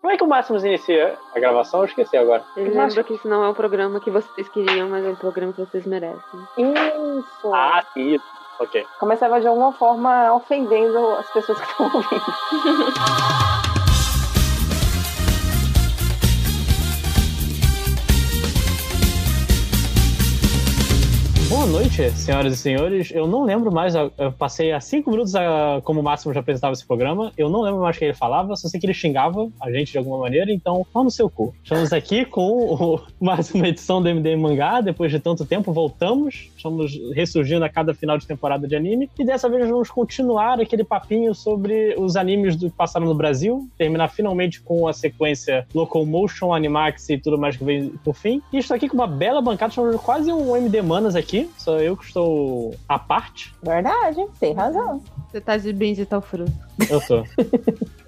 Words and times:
Como 0.00 0.12
é 0.12 0.16
que 0.16 0.24
o 0.24 0.28
Máximos 0.28 0.64
inicia 0.64 1.18
a 1.34 1.38
gravação? 1.38 1.80
Eu 1.80 1.86
esqueci 1.86 2.16
agora. 2.16 2.42
Ele 2.56 2.70
lembra 2.70 3.04
que 3.04 3.14
isso 3.14 3.28
não 3.28 3.44
é 3.44 3.48
o 3.48 3.54
programa 3.54 4.00
que 4.00 4.10
vocês 4.10 4.48
queriam, 4.48 4.88
mas 4.88 5.04
é 5.04 5.10
o 5.10 5.16
programa 5.16 5.52
que 5.52 5.60
vocês 5.60 5.84
merecem. 5.84 6.40
Isso. 6.56 7.52
Ah, 7.52 7.84
isso. 7.94 8.24
Ok. 8.58 8.86
Começava 8.98 9.40
de 9.40 9.46
alguma 9.46 9.72
forma 9.72 10.32
ofendendo 10.34 10.98
as 11.16 11.30
pessoas 11.30 11.60
que 11.60 11.66
estão 11.70 11.86
ouvindo. 11.86 12.24
noite, 21.70 22.10
senhoras 22.12 22.52
e 22.52 22.56
senhores. 22.56 23.10
Eu 23.12 23.28
não 23.28 23.44
lembro 23.44 23.70
mais, 23.70 23.94
eu 23.94 24.10
passei 24.36 24.72
há 24.72 24.80
cinco 24.80 25.10
minutos 25.10 25.36
a, 25.36 25.80
como 25.84 26.00
o 26.00 26.02
Máximo 26.02 26.34
já 26.34 26.40
apresentava 26.40 26.72
esse 26.72 26.84
programa. 26.84 27.32
Eu 27.38 27.48
não 27.48 27.62
lembro 27.62 27.80
mais 27.80 27.94
o 27.94 27.98
que 27.98 28.06
ele 28.06 28.14
falava, 28.14 28.56
só 28.56 28.68
sei 28.68 28.80
que 28.80 28.86
ele 28.86 28.94
xingava 28.94 29.48
a 29.60 29.70
gente 29.70 29.92
de 29.92 29.98
alguma 29.98 30.18
maneira, 30.18 30.52
então 30.52 30.84
pau 30.92 31.04
no 31.04 31.10
seu 31.10 31.30
cu. 31.30 31.54
Estamos 31.62 31.92
aqui 31.92 32.24
com 32.24 32.74
o, 32.74 33.00
mais 33.20 33.52
uma 33.54 33.68
edição 33.68 34.02
do 34.02 34.08
MD 34.08 34.34
Mangá. 34.36 34.80
Depois 34.80 35.12
de 35.12 35.20
tanto 35.20 35.44
tempo, 35.44 35.72
voltamos. 35.72 36.50
Estamos 36.56 36.92
ressurgindo 37.14 37.64
a 37.64 37.68
cada 37.68 37.94
final 37.94 38.18
de 38.18 38.26
temporada 38.26 38.66
de 38.66 38.74
anime. 38.74 39.08
E 39.16 39.24
dessa 39.24 39.48
vez 39.48 39.68
vamos 39.68 39.90
continuar 39.90 40.60
aquele 40.60 40.82
papinho 40.82 41.34
sobre 41.34 41.94
os 41.96 42.16
animes 42.16 42.56
que 42.56 42.68
passaram 42.70 43.06
no 43.06 43.14
Brasil. 43.14 43.68
Terminar 43.78 44.08
finalmente 44.08 44.60
com 44.60 44.88
a 44.88 44.92
sequência 44.92 45.66
Locomotion, 45.72 46.52
Animax 46.52 47.10
e 47.10 47.18
tudo 47.18 47.38
mais 47.38 47.56
que 47.56 47.64
vem 47.64 47.90
por 48.04 48.14
fim. 48.14 48.42
E 48.52 48.58
estou 48.58 48.74
aqui 48.74 48.88
com 48.88 48.94
uma 48.94 49.06
bela 49.06 49.40
bancada, 49.40 49.72
quase 49.98 50.32
um 50.32 50.56
MD 50.56 50.82
Manas 50.82 51.14
aqui. 51.14 51.48
Sou 51.62 51.78
eu 51.78 51.94
que 51.94 52.04
estou 52.04 52.74
à 52.88 52.98
parte. 52.98 53.54
Verdade, 53.62 54.26
tem 54.38 54.54
razão. 54.54 55.02
Você 55.30 55.40
tá 55.40 55.56
de 55.56 55.72
bem 55.72 55.94
de 55.94 56.04
tal 56.04 56.20
fruto. 56.20 56.50
Eu 56.88 57.00
tô. 57.00 57.24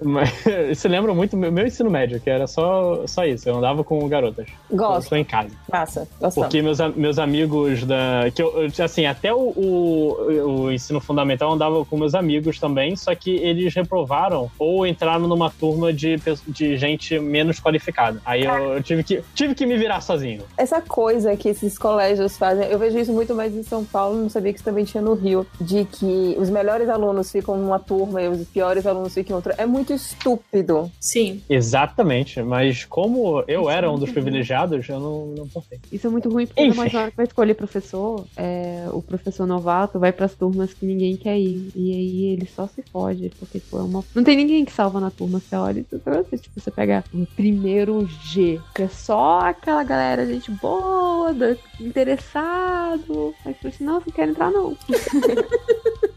Mas, 0.01 0.29
isso 0.69 0.87
lembra 0.89 1.13
muito 1.13 1.37
meu, 1.37 1.51
meu 1.51 1.65
ensino 1.65 1.89
médio, 1.89 2.19
que 2.19 2.29
era 2.29 2.47
só, 2.47 3.07
só 3.07 3.25
isso. 3.25 3.47
Eu 3.47 3.57
andava 3.57 3.81
com 3.81 4.05
garotas. 4.09 4.47
Eu 4.69 4.77
Gosto. 4.77 5.03
estou 5.03 5.17
em 5.17 5.23
casa. 5.23 5.51
Massa. 5.71 6.07
Gostamos. 6.19 6.35
Porque 6.35 6.61
meus, 6.61 6.79
meus 6.95 7.17
amigos 7.17 7.85
da. 7.85 8.29
Que 8.35 8.41
eu, 8.41 8.67
assim, 8.83 9.05
até 9.05 9.33
o, 9.33 9.37
o, 9.37 10.65
o 10.65 10.71
ensino 10.71 10.99
fundamental 10.99 11.49
eu 11.49 11.55
andava 11.55 11.85
com 11.85 11.97
meus 11.97 12.13
amigos 12.13 12.59
também, 12.59 12.95
só 12.97 13.15
que 13.15 13.37
eles 13.37 13.73
reprovaram 13.73 14.51
ou 14.59 14.85
entraram 14.85 15.25
numa 15.27 15.49
turma 15.49 15.93
de, 15.93 16.17
de 16.47 16.75
gente 16.77 17.17
menos 17.19 17.59
qualificada. 17.59 18.21
Aí 18.25 18.43
eu, 18.43 18.73
eu 18.73 18.83
tive, 18.83 19.03
que, 19.03 19.23
tive 19.33 19.55
que 19.55 19.65
me 19.65 19.77
virar 19.77 20.01
sozinho. 20.01 20.43
Essa 20.57 20.81
coisa 20.81 21.37
que 21.37 21.47
esses 21.47 21.77
colégios 21.77 22.37
fazem, 22.37 22.67
eu 22.67 22.77
vejo 22.77 22.97
isso 22.99 23.13
muito 23.13 23.33
mais 23.33 23.55
em 23.55 23.63
São 23.63 23.85
Paulo, 23.85 24.17
não 24.17 24.29
sabia 24.29 24.51
que 24.51 24.57
isso 24.57 24.65
também 24.65 24.83
tinha 24.83 25.01
no 25.01 25.13
Rio, 25.13 25.47
de 25.61 25.85
que 25.85 26.35
os 26.37 26.49
melhores 26.49 26.89
alunos 26.89 27.12
ficam 27.31 27.57
numa 27.57 27.79
turma 27.79 28.21
e 28.21 28.27
os 28.27 28.47
piores 28.47 28.85
alunos 28.85 29.13
ficam 29.13 29.33
em 29.33 29.35
outra. 29.35 29.55
É 29.57 29.65
muito 29.65 29.93
estúpido. 29.93 30.91
Sim. 30.99 31.41
Exatamente, 31.49 32.41
mas 32.41 32.85
como 32.85 33.43
eu 33.47 33.69
era 33.69 33.91
um 33.91 33.97
dos 33.97 34.11
privilegiados, 34.11 34.87
eu 34.87 34.99
não, 34.99 35.25
não. 35.27 35.49
Isso 35.91 36.07
é 36.07 36.09
muito 36.09 36.29
ruim, 36.29 36.47
porque 36.47 36.63
Enfim. 36.63 36.77
mais 36.77 36.93
na 36.93 37.01
hora 37.01 37.11
que 37.11 37.17
vai 37.17 37.25
escolher 37.25 37.53
professor, 37.53 38.25
é, 38.35 38.87
o 38.91 39.01
professor 39.01 39.45
novato 39.45 39.99
vai 39.99 40.11
pras 40.11 40.35
turmas 40.35 40.73
que 40.73 40.85
ninguém 40.85 41.15
quer 41.15 41.37
ir. 41.37 41.71
E 41.75 41.91
aí 41.91 42.25
ele 42.33 42.47
só 42.47 42.67
se 42.67 42.81
fode, 42.91 43.31
porque 43.39 43.59
tipo, 43.59 43.77
é 43.77 43.81
uma... 43.81 44.03
não 44.13 44.23
tem 44.23 44.35
ninguém 44.35 44.65
que 44.65 44.71
salva 44.71 44.99
na 44.99 45.11
turma. 45.11 45.39
Você 45.39 45.55
olha 45.55 45.79
e 45.79 45.85
você, 45.85 46.37
tipo, 46.37 46.59
você 46.59 46.71
pega 46.71 47.03
o 47.13 47.25
primeiro 47.25 48.05
G, 48.05 48.59
que 48.73 48.83
é 48.83 48.87
só 48.87 49.39
aquela 49.39 49.83
galera, 49.83 50.25
gente 50.25 50.51
boa, 50.51 51.33
interessado. 51.79 53.33
Aí 53.45 53.55
você 53.61 53.67
assim, 53.67 53.83
não, 53.83 53.95
não 53.95 54.01
quero 54.01 54.31
entrar 54.31 54.51
não. 54.51 54.77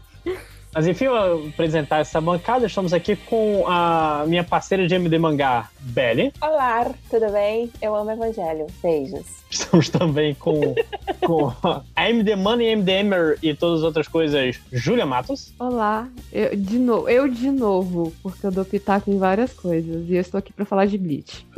Mas 0.77 0.85
enfim, 0.85 1.05
eu 1.05 1.39
vou 1.39 1.47
apresentar 1.47 2.01
essa 2.01 2.21
bancada. 2.21 2.67
Estamos 2.67 2.93
aqui 2.93 3.15
com 3.15 3.65
a 3.67 4.25
minha 4.27 4.43
parceira 4.43 4.87
de 4.87 4.93
MD 4.93 5.17
Mangá, 5.17 5.71
Belly. 5.79 6.31
Olá, 6.39 6.93
tudo 7.09 7.31
bem? 7.31 7.71
Eu 7.81 7.95
amo 7.95 8.11
Evangelho. 8.11 8.67
Beijos. 8.83 9.25
Estamos 9.49 9.89
também 9.89 10.35
com, 10.35 10.75
com 11.25 11.51
a 11.95 12.09
MD 12.11 12.35
Money, 12.35 12.75
MDMer 12.75 13.39
e 13.41 13.55
todas 13.55 13.79
as 13.79 13.85
outras 13.85 14.07
coisas, 14.07 14.59
Júlia 14.71 15.03
Matos. 15.03 15.51
Olá, 15.57 16.07
eu 16.31 16.55
de, 16.55 16.77
novo, 16.77 17.09
eu 17.09 17.27
de 17.27 17.49
novo, 17.49 18.13
porque 18.21 18.45
eu 18.45 18.51
dou 18.51 18.63
pitaco 18.63 19.09
em 19.09 19.17
várias 19.17 19.53
coisas. 19.53 20.07
E 20.07 20.13
eu 20.13 20.21
estou 20.21 20.37
aqui 20.37 20.53
pra 20.53 20.63
falar 20.63 20.85
de 20.85 20.99
Bleach. 20.99 21.47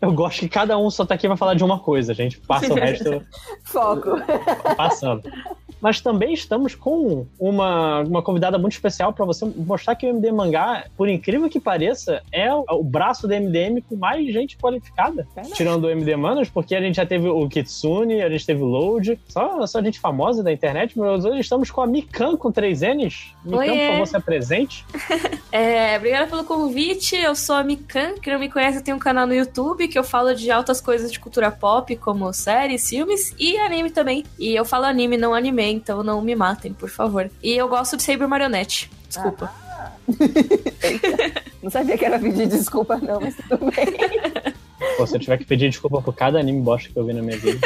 Eu 0.00 0.12
gosto 0.12 0.40
que 0.40 0.48
cada 0.48 0.78
um 0.78 0.90
só 0.90 1.04
tá 1.04 1.14
aqui 1.14 1.26
pra 1.26 1.36
falar 1.36 1.54
de 1.54 1.62
uma 1.64 1.78
coisa, 1.78 2.12
a 2.12 2.14
gente 2.14 2.38
passa 2.38 2.72
o 2.72 2.76
resto 2.76 3.22
Foco. 3.64 4.12
passando. 4.76 5.22
Mas 5.80 6.00
também 6.00 6.32
estamos 6.32 6.74
com 6.74 7.26
uma, 7.38 8.00
uma 8.00 8.22
convidada 8.22 8.58
muito 8.58 8.72
especial 8.72 9.12
para 9.12 9.24
você 9.24 9.44
mostrar 9.44 9.94
que 9.94 10.06
o 10.06 10.10
MD 10.10 10.32
Mangá, 10.32 10.86
por 10.96 11.08
incrível 11.08 11.48
que 11.48 11.60
pareça, 11.60 12.22
é 12.32 12.52
o, 12.52 12.64
o 12.70 12.84
braço 12.84 13.26
do 13.26 13.34
MDM 13.34 13.80
com 13.88 13.96
mais 13.96 14.26
gente 14.32 14.56
qualificada. 14.56 15.26
Tirando 15.54 15.84
o 15.84 15.90
MD 15.90 16.16
Manas, 16.16 16.48
porque 16.48 16.74
a 16.74 16.80
gente 16.80 16.96
já 16.96 17.06
teve 17.06 17.28
o 17.28 17.48
Kitsune, 17.48 18.22
a 18.22 18.30
gente 18.30 18.46
teve 18.46 18.62
o 18.62 18.66
Load, 18.66 19.18
só, 19.28 19.66
só 19.66 19.82
gente 19.82 20.00
famosa 20.00 20.42
da 20.42 20.52
internet, 20.52 20.98
mas 20.98 21.24
hoje 21.24 21.40
estamos 21.40 21.70
com 21.70 21.80
a 21.80 21.86
Mikan 21.86 22.36
com 22.36 22.50
três 22.50 22.80
N's. 22.80 23.32
Mikan, 23.44 23.66
por 23.66 23.90
favor, 23.92 24.06
se 24.06 24.16
apresente. 24.16 24.84
É, 25.52 25.96
obrigada 25.96 26.26
pelo 26.26 26.44
convite. 26.44 27.16
Eu 27.16 27.34
sou 27.34 27.54
a 27.54 27.64
Mikan. 27.64 28.14
Quem 28.20 28.30
não 28.30 28.38
me 28.38 28.50
conhece, 28.50 28.76
eu 28.76 28.84
tenho 28.84 28.96
um 28.96 29.00
canal 29.00 29.26
no 29.26 29.34
YouTube 29.34 29.88
que 29.88 29.98
eu 29.98 30.04
falo 30.04 30.34
de 30.34 30.50
altas 30.50 30.82
coisas 30.82 31.10
de 31.10 31.18
cultura 31.18 31.50
pop, 31.50 31.96
como 31.96 32.30
séries, 32.34 32.86
filmes 32.86 33.34
e 33.38 33.56
anime 33.56 33.90
também. 33.90 34.22
E 34.38 34.54
eu 34.54 34.66
falo 34.66 34.84
anime, 34.84 35.16
não 35.16 35.32
anime, 35.32 35.62
então 35.74 36.02
não 36.02 36.20
me 36.20 36.34
matem, 36.34 36.72
por 36.72 36.88
favor. 36.88 37.30
E 37.42 37.52
eu 37.52 37.68
gosto 37.68 37.96
de 37.96 38.02
Saber 38.02 38.26
Marionette. 38.26 38.90
Desculpa. 39.08 39.52
Não 41.62 41.70
sabia 41.70 41.98
que 41.98 42.04
era 42.04 42.18
pedir 42.18 42.46
desculpa, 42.46 42.96
não, 42.96 43.20
mas 43.20 43.34
tudo 43.34 43.58
bem. 43.72 43.86
Pô, 44.96 45.04
se 45.04 45.16
eu 45.16 45.20
tiver 45.20 45.38
que 45.38 45.44
pedir 45.44 45.68
desculpa 45.68 46.00
por 46.00 46.14
cada 46.14 46.38
anime 46.38 46.60
bosta 46.60 46.88
que 46.88 46.96
eu 46.96 47.04
vi 47.04 47.12
na 47.12 47.22
minha 47.22 47.36
vida. 47.36 47.58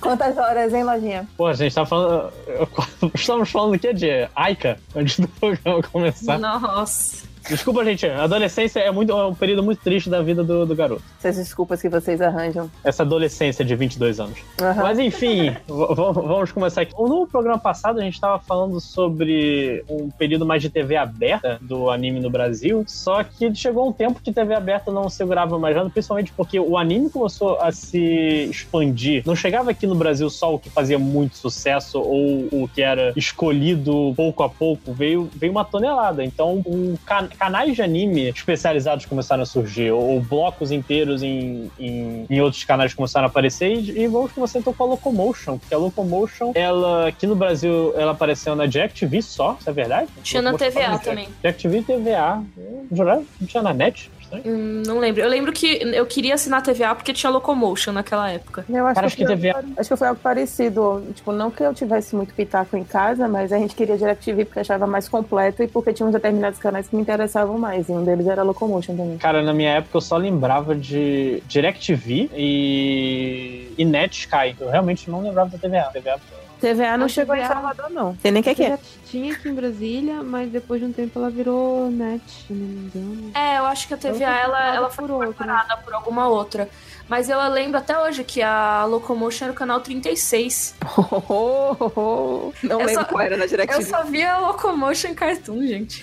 Quantas 0.00 0.36
horas, 0.36 0.72
hein, 0.72 0.82
Lojinha? 0.82 1.28
Pô, 1.36 1.46
a 1.46 1.52
gente 1.52 1.74
tá 1.74 1.84
falando. 1.86 2.32
Estamos 3.14 3.50
falando 3.50 3.72
do 3.72 3.78
que 3.78 3.92
de 3.92 4.28
Aika 4.34 4.78
antes 4.96 5.20
do 5.20 5.28
programa 5.28 5.82
começar. 5.82 6.38
Nossa. 6.38 7.24
Desculpa, 7.48 7.84
gente. 7.84 8.06
A 8.06 8.24
adolescência 8.24 8.80
é, 8.80 8.90
muito, 8.90 9.12
é 9.12 9.26
um 9.26 9.34
período 9.34 9.62
muito 9.62 9.80
triste 9.82 10.08
da 10.08 10.22
vida 10.22 10.42
do, 10.44 10.64
do 10.66 10.74
garoto. 10.74 11.02
Essas 11.18 11.36
desculpas 11.36 11.80
que 11.80 11.88
vocês 11.88 12.20
arranjam. 12.20 12.70
Essa 12.84 13.02
adolescência 13.02 13.64
de 13.64 13.74
22 13.74 14.20
anos. 14.20 14.38
Aham. 14.60 14.82
Mas 14.82 14.98
enfim, 14.98 15.54
vamos 15.66 16.52
começar 16.52 16.82
aqui. 16.82 16.92
No 16.98 17.26
programa 17.26 17.58
passado 17.58 17.98
a 18.00 18.02
gente 18.02 18.14
estava 18.14 18.38
falando 18.38 18.80
sobre 18.80 19.84
um 19.88 20.10
período 20.10 20.46
mais 20.46 20.62
de 20.62 20.70
TV 20.70 20.96
aberta 20.96 21.58
do 21.60 21.90
anime 21.90 22.20
no 22.20 22.30
Brasil, 22.30 22.84
só 22.86 23.22
que 23.24 23.54
chegou 23.54 23.88
um 23.88 23.92
tempo 23.92 24.20
que 24.22 24.32
TV 24.32 24.54
aberta 24.54 24.90
não 24.90 25.08
segurava 25.08 25.58
mais 25.58 25.76
nada, 25.76 25.90
principalmente 25.90 26.32
porque 26.32 26.58
o 26.58 26.76
anime 26.78 27.10
começou 27.10 27.58
a 27.60 27.70
se 27.72 28.48
expandir. 28.50 29.22
Não 29.26 29.34
chegava 29.36 29.70
aqui 29.70 29.86
no 29.86 29.94
Brasil 29.94 30.28
só 30.30 30.54
o 30.54 30.58
que 30.58 30.70
fazia 30.70 30.98
muito 30.98 31.36
sucesso 31.36 31.98
ou 32.00 32.48
o 32.52 32.68
que 32.72 32.82
era 32.82 33.12
escolhido 33.16 34.12
pouco 34.16 34.42
a 34.42 34.48
pouco, 34.48 34.92
veio, 34.92 35.28
veio 35.34 35.52
uma 35.52 35.64
tonelada. 35.64 36.24
Então, 36.24 36.62
um 36.66 36.96
can- 37.04 37.28
canais 37.32 37.74
de 37.74 37.82
anime 37.82 38.28
especializados 38.28 39.06
começaram 39.06 39.42
a 39.42 39.46
surgir, 39.46 39.90
ou 39.90 40.20
blocos 40.20 40.70
inteiros 40.70 41.22
em, 41.22 41.70
em, 41.78 42.26
em 42.28 42.40
outros 42.40 42.64
canais 42.64 42.94
começaram 42.94 43.26
a 43.26 43.28
aparecer, 43.28 43.72
e, 43.72 44.02
e 44.02 44.06
vamos 44.06 44.32
começar 44.32 44.58
então 44.58 44.72
com 44.72 44.84
a 44.84 44.86
Locomotion, 44.86 45.58
porque 45.58 45.74
a 45.74 45.78
Locomotion, 45.78 46.52
ela 46.54 47.08
aqui 47.08 47.26
no 47.26 47.34
Brasil, 47.34 47.92
ela 47.96 48.12
apareceu 48.12 48.54
na 48.54 48.66
DirecTV 48.66 49.22
só, 49.22 49.56
isso 49.58 49.68
é 49.68 49.72
verdade? 49.72 50.08
Tinha 50.22 50.42
na 50.42 50.54
TVA 50.54 50.98
também. 50.98 51.28
DirecTV 51.42 51.78
e 51.78 51.82
TVA. 51.82 52.42
Jurava 52.90 53.22
tinha 53.46 53.62
na 53.62 53.72
net? 53.72 54.10
Estranho. 54.36 54.56
Hum, 54.56 54.82
não 54.86 54.98
lembro. 54.98 55.20
Eu 55.22 55.28
lembro 55.28 55.52
que 55.52 55.66
eu 55.82 56.06
queria 56.06 56.34
assinar 56.34 56.62
TVA 56.62 56.94
porque 56.94 57.12
tinha 57.12 57.30
Locomotion 57.30 57.92
naquela 57.92 58.30
época. 58.30 58.64
Eu 58.68 58.86
acho, 58.86 58.94
Cara, 58.94 59.06
acho 59.06 59.16
que, 59.16 59.22
que 59.22 59.26
foi, 59.26 59.36
devia- 59.36 59.56
acho 59.76 59.88
que 59.88 59.96
foi 59.96 60.08
algo 60.08 60.20
parecido. 60.20 61.02
Tipo, 61.14 61.32
não 61.32 61.50
que 61.50 61.62
eu 61.62 61.72
tivesse 61.74 62.14
muito 62.16 62.32
pitaco 62.34 62.76
em 62.76 62.84
casa, 62.84 63.28
mas 63.28 63.52
a 63.52 63.58
gente 63.58 63.74
queria 63.74 63.96
DirecTV 63.96 64.44
porque 64.46 64.60
achava 64.60 64.86
mais 64.86 65.08
completo 65.08 65.62
e 65.62 65.68
porque 65.68 65.92
tinha 65.92 66.06
uns 66.06 66.12
determinados 66.12 66.58
canais 66.58 66.88
que 66.88 66.96
me 66.96 67.02
interessavam 67.02 67.58
mais. 67.58 67.88
E 67.88 67.92
um 67.92 68.04
deles 68.04 68.26
era 68.26 68.42
Locomotion 68.42 68.96
também. 68.96 69.18
Cara, 69.18 69.42
na 69.42 69.52
minha 69.52 69.70
época 69.74 69.96
eu 69.96 70.00
só 70.00 70.16
lembrava 70.16 70.74
de 70.74 71.42
DirecTV 71.46 72.30
e, 72.34 73.72
e 73.76 73.84
NetSky. 73.84 74.56
Eu 74.60 74.70
realmente 74.70 75.10
não 75.10 75.22
lembrava 75.22 75.50
da 75.50 75.58
TVA. 75.58 75.90
TVA 75.92 76.18
TVA 76.60 76.96
não 76.96 77.08
chegou 77.08 77.34
em 77.34 77.40
TVA 77.40 77.52
Salvador, 77.54 77.90
não. 77.90 78.14
Tem 78.14 78.30
nem 78.30 78.40
o 78.40 78.44
que, 78.44 78.54
que 78.54 78.62
é. 78.62 78.78
Tinha 79.12 79.34
aqui 79.34 79.46
em 79.46 79.54
Brasília, 79.54 80.22
mas 80.22 80.50
depois 80.50 80.80
de 80.80 80.86
um 80.86 80.92
tempo 80.92 81.18
ela 81.18 81.28
virou 81.28 81.90
net, 81.90 82.22
se 82.46 82.50
não 82.50 82.66
me 82.66 82.86
engano. 82.86 83.30
É, 83.34 83.58
eu 83.58 83.66
acho 83.66 83.86
que 83.86 83.92
a 83.92 83.96
TVA 83.98 84.30
ela, 84.40 84.74
ela 84.74 84.88
foi 84.90 85.04
por 85.06 85.10
outra. 85.12 85.28
incorporada 85.28 85.76
por 85.76 85.92
alguma 85.92 86.28
outra. 86.28 86.66
Mas 87.08 87.28
eu 87.28 87.38
lembro 87.50 87.76
até 87.76 87.98
hoje 87.98 88.24
que 88.24 88.40
a 88.40 88.86
Locomotion 88.86 89.44
era 89.44 89.52
o 89.52 89.56
canal 89.56 89.80
36. 89.80 90.76
não 91.28 92.52
Eu 92.62 92.78
lembro 92.78 92.94
só- 92.94 93.04
qual 93.04 93.20
era 93.20 93.36
na 93.36 93.44
Eu 93.44 93.48
DirecTV. 93.48 93.84
só 93.84 94.02
via 94.04 94.38
Locomotion 94.38 95.08
em 95.10 95.14
Cartoon, 95.14 95.60
gente. 95.66 96.02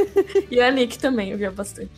e 0.50 0.58
a 0.58 0.70
Nick 0.70 0.98
também, 0.98 1.32
eu 1.32 1.36
via 1.36 1.50
bastante. 1.50 1.90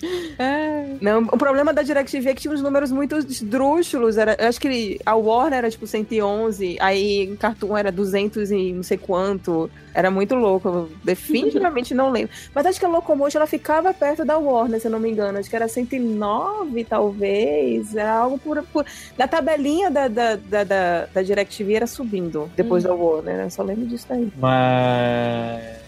Não, 1.01 1.21
o 1.23 1.39
problema 1.39 1.73
da 1.73 1.83
DirecTV 1.83 2.31
é 2.31 2.35
que 2.35 2.41
tinha 2.43 2.53
uns 2.55 2.63
números 2.63 2.91
muito 2.91 3.17
esdrúxulos. 3.17 4.17
Era, 4.19 4.35
eu 4.41 4.49
acho 4.49 4.59
que 4.61 4.99
a 5.07 5.15
Warner 5.15 5.59
era 5.59 5.71
tipo 5.71 5.87
111, 5.87 6.79
aí 6.81 7.23
em 7.25 7.37
Cartoon 7.37 7.77
era 7.77 7.93
200 7.93 8.51
e 8.51 8.73
não 8.73 8.83
sei 8.83 8.99
quanto. 8.99 9.71
Era 9.99 10.13
muito 10.13 10.37
louco. 10.37 10.69
Eu 10.69 10.91
definitivamente 11.03 11.93
não 11.93 12.11
lembro. 12.13 12.31
Mas 12.55 12.65
acho 12.67 12.79
que 12.79 12.87
a 12.87 12.89
Locomotion 12.89 13.41
ela 13.41 13.49
ficava 13.49 13.93
perto 13.93 14.25
da 14.25 14.39
Warner, 14.39 14.81
se 14.81 14.87
eu 14.87 14.93
não 14.93 15.01
me 15.01 15.11
engano. 15.11 15.39
Acho 15.39 15.51
que 15.51 15.57
era 15.57 15.67
109, 15.67 16.85
talvez. 16.85 17.97
Era 17.97 18.13
algo 18.13 18.39
por. 18.39 18.63
por... 18.73 18.87
Na 19.19 19.27
tabelinha 19.27 19.91
da, 19.91 20.07
da, 20.07 20.37
da, 20.37 20.63
da, 20.63 21.07
da 21.07 21.21
DirecTV 21.21 21.75
era 21.75 21.87
subindo 21.89 22.49
depois 22.55 22.85
da 22.85 22.95
Warner. 22.95 23.39
né? 23.39 23.45
Eu 23.47 23.51
só 23.51 23.65
lembro 23.65 23.87
disso 23.87 24.07
daí. 24.09 24.33
Mas. 24.39 25.88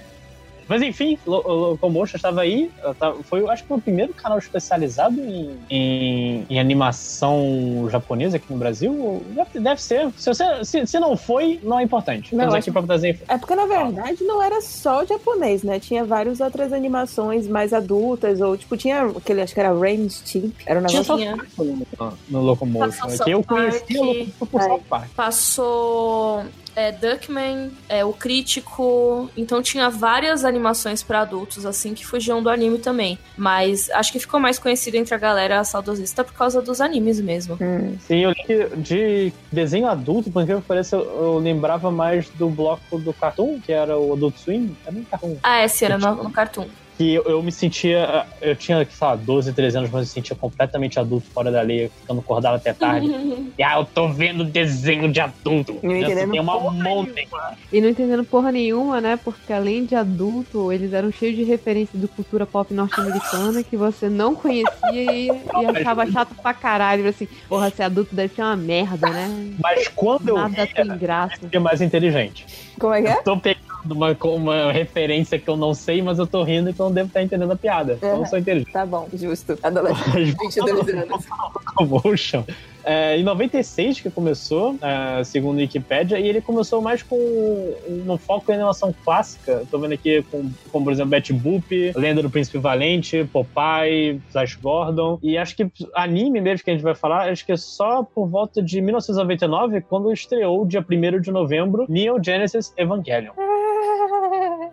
Mas 0.71 0.83
enfim, 0.83 1.19
Locomotion 1.27 2.15
estava 2.17 2.43
aí. 2.43 2.71
tava- 2.99 3.23
Foi, 3.25 3.45
acho 3.51 3.63
que 3.65 3.69
foi 3.69 3.77
o 3.79 3.81
primeiro 3.81 4.15
canal 4.15 4.39
especializado 4.39 5.21
em, 5.21 5.59
em, 5.69 6.47
em 6.49 6.61
animação 6.61 7.89
japonesa 7.91 8.37
aqui 8.37 8.47
no 8.53 8.57
Brasil. 8.59 9.21
Deve, 9.35 9.59
deve 9.59 9.83
ser. 9.83 10.11
Se, 10.17 10.29
você, 10.33 10.65
se, 10.65 10.87
se 10.87 11.01
não 11.01 11.17
foi, 11.17 11.59
não 11.65 11.79
é 11.79 11.83
importante. 11.83 12.33
Não, 12.35 12.45
Estamos 12.45 12.55
acho- 12.55 12.59
aqui 12.59 12.71
para 12.71 12.87
trazer. 12.87 13.21
É 13.27 13.37
porque, 13.37 13.55
na 13.57 13.67
verdade, 13.67 14.23
não 14.23 14.41
era 14.41 14.61
só 14.61 15.03
o 15.03 15.07
japonês, 15.07 15.65
né? 15.65 15.81
Tinha 15.81 16.05
várias 16.05 16.41
outras 16.41 16.73
animações 16.73 17.49
mais 17.49 17.73
adultas, 17.73 18.41
ou 18.41 18.57
tipo, 18.57 18.77
tinha 18.77 19.03
aquele, 19.07 19.43
acho 19.43 19.53
que 19.53 19.59
era 19.61 19.77
Rain 19.77 20.09
Stick. 20.09 20.55
Era 20.65 20.79
um 20.79 20.83
negócio. 20.85 21.17
Tinha. 21.17 21.37
no, 21.59 22.13
no 22.29 22.41
Locomotion. 22.43 22.91
Passou 23.09 23.25
Que 23.25 23.31
eu 23.33 23.39
South 23.43 23.45
Park. 23.57 23.71
conheci 23.89 23.99
o 23.99 24.05
Locomotion 24.05 24.47
por 24.47 24.61
É. 24.61 24.65
South 24.69 24.83
Park. 24.89 25.09
Passou 25.17 26.45
é, 26.75 26.93
Duckman, 26.93 27.71
é, 27.89 28.05
o 28.05 28.13
Crítico. 28.13 29.31
Então 29.37 29.63
tinha 29.63 29.89
várias 29.89 30.45
animações 30.45 31.03
pra 31.03 31.21
adultos, 31.21 31.67
assim, 31.67 31.95
que 31.95 32.07
fugiam 32.07 32.43
do 32.43 32.49
anime 32.49 32.79
também. 32.79 33.19
Mas 33.37 33.91
acho 33.91 34.13
que 34.13 34.19
ficou 34.19 34.41
mais 34.41 34.59
conhecido 34.59 34.97
entre 34.97 35.15
a 35.15 35.19
galera 35.19 35.63
saudosista 35.65 36.25
por 36.25 36.35
causa 36.35 36.61
dos 36.61 36.81
animes 36.81 37.21
mesmo. 37.21 37.59
Hum. 37.61 37.97
Sim, 38.01 38.21
eu 38.21 38.31
lembro 38.31 38.45
que 38.45 38.77
de 38.77 39.33
desenho 39.51 39.87
adulto, 39.87 40.31
por 40.31 40.43
incrível 40.43 40.63
que 40.63 40.69
pareça, 40.69 40.97
eu, 40.97 41.03
eu 41.03 41.39
lembrava 41.39 41.91
mais 41.91 42.29
do 42.31 42.49
bloco 42.49 42.99
do 42.99 43.13
Cartoon, 43.13 43.61
que 43.61 43.73
era 43.73 43.99
o 43.99 44.13
Adult 44.13 44.37
Swim. 44.37 44.77
Era 44.87 44.97
um 44.97 45.05
Cartoon. 45.05 45.37
Ah, 45.43 45.65
esse 45.65 45.85
era 45.85 45.99
no, 45.99 46.25
no 46.25 46.31
Cartoon. 46.31 46.67
Que 47.01 47.15
eu, 47.15 47.23
eu 47.23 47.43
me 47.43 47.51
sentia. 47.51 48.27
Eu 48.43 48.55
tinha, 48.55 48.85
sei 48.85 49.07
lá, 49.07 49.17
12, 49.17 49.55
13 49.55 49.79
anos, 49.79 49.91
mas 49.91 50.01
eu 50.01 50.01
me 50.01 50.07
sentia 50.07 50.37
completamente 50.37 51.01
adulto 51.01 51.27
fora 51.31 51.51
da 51.51 51.63
lei, 51.63 51.91
ficando 52.03 52.21
acordado 52.21 52.57
até 52.57 52.75
tarde. 52.75 53.09
e 53.57 53.63
ah, 53.63 53.79
eu 53.79 53.87
tô 53.87 54.09
vendo 54.09 54.45
desenho 54.45 55.11
de 55.11 55.19
adulto. 55.19 55.79
Não 55.83 55.97
entendendo 55.97 56.31
tem 56.33 56.41
uma 56.41 56.61
porra 56.61 56.85
monte. 56.85 57.27
E 57.73 57.81
não 57.81 57.89
entendendo 57.89 58.23
porra 58.23 58.53
nenhuma, 58.53 59.01
né? 59.01 59.19
Porque 59.25 59.51
além 59.51 59.87
de 59.87 59.95
adulto, 59.95 60.71
eles 60.71 60.93
eram 60.93 61.11
cheios 61.11 61.37
de 61.37 61.43
referência 61.43 61.99
do 61.99 62.07
cultura 62.07 62.45
pop 62.45 62.75
norte-americana 62.75 63.63
que 63.63 63.79
você 63.79 64.11
não 64.11 64.35
conhecia 64.35 64.71
e, 64.93 65.29
e 65.29 65.67
achava 65.79 66.07
chato 66.11 66.35
pra 66.35 66.53
caralho. 66.53 67.09
Assim, 67.09 67.27
porra, 67.49 67.71
ser 67.71 67.85
adulto 67.85 68.15
deve 68.15 68.35
ser 68.35 68.43
uma 68.43 68.57
merda, 68.57 69.09
né? 69.09 69.55
Mas 69.59 69.89
quando 69.89 70.29
eu 70.29 70.37
Nada 70.37 70.67
tem 70.67 70.99
graça. 70.99 71.37
eu 71.37 71.45
fiquei 71.45 71.61
mais 71.61 71.81
inteligente. 71.81 72.45
Como 72.79 72.93
é 72.93 73.01
que 73.01 73.09
é? 73.09 73.23
Tô 73.23 73.39
pegando 73.39 73.70
uma, 73.89 74.17
uma 74.25 74.73
referência 74.73 75.39
que 75.39 75.49
eu 75.49 75.57
não 75.57 75.75
sei, 75.75 76.03
mas 76.03 76.19
eu 76.19 76.27
tô 76.27 76.43
rindo, 76.43 76.71
então 76.71 76.87
eu 76.89 76.93
devo 76.93 77.09
estar 77.09 77.23
entendendo 77.23 77.53
a 77.53 77.57
piada. 77.57 77.95
Então 77.95 78.11
eu 78.11 78.17
Uhum. 78.19 78.27
sou 78.27 78.39
inteligente. 78.39 78.73
Tá 78.73 78.85
bom, 78.85 79.09
justo. 79.13 79.59
Adolescente, 79.63 80.37
22 80.41 80.89
anos. 80.89 81.25
Locomotion. 81.79 82.45
É, 82.83 83.19
em 83.19 83.23
96 83.23 84.01
que 84.01 84.11
começou, 84.11 84.75
é, 84.81 85.23
segundo 85.23 85.59
a 85.59 85.61
Wikipedia, 85.61 86.19
e 86.19 86.27
ele 86.27 86.41
começou 86.41 86.81
mais 86.81 87.03
com 87.03 87.15
um 87.15 88.17
foco 88.17 88.51
em 88.51 88.55
animação 88.55 88.95
clássica. 89.05 89.65
Tô 89.71 89.79
vendo 89.79 89.93
aqui 89.93 90.23
com, 90.31 90.51
como, 90.73 90.85
por 90.87 90.93
exemplo, 90.93 91.11
Betty 91.11 91.35
Boop, 91.35 91.93
Lenda 91.95 92.23
do 92.23 92.31
Príncipe 92.31 92.57
Valente, 92.57 93.23
Popeye, 93.31 94.19
Flash 94.31 94.55
Gordon. 94.57 95.19
E 95.23 95.37
acho 95.37 95.55
que 95.57 95.71
anime 95.95 96.41
mesmo 96.41 96.65
que 96.65 96.71
a 96.71 96.75
gente 96.75 96.83
vai 96.83 96.95
falar, 96.95 97.31
acho 97.31 97.45
que 97.45 97.53
é 97.53 97.57
só 97.57 98.03
por 98.03 98.27
volta 98.27 98.63
de 98.63 98.81
1999, 98.81 99.83
quando 99.83 100.11
estreou, 100.11 100.65
dia 100.67 100.81
1 100.89 101.21
de 101.21 101.31
novembro, 101.31 101.85
Neo 101.87 102.17
Genesis 102.25 102.73
Evangelion. 102.79 103.33
Yeah. 103.81 104.19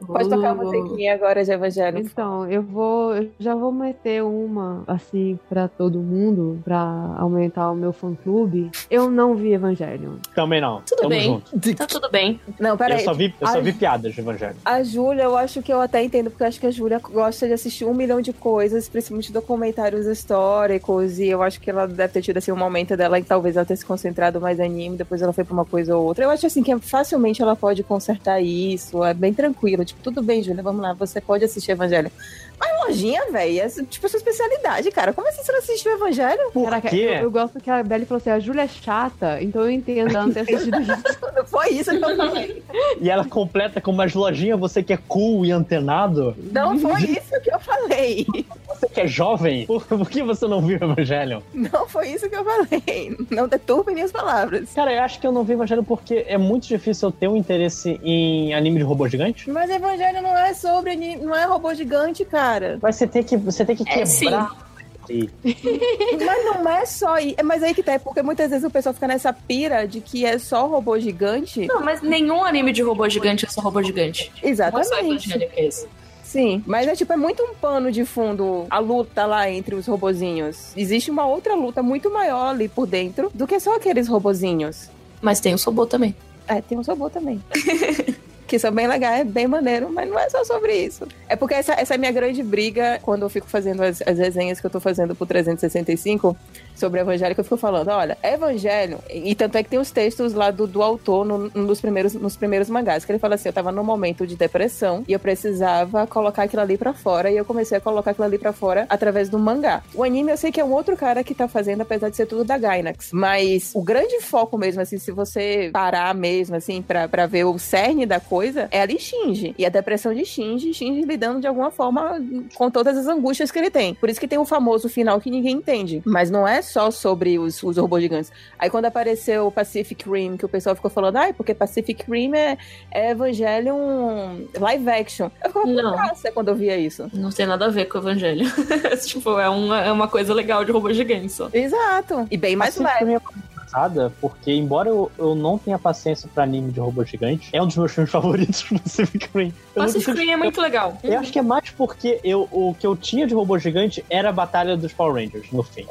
Pode 0.05 0.29
tocar 0.29 0.53
uma 0.53 0.63
musiquinha 0.63 1.13
agora 1.13 1.43
de 1.43 1.51
Evangelho. 1.51 1.97
Então, 1.99 2.49
eu 2.49 2.61
vou. 2.61 3.15
Eu 3.15 3.29
já 3.39 3.55
vou 3.55 3.71
meter 3.71 4.23
uma, 4.23 4.83
assim, 4.87 5.39
pra 5.49 5.67
todo 5.67 5.99
mundo, 5.99 6.59
pra 6.63 7.15
aumentar 7.17 7.71
o 7.71 7.75
meu 7.75 7.91
fã-clube. 7.91 8.69
Eu 8.89 9.09
não 9.09 9.35
vi 9.35 9.53
Evangelion. 9.53 10.13
Também 10.35 10.61
não. 10.61 10.81
Tudo 10.81 10.97
Tamo 10.99 11.09
bem. 11.09 11.23
junto. 11.25 11.75
Tá 11.75 11.87
tudo 11.87 12.09
bem. 12.09 12.39
Não, 12.59 12.71
Eu 12.71 12.77
peraí. 12.77 13.03
só 13.03 13.13
vi, 13.13 13.33
eu 13.39 13.47
só 13.47 13.61
vi 13.61 13.73
piadas 13.73 14.13
de 14.13 14.19
Evangelho. 14.21 14.55
A 14.63 14.83
Júlia, 14.83 15.23
eu 15.23 15.35
acho 15.37 15.61
que 15.61 15.71
eu 15.73 15.81
até 15.81 16.03
entendo, 16.03 16.29
porque 16.29 16.43
eu 16.43 16.47
acho 16.47 16.59
que 16.59 16.67
a 16.67 16.71
Júlia 16.71 16.99
gosta 16.99 17.47
de 17.47 17.53
assistir 17.53 17.85
um 17.85 17.93
milhão 17.93 18.21
de 18.21 18.31
coisas, 18.33 18.87
principalmente 18.87 19.31
documentários 19.31 20.05
históricos, 20.05 21.19
e 21.19 21.27
eu 21.27 21.41
acho 21.41 21.59
que 21.59 21.69
ela 21.69 21.87
deve 21.87 22.13
ter 22.13 22.21
tido 22.21 22.37
assim, 22.37 22.51
um 22.51 22.55
momento 22.57 22.95
dela 22.95 23.19
em 23.19 23.23
talvez 23.23 23.55
ela 23.55 23.65
ter 23.65 23.75
se 23.75 23.85
concentrado 23.85 24.39
mais 24.39 24.59
em 24.59 24.65
anime, 24.65 24.97
depois 24.97 25.21
ela 25.21 25.33
foi 25.33 25.43
pra 25.43 25.53
uma 25.53 25.65
coisa 25.65 25.95
ou 25.97 26.05
outra. 26.05 26.25
Eu 26.25 26.29
acho 26.29 26.45
assim 26.45 26.61
que 26.63 26.77
facilmente 26.79 27.41
ela 27.41 27.55
pode 27.55 27.83
consertar 27.83 28.41
isso, 28.41 29.03
é 29.03 29.13
bem 29.13 29.33
tranquilo. 29.33 29.83
Tipo, 29.87 30.01
tudo 30.03 30.21
bem, 30.21 30.43
Júlia, 30.43 30.61
vamos 30.61 30.81
lá, 30.81 30.93
você 30.93 31.19
pode 31.19 31.43
assistir 31.43 31.71
Evangelho. 31.71 32.11
Mas 32.59 32.76
lojinha, 32.87 33.31
velho, 33.31 33.59
é 33.61 33.67
tipo 33.83 34.05
a 34.05 34.09
sua 34.09 34.17
especialidade, 34.17 34.91
cara. 34.91 35.13
Como 35.13 35.27
assim 35.27 35.43
você 35.43 35.51
não 35.51 35.59
assistiu 35.59 35.91
Evangelho? 35.93 36.51
Por 36.51 36.65
Caraca, 36.65 36.89
quê? 36.89 37.07
eu, 37.19 37.23
eu 37.23 37.31
gosto 37.31 37.59
que 37.59 37.69
a 37.69 37.83
Belly 37.83 38.05
falou 38.05 38.17
assim: 38.17 38.29
a 38.29 38.39
Júlia 38.39 38.63
é 38.63 38.67
chata, 38.67 39.41
então 39.41 39.61
eu 39.63 39.71
entendo 39.71 40.09
ela 40.15 40.25
não 40.25 40.31
ter 40.33 40.41
assistido 40.41 40.81
isso. 40.81 40.91
Não 41.37 41.45
foi 41.45 41.69
isso 41.69 41.91
que 41.91 42.03
eu 42.03 42.15
falei. 42.17 42.63
E 42.99 43.09
ela 43.11 43.23
completa 43.23 43.79
com 43.79 43.91
umas 43.91 44.13
lojinhas, 44.13 44.59
você 44.59 44.81
que 44.81 44.91
é 44.91 44.97
cool 45.07 45.45
e 45.45 45.51
antenado, 45.51 46.35
Não 46.51 46.77
foi 46.79 47.01
isso 47.03 47.39
que 47.41 47.53
eu 47.53 47.59
falei. 47.59 48.25
você 48.67 48.87
que 48.89 49.01
é 49.01 49.07
jovem, 49.07 49.65
por, 49.67 49.85
por 49.85 50.09
que 50.09 50.23
você 50.23 50.47
não 50.47 50.61
viu 50.61 50.77
Evangelho? 50.81 51.43
Não 51.53 51.87
foi 51.87 52.09
isso 52.09 52.27
que 52.29 52.35
eu 52.35 52.43
falei. 52.43 53.15
Não 53.29 53.47
deturpe 53.47 53.93
minhas 53.93 54.11
palavras. 54.11 54.71
Cara, 54.73 54.91
eu 54.93 55.03
acho 55.03 55.19
que 55.19 55.27
eu 55.27 55.31
não 55.31 55.43
vi 55.43 55.53
Evangelho 55.53 55.83
porque 55.83 56.25
é 56.27 56.37
muito 56.37 56.67
difícil 56.67 57.09
eu 57.09 57.11
ter 57.11 57.27
um 57.27 57.37
interesse 57.37 57.99
em 58.03 58.53
anime 58.55 58.77
de 58.79 58.83
robô 58.83 59.07
gigante. 59.07 59.49
Mas 59.49 59.69
Evangelho 59.69 60.21
não 60.21 60.35
é 60.37 60.53
sobre, 60.53 60.95
não 61.17 61.35
é 61.35 61.45
robô 61.45 61.73
gigante, 61.73 62.25
cara. 62.25 62.76
Mas 62.81 62.95
você 62.95 63.07
tem 63.07 63.23
que, 63.23 63.37
você 63.37 63.65
tem 63.65 63.75
que 63.75 63.83
É, 63.87 64.03
quebrar. 64.03 64.67
Sim. 65.07 65.29
Mas 66.25 66.45
não 66.45 66.69
é 66.69 66.85
só 66.85 67.17
isso. 67.17 67.35
Mas 67.43 67.63
aí 67.63 67.73
que 67.73 67.81
tá, 67.81 67.93
é 67.93 67.97
porque 67.99 68.21
muitas 68.21 68.49
vezes 68.49 68.65
o 68.65 68.69
pessoal 68.69 68.93
fica 68.93 69.07
nessa 69.07 69.31
pira 69.31 69.87
de 69.87 70.01
que 70.01 70.25
é 70.25 70.37
só 70.37 70.67
robô 70.67 70.99
gigante. 70.99 71.65
Não, 71.65 71.81
mas 71.81 72.01
nenhum 72.01 72.43
anime 72.43 72.73
de 72.73 72.81
robô 72.81 73.07
gigante 73.07 73.45
é 73.45 73.49
só 73.49 73.61
robô 73.61 73.81
gigante. 73.81 74.31
Não 74.41 74.47
é 74.47 74.51
Exatamente. 74.51 75.29
Que 75.29 75.43
é 75.45 75.65
esse. 75.65 75.87
Sim, 76.23 76.61
mas 76.67 76.85
é 76.89 76.93
tipo, 76.93 77.13
é 77.13 77.15
muito 77.15 77.41
um 77.41 77.53
pano 77.55 77.89
de 77.89 78.03
fundo 78.03 78.67
a 78.69 78.79
luta 78.79 79.25
lá 79.25 79.49
entre 79.49 79.75
os 79.75 79.87
robozinhos. 79.87 80.73
Existe 80.75 81.09
uma 81.09 81.25
outra 81.25 81.55
luta 81.55 81.81
muito 81.81 82.11
maior 82.11 82.49
ali 82.49 82.67
por 82.67 82.85
dentro 82.85 83.31
do 83.33 83.47
que 83.47 83.57
só 83.61 83.77
aqueles 83.77 84.09
robozinhos. 84.09 84.89
Mas 85.21 85.39
tem 85.39 85.53
o 85.53 85.57
robô 85.57 85.85
também. 85.85 86.13
É, 86.45 86.59
tem 86.61 86.77
um 86.77 86.81
robô 86.81 87.09
também. 87.09 87.41
que 88.47 88.57
são 88.57 88.71
bem 88.71 88.87
legais, 88.87 89.27
bem 89.27 89.45
maneiro, 89.45 89.89
mas 89.91 90.09
não 90.09 90.17
é 90.17 90.29
só 90.29 90.43
sobre 90.43 90.73
isso. 90.73 91.07
É 91.27 91.35
porque 91.35 91.53
essa, 91.53 91.73
essa 91.73 91.93
é 91.93 91.95
a 91.95 91.97
minha 91.97 92.11
grande 92.11 92.41
briga 92.41 92.99
quando 93.03 93.23
eu 93.23 93.29
fico 93.29 93.47
fazendo 93.47 93.83
as, 93.83 94.01
as 94.01 94.17
resenhas 94.17 94.59
que 94.59 94.65
eu 94.65 94.69
tô 94.69 94.79
fazendo 94.79 95.13
pro 95.13 95.25
365 95.25 96.35
sobre 96.77 96.99
Evangelho, 96.99 97.33
que 97.33 97.41
eu 97.41 97.43
fico 97.43 97.57
falando, 97.57 97.89
olha, 97.89 98.17
Evangelho, 98.23 98.99
e 99.09 99.35
tanto 99.35 99.57
é 99.57 99.63
que 99.63 99.69
tem 99.69 99.79
os 99.79 99.91
textos 99.91 100.33
lá 100.33 100.51
do, 100.51 100.67
do 100.67 100.81
autor 100.81 101.25
no, 101.25 101.49
nos, 101.49 101.81
primeiros, 101.81 102.13
nos 102.13 102.35
primeiros 102.35 102.69
mangás, 102.69 103.05
que 103.05 103.11
ele 103.11 103.19
fala 103.19 103.35
assim, 103.35 103.49
eu 103.49 103.53
tava 103.53 103.71
num 103.71 103.83
momento 103.83 104.25
de 104.25 104.35
depressão 104.35 105.03
e 105.07 105.13
eu 105.13 105.19
precisava 105.19 106.07
colocar 106.07 106.43
aquilo 106.43 106.61
ali 106.61 106.77
pra 106.77 106.93
fora, 106.93 107.31
e 107.31 107.37
eu 107.37 107.45
comecei 107.45 107.77
a 107.77 107.81
colocar 107.81 108.11
aquilo 108.11 108.25
ali 108.25 108.37
pra 108.37 108.53
fora 108.53 108.85
através 108.89 109.29
do 109.29 109.39
mangá. 109.39 109.83
O 109.93 110.03
anime 110.03 110.31
eu 110.31 110.37
sei 110.37 110.51
que 110.51 110.59
é 110.59 110.65
um 110.65 110.71
outro 110.71 110.95
cara 110.95 111.23
que 111.23 111.33
tá 111.33 111.47
fazendo, 111.47 111.81
apesar 111.81 112.09
de 112.09 112.15
ser 112.15 112.25
tudo 112.25 112.43
da 112.43 112.57
Gainax, 112.57 113.09
mas 113.11 113.71
o 113.73 113.81
grande 113.81 114.21
foco 114.21 114.57
mesmo, 114.57 114.81
assim, 114.81 114.97
se 114.97 115.11
você 115.11 115.69
parar 115.73 116.13
mesmo, 116.13 116.55
assim, 116.55 116.81
pra, 116.81 117.07
pra 117.07 117.25
ver 117.25 117.45
o 117.45 117.57
cerne 117.57 118.05
da 118.05 118.19
coisa, 118.19 118.67
é 118.71 118.81
a 118.81 118.85
de 118.85 118.99
Shinji. 118.99 119.55
E 119.57 119.65
a 119.65 119.69
depressão 119.69 120.13
de 120.13 120.25
Shinji, 120.25 120.73
Shinji 120.73 121.01
lidando 121.01 121.41
de 121.41 121.47
alguma 121.47 121.71
forma 121.71 122.21
com 122.55 122.69
todas 122.69 122.97
as 122.97 123.07
angústias 123.07 123.51
que 123.51 123.59
ele 123.59 123.69
tem. 123.69 123.93
Por 123.95 124.09
isso 124.09 124.19
que 124.19 124.27
tem 124.27 124.37
o 124.37 124.45
famoso 124.45 124.89
final 124.89 125.19
que 125.19 125.31
ninguém 125.31 125.55
entende. 125.55 126.01
Mas 126.05 126.29
não 126.29 126.47
é 126.47 126.61
só 126.67 126.91
sobre 126.91 127.39
os, 127.39 127.61
os 127.63 127.77
robôs 127.77 128.01
gigantes. 128.01 128.31
Aí 128.57 128.69
quando 128.69 128.85
apareceu 128.85 129.47
o 129.47 129.51
Pacific 129.51 130.09
Rim, 130.09 130.37
que 130.37 130.45
o 130.45 130.49
pessoal 130.49 130.75
ficou 130.75 130.91
falando, 130.91 131.17
ai, 131.17 131.33
porque 131.33 131.53
Pacific 131.53 132.03
Rim 132.09 132.35
é, 132.35 132.57
é 132.91 133.11
Evangelion 133.11 134.45
live 134.59 134.89
action. 134.89 135.29
Eu 135.43 135.49
ficava 135.49 135.65
Não. 135.65 135.91
putaça 135.91 136.31
quando 136.31 136.49
eu 136.49 136.55
via 136.55 136.77
isso. 136.77 137.09
Não 137.13 137.29
tem 137.29 137.45
nada 137.45 137.65
a 137.65 137.69
ver 137.69 137.85
com 137.85 137.97
o 137.97 138.01
Evangelho. 138.01 138.45
tipo, 139.05 139.39
é 139.39 139.49
uma, 139.49 139.81
é 139.81 139.91
uma 139.91 140.07
coisa 140.07 140.33
legal 140.33 140.63
de 140.63 140.71
robô 140.71 140.91
gigante 140.93 141.29
só. 141.29 141.49
Exato. 141.53 142.27
E 142.29 142.37
bem 142.37 142.55
mais 142.55 142.77
Pacific 142.77 143.05
leve. 143.05 143.21
Engraçada, 143.67 144.11
porque 144.21 144.53
embora 144.53 144.87
eu, 144.87 145.11
eu 145.17 145.35
não 145.35 145.57
tenha 145.57 145.77
paciência 145.77 146.29
pra 146.33 146.43
anime 146.43 146.71
de 146.71 146.79
robô 146.79 147.03
gigante, 147.03 147.49
é 147.51 147.61
um 147.61 147.67
dos 147.67 147.75
meus 147.75 147.91
filmes 147.91 148.09
favoritos, 148.11 148.63
Pacific 148.63 149.29
Rim. 149.35 149.53
Eu 149.75 149.81
Pacific 149.83 150.05
consigo 150.05 150.25
Rim 150.25 150.31
é 150.31 150.37
muito 150.37 150.61
legal. 150.61 150.97
Eu 151.03 151.19
acho 151.19 151.31
que 151.33 151.39
é 151.39 151.41
mais 151.41 151.69
porque 151.71 152.19
eu, 152.23 152.47
o 152.51 152.73
que 152.79 152.87
eu 152.87 152.95
tinha 152.95 153.27
de 153.27 153.33
robô 153.33 153.59
gigante 153.59 154.03
era 154.09 154.29
a 154.29 154.31
batalha 154.31 154.77
dos 154.77 154.93
Power 154.93 155.15
Rangers, 155.15 155.51
no 155.51 155.63
fim. 155.63 155.85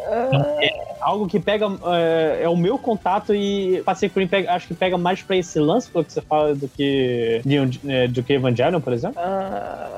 É 0.61 0.97
algo 1.01 1.27
que 1.29 1.39
pega. 1.39 1.67
É, 1.95 2.41
é 2.45 2.49
o 2.49 2.57
meu 2.57 2.79
contato 2.79 3.35
e 3.35 3.83
Pacific 3.85 4.19
Rim 4.19 4.27
pega- 4.27 4.53
acho 4.55 4.67
que 4.69 4.75
pega 4.75 4.97
mais 4.97 5.23
pra 5.23 5.37
esse 5.37 5.59
lance, 5.61 5.91
pelo 5.91 6.05
que 6.05 6.13
você 6.15 6.23
fala, 6.23 6.55
do 6.55 6.69
que, 6.69 7.43
de- 7.45 7.81
é, 7.87 8.09
do 8.09 8.23
que 8.23 8.33
Evangelion, 8.33 8.81
por 8.81 8.93
exemplo. 8.95 9.21
Ah, 9.21 9.91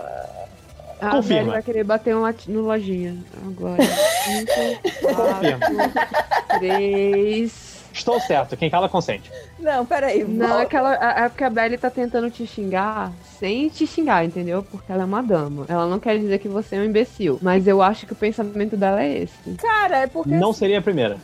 A 1.01 1.11
Confirma. 1.11 1.39
Belly 1.43 1.51
vai 1.53 1.63
querer 1.63 1.85
bater 1.85 2.17
um 2.17 2.23
lati- 2.23 2.51
no 2.51 2.63
lojinha 2.63 3.17
agora. 3.47 3.79
Cinco, 4.25 5.15
Confirma. 5.15 5.59
quatro, 5.61 6.59
três. 6.59 7.68
Estou 7.99 8.21
certo, 8.21 8.57
quem 8.57 8.71
cala 8.71 8.89
consente. 8.89 9.31
Não, 9.59 9.85
peraí. 9.85 10.23
Não, 10.25 10.47
volta. 10.47 10.63
aquela, 10.63 10.91
a- 10.95 11.25
é 11.25 11.29
porque 11.29 11.45
a 11.45 11.51
Belly 11.51 11.77
tá 11.77 11.91
tentando 11.91 12.31
te 12.31 12.47
xingar 12.47 13.13
sem 13.39 13.69
te 13.69 13.87
xingar, 13.87 14.25
entendeu? 14.25 14.63
Porque 14.63 14.91
ela 14.91 15.03
é 15.03 15.05
uma 15.05 15.23
dama. 15.23 15.65
Ela 15.69 15.87
não 15.87 15.99
quer 15.99 16.19
dizer 16.19 16.39
que 16.39 16.49
você 16.49 16.77
é 16.77 16.81
um 16.81 16.85
imbecil. 16.85 17.39
Mas 17.43 17.67
eu 17.67 17.81
acho 17.83 18.07
que 18.07 18.13
o 18.13 18.17
pensamento 18.17 18.77
dela 18.77 19.03
é 19.03 19.19
esse. 19.23 19.55
Cara, 19.61 19.99
é 19.99 20.07
porque. 20.07 20.31
Não 20.31 20.53
seria 20.53 20.79
a 20.79 20.83
primeira. 20.83 21.17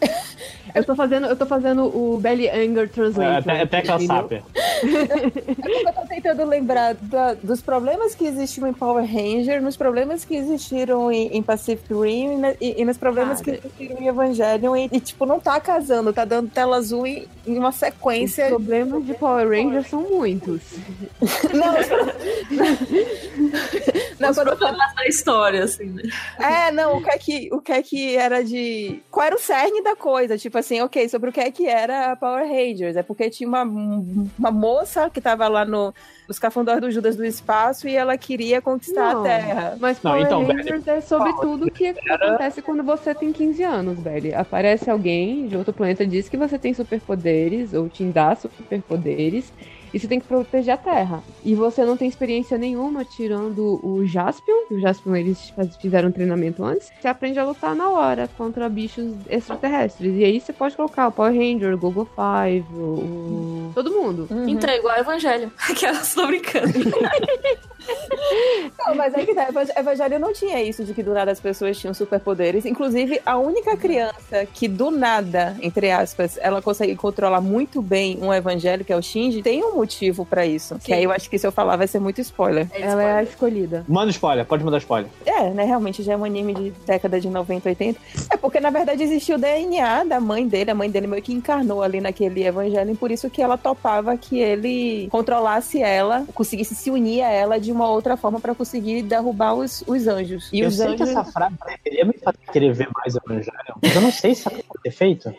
Eu 0.75 0.83
tô 0.85 0.97
fazendo, 0.97 1.26
eu 1.28 1.37
tô 1.37 1.47
fazendo 1.47 1.85
o 1.85 2.19
Belly 2.19 2.49
Anger 2.49 2.85
É, 2.85 2.87
Translate. 2.88 3.49
te- 3.49 3.66
tecla 3.66 3.95
entendeu? 4.02 4.16
SAP. 4.16 4.33
Eu 5.87 5.93
tô 5.93 6.00
tentando 6.09 6.45
lembrar 6.45 6.95
da- 6.95 7.35
dos 7.35 7.61
problemas 7.61 8.14
que 8.14 8.25
existiam 8.26 8.66
em 8.69 8.73
Power 8.73 9.04
Ranger, 9.04 9.62
nos 9.62 9.76
problemas 9.76 10.25
que 10.25 10.35
existiram 10.35 11.11
em, 11.12 11.28
em 11.37 11.43
Pacific 11.43 11.93
Rim 11.93 12.43
e, 12.61 12.71
e- 12.71 12.83
e 12.83 12.85
nos 12.85 12.99
problemas 12.99 13.40
Cara. 13.40 13.59
que 13.59 13.66
existiram 13.66 14.00
em 14.02 14.07
Evangelion. 14.09 14.76
E, 14.76 14.88
e, 14.93 15.00
tipo, 15.00 15.25
não 15.26 15.38
tá 15.38 15.61
casando, 15.61 16.12
tá 16.12 16.25
dando 16.25 16.50
tela 16.64 16.76
azul 16.76 17.06
em, 17.06 17.28
em 17.47 17.59
uma 17.59 17.68
Os 17.68 17.76
sequência. 17.76 18.49
problemas 18.49 19.04
de 19.04 19.14
Power 19.14 19.49
Rangers 19.49 19.88
são 19.88 20.02
muitos. 20.02 20.62
Não, 21.52 21.75
não, 24.18 24.30
Os 24.30 24.37
quando 24.37 24.56
problemas 24.56 24.94
da 24.94 25.06
história, 25.06 25.64
assim, 25.64 25.87
né? 25.87 26.02
É, 26.38 26.71
não, 26.71 26.99
o 26.99 27.02
que 27.02 27.11
é 27.11 27.18
que, 27.18 27.49
o 27.52 27.61
que 27.61 27.73
é 27.73 27.83
que 27.83 28.16
era 28.16 28.42
de. 28.42 29.02
Qual 29.11 29.26
era 29.26 29.37
o 29.37 29.38
cerne 29.38 29.83
da 29.83 29.97
coisa? 29.97 30.38
Tipo 30.38 30.59
assim, 30.59 30.80
ok, 30.80 31.09
sobre 31.09 31.30
o 31.30 31.33
que 31.33 31.40
é 31.40 31.50
que 31.50 31.66
era 31.66 32.12
a 32.12 32.16
Power 32.16 32.47
Rangers. 32.47 32.97
É 32.97 33.02
porque 33.02 33.30
tinha 33.30 33.49
uma, 33.49 33.62
uma 33.62 34.50
moça 34.50 35.11
que 35.11 35.21
tava 35.21 35.49
lá 35.49 35.64
no, 35.64 35.94
nos 36.26 36.38
cafundós 36.38 36.81
do 36.81 36.90
Judas 36.90 37.16
do 37.16 37.25
espaço 37.25 37.87
e 37.87 37.95
ela 37.95 38.16
queria 38.16 38.61
conquistar 38.61 39.14
Não. 39.14 39.21
a 39.21 39.23
Terra. 39.23 39.76
Mas 39.81 40.02
Não, 40.02 40.12
Power 40.12 40.26
então, 40.26 40.45
Rangers 40.45 40.87
é 40.88 41.00
sobre 41.00 41.33
tudo 41.35 41.71
que 41.71 41.88
acontece 41.88 42.62
quando 42.62 42.83
você 42.83 43.14
tem 43.14 43.33
15 43.33 43.62
anos, 43.62 43.99
Belly. 43.99 44.35
Aparece 44.35 44.90
alguém 44.90 45.47
de 45.47 45.57
outro 45.57 45.73
planeta, 45.73 46.07
diz 46.07 46.28
que 46.28 46.37
você 46.37 46.59
tem 46.59 46.73
superpoderes, 46.73 47.75
ou 47.75 47.88
te 47.88 48.04
dá 48.04 48.35
superpoderes, 48.35 49.52
e 49.94 49.98
você 50.00 50.08
tem 50.08 50.18
que 50.20 50.26
proteger 50.26 50.74
a 50.74 50.76
Terra. 50.76 51.22
E 51.44 51.54
você 51.54 51.84
não 51.84 51.96
tem 51.96 52.08
experiência 52.08 52.58
nenhuma, 52.58 53.04
tirando 53.04 53.78
o 53.82 54.04
Jaspion, 54.04 54.66
que 54.68 54.74
o 54.74 54.80
Jaspion 54.80 55.14
eles 55.14 55.52
fizeram 55.80 56.08
um 56.08 56.12
treinamento 56.12 56.64
antes. 56.64 56.90
Você 57.00 57.06
aprende 57.08 57.38
a 57.38 57.44
lutar 57.44 57.74
na 57.76 57.88
hora 57.90 58.28
contra 58.36 58.68
bichos 58.68 59.12
extraterrestres. 59.30 60.14
E 60.16 60.24
aí 60.24 60.40
você 60.40 60.52
pode 60.52 60.74
colocar 60.76 61.06
o 61.08 61.12
Power 61.12 61.32
Ranger, 61.32 61.72
o 61.74 61.78
Google 61.78 62.06
Five, 62.14 62.66
o... 62.74 62.82
o- 62.82 63.72
todo 63.74 63.90
mundo. 63.92 64.26
Uhum. 64.30 64.48
Entregou 64.48 64.90
ao 64.90 64.98
Evangelho. 64.98 65.50
Aquelas 65.70 66.12
tô 66.14 66.26
brincando. 66.26 66.72
Não, 68.79 68.95
mas 68.95 69.14
aí 69.14 69.26
que 69.26 69.35
tá. 69.35 69.49
Evang- 69.49 69.73
Evangelho 69.76 70.19
não 70.19 70.33
tinha 70.33 70.62
isso 70.62 70.85
de 70.85 70.93
que 70.95 71.03
do 71.03 71.12
nada 71.12 71.31
as 71.31 71.41
pessoas 71.41 71.79
tinham 71.79 71.95
superpoderes. 71.95 72.64
Inclusive, 72.64 73.21
a 73.25 73.38
única 73.38 73.76
criança 73.76 74.47
que 74.53 74.69
do 74.69 74.91
nada, 74.91 75.57
entre 75.62 75.91
aspas, 75.91 76.38
ela 76.41 76.61
consegue 76.62 76.95
controlar 76.97 77.41
muito 77.41 77.81
bem 77.83 78.19
um 78.21 78.33
evangelho, 78.33 78.85
que 78.85 78.93
é 78.93 78.97
o 78.97 79.03
Shinji, 79.03 79.43
tem 79.43 79.62
um 79.64 79.75
motivo 79.76 80.25
pra 80.25 80.47
isso. 80.47 80.79
Que 80.83 80.93
aí 80.93 81.05
eu 81.05 81.12
acho 81.12 81.29
que 81.31 81.38
se 81.38 81.47
eu 81.47 81.53
falar 81.53 81.76
vai 81.76 81.87
ser 81.87 81.99
muito 82.00 82.21
spoiler. 82.21 82.69
Ela 82.73 83.03
é 83.03 83.12
a 83.19 83.23
escolhida. 83.23 83.85
Manda 83.88 84.11
spoiler, 84.11 84.45
pode 84.45 84.64
mandar 84.64 84.79
spoiler. 84.79 85.11
É, 85.25 85.50
né? 85.50 85.64
Realmente 85.64 86.03
já 86.03 86.12
é 86.12 86.17
um 86.17 86.25
anime 86.25 86.55
de 86.55 86.71
década 86.87 87.21
de 87.21 87.29
90, 87.29 87.69
80. 87.69 88.00
É 88.31 88.37
porque, 88.37 88.61
na 88.61 88.71
verdade, 88.71 89.03
existiu 89.03 89.37
o 89.37 89.38
DNA 89.38 90.05
da 90.05 90.21
mãe 90.21 90.47
dele. 90.47 90.71
A 90.71 90.75
mãe 90.75 90.91
dele 90.91 91.07
meio 91.07 91.23
que 91.23 91.33
encarnou 91.33 91.83
ali 91.83 92.00
naquele 92.00 92.45
evangelho. 92.45 92.93
E 92.93 92.97
por 92.97 93.11
isso 93.11 93.29
que 93.31 93.43
ela 93.43 93.57
topava 93.57 94.17
que 94.17 94.38
ele 94.38 95.09
controlasse 95.11 95.81
ela, 95.83 96.25
conseguisse 96.35 96.75
se 96.75 96.91
unir 96.91 97.23
a 97.23 97.31
ela 97.31 97.59
de 97.59 97.73
uma 97.75 97.88
outra 97.88 98.16
forma 98.16 98.40
pra 98.40 98.54
conseguir 98.54 99.02
derrubar 99.02 99.54
os, 99.54 99.83
os 99.87 100.07
anjos. 100.07 100.49
E 100.52 100.61
eu 100.61 100.69
os 100.69 100.76
sei 100.76 100.87
anjos. 100.87 100.97
que 100.97 101.02
essa 101.02 101.25
frase 101.25 101.54
deveria 101.83 102.04
me 102.04 102.12
fazer 102.14 102.38
querer 102.52 102.73
ver 102.73 102.88
mais 102.95 103.14
Evangelho, 103.16 103.75
mas 103.83 103.95
eu 103.97 104.00
não 104.02 104.12
sei 104.12 104.35
se 104.35 104.49
ela 104.49 104.57
pode 104.69 104.83
ter 104.83 104.90
feito. 104.90 105.35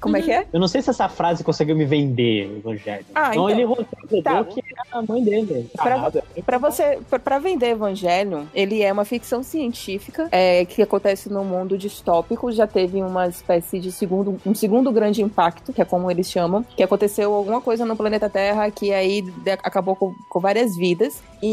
Como 0.00 0.16
é 0.16 0.22
que 0.22 0.32
é? 0.32 0.46
Eu 0.52 0.58
não 0.58 0.66
sei 0.68 0.82
se 0.82 0.90
essa 0.90 1.08
frase 1.08 1.44
conseguiu 1.44 1.76
me 1.76 1.84
vender 1.84 2.58
Evangelho. 2.58 3.04
Ah, 3.14 3.30
então, 3.30 3.48
então. 3.48 3.50
ele 3.50 3.64
rodou 3.64 3.86
Tá. 4.22 4.44
que 4.44 4.60
era 4.60 4.98
a 4.98 5.02
mãe 5.02 5.22
dele. 5.24 5.70
Pra- 5.74 5.84
Caralho. 5.84 6.22
Pra 6.44 6.58
você, 6.58 6.98
pra 7.24 7.38
vender 7.38 7.68
Evangelho, 7.70 8.48
ele 8.54 8.82
é 8.82 8.92
uma 8.92 9.04
ficção 9.04 9.42
científica 9.42 10.28
é, 10.30 10.64
que 10.64 10.82
acontece 10.82 11.28
no 11.30 11.44
mundo 11.44 11.78
distópico. 11.78 12.50
Já 12.52 12.66
teve 12.66 13.02
uma 13.02 13.26
espécie 13.28 13.78
de 13.80 13.90
segundo, 13.92 14.38
um 14.44 14.54
segundo 14.54 14.90
grande 14.92 15.22
impacto, 15.22 15.72
que 15.72 15.80
é 15.80 15.84
como 15.84 16.10
eles 16.10 16.30
chamam, 16.30 16.62
que 16.76 16.82
aconteceu 16.82 17.32
alguma 17.32 17.60
coisa 17.60 17.84
no 17.86 17.96
planeta 17.96 18.28
Terra 18.28 18.70
que 18.70 18.92
aí 18.92 19.24
acabou 19.62 19.94
com, 19.96 20.14
com 20.28 20.40
várias 20.40 20.76
vidas. 20.76 21.22
E, 21.42 21.51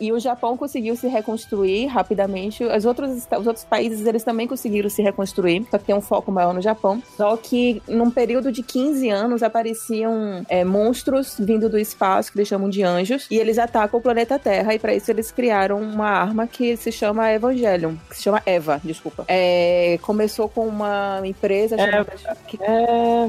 e 0.00 0.12
o 0.12 0.18
Japão 0.18 0.56
conseguiu 0.56 0.96
se 0.96 1.06
reconstruir 1.08 1.86
rapidamente. 1.86 2.64
Os 2.64 2.84
outros, 2.84 3.26
os 3.38 3.46
outros 3.46 3.64
países 3.64 4.06
eles 4.06 4.22
também 4.24 4.46
conseguiram 4.46 4.88
se 4.90 5.02
reconstruir, 5.02 5.64
só 5.70 5.78
que 5.78 5.84
tem 5.84 5.94
um 5.94 6.00
foco 6.00 6.30
maior 6.32 6.52
no 6.54 6.60
Japão. 6.60 7.02
Só 7.16 7.36
que 7.36 7.82
num 7.88 8.10
período 8.10 8.50
de 8.52 8.62
15 8.62 9.08
anos 9.10 9.42
apareciam 9.42 10.44
é, 10.48 10.64
monstros 10.64 11.36
vindo 11.38 11.68
do 11.68 11.78
espaço, 11.78 12.32
que 12.32 12.38
eles 12.38 12.48
chamam 12.48 12.68
de 12.68 12.82
anjos, 12.82 13.26
e 13.30 13.36
eles 13.38 13.58
atacam 13.58 13.98
o 13.98 14.02
planeta 14.02 14.38
Terra, 14.38 14.74
e 14.74 14.78
para 14.78 14.94
isso 14.94 15.10
eles 15.10 15.30
criaram 15.30 15.80
uma 15.80 16.08
arma 16.08 16.46
que 16.46 16.76
se 16.76 16.90
chama 16.92 17.30
Evangelion, 17.32 17.94
que 18.08 18.16
se 18.16 18.22
chama 18.22 18.42
Eva, 18.46 18.80
desculpa. 18.82 19.24
É, 19.28 19.98
começou 20.02 20.48
com 20.48 20.66
uma 20.66 21.20
empresa 21.24 21.76
chamada... 21.76 22.36
que- 22.46 22.58
É, 22.66 23.28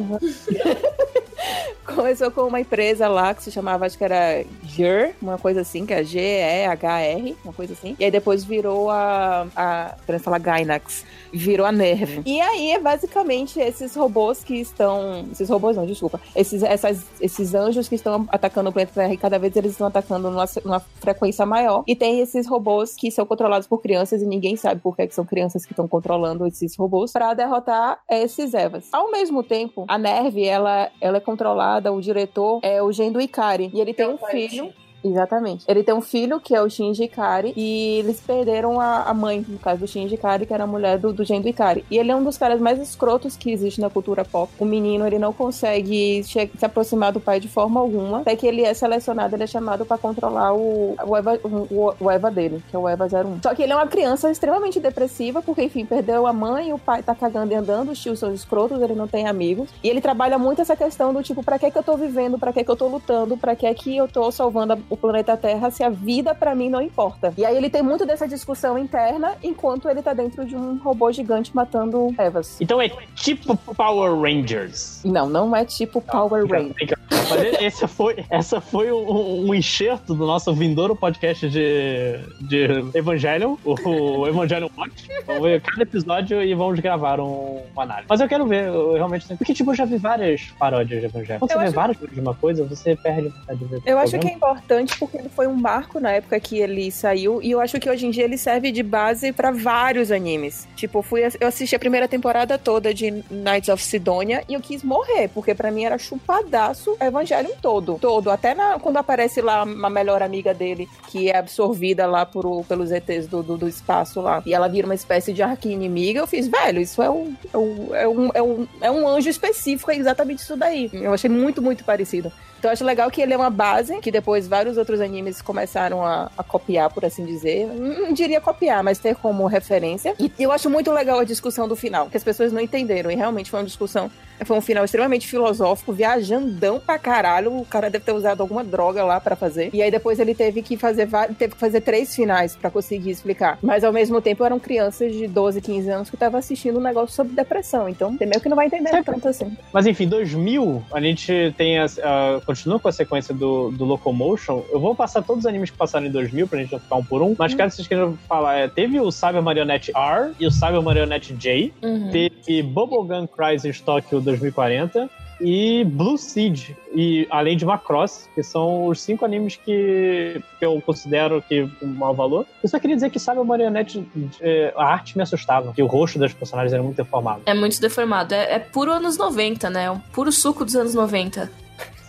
Começou 1.96 2.30
com 2.32 2.42
uma 2.42 2.60
empresa 2.60 3.08
lá 3.08 3.34
que 3.34 3.44
se 3.44 3.52
chamava, 3.52 3.86
acho 3.86 3.98
que 3.98 4.04
era 4.04 4.44
GER, 4.64 5.16
uma 5.22 5.38
coisa 5.38 5.62
assim, 5.62 5.86
que 5.86 5.94
é 5.94 6.04
G-E-H-R, 6.04 7.36
uma 7.44 7.54
coisa 7.54 7.74
assim. 7.74 7.96
E 8.00 8.04
aí 8.04 8.12
depois 8.12 8.44
virou 8.44 8.90
a. 8.90 9.48
a 9.56 9.96
pra 10.06 10.20
falar 10.20 10.40
Gainax. 10.40 11.06
Virou 11.32 11.66
a 11.66 11.72
Nerve. 11.72 12.22
E 12.26 12.40
aí 12.40 12.72
é 12.72 12.80
basicamente 12.80 13.60
esses 13.60 13.96
robôs 13.96 14.44
que 14.44 14.56
estão. 14.56 15.26
Esses 15.32 15.50
robôs 15.50 15.76
não, 15.76 15.86
desculpa. 15.86 16.20
Esses, 16.36 16.64
essas, 16.64 17.06
esses 17.22 17.54
anjos 17.54 17.88
que 17.88 17.96
estão 17.96 18.28
atacando 18.30 18.70
o 18.70 18.74
planeta 18.74 18.94
Terra 18.94 19.14
e 19.14 19.18
cada 19.18 19.38
vez 19.38 19.56
eles 19.56 19.72
estão 19.72 19.88
atacando 19.88 20.30
numa, 20.30 20.46
numa 20.64 20.80
frequência 20.80 21.46
maior. 21.46 21.84
E 21.86 21.96
tem 21.96 22.20
esses 22.20 22.48
robôs 22.48 22.96
que 22.96 23.12
são 23.12 23.26
controlados 23.26 23.68
por 23.68 23.82
crianças 23.82 24.22
e 24.22 24.26
ninguém 24.26 24.56
sabe 24.56 24.82
por 24.82 24.96
que, 24.96 25.08
que 25.08 25.16
são 25.16 25.26
crianças 25.26 25.66
que 25.66 25.74
estão 25.74 25.88
controlando 25.88 26.46
esses 26.48 26.76
robôs 26.76 27.12
para 27.12 27.34
derrotar 27.34 28.00
esses 28.10 28.54
Evas. 28.54 28.88
Ao 28.92 29.12
mesmo 29.12 29.44
tempo, 29.44 29.86
a 29.88 29.98
Nerve, 29.98 30.46
ela, 30.46 30.90
ela 31.00 31.18
é 31.18 31.20
controlada, 31.20 31.77
o 31.92 32.02
diretor 32.02 32.60
é 32.64 32.82
o 32.82 32.92
Gendo 32.92 33.22
Ikari. 33.22 33.70
E 33.74 33.80
ele 33.80 33.94
tem 33.94 34.08
um 34.08 34.18
filho. 34.18 34.74
Exatamente. 35.04 35.64
Ele 35.68 35.84
tem 35.84 35.94
um 35.96 36.02
filho, 36.02 36.40
que 36.40 36.56
é 36.56 36.62
o 36.62 36.70
Shinji 36.70 37.04
Ikari, 37.04 37.54
e 37.56 38.00
eles 38.00 38.20
perderam 38.20 38.80
a, 38.82 39.04
a 39.04 39.14
mãe, 39.14 39.46
no 39.48 39.60
caso 39.60 39.82
do 39.82 39.88
Shinji 39.88 40.16
Ikari, 40.16 40.46
que 40.46 40.54
era 40.54 40.64
a 40.64 40.68
mulher 40.68 40.98
do, 40.98 41.14
do 41.14 41.24
Gendo 41.24 41.48
Ikari. 41.48 41.86
E 41.90 41.98
ele 41.98 42.12
é 42.12 42.16
um 42.16 42.24
dos 42.24 42.38
caras 42.38 42.60
mais 42.60 42.80
escrotos 42.80 43.38
que 43.38 43.52
existe 43.52 43.80
na 43.80 43.90
cultura 43.90 44.26
pop. 44.26 44.52
O 44.60 44.66
menino, 44.66 45.06
ele 45.06 45.20
não 45.20 45.32
consegue 45.32 46.24
se 46.24 46.50
aproximar 46.66 47.12
do 47.12 47.20
pai 47.20 47.40
de 47.40 47.48
forma 47.48 47.80
alguma, 47.80 48.22
até 48.22 48.36
que 48.36 48.46
ele 48.48 48.64
é 48.64 48.74
selecionado, 48.74 49.36
ele 49.36 49.44
é 49.44 49.48
chamado 49.48 49.86
pra 49.86 49.98
controlar 49.98 50.54
o, 50.54 50.96
o, 51.06 51.16
Eva, 51.16 51.40
o, 51.44 51.94
o 52.00 52.12
Eva 52.12 52.32
dele, 52.32 52.62
que 52.70 52.76
é 52.76 52.80
o 52.80 52.88
Eva 52.90 53.06
01. 53.06 53.42
Só 53.44 53.54
que 53.54 53.64
ele 53.64 53.72
é 53.74 53.76
uma 53.76 53.88
criança 53.88 54.30
extremamente 54.32 54.80
depressiva, 54.80 55.42
porque, 55.42 55.64
enfim, 55.64 55.86
perdeu 55.86 56.26
a 56.28 56.34
mãe, 56.34 56.74
o 56.74 56.80
pai 56.80 57.04
tá 57.04 57.14
cagando 57.16 57.54
e 57.54 57.56
andando, 57.56 57.92
os 57.92 58.00
tios 58.02 58.20
são 58.20 58.34
escrotos, 58.34 58.82
ele 58.82 58.96
não 58.96 59.08
tem 59.08 59.28
amigos. 59.28 59.70
E 59.84 59.90
ele 59.90 60.02
trabalha 60.02 60.38
muito 60.38 60.62
essa 60.62 60.76
questão 60.76 61.14
do 61.14 61.24
tipo, 61.24 61.44
pra 61.44 61.58
que 61.60 61.70
que 61.72 61.78
eu 61.78 61.84
tô 61.84 61.96
vivendo, 61.96 62.38
pra 62.38 62.52
que 62.52 62.64
que 62.64 62.72
eu 62.72 62.76
tô 62.76 62.88
lutando, 62.88 63.38
pra 63.38 63.56
que 63.56 63.72
que 63.74 63.96
eu 63.96 64.08
tô 64.08 64.30
salvando 64.32 64.74
a- 64.74 64.78
o 64.98 65.00
planeta 65.00 65.38
Terra 65.38 65.70
se 65.70 65.84
a 65.84 65.90
vida 65.90 66.34
pra 66.34 66.56
mim 66.56 66.70
não 66.70 66.82
importa. 66.82 67.34
E 67.38 67.46
aí 67.46 67.56
ele 67.56 67.70
tem 67.70 67.82
muito 67.84 68.06
dessa 68.06 68.28
discussão 68.28 68.78
interna, 68.78 69.36
enquanto 69.44 69.88
ele 69.88 70.02
tá 70.02 70.14
dentro 70.14 70.44
de 70.46 70.56
um 70.56 70.78
robô 70.78 71.12
gigante 71.12 71.56
matando 71.56 72.14
Evas. 72.18 72.60
Então 72.60 72.82
é 72.82 72.90
tipo 73.16 73.56
Power 73.76 74.20
Rangers. 74.20 75.02
Não, 75.06 75.30
não 75.30 75.56
é 75.56 75.64
tipo 75.64 76.02
Power 76.02 76.46
Ranger. 76.48 76.98
Mas 77.30 77.62
essa 77.62 77.88
foi, 77.88 78.26
essa 78.30 78.60
foi 78.62 78.92
um, 78.92 79.48
um 79.50 79.54
enxerto 79.54 80.14
do 80.16 80.26
nosso 80.26 80.54
vindouro 80.54 80.96
podcast 80.96 81.48
de, 81.50 82.20
de 82.42 82.68
Evangelion, 82.98 83.56
o 83.66 84.28
Evangelion 84.28 84.70
Watch. 84.78 85.08
Vamos 85.26 85.44
ver 85.44 85.62
cada 85.62 85.84
episódio 85.84 86.42
e 86.42 86.54
vamos 86.56 86.80
gravar 86.80 87.20
um, 87.20 87.62
uma 87.74 87.84
análise. 87.84 88.08
Mas 88.10 88.22
eu 88.22 88.28
quero 88.28 88.46
ver, 88.48 88.68
eu 88.68 88.94
realmente 88.94 89.28
tenho. 89.28 89.38
Porque, 89.38 89.54
tipo, 89.54 89.72
eu 89.72 89.76
já 89.76 89.86
vi 89.86 89.98
várias 89.98 90.42
paródias 90.58 91.02
de 91.02 91.06
Evangelion. 91.08 91.40
Quando 91.40 91.52
Eu 91.52 91.58
você 91.58 91.60
vê 91.60 91.66
acho- 91.66 91.76
várias 91.76 91.98
coisas 91.98 92.16
de 92.16 92.22
uma 92.22 92.34
coisa, 92.34 92.64
você 92.66 92.96
perde 92.96 93.28
a 93.28 93.32
vontade 93.32 93.60
de 93.60 93.66
ver. 93.66 93.82
Eu 93.86 94.00
acho 94.00 94.18
que 94.20 94.28
é 94.28 94.38
programa. 94.38 94.56
Importante 94.82 94.98
porque 95.00 95.18
ele 95.18 95.30
foi 95.30 95.48
um 95.48 95.54
marco 95.54 96.00
na 96.00 96.12
época 96.12 96.40
que 96.40 96.60
ele 96.60 96.92
saiu 96.92 97.42
e 97.42 97.52
eu 97.52 97.60
acho 97.60 97.80
que 97.80 97.90
hoje 97.90 98.06
em 98.06 98.10
dia 98.12 98.24
ele 98.24 98.38
serve 98.38 98.72
de 98.72 98.82
base 98.84 99.32
pra 99.32 99.52
vários 99.52 100.12
animes. 100.12 100.68
Tipo, 100.76 101.00
eu 101.00 101.04
fui 101.04 101.22
eu 101.40 101.48
assisti 101.48 101.76
a 101.76 101.80
primeira 101.80 102.08
temporada 102.08 102.58
toda 102.58 102.94
de 102.94 103.12
Knights 103.30 103.70
of 103.70 103.84
Sidonia 103.84 104.44
e 104.48 104.54
eu 104.54 104.62
quis 104.62 104.84
morrer, 104.84 105.30
porque 105.34 105.54
pra 105.56 105.72
mim 105.72 105.84
era 105.86 105.98
chupadaço 105.98 106.96
Evangelion 107.00 107.52
todo, 107.62 107.98
todo, 108.00 108.30
até 108.30 108.54
na- 108.54 108.80
quando 108.80 108.98
aparece 108.98 109.42
lá 109.42 109.64
uma 109.64 109.90
melhor 109.90 110.22
amiga 110.22 110.54
dele 110.54 110.88
que 111.10 111.30
é 111.30 111.38
absorvida 111.38 112.06
lá 112.06 112.26
por, 112.26 112.64
pelos 112.66 112.92
ETs 112.92 113.28
do, 113.28 113.42
do, 113.44 113.58
do 113.58 113.68
espaço 113.68 114.22
lá 114.22 114.42
e 114.46 114.54
ela 114.54 114.68
vira 114.68 114.88
uma 114.88 114.96
espécie 114.96 115.34
de 115.34 115.42
arqui 115.42 115.70
inimiga, 115.70 116.20
eu 116.20 116.28
fiz, 116.28 116.48
velho, 116.48 116.80
isso 116.82 117.02
é 117.02 117.10
um, 117.10 117.34
é 117.54 117.58
um, 117.58 117.96
é 117.96 118.08
um, 118.08 118.30
é 118.36 118.42
um, 118.42 118.68
é 118.82 118.92
um 118.92 119.08
anjo 119.08 119.30
específico, 119.30 119.92
é 119.92 119.96
exatamente 119.98 120.40
isso 120.40 120.56
daí. 120.56 120.90
Eu 120.94 121.14
achei 121.14 121.30
muito, 121.30 121.62
muito 121.62 121.84
parecido. 121.84 122.32
Então 122.60 122.72
acho 122.72 122.84
legal 122.84 123.10
que 123.12 123.22
ele 123.22 123.34
é 123.34 123.38
uma 123.38 123.50
base 123.50 124.00
que 124.00 124.12
depois 124.12 124.48
vários 124.48 124.78
outros 124.78 125.00
animes 125.00 125.42
começaram 125.42 126.04
a, 126.04 126.32
a 126.38 126.44
copiar, 126.44 126.92
por 126.92 127.06
assim 127.06 127.26
dizer. 127.26 127.68
Não, 127.68 128.08
não 128.08 128.14
diria 128.14 128.42
copiar, 128.42 128.84
mas 128.84 128.98
ter 128.98 129.16
como 129.16 129.46
referência. 129.46 130.16
E 130.20 130.32
eu 130.40 130.52
acho 130.52 130.70
muito 130.70 130.92
legal 130.92 131.20
a 131.20 131.24
discussão 131.24 131.68
do 131.68 131.76
final, 131.76 132.10
que 132.10 132.18
as 132.18 132.24
pessoas 132.24 132.52
não 132.52 132.60
entenderam. 132.60 133.12
E 133.12 133.16
realmente 133.16 133.52
foi 133.52 133.60
uma 133.60 133.66
discussão 133.66 134.10
foi 134.46 134.58
um 134.58 134.62
final 134.62 134.86
extremamente 134.86 135.28
filosófico, 135.28 135.94
viajandão 135.94 136.80
pra 136.80 136.98
caralho. 136.98 137.58
O 137.58 137.66
cara 137.66 137.90
deve 137.90 138.06
ter 138.06 138.12
usado 138.12 138.42
alguma 138.42 138.64
droga 138.64 139.04
lá 139.04 139.20
para 139.20 139.36
fazer. 139.36 139.70
E 139.74 139.82
aí 139.82 139.92
depois 139.92 140.20
ele 140.20 140.36
teve 140.36 140.62
que 140.62 140.78
fazer 140.78 141.08
teve 141.38 141.54
que 141.54 141.60
fazer 141.60 141.82
três 141.82 142.16
finais 142.16 142.56
para 142.56 142.70
conseguir 142.70 143.12
explicar. 143.12 143.58
Mas 143.62 143.84
ao 143.84 143.94
mesmo 143.94 144.22
tempo 144.22 144.44
eram 144.44 144.60
crianças 144.60 145.14
de 145.14 145.28
12, 145.28 145.62
15 145.62 145.90
anos 145.90 146.10
que 146.10 146.16
estavam 146.16 146.40
assistindo 146.40 146.78
um 146.78 146.82
negócio 146.82 147.16
sobre 147.16 147.34
depressão. 147.34 147.90
Então 147.90 148.16
tem 148.16 148.28
meio 148.28 148.42
que 148.42 148.50
não 148.50 148.56
vai 148.56 148.68
entender 148.68 149.04
tanto 149.04 149.28
assim. 149.28 149.56
Mas 149.74 149.86
enfim, 149.88 150.08
2000, 150.08 150.84
a 150.94 151.02
gente 151.02 151.54
tem 151.58 151.80
a, 151.80 151.86
a, 151.86 152.42
continua 152.46 152.80
com 152.80 152.88
a 152.88 152.92
sequência 152.92 153.34
do, 153.34 153.72
do 153.72 153.86
Locomotion. 153.86 154.64
Eu 154.72 154.80
vou 154.80 154.96
passar 154.96 155.22
todos 155.22 155.44
os 155.44 155.46
animes 155.46 155.70
que 155.70 155.78
passaram 155.78 156.06
em 156.06 156.12
2000 156.12 156.48
pra 156.48 156.60
gente 156.60 156.72
não 156.72 156.80
ficar 156.80 156.96
um 156.96 157.04
por 157.04 157.22
um. 157.22 157.36
Mas 157.38 157.54
hum. 157.54 157.58
quero 157.58 157.70
que 157.70 157.76
vocês 157.76 157.88
queiram 157.88 158.18
falar. 158.28 158.56
É, 158.56 158.68
teve 158.68 159.00
o 159.00 159.12
Cyber 159.12 159.42
Marionette 159.42 159.92
R 159.96 160.32
e 160.40 160.46
o 160.46 160.52
Cyber 160.52 160.82
Marionette 160.82 161.34
J. 161.34 161.74
Uhum. 161.82 162.10
Teve 162.12 162.64
Bubblegum 162.64 163.28
Crisis 163.28 163.82
Tokyo 163.82 164.22
2040 164.28 165.10
e 165.40 165.84
Blue 165.86 166.18
Seed, 166.18 166.72
e 166.94 167.28
além 167.30 167.56
de 167.56 167.66
Macross, 167.66 168.28
que 168.34 168.42
são 168.42 168.88
os 168.88 169.00
cinco 169.02 169.24
animes 169.24 169.56
que, 169.56 170.42
que 170.58 170.66
eu 170.66 170.82
considero 170.82 171.42
que 171.42 171.70
um 171.82 171.88
mau 171.88 172.14
valor. 172.14 172.46
Eu 172.62 172.70
só 172.70 172.80
queria 172.80 172.96
dizer 172.96 173.10
que, 173.10 173.20
sabe, 173.20 173.40
a 173.40 173.44
marionete, 173.44 174.06
é, 174.42 174.74
a 174.76 174.86
arte 174.86 175.16
me 175.16 175.24
assustava, 175.24 175.74
que 175.74 175.84
o 175.84 175.86
rosto 175.86 176.18
das 176.18 176.34
personagens 176.34 176.74
era 176.74 176.82
muito 176.82 176.98
deformado. 176.98 177.42
É 177.46 177.54
muito 177.54 177.80
deformado, 177.80 178.34
é, 178.34 178.54
é 178.56 178.60
puro 178.60 178.92
anos 178.92 179.18
90, 179.18 179.70
né? 179.70 179.86
É 179.86 179.92
um 179.92 180.00
puro 180.00 180.32
suco 180.32 180.66
dos 180.66 180.76
anos 180.76 180.94
90. 180.94 181.52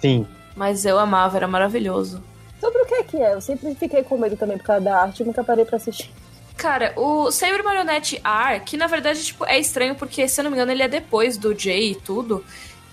Sim. 0.00 0.26
Mas 0.56 0.84
eu 0.84 0.98
amava, 0.98 1.36
era 1.36 1.46
maravilhoso. 1.46 2.22
Sobre 2.58 2.82
o 2.82 2.86
que 2.86 2.94
é 2.94 3.02
que 3.02 3.16
é? 3.18 3.34
Eu 3.34 3.40
sempre 3.40 3.74
fiquei 3.74 4.02
com 4.02 4.18
medo 4.18 4.36
também 4.36 4.58
por 4.58 4.64
causa 4.64 4.84
da 4.84 5.02
arte 5.02 5.22
e 5.22 5.26
nunca 5.26 5.44
parei 5.44 5.64
pra 5.64 5.76
assistir. 5.76 6.10
Cara, 6.58 6.92
o 6.96 7.30
Saber 7.30 7.62
Marionette 7.62 8.20
R, 8.22 8.60
que 8.60 8.76
na 8.76 8.88
verdade 8.88 9.24
tipo, 9.24 9.44
é 9.46 9.60
estranho 9.60 9.94
porque, 9.94 10.26
se 10.26 10.40
eu 10.40 10.42
não 10.42 10.50
me 10.50 10.56
engano, 10.56 10.72
ele 10.72 10.82
é 10.82 10.88
depois 10.88 11.38
do 11.38 11.54
J 11.54 11.92
e 11.92 11.94
tudo. 11.94 12.44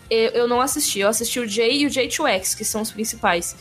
Eu, 0.08 0.30
eu 0.30 0.48
não 0.48 0.62
assisti, 0.62 1.00
eu 1.00 1.10
assisti 1.10 1.40
o 1.40 1.48
J 1.48 1.68
e 1.72 1.88
o 1.88 1.90
J2X, 1.90 2.56
que 2.56 2.64
são 2.64 2.84
os 2.84 2.92
principais. 2.92 3.56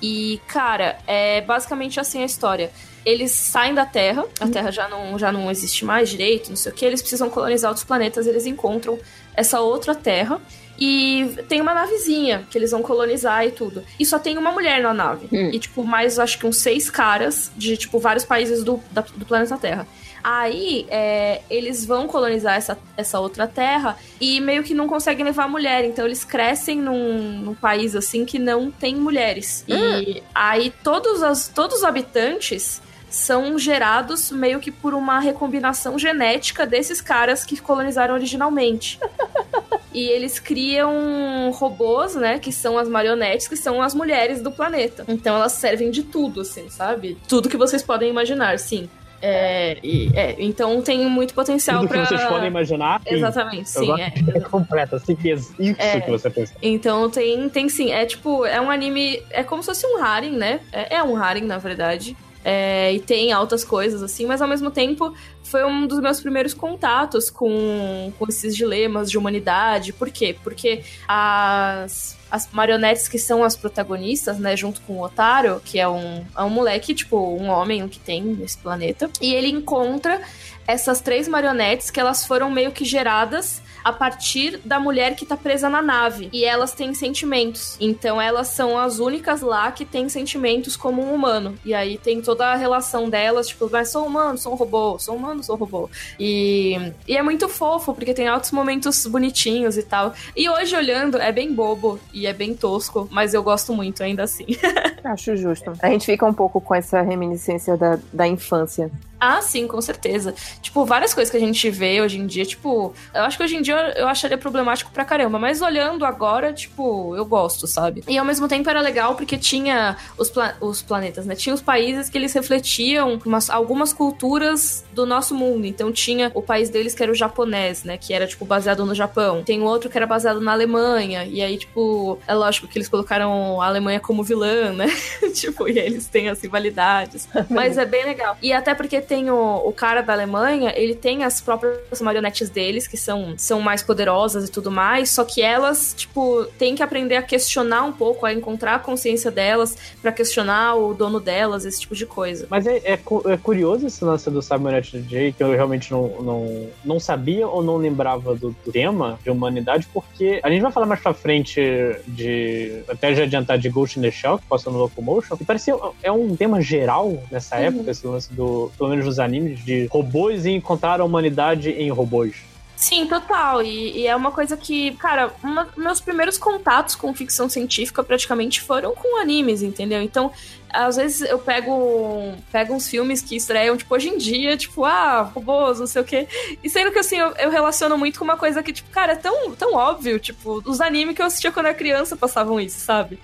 E, 0.00 0.40
cara, 0.48 0.98
é 1.06 1.42
basicamente 1.42 2.00
assim 2.00 2.22
a 2.22 2.24
história. 2.24 2.72
Eles 3.04 3.32
saem 3.32 3.74
da 3.74 3.84
Terra, 3.84 4.24
a. 4.40 4.48
Terra 4.48 4.70
já 4.70 4.88
não, 4.88 5.18
já 5.18 5.30
não 5.30 5.50
existe 5.50 5.84
mais 5.84 6.08
direito, 6.08 6.48
não 6.48 6.56
sei 6.56 6.72
o 6.72 6.74
que, 6.74 6.86
eles 6.86 7.02
precisam 7.02 7.28
colonizar 7.28 7.70
outros 7.70 7.84
planetas, 7.84 8.26
eles 8.26 8.46
encontram 8.46 8.98
essa 9.34 9.60
outra 9.60 9.94
Terra. 9.94 10.40
E 10.80 11.36
tem 11.48 11.60
uma 11.60 11.74
navezinha 11.74 12.46
que 12.50 12.56
eles 12.56 12.70
vão 12.70 12.80
colonizar 12.80 13.46
e 13.46 13.50
tudo. 13.50 13.84
E 13.98 14.06
só 14.06 14.18
tem 14.18 14.38
uma 14.38 14.50
mulher 14.50 14.80
na 14.80 14.94
nave. 14.94 15.28
Hum. 15.30 15.50
E, 15.52 15.58
tipo, 15.58 15.84
mais 15.84 16.18
acho 16.18 16.38
que 16.38 16.46
uns 16.46 16.56
seis 16.56 16.88
caras 16.88 17.52
de, 17.54 17.76
tipo, 17.76 17.98
vários 17.98 18.24
países 18.24 18.64
do, 18.64 18.80
da, 18.90 19.02
do 19.02 19.26
planeta 19.26 19.58
Terra. 19.58 19.86
Aí 20.22 20.86
é, 20.90 21.40
eles 21.48 21.84
vão 21.84 22.06
colonizar 22.06 22.54
essa, 22.54 22.78
essa 22.96 23.18
outra 23.18 23.46
terra 23.46 23.96
e 24.20 24.40
meio 24.40 24.62
que 24.62 24.74
não 24.74 24.86
conseguem 24.86 25.24
levar 25.24 25.48
mulher. 25.48 25.84
Então 25.84 26.04
eles 26.04 26.24
crescem 26.24 26.78
num, 26.78 27.40
num 27.40 27.54
país 27.54 27.96
assim 27.96 28.24
que 28.24 28.38
não 28.38 28.70
tem 28.70 28.94
mulheres. 28.96 29.64
Hum. 29.68 29.74
E 29.74 30.22
aí 30.34 30.72
todos, 30.82 31.22
as, 31.22 31.48
todos 31.48 31.78
os 31.78 31.84
habitantes 31.84 32.82
são 33.10 33.58
gerados 33.58 34.30
meio 34.30 34.60
que 34.60 34.70
por 34.70 34.94
uma 34.94 35.18
recombinação 35.18 35.98
genética 35.98 36.64
desses 36.64 37.00
caras 37.00 37.44
que 37.44 37.60
colonizaram 37.60 38.14
originalmente. 38.14 38.98
e 39.92 40.08
eles 40.08 40.38
criam 40.38 41.50
robôs, 41.50 42.14
né, 42.14 42.38
que 42.38 42.52
são 42.52 42.78
as 42.78 42.88
marionetes, 42.88 43.48
que 43.48 43.56
são 43.56 43.82
as 43.82 43.94
mulheres 43.94 44.40
do 44.40 44.52
planeta. 44.52 45.04
Então 45.08 45.34
elas 45.34 45.52
servem 45.52 45.90
de 45.90 46.04
tudo, 46.04 46.42
assim, 46.42 46.70
sabe? 46.70 47.18
Tudo 47.28 47.48
que 47.48 47.56
vocês 47.56 47.82
podem 47.82 48.08
imaginar, 48.08 48.58
sim. 48.58 48.88
É, 49.22 49.76
e, 49.82 50.10
é, 50.14 50.36
então 50.38 50.80
tem 50.80 51.04
muito 51.06 51.34
potencial 51.34 51.86
para. 51.86 52.06
vocês 52.06 52.24
podem 52.24 52.48
imaginar. 52.48 53.02
Exatamente, 53.04 53.68
sim. 53.68 53.92
É. 54.00 54.12
é 54.34 54.40
completa, 54.40 54.96
assim, 54.96 55.14
isso 55.24 55.54
é, 55.78 56.00
que 56.00 56.10
você 56.10 56.30
pensa. 56.30 56.54
Então 56.62 57.10
tem, 57.10 57.48
tem 57.50 57.68
sim. 57.68 57.90
É 57.90 58.06
tipo, 58.06 58.46
é 58.46 58.58
um 58.60 58.70
anime. 58.70 59.22
É 59.30 59.42
como 59.42 59.62
se 59.62 59.66
fosse 59.66 59.86
um 59.86 60.02
Haring, 60.02 60.36
né? 60.36 60.60
É, 60.72 60.96
é 60.96 61.02
um 61.02 61.16
Haring, 61.16 61.44
na 61.44 61.58
verdade. 61.58 62.16
É, 62.44 62.92
e 62.92 63.00
tem 63.00 63.32
altas 63.32 63.62
coisas 63.64 64.02
assim, 64.02 64.24
mas 64.24 64.40
ao 64.40 64.48
mesmo 64.48 64.70
tempo 64.70 65.14
foi 65.42 65.64
um 65.64 65.86
dos 65.86 66.00
meus 66.00 66.20
primeiros 66.20 66.54
contatos 66.54 67.28
com, 67.28 68.12
com 68.18 68.26
esses 68.28 68.56
dilemas 68.56 69.10
de 69.10 69.18
humanidade. 69.18 69.92
Por 69.92 70.10
quê? 70.10 70.36
Porque 70.42 70.82
as, 71.06 72.16
as 72.30 72.48
marionetes 72.52 73.08
que 73.08 73.18
são 73.18 73.44
as 73.44 73.56
protagonistas, 73.56 74.38
né, 74.38 74.56
junto 74.56 74.80
com 74.82 74.94
o 74.94 75.04
Otário, 75.04 75.60
que 75.64 75.78
é 75.78 75.88
um, 75.88 76.24
é 76.36 76.42
um 76.42 76.50
moleque, 76.50 76.94
tipo, 76.94 77.16
um 77.16 77.48
homem 77.50 77.86
que 77.88 77.98
tem 77.98 78.22
nesse 78.22 78.56
planeta, 78.56 79.10
e 79.20 79.34
ele 79.34 79.48
encontra 79.48 80.22
essas 80.66 81.00
três 81.00 81.26
marionetes 81.28 81.90
que 81.90 82.00
elas 82.00 82.24
foram 82.24 82.50
meio 82.50 82.70
que 82.70 82.84
geradas 82.84 83.60
a 83.84 83.92
partir 83.92 84.58
da 84.64 84.78
mulher 84.78 85.14
que 85.14 85.26
tá 85.26 85.36
presa 85.36 85.68
na 85.68 85.82
nave. 85.82 86.28
E 86.32 86.44
elas 86.44 86.72
têm 86.72 86.94
sentimentos. 86.94 87.76
Então 87.80 88.20
elas 88.20 88.48
são 88.48 88.78
as 88.78 88.98
únicas 88.98 89.40
lá 89.40 89.70
que 89.72 89.84
têm 89.84 90.08
sentimentos 90.08 90.76
como 90.76 91.02
um 91.02 91.14
humano. 91.14 91.58
E 91.64 91.74
aí 91.74 91.98
tem 91.98 92.20
toda 92.20 92.46
a 92.46 92.56
relação 92.56 93.08
delas, 93.08 93.48
tipo, 93.48 93.68
mas 93.70 93.90
sou 93.90 94.06
humano, 94.06 94.38
sou 94.38 94.52
um 94.52 94.56
robô, 94.56 94.98
sou 94.98 95.16
humano, 95.16 95.42
sou 95.42 95.56
um 95.56 95.58
robô. 95.58 95.90
E, 96.18 96.92
e 97.06 97.16
é 97.16 97.22
muito 97.22 97.48
fofo, 97.48 97.94
porque 97.94 98.14
tem 98.14 98.28
altos 98.28 98.50
momentos 98.50 99.06
bonitinhos 99.06 99.76
e 99.76 99.82
tal. 99.82 100.14
E 100.36 100.48
hoje 100.48 100.76
olhando, 100.76 101.18
é 101.18 101.32
bem 101.32 101.52
bobo 101.52 101.98
e 102.12 102.26
é 102.26 102.32
bem 102.32 102.54
tosco, 102.54 103.08
mas 103.10 103.34
eu 103.34 103.42
gosto 103.42 103.72
muito 103.72 104.02
ainda 104.02 104.22
assim. 104.22 104.46
Acho 105.04 105.36
justo. 105.36 105.72
A 105.82 105.88
gente 105.88 106.06
fica 106.06 106.26
um 106.26 106.34
pouco 106.34 106.60
com 106.60 106.74
essa 106.74 107.00
reminiscência 107.02 107.76
da, 107.76 107.98
da 108.12 108.26
infância. 108.26 108.90
Ah, 109.20 109.42
sim, 109.42 109.66
com 109.66 109.80
certeza. 109.82 110.34
Tipo, 110.62 110.86
várias 110.86 111.12
coisas 111.12 111.30
que 111.30 111.36
a 111.36 111.40
gente 111.40 111.68
vê 111.68 112.00
hoje 112.00 112.18
em 112.18 112.26
dia, 112.26 112.46
tipo, 112.46 112.94
eu 113.12 113.22
acho 113.22 113.36
que 113.36 113.44
hoje 113.44 113.54
em 113.54 113.60
dia 113.60 113.69
eu 113.76 114.08
acharia 114.08 114.38
problemático 114.38 114.90
pra 114.90 115.04
caramba, 115.04 115.38
mas 115.38 115.60
olhando 115.60 116.04
agora, 116.04 116.52
tipo, 116.52 117.14
eu 117.16 117.24
gosto, 117.24 117.66
sabe? 117.66 118.02
E 118.08 118.18
ao 118.18 118.24
mesmo 118.24 118.48
tempo 118.48 118.68
era 118.68 118.80
legal 118.80 119.14
porque 119.14 119.36
tinha 119.36 119.96
os, 120.18 120.30
pla 120.30 120.54
os 120.60 120.82
planetas, 120.82 121.26
né? 121.26 121.34
Tinha 121.34 121.54
os 121.54 121.60
países 121.60 122.08
que 122.08 122.18
eles 122.18 122.32
refletiam 122.32 123.20
umas, 123.24 123.50
algumas 123.50 123.92
culturas 123.92 124.84
do 124.92 125.06
nosso 125.06 125.34
mundo. 125.34 125.66
Então 125.66 125.92
tinha 125.92 126.30
o 126.34 126.42
país 126.42 126.70
deles 126.70 126.94
que 126.94 127.02
era 127.02 127.12
o 127.12 127.14
japonês, 127.14 127.84
né? 127.84 127.96
Que 127.96 128.12
era, 128.12 128.26
tipo, 128.26 128.44
baseado 128.44 128.84
no 128.84 128.94
Japão. 128.94 129.42
Tem 129.44 129.62
outro 129.62 129.88
que 129.90 129.96
era 129.96 130.06
baseado 130.06 130.40
na 130.40 130.52
Alemanha. 130.52 131.24
E 131.24 131.42
aí, 131.42 131.58
tipo, 131.58 132.18
é 132.26 132.34
lógico 132.34 132.66
que 132.66 132.78
eles 132.78 132.88
colocaram 132.88 133.60
a 133.60 133.66
Alemanha 133.66 134.00
como 134.00 134.22
vilã, 134.22 134.72
né? 134.72 134.88
tipo, 135.34 135.68
e 135.68 135.78
aí 135.78 135.86
eles 135.86 136.06
têm 136.06 136.28
as 136.28 136.40
rivalidades. 136.40 137.28
mas 137.48 137.78
é 137.78 137.84
bem 137.84 138.04
legal. 138.04 138.36
E 138.42 138.52
até 138.52 138.74
porque 138.74 139.00
tem 139.00 139.30
o, 139.30 139.56
o 139.64 139.72
cara 139.72 140.00
da 140.00 140.12
Alemanha, 140.12 140.72
ele 140.76 140.94
tem 140.94 141.24
as 141.24 141.40
próprias 141.40 142.00
marionetes 142.00 142.50
deles, 142.50 142.86
que 142.86 142.96
são, 142.96 143.34
são 143.36 143.59
mais 143.60 143.82
poderosas 143.82 144.48
e 144.48 144.50
tudo 144.50 144.70
mais, 144.70 145.10
só 145.10 145.24
que 145.24 145.42
elas, 145.42 145.94
tipo, 145.96 146.44
têm 146.58 146.74
que 146.74 146.82
aprender 146.82 147.16
a 147.16 147.22
questionar 147.22 147.84
um 147.84 147.92
pouco, 147.92 148.26
a 148.26 148.32
encontrar 148.32 148.76
a 148.76 148.78
consciência 148.78 149.30
delas 149.30 149.76
para 150.00 150.12
questionar 150.12 150.76
o 150.76 150.94
dono 150.94 151.20
delas, 151.20 151.64
esse 151.64 151.80
tipo 151.80 151.94
de 151.94 152.06
coisa. 152.06 152.46
Mas 152.50 152.66
é, 152.66 152.78
é, 152.78 152.92
é 152.92 153.36
curioso 153.36 153.86
esse 153.86 154.04
lance 154.04 154.30
do 154.30 154.42
Cybernet 154.42 155.00
J, 155.02 155.32
que 155.32 155.42
eu 155.42 155.50
realmente 155.52 155.90
não, 155.90 156.08
não, 156.22 156.66
não 156.84 157.00
sabia 157.00 157.46
ou 157.46 157.62
não 157.62 157.76
lembrava 157.76 158.34
do, 158.34 158.50
do 158.64 158.72
tema 158.72 159.18
de 159.22 159.30
humanidade, 159.30 159.88
porque 159.92 160.40
a 160.42 160.50
gente 160.50 160.62
vai 160.62 160.72
falar 160.72 160.86
mais 160.86 161.00
pra 161.00 161.14
frente 161.14 161.60
de. 162.06 162.82
Até 162.88 163.14
já 163.14 163.24
adiantar 163.24 163.58
de 163.58 163.68
Ghost 163.68 163.98
in 163.98 164.02
the 164.02 164.10
Shell, 164.10 164.38
que 164.38 164.46
passou 164.46 164.72
no 164.72 164.78
Locomotion, 164.78 165.36
e 165.40 165.44
parecia. 165.44 165.74
É 166.02 166.10
um 166.10 166.36
tema 166.36 166.60
geral 166.60 167.22
nessa 167.30 167.56
uhum. 167.56 167.62
época, 167.62 167.90
esse 167.90 168.06
lance 168.06 168.32
do. 168.32 168.70
Pelo 168.76 168.90
menos 168.90 169.06
nos 169.06 169.18
animes 169.18 169.64
de 169.64 169.86
robôs 169.86 170.44
e 170.44 170.50
encontrar 170.50 171.00
a 171.00 171.04
humanidade 171.04 171.70
em 171.70 171.90
robôs. 171.90 172.49
Sim, 172.80 173.06
total. 173.06 173.62
E, 173.62 173.98
e, 173.98 174.06
é 174.06 174.16
uma 174.16 174.32
coisa 174.32 174.56
que, 174.56 174.92
cara, 174.96 175.30
uma, 175.42 175.68
meus 175.76 176.00
primeiros 176.00 176.38
contatos 176.38 176.94
com 176.94 177.14
ficção 177.14 177.46
científica 177.46 178.02
praticamente 178.02 178.62
foram 178.62 178.94
com 178.94 179.20
animes, 179.20 179.62
entendeu? 179.62 180.00
Então, 180.00 180.32
às 180.70 180.96
vezes 180.96 181.20
eu 181.28 181.38
pego, 181.38 182.34
pego 182.50 182.72
uns 182.72 182.88
filmes 182.88 183.20
que 183.20 183.36
estreiam, 183.36 183.76
tipo, 183.76 183.94
hoje 183.94 184.08
em 184.08 184.16
dia, 184.16 184.56
tipo, 184.56 184.82
ah, 184.86 185.20
robôs, 185.20 185.78
não 185.78 185.86
sei 185.86 186.00
o 186.00 186.04
quê. 186.06 186.26
E 186.64 186.70
sendo 186.70 186.90
que, 186.90 186.98
assim, 186.98 187.18
eu, 187.18 187.28
eu 187.36 187.50
relaciono 187.50 187.98
muito 187.98 188.18
com 188.18 188.24
uma 188.24 188.38
coisa 188.38 188.62
que, 188.62 188.72
tipo, 188.72 188.88
cara, 188.88 189.12
é 189.12 189.16
tão, 189.16 189.54
tão 189.54 189.74
óbvio, 189.74 190.18
tipo, 190.18 190.62
os 190.64 190.80
animes 190.80 191.14
que 191.14 191.20
eu 191.20 191.26
assistia 191.26 191.52
quando 191.52 191.66
era 191.66 191.74
criança 191.74 192.16
passavam 192.16 192.58
isso, 192.58 192.80
sabe? 192.80 193.18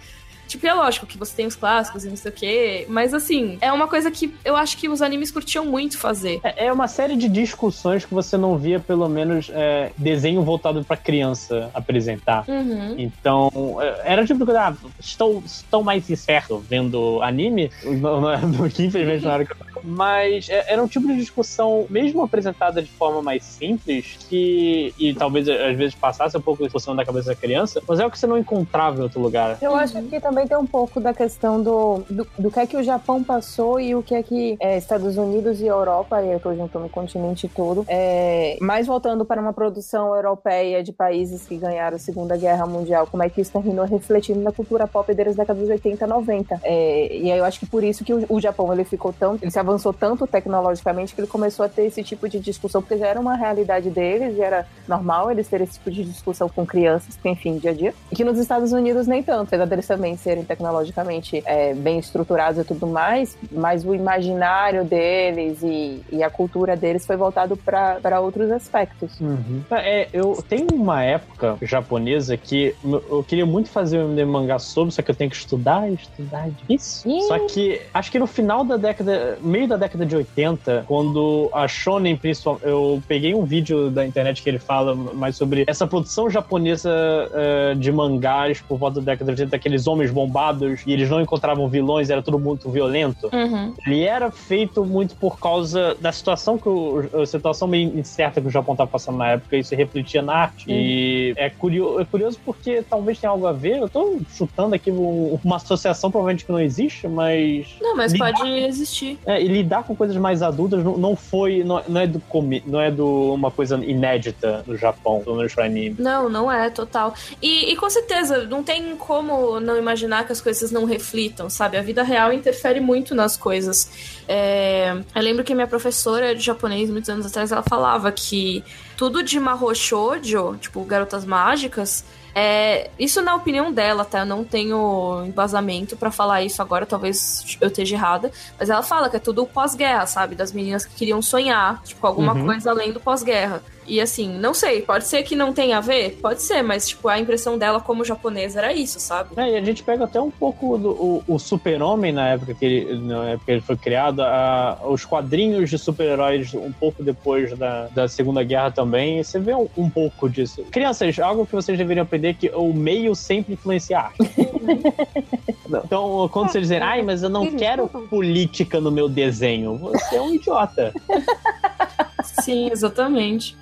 Tipo, 0.47 0.67
é 0.67 0.75
lógico 0.75 1.07
que 1.07 1.19
você 1.19 1.35
tem 1.37 1.47
os 1.47 1.57
clássicos 1.57 2.05
e 2.05 2.09
não 2.09 2.17
sei 2.17 2.31
o 2.31 2.35
quê, 2.35 2.87
mas 2.89 3.13
assim, 3.13 3.59
é 3.61 3.73
uma 3.73 3.89
coisa 3.89 4.11
que 4.11 4.33
eu 4.45 4.57
acho 4.57 4.77
que 4.77 4.89
os 4.89 5.03
animes 5.03 5.31
curtiam 5.31 5.65
muito 5.65 5.99
fazer. 5.99 6.41
É, 6.43 6.67
é 6.67 6.73
uma 6.73 6.89
série 6.89 7.17
de 7.17 7.29
discussões 7.29 8.05
que 8.05 8.15
você 8.15 8.37
não 8.37 8.57
via, 8.57 8.79
pelo 8.79 9.09
menos, 9.09 9.51
é, 9.53 9.91
desenho 9.97 10.43
voltado 10.43 10.85
pra 10.85 10.97
criança 10.97 11.71
apresentar. 11.75 12.45
Uhum. 12.49 12.95
Então, 12.99 13.79
é, 13.81 14.13
era 14.13 14.25
tipo, 14.25 14.51
ah, 14.53 14.75
estou, 15.01 15.43
estou 15.45 15.83
mais 15.83 16.09
esperto 16.09 16.59
vendo 16.59 17.21
anime, 17.23 17.71
no, 17.85 18.21
no, 18.21 18.39
no, 18.39 18.67
infelizmente 18.67 19.25
na 19.25 19.33
hora 19.35 19.45
que 19.45 19.53
eu 19.53 19.67
mas 19.87 20.49
é, 20.49 20.73
era 20.73 20.83
um 20.83 20.89
tipo 20.89 21.07
de 21.07 21.17
discussão, 21.17 21.87
mesmo 21.89 22.23
apresentada 22.23 22.83
de 22.83 22.91
forma 22.91 23.23
mais 23.23 23.45
simples, 23.45 24.19
que, 24.29 24.93
e 24.99 25.15
talvez 25.15 25.49
às 25.49 25.77
vezes 25.77 25.95
passasse 25.95 26.37
um 26.37 26.41
pouco 26.41 26.59
de 26.59 26.65
discussão 26.65 26.95
da 26.97 27.05
cabeça 27.05 27.29
da 27.29 27.37
criança, 27.37 27.81
mas 27.87 28.01
é 28.01 28.07
o 28.07 28.11
que 28.11 28.19
você 28.19 28.27
não 28.27 28.37
encontrava 28.37 28.99
em 28.99 29.03
outro 29.03 29.21
lugar. 29.21 29.57
Eu 29.63 29.75
acho 29.77 30.03
que 30.03 30.21
também 30.21 30.36
tem 30.45 30.57
um 30.57 30.67
pouco 30.67 31.01
da 31.01 31.15
questão 31.15 31.63
do, 31.63 31.99
do, 32.11 32.27
do 32.37 32.51
que 32.51 32.59
é 32.59 32.67
que 32.67 32.77
o 32.77 32.83
Japão 32.83 33.23
passou 33.23 33.79
e 33.79 33.95
o 33.95 34.03
que 34.03 34.15
é 34.15 34.23
que 34.23 34.57
é, 34.59 34.77
Estados 34.77 35.17
Unidos 35.17 35.61
e 35.61 35.67
Europa, 35.67 36.21
e 36.23 36.33
eu 36.33 36.41
tô 36.41 36.55
juntando 36.55 36.87
o 36.87 36.91
continente 36.91 37.49
todo, 37.49 37.85
é, 37.87 38.59
mais 38.61 38.87
voltando 38.87 39.25
para 39.25 39.41
uma 39.41 39.53
produção 39.53 40.15
europeia 40.15 40.83
de 40.83 40.93
países 40.93 41.47
que 41.47 41.57
ganharam 41.57 41.97
a 41.97 41.99
Segunda 42.01 42.37
Guerra 42.37 42.67
Mundial, 42.67 43.07
como 43.07 43.23
é 43.23 43.29
que 43.29 43.41
isso 43.41 43.53
terminou 43.53 43.85
refletindo 43.85 44.41
na 44.41 44.51
cultura 44.51 44.87
pop 44.87 45.07
desde 45.15 45.31
as 45.31 45.37
décadas 45.37 45.69
80 45.69 46.07
90. 46.07 46.61
É, 46.65 47.17
e 47.17 47.31
aí 47.31 47.39
eu 47.39 47.45
acho 47.45 47.61
que 47.61 47.67
por 47.67 47.85
isso 47.85 48.05
que 48.05 48.13
o, 48.13 48.25
o, 48.29 48.41
Japão 48.41 48.73
ele 48.73 48.85
ficou 48.85 49.13
tão, 49.13 49.39
ele 49.41 49.51
se 49.51 49.59
avançou 49.59 49.93
tanto 49.93 50.27
tecnologicamente 50.27 51.15
que 51.15 51.21
ele 51.21 51.29
começou 51.29 51.65
a 51.65 51.69
ter 51.69 51.85
esse 51.85 52.03
tipo 52.03 52.29
de 52.29 52.41
discussão, 52.41 52.81
porque 52.83 52.97
já 52.97 53.07
era 53.07 53.21
uma 53.21 53.37
realidade 53.37 53.91
deles, 53.91 54.37
e 54.37 54.41
era 54.41 54.67
normal 54.89 55.31
eles 55.31 55.49
terem 55.49 55.65
esse 55.65 55.75
tipo 55.75 55.91
de 55.91 56.05
discussão 56.05 56.49
com 56.49 56.67
crianças, 56.67 57.17
que 57.17 57.29
enfim, 57.29 57.59
dia 57.59 57.71
a 57.71 57.75
dia. 57.75 57.95
E 58.11 58.17
que 58.17 58.25
nos 58.25 58.39
Estados 58.39 58.73
Unidos 58.73 59.07
nem 59.07 59.23
tanto, 59.23 59.55
deles 59.67 59.87
também 59.87 60.17
serem 60.27 60.45
tecnologicamente 60.45 61.41
é, 61.47 61.73
bem 61.73 62.01
estruturados 62.01 62.59
e 62.59 62.65
tudo 62.65 62.85
mais, 62.85 63.39
mas 63.53 63.85
o 63.85 63.95
imaginário 63.95 64.85
deles 64.85 65.63
e, 65.63 66.03
e 66.11 66.21
a 66.21 66.29
cultura 66.29 66.77
deles 66.77 67.07
foi 67.07 67.17
voltado 67.17 67.57
para 67.57 68.19
outros 68.21 68.51
aspectos. 68.51 69.21
Uhum. 69.21 69.63
É, 69.71 70.09
eu 70.13 70.43
tenho 70.49 70.67
uma 70.73 71.05
época 71.05 71.57
japonesa 71.63 72.37
que 72.37 72.75
eu 72.85 73.23
queria 73.23 73.47
muito 73.47 73.69
fazer 73.69 74.01
um 74.01 74.27
mangá 74.27 74.59
sobre, 74.59 74.93
só 74.93 75.01
que 75.01 75.13
eu 75.13 75.15
tenho 75.15 75.31
que 75.31 75.37
estudar, 75.37 75.89
estudar, 75.93 76.51
difícil. 76.51 77.21
Só 77.29 77.39
que 77.47 77.81
acho 77.95 78.11
que 78.11 78.19
no 78.19 78.27
final 78.27 78.65
da 78.65 78.77
década, 78.77 79.39
meio 79.41 79.69
da 79.69 79.77
década 79.77 80.05
de 80.05 80.17
80, 80.17 80.87
quando 80.89 81.49
a 81.53 81.69
Shonen, 81.69 82.17
principalmente, 82.17 82.67
eu 82.67 83.01
peguei 83.07 83.33
um 83.33 83.45
vídeo 83.45 83.91
da 83.91 84.05
internet 84.05 84.43
que 84.43 84.49
ele 84.49 84.59
fala 84.59 84.93
mais 84.93 85.37
sobre 85.37 85.65
essa 85.69 85.87
produção 85.87 86.29
japonesa 86.29 86.91
uh, 86.91 87.77
de 87.77 87.93
mangás 87.93 88.61
por 88.61 88.77
volta 88.77 89.01
da 89.01 89.13
década 89.13 89.33
de 89.33 89.43
80, 89.43 89.55
aqueles 89.55 89.87
homens 89.87 90.11
bombados 90.17 90.81
e 90.87 90.93
eles 90.93 91.11
não 91.11 91.21
encontravam 91.21 91.69
vilões, 91.69 92.09
era 92.09 92.23
tudo 92.23 92.39
muito 92.39 92.71
violento. 92.71 93.29
Uhum. 93.33 93.75
Ele 93.87 94.03
era 94.03 94.31
feito 94.31 94.83
muito 94.85 95.15
por 95.15 95.39
causa 95.39 95.95
da 96.01 96.11
situação 96.11 96.57
que 96.57 96.69
o, 96.69 97.05
a 97.23 97.27
situação 97.27 97.69
meio 97.69 97.99
incerta 97.99 98.41
que 98.41 98.49
o 98.49 98.51
Japão 98.51 98.73
estava 98.73 98.91
passando 98.91 99.19
na 99.19 99.33
época, 99.33 99.59
isso 99.59 99.75
refletia 99.75 100.23
na 100.23 100.35
arte. 100.35 100.67
Uhum. 100.69 100.75
E 100.75 101.35
é 101.37 101.51
curioso, 101.51 102.01
é 102.01 102.05
curioso 102.07 102.41
porque 102.45 102.83
talvez 102.89 103.19
tenha 103.19 103.31
algo 103.31 103.47
a 103.47 103.53
ver. 103.53 103.77
Eu 103.79 103.89
tô 103.89 104.19
chutando 104.31 104.75
aqui 104.75 104.91
uma 104.91 105.57
associação 105.57 106.11
provavelmente 106.11 106.47
que 106.47 106.53
não 106.53 106.61
existe, 106.61 107.07
mas. 107.07 107.67
Não, 107.81 107.95
mas 107.95 108.13
lidar, 108.13 108.33
pode 108.33 108.49
existir. 108.51 109.19
É, 109.27 109.43
e 109.43 109.47
lidar 109.47 109.85
com 109.85 109.95
coisas 109.95 110.17
mais 110.17 110.43
adultas 110.43 110.83
não, 110.83 110.97
não 110.97 111.15
foi. 111.15 111.63
Não, 111.63 111.83
não, 111.87 112.01
é 112.01 112.07
do 112.07 112.23
não 112.65 112.81
é 112.81 112.91
do 112.91 113.35
uma 113.35 113.51
coisa 113.51 113.77
inédita 113.85 114.65
no 114.67 114.77
Japão, 114.77 115.21
pelo 115.23 115.37
menos 115.37 115.57
anime. 115.59 115.97
Não, 115.99 116.29
não 116.29 116.51
é, 116.51 116.71
total. 116.71 117.15
E, 117.43 117.73
e 117.73 117.77
com 117.77 117.89
certeza, 117.91 118.45
não 118.47 118.63
tem 118.63 118.97
como 118.97 119.61
não 119.61 119.77
imaginar 119.77 120.06
que 120.25 120.33
as 120.33 120.41
coisas 120.41 120.71
não 120.71 120.85
reflitam, 120.85 121.49
sabe? 121.49 121.77
A 121.77 121.83
vida 121.83 122.03
real 122.03 122.33
interfere 122.33 122.81
muito 122.81 123.15
nas 123.15 123.37
coisas. 123.37 124.21
É, 124.29 124.97
eu 125.15 125.23
lembro 125.23 125.45
que 125.45 125.55
minha 125.55 125.67
professora 125.67 126.35
de 126.35 126.43
japonês, 126.43 126.91
muitos 126.91 127.11
anos 127.11 127.27
atrás, 127.27 127.53
ela 127.53 127.63
falava 127.63 128.11
que 128.13 128.65
tudo 128.97 129.23
de 129.23 129.39
Mahou 129.39 129.75
Shoujo, 129.75 130.57
tipo, 130.57 130.83
garotas 130.85 131.25
mágicas, 131.25 132.05
é, 132.39 132.91
isso 132.99 133.23
na 133.23 133.35
opinião 133.35 133.73
dela, 133.73 134.05
tá? 134.05 134.19
Eu 134.19 134.27
não 134.27 134.45
tenho 134.45 135.25
embasamento 135.27 135.97
para 135.97 136.11
falar 136.11 136.43
isso 136.43 136.61
agora, 136.61 136.85
talvez 136.85 137.57
eu 137.61 137.69
esteja 137.69 137.97
errada. 137.97 138.31
Mas 138.59 138.69
ela 138.69 138.83
fala 138.83 139.09
que 139.09 139.17
é 139.17 139.19
tudo 139.19 139.47
pós-guerra, 139.47 140.05
sabe? 140.07 140.35
Das 140.35 140.53
meninas 140.53 140.85
que 140.85 140.95
queriam 140.95 141.23
sonhar, 141.23 141.83
tipo, 141.83 142.07
alguma 142.07 142.35
uhum. 142.35 142.45
coisa 142.45 142.71
além 142.71 142.93
do 142.93 143.01
pós-guerra. 143.01 143.63
E 143.87 144.01
assim, 144.01 144.29
não 144.29 144.53
sei, 144.53 144.83
pode 144.83 145.07
ser 145.07 145.23
que 145.23 145.37
não 145.37 145.53
tenha 145.53 145.79
a 145.79 145.81
ver? 145.81 146.19
Pode 146.21 146.43
ser, 146.43 146.63
mas 146.63 146.89
tipo, 146.89 147.09
a 147.09 147.19
impressão 147.19 147.57
dela 147.57 147.81
como 147.81 148.05
japonesa 148.05 148.59
era 148.59 148.73
isso, 148.73 148.99
sabe? 148.99 149.31
É, 149.37 149.53
e 149.53 149.57
a 149.57 149.65
gente 149.65 149.83
pega 149.83 150.05
até 150.05 150.21
um 150.21 150.31
pouco 150.31 150.77
do 150.77 150.91
o, 150.91 151.25
o 151.29 151.39
super-homem 151.39 152.13
na 152.13 152.29
época 152.29 152.55
que 152.55 152.65
ele, 152.65 152.99
na 152.99 153.31
época 153.31 153.45
que 153.47 153.51
ele 153.53 153.61
foi 153.61 153.77
criado, 153.77 154.21
a, 154.23 154.79
os 154.87 155.05
quadrinhos 155.05 155.71
de 155.71 155.79
super-heróis 155.79 156.53
um 156.55 156.73
pouco 156.73 157.03
depois 157.03 157.57
da, 157.57 157.87
da 157.89 158.09
Segunda 158.09 158.43
Guerra 158.43 158.71
também, 158.71 159.23
você 159.23 159.39
vê 159.39 159.55
um, 159.55 159.69
um, 159.77 159.89
pouco 159.89 160.29
disso. 160.29 160.63
Crianças, 160.71 161.19
algo 161.19 161.47
que 161.47 161.53
vocês 161.53 161.79
deveriam 161.79 162.03
aprender 162.03 162.29
é 162.29 162.35
que 162.35 162.49
o 162.49 162.73
meio 162.73 163.15
sempre 163.15 163.55
influencia 163.55 163.99
a 163.99 164.03
arte. 164.07 164.19
então, 165.85 166.29
quando 166.33 166.51
vocês 166.51 166.63
dizem, 166.63 166.79
ai, 166.79 167.03
mas 167.03 167.23
eu 167.23 167.29
não 167.29 167.53
quero 167.53 167.89
política 167.89 168.81
no 168.81 168.91
meu 168.91 169.09
desenho, 169.09 169.77
você 169.77 170.17
é 170.17 170.21
um 170.21 170.35
idiota. 170.35 170.93
Sim, 172.43 172.71
exatamente. 172.71 173.57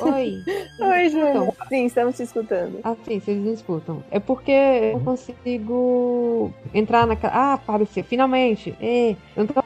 Oi. 0.00 0.42
Oi, 0.80 1.08
João. 1.08 1.54
Sim, 1.68 1.86
estamos 1.86 2.16
te 2.16 2.22
escutando. 2.22 2.80
Ah, 2.84 2.94
sim, 3.04 3.18
vocês 3.20 3.38
me 3.38 3.52
escutam. 3.52 4.02
É 4.10 4.18
porque 4.18 4.52
eu 4.52 5.00
consigo 5.00 6.52
entrar 6.72 7.06
naquela. 7.06 7.32
Ah, 7.34 7.52
apareceu. 7.54 8.04
Finalmente! 8.04 8.74
É, 8.80 9.16
entra 9.36 9.64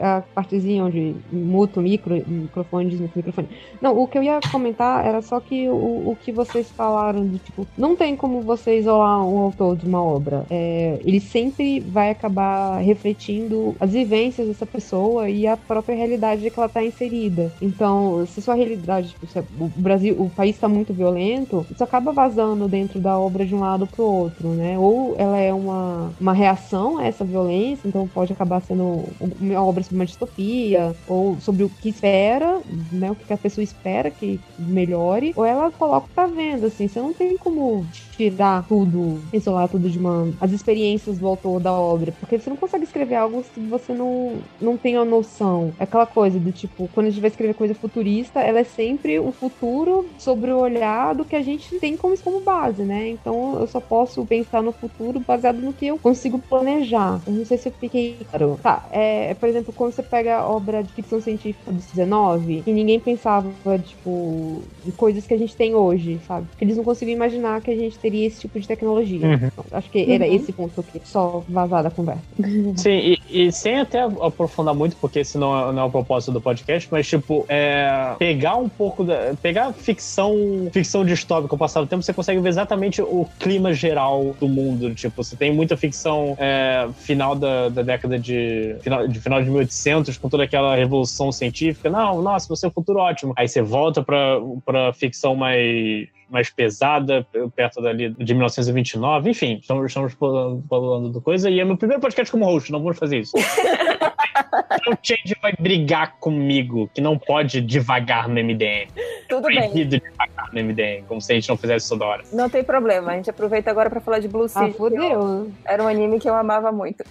a 0.00 0.22
partezinha 0.34 0.84
onde 0.84 1.14
muto 1.32 1.80
micro, 1.80 2.22
microfone, 2.26 2.90
desmuto 2.90 3.12
microfone. 3.16 3.48
Não, 3.80 3.98
o 3.98 4.06
que 4.06 4.18
eu 4.18 4.22
ia 4.22 4.40
comentar 4.50 5.04
era 5.06 5.22
só 5.22 5.40
que 5.40 5.68
o, 5.68 6.10
o 6.10 6.18
que 6.22 6.32
vocês 6.32 6.70
falaram 6.70 7.26
de 7.26 7.38
tipo, 7.38 7.66
não 7.78 7.96
tem 7.96 8.16
como 8.16 8.40
você 8.42 8.78
isolar 8.78 9.24
um 9.26 9.38
autor 9.38 9.76
de 9.76 9.86
uma 9.86 10.02
obra. 10.02 10.44
É, 10.50 10.98
ele 11.04 11.20
sempre 11.20 11.80
vai 11.80 12.10
acabar 12.10 12.78
refletindo 12.78 13.74
as 13.80 13.92
vivências 13.92 14.48
dessa 14.48 14.66
pessoa 14.66 15.28
e 15.28 15.46
a 15.46 15.56
própria 15.56 15.96
realidade 15.96 16.48
que 16.50 16.58
ela 16.58 16.66
está 16.66 16.82
inserida. 16.82 17.52
Então, 17.62 18.26
se 18.26 18.42
sua 18.42 18.54
realidade 18.54 18.73
realidade, 18.74 19.08
tipo, 19.08 19.26
o 19.60 19.68
Brasil, 19.76 20.14
o 20.20 20.30
país 20.30 20.54
está 20.56 20.68
muito 20.68 20.92
violento, 20.92 21.66
isso 21.70 21.82
acaba 21.82 22.12
vazando 22.12 22.68
dentro 22.68 23.00
da 23.00 23.18
obra 23.18 23.44
de 23.44 23.54
um 23.54 23.60
lado 23.60 23.86
pro 23.86 24.04
outro, 24.04 24.48
né? 24.48 24.78
Ou 24.78 25.14
ela 25.18 25.38
é 25.38 25.52
uma, 25.52 26.12
uma 26.20 26.32
reação 26.32 26.98
a 26.98 27.06
essa 27.06 27.24
violência, 27.24 27.88
então 27.88 28.08
pode 28.08 28.32
acabar 28.32 28.60
sendo 28.60 29.04
uma 29.40 29.62
obra 29.62 29.82
sobre 29.82 29.96
uma 29.96 30.06
distopia, 30.06 30.94
ou 31.06 31.36
sobre 31.40 31.64
o 31.64 31.68
que 31.68 31.88
espera, 31.88 32.60
né? 32.92 33.10
O 33.10 33.14
que 33.14 33.32
a 33.32 33.38
pessoa 33.38 33.62
espera 33.62 34.10
que 34.10 34.40
melhore, 34.58 35.32
ou 35.36 35.44
ela 35.44 35.70
coloca 35.70 36.08
tá 36.14 36.26
vendo, 36.26 36.66
assim, 36.66 36.86
você 36.86 37.00
não 37.00 37.12
tem 37.12 37.36
como 37.36 37.84
tirar 38.16 38.64
tudo, 38.68 39.20
isolar 39.32 39.68
tudo 39.68 39.88
de 39.90 39.98
uma. 39.98 40.32
as 40.40 40.52
experiências 40.52 41.18
do 41.18 41.26
autor 41.26 41.60
da 41.60 41.72
obra. 41.72 42.12
Porque 42.12 42.38
você 42.38 42.48
não 42.48 42.56
consegue 42.56 42.84
escrever 42.84 43.16
algo 43.16 43.44
se 43.54 43.60
você 43.60 43.92
não, 43.92 44.36
não 44.60 44.76
tem 44.76 44.96
a 44.96 45.04
noção. 45.04 45.72
É 45.78 45.84
aquela 45.84 46.06
coisa 46.06 46.38
do 46.38 46.52
tipo, 46.52 46.88
quando 46.94 47.06
a 47.06 47.10
gente 47.10 47.20
vai 47.20 47.30
escrever 47.30 47.54
coisa 47.54 47.74
futurista, 47.74 48.40
ela 48.40 48.60
é 48.60 48.63
sempre 48.64 49.18
o 49.18 49.32
futuro 49.32 50.06
sobre 50.18 50.50
o 50.50 50.58
olhar 50.58 51.14
do 51.14 51.24
que 51.24 51.36
a 51.36 51.42
gente 51.42 51.78
tem 51.78 51.96
como, 51.96 52.16
como 52.18 52.40
base, 52.40 52.82
né? 52.82 53.08
Então 53.08 53.58
eu 53.60 53.66
só 53.66 53.80
posso 53.80 54.24
pensar 54.26 54.62
no 54.62 54.72
futuro 54.72 55.20
baseado 55.20 55.58
no 55.58 55.72
que 55.72 55.86
eu 55.86 55.98
consigo 55.98 56.38
planejar. 56.38 57.20
Eu 57.26 57.32
não 57.32 57.44
sei 57.44 57.58
se 57.58 57.68
eu 57.68 57.72
fiquei 57.72 58.16
claro. 58.30 58.58
Tá, 58.62 58.86
é, 58.90 59.34
por 59.34 59.48
exemplo, 59.48 59.72
quando 59.72 59.92
você 59.92 60.02
pega 60.02 60.38
a 60.38 60.48
obra 60.48 60.82
de 60.82 60.92
ficção 60.92 61.20
científica 61.20 61.70
do 61.70 61.78
19, 61.78 62.62
que 62.62 62.72
ninguém 62.72 63.00
pensava, 63.00 63.50
tipo, 63.78 64.62
em 64.86 64.90
coisas 64.90 65.26
que 65.26 65.34
a 65.34 65.38
gente 65.38 65.54
tem 65.56 65.74
hoje, 65.74 66.20
sabe? 66.26 66.46
Porque 66.48 66.64
eles 66.64 66.76
não 66.76 66.84
conseguiam 66.84 67.16
imaginar 67.16 67.60
que 67.60 67.70
a 67.70 67.76
gente 67.76 67.98
teria 67.98 68.26
esse 68.26 68.40
tipo 68.40 68.58
de 68.58 68.66
tecnologia. 68.66 69.26
Uhum. 69.26 69.34
Então, 69.34 69.64
acho 69.72 69.90
que 69.90 70.10
era 70.10 70.26
uhum. 70.26 70.34
esse 70.34 70.52
ponto 70.52 70.80
aqui, 70.80 71.00
só 71.04 71.42
vazar 71.48 71.82
da 71.82 71.90
conversa. 71.90 72.22
Sim, 72.76 72.90
e, 72.90 73.18
e, 73.30 73.52
sem 73.52 73.80
até 73.80 74.00
aprofundar 74.02 74.74
muito, 74.74 74.96
porque 74.96 75.20
esse 75.20 75.38
não 75.38 75.56
é, 75.56 75.72
não 75.72 75.82
é 75.82 75.84
o 75.84 75.90
propósito 75.90 76.32
do 76.32 76.40
podcast, 76.40 76.88
mas, 76.90 77.06
tipo, 77.06 77.44
é, 77.48 78.14
pegar 78.54 78.56
um 78.56 78.68
pouco 78.68 79.04
da. 79.04 79.34
Pegar 79.40 79.72
ficção, 79.72 80.68
ficção 80.72 81.04
distópica 81.04 81.54
ao 81.54 81.58
passar 81.58 81.80
do 81.80 81.86
tempo, 81.86 82.02
você 82.02 82.12
consegue 82.12 82.40
ver 82.40 82.48
exatamente 82.48 83.02
o 83.02 83.26
clima 83.38 83.72
geral 83.72 84.34
do 84.38 84.48
mundo. 84.48 84.94
Tipo, 84.94 85.22
você 85.22 85.36
tem 85.36 85.52
muita 85.52 85.76
ficção 85.76 86.36
é, 86.38 86.88
final 86.98 87.34
da, 87.34 87.68
da 87.68 87.82
década 87.82 88.18
de 88.18 88.76
final, 88.80 89.08
de. 89.08 89.20
final 89.20 89.42
de 89.42 89.50
1800, 89.50 90.16
com 90.18 90.28
toda 90.28 90.44
aquela 90.44 90.76
revolução 90.76 91.32
científica. 91.32 91.90
Não, 91.90 92.22
nossa, 92.22 92.48
você 92.48 92.66
é 92.66 92.68
um 92.68 92.72
futuro 92.72 93.00
ótimo. 93.00 93.32
Aí 93.36 93.48
você 93.48 93.62
volta 93.62 94.02
pra, 94.02 94.38
pra 94.64 94.92
ficção 94.92 95.34
mais 95.34 96.08
mais 96.30 96.50
pesada, 96.50 97.24
perto 97.54 97.80
dali 97.80 98.10
de 98.10 98.34
1929. 98.34 99.30
Enfim, 99.30 99.58
estamos, 99.60 99.86
estamos 99.86 100.14
falando 100.14 101.08
do 101.10 101.20
coisa. 101.20 101.48
E 101.48 101.60
é 101.60 101.64
meu 101.64 101.76
primeiro 101.76 102.00
podcast 102.00 102.32
como 102.32 102.44
host, 102.44 102.72
não 102.72 102.80
vamos 102.80 102.98
fazer 102.98 103.20
isso. 103.20 103.34
o 104.88 104.96
Change 105.02 105.36
vai 105.40 105.52
brigar 105.58 106.16
comigo, 106.18 106.90
que 106.92 107.00
não 107.00 107.18
pode 107.18 107.60
devagar 107.60 108.28
no 108.28 108.34
MDM. 108.34 108.88
Tudo 109.28 109.42
Proibido 109.42 109.90
bem. 109.90 110.00
devagar 110.10 110.52
no 110.52 110.62
MDM, 110.62 111.04
como 111.06 111.20
se 111.20 111.32
a 111.32 111.34
gente 111.34 111.48
não 111.48 111.56
fizesse 111.56 111.88
toda 111.88 112.04
hora. 112.04 112.22
Não 112.32 112.48
tem 112.48 112.62
problema, 112.62 113.12
a 113.12 113.16
gente 113.16 113.30
aproveita 113.30 113.70
agora 113.70 113.90
pra 113.90 114.00
falar 114.00 114.18
de 114.18 114.28
Blue 114.28 114.48
City. 114.48 114.64
Ah, 114.64 114.72
fodeu. 114.72 115.52
Era 115.64 115.82
um 115.82 115.88
anime 115.88 116.20
que 116.20 116.28
eu 116.28 116.34
amava 116.34 116.70
muito. 116.70 117.04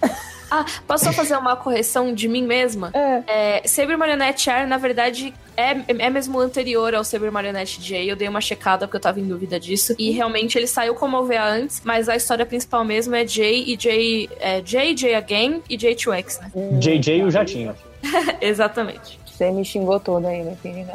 Ah, 0.50 0.64
posso 0.86 1.04
só 1.04 1.12
fazer 1.12 1.36
uma 1.36 1.56
correção 1.56 2.14
de 2.14 2.28
mim 2.28 2.44
mesma? 2.44 2.92
É. 3.04 3.60
é 3.60 3.66
Saber 3.66 3.96
Marionette 3.96 4.48
Air, 4.48 4.66
na 4.66 4.78
verdade, 4.78 5.34
é, 5.56 5.84
é 5.88 6.10
mesmo 6.10 6.38
anterior 6.38 6.94
ao 6.94 7.04
Saber 7.04 7.30
Marionette 7.30 7.80
J. 7.80 8.10
Eu 8.10 8.16
dei 8.16 8.28
uma 8.28 8.40
checada 8.40 8.86
porque 8.86 8.96
eu 8.96 9.00
tava 9.00 9.20
em 9.20 9.26
dúvida 9.26 9.58
disso. 9.58 9.94
E 9.98 10.10
realmente 10.10 10.58
ele 10.58 10.66
saiu 10.66 10.94
como 10.94 11.16
OVA 11.16 11.42
antes, 11.42 11.80
mas 11.84 12.08
a 12.08 12.16
história 12.16 12.44
principal 12.44 12.84
mesmo 12.84 13.14
é 13.14 13.24
J 13.24 13.64
e 13.66 13.76
J. 13.76 14.30
É 14.40 14.60
J, 14.60 14.94
J 14.94 15.14
Again 15.14 15.62
e 15.68 15.76
J2X, 15.76 16.40
né? 16.40 16.50
JJ 16.78 17.18
e 17.18 17.22
o 17.24 17.30
Jatinho. 17.30 17.74
Exatamente. 18.40 19.23
Você 19.36 19.50
me 19.50 19.64
xingou 19.64 19.98
toda 19.98 20.28
aí, 20.28 20.42
meu 20.44 20.54
filho. 20.56 20.86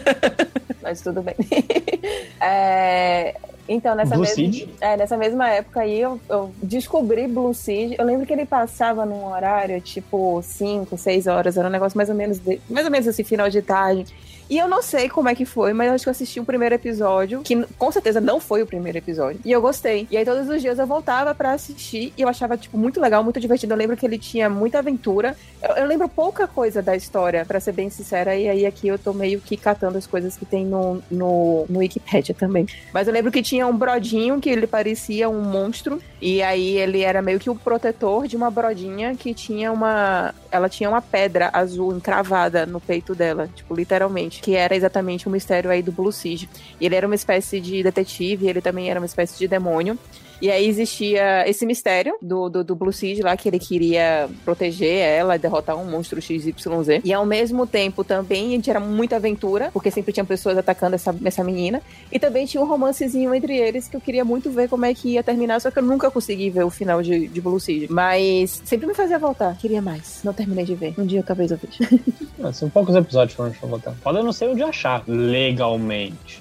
Mas 0.82 1.00
tudo 1.00 1.22
bem. 1.22 1.34
É, 2.42 3.34
então, 3.68 3.94
nessa, 3.94 4.14
Blue 4.16 4.24
mesma, 4.24 4.66
é, 4.80 4.96
nessa 4.96 5.14
mesma 5.14 5.50
época 5.50 5.80
aí, 5.80 6.00
eu, 6.00 6.18
eu 6.26 6.50
descobri 6.62 7.28
Blue 7.28 7.52
Seed. 7.52 7.96
Eu 7.98 8.04
lembro 8.06 8.24
que 8.26 8.32
ele 8.32 8.46
passava 8.46 9.04
num 9.04 9.26
horário, 9.26 9.78
tipo, 9.82 10.40
5, 10.42 10.96
6 10.96 11.26
horas. 11.26 11.58
Era 11.58 11.68
um 11.68 11.70
negócio 11.70 11.98
mais 11.98 12.08
ou 12.08 12.14
menos, 12.14 12.38
de- 12.38 12.58
mais 12.68 12.86
ou 12.86 12.90
menos 12.90 13.06
assim, 13.06 13.22
final 13.22 13.50
de 13.50 13.60
tarde. 13.60 14.06
E 14.50 14.58
eu 14.58 14.66
não 14.66 14.82
sei 14.82 15.08
como 15.08 15.28
é 15.28 15.34
que 15.34 15.44
foi, 15.44 15.72
mas 15.72 15.86
eu 15.86 15.94
acho 15.94 16.02
que 16.02 16.08
eu 16.08 16.10
assisti 16.10 16.40
o 16.40 16.44
primeiro 16.44 16.74
episódio, 16.74 17.40
que 17.42 17.64
com 17.78 17.92
certeza 17.92 18.20
não 18.20 18.40
foi 18.40 18.62
o 18.62 18.66
primeiro 18.66 18.98
episódio. 18.98 19.40
E 19.44 19.52
eu 19.52 19.60
gostei. 19.60 20.08
E 20.10 20.16
aí 20.16 20.24
todos 20.24 20.48
os 20.48 20.60
dias 20.60 20.76
eu 20.76 20.86
voltava 20.88 21.32
pra 21.32 21.52
assistir 21.52 22.12
e 22.18 22.22
eu 22.22 22.28
achava, 22.28 22.56
tipo, 22.56 22.76
muito 22.76 23.00
legal, 23.00 23.22
muito 23.22 23.38
divertido. 23.38 23.72
Eu 23.72 23.78
lembro 23.78 23.96
que 23.96 24.04
ele 24.04 24.18
tinha 24.18 24.50
muita 24.50 24.80
aventura. 24.80 25.36
Eu, 25.62 25.76
eu 25.76 25.86
lembro 25.86 26.08
pouca 26.08 26.48
coisa 26.48 26.82
da 26.82 26.96
história, 26.96 27.44
pra 27.44 27.60
ser 27.60 27.70
bem 27.70 27.88
sincera. 27.90 28.34
E 28.34 28.48
aí 28.48 28.66
aqui 28.66 28.88
eu 28.88 28.98
tô 28.98 29.12
meio 29.12 29.40
que 29.40 29.56
catando 29.56 29.96
as 29.96 30.06
coisas 30.06 30.36
que 30.36 30.44
tem 30.44 30.66
no, 30.66 31.00
no, 31.08 31.64
no 31.68 31.78
Wikipedia 31.78 32.34
também. 32.34 32.66
Mas 32.92 33.06
eu 33.06 33.14
lembro 33.14 33.30
que 33.30 33.42
tinha 33.42 33.68
um 33.68 33.76
brodinho 33.76 34.40
que 34.40 34.50
ele 34.50 34.66
parecia 34.66 35.28
um 35.28 35.42
monstro. 35.42 36.02
E 36.20 36.42
aí 36.42 36.76
ele 36.76 37.02
era 37.02 37.22
meio 37.22 37.38
que 37.38 37.48
o 37.48 37.54
protetor 37.54 38.26
de 38.26 38.36
uma 38.36 38.50
brodinha 38.50 39.14
que 39.14 39.32
tinha 39.32 39.70
uma. 39.70 40.34
Ela 40.50 40.68
tinha 40.68 40.90
uma 40.90 41.00
pedra 41.00 41.50
azul 41.52 41.94
encravada 41.96 42.66
no 42.66 42.80
peito 42.80 43.14
dela, 43.14 43.48
tipo, 43.54 43.74
literalmente. 43.74 44.39
Que 44.40 44.56
era 44.56 44.74
exatamente 44.74 45.28
o 45.28 45.30
mistério 45.30 45.70
aí 45.70 45.82
do 45.82 45.92
Blue 45.92 46.12
Siege. 46.12 46.48
Ele 46.80 46.94
era 46.94 47.06
uma 47.06 47.14
espécie 47.14 47.60
de 47.60 47.82
detetive, 47.82 48.48
ele 48.48 48.60
também 48.60 48.90
era 48.90 48.98
uma 48.98 49.06
espécie 49.06 49.38
de 49.38 49.46
demônio. 49.46 49.98
E 50.40 50.50
aí 50.50 50.66
existia 50.66 51.48
esse 51.48 51.66
mistério 51.66 52.14
do, 52.20 52.48
do, 52.48 52.64
do 52.64 52.74
Blue 52.74 52.92
Seed 52.92 53.20
lá, 53.20 53.36
que 53.36 53.48
ele 53.48 53.58
queria 53.58 54.28
proteger 54.44 54.96
ela, 54.96 55.38
derrotar 55.38 55.76
um 55.76 55.84
monstro 55.84 56.20
XYZ. 56.20 57.00
E 57.04 57.12
ao 57.12 57.26
mesmo 57.26 57.66
tempo 57.66 58.02
também 58.02 58.58
tinha 58.60 58.80
muita 58.80 59.16
aventura, 59.16 59.70
porque 59.72 59.90
sempre 59.90 60.12
tinha 60.12 60.24
pessoas 60.24 60.56
atacando 60.56 60.94
essa, 60.94 61.14
essa 61.24 61.44
menina. 61.44 61.82
E 62.10 62.18
também 62.18 62.46
tinha 62.46 62.62
um 62.62 62.66
romancezinho 62.66 63.34
entre 63.34 63.56
eles 63.56 63.88
que 63.88 63.96
eu 63.96 64.00
queria 64.00 64.24
muito 64.24 64.50
ver 64.50 64.68
como 64.68 64.84
é 64.84 64.94
que 64.94 65.10
ia 65.10 65.22
terminar, 65.22 65.60
só 65.60 65.70
que 65.70 65.78
eu 65.78 65.82
nunca 65.82 66.10
consegui 66.10 66.50
ver 66.50 66.64
o 66.64 66.70
final 66.70 67.02
de, 67.02 67.28
de 67.28 67.40
Blue 67.40 67.60
Seed. 67.60 67.90
Mas 67.90 68.62
sempre 68.64 68.86
me 68.86 68.94
fazia 68.94 69.18
voltar. 69.18 69.56
Queria 69.56 69.82
mais. 69.82 70.20
Não 70.24 70.32
terminei 70.32 70.64
de 70.64 70.74
ver. 70.74 70.94
Um 70.98 71.06
dia 71.06 71.22
talvez 71.22 71.50
eu 71.50 71.58
veja. 71.58 71.90
Ah, 72.42 72.54
são 72.54 72.70
poucos 72.70 72.94
episódios 72.94 73.36
pra 73.36 73.52
eu 73.62 73.68
botar. 73.68 73.92
Foda 74.02 74.20
eu 74.20 74.24
não 74.24 74.32
sei 74.32 74.48
onde 74.48 74.62
achar, 74.62 75.04
legalmente. 75.06 76.40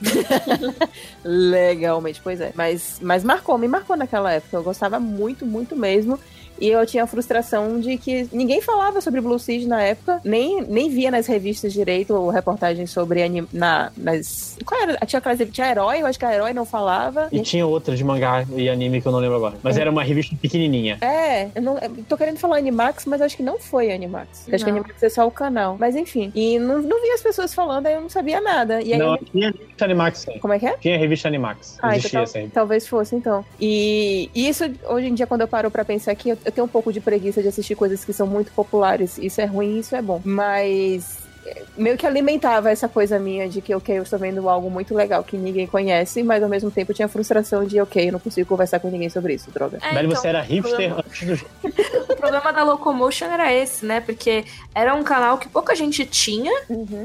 Legalmente, 1.26 2.22
pois 2.24 2.40
é. 2.40 2.54
Mas, 2.56 3.00
mas 3.02 3.22
marcou, 3.24 3.58
me 3.58 3.68
marcou 3.68 3.88
naquela 3.97 4.32
época. 4.32 4.58
Eu 4.58 4.63
gostava 4.63 4.99
muito, 4.99 5.45
muito 5.45 5.75
mesmo. 5.75 6.19
E 6.60 6.67
eu 6.69 6.86
tinha 6.86 7.04
a 7.04 7.08
frustração 7.08 7.80
de 7.80 7.98
que 7.98 8.28
ninguém 8.32 8.62
falava 8.62 9.02
sobre 9.02 9.22
Blue 9.22 9.39
Seed 9.39 9.65
na 9.65 9.82
época, 9.82 10.19
nem, 10.24 10.62
nem 10.62 10.89
via 10.89 11.10
nas 11.12 11.28
revistas 11.28 11.72
direito 11.74 12.13
ou 12.15 12.30
reportagens 12.30 12.91
sobre 12.91 13.22
anim, 13.24 13.48
na, 13.54 13.91
nas. 13.95 14.58
Qual 14.65 14.82
era? 14.82 14.98
Tinha, 15.06 15.17
aquelas- 15.19 15.39
tinha 15.52 15.69
herói, 15.69 16.02
eu 16.02 16.06
acho 16.06 16.19
que 16.19 16.26
a 16.26 16.34
herói 16.34 16.54
não 16.54 16.65
falava. 16.65 17.28
E 17.32 17.39
tinha 17.41 17.65
outra 17.65 17.95
de 17.95 18.04
mangá 18.04 18.45
e 18.56 18.69
anime 18.69 19.02
que 19.02 19.08
eu 19.08 19.12
não 19.12 19.19
lembro 19.19 19.38
agora. 19.38 19.56
Mas 19.63 19.78
era 19.78 19.89
uma 19.89 20.04
revista 20.04 20.36
pequenininha. 20.41 20.98
É, 21.02 21.50
eu 21.56 21.62
não, 21.62 21.78
eu 21.78 21.91
tô 22.08 22.17
querendo 22.17 22.38
falar 22.38 22.58
Animax, 22.58 23.06
mas 23.06 23.22
acho 23.22 23.38
que 23.38 23.43
não 23.43 23.58
foi 23.60 23.91
Animax. 23.91 24.48
Acho 24.52 24.63
que. 24.63 24.69
Animax 24.69 25.02
é 25.04 25.10
só 25.10 25.26
o 25.28 25.32
canal. 25.32 25.78
Mas 25.80 25.95
enfim. 25.95 26.32
E 26.36 26.60
não, 26.60 26.82
não 26.82 27.02
via 27.02 27.13
as 27.15 27.22
pessoas 27.22 27.54
falando, 27.54 27.88
aí 27.88 27.93
eu 27.93 28.02
não 28.02 28.10
sabia 28.10 28.41
nada. 28.41 28.82
E 28.82 28.93
aí. 28.93 29.00
não, 29.00 29.13
eu- 29.15 29.26
tinha 29.32 29.52
revista 29.52 29.86
Animax, 29.86 30.19
sim. 30.19 30.39
Como 30.39 30.54
é 30.54 30.60
que 30.60 30.65
é? 30.65 30.78
Tinha 30.78 30.98
revista 30.98 31.28
Animax. 31.28 31.78
Ah, 31.82 31.95
Existia 31.95 32.19
então, 32.19 32.26
tal- 32.26 32.34
revista. 32.41 32.60
talvez 32.60 32.88
fosse, 32.88 33.15
então. 33.15 33.45
E, 33.60 34.30
e 34.34 34.48
isso, 34.50 34.63
hoje 34.88 35.08
em 35.08 35.13
dia, 35.13 35.26
quando 35.28 35.41
eu 35.41 35.48
paro 35.48 35.69
pra 35.72 35.86
pensar 35.86 36.12
aqui, 36.12 36.30
eu, 36.30 36.38
eu 36.50 36.54
tenho 36.54 36.66
um 36.66 36.70
pouco 36.70 36.92
de 36.92 37.00
preguiça 37.00 37.42
de 37.42 37.48
assistir 37.48 37.76
coisas 37.76 38.04
que 38.04 38.12
são 38.12 38.28
muito 38.28 38.52
populares. 38.52 39.18
Isso 39.18 39.40
é 39.40 39.46
ruim 39.46 39.80
isso 39.80 39.96
é 39.96 40.02
bom. 40.02 40.22
Mas 40.26 41.29
meio 41.78 41.98
que 41.98 42.06
alimentava 42.06 42.70
essa 42.72 42.88
coisa 42.88 43.18
minha 43.20 43.48
de 43.48 43.62
que, 43.62 43.74
ok, 43.74 43.98
eu 43.98 44.04
estou 44.04 44.18
vendo 44.20 44.48
algo 44.50 44.70
muito 44.70 44.94
legal 44.96 45.24
que 45.24 45.38
ninguém 45.38 45.66
conhece, 45.68 46.22
mas 46.24 46.42
ao 46.44 46.50
mesmo 46.50 46.70
tempo 46.72 46.92
eu 46.92 46.96
tinha 46.96 47.06
a 47.06 47.10
frustração 47.10 47.66
de, 47.66 47.80
ok, 47.80 48.08
eu 48.10 48.12
não 48.14 48.20
consigo 48.20 48.48
conversar 48.48 48.80
com 48.80 48.90
ninguém 48.90 49.10
sobre 49.10 49.34
isso, 49.34 49.50
droga. 49.52 49.78
É, 49.82 49.94
Velho, 49.94 50.08
então, 50.10 50.22
você 50.22 50.28
era 50.28 50.42
hipster 50.42 50.72
problema- 50.72 51.04
antes 51.06 51.28
do. 51.28 51.50
O 52.10 52.16
problema 52.20 52.52
da 52.52 52.64
Locomotion 52.64 53.28
era 53.28 53.54
esse, 53.54 53.86
né? 53.86 54.02
Porque 54.02 54.44
era 54.76 54.94
um 54.94 55.04
canal 55.04 55.38
que 55.38 55.48
pouca 55.48 55.74
gente 55.74 56.06
tinha. 56.06 56.52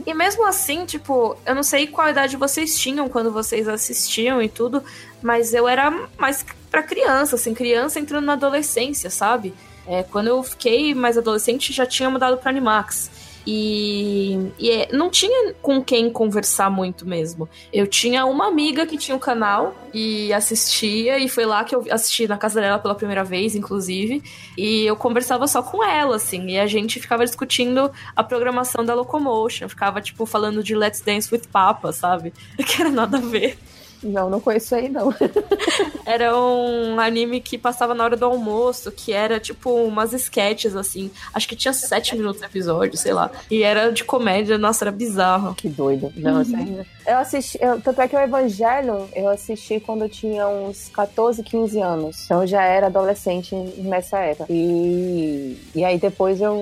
E 0.04 0.12
mesmo 0.12 0.44
assim, 0.46 0.84
tipo, 0.84 1.36
eu 1.46 1.54
não 1.54 1.62
sei 1.62 1.86
qual 1.86 2.08
idade 2.08 2.36
vocês 2.36 2.76
tinham 2.78 3.08
quando 3.08 3.30
vocês 3.30 3.68
assistiam 3.68 4.42
e 4.42 4.48
tudo, 4.48 4.82
mas 5.22 5.54
eu 5.54 5.68
era 5.68 5.90
mais 6.18 6.44
pra 6.70 6.82
criança, 6.82 7.36
assim, 7.36 7.54
criança 7.54 8.00
entrando 8.00 8.24
na 8.24 8.32
adolescência, 8.32 9.08
sabe? 9.08 9.54
É, 9.86 10.02
quando 10.02 10.26
eu 10.28 10.42
fiquei 10.42 10.94
mais 10.94 11.16
adolescente, 11.16 11.72
já 11.72 11.86
tinha 11.86 12.10
mudado 12.10 12.36
pra 12.38 12.50
Animax. 12.50 13.10
E, 13.46 14.50
e 14.58 14.70
é, 14.70 14.88
não 14.92 15.10
tinha 15.10 15.54
com 15.60 15.82
quem 15.82 16.10
conversar 16.10 16.70
muito 16.70 17.06
mesmo. 17.06 17.48
Eu 17.72 17.86
tinha 17.86 18.24
uma 18.24 18.46
amiga 18.46 18.86
que 18.86 18.96
tinha 18.96 19.16
um 19.16 19.20
canal 19.20 19.74
e 19.92 20.32
assistia, 20.32 21.18
e 21.18 21.28
foi 21.28 21.44
lá 21.44 21.62
que 21.64 21.74
eu 21.74 21.84
assisti 21.90 22.26
na 22.26 22.38
casa 22.38 22.60
dela 22.60 22.78
pela 22.78 22.94
primeira 22.94 23.22
vez, 23.22 23.54
inclusive. 23.54 24.22
E 24.56 24.86
eu 24.86 24.96
conversava 24.96 25.46
só 25.46 25.62
com 25.62 25.84
ela, 25.84 26.16
assim, 26.16 26.48
e 26.48 26.58
a 26.58 26.66
gente 26.66 26.98
ficava 26.98 27.24
discutindo 27.24 27.90
a 28.16 28.24
programação 28.24 28.84
da 28.84 28.94
Locomotion, 28.94 29.68
ficava, 29.68 30.00
tipo, 30.00 30.24
falando 30.26 30.62
de 30.62 30.74
Let's 30.74 31.00
Dance 31.00 31.32
with 31.32 31.42
Papa, 31.52 31.92
sabe? 31.92 32.32
Que 32.64 32.80
era 32.80 32.90
nada 32.90 33.18
a 33.18 33.20
ver. 33.20 33.58
Não, 34.04 34.28
não 34.28 34.40
conheço 34.40 34.74
aí, 34.74 34.88
não. 34.88 35.12
Era 36.06 36.36
um 36.38 37.00
anime 37.00 37.40
que 37.40 37.56
passava 37.56 37.94
na 37.94 38.04
hora 38.04 38.16
do 38.16 38.24
almoço, 38.26 38.92
que 38.92 39.12
era 39.12 39.40
tipo 39.40 39.70
umas 39.70 40.12
sketches, 40.12 40.76
assim. 40.76 41.10
Acho 41.32 41.48
que 41.48 41.56
tinha 41.56 41.72
sete 41.72 42.14
minutos 42.14 42.40
de 42.40 42.46
episódio, 42.46 42.96
sei 42.98 43.14
lá. 43.14 43.30
E 43.50 43.62
era 43.62 43.90
de 43.90 44.04
comédia, 44.04 44.58
nossa, 44.58 44.84
era 44.84 44.92
bizarro. 44.92 45.54
Que 45.54 45.68
doido. 45.68 46.12
Não, 46.16 46.38
aí. 46.40 46.84
Eu 47.06 47.18
assisti, 47.18 47.58
eu- 47.60 47.80
tanto 47.80 48.00
é 48.02 48.08
que 48.08 48.14
o 48.16 48.20
Evangelho 48.20 49.08
eu 49.14 49.28
assisti 49.28 49.80
quando 49.80 50.02
eu 50.04 50.08
tinha 50.08 50.46
uns 50.46 50.88
14, 50.90 51.42
15 51.42 51.80
anos. 51.80 52.24
Então 52.26 52.42
eu 52.42 52.46
já 52.46 52.62
era 52.62 52.86
adolescente 52.88 53.54
nessa 53.78 54.18
época. 54.18 54.46
E, 54.52 55.56
e 55.74 55.84
aí 55.84 55.98
depois 55.98 56.40
eu. 56.40 56.54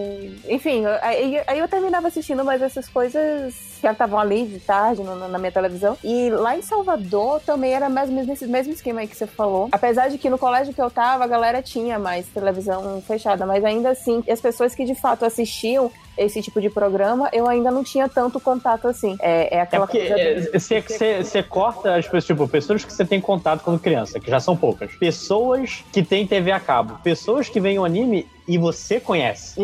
Enfim, 0.49 0.85
eu- 0.85 0.99
aí, 1.03 1.41
aí 1.47 1.59
eu 1.59 1.67
terminava 1.69 2.07
assistindo 2.09 2.45
mais 2.45 2.63
essas 2.63 2.89
coisas 2.89 3.55
que 3.83 3.87
estavam 3.93 4.19
ali 4.19 4.47
de 4.47 4.61
tarde 4.61 5.03
no- 5.03 5.29
na 5.29 5.39
minha 5.39 5.51
televisão. 5.53 5.99
E 6.05 6.31
lá 6.31 6.57
em 6.57 6.63
Salvador 6.63 7.41
também 7.41 7.73
era 7.75 7.89
mais 7.91 8.09
ou 8.09 8.15
menos 8.15 8.29
nesse 8.29 8.47
mesmo 8.47 8.73
esquema 8.73 9.01
aí 9.01 9.09
que 9.09 9.17
você 9.17 9.27
falou. 9.27 9.69
Apesar 9.73 10.09
de 10.09 10.17
que 10.19 10.31
no 10.31 10.39
colégio 10.39 10.73
que 10.73 10.81
eu 10.81 10.91
tava, 10.91 11.25
a 11.25 11.27
galera 11.27 11.61
tinha 11.61 11.99
mais 11.99 12.27
televisão 12.29 13.03
fechada, 13.03 13.45
mas 13.45 13.65
ainda 13.65 13.91
assim, 13.91 14.23
as 14.31 14.41
pessoas 14.41 14.75
que 14.75 14.85
de 14.85 14.95
fato 14.95 15.25
assistiam 15.25 15.91
esse 16.17 16.43
tipo 16.43 16.61
de 16.61 16.69
programa, 16.71 17.29
eu 17.33 17.49
ainda 17.49 17.71
não 17.71 17.83
tinha 17.83 18.09
tanto 18.09 18.39
contato 18.41 18.89
assim. 18.89 19.17
É, 19.21 19.57
é 19.57 19.59
É 19.59 19.61
aquela 19.61 19.87
porque 19.87 19.99
coisa. 19.99 20.21
é, 20.21 20.41
você, 20.53 20.81
você, 20.81 21.25
você 21.25 21.43
corta 21.43 21.95
as 21.95 22.05
pessoas, 22.05 22.25
tipo, 22.25 22.49
pessoas 22.49 22.85
que 22.85 22.93
você 22.93 23.05
tem 23.05 23.21
contato 23.21 23.63
quando 23.63 23.79
criança, 23.79 24.21
que 24.21 24.31
já 24.31 24.41
são 24.41 24.57
poucas. 24.57 24.95
Pessoas 24.97 25.85
que 25.93 26.03
têm 26.03 26.27
TV 26.27 26.53
a 26.53 26.61
cabo. 26.61 26.99
Pessoas 27.03 27.49
que 27.49 27.61
veem 27.61 27.79
o 27.79 27.85
anime 27.85 28.27
e 28.47 28.59
você 28.59 28.99
conhece. 28.99 29.61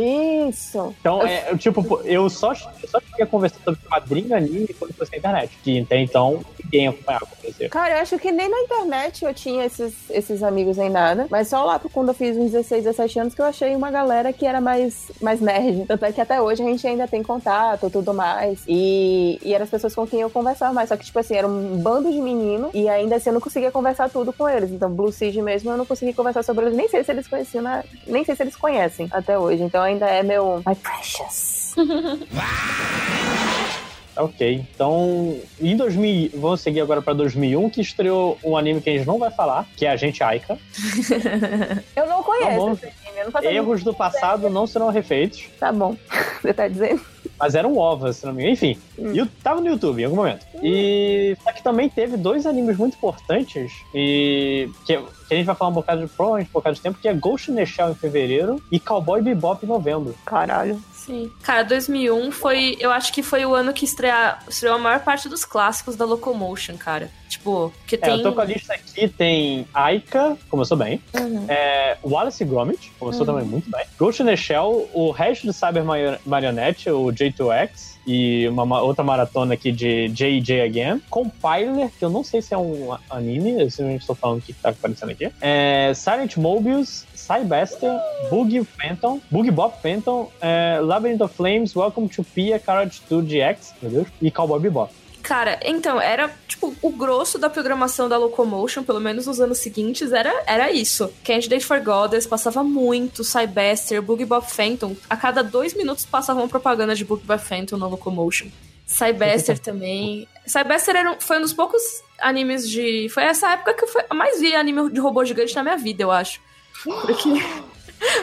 Isso. 0.49 0.95
Então, 1.01 1.27
é, 1.27 1.57
tipo, 1.57 2.01
eu 2.05 2.31
só, 2.31 2.53
eu 2.53 2.89
só 2.89 3.01
cheguei 3.01 3.25
a 3.25 3.27
conversar 3.27 3.59
sobre 3.65 3.81
quadrinho 3.81 4.35
anime 4.35 4.69
quando 4.79 4.95
fosse 4.95 5.13
na 5.13 5.19
internet. 5.19 5.59
Que 5.63 5.81
até 5.81 6.01
então 6.01 6.41
ninguém 6.63 6.89
acompanhava 6.89 7.25
acontecer. 7.25 7.69
Cara, 7.69 7.97
eu 7.97 8.03
acho 8.03 8.19
que 8.19 8.31
nem 8.31 8.49
na 8.49 8.61
internet 8.61 9.25
eu 9.25 9.35
tinha 9.35 9.65
esses, 9.65 9.95
esses 10.11 10.43
amigos 10.43 10.77
nem 10.77 10.91
nada. 10.91 11.27
Mas 11.31 11.49
só 11.49 11.65
lá 11.65 11.81
quando 11.93 12.09
eu 12.09 12.15
fiz 12.15 12.37
uns 12.37 12.53
16, 12.53 12.85
17 12.85 13.21
anos 13.21 13.35
que 13.35 13.41
eu 13.41 13.47
achei 13.47 13.75
uma 13.75 13.91
galera 13.91 14.33
que 14.33 14.47
era 14.47 14.61
mais, 14.61 15.11
mais 15.21 15.41
nerd. 15.41 15.85
Tanto 15.87 16.05
é 16.05 16.13
que 16.13 16.21
até 16.21 16.38
hoje 16.41 16.63
a 16.63 16.67
gente 16.67 16.87
ainda 16.87 17.07
tem 17.09 17.23
contato 17.23 17.91
tudo 17.91 18.13
mais. 18.15 18.61
E, 18.67 19.39
e 19.43 19.55
eram 19.55 19.65
as 19.65 19.71
pessoas 19.71 19.95
com 19.95 20.07
quem 20.07 20.21
eu 20.21 20.31
conversava 20.31 20.73
mais. 20.73 20.89
Só 20.89 20.97
que, 20.97 21.05
tipo 21.05 21.19
assim, 21.19 21.35
era 21.35 21.47
um 21.47 21.77
bando 21.79 22.11
de 22.11 22.21
menino 22.21 22.71
e 22.75 22.89
ainda 22.89 23.17
assim 23.17 23.31
eu 23.31 23.35
não 23.35 23.41
conseguia 23.41 23.71
conversar 23.71 24.09
tudo 24.11 24.33
com 24.33 24.49
eles. 24.49 24.71
Então, 24.71 24.91
Blue 24.91 25.13
Siege 25.13 25.41
mesmo 25.43 25.71
eu 25.71 25.77
não 25.77 25.87
consegui 25.87 26.13
conversar 26.13 26.43
sobre 26.43 26.67
eles. 26.67 26.77
Nem 26.77 26.89
sei 26.89 27.05
se 27.05 27.11
eles 27.13 27.27
conheciam, 27.29 27.63
na- 27.63 27.85
nem 28.07 28.25
sei 28.25 28.35
se 28.37 28.43
eles 28.43 28.57
conhecem 28.57 29.09
até 29.11 29.39
hoje. 29.39 29.63
Então 29.63 29.83
ainda 29.83 30.07
é 30.07 30.23
meu. 30.23 30.63
My 30.67 30.75
precious. 30.75 31.75
Ok, 34.19 34.67
então 34.75 35.37
em 35.61 35.77
2000, 35.77 36.31
vamos 36.35 36.61
seguir 36.61 36.81
agora 36.81 37.01
pra 37.01 37.13
2001, 37.13 37.71
que 37.71 37.81
estreou 37.81 38.37
um 38.45 38.57
anime 38.57 38.81
que 38.81 38.91
a 38.91 38.93
gente 38.97 39.07
não 39.07 39.19
vai 39.19 39.31
falar, 39.31 39.67
que 39.77 39.87
é 39.87 39.91
a 39.91 39.97
gente 39.97 40.23
Aika. 40.23 40.59
Eu 41.95 42.07
não 42.07 42.23
conheço 42.23 42.49
Tá 42.51 42.57
bom. 42.57 42.73
esse 42.73 42.85
anime. 42.87 42.99
Eu 43.19 43.31
não 43.43 43.51
Erros 43.51 43.83
do 43.83 43.93
passado 43.95 44.49
não 44.51 44.67
serão 44.67 44.89
refeitos, 44.91 45.45
Tá 45.59 45.73
bom. 45.73 45.97
Você 46.43 46.53
tá 46.55 46.69
dizendo? 46.69 47.01
mas 47.41 47.55
eram 47.55 47.77
ovas, 47.77 48.17
se 48.17 48.27
não 48.27 48.33
me 48.33 48.41
engano. 48.43 48.55
Enfim, 48.55 48.77
Hum. 48.99 49.13
e 49.15 49.25
tava 49.45 49.61
no 49.61 49.69
YouTube 49.69 50.01
em 50.03 50.05
algum 50.07 50.17
momento. 50.17 50.45
E 50.61 51.37
só 51.45 51.53
que 51.53 51.63
também 51.63 51.89
teve 51.89 52.17
dois 52.17 52.45
animes 52.47 52.77
muito 52.77 52.97
importantes 52.97 53.73
e 53.95 54.69
que, 54.85 54.97
que 54.97 55.35
a 55.35 55.37
gente 55.37 55.47
vai 55.47 55.55
falar 55.55 55.71
um 55.71 55.75
bocado 55.75 56.01
de 56.03 56.09
provavelmente 56.09 56.49
um 56.49 56.53
bocado 56.53 56.75
de 56.75 56.83
tempo, 56.83 56.99
que 57.01 57.07
é 57.07 57.15
Ghost 57.15 57.51
in 57.53 57.55
the 57.55 57.65
Shell 57.65 57.91
em 57.91 57.95
fevereiro 57.95 58.61
e 58.73 58.81
Cowboy 58.81 59.23
Bebop 59.23 59.65
em 59.65 59.69
novembro. 59.69 60.17
Caralho. 60.27 60.81
Sim. 61.09 61.33
Cara, 61.43 61.63
2001 61.65 62.31
foi. 62.31 62.77
Eu 62.79 62.91
acho 62.93 63.11
que 63.15 63.23
foi 63.23 63.47
o 63.47 63.55
ano 63.55 63.73
que 63.73 63.87
estrear, 63.87 64.45
estreou 64.47 64.75
a 64.77 64.79
maior 64.79 65.01
parte 65.01 65.27
dos 65.27 65.43
clássicos 65.43 65.97
da 65.97 66.05
Locomotion, 66.05 66.77
cara. 66.77 67.11
Tipo, 67.31 67.73
que 67.87 67.95
É, 67.95 67.99
tem. 67.99 68.11
eu 68.19 68.23
tô 68.23 68.33
com 68.35 68.41
a 68.43 68.45
lista 68.45 68.75
aqui, 68.75 69.09
tem 69.09 69.67
Aika, 69.73 70.37
começou 70.51 70.77
bem. 70.77 71.03
Uhum. 71.19 71.47
É, 71.49 71.97
Wallace 72.05 72.45
Gromit, 72.45 72.93
começou 72.99 73.23
Uhum. 73.23 73.27
também 73.27 73.45
muito 73.47 73.71
bem. 73.71 73.85
Ghost 73.99 74.23
in 74.23 74.27
the 74.27 74.37
Shell, 74.37 74.89
o 74.93 75.11
resto 75.11 75.47
do 75.47 75.53
Cyber 75.55 75.83
Mario- 75.83 76.19
Marionette, 76.27 76.91
o 76.91 77.07
J2X, 77.11 77.98
e 78.09 78.49
uma 78.49 78.65
ma- 78.65 78.81
outra 78.83 79.05
maratona 79.05 79.55
aqui 79.55 79.71
de 79.71 80.09
JJ 80.09 80.63
Again. 80.63 81.03
Compiler, 81.11 81.91
que 81.99 82.05
eu 82.05 82.11
não 82.11 82.25
sei 82.25 82.41
se 82.41 82.55
é 82.55 82.59
um 82.59 82.97
anime, 83.11 83.53
eu 83.63 83.71
simplesmente 83.71 84.01
estou 84.01 84.17
falando 84.17 84.39
o 84.39 84.43
que 84.43 84.55
tá 84.55 84.71
aparecendo 84.71 85.11
aqui. 85.13 85.31
É, 85.43 85.93
Silent 85.95 86.37
Mobius, 86.37 87.05
Cybuster, 87.15 87.93
Boogie 88.31 88.65
Phantom, 88.81 89.21
Boogie 89.31 89.51
Bop 89.51 89.77
Phantom, 89.83 90.31
é, 90.41 90.81
Labyrinth 90.81 91.21
of 91.21 91.35
Flames, 91.35 91.77
Welcome 91.77 92.09
to 92.09 92.25
Pia, 92.35 92.59
Carrot 92.59 92.97
2 93.11 93.23
GX, 93.27 93.75
meu 93.83 93.91
Deus, 93.93 94.09
e 94.23 94.31
Cowboy 94.31 94.59
Bebop. 94.61 94.91
Cara, 95.29 95.61
então, 95.63 96.01
era, 96.01 96.35
tipo, 96.49 96.75
o 96.81 96.89
grosso 96.91 97.39
da 97.39 97.51
programação 97.51 98.09
da 98.09 98.17
Locomotion, 98.17 98.83
pelo 98.83 98.99
menos 98.99 99.27
nos 99.27 99.39
anos 99.43 99.59
seguintes, 99.59 100.11
era, 100.11 100.33
era 100.47 100.73
isso. 100.73 101.13
Candidate 101.23 101.67
for 101.67 101.79
Goddess 101.81 102.27
passava 102.27 102.65
muito, 102.65 103.23
Cybuster, 103.23 104.01
Boogie 104.01 104.25
Bob 104.25 104.47
Phantom. 104.51 104.97
A 105.11 105.19
cada 105.19 105.43
dois 105.45 105.75
minutos 105.75 106.07
passava 106.07 106.41
uma 106.41 106.49
propaganda 106.49 106.95
de 106.95 107.05
Boogie 107.05 107.27
Bob 107.27 107.39
Phantom 107.41 107.77
na 107.77 107.87
Locomotion. 107.87 108.47
Cybuster 108.87 109.59
também. 109.61 110.27
Cybuster 110.47 110.97
era, 110.97 111.13
um- 111.13 111.21
foi 111.21 111.37
um 111.37 111.43
dos 111.43 111.53
poucos 111.53 111.83
animes 112.23 112.67
de... 112.67 113.11
Foi 113.11 113.25
essa 113.25 113.51
época 113.53 113.75
que 113.75 113.85
eu 113.85 113.89
foi- 113.89 114.05
mais 114.15 114.41
vi 114.41 114.57
anime 114.57 114.91
de 114.91 114.99
robô 114.99 115.23
gigante 115.27 115.55
na 115.55 115.63
minha 115.63 115.77
vida, 115.77 116.03
eu 116.03 116.11
acho. 116.11 116.41
Porque... 116.83 117.29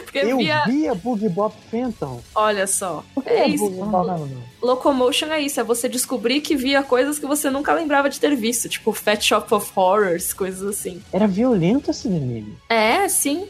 Porque 0.05 0.19
Eu 0.19 0.37
via... 0.37 0.63
via 0.65 0.95
Boogie 0.95 1.27
Bop 1.27 1.53
Phantom. 1.69 2.21
Olha 2.33 2.65
só. 2.65 3.03
que 3.21 3.29
É 3.29 3.39
é 3.41 3.47
isso. 3.49 3.63
Boogie 3.65 3.79
Não, 3.81 3.91
Bop? 3.91 4.07
não, 4.07 4.17
não. 4.25 4.43
Locomotion 4.65 5.27
é 5.27 5.39
isso, 5.39 5.59
é 5.59 5.63
você 5.63 5.87
descobrir 5.87 6.41
que 6.41 6.55
via 6.55 6.81
coisas 6.81 7.19
que 7.19 7.25
você 7.25 7.49
nunca 7.49 7.73
lembrava 7.73 8.09
de 8.09 8.19
ter 8.19 8.35
visto, 8.35 8.67
tipo 8.67 8.91
Fat 8.91 9.21
Shop 9.21 9.53
of 9.53 9.71
Horrors, 9.75 10.33
coisas 10.33 10.67
assim. 10.67 11.01
Era 11.13 11.27
violento 11.27 11.91
esse 11.91 12.07
anime. 12.07 12.57
É, 12.69 13.07
sim. 13.07 13.47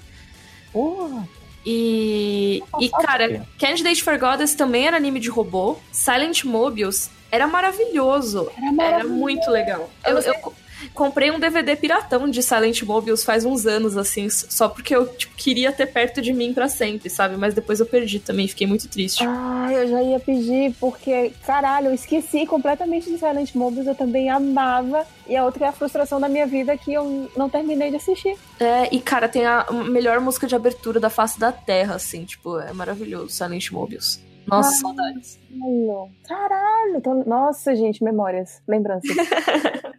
Porra. 0.72 1.28
E, 1.66 2.62
e 2.80 2.90
cara, 2.90 3.28
quê? 3.28 3.42
Candidate 3.58 4.04
for 4.04 4.20
Goddess 4.20 4.54
também 4.54 4.86
era 4.86 4.98
anime 4.98 5.20
de 5.20 5.30
robô. 5.30 5.78
Silent 5.92 6.44
Mobius 6.44 7.10
era 7.32 7.48
maravilhoso. 7.48 8.52
Era 8.80 9.04
muito 9.04 9.50
legal. 9.50 9.90
Eu 10.06 10.18
Eu, 10.18 10.34
eu 10.34 10.54
comprei 10.94 11.32
um 11.32 11.40
DVD 11.40 11.76
piratão 11.76 12.30
de 12.30 12.42
Silent 12.42 12.82
Mobius 12.84 13.24
faz 13.24 13.46
uns 13.46 13.66
anos, 13.66 13.98
assim, 13.98 14.30
só 14.30 14.68
porque 14.70 14.96
eu 14.96 15.08
tipo, 15.08 15.36
queria 15.36 15.72
ter 15.72 15.86
perto 15.88 16.22
de 16.22 16.34
mim 16.34 16.54
pra 16.54 16.68
sempre, 16.68 17.10
sabe? 17.10 17.38
Mas 17.38 17.54
depois 17.54 17.80
eu 17.80 17.86
perdi 17.86 18.20
também, 18.20 18.48
fiquei 18.48 18.68
muito 18.68 18.88
triste. 18.88 19.24
Ah, 19.28 19.70
eu 19.72 19.88
já 19.88 20.02
ia 20.04 20.20
pedir, 20.20 20.74
porque, 20.80 21.32
caralho, 21.46 21.88
eu 21.88 21.94
esqueci 21.94 22.46
completamente 22.46 23.10
de 23.10 23.18
Silent 23.18 23.54
Mobius, 23.56 23.88
eu 23.88 23.96
também 23.96 24.30
amava. 24.30 25.06
E 25.28 25.36
a 25.36 25.44
outra 25.44 25.66
é 25.66 25.70
a 25.70 25.72
frustração 25.72 26.20
da 26.20 26.30
minha 26.30 26.46
vida 26.46 26.78
que 26.78 26.94
eu 26.94 27.30
não 27.36 27.50
terminei 27.50 27.90
de 27.90 27.96
assistir. 27.96 28.38
É, 28.60 28.94
e 28.94 29.00
cara, 29.00 29.28
tem 29.28 29.46
a 29.46 29.66
melhor 29.72 30.20
música 30.22 30.46
de 30.48 30.56
abertura 30.56 31.00
da 31.00 31.10
face 31.10 31.40
da 31.40 31.52
Terra, 31.52 31.96
assim, 31.96 32.26
tipo, 32.26 32.60
é 32.60 32.72
maravilhoso, 32.74 33.30
Silent 33.30 33.72
Mobius. 33.72 34.20
Nossa, 34.46 34.70
Ah. 34.70 34.74
saudades. 34.74 35.40
Caralho, 35.60 36.10
Caralho, 36.28 37.02
tô- 37.02 37.24
nossa, 37.30 37.76
gente, 37.76 38.04
memórias, 38.04 38.62
lembranças. 38.68 39.16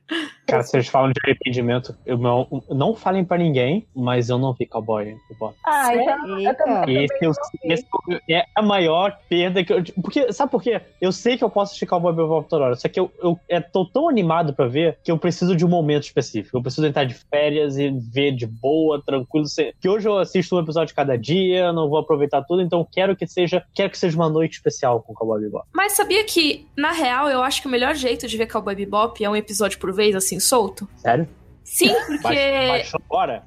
Cara, 0.46 0.62
vocês 0.62 0.86
falam 0.86 1.10
de 1.10 1.20
arrependimento. 1.24 1.96
Eu 2.06 2.16
não, 2.16 2.46
não 2.70 2.94
falem 2.94 3.24
pra 3.24 3.36
ninguém, 3.36 3.84
mas 3.92 4.28
eu 4.28 4.38
não 4.38 4.52
vi 4.52 4.64
Cowboy. 4.64 5.16
Ah, 5.64 5.92
então, 5.92 6.38
eu 6.40 6.56
também. 6.56 7.04
Esse, 7.04 7.24
eu- 7.24 7.32
esse 7.64 7.84
é 8.30 8.44
a 8.54 8.62
maior 8.62 9.18
perda 9.28 9.64
que 9.64 9.72
eu. 9.72 9.82
Porque, 10.00 10.32
sabe 10.32 10.52
por 10.52 10.62
quê? 10.62 10.80
Eu 11.00 11.10
sei 11.10 11.36
que 11.36 11.42
eu 11.42 11.50
posso 11.50 11.70
assistir 11.70 11.86
Cowboy 11.86 12.14
Bebop 12.14 12.48
toda 12.48 12.64
hora, 12.64 12.76
só 12.76 12.88
que 12.88 13.00
eu, 13.00 13.10
eu 13.20 13.36
é, 13.48 13.60
tô 13.60 13.84
tão 13.84 14.08
animado 14.08 14.54
pra 14.54 14.68
ver 14.68 14.98
que 15.02 15.10
eu 15.10 15.18
preciso 15.18 15.56
de 15.56 15.66
um 15.66 15.68
momento 15.68 16.04
específico. 16.04 16.56
Eu 16.56 16.62
preciso 16.62 16.86
entrar 16.86 17.04
de 17.04 17.14
férias 17.14 17.76
e 17.76 17.90
ver 17.90 18.30
de 18.30 18.46
boa, 18.46 19.02
tranquilo. 19.04 19.46
sem- 19.46 19.72
Que 19.80 19.88
hoje 19.88 20.08
eu 20.08 20.16
assisto 20.16 20.54
um 20.54 20.60
episódio 20.60 20.94
cada 20.94 21.18
dia, 21.18 21.72
não 21.72 21.88
vou 21.88 21.98
aproveitar 21.98 22.42
tudo, 22.42 22.62
então 22.62 22.86
quero 22.90 23.16
que 23.16 23.26
seja, 23.26 23.64
quero 23.74 23.90
que 23.90 23.98
seja 23.98 24.16
uma 24.16 24.28
noite 24.28 24.52
especial 24.52 25.02
com 25.02 25.12
Cowboy 25.12 25.40
Bebop. 25.46 25.66
Mas 25.72 25.92
sabia 25.92 26.22
que, 26.24 26.66
na 26.76 26.92
real, 26.92 27.28
eu 27.28 27.42
acho 27.42 27.60
que 27.60 27.68
o 27.68 27.70
melhor 27.70 27.94
jeito 27.94 28.26
de 28.26 28.36
ver 28.36 28.46
Cowboy 28.46 28.74
Bebop 28.74 29.24
é 29.24 29.28
um 29.28 29.36
episódio 29.36 29.78
por 29.78 29.92
vez, 29.92 30.14
assim, 30.14 30.38
solto? 30.38 30.88
Sério? 30.96 31.28
Sim, 31.64 31.92
porque... 32.22 32.68
Baixou 32.68 33.00
agora? 33.08 33.42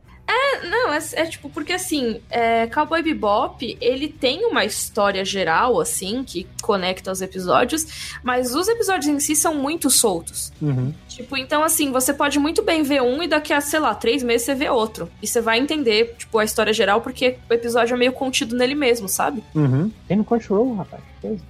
Não, 0.70 0.94
é, 0.94 1.00
é 1.13 1.26
tipo, 1.26 1.50
porque 1.50 1.74
assim, 1.74 2.22
é, 2.30 2.68
Cowboy 2.68 3.02
Bebop, 3.02 3.78
ele 3.80 4.08
tem 4.08 4.46
uma 4.46 4.65
história 4.65 5.24
geral, 5.24 5.80
assim, 5.80 6.24
que 6.24 6.48
conecta 6.62 7.12
os 7.12 7.22
episódios, 7.22 8.20
mas 8.24 8.54
os 8.54 8.68
episódios 8.68 9.08
em 9.08 9.20
si 9.20 9.36
são 9.36 9.56
muito 9.56 9.89
soltos. 9.89 10.52
Uhum. 10.62 10.94
Tipo, 11.08 11.38
então 11.38 11.63
assim, 11.63 11.92
você 11.92 12.13
pode 12.13 12.39
muito 12.39 12.62
bem 12.62 12.84
ver 12.84 13.02
um 13.02 13.22
e 13.24 13.28
daqui 13.28 13.54
a, 13.54 13.62
sei 13.62 13.80
lá, 13.80 13.96
três 13.96 14.24
meses 14.24 14.46
você 14.46 14.56
vê 14.56 14.70
outro. 14.70 15.10
E 15.22 15.28
você 15.28 15.42
vai 15.42 15.60
entender, 15.60 16.15
tipo, 16.18 16.38
a 16.38 16.44
história 16.44 16.74
geral, 16.74 17.02
porque 17.02 17.38
o 17.50 17.54
episódio 17.54 17.94
é 17.94 17.98
meio 17.98 18.13
contido 18.13 18.56
nele 18.56 18.76
mesmo, 18.76 19.08
sabe? 19.08 19.44
Uhum. 19.56 19.92
Tem 20.08 20.18
no 20.18 20.24
Crunchyroll, 20.24 20.76
rapaz. 20.76 21.02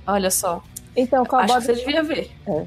Olha 0.06 0.32
só. 0.32 0.64
Então, 0.96 1.22
Acho 1.22 1.30
Cowboy 1.30 1.60
que 1.60 1.66
você 1.66 1.74
devia 1.74 2.04
ver. 2.04 2.32
É, 2.48 2.66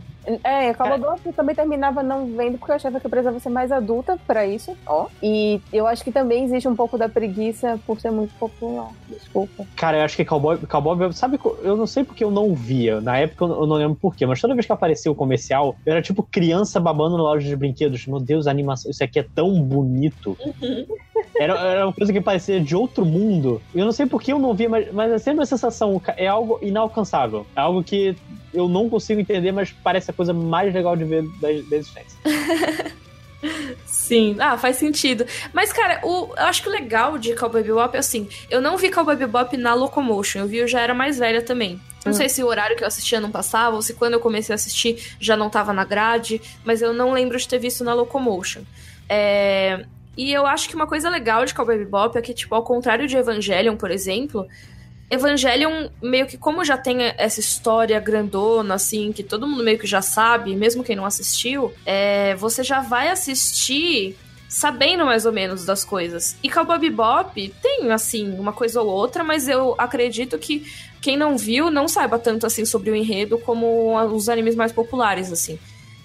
Cowboy 0.76 0.98
Bebop 0.98 1.20
eu 1.26 1.32
também 1.32 1.54
terminava 1.54 2.02
não 2.02 2.26
vendo 2.37 2.58
porque 2.58 2.70
eu 2.72 2.76
achava 2.76 3.00
que 3.00 3.06
eu 3.06 3.11
precisava 3.11 3.38
ser 3.40 3.48
mais 3.50 3.72
adulta 3.72 4.18
pra 4.26 4.46
isso. 4.46 4.76
Ó. 4.87 5.06
E 5.22 5.61
eu 5.72 5.87
acho 5.87 6.04
que 6.04 6.12
também 6.12 6.44
existe 6.44 6.68
um 6.68 6.76
pouco 6.76 6.96
da 6.96 7.08
preguiça 7.08 7.78
por 7.87 8.00
ser 8.00 8.11
muito 8.11 8.32
popular. 8.35 8.88
Desculpa. 9.08 9.64
Cara, 9.76 9.98
eu 9.98 10.04
acho 10.04 10.16
que 10.16 10.24
Cowboy, 10.24 10.58
Cowboy 10.58 11.12
sabe, 11.12 11.38
eu 11.62 11.76
não 11.76 11.87
sei 11.87 12.04
porque 12.04 12.22
eu 12.22 12.30
não 12.30 12.54
via. 12.54 13.00
Na 13.00 13.18
época 13.18 13.44
eu 13.44 13.66
não- 13.66 13.76
lembro 13.76 13.98
porquê, 14.00 14.24
mas 14.26 14.40
toda 14.40 14.54
vez 14.54 14.64
que 14.66 14.72
aparecia 14.72 15.11
o 15.11 15.14
comercial, 15.14 15.74
eu 15.85 15.92
era 15.92 16.02
tipo 16.02 16.22
criança 16.22 16.78
babando 16.78 17.16
na 17.16 17.22
loja 17.22 17.48
de 17.48 17.56
brinquedos. 17.56 18.06
Meu 18.06 18.20
Deus, 18.20 18.46
a 18.46 18.50
animação, 18.50 18.90
isso 18.90 19.02
aqui 19.02 19.18
é 19.18 19.26
tão 19.35 19.61
bonito. 19.62 20.37
Era, 21.38 21.58
era 21.58 21.87
uma 21.87 21.92
coisa 21.92 22.12
que 22.12 22.20
parecia 22.20 22.61
de 22.61 22.76
outro 22.76 23.04
mundo. 23.04 23.61
Eu 23.74 23.85
não 23.85 23.92
sei 23.92 24.06
por 24.06 24.20
que 24.22 24.32
eu 24.32 24.38
não 24.38 24.54
via, 24.54 24.68
mas, 24.68 24.92
mas 24.92 25.12
é 25.12 25.18
sempre 25.18 25.42
a 25.42 25.46
sensação, 25.46 26.00
é 26.16 26.26
algo 26.26 26.58
inalcançável. 26.62 27.46
É 27.56 27.61
algo 27.61 27.82
que 27.82 28.14
eu 28.52 28.68
não 28.68 28.88
consigo 28.88 29.20
entender, 29.20 29.52
mas 29.52 29.70
parece 29.82 30.10
a 30.10 30.14
coisa 30.14 30.32
mais 30.32 30.72
legal 30.72 30.96
de 30.96 31.04
ver 31.04 31.22
da, 31.40 31.48
da 31.68 31.76
existência. 31.76 32.18
Sim, 33.86 34.36
ah, 34.38 34.56
faz 34.56 34.76
sentido. 34.76 35.26
Mas, 35.52 35.72
cara, 35.72 36.00
o, 36.04 36.28
eu 36.36 36.44
acho 36.44 36.62
que 36.62 36.68
o 36.68 36.72
legal 36.72 37.18
de 37.18 37.34
Cowboy 37.34 37.62
Bebop 37.62 37.96
é 37.96 37.98
assim: 37.98 38.28
eu 38.48 38.60
não 38.60 38.76
vi 38.76 38.88
Cowboy 38.90 39.16
Bebop 39.16 39.56
na 39.56 39.74
Locomotion, 39.74 40.40
eu 40.40 40.46
vi, 40.46 40.58
eu 40.58 40.68
já 40.68 40.80
era 40.80 40.94
mais 40.94 41.18
velha 41.18 41.42
também. 41.42 41.80
Não 42.04 42.10
Hum. 42.12 42.14
sei 42.14 42.28
se 42.28 42.42
o 42.42 42.46
horário 42.46 42.76
que 42.76 42.82
eu 42.84 42.88
assistia 42.88 43.20
não 43.20 43.30
passava, 43.30 43.74
ou 43.76 43.82
se 43.82 43.94
quando 43.94 44.14
eu 44.14 44.20
comecei 44.20 44.52
a 44.52 44.56
assistir 44.56 45.14
já 45.20 45.36
não 45.36 45.48
tava 45.50 45.72
na 45.72 45.84
grade, 45.84 46.40
mas 46.64 46.82
eu 46.82 46.92
não 46.92 47.12
lembro 47.12 47.38
de 47.38 47.46
ter 47.48 47.58
visto 47.58 47.82
na 47.84 47.94
Locomotion. 47.94 48.62
É, 49.08 49.84
E 50.16 50.32
eu 50.32 50.44
acho 50.46 50.68
que 50.68 50.74
uma 50.74 50.86
coisa 50.86 51.08
legal 51.08 51.44
de 51.44 51.54
Cowboy 51.54 51.78
Bebop 51.78 52.16
é 52.18 52.22
que, 52.22 52.34
tipo, 52.34 52.54
ao 52.54 52.62
contrário 52.62 53.06
de 53.08 53.16
Evangelion, 53.16 53.76
por 53.76 53.90
exemplo, 53.90 54.46
Evangelion, 55.12 55.88
meio 56.01 56.27
que 56.27 56.38
como 56.38 56.64
já 56.64 56.79
tem 56.79 57.12
essa 57.18 57.38
história 57.38 58.01
grandona, 58.01 58.75
assim, 58.75 59.12
que 59.12 59.22
todo 59.22 59.46
mundo 59.46 59.62
meio 59.62 59.79
que 59.79 59.87
já 59.87 60.01
sabe, 60.01 60.57
mesmo 60.57 60.83
quem 60.83 60.96
não 60.96 61.05
assistiu, 61.05 61.70
é, 61.85 62.35
você 62.37 62.64
já 62.64 62.81
vai 62.81 63.09
assistir 63.09 64.16
sabendo 64.48 65.05
mais 65.05 65.27
ou 65.27 65.33
menos 65.33 65.66
das 65.66 65.85
coisas. 65.85 66.37
E 66.42 66.48
Cowboy 66.51 66.79
Bebop 66.79 67.55
tem, 67.62 67.92
assim, 67.92 68.35
uma 68.38 68.55
coisa 68.55 68.81
ou 68.81 68.88
outra, 68.88 69.22
mas 69.22 69.48
eu 69.48 69.75
acredito 69.77 70.38
que 70.38 70.66
quem 71.01 71.16
não 71.16 71.37
viu 71.37 71.70
não 71.70 71.88
saiba 71.88 72.18
tanto, 72.18 72.46
assim, 72.46 72.64
sobre 72.64 72.90
o 72.90 72.96
enredo 72.96 73.37
como 73.37 73.94
os 74.14 74.31
animes 74.31 74.55
mais 74.55 74.72
populares, 74.72 75.31
assim. 75.31 75.59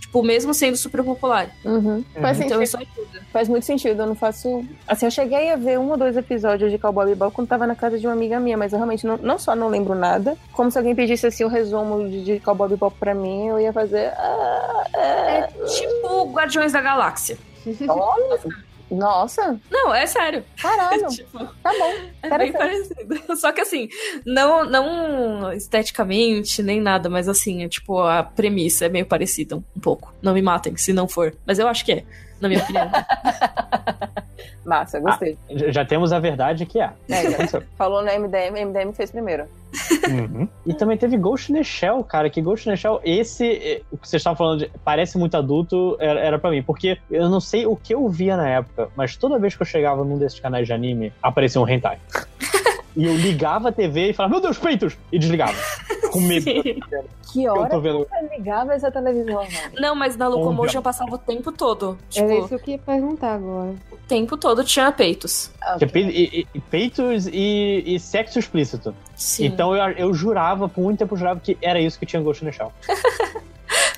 Tipo, 0.08 0.24
mesmo 0.24 0.54
sendo 0.54 0.78
super 0.78 1.04
popular. 1.04 1.50
Uhum. 1.66 2.04
Faz, 2.22 2.38
Então 2.40 2.60
sentido, 2.60 2.64
isso 2.64 2.78
ajuda. 2.78 3.22
faz 3.32 3.48
muito 3.50 3.66
sentido. 3.66 4.02
Eu 4.02 4.08
não 4.08 4.16
faço. 4.16 4.64
Assim, 4.88 5.06
eu 5.06 5.12
cheguei 5.12 5.52
a 5.52 5.56
ver 5.58 5.78
um 5.78 5.90
ou 5.92 5.98
dois 5.98 6.16
episódios 6.16 6.72
de 6.72 6.78
Cowboy 6.78 7.06
Bebop 7.08 7.34
quando 7.36 7.48
tava 7.50 7.68
na 7.68 7.76
casa 7.76 8.00
de 8.00 8.08
uma 8.08 8.14
amiga 8.14 8.40
minha, 8.40 8.58
mas 8.58 8.72
eu 8.72 8.78
realmente 8.80 9.06
não, 9.06 9.18
não 9.18 9.38
só 9.38 9.54
não 9.56 9.68
lembro 9.68 9.94
nada, 9.96 10.38
como 10.54 10.72
se 10.72 10.78
alguém 10.78 10.96
pedisse 10.96 11.28
assim 11.28 11.44
o 11.44 11.50
resumo 11.50 12.10
de, 12.10 12.24
de 12.24 12.40
Cowboy 12.40 12.70
Bebop 12.70 12.96
pra 12.98 13.14
mim, 13.14 13.48
eu 13.48 13.60
ia 13.60 13.74
fazer. 13.74 14.08
Ah, 14.18 14.88
É 14.94 15.40
é, 15.40 15.48
tipo 15.68 16.32
Guardiões 16.32 16.72
da 16.72 16.82
Galáxia. 16.82 17.38
olha. 17.88 18.40
Nossa, 18.90 19.60
Não, 19.70 19.94
é 19.94 20.06
sério. 20.06 20.44
caralho. 20.62 21.08
Tipo, 21.12 21.40
Tá 21.62 21.72
bom. 21.78 21.94
É 22.24 22.38
bem 22.38 22.52
parecido. 22.52 23.22
Só 23.38 23.52
que 23.52 23.62
assim, 23.62 23.90
não, 24.26 24.64
não 24.66 25.52
esteticamente, 25.54 26.64
nem 26.64 26.80
nada, 26.82 27.10
mas 27.10 27.28
assim, 27.28 27.64
é 27.64 27.70
tipo, 27.70 28.00
a 28.00 28.24
premissa 28.24 28.86
é 28.86 28.90
meio 28.90 29.06
parecida 29.06 29.56
um 29.56 29.64
pouco. 29.82 30.14
Não 30.22 30.34
me 30.34 30.42
matem, 30.42 30.76
se 30.78 30.94
não 30.94 31.08
for. 31.08 31.36
Mas 31.46 31.60
eu 31.60 31.68
acho 31.68 31.84
que 31.86 31.92
é, 31.92 32.04
na 32.40 32.48
minha 32.48 32.62
opinião. 32.62 32.90
Massa, 34.68 35.00
gostei. 35.00 35.38
Já 35.50 35.72
já 35.72 35.86
temos 35.86 36.12
a 36.12 36.20
verdade 36.20 36.66
que 36.66 36.82
é. 36.82 36.92
É. 37.10 37.62
Falou 37.78 38.04
no 38.04 38.12
MDM, 38.12 38.66
MDM 38.66 38.92
fez 38.94 39.10
primeiro. 39.10 39.46
Uhum. 40.10 40.48
E 40.66 40.74
também 40.74 40.98
teve 40.98 41.16
Ghost 41.18 41.52
in 41.52 41.56
the 41.56 41.64
Shell, 41.64 42.04
cara. 42.04 42.30
Que 42.30 42.42
Ghost 42.42 42.68
in 42.68 42.74
the 42.74 42.76
Shell, 42.76 43.00
esse, 43.04 43.46
eh, 43.46 43.82
o 43.90 43.98
que 43.98 44.08
vocês 44.08 44.20
estavam 44.20 44.36
falando, 44.36 44.60
de, 44.60 44.72
parece 44.84 45.18
muito 45.18 45.38
adulto, 45.38 45.96
era, 46.02 46.20
era 46.20 46.38
pra 46.38 46.52
mim. 46.52 46.62
Porque 46.62 46.98
eu 47.10 47.30
não 47.30 47.40
sei 47.40 47.66
o 47.66 47.78
que 47.78 47.94
eu 47.94 48.10
via 48.10 48.36
na 48.36 48.50
época, 48.50 48.90
mas 48.94 49.16
toda 49.16 49.40
vez 49.40 49.56
que 49.56 49.62
eu 49.62 49.66
chegava 49.66 50.04
num 50.04 50.18
desses 50.18 50.40
canais 50.40 50.68
de 50.68 50.74
anime, 50.74 51.14
aparecia 51.24 51.62
um 51.62 51.68
hentai. 51.68 51.98
e 52.98 53.06
eu 53.06 53.16
ligava 53.16 53.70
a 53.70 53.72
TV 53.72 54.10
e 54.10 54.14
falava, 54.14 54.34
meu 54.34 54.42
Deus, 54.42 54.58
peitos! 54.58 54.98
E 55.12 55.18
desligava. 55.20 55.54
Com 56.12 56.20
medo. 56.22 56.46
Que 57.32 57.44
Eu 57.44 57.54
hora 57.54 57.70
tô 57.70 57.82
vendo. 57.82 58.00
você 58.10 58.36
ligava 58.38 58.74
essa 58.74 58.90
televisão, 58.90 59.36
mano? 59.36 59.76
Não, 59.80 59.94
mas 59.96 60.16
na 60.16 60.28
Locomotion 60.30 60.82
passava 60.82 61.14
o 61.14 61.18
tempo 61.18 61.52
todo. 61.52 61.98
Tipo, 62.10 62.26
Era 62.26 62.40
isso 62.40 62.48
que 62.48 62.56
eu 62.56 62.60
queria 62.60 62.80
perguntar 62.80 63.34
agora. 63.36 63.76
o 63.92 63.98
tempo 64.08 64.38
todo 64.38 64.64
tinha 64.64 64.90
peitos. 64.92 65.52
Ah, 65.62 65.76
Tinha 65.78 65.90
pe- 65.90 66.00
e- 66.00 66.48
e- 66.56 66.60
peitos 66.62 67.28
e, 67.28 67.84
e 67.86 68.00
sexo 68.00 68.40
explícito. 68.40 68.96
Sim. 69.16 69.46
Então 69.48 69.76
eu, 69.76 69.90
eu 69.92 70.14
jurava, 70.14 70.70
por 70.70 70.82
muito 70.82 71.00
tempo 71.00 71.14
eu 71.16 71.20
jurava 71.20 71.40
que 71.42 71.58
era 71.62 71.80
isso 71.80 72.00
que 72.00 72.06
tinha 72.06 72.22
Ghost 72.22 72.44
in 72.44 72.48
the 72.48 72.54
Shell. 72.54 72.72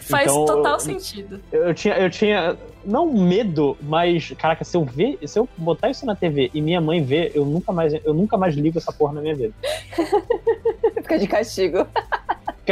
Faz 0.10 0.32
então, 0.32 0.46
total 0.46 0.74
eu- 0.74 0.80
sentido. 0.80 1.40
Eu 1.52 1.74
tinha, 1.76 1.94
eu 1.96 2.10
tinha, 2.10 2.58
não 2.86 3.12
medo, 3.12 3.78
mas, 3.82 4.34
caraca, 4.38 4.64
se 4.64 4.76
eu 4.76 4.84
ver, 4.84 5.18
se 5.26 5.38
eu 5.38 5.48
botar 5.58 5.90
isso 5.90 6.06
na 6.06 6.16
TV 6.16 6.50
e 6.54 6.62
minha 6.62 6.82
mãe 6.82 7.04
ver, 7.04 7.32
eu 7.36 7.46
nunca 7.46 7.72
mais, 7.72 7.94
eu 7.94 8.14
nunca 8.14 8.38
mais 8.38 8.56
ligo 8.56 8.78
essa 8.78 8.92
porra 8.92 9.14
na 9.14 9.22
minha 9.22 9.36
vida. 9.36 9.54
Fica 11.02 11.20
de 11.20 11.28
castigo. 11.28 11.88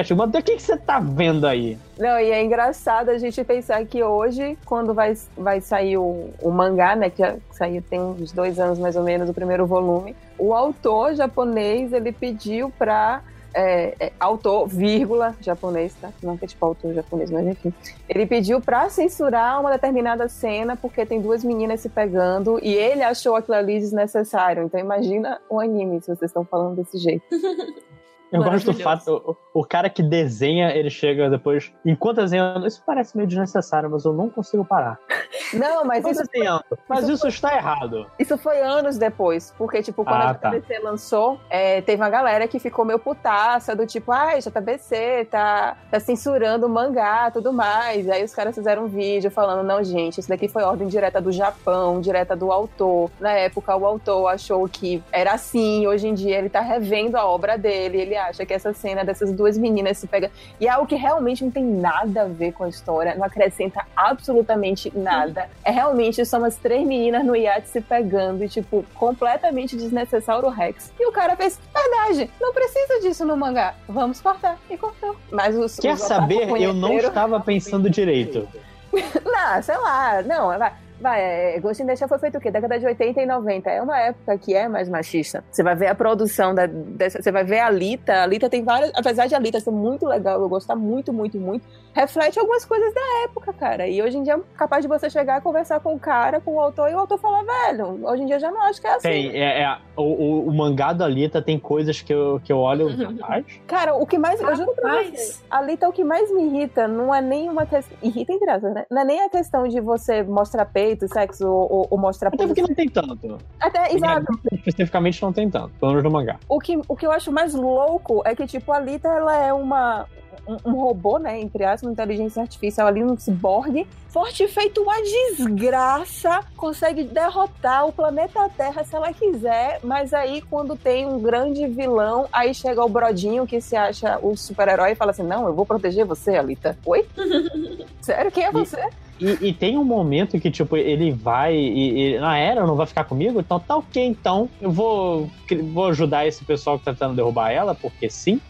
Tipo, 0.03 0.15
mas 0.15 0.29
o 0.29 0.43
que, 0.43 0.55
que 0.55 0.61
você 0.61 0.77
tá 0.77 0.99
vendo 0.99 1.47
aí? 1.47 1.77
Não, 1.97 2.19
e 2.19 2.31
é 2.31 2.43
engraçado 2.43 3.09
a 3.09 3.17
gente 3.17 3.43
pensar 3.43 3.83
que 3.85 4.03
hoje, 4.03 4.57
quando 4.63 4.93
vai, 4.93 5.17
vai 5.35 5.59
sair 5.59 5.97
o, 5.97 6.29
o 6.39 6.51
mangá, 6.51 6.95
né, 6.95 7.09
que 7.09 7.23
já 7.23 7.35
saiu 7.51 7.81
tem 7.81 7.99
uns 7.99 8.31
dois 8.31 8.59
anos 8.59 8.77
mais 8.77 8.95
ou 8.95 9.03
menos, 9.03 9.29
o 9.29 9.33
primeiro 9.33 9.65
volume, 9.65 10.15
o 10.37 10.53
autor 10.53 11.15
japonês, 11.15 11.93
ele 11.93 12.11
pediu 12.11 12.71
pra... 12.77 13.21
é, 13.53 13.95
é, 13.99 14.11
autor, 14.19 14.67
vírgula, 14.67 15.35
japonês, 15.41 15.93
tá? 15.99 16.11
Não 16.21 16.37
que 16.37 16.45
é 16.45 16.47
tipo 16.47 16.65
autor 16.65 16.93
japonês, 16.93 17.31
mas 17.31 17.47
enfim. 17.47 17.73
Ele 18.07 18.25
pediu 18.25 18.61
pra 18.61 18.89
censurar 18.89 19.59
uma 19.59 19.71
determinada 19.71 20.27
cena 20.27 20.75
porque 20.75 21.05
tem 21.05 21.21
duas 21.21 21.43
meninas 21.43 21.81
se 21.81 21.89
pegando 21.89 22.59
e 22.61 22.73
ele 22.73 23.03
achou 23.03 23.35
aquilo 23.35 23.57
ali 23.57 23.79
desnecessário. 23.79 24.63
Então 24.63 24.79
imagina 24.79 25.39
o 25.49 25.59
anime, 25.59 25.99
se 26.01 26.07
vocês 26.07 26.29
estão 26.29 26.45
falando 26.45 26.75
desse 26.75 26.97
jeito. 26.97 27.25
Eu 28.31 28.43
gosto 28.43 28.71
do 28.71 28.79
fato, 28.79 29.37
o, 29.53 29.61
o 29.61 29.65
cara 29.65 29.89
que 29.89 30.03
desenha, 30.03 30.71
ele 30.71 30.89
chega 30.89 31.29
depois, 31.29 31.71
enquanto 31.85 32.17
desenhando, 32.17 32.67
isso 32.67 32.83
parece 32.85 33.15
meio 33.15 33.27
desnecessário, 33.27 33.89
mas 33.89 34.05
eu 34.05 34.13
não 34.13 34.29
consigo 34.29 34.65
parar. 34.65 34.99
Não, 35.53 35.85
mas 35.85 36.05
isso 36.05 36.23
desenhando, 36.25 36.63
mas 36.89 37.03
isso 37.07 37.13
isso 37.13 37.27
está 37.27 37.55
errado. 37.55 38.05
Isso 38.19 38.37
foi 38.37 38.59
anos 38.59 38.97
depois, 38.97 39.53
porque, 39.57 39.81
tipo, 39.81 40.03
quando 40.03 40.21
Ah, 40.21 40.29
a 40.31 40.33
tá. 40.33 40.49
JBC 40.49 40.79
lançou, 40.79 41.39
é, 41.49 41.81
teve 41.81 42.01
uma 42.01 42.09
galera 42.09 42.47
que 42.49 42.59
ficou 42.59 42.83
meio 42.83 42.99
putaça, 42.99 43.73
do 43.73 43.85
tipo, 43.85 44.11
ai, 44.11 44.39
JBC 44.39 45.27
tá, 45.31 45.77
tá 45.89 45.99
censurando 46.01 46.65
o 46.65 46.69
mangá 46.69 47.31
tudo 47.31 47.53
mais. 47.53 48.09
Aí 48.09 48.23
os 48.23 48.33
caras 48.33 48.55
fizeram 48.55 48.83
um 48.85 48.87
vídeo 48.87 49.31
falando, 49.31 49.65
não, 49.65 49.83
gente, 49.83 50.19
isso 50.19 50.27
daqui 50.29 50.47
foi 50.47 50.63
ordem 50.63 50.87
direta 50.87 51.21
do 51.21 51.31
Japão, 51.31 52.01
direta 52.01 52.35
do 52.35 52.51
autor. 52.51 53.09
Na 53.19 53.31
época, 53.31 53.75
o 53.75 53.85
autor 53.85 54.27
achou 54.27 54.67
que 54.67 55.01
era 55.11 55.33
assim, 55.33 55.87
hoje 55.87 56.07
em 56.07 56.13
dia 56.13 56.37
ele 56.37 56.49
tá 56.49 56.61
revendo 56.61 57.17
a 57.17 57.25
obra 57.25 57.57
dele, 57.57 58.01
ele 58.01 58.16
acha 58.17 58.45
que 58.45 58.53
essa 58.53 58.73
cena 58.73 59.03
dessas 59.03 59.31
duas 59.31 59.57
meninas 59.57 59.97
se 59.97 60.07
pega. 60.07 60.31
E 60.59 60.67
é 60.67 60.69
algo 60.69 60.87
que 60.87 60.95
realmente 60.95 61.43
não 61.43 61.51
tem 61.51 61.63
nada 61.63 62.23
a 62.23 62.25
ver 62.25 62.51
com 62.53 62.63
a 62.63 62.69
história, 62.69 63.15
não 63.15 63.23
acrescenta 63.23 63.85
absolutamente 63.95 64.91
nada. 64.95 65.49
É 65.63 65.71
realmente 65.71 66.25
são 66.25 66.43
as 66.43 66.55
três 66.55 66.85
meninas 66.85 67.25
no 67.25 67.35
iate 67.35 67.69
se 67.69 67.81
pegando 67.81 68.43
e, 68.43 68.49
tipo, 68.49 68.85
completamente 68.93 69.75
desnecessário 69.75 70.45
o 70.45 70.49
Rex. 70.49 70.91
E 70.99 71.07
o 71.07 71.11
cara 71.11 71.35
fez, 71.35 71.59
verdade, 71.73 72.29
não 72.39 72.53
precisa 72.53 72.99
disso 73.01 73.25
no 73.25 73.37
mangá. 73.37 73.75
Vamos 73.87 74.21
cortar. 74.21 74.57
E 74.69 74.77
cortou. 74.77 75.15
Mas 75.31 75.55
os. 75.55 75.77
Quer 75.77 75.93
os 75.93 76.01
saber? 76.01 76.49
Eu 76.61 76.73
não 76.73 76.93
estava 76.97 77.39
pensando 77.39 77.89
direito. 77.89 78.47
Não, 79.23 79.61
sei 79.61 79.77
lá. 79.77 80.21
Não, 80.23 80.57
vai. 80.57 80.73
Vai, 80.99 81.21
é, 81.21 81.59
Ghost 81.59 81.81
in 81.83 81.85
the 81.85 81.95
Shell 81.95 82.07
foi 82.07 82.17
feito 82.17 82.37
o 82.37 82.41
quê? 82.41 82.49
Década 82.49 82.79
de 82.79 82.85
80 82.85 83.21
e 83.21 83.25
90. 83.25 83.69
É 83.69 83.81
uma 83.81 83.99
época 83.99 84.37
que 84.37 84.55
é 84.55 84.67
mais 84.67 84.89
machista. 84.89 85.43
Você 85.51 85.61
vai 85.61 85.75
ver 85.75 85.87
a 85.87 85.95
produção 85.95 86.55
da, 86.55 86.65
dessa. 86.65 87.21
Você 87.21 87.31
vai 87.31 87.43
ver 87.43 87.59
a 87.59 87.67
Alita. 87.67 88.13
A 88.13 88.23
Alita 88.23 88.49
tem 88.49 88.63
várias. 88.63 88.91
Apesar 88.95 89.27
de 89.27 89.35
a 89.35 89.37
Alita 89.37 89.59
ser 89.59 89.71
muito 89.71 90.05
legal, 90.05 90.41
eu 90.41 90.49
gostar 90.49 90.75
muito, 90.75 91.13
muito, 91.13 91.39
muito. 91.39 91.65
Reflete 91.97 92.37
algumas 92.39 92.63
coisas 92.63 92.93
da 92.93 93.01
época, 93.23 93.51
cara. 93.53 93.87
E 93.87 93.99
hoje 94.03 94.19
em 94.19 94.23
dia 94.23 94.33
é 94.35 94.39
capaz 94.55 94.83
de 94.83 94.87
você 94.87 95.09
chegar 95.09 95.39
e 95.39 95.41
conversar 95.41 95.79
com 95.79 95.95
o 95.95 95.99
cara, 95.99 96.39
com 96.39 96.53
o 96.53 96.59
autor, 96.61 96.91
e 96.91 96.93
o 96.93 96.99
autor 96.99 97.17
falar, 97.17 97.43
velho, 97.43 98.05
hoje 98.07 98.21
em 98.21 98.25
dia 98.27 98.35
eu 98.35 98.39
já 98.39 98.51
não 98.51 98.61
acho 98.61 98.79
que 98.79 98.85
é 98.85 98.91
assim. 98.91 99.07
Tem, 99.09 99.31
é, 99.35 99.63
é, 99.63 99.77
o, 99.95 100.03
o, 100.03 100.47
o 100.47 100.53
mangá 100.53 100.93
da 100.93 101.05
Alita 101.05 101.41
tem 101.41 101.57
coisas 101.57 101.99
que 101.99 102.13
eu, 102.13 102.39
que 102.43 102.53
eu 102.53 102.59
olho, 102.59 102.87
rapaz. 103.19 103.45
Cara, 103.65 103.95
o 103.95 104.05
que 104.05 104.19
mais. 104.19 104.39
Eu 104.39 104.55
juro 104.55 104.73
pra 104.75 104.91
você. 104.91 105.03
Rapaz, 105.05 105.43
A 105.49 105.57
Alita, 105.57 105.89
o 105.89 105.91
que 105.91 106.03
mais 106.03 106.31
me 106.31 106.43
irrita 106.43 106.87
não 106.87 107.13
é 107.13 107.19
nem 107.19 107.49
uma 107.49 107.65
questão. 107.65 107.97
Irrita 108.03 108.31
entre 108.31 108.47
aspas, 108.47 108.73
né? 108.75 108.85
Não 108.91 109.01
é 109.01 109.05
nem 109.05 109.21
a 109.21 109.29
questão 109.29 109.67
de 109.67 109.79
você 109.79 110.21
mostrar 110.21 110.65
peito, 110.65 111.07
sexo 111.07 111.47
ou, 111.49 111.71
ou- 111.71 111.87
ou 111.89 111.97
mostrar 111.97 112.27
Até 112.27 112.45
porque 112.45 112.61
não 112.61 112.75
tem 112.75 112.87
tanto. 112.89 113.39
Até, 113.59 113.91
exato. 113.95 114.27
Especificamente 114.51 115.19
não 115.23 115.33
tem 115.33 115.49
tanto, 115.49 115.71
pelo 115.79 115.93
menos 115.93 116.03
no 116.03 116.11
mangá. 116.11 116.37
O 116.47 116.59
que, 116.59 116.79
o 116.87 116.95
que 116.95 117.07
eu 117.07 117.11
acho 117.11 117.31
mais 117.31 117.55
louco 117.55 118.21
é 118.23 118.35
que, 118.35 118.45
tipo, 118.45 118.71
a 118.71 118.75
Alita, 118.77 119.07
ela 119.07 119.35
é 119.35 119.51
uma. 119.51 120.05
Um, 120.47 120.71
um 120.71 120.73
robô, 120.75 121.17
né? 121.17 121.39
Entre 121.39 121.63
aspas, 121.63 121.83
uma 121.83 121.91
inteligência 121.91 122.41
artificial 122.41 122.87
ali, 122.87 123.03
um 123.03 123.17
ciborgue, 123.17 123.85
forte 124.09 124.47
feito 124.47 124.81
uma 124.81 124.95
desgraça, 125.01 126.39
consegue 126.55 127.03
derrotar 127.03 127.85
o 127.85 127.91
planeta 127.91 128.49
Terra 128.55 128.83
se 128.83 128.95
ela 128.95 129.11
quiser, 129.13 129.79
mas 129.83 130.13
aí 130.13 130.41
quando 130.41 130.75
tem 130.75 131.05
um 131.05 131.19
grande 131.19 131.67
vilão, 131.67 132.27
aí 132.31 132.53
chega 132.53 132.83
o 132.83 132.89
Brodinho 132.89 133.45
que 133.45 133.59
se 133.61 133.75
acha 133.75 134.17
o 134.21 134.35
super-herói 134.35 134.91
e 134.91 134.95
fala 134.95 135.11
assim: 135.11 135.23
Não, 135.23 135.45
eu 135.47 135.53
vou 135.53 135.65
proteger 135.65 136.05
você, 136.05 136.35
Alita. 136.35 136.77
Oi? 136.85 137.05
Sério? 138.01 138.31
Quem 138.31 138.45
é 138.45 138.51
você? 138.51 138.83
E, 139.19 139.47
e 139.47 139.53
tem 139.53 139.77
um 139.77 139.83
momento 139.83 140.39
que, 140.39 140.51
tipo, 140.51 140.77
ele 140.77 141.11
vai 141.11 141.55
e, 141.55 142.15
e 142.15 142.19
na 142.19 142.37
era 142.37 142.65
não 142.65 142.75
vai 142.75 142.85
ficar 142.85 143.03
comigo, 143.03 143.39
então 143.39 143.59
tá 143.59 143.75
ok, 143.75 144.03
então 144.05 144.47
eu 144.61 144.71
vou, 144.71 145.29
vou 145.73 145.87
ajudar 145.87 146.27
esse 146.27 146.45
pessoal 146.45 146.77
que 146.77 146.85
tá 146.85 146.91
tentando 146.91 147.15
derrubar 147.15 147.51
ela, 147.51 147.73
porque 147.73 148.09
sim. 148.09 148.39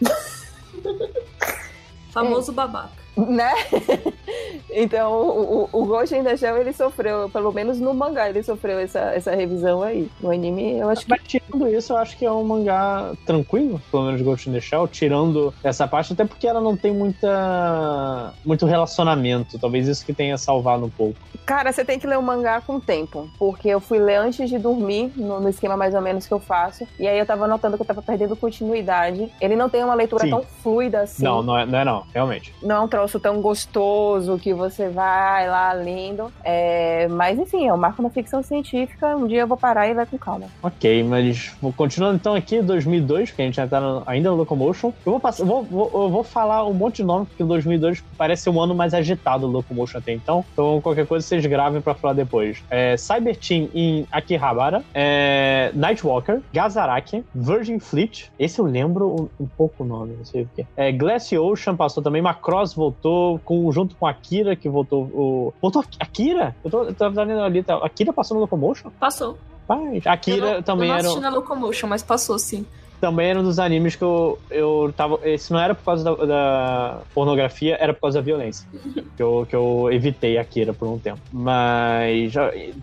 famoso 2.18 2.52
babaca. 2.52 3.07
Né? 3.26 3.52
então, 4.70 5.12
o, 5.12 5.68
o, 5.72 6.02
in 6.04 6.22
the 6.22 6.36
Shell, 6.36 6.58
ele 6.58 6.72
sofreu, 6.72 7.28
pelo 7.30 7.52
menos 7.52 7.80
no 7.80 7.92
mangá, 7.92 8.28
ele 8.28 8.42
sofreu 8.42 8.78
essa, 8.78 9.00
essa 9.14 9.34
revisão 9.34 9.82
aí. 9.82 10.08
No 10.20 10.30
anime, 10.30 10.78
eu 10.78 10.88
acho 10.88 11.04
que 11.04 11.10
Mas 11.10 11.22
tirando 11.24 11.68
isso, 11.68 11.92
eu 11.92 11.96
acho 11.96 12.16
que 12.16 12.24
é 12.24 12.30
um 12.30 12.44
mangá 12.44 13.12
tranquilo, 13.26 13.80
pelo 13.90 14.04
menos 14.04 14.22
Ghost 14.22 14.48
in 14.48 14.52
the 14.52 14.60
Shell, 14.60 14.86
tirando 14.88 15.52
essa 15.64 15.88
parte, 15.88 16.12
até 16.12 16.24
porque 16.24 16.46
ela 16.46 16.60
não 16.60 16.76
tem 16.76 16.92
muita 16.92 18.32
muito 18.44 18.66
relacionamento. 18.66 19.58
Talvez 19.58 19.88
isso 19.88 20.04
que 20.04 20.12
tenha 20.12 20.36
salvado 20.38 20.84
um 20.84 20.90
pouco. 20.90 21.18
Cara, 21.44 21.72
você 21.72 21.84
tem 21.84 21.98
que 21.98 22.06
ler 22.06 22.18
o 22.18 22.22
mangá 22.22 22.60
com 22.60 22.78
tempo, 22.78 23.28
porque 23.38 23.68
eu 23.68 23.80
fui 23.80 23.98
ler 23.98 24.16
antes 24.16 24.50
de 24.50 24.58
dormir, 24.58 25.10
no, 25.16 25.40
no 25.40 25.48
esquema 25.48 25.76
mais 25.76 25.94
ou 25.94 26.00
menos 26.02 26.26
que 26.26 26.34
eu 26.34 26.38
faço, 26.38 26.86
e 26.98 27.08
aí 27.08 27.18
eu 27.18 27.24
tava 27.24 27.48
notando 27.48 27.76
que 27.76 27.82
eu 27.82 27.86
tava 27.86 28.02
perdendo 28.02 28.36
continuidade. 28.36 29.32
Ele 29.40 29.56
não 29.56 29.68
tem 29.68 29.82
uma 29.82 29.94
leitura 29.94 30.24
Sim. 30.24 30.30
tão 30.30 30.42
fluida 30.62 31.00
assim. 31.00 31.24
Não, 31.24 31.42
não 31.42 31.58
é, 31.58 31.64
não 31.64 31.78
é 31.78 31.84
não, 31.84 32.04
realmente. 32.12 32.54
Não 32.62 32.76
é 32.76 32.80
um 32.80 32.88
troço 32.88 33.07
tão 33.20 33.40
gostoso 33.40 34.36
que 34.38 34.52
você 34.52 34.88
vai 34.88 35.48
lá 35.48 35.72
lendo. 35.72 36.32
É, 36.42 37.06
mas 37.08 37.38
enfim, 37.38 37.70
um 37.70 37.76
marco 37.76 38.02
na 38.02 38.10
ficção 38.10 38.42
científica. 38.42 39.16
Um 39.16 39.28
dia 39.28 39.42
eu 39.42 39.46
vou 39.46 39.56
parar 39.56 39.86
e 39.88 39.94
vai 39.94 40.04
com 40.04 40.18
calma. 40.18 40.46
Ok, 40.60 41.04
mas 41.04 41.54
continuando 41.76 42.16
então 42.16 42.34
aqui, 42.34 42.60
2002, 42.60 43.30
que 43.30 43.40
a 43.40 43.44
gente 43.44 43.54
já 43.54 43.68
tá 43.68 43.80
no- 43.80 44.02
ainda 44.04 44.30
no 44.30 44.36
Locomotion. 44.36 44.88
Eu 45.06 45.12
vou, 45.12 45.20
passar, 45.20 45.44
vou, 45.44 45.62
vou, 45.62 45.90
eu 45.94 46.10
vou 46.10 46.24
falar 46.24 46.66
um 46.66 46.72
monte 46.74 46.96
de 46.96 47.04
nome, 47.04 47.26
porque 47.26 47.44
2002 47.44 48.02
parece 48.16 48.50
um 48.50 48.60
ano 48.60 48.74
mais 48.74 48.92
agitado 48.94 49.46
do 49.46 49.52
Locomotion 49.52 49.98
até 49.98 50.12
então. 50.12 50.44
Então, 50.52 50.80
qualquer 50.80 51.06
coisa 51.06 51.24
vocês 51.24 51.46
gravem 51.46 51.80
pra 51.80 51.94
falar 51.94 52.14
depois. 52.14 52.62
É, 52.68 52.96
Cyber 52.96 53.36
Team 53.36 53.68
em 53.72 54.06
Akihabara, 54.10 54.82
é, 54.92 55.70
Nightwalker, 55.74 56.40
Gazaraki, 56.52 57.24
Virgin 57.34 57.78
Fleet. 57.78 58.30
Esse 58.38 58.58
eu 58.58 58.64
lembro 58.64 59.28
um, 59.38 59.44
um 59.44 59.46
pouco 59.46 59.84
o 59.84 59.86
nome, 59.86 60.14
não 60.16 60.24
sei 60.24 60.42
o 60.42 60.48
que. 60.56 60.66
É, 60.76 60.90
Glass 60.90 61.30
Ocean 61.32 61.76
passou 61.76 62.02
também, 62.02 62.22
Macross 62.22 62.74
voltou, 62.88 63.38
com, 63.40 63.70
junto 63.70 63.94
com 63.94 64.06
Akira, 64.06 64.56
que 64.56 64.68
voltou. 64.68 65.04
O, 65.04 65.54
voltou 65.60 65.84
Akira? 66.00 66.54
Eu 66.64 66.70
tô, 66.70 66.92
tô 66.92 67.10
vendo 67.10 67.40
ali, 67.40 67.62
tá, 67.62 67.76
Akira 67.76 68.12
passou 68.12 68.34
no 68.34 68.40
Locomotion? 68.40 68.90
Passou. 68.98 69.38
Paz. 69.66 70.06
Akira 70.06 70.46
eu 70.46 70.54
não, 70.54 70.62
também 70.62 70.88
eu 70.88 70.92
não 70.92 70.98
era. 70.98 71.06
assisti 71.06 71.20
na 71.20 71.30
Locomotion, 71.30 71.88
mas 71.88 72.02
passou 72.02 72.38
sim. 72.38 72.64
Também 73.00 73.28
era 73.28 73.40
um 73.40 73.42
dos 73.42 73.58
animes 73.58 73.96
que 73.96 74.02
eu, 74.04 74.38
eu 74.50 74.92
tava. 74.96 75.18
Esse 75.24 75.52
não 75.52 75.60
era 75.60 75.74
por 75.74 75.84
causa 75.84 76.04
da, 76.04 76.24
da 76.24 77.00
pornografia, 77.14 77.76
era 77.80 77.92
por 77.92 78.02
causa 78.02 78.18
da 78.18 78.24
violência. 78.24 78.68
que, 79.16 79.22
eu, 79.22 79.46
que 79.48 79.54
eu 79.56 79.88
evitei 79.92 80.38
Akira 80.38 80.72
por 80.72 80.88
um 80.88 80.98
tempo. 80.98 81.20
Mas. 81.32 82.32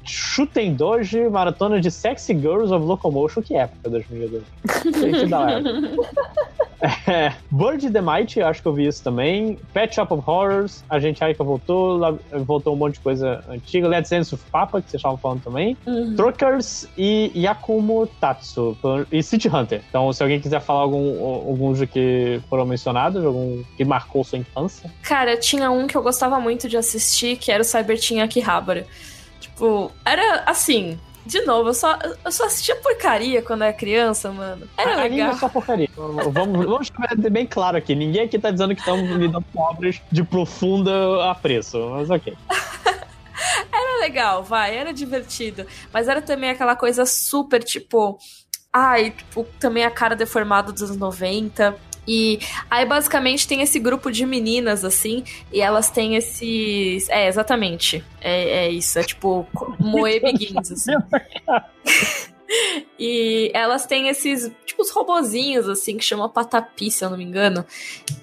Shuten 0.04 0.74
Doji, 0.74 1.30
maratona 1.30 1.80
de 1.80 1.92
Sexy 1.92 2.34
Girls 2.34 2.74
of 2.74 2.86
Locomotion, 2.86 3.42
que 3.42 3.56
época 3.56 3.90
2002. 3.90 4.44
Que 4.94 5.26
da 5.28 5.52
época. 5.52 6.16
É, 7.08 7.34
Bird 7.52 7.90
the 7.90 8.02
Mighty, 8.02 8.42
acho 8.42 8.62
que 8.62 8.68
eu 8.68 8.74
vi 8.74 8.86
isso 8.86 9.04
também. 9.04 9.58
Pet 9.74 9.96
Shop 9.96 10.14
of 10.14 10.24
Horrors, 10.30 10.84
a 10.90 11.00
gente 11.00 11.24
Aika 11.24 11.44
voltou, 11.44 11.98
lá- 11.98 12.14
voltou 12.46 12.74
um 12.74 12.76
monte 12.76 12.96
de 12.96 13.00
coisa 13.00 13.44
antiga. 13.50 13.88
Let's 13.88 14.10
Dance 14.10 14.36
with 14.36 14.42
Papa, 14.52 14.82
que 14.82 14.90
vocês 14.90 15.00
estavam 15.00 15.18
falando 15.18 15.42
também. 15.42 15.76
Uhum. 15.88 16.16
Truckers 16.16 16.88
e 16.98 17.32
Yakumo 17.36 18.08
Tatsu. 18.20 18.78
E 19.12 19.24
City 19.24 19.48
Hunter. 19.48 19.82
Então, 19.90 20.05
se 20.14 20.22
alguém 20.24 20.40
quiser 20.40 20.62
falar 20.62 20.82
algum, 20.82 21.24
alguns 21.24 21.84
que 21.86 22.42
foram 22.50 22.66
mencionados, 22.66 23.24
algum 23.26 23.64
que 23.78 23.84
marcou 23.86 24.24
sua 24.24 24.38
infância. 24.40 24.92
Cara, 25.04 25.38
tinha 25.38 25.70
um 25.72 25.88
que 25.88 25.96
eu 25.96 26.02
gostava 26.04 26.40
muito 26.40 26.68
de 26.70 26.78
assistir, 26.78 27.38
que 27.38 27.52
era 27.52 27.62
o 27.62 27.66
Cyberteam 27.66 28.24
Akihabara. 28.24 28.86
Tipo, 29.40 29.92
era 30.06 30.44
assim. 30.46 31.00
De 31.26 31.42
novo, 31.42 31.70
eu 31.70 31.74
só, 31.74 31.98
eu 32.24 32.32
só 32.32 32.46
assistia 32.46 32.76
porcaria 32.76 33.42
quando 33.42 33.64
era 33.64 33.74
criança, 33.74 34.32
mano. 34.32 34.68
Era 34.78 34.92
A- 34.92 35.00
Anime 35.06 35.16
legal. 35.22 35.32
é 35.32 35.38
só 35.40 35.50
porcaria. 35.50 35.90
Vamos, 35.96 36.66
vamos 36.66 36.90
deixar 36.92 37.32
bem 37.32 37.48
claro 37.48 37.78
aqui. 37.78 37.96
Ninguém 37.96 38.22
aqui 38.26 38.38
tá 38.38 38.52
dizendo 38.52 38.76
que 38.76 38.82
estamos 38.82 39.10
lidando 39.10 39.44
com 39.52 39.60
obras 39.62 40.00
de 40.12 40.24
profunda 40.24 40.92
apreço. 41.32 41.80
Mas 41.90 42.12
ok. 42.12 42.36
Era 43.72 44.00
legal, 44.02 44.44
vai, 44.44 44.76
era 44.78 44.94
divertido. 44.94 45.66
Mas 45.92 46.08
era 46.08 46.22
também 46.22 46.50
aquela 46.50 46.76
coisa 46.76 47.06
super, 47.06 47.64
tipo. 47.64 48.18
Ai, 48.78 49.12
tipo, 49.12 49.48
também 49.58 49.86
a 49.86 49.90
cara 49.90 50.18
deformada 50.18 50.70
dos 50.70 50.84
anos 50.84 50.98
90. 50.98 51.78
E 52.06 52.40
aí, 52.70 52.86
basicamente, 52.86 53.48
tem 53.48 53.62
esse 53.62 53.80
grupo 53.80 54.12
de 54.12 54.26
meninas, 54.26 54.84
assim, 54.84 55.24
e 55.50 55.62
elas 55.62 55.90
têm 55.90 56.18
esses. 56.18 57.08
É, 57.08 57.26
exatamente. 57.30 58.04
É, 58.20 58.66
é 58.66 58.70
isso. 58.70 59.00
É 59.00 59.04
tipo 59.04 59.48
Moe 59.80 60.20
Begins, 60.20 60.74
assim. 60.74 60.92
E 62.98 63.52
elas 63.54 63.86
têm 63.86 64.08
esses, 64.08 64.52
tipo, 64.66 64.82
os 64.82 64.90
robozinhos, 64.92 65.68
assim, 65.68 65.98
que 65.98 66.04
chama 66.04 66.30
Patapi, 66.30 66.92
se 66.92 67.04
eu 67.04 67.10
não 67.10 67.18
me 67.18 67.24
engano. 67.24 67.66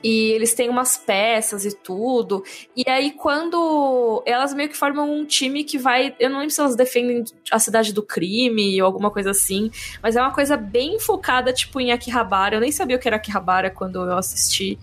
E 0.02 0.30
eles 0.30 0.54
têm 0.54 0.68
umas 0.68 0.96
peças 0.96 1.64
e 1.64 1.76
tudo. 1.76 2.42
E 2.76 2.88
aí, 2.88 3.12
quando. 3.12 4.22
Elas 4.24 4.54
meio 4.54 4.68
que 4.68 4.76
formam 4.76 5.12
um 5.12 5.24
time 5.24 5.64
que 5.64 5.78
vai. 5.78 6.14
Eu 6.18 6.30
não 6.30 6.38
lembro 6.38 6.54
se 6.54 6.60
elas 6.60 6.76
defendem 6.76 7.24
a 7.50 7.58
cidade 7.58 7.92
do 7.92 8.02
crime 8.02 8.80
ou 8.80 8.86
alguma 8.86 9.10
coisa 9.10 9.30
assim. 9.30 9.70
Mas 10.02 10.16
é 10.16 10.20
uma 10.20 10.32
coisa 10.32 10.56
bem 10.56 10.98
focada, 10.98 11.52
tipo, 11.52 11.80
em 11.80 11.92
Akihabara. 11.92 12.56
Eu 12.56 12.60
nem 12.60 12.72
sabia 12.72 12.96
o 12.96 12.98
que 13.00 13.08
era 13.08 13.16
Akihabara 13.16 13.70
quando 13.70 13.96
eu 13.96 14.16
assisti. 14.16 14.78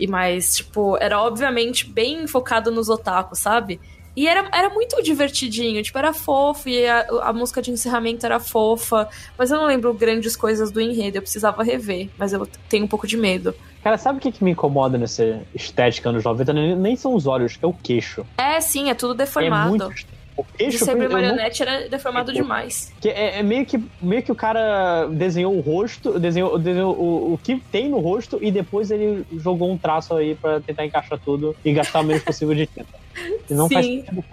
E 0.00 0.06
mais, 0.06 0.56
tipo, 0.56 0.96
era 0.98 1.20
obviamente 1.20 1.86
bem 1.86 2.26
focado 2.26 2.70
nos 2.70 2.88
otakus, 2.88 3.38
sabe? 3.38 3.80
E 4.14 4.28
era, 4.28 4.46
era 4.52 4.68
muito 4.68 5.02
divertidinho, 5.02 5.82
tipo, 5.82 5.96
era 5.96 6.12
fofo, 6.12 6.68
e 6.68 6.86
a, 6.86 7.06
a 7.22 7.32
música 7.32 7.62
de 7.62 7.70
encerramento 7.70 8.26
era 8.26 8.38
fofa, 8.38 9.08
mas 9.38 9.50
eu 9.50 9.56
não 9.58 9.66
lembro 9.66 9.92
grandes 9.94 10.36
coisas 10.36 10.70
do 10.70 10.80
enredo, 10.80 11.16
eu 11.16 11.22
precisava 11.22 11.62
rever, 11.62 12.10
mas 12.18 12.32
eu 12.32 12.46
tenho 12.68 12.84
um 12.84 12.88
pouco 12.88 13.06
de 13.06 13.16
medo. 13.16 13.54
Cara, 13.82 13.96
sabe 13.96 14.18
o 14.18 14.20
que, 14.20 14.30
que 14.30 14.44
me 14.44 14.50
incomoda 14.50 14.98
nessa 14.98 15.40
estética 15.54 16.10
anos 16.10 16.22
90? 16.24 16.52
Nem 16.52 16.94
são 16.94 17.14
os 17.14 17.26
olhos, 17.26 17.58
é 17.60 17.66
o 17.66 17.72
queixo. 17.72 18.24
É, 18.36 18.60
sim, 18.60 18.90
é 18.90 18.94
tudo 18.94 19.14
É 19.14 19.16
deformado. 19.24 19.70
muito. 19.70 20.12
O 20.34 20.44
de 20.44 20.52
queixo 20.56 20.84
ser 20.84 20.92
eu 20.92 20.96
não- 20.98 21.10
marionete 21.10 21.62
era 21.62 21.88
deformado 21.88 22.32
demais. 22.32 22.90
que 23.00 23.08
é, 23.08 23.38
é 23.40 23.42
meio 23.42 23.66
que 23.66 23.78
meio 24.00 24.22
que 24.22 24.32
o 24.32 24.34
cara 24.34 25.06
desenhou 25.08 25.54
o 25.54 25.60
rosto, 25.60 26.18
desenhou, 26.18 26.58
desenhou 26.58 26.94
o, 26.98 27.34
o 27.34 27.38
que 27.38 27.56
tem 27.70 27.90
no 27.90 27.98
rosto 27.98 28.38
e 28.40 28.50
depois 28.50 28.90
ele 28.90 29.26
jogou 29.38 29.70
um 29.70 29.76
traço 29.76 30.14
aí 30.14 30.34
pra 30.34 30.58
tentar 30.60 30.86
encaixar 30.86 31.18
tudo 31.22 31.54
e 31.62 31.72
gastar 31.74 32.00
o 32.00 32.04
menos 32.04 32.22
possível 32.22 32.54
de 32.54 32.66
tinta. 32.66 33.01
E 33.48 33.54
não 33.54 33.68
faz 33.68 33.84
Sim. 33.86 34.02
cara. 34.02 34.24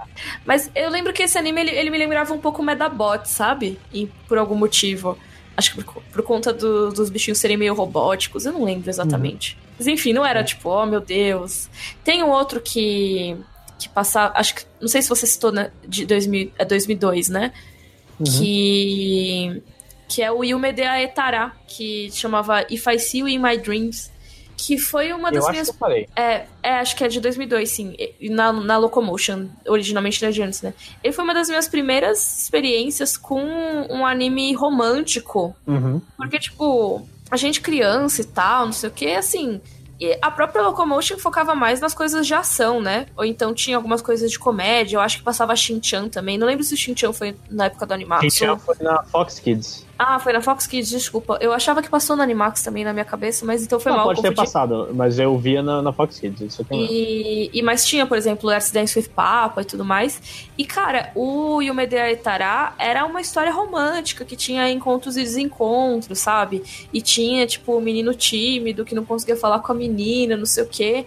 Mas 0.45 0.71
eu 0.75 0.89
lembro 0.89 1.11
que 1.13 1.23
esse 1.23 1.37
anime, 1.37 1.61
ele, 1.61 1.71
ele 1.71 1.89
me 1.89 1.97
lembrava 1.97 2.33
um 2.33 2.39
pouco 2.39 2.61
Medabot, 2.63 3.27
sabe? 3.29 3.79
E 3.93 4.07
por 4.27 4.37
algum 4.37 4.55
motivo. 4.55 5.17
Acho 5.57 5.75
que 5.75 5.83
por, 5.83 6.01
por 6.03 6.21
conta 6.23 6.53
do- 6.53 6.89
dos 6.91 7.09
bichinhos 7.09 7.37
serem 7.37 7.57
meio 7.57 7.73
robóticos, 7.73 8.45
eu 8.45 8.53
não 8.53 8.63
lembro 8.63 8.89
exatamente. 8.89 9.57
Mas 9.77 9.87
enfim, 9.87 10.13
não 10.13 10.25
era 10.25 10.43
tipo, 10.43 10.69
oh 10.69 10.85
meu 10.85 11.01
Deus. 11.01 11.69
Tem 12.03 12.23
um 12.23 12.29
outro 12.29 12.61
que 12.61 13.35
que 13.77 13.87
passava, 13.87 14.33
acho 14.37 14.55
que, 14.55 14.63
não 14.81 14.89
sei 14.89 15.01
se 15.01 15.07
você 15.07 15.25
citou, 15.25 15.53
né, 15.53 15.71
de 15.87 16.05
2000, 16.05 16.51
é 16.57 16.65
2002, 16.65 17.29
né? 17.29 17.53
Uhum. 18.19 18.25
Que 18.25 19.63
que 20.07 20.21
é 20.23 20.31
o 20.31 20.43
Yume 20.43 20.73
de 20.73 20.81
Aetara, 20.81 21.51
que 21.67 22.09
chamava 22.11 22.65
If 22.69 22.85
I 22.87 22.97
See 22.99 23.19
You 23.19 23.27
in 23.29 23.37
My 23.39 23.57
Dreams, 23.57 24.11
que 24.65 24.77
foi 24.77 25.13
uma 25.13 25.31
das 25.31 25.43
Eu 25.43 25.43
acho 25.43 25.51
minhas 25.51 25.69
que 25.69 25.75
eu 25.75 25.79
falei. 25.79 26.09
é, 26.15 26.45
é, 26.61 26.73
acho 26.79 26.93
que 26.95 27.03
é 27.03 27.07
de 27.07 27.21
2002, 27.21 27.69
sim. 27.69 27.95
Na, 28.29 28.51
na 28.51 28.77
Locomotion, 28.77 29.47
originalmente 29.65 30.19
da 30.19 30.29
Giants, 30.31 30.61
né? 30.61 30.73
Ele 31.01 31.13
foi 31.13 31.23
uma 31.23 31.33
das 31.33 31.47
minhas 31.47 31.67
primeiras 31.69 32.41
experiências 32.43 33.15
com 33.15 33.41
um 33.89 34.05
anime 34.05 34.53
romântico. 34.53 35.55
Uhum. 35.65 36.01
Porque, 36.17 36.37
tipo, 36.39 37.07
a 37.31 37.37
gente 37.37 37.61
criança 37.61 38.21
e 38.21 38.25
tal, 38.25 38.65
não 38.65 38.73
sei 38.73 38.89
o 38.89 38.91
que, 38.91 39.13
assim. 39.13 39.61
E 39.97 40.17
a 40.21 40.29
própria 40.29 40.61
Locomotion 40.61 41.17
focava 41.17 41.55
mais 41.55 41.79
nas 41.79 41.93
coisas 41.93 42.27
de 42.27 42.33
ação, 42.33 42.81
né? 42.81 43.05
Ou 43.15 43.23
então 43.23 43.53
tinha 43.53 43.77
algumas 43.77 44.01
coisas 44.01 44.29
de 44.29 44.37
comédia. 44.37 44.97
Eu 44.97 45.01
acho 45.01 45.17
que 45.17 45.23
passava 45.23 45.55
Shin-Chan 45.55 46.09
também. 46.09 46.37
Não 46.37 46.47
lembro 46.47 46.63
se 46.63 46.73
o 46.73 46.77
Shin-Chan 46.77 47.13
foi 47.13 47.35
na 47.49 47.65
época 47.65 47.85
do. 47.85 47.95
Quem 48.19 48.29
tinha 48.29 48.57
foi 48.57 48.75
na 48.81 49.03
Fox 49.03 49.39
Kids. 49.39 49.85
Ah, 50.01 50.17
foi 50.17 50.31
na 50.31 50.39
Fox 50.39 50.65
Kids, 50.65 50.89
desculpa. 50.89 51.37
Eu 51.41 51.51
achava 51.51 51.81
que 51.81 51.89
passou 51.89 52.15
no 52.15 52.21
Animax 52.23 52.63
também 52.63 52.85
na 52.85 52.93
minha 52.93 53.03
cabeça, 53.03 53.45
mas 53.45 53.61
então 53.61 53.81
foi 53.81 53.91
Não, 53.91 53.97
mal. 53.97 54.07
pode 54.07 54.21
ter 54.21 54.33
passado, 54.33 54.87
mas 54.93 55.19
eu 55.19 55.37
via 55.37 55.61
na, 55.61 55.81
na 55.81 55.91
Fox 55.91 56.17
Kids. 56.17 56.39
Isso 56.39 56.61
eu 56.61 56.65
tenho. 56.65 56.87
E, 56.89 57.49
e 57.53 57.61
mas 57.61 57.85
tinha, 57.85 58.05
por 58.05 58.17
exemplo, 58.17 58.49
Dance 58.49 58.97
with 58.97 59.09
Papa 59.09 59.61
e 59.61 59.65
tudo 59.65 59.83
mais. 59.83 60.47
E, 60.57 60.63
cara, 60.63 61.11
o 61.13 61.61
Yume 61.61 61.85
de 61.85 61.97
Aetara 61.97 62.73
era 62.79 63.05
uma 63.05 63.19
história 63.19 63.51
romântica 63.51 64.23
que 64.23 64.37
tinha 64.37 64.71
encontros 64.71 65.17
e 65.17 65.21
desencontros, 65.21 66.17
sabe? 66.19 66.63
E 66.93 67.01
tinha, 67.01 67.45
tipo, 67.45 67.75
o 67.75 67.81
menino 67.81 68.13
tímido 68.13 68.85
que 68.85 68.95
não 68.95 69.03
conseguia 69.03 69.35
falar 69.35 69.59
com 69.59 69.73
a 69.73 69.75
menina, 69.75 70.37
não 70.37 70.45
sei 70.45 70.63
o 70.63 70.67
quê. 70.67 71.05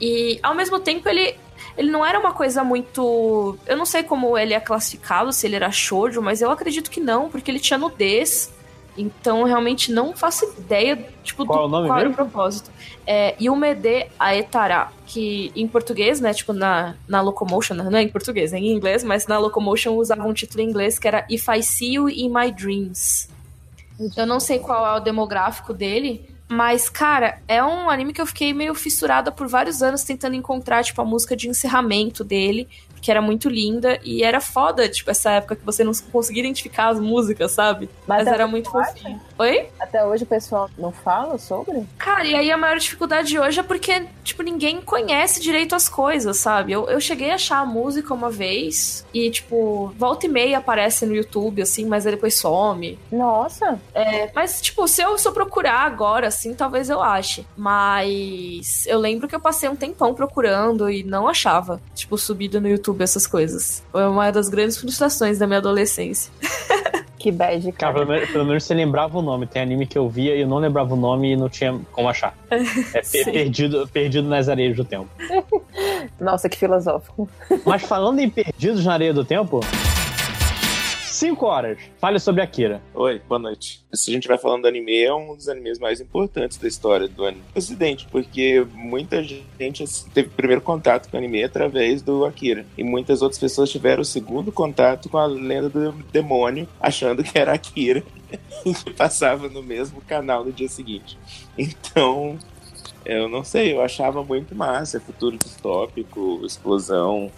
E, 0.00 0.40
ao 0.42 0.52
mesmo 0.52 0.80
tempo, 0.80 1.08
ele... 1.08 1.36
Ele 1.76 1.90
não 1.90 2.04
era 2.04 2.18
uma 2.18 2.32
coisa 2.32 2.62
muito. 2.62 3.58
Eu 3.66 3.76
não 3.76 3.86
sei 3.86 4.02
como 4.02 4.36
ele 4.36 4.54
é 4.54 4.60
classificado, 4.60 5.32
se 5.32 5.46
ele 5.46 5.56
era 5.56 5.70
shoujo, 5.70 6.20
mas 6.20 6.42
eu 6.42 6.50
acredito 6.50 6.90
que 6.90 7.00
não, 7.00 7.28
porque 7.30 7.50
ele 7.50 7.60
tinha 7.60 7.78
nudez. 7.78 8.52
Então, 8.96 9.44
realmente 9.44 9.90
não 9.90 10.14
faço 10.14 10.44
ideia, 10.58 10.96
tipo, 11.24 11.46
Qual 11.46 11.60
do 11.60 11.64
é 11.64 11.66
o 11.66 11.68
nome 11.68 11.88
qual 11.88 11.98
era 11.98 12.08
o 12.08 12.10
mesmo? 12.10 12.14
propósito. 12.30 12.70
É 13.06 13.34
Yumede 13.40 14.06
Aetara, 14.18 14.88
que 15.06 15.50
em 15.56 15.66
português, 15.66 16.20
né, 16.20 16.34
tipo 16.34 16.52
na, 16.52 16.94
na 17.08 17.22
Locomotion, 17.22 17.72
não 17.74 17.96
é 17.96 18.02
em 18.02 18.08
português, 18.08 18.52
é 18.52 18.58
em 18.58 18.70
inglês, 18.70 19.02
mas 19.02 19.26
na 19.26 19.38
Locomotion 19.38 19.92
usava 19.94 20.24
um 20.28 20.34
título 20.34 20.62
em 20.62 20.68
inglês 20.68 20.98
que 20.98 21.08
era 21.08 21.24
If 21.30 21.48
I 21.48 21.62
See 21.62 21.94
You 21.94 22.10
in 22.10 22.28
My 22.28 22.52
Dreams. 22.52 23.30
Eu 24.14 24.26
não 24.26 24.38
sei 24.38 24.58
qual 24.58 24.86
é 24.86 24.98
o 24.98 25.00
demográfico 25.00 25.72
dele, 25.72 26.28
mas, 26.52 26.90
cara, 26.90 27.40
é 27.48 27.64
um 27.64 27.88
anime 27.88 28.12
que 28.12 28.20
eu 28.20 28.26
fiquei 28.26 28.52
meio 28.52 28.74
fissurada 28.74 29.32
por 29.32 29.48
vários 29.48 29.82
anos 29.82 30.04
tentando 30.04 30.36
encontrar, 30.36 30.84
tipo, 30.84 31.00
a 31.00 31.04
música 31.04 31.34
de 31.34 31.48
encerramento 31.48 32.22
dele, 32.22 32.68
que 33.00 33.10
era 33.10 33.22
muito 33.22 33.48
linda, 33.48 33.98
e 34.04 34.22
era 34.22 34.38
foda, 34.38 34.86
tipo, 34.86 35.10
essa 35.10 35.30
época 35.30 35.56
que 35.56 35.64
você 35.64 35.82
não 35.82 35.92
conseguia 36.12 36.42
identificar 36.42 36.88
as 36.88 37.00
músicas, 37.00 37.52
sabe? 37.52 37.88
Mas, 38.06 38.24
Mas 38.24 38.34
era 38.34 38.42
é 38.42 38.46
muito 38.46 38.70
forte? 38.70 39.00
fofinho. 39.00 39.20
Oi? 39.42 39.68
Até 39.80 40.04
hoje 40.06 40.22
o 40.22 40.26
pessoal 40.26 40.70
não 40.78 40.92
fala 40.92 41.36
sobre? 41.36 41.84
Cara, 41.98 42.24
e 42.24 42.32
aí 42.32 42.52
a 42.52 42.56
maior 42.56 42.78
dificuldade 42.78 43.36
hoje 43.36 43.58
é 43.58 43.62
porque, 43.64 44.06
tipo, 44.22 44.40
ninguém 44.40 44.80
conhece 44.80 45.40
direito 45.40 45.74
as 45.74 45.88
coisas, 45.88 46.36
sabe? 46.36 46.70
Eu, 46.70 46.88
eu 46.88 47.00
cheguei 47.00 47.32
a 47.32 47.34
achar 47.34 47.58
a 47.58 47.66
música 47.66 48.14
uma 48.14 48.30
vez 48.30 49.04
e, 49.12 49.28
tipo, 49.32 49.92
volta 49.98 50.26
e 50.26 50.28
meia 50.28 50.58
aparece 50.58 51.04
no 51.04 51.12
YouTube, 51.12 51.60
assim, 51.60 51.86
mas 51.86 52.06
aí 52.06 52.12
depois 52.12 52.36
some. 52.36 52.96
Nossa, 53.10 53.80
É, 53.92 54.30
mas, 54.32 54.60
tipo, 54.62 54.86
se 54.86 55.02
eu, 55.02 55.18
se 55.18 55.26
eu 55.26 55.32
procurar 55.32 55.80
agora, 55.80 56.28
assim, 56.28 56.54
talvez 56.54 56.88
eu 56.88 57.02
ache. 57.02 57.44
Mas 57.56 58.86
eu 58.86 59.00
lembro 59.00 59.26
que 59.26 59.34
eu 59.34 59.40
passei 59.40 59.68
um 59.68 59.74
tempão 59.74 60.14
procurando 60.14 60.88
e 60.88 61.02
não 61.02 61.26
achava, 61.26 61.82
tipo, 61.96 62.16
subido 62.16 62.60
no 62.60 62.68
YouTube 62.68 63.02
essas 63.02 63.26
coisas. 63.26 63.82
Foi 63.90 64.06
uma 64.06 64.30
das 64.30 64.48
grandes 64.48 64.76
frustrações 64.76 65.36
da 65.36 65.48
minha 65.48 65.58
adolescência. 65.58 66.30
que 67.22 67.30
bad, 67.30 67.70
Cara, 67.72 67.94
cara. 67.94 67.94
pelo 67.94 68.06
menos, 68.06 68.30
pelo 68.30 68.44
menos 68.44 68.64
você 68.64 68.74
lembrava 68.74 69.16
o 69.16 69.22
nome. 69.22 69.46
Tem 69.46 69.62
anime 69.62 69.86
que 69.86 69.96
eu 69.96 70.08
via 70.08 70.34
e 70.34 70.40
eu 70.40 70.48
não 70.48 70.58
lembrava 70.58 70.92
o 70.92 70.96
nome 70.96 71.32
e 71.32 71.36
não 71.36 71.48
tinha 71.48 71.78
como 71.92 72.08
achar. 72.08 72.34
É 72.50 73.00
perdido, 73.30 73.88
perdido 73.92 74.28
nas 74.28 74.48
areias 74.48 74.76
do 74.76 74.84
tempo. 74.84 75.08
Nossa, 76.20 76.48
que 76.48 76.56
filosófico. 76.58 77.28
Mas 77.64 77.82
falando 77.82 78.18
em 78.18 78.28
perdidos 78.28 78.84
na 78.84 78.94
areia 78.94 79.14
do 79.14 79.24
tempo. 79.24 79.60
5 81.12 81.44
horas. 81.44 81.78
Fale 81.98 82.18
sobre 82.18 82.40
Akira. 82.40 82.80
Oi, 82.94 83.20
boa 83.28 83.38
noite. 83.38 83.84
Se 83.92 84.10
a 84.10 84.14
gente 84.14 84.26
vai 84.26 84.38
falando 84.38 84.62
do 84.62 84.68
anime, 84.68 85.02
é 85.02 85.14
um 85.14 85.36
dos 85.36 85.46
animes 85.46 85.78
mais 85.78 86.00
importantes 86.00 86.56
da 86.56 86.66
história 86.66 87.06
do 87.06 87.24
anime 87.26 87.42
ocidente, 87.54 88.08
porque 88.10 88.66
muita 88.72 89.22
gente 89.22 89.84
teve 90.14 90.28
o 90.28 90.32
primeiro 90.32 90.62
contato 90.62 91.10
com 91.10 91.16
o 91.16 91.20
anime 91.20 91.44
através 91.44 92.00
do 92.00 92.24
Akira. 92.24 92.64
E 92.78 92.82
muitas 92.82 93.20
outras 93.20 93.38
pessoas 93.38 93.70
tiveram 93.70 94.00
o 94.00 94.06
segundo 94.06 94.50
contato 94.50 95.10
com 95.10 95.18
a 95.18 95.26
lenda 95.26 95.68
do 95.68 95.92
demônio, 96.10 96.66
achando 96.80 97.22
que 97.22 97.38
era 97.38 97.52
Akira, 97.52 98.02
que 98.62 98.90
passava 98.96 99.50
no 99.50 99.62
mesmo 99.62 100.00
canal 100.00 100.44
no 100.44 100.52
dia 100.52 100.68
seguinte. 100.68 101.18
Então, 101.58 102.38
eu 103.04 103.28
não 103.28 103.44
sei, 103.44 103.74
eu 103.74 103.82
achava 103.82 104.24
muito 104.24 104.54
massa, 104.54 104.98
futuro 104.98 105.36
distópico, 105.36 106.40
explosão, 106.44 107.30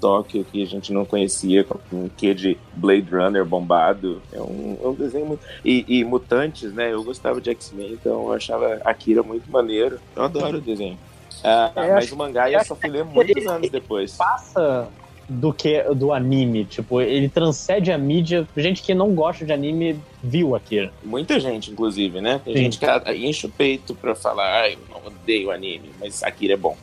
Tóquio 0.00 0.44
que 0.44 0.62
a 0.62 0.66
gente 0.66 0.92
não 0.92 1.04
conhecia, 1.04 1.64
com 1.64 1.78
um 1.92 2.10
quê 2.16 2.34
de 2.34 2.56
Blade 2.74 3.08
Runner 3.10 3.44
bombado. 3.44 4.22
É 4.32 4.40
um, 4.40 4.78
é 4.82 4.86
um 4.86 4.94
desenho 4.94 5.26
muito. 5.26 5.44
E, 5.64 5.84
e, 5.88 6.04
Mutantes, 6.04 6.72
né? 6.72 6.92
Eu 6.92 7.02
gostava 7.02 7.40
de 7.40 7.50
X-Men, 7.50 7.92
então 7.92 8.24
eu 8.24 8.32
achava 8.32 8.80
Akira 8.84 9.22
muito 9.22 9.50
maneiro. 9.50 9.98
Eu 10.14 10.24
adoro 10.24 10.58
o 10.58 10.60
desenho. 10.60 10.98
Ah, 11.44 11.70
mas 11.74 12.10
o 12.10 12.16
mangá 12.16 12.50
eu 12.50 12.64
só 12.64 12.74
fui 12.74 12.90
ler 12.90 13.04
muitos 13.04 13.46
anos 13.46 13.70
depois. 13.70 14.16
Passa 14.16 14.88
do 15.28 15.52
que 15.52 15.82
do 15.94 16.12
anime. 16.12 16.64
Tipo, 16.64 17.00
ele 17.00 17.28
transcende 17.28 17.92
a 17.92 17.98
mídia. 17.98 18.48
Gente 18.56 18.82
que 18.82 18.94
não 18.94 19.14
gosta 19.14 19.44
de 19.44 19.52
anime 19.52 20.00
viu 20.22 20.54
Akira. 20.54 20.92
Muita 21.04 21.38
gente, 21.38 21.70
inclusive, 21.70 22.20
né? 22.20 22.40
Tem 22.44 22.54
Sim. 22.54 22.62
gente 22.62 22.78
que 22.78 22.86
enche 23.26 23.46
o 23.46 23.50
peito 23.50 23.94
pra 23.94 24.14
falar, 24.14 24.62
ah, 24.62 24.70
eu 24.70 24.78
não 24.90 25.06
odeio 25.06 25.50
anime, 25.50 25.90
mas 26.00 26.22
Akira 26.22 26.54
é 26.54 26.56
bom. 26.56 26.76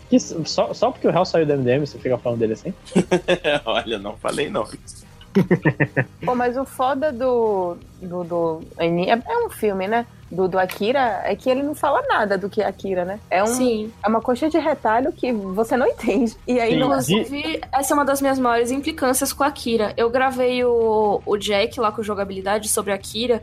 só, 0.46 0.74
só 0.74 0.92
porque 0.92 1.08
o 1.08 1.12
Hell 1.12 1.26
saiu 1.26 1.46
do 1.46 1.58
MDM, 1.58 1.86
você 1.86 1.98
fica 1.98 2.18
falando 2.18 2.40
dele 2.40 2.54
assim? 2.54 2.74
Olha, 3.66 3.98
não 3.98 4.16
falei 4.18 4.50
não. 4.50 4.68
Pô, 6.26 6.36
mas 6.36 6.58
o 6.58 6.66
foda 6.66 7.12
do, 7.12 7.78
do, 8.02 8.24
do. 8.24 8.62
É 8.78 9.46
um 9.46 9.50
filme, 9.50 9.88
né? 9.88 10.06
do, 10.32 10.48
do 10.48 10.58
Akira 10.58 11.22
é 11.24 11.36
que 11.36 11.50
ele 11.50 11.62
não 11.62 11.76
fala 11.76 12.02
nada 12.08 12.38
do 12.38 12.50
que 12.50 12.62
é 12.62 12.66
Akira, 12.66 13.06
né? 13.06 13.20
É, 13.30 13.44
um, 13.44 13.48
Sim. 13.48 13.92
é 14.04 14.08
uma 14.08 14.22
coxa 14.22 14.50
de 14.50 14.58
retalho 14.58 15.12
que 15.12 15.32
você 15.32 15.78
não 15.78 15.88
entende. 15.88 16.36
E 16.48 16.60
aí, 16.60 16.76
inclusive, 16.76 17.62
essa 17.72 17.94
é 17.94 17.96
uma 17.96 18.06
das 18.06 18.22
minhas 18.22 18.40
maiores 18.40 18.72
implicâncias 18.72 19.32
com 19.32 19.44
Akira. 19.44 19.94
Eu 19.96 20.10
gravei 20.10 20.64
o, 20.64 21.22
o 21.26 21.38
Jack 21.38 21.80
lá 21.80 21.92
com 21.92 22.04
jogabilidade 22.04 22.68
sobre 22.68 22.92
Akira. 22.92 23.42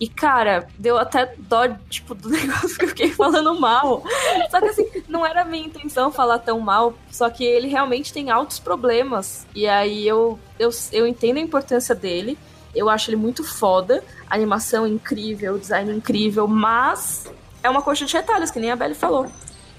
E, 0.00 0.08
cara, 0.08 0.66
deu 0.78 0.98
até 0.98 1.34
dó, 1.38 1.68
tipo, 1.88 2.14
do 2.14 2.28
negócio 2.30 2.76
que 2.76 2.84
eu 2.84 2.88
fiquei 2.88 3.10
falando 3.10 3.58
mal. 3.58 4.02
Só 4.50 4.60
que, 4.60 4.66
assim, 4.66 4.86
não 5.08 5.24
era 5.24 5.44
minha 5.44 5.66
intenção 5.66 6.10
falar 6.10 6.38
tão 6.38 6.60
mal. 6.60 6.94
Só 7.10 7.30
que 7.30 7.44
ele 7.44 7.68
realmente 7.68 8.12
tem 8.12 8.30
altos 8.30 8.58
problemas. 8.58 9.46
E 9.54 9.66
aí 9.66 10.06
eu, 10.06 10.38
eu, 10.58 10.70
eu 10.92 11.06
entendo 11.06 11.38
a 11.38 11.40
importância 11.40 11.94
dele. 11.94 12.36
Eu 12.74 12.90
acho 12.90 13.10
ele 13.10 13.16
muito 13.16 13.44
foda. 13.44 14.02
animação 14.28 14.86
incrível, 14.86 15.58
design 15.58 15.92
incrível, 15.96 16.48
mas 16.48 17.30
é 17.62 17.70
uma 17.70 17.80
coxa 17.80 18.04
de 18.04 18.12
retalhos, 18.12 18.50
que 18.50 18.58
nem 18.58 18.70
a 18.70 18.76
Belly 18.76 18.94
falou. 18.94 19.30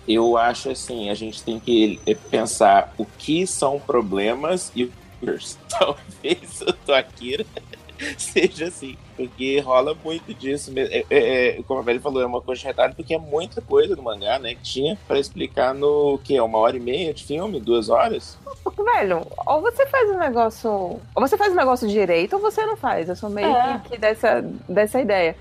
Eu 0.07 0.37
acho 0.37 0.69
assim, 0.69 1.09
a 1.09 1.13
gente 1.13 1.43
tem 1.43 1.59
que 1.59 1.99
pensar 2.29 2.93
o 2.97 3.05
que 3.05 3.45
são 3.45 3.79
problemas 3.79 4.71
e 4.75 4.91
talvez 5.69 6.61
o 6.61 6.71
Toakira 6.71 7.45
seja 8.17 8.67
assim. 8.67 8.97
Porque 9.15 9.59
rola 9.59 9.95
muito 10.03 10.33
disso. 10.33 10.71
É, 10.75 11.05
é, 11.09 11.57
é, 11.57 11.63
como 11.63 11.79
a 11.79 11.83
velha 11.83 11.99
falou, 11.99 12.21
é 12.21 12.25
uma 12.25 12.41
coisa 12.41 12.61
de 12.61 12.67
retalho, 12.67 12.95
porque 12.95 13.13
é 13.13 13.17
muita 13.17 13.61
coisa 13.61 13.95
do 13.95 14.03
mangá, 14.03 14.37
né? 14.39 14.55
Que 14.55 14.61
tinha 14.61 14.97
para 15.07 15.19
explicar 15.19 15.73
no 15.73 16.19
que? 16.23 16.39
Uma 16.39 16.59
hora 16.59 16.77
e 16.77 16.79
meia 16.79 17.13
de 17.13 17.23
filme? 17.23 17.59
Duas 17.59 17.89
horas? 17.89 18.37
Porque, 18.63 18.83
velho, 18.83 19.25
ou 19.45 19.61
você 19.61 19.85
faz 19.85 20.09
um 20.09 20.17
negócio. 20.17 20.69
Ou 20.69 21.01
você 21.15 21.37
faz 21.37 21.53
um 21.53 21.55
negócio 21.55 21.87
direito, 21.87 22.33
ou 22.35 22.41
você 22.41 22.65
não 22.65 22.75
faz. 22.75 23.07
Eu 23.07 23.15
sou 23.15 23.29
meio 23.29 23.55
é. 23.55 23.81
que 23.89 23.97
dessa, 23.97 24.41
dessa 24.67 24.99
ideia. 24.99 25.35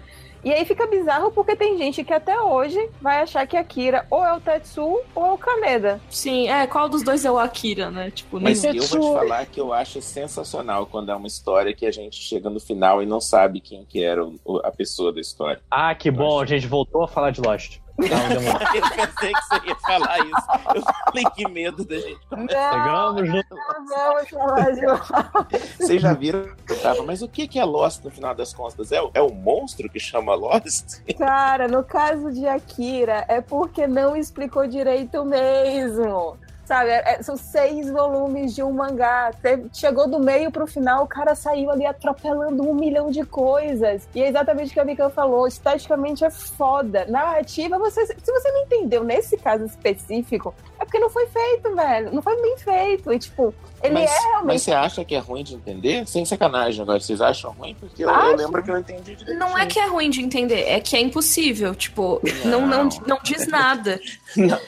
E 0.44 0.52
aí 0.52 0.64
fica 0.64 0.86
bizarro 0.86 1.30
porque 1.30 1.56
tem 1.56 1.78
gente 1.78 2.04
que 2.04 2.12
até 2.12 2.40
hoje 2.40 2.90
vai 3.00 3.22
achar 3.22 3.46
que 3.46 3.56
Akira 3.56 4.06
ou 4.10 4.22
é 4.22 4.32
o 4.34 4.40
Tetsu 4.40 5.00
ou 5.14 5.26
é 5.26 5.32
o 5.32 5.38
Kaneda. 5.38 6.00
Sim, 6.10 6.48
é, 6.48 6.66
qual 6.66 6.88
dos 6.88 7.02
dois 7.02 7.24
é 7.24 7.30
o 7.30 7.38
Akira, 7.38 7.90
né? 7.90 8.10
Tipo, 8.10 8.38
Mas 8.38 8.62
eu 8.62 8.74
vou 8.74 8.82
te 8.82 9.18
falar 9.18 9.46
que 9.46 9.58
eu 9.58 9.72
acho 9.72 10.02
sensacional 10.02 10.86
quando 10.86 11.10
é 11.10 11.14
uma 11.14 11.26
história 11.26 11.74
que 11.74 11.86
a 11.86 11.90
gente 11.90 12.16
chega 12.16 12.50
no 12.50 12.60
final 12.60 13.02
e 13.02 13.06
não 13.06 13.20
sabe 13.20 13.60
quem 13.60 13.84
que 13.84 14.02
era 14.02 14.22
a 14.62 14.70
pessoa 14.70 15.12
da 15.12 15.20
história. 15.20 15.62
Ah, 15.70 15.94
que 15.94 16.10
bom, 16.10 16.40
a 16.40 16.46
gente 16.46 16.66
voltou 16.66 17.02
a 17.02 17.08
falar 17.08 17.30
de 17.30 17.40
Lost. 17.40 17.78
Não, 17.96 18.06
eu 18.74 18.90
pensei 18.90 19.32
que 19.32 19.42
você 19.42 19.68
ia 19.68 19.76
falar 19.76 20.18
isso. 20.18 20.74
Eu 20.74 20.82
falei 20.82 21.24
que 21.34 21.48
medo 21.48 21.84
da 21.84 21.96
gente 21.96 22.20
Chegamos. 22.28 23.30
Vamos 23.88 24.30
falar 24.30 24.70
de 24.72 24.80
Vocês 25.78 26.02
já 26.02 26.12
viram 26.12 26.48
que 26.66 26.74
tava, 26.76 27.02
mas 27.04 27.22
o 27.22 27.28
que 27.28 27.58
é 27.58 27.64
Lost 27.64 28.02
no 28.04 28.10
final 28.10 28.34
das 28.34 28.52
contas? 28.52 28.90
É, 28.90 28.98
é 29.14 29.22
o 29.22 29.32
monstro 29.32 29.88
que 29.88 30.00
chama 30.00 30.34
Lost? 30.34 31.00
Cara, 31.16 31.68
no 31.68 31.84
caso 31.84 32.32
de 32.32 32.46
Akira, 32.46 33.24
é 33.28 33.40
porque 33.40 33.86
não 33.86 34.16
explicou 34.16 34.66
direito 34.66 35.24
mesmo. 35.24 36.36
Sabe, 36.64 36.90
é, 36.90 37.02
é, 37.06 37.22
são 37.22 37.36
seis 37.36 37.90
volumes 37.90 38.54
de 38.54 38.62
um 38.62 38.72
mangá. 38.72 39.30
chegou 39.72 40.08
do 40.08 40.18
meio 40.18 40.50
pro 40.50 40.66
final, 40.66 41.04
o 41.04 41.06
cara 41.06 41.34
saiu 41.34 41.70
ali 41.70 41.84
atropelando 41.84 42.62
um 42.62 42.74
milhão 42.74 43.10
de 43.10 43.22
coisas. 43.24 44.08
E 44.14 44.22
é 44.22 44.28
exatamente 44.28 44.70
o 44.70 44.72
que 44.72 44.80
a 44.80 44.84
Mika 44.84 45.10
falou. 45.10 45.46
Esteticamente 45.46 46.24
é 46.24 46.30
foda. 46.30 47.04
Narrativa, 47.06 47.78
você, 47.78 48.06
se 48.06 48.32
você 48.32 48.50
não 48.50 48.62
entendeu 48.62 49.04
nesse 49.04 49.36
caso 49.36 49.64
específico, 49.64 50.54
é 50.78 50.84
porque 50.84 50.98
não 50.98 51.10
foi 51.10 51.26
feito, 51.26 51.74
velho. 51.74 52.12
Não 52.12 52.22
foi 52.22 52.40
bem 52.40 52.56
feito. 52.56 53.12
E, 53.12 53.18
tipo, 53.18 53.54
ele 53.82 53.94
mas, 53.94 54.10
é 54.10 54.18
realmente. 54.20 54.46
Mas 54.46 54.62
você 54.62 54.72
acha 54.72 55.04
que 55.04 55.14
é 55.14 55.18
ruim 55.18 55.44
de 55.44 55.54
entender? 55.54 56.06
Sem 56.08 56.24
sacanagem 56.24 56.82
agora, 56.82 56.98
vocês 56.98 57.20
acham 57.20 57.52
ruim? 57.52 57.76
Porque 57.78 58.04
eu, 58.04 58.08
eu 58.08 58.36
lembro 58.36 58.62
que 58.62 58.70
eu 58.70 58.78
entendi 58.78 59.14
direito. 59.14 59.38
Não 59.38 59.56
é 59.56 59.66
que 59.66 59.78
é 59.78 59.86
ruim 59.86 60.08
de 60.08 60.22
entender, 60.22 60.62
é 60.62 60.80
que 60.80 60.96
é 60.96 61.00
impossível. 61.00 61.74
Tipo, 61.74 62.20
não, 62.46 62.66
não, 62.66 62.84
não, 62.84 62.90
não 63.06 63.18
diz 63.22 63.46
nada. 63.46 64.00
não. 64.34 64.58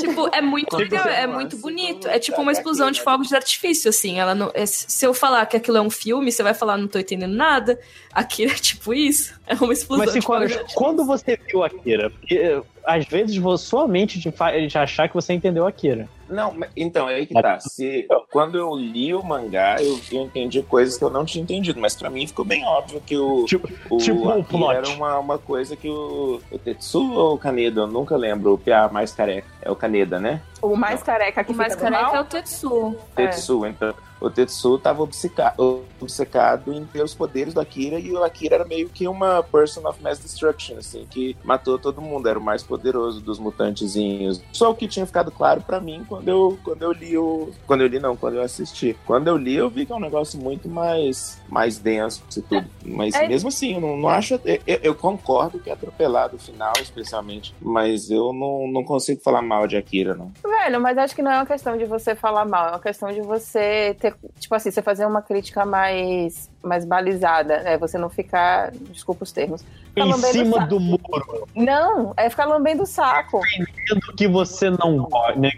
Tipo, 0.00 0.28
é 0.32 0.40
muito 0.40 0.74
legal, 0.76 1.06
é 1.06 1.26
muito 1.26 1.56
bonito. 1.58 2.08
É 2.08 2.18
tipo 2.18 2.40
uma 2.40 2.52
explosão 2.52 2.90
de 2.90 3.02
fogos 3.02 3.28
de 3.28 3.36
artifício, 3.36 3.90
assim. 3.90 4.18
Ela 4.18 4.34
não, 4.34 4.50
é, 4.54 4.64
se 4.64 5.04
eu 5.04 5.12
falar 5.12 5.44
que 5.46 5.56
aquilo 5.56 5.76
é 5.76 5.80
um 5.80 5.90
filme, 5.90 6.32
você 6.32 6.42
vai 6.42 6.54
falar, 6.54 6.78
não 6.78 6.88
tô 6.88 6.98
entendendo 6.98 7.34
nada. 7.34 7.78
Akira 8.12 8.52
é 8.52 8.56
tipo 8.56 8.94
isso. 8.94 9.34
É 9.46 9.54
uma 9.54 9.72
explosão 9.72 10.06
Mas, 10.06 10.14
de 10.14 10.20
fogos 10.20 10.50
de. 10.50 10.74
Quando 10.74 11.04
você 11.04 11.38
viu 11.46 11.62
Akira? 11.62 12.10
Porque 12.10 12.62
às 12.84 13.06
vezes 13.06 13.40
sua 13.60 13.86
mente 13.86 14.20
te 14.20 14.30
faz 14.30 14.74
achar 14.74 15.08
que 15.08 15.14
você 15.14 15.32
entendeu 15.32 15.66
Akira. 15.66 16.08
Não, 16.28 16.54
então, 16.76 17.08
é 17.08 17.16
aí 17.16 17.26
que 17.26 17.34
tá. 17.34 17.58
Se, 17.60 18.06
quando 18.30 18.58
eu 18.58 18.74
li 18.74 19.14
o 19.14 19.22
mangá, 19.22 19.76
eu, 19.80 19.98
eu 20.10 20.22
entendi 20.22 20.62
coisas 20.62 20.96
que 20.96 21.04
eu 21.04 21.10
não 21.10 21.24
tinha 21.24 21.42
entendido, 21.42 21.80
mas 21.80 21.94
pra 21.94 22.10
mim 22.10 22.26
ficou 22.26 22.44
bem 22.44 22.64
óbvio 22.64 23.00
que 23.00 23.16
o, 23.16 23.44
tipo, 23.44 23.68
o 23.90 23.98
tipo 23.98 24.28
Akira 24.28 24.74
era 24.74 24.88
uma, 24.90 25.18
uma 25.18 25.38
coisa 25.38 25.76
que 25.76 25.88
o, 25.88 26.40
o 26.50 26.58
Tetsu 26.58 27.12
ou 27.12 27.34
o 27.34 27.38
Kaneda, 27.38 27.82
eu 27.82 27.86
nunca 27.86 28.16
lembro, 28.16 28.54
o 28.54 28.58
PA 28.58 28.88
mais 28.92 29.12
careca. 29.12 29.48
É 29.62 29.70
o 29.70 29.76
Kaneda, 29.76 30.18
né? 30.18 30.42
O 30.62 30.76
mais 30.76 31.02
careca 31.02 31.44
que 31.44 31.52
o 31.52 31.56
mais 31.56 31.74
careca 31.74 32.16
é 32.16 32.20
o 32.20 32.24
Tetsu. 32.24 32.96
Tetsu, 33.14 33.64
é. 33.64 33.68
então 33.70 33.94
o 34.20 34.30
Tetsu 34.30 34.76
estava 34.76 35.02
obcecado, 35.02 35.84
obcecado 36.00 36.72
em 36.72 36.84
ter 36.86 37.02
os 37.02 37.14
poderes 37.14 37.52
do 37.52 37.60
Akira 37.60 37.98
e 37.98 38.12
o 38.12 38.24
Akira 38.24 38.56
era 38.56 38.64
meio 38.64 38.88
que 38.88 39.06
uma 39.06 39.42
person 39.42 39.86
of 39.86 40.02
mass 40.02 40.18
destruction, 40.18 40.78
assim, 40.78 41.06
que 41.08 41.36
matou 41.44 41.78
todo 41.78 42.00
mundo, 42.00 42.28
era 42.28 42.38
o 42.38 42.42
mais 42.42 42.62
poderoso 42.62 43.20
dos 43.20 43.38
mutantezinhos. 43.38 44.42
Só 44.52 44.70
o 44.70 44.74
que 44.74 44.88
tinha 44.88 45.06
ficado 45.06 45.30
claro 45.30 45.60
para 45.60 45.80
mim 45.80 46.04
quando 46.16 46.28
eu, 46.28 46.58
quando 46.64 46.82
eu 46.82 46.92
li 46.92 47.18
o. 47.18 47.50
Quando 47.66 47.80
eu 47.82 47.86
li, 47.86 47.98
não, 47.98 48.16
quando 48.16 48.36
eu 48.36 48.42
assisti. 48.42 48.96
Quando 49.04 49.28
eu 49.28 49.36
li, 49.36 49.54
eu 49.54 49.68
vi 49.68 49.84
que 49.84 49.92
é 49.92 49.94
um 49.94 50.00
negócio 50.00 50.40
muito 50.40 50.68
mais, 50.68 51.40
mais 51.48 51.78
denso 51.78 52.22
e 52.36 52.42
tudo. 52.42 52.66
Mas 52.84 53.14
é. 53.14 53.28
mesmo 53.28 53.48
assim, 53.48 53.74
eu 53.74 53.80
não, 53.80 53.96
não 53.96 54.08
acho. 54.08 54.40
Eu, 54.44 54.78
eu, 54.82 54.94
concordo 54.94 55.58
que 55.58 55.68
é 55.68 55.72
atropelado 55.72 56.36
o 56.36 56.38
final, 56.38 56.72
especialmente, 56.80 57.54
mas 57.60 58.10
eu 58.10 58.32
não, 58.32 58.66
não 58.68 58.84
consigo 58.84 59.20
falar 59.20 59.42
mal 59.42 59.66
de 59.66 59.76
Akira, 59.76 60.14
não. 60.14 60.32
Velho, 60.42 60.80
mas 60.80 60.96
acho 60.96 61.14
que 61.14 61.22
não 61.22 61.30
é 61.30 61.36
uma 61.36 61.46
questão 61.46 61.76
de 61.76 61.84
você 61.84 62.14
falar 62.14 62.44
mal, 62.44 62.68
é 62.68 62.70
uma 62.70 62.80
questão 62.80 63.12
de 63.12 63.20
você 63.20 63.96
ter 64.00 64.14
tipo 64.38 64.54
assim, 64.54 64.70
você 64.70 64.82
fazer 64.82 65.04
uma 65.04 65.20
crítica 65.20 65.64
mais, 65.66 66.50
mais 66.62 66.84
balizada, 66.84 67.62
né? 67.62 67.76
Você 67.78 67.98
não 67.98 68.08
ficar, 68.08 68.70
desculpa 68.90 69.24
os 69.24 69.32
termos, 69.32 69.64
em 69.96 70.12
cima 70.32 70.66
do 70.66 70.78
muro. 70.78 71.48
Não, 71.54 72.12
é 72.16 72.28
ficar 72.28 72.46
lambendo 72.46 72.82
o 72.82 72.86
saco. 72.86 73.40
Entendendo 73.46 74.14
que 74.16 74.28
você 74.28 74.70
não 74.70 74.98
gosta, 74.98 75.38
né? 75.38 75.50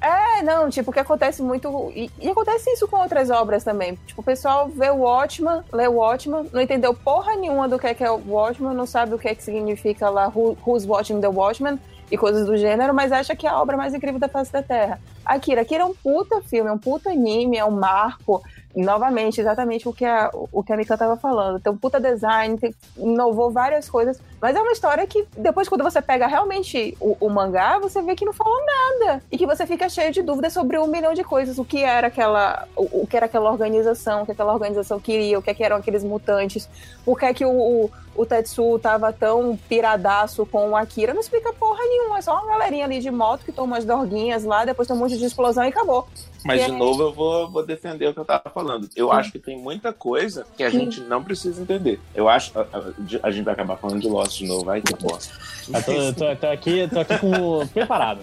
É, 0.00 0.42
não, 0.42 0.68
tipo, 0.70 0.92
que 0.92 1.00
acontece 1.00 1.42
muito. 1.42 1.92
E, 1.94 2.10
e, 2.20 2.28
acontece 2.28 2.70
isso 2.70 2.88
com 2.88 2.98
outras 2.98 3.30
obras 3.30 3.64
também. 3.64 3.98
Tipo, 4.06 4.20
o 4.20 4.24
pessoal 4.24 4.68
vê 4.68 4.90
o 4.90 4.98
Watchman, 4.98 5.62
lê 5.72 5.86
o 5.86 5.94
Watchman, 5.94 6.48
não 6.52 6.60
entendeu 6.60 6.94
porra 6.94 7.36
nenhuma 7.36 7.68
do 7.68 7.78
que 7.78 7.86
é, 7.86 7.94
que 7.94 8.04
é 8.04 8.10
o 8.10 8.22
Watchman, 8.26 8.74
não 8.74 8.86
sabe 8.86 9.14
o 9.14 9.18
que 9.18 9.28
é 9.28 9.34
que 9.34 9.42
significa 9.42 10.08
lá 10.08 10.28
Who, 10.28 10.56
Who's 10.66 10.86
Watching 10.86 11.20
the 11.20 11.28
Watchman 11.28 11.78
e 12.10 12.16
coisas 12.16 12.46
do 12.46 12.56
gênero, 12.56 12.94
mas 12.94 13.12
acha 13.12 13.36
que 13.36 13.46
é 13.46 13.50
a 13.50 13.60
obra 13.60 13.76
mais 13.76 13.94
incrível 13.94 14.18
da 14.18 14.28
face 14.28 14.52
da 14.52 14.62
Terra. 14.62 15.00
Akira, 15.24 15.60
Akira 15.60 15.82
é 15.82 15.86
um 15.86 15.94
puta 15.94 16.40
filme, 16.40 16.70
é 16.70 16.72
um 16.72 16.78
puta 16.78 17.10
anime, 17.10 17.58
é 17.58 17.64
um 17.64 17.70
marco. 17.70 18.42
Novamente, 18.78 19.40
exatamente 19.40 19.88
o 19.88 19.92
que 19.92 20.04
a, 20.04 20.30
o 20.52 20.62
que 20.62 20.72
a 20.72 20.76
Mika 20.76 20.96
tava 20.96 21.16
falando. 21.16 21.58
Tem 21.58 21.72
um 21.72 21.76
puta 21.76 21.98
design, 21.98 22.56
tem, 22.56 22.72
inovou 22.96 23.50
várias 23.50 23.90
coisas. 23.90 24.20
Mas 24.40 24.54
é 24.54 24.60
uma 24.60 24.70
história 24.70 25.04
que, 25.04 25.26
depois, 25.36 25.68
quando 25.68 25.82
você 25.82 26.00
pega 26.00 26.28
realmente 26.28 26.96
o, 27.00 27.16
o, 27.18 27.28
mangá, 27.28 27.80
você 27.80 28.00
vê 28.00 28.14
que 28.14 28.24
não 28.24 28.32
falou 28.32 28.56
nada. 28.64 29.20
E 29.32 29.36
que 29.36 29.44
você 29.44 29.66
fica 29.66 29.88
cheio 29.88 30.12
de 30.12 30.22
dúvidas 30.22 30.52
sobre 30.52 30.78
um 30.78 30.86
milhão 30.86 31.12
de 31.12 31.24
coisas. 31.24 31.58
O 31.58 31.64
que 31.64 31.82
era 31.82 32.06
aquela. 32.06 32.68
O, 32.76 33.02
o 33.02 33.06
que 33.08 33.16
era 33.16 33.26
aquela 33.26 33.50
organização, 33.50 34.22
o 34.22 34.24
que 34.24 34.30
aquela 34.30 34.52
organização 34.52 35.00
queria, 35.00 35.40
o 35.40 35.42
que, 35.42 35.50
é 35.50 35.54
que 35.54 35.64
eram 35.64 35.78
aqueles 35.78 36.04
mutantes, 36.04 36.68
por 37.04 37.18
que, 37.18 37.24
é 37.26 37.34
que 37.34 37.44
o, 37.44 37.50
o 37.50 37.90
o 38.18 38.26
Tetsu 38.26 38.80
tava 38.80 39.12
tão 39.12 39.56
piradaço 39.68 40.44
com 40.44 40.70
o 40.70 40.76
Akira, 40.76 41.14
não 41.14 41.20
explica 41.20 41.52
porra 41.52 41.78
nenhuma. 41.84 42.18
É 42.18 42.20
só 42.20 42.34
uma 42.34 42.46
galerinha 42.48 42.84
ali 42.84 42.98
de 42.98 43.12
moto 43.12 43.44
que 43.44 43.52
toma 43.52 43.76
umas 43.76 43.84
dorguinhas 43.84 44.42
lá, 44.42 44.64
depois 44.64 44.88
tem 44.88 44.96
um 44.96 44.98
monte 44.98 45.16
de 45.16 45.24
explosão 45.24 45.64
e 45.64 45.68
acabou. 45.68 46.06
Mas, 46.44 46.64
de 46.64 46.72
novo, 46.72 47.02
eu 47.02 47.12
vou, 47.12 47.50
vou 47.50 47.64
defender 47.66 48.06
o 48.08 48.14
que 48.14 48.20
eu 48.20 48.24
tava 48.24 48.48
falando. 48.52 48.88
Eu 48.94 49.10
acho 49.12 49.32
que 49.32 49.38
tem 49.38 49.58
muita 49.58 49.92
coisa 49.92 50.46
que 50.56 50.62
a 50.62 50.70
gente 50.70 51.00
não 51.00 51.22
precisa 51.22 51.60
entender. 51.60 52.00
Eu 52.14 52.28
acho. 52.28 52.56
A, 52.58 52.62
a- 52.62 52.92
a 53.24 53.30
gente 53.30 53.44
vai 53.44 53.54
acabar 53.54 53.76
falando 53.76 54.00
de 54.00 54.08
Lost 54.08 54.38
de 54.38 54.46
novo, 54.46 54.64
vai 54.64 54.80
que 54.80 54.94
bosta. 54.94 55.34
Eu 55.68 55.82
tô, 55.82 55.92
eu 55.92 56.14
tô- 56.14 56.36
tô 56.36 56.46
aqui, 56.46 56.88
tô 56.88 57.00
aqui 57.00 57.18
com 57.18 57.66
preparado. 57.68 58.20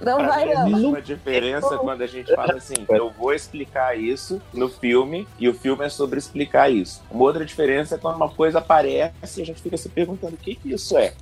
Não 0.00 0.16
Pra 0.18 0.26
vai, 0.28 0.54
não. 0.54 0.68
existe 0.68 0.86
uma 0.86 1.02
diferença 1.02 1.76
quando 1.78 2.02
a 2.02 2.06
gente 2.06 2.34
fala 2.34 2.54
assim, 2.54 2.74
eu 2.88 3.10
vou 3.10 3.34
explicar 3.34 3.98
isso 3.98 4.40
no 4.54 4.68
filme 4.68 5.26
e 5.38 5.48
o 5.48 5.54
filme 5.54 5.84
é 5.84 5.88
sobre 5.88 6.18
explicar 6.18 6.70
isso. 6.70 7.02
Uma 7.10 7.24
outra 7.24 7.44
diferença 7.44 7.96
é 7.96 7.98
quando 7.98 8.16
uma 8.16 8.28
coisa 8.28 8.58
aparece 8.58 9.12
e 9.38 9.42
a 9.42 9.46
gente 9.46 9.60
fica 9.60 9.76
se 9.76 9.88
perguntando 9.88 10.34
o 10.34 10.38
que, 10.38 10.54
que 10.54 10.72
isso 10.72 10.96
é. 10.96 11.12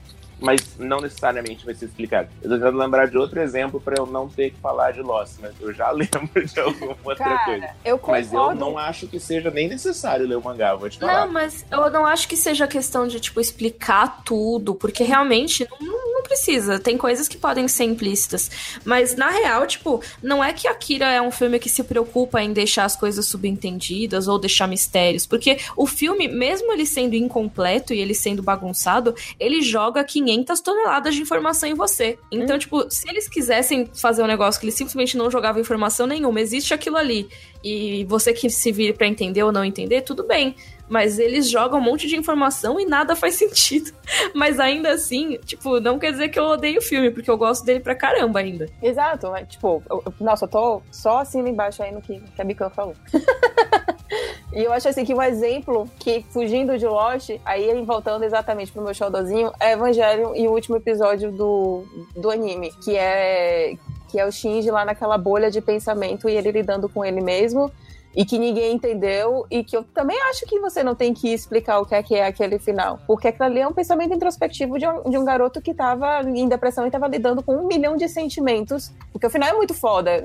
Mas 0.40 0.76
não 0.78 1.00
necessariamente 1.00 1.64
vai 1.64 1.74
ser 1.74 1.86
explicado. 1.86 2.28
Eu 2.42 2.50
tô 2.50 2.56
tentando 2.56 2.78
lembrar 2.78 3.06
de 3.06 3.16
outro 3.16 3.40
exemplo 3.40 3.80
para 3.80 3.96
eu 3.98 4.06
não 4.06 4.28
ter 4.28 4.50
que 4.50 4.58
falar 4.58 4.92
de 4.92 5.00
Lost, 5.00 5.34
mas 5.40 5.54
eu 5.60 5.72
já 5.72 5.90
lembro 5.92 6.44
de 6.44 6.60
alguma 6.60 6.96
outra 7.04 7.38
coisa. 7.44 7.60
Cara, 7.60 7.76
eu 7.84 8.00
Mas 8.06 8.32
eu 8.32 8.38
concordo. 8.40 8.60
não 8.60 8.78
acho 8.78 9.06
que 9.06 9.18
seja 9.18 9.50
nem 9.50 9.68
necessário 9.68 10.26
ler 10.26 10.36
o 10.36 10.42
mangá, 10.42 10.74
vou 10.74 10.88
te 10.90 10.98
falar. 10.98 11.26
Não, 11.26 11.32
mas 11.32 11.64
eu 11.70 11.90
não 11.90 12.06
acho 12.06 12.28
que 12.28 12.36
seja 12.36 12.66
questão 12.66 13.06
de, 13.06 13.18
tipo, 13.18 13.40
explicar 13.40 14.22
tudo, 14.24 14.74
porque 14.74 15.02
realmente 15.04 15.66
não, 15.80 16.06
precisa. 16.26 16.78
Tem 16.78 16.98
coisas 16.98 17.28
que 17.28 17.36
podem 17.36 17.66
ser 17.68 17.84
implícitas. 17.84 18.50
Mas, 18.84 19.16
na 19.16 19.30
real, 19.30 19.66
tipo, 19.66 20.02
não 20.22 20.42
é 20.42 20.52
que 20.52 20.68
Akira 20.68 21.06
é 21.06 21.22
um 21.22 21.30
filme 21.30 21.58
que 21.58 21.68
se 21.68 21.82
preocupa 21.82 22.42
em 22.42 22.52
deixar 22.52 22.84
as 22.84 22.96
coisas 22.96 23.26
subentendidas 23.26 24.28
ou 24.28 24.38
deixar 24.38 24.66
mistérios. 24.66 25.26
Porque 25.26 25.58
o 25.76 25.86
filme, 25.86 26.28
mesmo 26.28 26.72
ele 26.72 26.84
sendo 26.84 27.14
incompleto 27.14 27.94
e 27.94 28.00
ele 28.00 28.14
sendo 28.14 28.42
bagunçado, 28.42 29.14
ele 29.38 29.62
joga 29.62 30.04
500 30.26 30.60
toneladas 30.60 31.14
de 31.14 31.22
informação 31.22 31.68
em 31.68 31.74
você. 31.74 32.18
Então, 32.32 32.58
tipo, 32.58 32.90
se 32.90 33.08
eles 33.08 33.28
quisessem 33.28 33.88
fazer 33.94 34.22
um 34.22 34.26
negócio 34.26 34.60
que 34.60 34.66
eles 34.66 34.74
simplesmente 34.74 35.16
não 35.16 35.30
jogavam 35.30 35.60
informação 35.60 36.06
nenhuma, 36.06 36.40
existe 36.40 36.74
aquilo 36.74 36.96
ali. 36.96 37.28
E 37.62 38.04
você 38.06 38.32
que 38.32 38.50
se 38.50 38.72
vire 38.72 38.92
pra 38.92 39.06
entender 39.06 39.42
ou 39.44 39.52
não 39.52 39.64
entender, 39.64 40.02
tudo 40.02 40.24
bem. 40.24 40.56
Mas 40.88 41.18
eles 41.18 41.50
jogam 41.50 41.80
um 41.80 41.82
monte 41.82 42.06
de 42.06 42.16
informação 42.16 42.78
e 42.78 42.86
nada 42.86 43.16
faz 43.16 43.34
sentido. 43.34 43.90
Mas 44.34 44.60
ainda 44.60 44.90
assim, 44.92 45.36
tipo, 45.44 45.80
não 45.80 45.98
quer 45.98 46.12
dizer 46.12 46.28
que 46.28 46.38
eu 46.38 46.44
odeio 46.44 46.78
o 46.78 46.82
filme, 46.82 47.10
porque 47.10 47.28
eu 47.30 47.36
gosto 47.36 47.64
dele 47.64 47.80
pra 47.80 47.94
caramba 47.94 48.38
ainda. 48.38 48.68
Exato, 48.80 49.28
mas, 49.30 49.48
tipo, 49.48 49.82
eu- 49.90 50.02
eu- 50.06 50.14
nossa, 50.20 50.44
eu 50.44 50.48
tô 50.48 50.82
só 50.92 51.18
assim 51.18 51.40
embaixo 51.40 51.82
aí 51.82 51.90
no 51.92 52.00
que, 52.00 52.20
que 52.20 52.40
a 52.40 52.44
Mikan 52.44 52.70
falou. 52.70 52.94
e 54.52 54.62
eu 54.62 54.72
acho 54.72 54.88
assim 54.88 55.04
que 55.04 55.12
um 55.14 55.22
exemplo 55.22 55.88
que, 55.98 56.24
fugindo 56.30 56.78
de 56.78 56.86
Lost, 56.86 57.30
aí 57.44 57.82
voltando 57.84 58.24
exatamente 58.24 58.70
pro 58.72 58.82
meu 58.82 58.94
showdozinho, 58.94 59.50
é 59.58 59.72
Evangelho 59.72 60.34
e 60.36 60.46
o 60.46 60.52
último 60.52 60.76
episódio 60.76 61.32
do, 61.32 61.84
do 62.14 62.30
anime, 62.30 62.72
que 62.84 62.96
é 62.96 63.74
que 64.08 64.20
é 64.20 64.24
o 64.24 64.30
Shinji 64.30 64.70
lá 64.70 64.84
naquela 64.84 65.18
bolha 65.18 65.50
de 65.50 65.60
pensamento 65.60 66.28
e 66.28 66.36
ele 66.36 66.52
lidando 66.52 66.88
com 66.88 67.04
ele 67.04 67.20
mesmo. 67.20 67.72
E 68.16 68.24
que 68.24 68.38
ninguém 68.38 68.74
entendeu, 68.74 69.46
e 69.50 69.62
que 69.62 69.76
eu 69.76 69.84
também 69.84 70.18
acho 70.30 70.46
que 70.46 70.58
você 70.58 70.82
não 70.82 70.94
tem 70.94 71.12
que 71.12 71.28
explicar 71.28 71.80
o 71.80 71.84
que 71.84 71.94
é 71.94 72.02
que 72.02 72.14
é 72.14 72.26
aquele 72.26 72.58
final. 72.58 72.98
Porque 73.06 73.28
aquilo 73.28 73.44
ali 73.44 73.60
é 73.60 73.68
um 73.68 73.74
pensamento 73.74 74.14
introspectivo 74.14 74.78
de 74.78 74.88
um, 74.88 75.10
de 75.10 75.18
um 75.18 75.24
garoto 75.24 75.60
que 75.60 75.74
tava 75.74 76.22
em 76.22 76.48
depressão 76.48 76.86
e 76.86 76.90
tava 76.90 77.06
lidando 77.08 77.42
com 77.42 77.54
um 77.54 77.66
milhão 77.66 77.94
de 77.94 78.08
sentimentos. 78.08 78.90
Porque 79.12 79.26
o 79.26 79.30
final 79.30 79.50
é 79.50 79.52
muito 79.52 79.74
foda. 79.74 80.24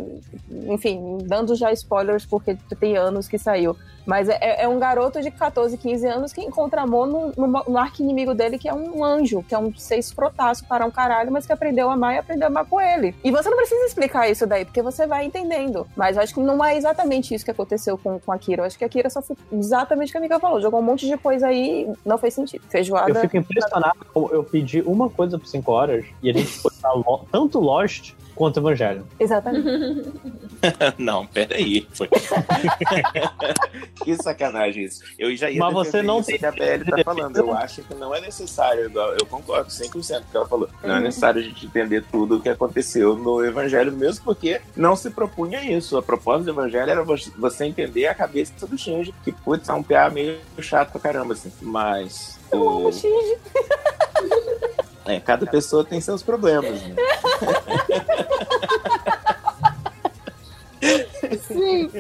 Enfim, 0.70 1.18
dando 1.26 1.54
já 1.54 1.72
spoilers, 1.74 2.26
porque 2.26 2.58
tem 2.80 2.96
anos 2.96 3.28
que 3.28 3.38
saiu. 3.38 3.76
Mas 4.06 4.30
é, 4.30 4.64
é 4.64 4.68
um 4.68 4.80
garoto 4.80 5.22
de 5.22 5.30
14, 5.32 5.78
15 5.78 6.08
anos 6.08 6.34
que 6.34 6.42
encontra 6.42 6.82
amor 6.82 7.08
no, 7.08 7.32
no, 7.38 7.48
no 7.48 7.78
arco 7.78 8.02
inimigo 8.02 8.34
dele, 8.34 8.58
que 8.58 8.68
é 8.68 8.74
um 8.74 9.04
anjo, 9.04 9.44
que 9.48 9.54
é 9.56 9.60
um 9.60 9.74
ser 9.76 9.98
escrotaço 9.98 10.66
para 10.66 10.86
um 10.86 10.92
caralho, 10.92 11.32
mas 11.32 11.46
que 11.46 11.54
aprendeu 11.54 11.90
a 11.90 11.94
amar 11.94 12.16
e 12.16 12.18
aprendeu 12.18 12.48
a 12.48 12.50
amar 12.50 12.66
com 12.66 12.80
ele. 12.80 13.16
E 13.24 13.32
você 13.32 13.50
não 13.50 13.58
precisa 13.58 13.86
explicar 13.86 14.30
isso 14.30 14.46
daí, 14.48 14.66
porque 14.66 14.82
você 14.82 15.06
vai 15.08 15.26
entendendo. 15.26 15.88
Mas 15.96 16.16
eu 16.18 16.24
acho 16.24 16.34
que 16.34 16.40
não 16.40 16.64
é 16.64 16.76
exatamente 16.78 17.34
isso 17.34 17.46
que 17.46 17.52
aconteceu 17.52 17.98
com, 17.98 18.20
com 18.20 18.32
a 18.32 18.38
Kira. 18.38 18.62
Eu 18.62 18.66
acho 18.66 18.78
que 18.78 18.86
a 18.86 18.90
Kira 18.90 19.10
só 19.10 19.22
foi 19.22 19.36
exatamente 19.52 20.10
o 20.10 20.12
que 20.12 20.18
a 20.18 20.22
Mika 20.22 20.40
falou. 20.40 20.62
Jogou 20.62 20.80
um 20.80 20.84
monte 20.84 21.08
de 21.08 21.18
coisa 21.18 21.48
aí 21.48 21.88
não 22.06 22.18
fez 22.18 22.34
sentido. 22.34 22.64
Feijoada. 22.70 23.10
Eu 23.12 23.16
fico 23.22 23.38
impressionado 23.38 24.00
como 24.14 24.30
eu 24.32 24.44
pedi 24.44 24.82
uma 24.82 25.10
coisa 25.10 25.38
por 25.38 25.48
5 25.48 25.72
horas 25.72 26.06
e 26.22 26.30
a 26.30 26.34
gente 26.34 26.48
foi 26.48 26.72
pra 26.82 26.92
Lo- 26.94 27.26
tanto 27.32 27.60
Lost 27.60 28.14
quanto 28.42 28.60
Evangelho. 28.60 29.06
Exatamente. 29.20 29.68
Não, 30.98 31.28
peraí. 31.28 31.88
Foi... 31.94 32.08
que 34.04 34.16
sacanagem 34.16 34.86
isso. 34.86 35.04
Eu 35.20 35.36
já 35.36 35.48
ia 35.50 35.60
Mas 35.60 35.74
você 35.74 36.02
não 36.02 36.20
isso 36.20 36.28
tem- 36.30 36.40
que 36.40 36.46
a 36.46 36.52
BL 36.52 36.84
tá 36.90 37.04
falando. 37.04 37.38
Eu 37.38 37.54
acho 37.54 37.84
que 37.84 37.94
não 37.96 38.14
é 38.16 38.22
necessário, 38.22 38.92
eu 39.20 39.26
concordo 39.28 39.70
100% 39.70 39.92
com 39.92 40.00
o 40.00 40.02
que 40.04 40.38
ela 40.38 40.48
falou. 40.48 40.70
Não 40.84 40.96
é 40.96 41.00
necessário 41.00 41.40
a 41.40 41.44
gente 41.44 41.66
entender 41.66 42.04
tudo 42.12 42.38
o 42.38 42.42
que 42.42 42.50
aconteceu 42.50 43.16
no 43.16 43.44
Evangelho, 43.46 43.92
mesmo 43.92 44.24
porque 44.26 44.60
não 44.76 44.96
se 44.96 45.10
propunha 45.12 45.62
isso. 45.64 45.98
A 45.98 46.02
proposta 46.04 46.44
do 46.44 46.50
Evangelho 46.52 46.90
era 46.90 47.04
vo- 47.04 47.16
você 47.38 47.66
entender 47.66 48.08
a 48.08 48.16
cabeça 48.16 48.66
do 48.66 48.78
Shinji, 48.78 49.14
que, 49.24 49.32
putz, 49.32 49.70
é 49.70 49.74
um 49.74 49.84
PA 49.84 50.10
meio 50.10 50.40
chato 50.60 50.92
pra 50.92 51.00
caramba, 51.02 51.34
assim. 51.34 51.52
Mas... 51.62 52.40
Eu 52.52 52.68
amo 52.68 52.80
o- 52.86 52.88
o 52.88 52.94
Shinji. 52.94 53.38
É, 55.06 55.20
cada 55.20 55.48
pessoa 55.48 55.84
tem 55.84 56.00
seus 56.00 56.22
problemas, 56.22 56.80
né? 56.84 56.96
Sim. 61.48 61.92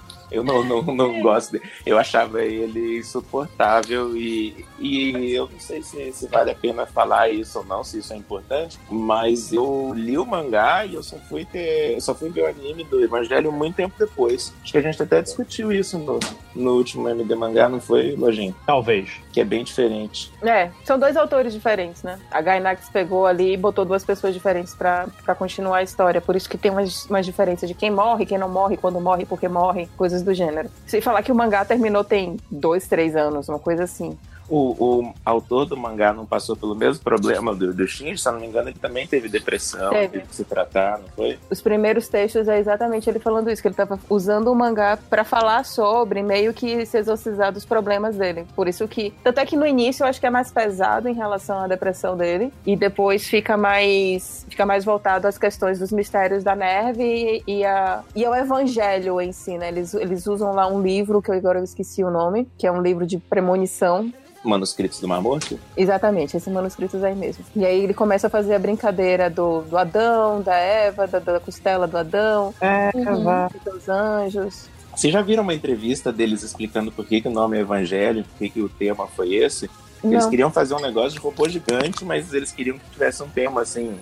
Eu 0.30 0.44
não, 0.44 0.64
não, 0.64 0.82
não 0.82 1.20
gosto 1.20 1.52
dele. 1.52 1.64
Eu 1.84 1.98
achava 1.98 2.42
ele 2.42 2.98
insuportável 2.98 4.16
e, 4.16 4.64
e 4.78 5.34
eu 5.34 5.48
não 5.50 5.60
sei 5.60 5.82
se, 5.82 6.12
se 6.12 6.26
vale 6.28 6.50
a 6.50 6.54
pena 6.54 6.86
falar 6.86 7.30
isso 7.30 7.58
ou 7.58 7.64
não, 7.64 7.82
se 7.82 7.98
isso 7.98 8.12
é 8.12 8.16
importante, 8.16 8.78
mas 8.90 9.52
eu 9.52 9.92
li 9.94 10.16
o 10.16 10.24
mangá 10.24 10.84
e 10.84 10.94
eu 10.94 11.02
só 11.02 11.16
fui 11.28 11.44
ter. 11.44 12.00
só 12.00 12.14
fui 12.14 12.30
ver 12.30 12.42
o 12.42 12.46
anime 12.46 12.84
do 12.84 13.02
Evangelho 13.02 13.52
muito 13.52 13.76
tempo 13.76 13.94
depois. 13.98 14.52
Acho 14.62 14.72
que 14.72 14.78
a 14.78 14.82
gente 14.82 15.02
até 15.02 15.20
discutiu 15.22 15.72
isso 15.72 15.98
no, 15.98 16.18
no 16.54 16.76
último 16.76 17.08
MD 17.08 17.34
mangá, 17.34 17.68
não 17.68 17.80
foi, 17.80 18.14
Lojinha? 18.16 18.54
Talvez. 18.66 19.10
Que 19.32 19.40
é 19.40 19.44
bem 19.44 19.64
diferente. 19.64 20.32
É, 20.42 20.70
são 20.84 20.98
dois 20.98 21.16
autores 21.16 21.52
diferentes, 21.52 22.02
né? 22.02 22.18
A 22.30 22.40
Gainax 22.40 22.88
pegou 22.90 23.26
ali 23.26 23.54
e 23.54 23.56
botou 23.56 23.84
duas 23.84 24.04
pessoas 24.04 24.34
diferentes 24.34 24.74
pra, 24.74 25.06
pra 25.24 25.34
continuar 25.34 25.78
a 25.78 25.82
história. 25.82 26.20
Por 26.20 26.36
isso 26.36 26.48
que 26.48 26.58
tem 26.58 26.70
umas, 26.70 27.06
umas 27.06 27.24
diferenças 27.26 27.68
de 27.68 27.74
quem 27.74 27.90
morre, 27.90 28.26
quem 28.26 28.38
não 28.38 28.48
morre, 28.48 28.76
quando 28.76 29.00
morre, 29.00 29.24
porque 29.24 29.48
morre, 29.48 29.88
coisas 29.96 30.19
do 30.22 30.34
gênero. 30.34 30.68
Sem 30.86 31.00
falar 31.00 31.22
que 31.22 31.32
o 31.32 31.34
mangá 31.34 31.64
terminou 31.64 32.04
tem 32.04 32.36
dois, 32.50 32.86
três 32.86 33.16
anos, 33.16 33.48
uma 33.48 33.58
coisa 33.58 33.84
assim. 33.84 34.16
O, 34.50 35.00
o 35.00 35.14
autor 35.24 35.64
do 35.64 35.76
mangá 35.76 36.12
não 36.12 36.26
passou 36.26 36.56
pelo 36.56 36.74
mesmo 36.74 37.02
problema 37.02 37.54
do, 37.54 37.72
do 37.72 37.86
Shinji, 37.86 38.18
se 38.18 38.30
não 38.30 38.40
me 38.40 38.46
engano, 38.46 38.68
ele 38.68 38.78
também 38.78 39.06
teve 39.06 39.28
depressão, 39.28 39.90
Teve. 39.90 40.08
teve 40.08 40.26
que 40.26 40.34
se 40.34 40.44
tratar, 40.44 40.98
não 40.98 41.08
foi? 41.10 41.38
Os 41.48 41.60
primeiros 41.60 42.08
textos 42.08 42.48
é 42.48 42.58
exatamente 42.58 43.08
ele 43.08 43.18
falando 43.18 43.50
isso, 43.50 43.62
que 43.62 43.68
ele 43.68 43.74
tava 43.74 43.98
usando 44.08 44.48
o 44.48 44.54
mangá 44.54 44.98
pra 45.08 45.24
falar 45.24 45.64
sobre, 45.64 46.22
meio 46.22 46.52
que 46.52 46.84
se 46.84 46.98
exorcizar 46.98 47.52
dos 47.52 47.64
problemas 47.64 48.16
dele. 48.16 48.46
Por 48.54 48.68
isso 48.68 48.86
que. 48.88 49.12
Tanto 49.22 49.38
é 49.38 49.46
que 49.46 49.56
no 49.56 49.66
início 49.66 50.02
eu 50.02 50.08
acho 50.08 50.20
que 50.20 50.26
é 50.26 50.30
mais 50.30 50.50
pesado 50.50 51.08
em 51.08 51.14
relação 51.14 51.58
à 51.58 51.66
depressão 51.66 52.16
dele. 52.16 52.52
E 52.66 52.76
depois 52.76 53.26
fica 53.26 53.56
mais. 53.56 54.44
fica 54.48 54.66
mais 54.66 54.84
voltado 54.84 55.26
às 55.26 55.38
questões 55.38 55.78
dos 55.78 55.92
mistérios 55.92 56.42
da 56.42 56.56
neve 56.56 57.42
e, 57.46 57.58
e, 57.58 57.64
a, 57.64 58.02
e 58.14 58.24
ao 58.24 58.34
evangelho 58.34 59.20
em 59.20 59.32
si, 59.32 59.56
né? 59.56 59.68
Eles, 59.68 59.94
eles 59.94 60.26
usam 60.26 60.52
lá 60.52 60.66
um 60.66 60.82
livro, 60.82 61.22
que 61.22 61.30
eu 61.30 61.34
agora 61.34 61.58
eu 61.58 61.64
esqueci 61.64 62.02
o 62.02 62.10
nome, 62.10 62.48
que 62.58 62.66
é 62.66 62.72
um 62.72 62.82
livro 62.82 63.06
de 63.06 63.18
premonição. 63.18 64.12
Manuscritos 64.42 65.00
do 65.00 65.06
Mar 65.08 65.20
Morto? 65.20 65.58
Exatamente, 65.76 66.36
esses 66.36 66.52
manuscritos 66.52 67.02
aí 67.04 67.14
mesmo. 67.14 67.44
E 67.54 67.64
aí 67.64 67.82
ele 67.84 67.92
começa 67.94 68.26
a 68.26 68.30
fazer 68.30 68.54
a 68.54 68.58
brincadeira 68.58 69.28
do, 69.28 69.60
do 69.62 69.76
Adão, 69.76 70.40
da 70.40 70.54
Eva, 70.56 71.06
da, 71.06 71.18
da 71.18 71.40
costela 71.40 71.86
do 71.86 71.98
Adão, 71.98 72.54
É, 72.60 72.90
Uhum. 72.94 73.48
dos 73.64 73.88
anjos. 73.88 74.68
Vocês 74.96 75.12
já 75.12 75.22
viram 75.22 75.42
uma 75.42 75.54
entrevista 75.54 76.12
deles 76.12 76.42
explicando 76.42 76.90
por 76.90 77.06
que, 77.06 77.20
que 77.20 77.28
o 77.28 77.30
nome 77.30 77.56
é 77.56 77.60
Evangelho, 77.60 78.24
por 78.24 78.38
que, 78.38 78.50
que 78.50 78.60
o 78.60 78.68
tema 78.68 79.06
foi 79.06 79.34
esse? 79.34 79.70
Eles 80.02 80.24
Não. 80.24 80.30
queriam 80.30 80.50
fazer 80.50 80.74
um 80.74 80.80
negócio 80.80 81.10
de 81.12 81.18
robô 81.18 81.48
gigante, 81.48 82.04
mas 82.04 82.32
eles 82.32 82.50
queriam 82.50 82.78
que 82.78 82.90
tivesse 82.90 83.22
um 83.22 83.28
tema 83.28 83.60
assim, 83.60 83.98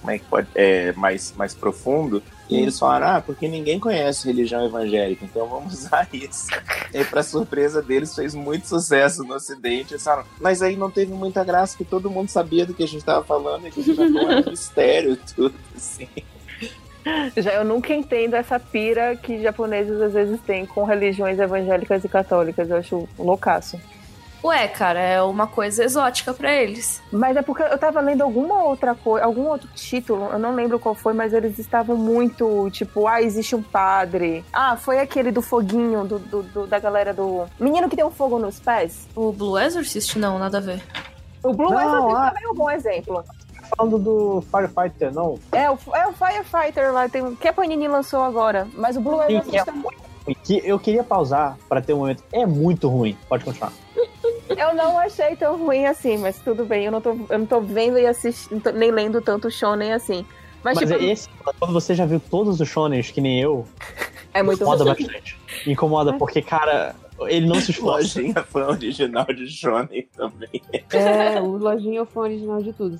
como 0.00 0.10
é 0.10 0.18
que 0.18 0.24
pode, 0.24 0.48
é, 0.54 0.92
mais, 0.92 1.32
mais 1.36 1.54
profundo. 1.54 2.20
E 2.52 2.56
aí 2.56 2.62
eles 2.62 2.78
falaram, 2.78 3.16
ah, 3.16 3.20
porque 3.20 3.48
ninguém 3.48 3.80
conhece 3.80 4.26
religião 4.26 4.64
evangélica, 4.64 5.24
então 5.24 5.46
vamos 5.48 5.72
usar 5.72 6.06
isso. 6.12 6.48
E 6.92 6.98
aí, 6.98 7.04
pra 7.04 7.22
surpresa 7.22 7.80
deles, 7.80 8.14
fez 8.14 8.34
muito 8.34 8.68
sucesso 8.68 9.24
no 9.24 9.34
Ocidente. 9.34 9.94
Eles 9.94 10.04
falaram, 10.04 10.26
mas 10.38 10.60
aí 10.60 10.76
não 10.76 10.90
teve 10.90 11.12
muita 11.12 11.42
graça, 11.42 11.76
que 11.76 11.84
todo 11.84 12.10
mundo 12.10 12.28
sabia 12.28 12.66
do 12.66 12.74
que 12.74 12.82
a 12.82 12.88
gente 12.88 13.04
tava 13.04 13.24
falando, 13.24 13.66
e 13.66 13.70
que 13.70 13.82
já 13.82 13.94
foi 13.94 14.06
um 14.06 14.50
mistério 14.50 15.18
tudo, 15.34 15.54
assim. 15.74 16.08
Já 17.36 17.54
eu 17.54 17.64
nunca 17.64 17.92
entendo 17.92 18.34
essa 18.34 18.60
pira 18.60 19.16
que 19.16 19.42
japoneses 19.42 20.00
às 20.00 20.12
vezes 20.12 20.40
têm 20.42 20.64
com 20.64 20.84
religiões 20.84 21.38
evangélicas 21.38 22.04
e 22.04 22.08
católicas. 22.08 22.70
Eu 22.70 22.76
acho 22.76 23.08
loucaço. 23.18 23.80
Ué, 24.44 24.66
cara, 24.66 24.98
é 25.00 25.22
uma 25.22 25.46
coisa 25.46 25.84
exótica 25.84 26.34
pra 26.34 26.52
eles. 26.52 27.00
Mas 27.12 27.36
é 27.36 27.42
porque 27.42 27.62
eu 27.62 27.78
tava 27.78 28.00
lendo 28.00 28.22
alguma 28.22 28.64
outra 28.64 28.92
coisa, 28.94 29.24
algum 29.24 29.46
outro 29.46 29.68
título, 29.74 30.30
eu 30.32 30.38
não 30.38 30.52
lembro 30.54 30.80
qual 30.80 30.94
foi, 30.96 31.12
mas 31.12 31.32
eles 31.32 31.58
estavam 31.60 31.96
muito, 31.96 32.68
tipo, 32.70 33.06
ah, 33.06 33.22
existe 33.22 33.54
um 33.54 33.62
padre. 33.62 34.44
Ah, 34.52 34.76
foi 34.76 34.98
aquele 34.98 35.30
do 35.30 35.40
foguinho, 35.42 36.04
do, 36.04 36.18
do- 36.18 36.42
do- 36.42 36.66
da 36.66 36.78
galera 36.80 37.14
do. 37.14 37.44
Menino 37.60 37.88
que 37.88 37.94
tem 37.94 38.04
um 38.04 38.10
fogo 38.10 38.36
nos 38.38 38.58
pés. 38.58 39.06
O 39.14 39.30
Blue 39.32 39.56
Exorcist, 39.58 40.16
não, 40.18 40.38
nada 40.40 40.58
a 40.58 40.60
ver. 40.60 40.82
O 41.44 41.52
Blue 41.52 41.70
Não, 41.70 41.80
Exorcist 41.80 42.16
ah. 42.16 42.28
também 42.30 42.44
é 42.44 42.48
um 42.48 42.54
bom 42.54 42.70
exemplo. 42.70 43.24
falando 43.76 43.98
do 43.98 44.42
Firefighter, 44.50 45.14
não? 45.14 45.38
É 45.52 45.70
o, 45.70 45.78
é 45.94 46.06
o 46.08 46.12
Firefighter 46.12 46.92
lá, 46.92 47.08
tem, 47.08 47.22
um- 47.22 47.36
que 47.36 47.46
a 47.46 47.52
Panini 47.52 47.86
lançou 47.86 48.22
agora. 48.22 48.66
Mas 48.74 48.96
o 48.96 49.00
Blue 49.00 49.20
Sim, 49.26 49.34
é 49.34 49.38
assista 49.38 49.70
muito. 49.72 50.02
Que 50.44 50.60
eu 50.64 50.78
queria 50.78 51.02
pausar 51.04 51.56
pra 51.68 51.80
ter 51.80 51.92
um 51.94 51.98
momento. 51.98 52.22
É 52.32 52.44
muito 52.46 52.88
ruim. 52.88 53.16
Pode 53.28 53.44
continuar. 53.44 53.72
Eu 54.56 54.74
não 54.74 54.98
achei 54.98 55.36
tão 55.36 55.56
ruim 55.56 55.86
assim, 55.86 56.18
mas 56.18 56.38
tudo 56.38 56.64
bem, 56.64 56.84
eu 56.84 56.92
não 56.92 57.00
tô, 57.00 57.16
eu 57.28 57.38
não 57.38 57.46
tô 57.46 57.60
vendo 57.60 57.98
e 57.98 58.06
assistindo, 58.06 58.72
nem 58.72 58.90
lendo 58.90 59.20
tanto 59.20 59.50
shonen 59.50 59.92
assim. 59.92 60.24
Mas, 60.62 60.76
Mas 60.76 60.88
tipo, 60.88 61.02
esse, 61.02 61.28
quando 61.58 61.72
você 61.72 61.94
já 61.94 62.06
viu 62.06 62.20
todos 62.20 62.60
os 62.60 62.68
shonens, 62.68 63.10
que 63.10 63.20
nem 63.20 63.40
eu, 63.40 63.66
é 64.32 64.42
muito 64.42 64.62
incomoda 64.62 64.84
bastante. 64.84 65.38
Incomoda 65.66 66.12
porque, 66.14 66.40
cara, 66.40 66.94
ele 67.28 67.46
não 67.46 67.56
se 67.56 67.70
esforça. 67.70 68.20
Lojinha 68.20 68.42
fã 68.44 68.66
original 68.68 69.24
de 69.26 69.46
Shonen 69.48 70.06
também. 70.16 70.62
É, 70.92 71.40
o 71.40 71.56
Lojinha 71.56 72.04
foi 72.04 72.28
original 72.30 72.62
de 72.62 72.72
tudo. 72.72 72.98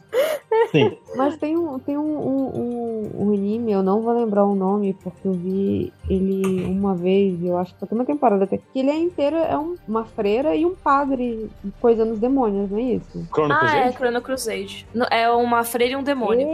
Sim. 0.70 0.96
Mas 1.16 1.36
tem 1.36 1.56
um, 1.56 1.78
tem 1.78 1.96
um, 1.96 2.02
um, 2.18 2.60
um- 2.60 3.10
um 3.26 3.32
anime, 3.32 3.72
eu 3.72 3.82
não 3.82 4.00
vou 4.00 4.12
lembrar 4.14 4.44
o 4.44 4.54
nome, 4.54 4.94
porque 5.02 5.26
eu 5.26 5.32
vi 5.32 5.92
ele 6.08 6.64
uma 6.64 6.94
vez, 6.94 7.42
eu 7.42 7.56
acho 7.58 7.74
que 7.74 7.86
foi 7.86 7.96
uma 7.98 8.04
temporada 8.04 8.44
até. 8.44 8.58
Que 8.58 8.78
ele 8.80 8.90
é 8.90 8.96
inteiro, 8.98 9.36
é 9.36 9.56
um- 9.58 9.76
uma 9.88 10.04
freira 10.04 10.54
e 10.54 10.64
um 10.64 10.74
padre 10.74 11.50
coisando 11.80 12.12
os 12.12 12.18
demônios, 12.18 12.70
não 12.70 12.78
é 12.78 12.82
isso? 12.82 13.26
Chrono 13.32 13.52
Ah, 13.54 13.56
é 13.56 13.60
Crusade? 13.70 13.96
Chrono 13.96 14.22
Crusade. 14.22 14.86
É 15.10 15.30
uma 15.30 15.64
freira 15.64 15.92
e 15.94 15.96
um 15.96 16.02
demônio. 16.02 16.48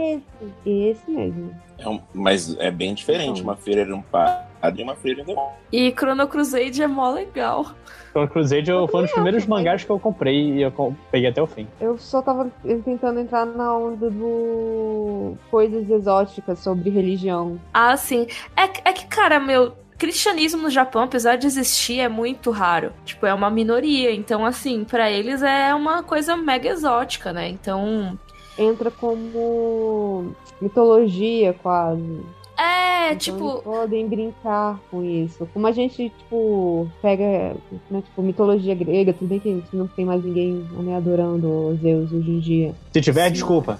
Esse, 0.65 0.69
esse 0.69 1.11
mesmo. 1.11 1.51
É 1.77 1.87
um- 1.87 2.01
mas 2.13 2.57
é 2.59 2.71
bem 2.71 2.93
diferente. 2.93 3.41
Uma 3.41 3.55
feira 3.55 3.81
era 3.81 3.95
um 3.95 4.01
padre 4.01 4.48
e 4.75 4.83
uma 4.83 4.95
feira 4.95 5.21
era 5.21 5.23
um 5.23 5.33
demônio. 5.33 5.51
E 5.71 5.91
Chrono 5.91 6.27
Crusade 6.27 6.81
é 6.83 6.87
mó 6.87 7.11
legal. 7.11 7.65
Chrono 8.11 8.27
Crusade 8.27 8.69
eu- 8.71 8.87
foi 8.87 9.01
um 9.01 9.03
dos 9.03 9.11
primeiros 9.13 9.45
mangás 9.45 9.83
que 9.83 9.89
eu 9.89 9.99
comprei 9.99 10.51
e 10.53 10.61
eu 10.63 10.71
com- 10.71 10.95
peguei 11.11 11.29
até 11.29 11.41
o 11.41 11.47
fim. 11.47 11.67
Eu 11.79 11.97
só 11.97 12.21
tava 12.21 12.49
tentando 12.83 13.19
entrar 13.19 13.45
na 13.45 13.75
onda 13.75 14.09
do 14.09 15.35
coisas 15.51 15.89
exóticas 15.89 16.59
sobre 16.59 16.89
religião. 16.89 17.59
Ah, 17.73 17.95
sim. 17.95 18.27
É, 18.55 18.67
que- 18.67 18.81
é 18.85 18.93
que, 18.93 19.05
cara, 19.07 19.39
meu. 19.39 19.73
Cristianismo 19.97 20.61
no 20.61 20.69
Japão, 20.69 21.01
apesar 21.03 21.35
de 21.35 21.45
existir, 21.45 21.99
é 21.99 22.07
muito 22.07 22.51
raro. 22.51 22.93
Tipo, 23.03 23.25
é 23.25 23.33
uma 23.33 23.49
minoria. 23.49 24.15
Então, 24.15 24.45
assim, 24.45 24.85
pra 24.85 25.11
eles 25.11 25.41
é 25.43 25.75
uma 25.75 26.01
coisa 26.03 26.37
mega 26.37 26.69
exótica, 26.69 27.33
né? 27.33 27.49
Então. 27.49 28.17
Entra 28.57 28.89
como 28.91 30.33
mitologia 30.61 31.53
quase. 31.61 32.21
É, 32.61 33.05
Então 33.13 33.17
tipo. 33.17 33.49
eles 33.51 33.63
podem 33.63 34.07
brincar 34.09 34.79
com 34.91 35.03
isso. 35.03 35.47
Como 35.53 35.65
a 35.65 35.71
gente, 35.71 36.09
tipo, 36.09 36.89
pega, 37.01 37.55
né, 37.89 38.01
tipo, 38.03 38.21
mitologia 38.21 38.75
grega, 38.75 39.13
tudo 39.13 39.29
bem 39.29 39.39
que 39.39 39.49
a 39.49 39.53
gente 39.53 39.73
não 39.75 39.87
tem 39.87 40.03
mais 40.05 40.23
ninguém 40.23 40.67
né, 40.71 40.97
adorando 40.97 41.69
os 41.69 41.79
Zeus 41.79 42.11
hoje 42.11 42.29
em 42.29 42.39
dia. 42.39 42.75
Se 42.91 42.99
tiver, 43.01 43.29
desculpa. 43.31 43.79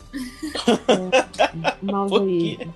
Mal 1.81 2.07
Por 2.09 2.21
aí. 2.23 2.57
quê? 2.57 2.67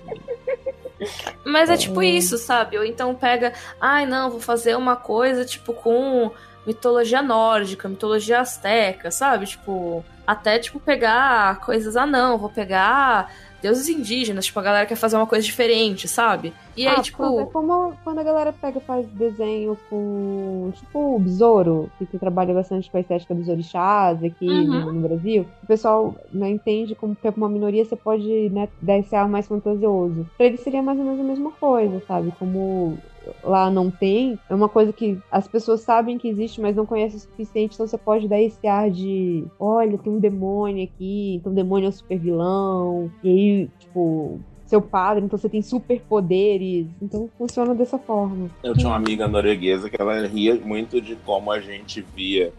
Mas 1.44 1.68
é 1.70 1.76
tipo 1.76 2.02
isso, 2.02 2.38
sabe? 2.38 2.78
Ou 2.78 2.84
então 2.84 3.14
pega, 3.14 3.52
ai 3.80 4.06
não, 4.06 4.30
vou 4.30 4.40
fazer 4.40 4.76
uma 4.76 4.96
coisa 4.96 5.44
tipo 5.44 5.72
com 5.74 6.30
mitologia 6.66 7.20
nórdica, 7.20 7.88
mitologia 7.88 8.40
asteca, 8.40 9.10
sabe? 9.10 9.44
Tipo, 9.46 10.02
até 10.26 10.58
tipo 10.58 10.80
pegar 10.80 11.60
coisas, 11.60 11.96
ah 11.96 12.06
não, 12.06 12.38
vou 12.38 12.48
pegar 12.48 13.30
deuses 13.64 13.88
indígenas, 13.88 14.44
tipo, 14.44 14.60
a 14.60 14.62
galera 14.62 14.84
quer 14.86 14.94
fazer 14.94 15.16
uma 15.16 15.26
coisa 15.26 15.42
diferente, 15.44 16.06
sabe? 16.06 16.52
E 16.76 16.86
aí, 16.86 16.96
Ah, 16.98 17.00
tipo, 17.02 17.16
pronto, 17.16 17.40
é 17.40 17.46
como 17.46 17.94
quando 18.04 18.18
a 18.18 18.22
galera 18.22 18.52
pega 18.52 18.78
e 18.78 18.82
faz 18.82 19.06
desenho 19.08 19.78
com, 19.88 20.70
tipo, 20.74 21.16
o 21.16 21.18
besouro, 21.18 21.90
que, 21.98 22.18
trabalha 22.18 22.52
bastante 22.52 22.90
com 22.90 22.98
a 22.98 23.00
estética 23.00 23.34
dos 23.34 23.48
orixás 23.48 24.22
aqui 24.22 24.46
Uhum. 24.46 24.66
no, 24.66 24.92
no 24.92 25.08
Brasil. 25.08 25.46
O 25.62 25.66
pessoal 25.66 26.14
né, 26.30 26.50
entende 26.50 26.94
como 26.94 27.16
que 27.16 27.26
é 27.26 27.32
uma 27.34 27.48
minoria 27.48 27.84
você 27.86 27.96
pode 27.96 28.50
né, 28.50 28.68
dar 28.82 28.98
esse 28.98 29.16
ar 29.16 29.28
mais 29.28 29.46
fantasioso. 29.46 30.26
Pra 30.36 30.44
eles 30.46 30.60
seria 30.60 30.82
mais 30.82 30.98
ou 30.98 31.04
menos 31.06 31.20
a 31.20 31.24
mesma 31.24 31.50
coisa, 31.52 32.02
sabe? 32.06 32.32
Como 32.38 32.98
lá 33.42 33.70
não 33.70 33.90
tem, 33.90 34.38
é 34.48 34.54
uma 34.54 34.68
coisa 34.68 34.92
que 34.92 35.18
as 35.30 35.46
pessoas 35.48 35.80
sabem 35.80 36.18
que 36.18 36.28
existe, 36.28 36.60
mas 36.60 36.76
não 36.76 36.86
conhecem 36.86 37.16
o 37.16 37.20
suficiente, 37.20 37.74
então 37.74 37.86
você 37.86 37.98
pode 37.98 38.28
dar 38.28 38.40
esse 38.40 38.66
ar 38.66 38.90
de, 38.90 39.44
olha, 39.58 39.98
tem 39.98 40.12
um 40.12 40.18
demônio 40.18 40.84
aqui, 40.84 41.34
então 41.34 41.52
o 41.52 41.54
demônio 41.54 41.86
é 41.86 41.88
o 41.88 41.92
super 41.92 42.18
vilão, 42.18 43.10
e 43.22 43.28
aí, 43.28 43.70
tipo, 43.78 44.40
seu 44.66 44.80
padre, 44.80 45.24
então 45.24 45.38
você 45.38 45.48
tem 45.48 45.62
superpoderes, 45.62 46.86
então 47.00 47.28
funciona 47.38 47.74
dessa 47.74 47.98
forma. 47.98 48.50
Eu 48.62 48.74
tinha 48.74 48.88
uma 48.88 48.96
amiga 48.96 49.28
norueguesa 49.28 49.88
que 49.88 50.00
ela 50.00 50.26
ria 50.26 50.54
muito 50.56 51.00
de 51.00 51.16
como 51.16 51.52
a 51.52 51.60
gente 51.60 52.00
via 52.00 52.52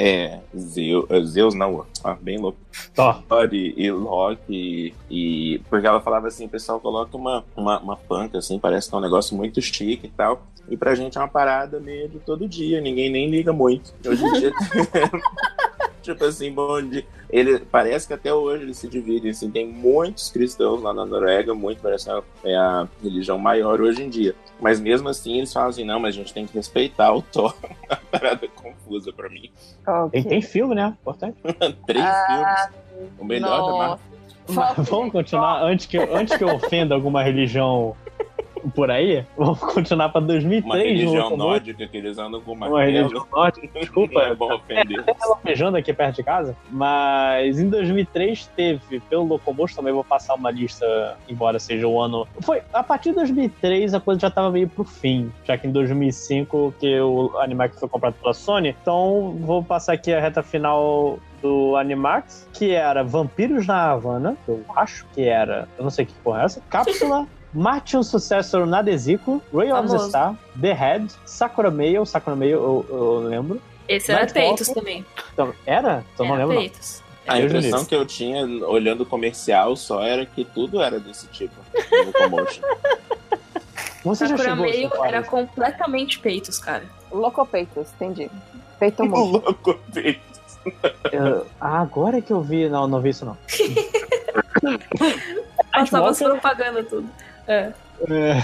é, 0.00 0.40
Zeus, 0.56 1.06
Zeus 1.30 1.54
não, 1.54 1.84
ah, 2.02 2.16
bem 2.18 2.38
louco. 2.38 2.58
Thor. 2.94 3.22
Thor 3.28 3.52
e, 3.52 3.74
e 3.76 3.90
Loki 3.90 4.94
e 5.10 5.60
porque 5.68 5.86
ela 5.86 6.00
falava 6.00 6.26
assim, 6.26 6.46
o 6.46 6.48
pessoal 6.48 6.80
coloca 6.80 7.14
uma, 7.14 7.44
uma, 7.54 7.78
uma 7.80 7.96
panca 7.96 8.38
assim, 8.38 8.58
parece 8.58 8.88
que 8.88 8.94
é 8.94 8.98
um 8.98 9.02
negócio 9.02 9.36
muito 9.36 9.60
chique 9.60 10.06
e 10.06 10.10
tal. 10.10 10.42
E 10.70 10.76
pra 10.76 10.94
gente 10.94 11.18
é 11.18 11.20
uma 11.20 11.28
parada 11.28 11.78
meio 11.80 12.08
de 12.08 12.18
todo 12.18 12.48
dia, 12.48 12.80
ninguém 12.80 13.10
nem 13.10 13.28
liga 13.28 13.52
muito. 13.52 13.92
Hoje 14.06 14.24
em 14.24 14.32
dia 14.32 14.52
Tipo 16.02 16.24
assim, 16.24 16.52
bom 16.52 16.80
dia. 16.82 17.04
Ele 17.28 17.58
parece 17.60 18.06
que 18.08 18.14
até 18.14 18.32
hoje 18.32 18.64
eles 18.64 18.76
se 18.78 18.88
dividem. 18.88 19.30
Assim, 19.30 19.50
tem 19.50 19.66
muitos 19.66 20.30
cristãos 20.30 20.82
lá 20.82 20.92
na 20.92 21.04
Noruega, 21.06 21.54
muito 21.54 21.80
parece 21.80 22.06
que 22.06 22.48
é 22.48 22.56
a 22.56 22.88
religião 23.02 23.38
maior 23.38 23.80
hoje 23.80 24.02
em 24.02 24.08
dia. 24.08 24.34
Mas 24.60 24.80
mesmo 24.80 25.08
assim 25.08 25.38
eles 25.38 25.52
falam 25.52 25.68
assim, 25.68 25.84
não, 25.84 26.00
mas 26.00 26.14
a 26.14 26.18
gente 26.18 26.32
tem 26.34 26.46
que 26.46 26.54
respeitar 26.54 27.12
o 27.14 27.22
Thor. 27.22 27.54
Uma 27.88 27.96
parada 28.10 28.48
confusa 28.48 29.12
pra 29.12 29.28
mim. 29.28 29.50
Tem, 30.10 30.22
tem 30.22 30.42
filme, 30.42 30.74
né? 30.74 30.96
Importante. 31.00 31.36
Três 31.86 32.04
Ah, 32.04 32.70
filmes. 32.90 33.10
O 33.18 33.24
melhor 33.24 33.66
da 33.66 33.72
Marvel. 33.78 34.10
Vamos 34.84 35.12
continuar 35.12 35.62
antes 35.62 35.86
que, 35.86 35.96
eu, 35.96 36.16
antes 36.16 36.36
que 36.36 36.42
eu 36.42 36.54
ofenda 36.54 36.94
alguma 36.94 37.22
religião 37.22 37.94
por 38.74 38.90
aí. 38.90 39.24
Vamos 39.36 39.58
continuar 39.58 40.08
pra 40.10 40.20
2003. 40.20 40.64
Uma 40.64 40.76
religião 40.76 41.36
nórdica 41.36 41.86
que 41.86 41.96
eles 41.96 42.18
andam 42.18 42.40
com 42.40 42.52
Uma 42.52 42.68
martelo. 42.68 42.92
religião 42.92 43.26
nórdica. 43.32 43.80
Desculpa, 43.80 44.20
é 44.20 44.34
bom 44.34 44.52
ofender. 44.54 45.04
Tá 45.04 45.14
relojando 45.44 45.76
aqui 45.76 45.92
perto 45.92 46.16
de 46.16 46.22
casa, 46.22 46.56
mas 46.70 47.58
em 47.58 47.68
2003 47.68 48.46
teve, 48.56 49.00
pelo 49.08 49.24
Locomotion, 49.24 49.76
também 49.76 49.92
vou 49.92 50.04
passar 50.04 50.34
uma 50.34 50.50
lista, 50.50 51.16
embora 51.28 51.58
seja 51.58 51.86
o 51.86 52.00
ano. 52.00 52.26
Foi 52.40 52.62
a 52.72 52.82
partir 52.82 53.10
de 53.10 53.16
2003 53.16 53.94
a 53.94 54.00
coisa 54.00 54.20
já 54.20 54.30
tava 54.30 54.50
meio 54.50 54.68
pro 54.68 54.84
fim, 54.84 55.32
já 55.44 55.56
que 55.56 55.66
em 55.66 55.72
2005 55.72 56.74
que 56.78 57.00
o 57.00 57.36
Animax 57.38 57.78
foi 57.78 57.88
comprado 57.88 58.14
pela 58.14 58.34
Sony. 58.34 58.74
Então 58.82 59.36
vou 59.40 59.62
passar 59.62 59.92
aqui 59.94 60.12
a 60.12 60.20
reta 60.20 60.42
final 60.42 61.18
do 61.40 61.76
Animax, 61.76 62.48
que 62.52 62.72
era 62.72 63.02
Vampiros 63.02 63.66
na 63.66 63.92
Havana, 63.92 64.36
eu 64.46 64.62
acho 64.76 65.06
que 65.14 65.22
era, 65.22 65.66
eu 65.78 65.84
não 65.84 65.90
sei 65.90 66.04
que 66.04 66.12
porra 66.22 66.42
é 66.42 66.44
essa, 66.44 66.62
Cápsula. 66.68 67.26
Mate 67.52 67.96
um 67.96 68.02
sucesso 68.02 68.64
na 68.64 68.80
Desico, 68.80 69.42
Ray 69.52 69.72
of 69.72 69.88
the. 69.90 69.98
Star, 69.98 70.34
The 70.60 70.72
Head, 70.72 71.12
Sakura 71.26 71.70
Mail, 71.70 72.06
Sakura 72.06 72.36
Mail 72.36 72.58
eu, 72.58 72.86
eu 72.88 73.18
lembro. 73.28 73.60
esse 73.88 74.12
era. 74.12 74.24
Peitos 74.26 74.68
também. 74.68 75.04
Então, 75.32 75.52
era? 75.66 76.04
Então 76.14 76.26
não 76.26 76.34
Era 76.36 76.44
lembro. 76.44 76.54
não. 76.54 76.62
Peitos. 76.62 77.02
A 77.26 77.34
Deus 77.36 77.52
impressão 77.52 77.84
que 77.84 77.94
eu 77.94 78.06
tinha 78.06 78.44
olhando 78.66 79.02
o 79.02 79.06
comercial 79.06 79.76
só 79.76 80.02
era 80.02 80.24
que 80.24 80.44
tudo 80.44 80.80
era 80.80 80.98
desse 81.00 81.26
tipo. 81.28 81.54
Você 84.04 84.26
já 84.26 84.36
Sakura 84.36 84.48
chegou 84.50 84.64
Meio 84.66 84.88
Sofia? 84.88 85.06
era 85.06 85.22
completamente 85.22 86.18
peitos, 86.20 86.58
cara. 86.58 86.84
Locopeitos, 87.12 87.88
entendi. 87.94 88.30
Peito 88.78 89.02
O 89.02 89.06
muito. 89.06 89.44
louco 89.44 89.78
dele. 89.88 90.18
Eu- 91.12 91.46
ah, 91.60 91.80
agora 91.80 92.22
que 92.22 92.32
eu 92.32 92.40
vi. 92.40 92.68
Não, 92.68 92.86
não 92.88 93.00
vi 93.00 93.10
isso 93.10 93.24
não. 93.26 93.36
Passava 95.72 96.10
as 96.10 96.18
propaganda 96.18 96.82
tudo. 96.82 97.08
É. 97.46 97.72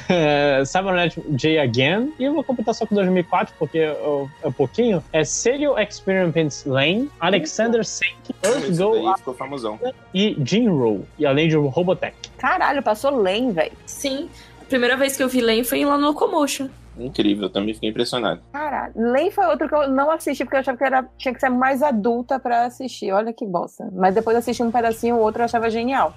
É, 0.09 0.63
Cybernet 0.65 1.19
J 1.31 1.59
Again. 1.59 2.13
E 2.19 2.25
eu 2.25 2.35
vou 2.35 2.45
completar 2.45 2.75
só 2.75 2.85
com 2.87 2.95
2004, 2.95 3.55
porque 3.59 3.79
é 3.79 3.97
é 4.43 4.51
pouquinho. 4.51 5.03
É 5.13 5.25
Serial 5.25 5.79
Experiments 5.79 6.65
Lane, 6.67 7.11
Alexander 7.21 7.85
Senk, 7.85 8.35
Earth 8.45 8.77
Go 8.77 9.17
ficou 9.17 9.35
famosão. 9.35 9.79
e 10.13 10.37
Jinro. 10.45 11.07
E 11.19 11.25
além 11.25 11.49
de 11.49 11.57
Robotech. 11.57 12.17
Caralho, 12.37 12.83
passou 12.83 13.11
lane, 13.11 13.53
velho. 13.53 13.73
Sim. 13.87 14.29
A 14.61 14.65
primeira 14.67 14.97
vez 14.97 15.17
que 15.17 15.23
eu 15.23 15.29
vi 15.29 15.41
Len 15.41 15.65
foi 15.65 15.85
lá 15.85 15.97
no 15.97 16.09
Locomotion. 16.09 16.69
Incrível, 16.99 17.45
eu 17.45 17.51
também 17.51 17.75
fiquei 17.75 17.91
impressionado. 17.91 18.41
Caralho. 18.53 18.93
Lane 18.97 19.31
foi 19.31 19.47
outro 19.47 19.69
que 19.69 19.75
eu 19.75 19.89
não 19.89 20.11
assisti 20.11 20.45
porque 20.45 20.57
eu 20.57 20.61
achava 20.61 20.79
que 20.79 20.85
era, 20.85 21.05
tinha 21.19 21.33
que 21.33 21.41
ser 21.41 21.51
mais 21.51 21.83
adulta 21.83 22.39
pra 22.39 22.65
assistir. 22.65 23.13
Olha 23.13 23.33
que 23.33 23.47
bosta. 23.47 23.89
Mas 23.93 24.15
depois 24.15 24.37
assisti 24.37 24.63
um 24.63 24.71
pedacinho, 24.71 25.17
o 25.17 25.21
outro 25.21 25.43
eu 25.43 25.45
achava 25.45 25.71
genial. 25.71 26.15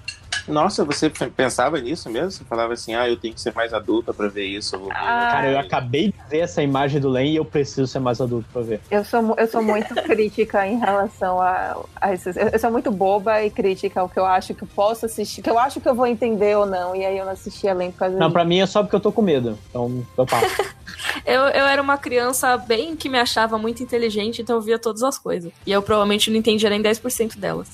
Nossa, 0.50 0.84
você 0.84 1.08
pensava 1.10 1.80
nisso 1.80 2.10
mesmo? 2.10 2.30
Você 2.30 2.44
falava 2.44 2.72
assim, 2.72 2.94
ah, 2.94 3.08
eu 3.08 3.16
tenho 3.16 3.34
que 3.34 3.40
ser 3.40 3.54
mais 3.54 3.72
adulta 3.72 4.12
pra 4.12 4.28
ver 4.28 4.44
isso. 4.46 4.76
Eu. 4.76 4.88
Ah, 4.90 5.28
Cara, 5.32 5.50
eu 5.52 5.58
acabei 5.58 6.08
de 6.08 6.14
ver 6.28 6.38
essa 6.40 6.62
imagem 6.62 7.00
do 7.00 7.08
Lane 7.08 7.32
e 7.32 7.36
eu 7.36 7.44
preciso 7.44 7.86
ser 7.86 7.98
mais 8.00 8.20
adulto 8.20 8.46
pra 8.52 8.62
ver. 8.62 8.80
Eu 8.90 9.04
sou, 9.04 9.34
eu 9.38 9.46
sou 9.48 9.62
muito 9.62 9.94
crítica 10.02 10.66
em 10.66 10.78
relação 10.78 11.40
a, 11.40 11.76
a 12.00 12.12
esses. 12.12 12.36
Eu, 12.36 12.48
eu 12.48 12.58
sou 12.58 12.70
muito 12.70 12.90
boba 12.90 13.42
e 13.42 13.50
crítica 13.50 14.00
ao 14.00 14.08
que 14.08 14.18
eu 14.18 14.26
acho 14.26 14.54
que 14.54 14.62
eu 14.64 14.68
posso 14.74 15.06
assistir, 15.06 15.42
que 15.42 15.50
eu 15.50 15.58
acho 15.58 15.80
que 15.80 15.88
eu 15.88 15.94
vou 15.94 16.06
entender 16.06 16.56
ou 16.56 16.66
não. 16.66 16.94
E 16.94 17.04
aí 17.04 17.16
eu 17.16 17.24
não 17.24 17.32
assisti 17.32 17.68
além 17.68 17.90
por 17.90 17.98
causa 18.00 18.14
Não, 18.16 18.26
disso. 18.26 18.32
pra 18.32 18.44
mim 18.44 18.60
é 18.60 18.66
só 18.66 18.82
porque 18.82 18.96
eu 18.96 19.00
tô 19.00 19.12
com 19.12 19.22
medo. 19.22 19.58
Então, 19.68 20.04
eu 20.16 20.26
passo. 20.26 20.46
Eu, 21.24 21.42
eu 21.42 21.66
era 21.66 21.80
uma 21.80 21.96
criança 21.96 22.56
bem 22.56 22.94
que 22.94 23.08
me 23.08 23.18
achava 23.18 23.56
muito 23.58 23.82
inteligente, 23.82 24.42
então 24.42 24.56
eu 24.56 24.62
via 24.62 24.78
todas 24.78 25.02
as 25.02 25.18
coisas. 25.18 25.52
E 25.66 25.72
eu 25.72 25.82
provavelmente 25.82 26.30
não 26.30 26.36
entendia 26.36 26.68
nem 26.70 26.82
10% 26.82 27.36
delas. 27.38 27.68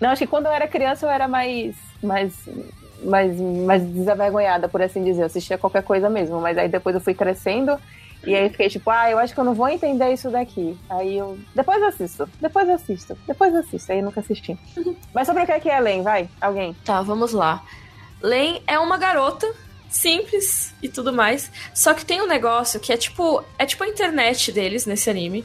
Não, 0.00 0.10
acho 0.10 0.20
que 0.20 0.26
quando 0.26 0.46
eu 0.46 0.52
era 0.52 0.66
criança 0.66 1.06
eu 1.06 1.10
era 1.10 1.28
mais, 1.28 1.74
mais, 2.02 2.34
mais, 3.04 3.40
mais 3.40 3.82
desavergonhada, 3.82 4.68
por 4.68 4.82
assim 4.82 5.04
dizer. 5.04 5.22
Eu 5.22 5.26
assistia 5.26 5.58
qualquer 5.58 5.82
coisa 5.82 6.08
mesmo, 6.08 6.40
mas 6.40 6.58
aí 6.58 6.68
depois 6.68 6.94
eu 6.94 7.00
fui 7.00 7.14
crescendo 7.14 7.78
e 8.24 8.34
aí 8.34 8.48
fiquei 8.50 8.68
tipo, 8.68 8.88
ah, 8.88 9.10
eu 9.10 9.18
acho 9.18 9.34
que 9.34 9.40
eu 9.40 9.44
não 9.44 9.54
vou 9.54 9.68
entender 9.68 10.12
isso 10.12 10.30
daqui. 10.30 10.78
Aí 10.88 11.18
eu, 11.18 11.38
depois 11.54 11.80
eu 11.80 11.88
assisto, 11.88 12.28
depois 12.40 12.68
eu 12.68 12.74
assisto, 12.74 13.18
depois 13.26 13.52
eu 13.52 13.60
assisto. 13.60 13.90
Aí 13.90 13.98
eu 13.98 14.04
nunca 14.04 14.20
assisti. 14.20 14.56
mas 15.12 15.26
sobre 15.26 15.42
o 15.42 15.46
que 15.46 15.52
é 15.52 15.60
que 15.60 15.68
é 15.68 15.80
Len? 15.80 16.02
Vai, 16.02 16.28
alguém. 16.40 16.74
Tá, 16.84 17.02
vamos 17.02 17.32
lá. 17.32 17.62
Len 18.22 18.62
é 18.66 18.78
uma 18.78 18.96
garota 18.96 19.52
simples 19.88 20.72
e 20.80 20.88
tudo 20.88 21.12
mais. 21.12 21.50
Só 21.74 21.92
que 21.94 22.04
tem 22.04 22.22
um 22.22 22.26
negócio 22.26 22.78
que 22.78 22.92
é 22.92 22.96
tipo. 22.96 23.44
É 23.58 23.66
tipo 23.66 23.82
a 23.82 23.88
internet 23.88 24.52
deles 24.52 24.86
nesse 24.86 25.10
anime. 25.10 25.44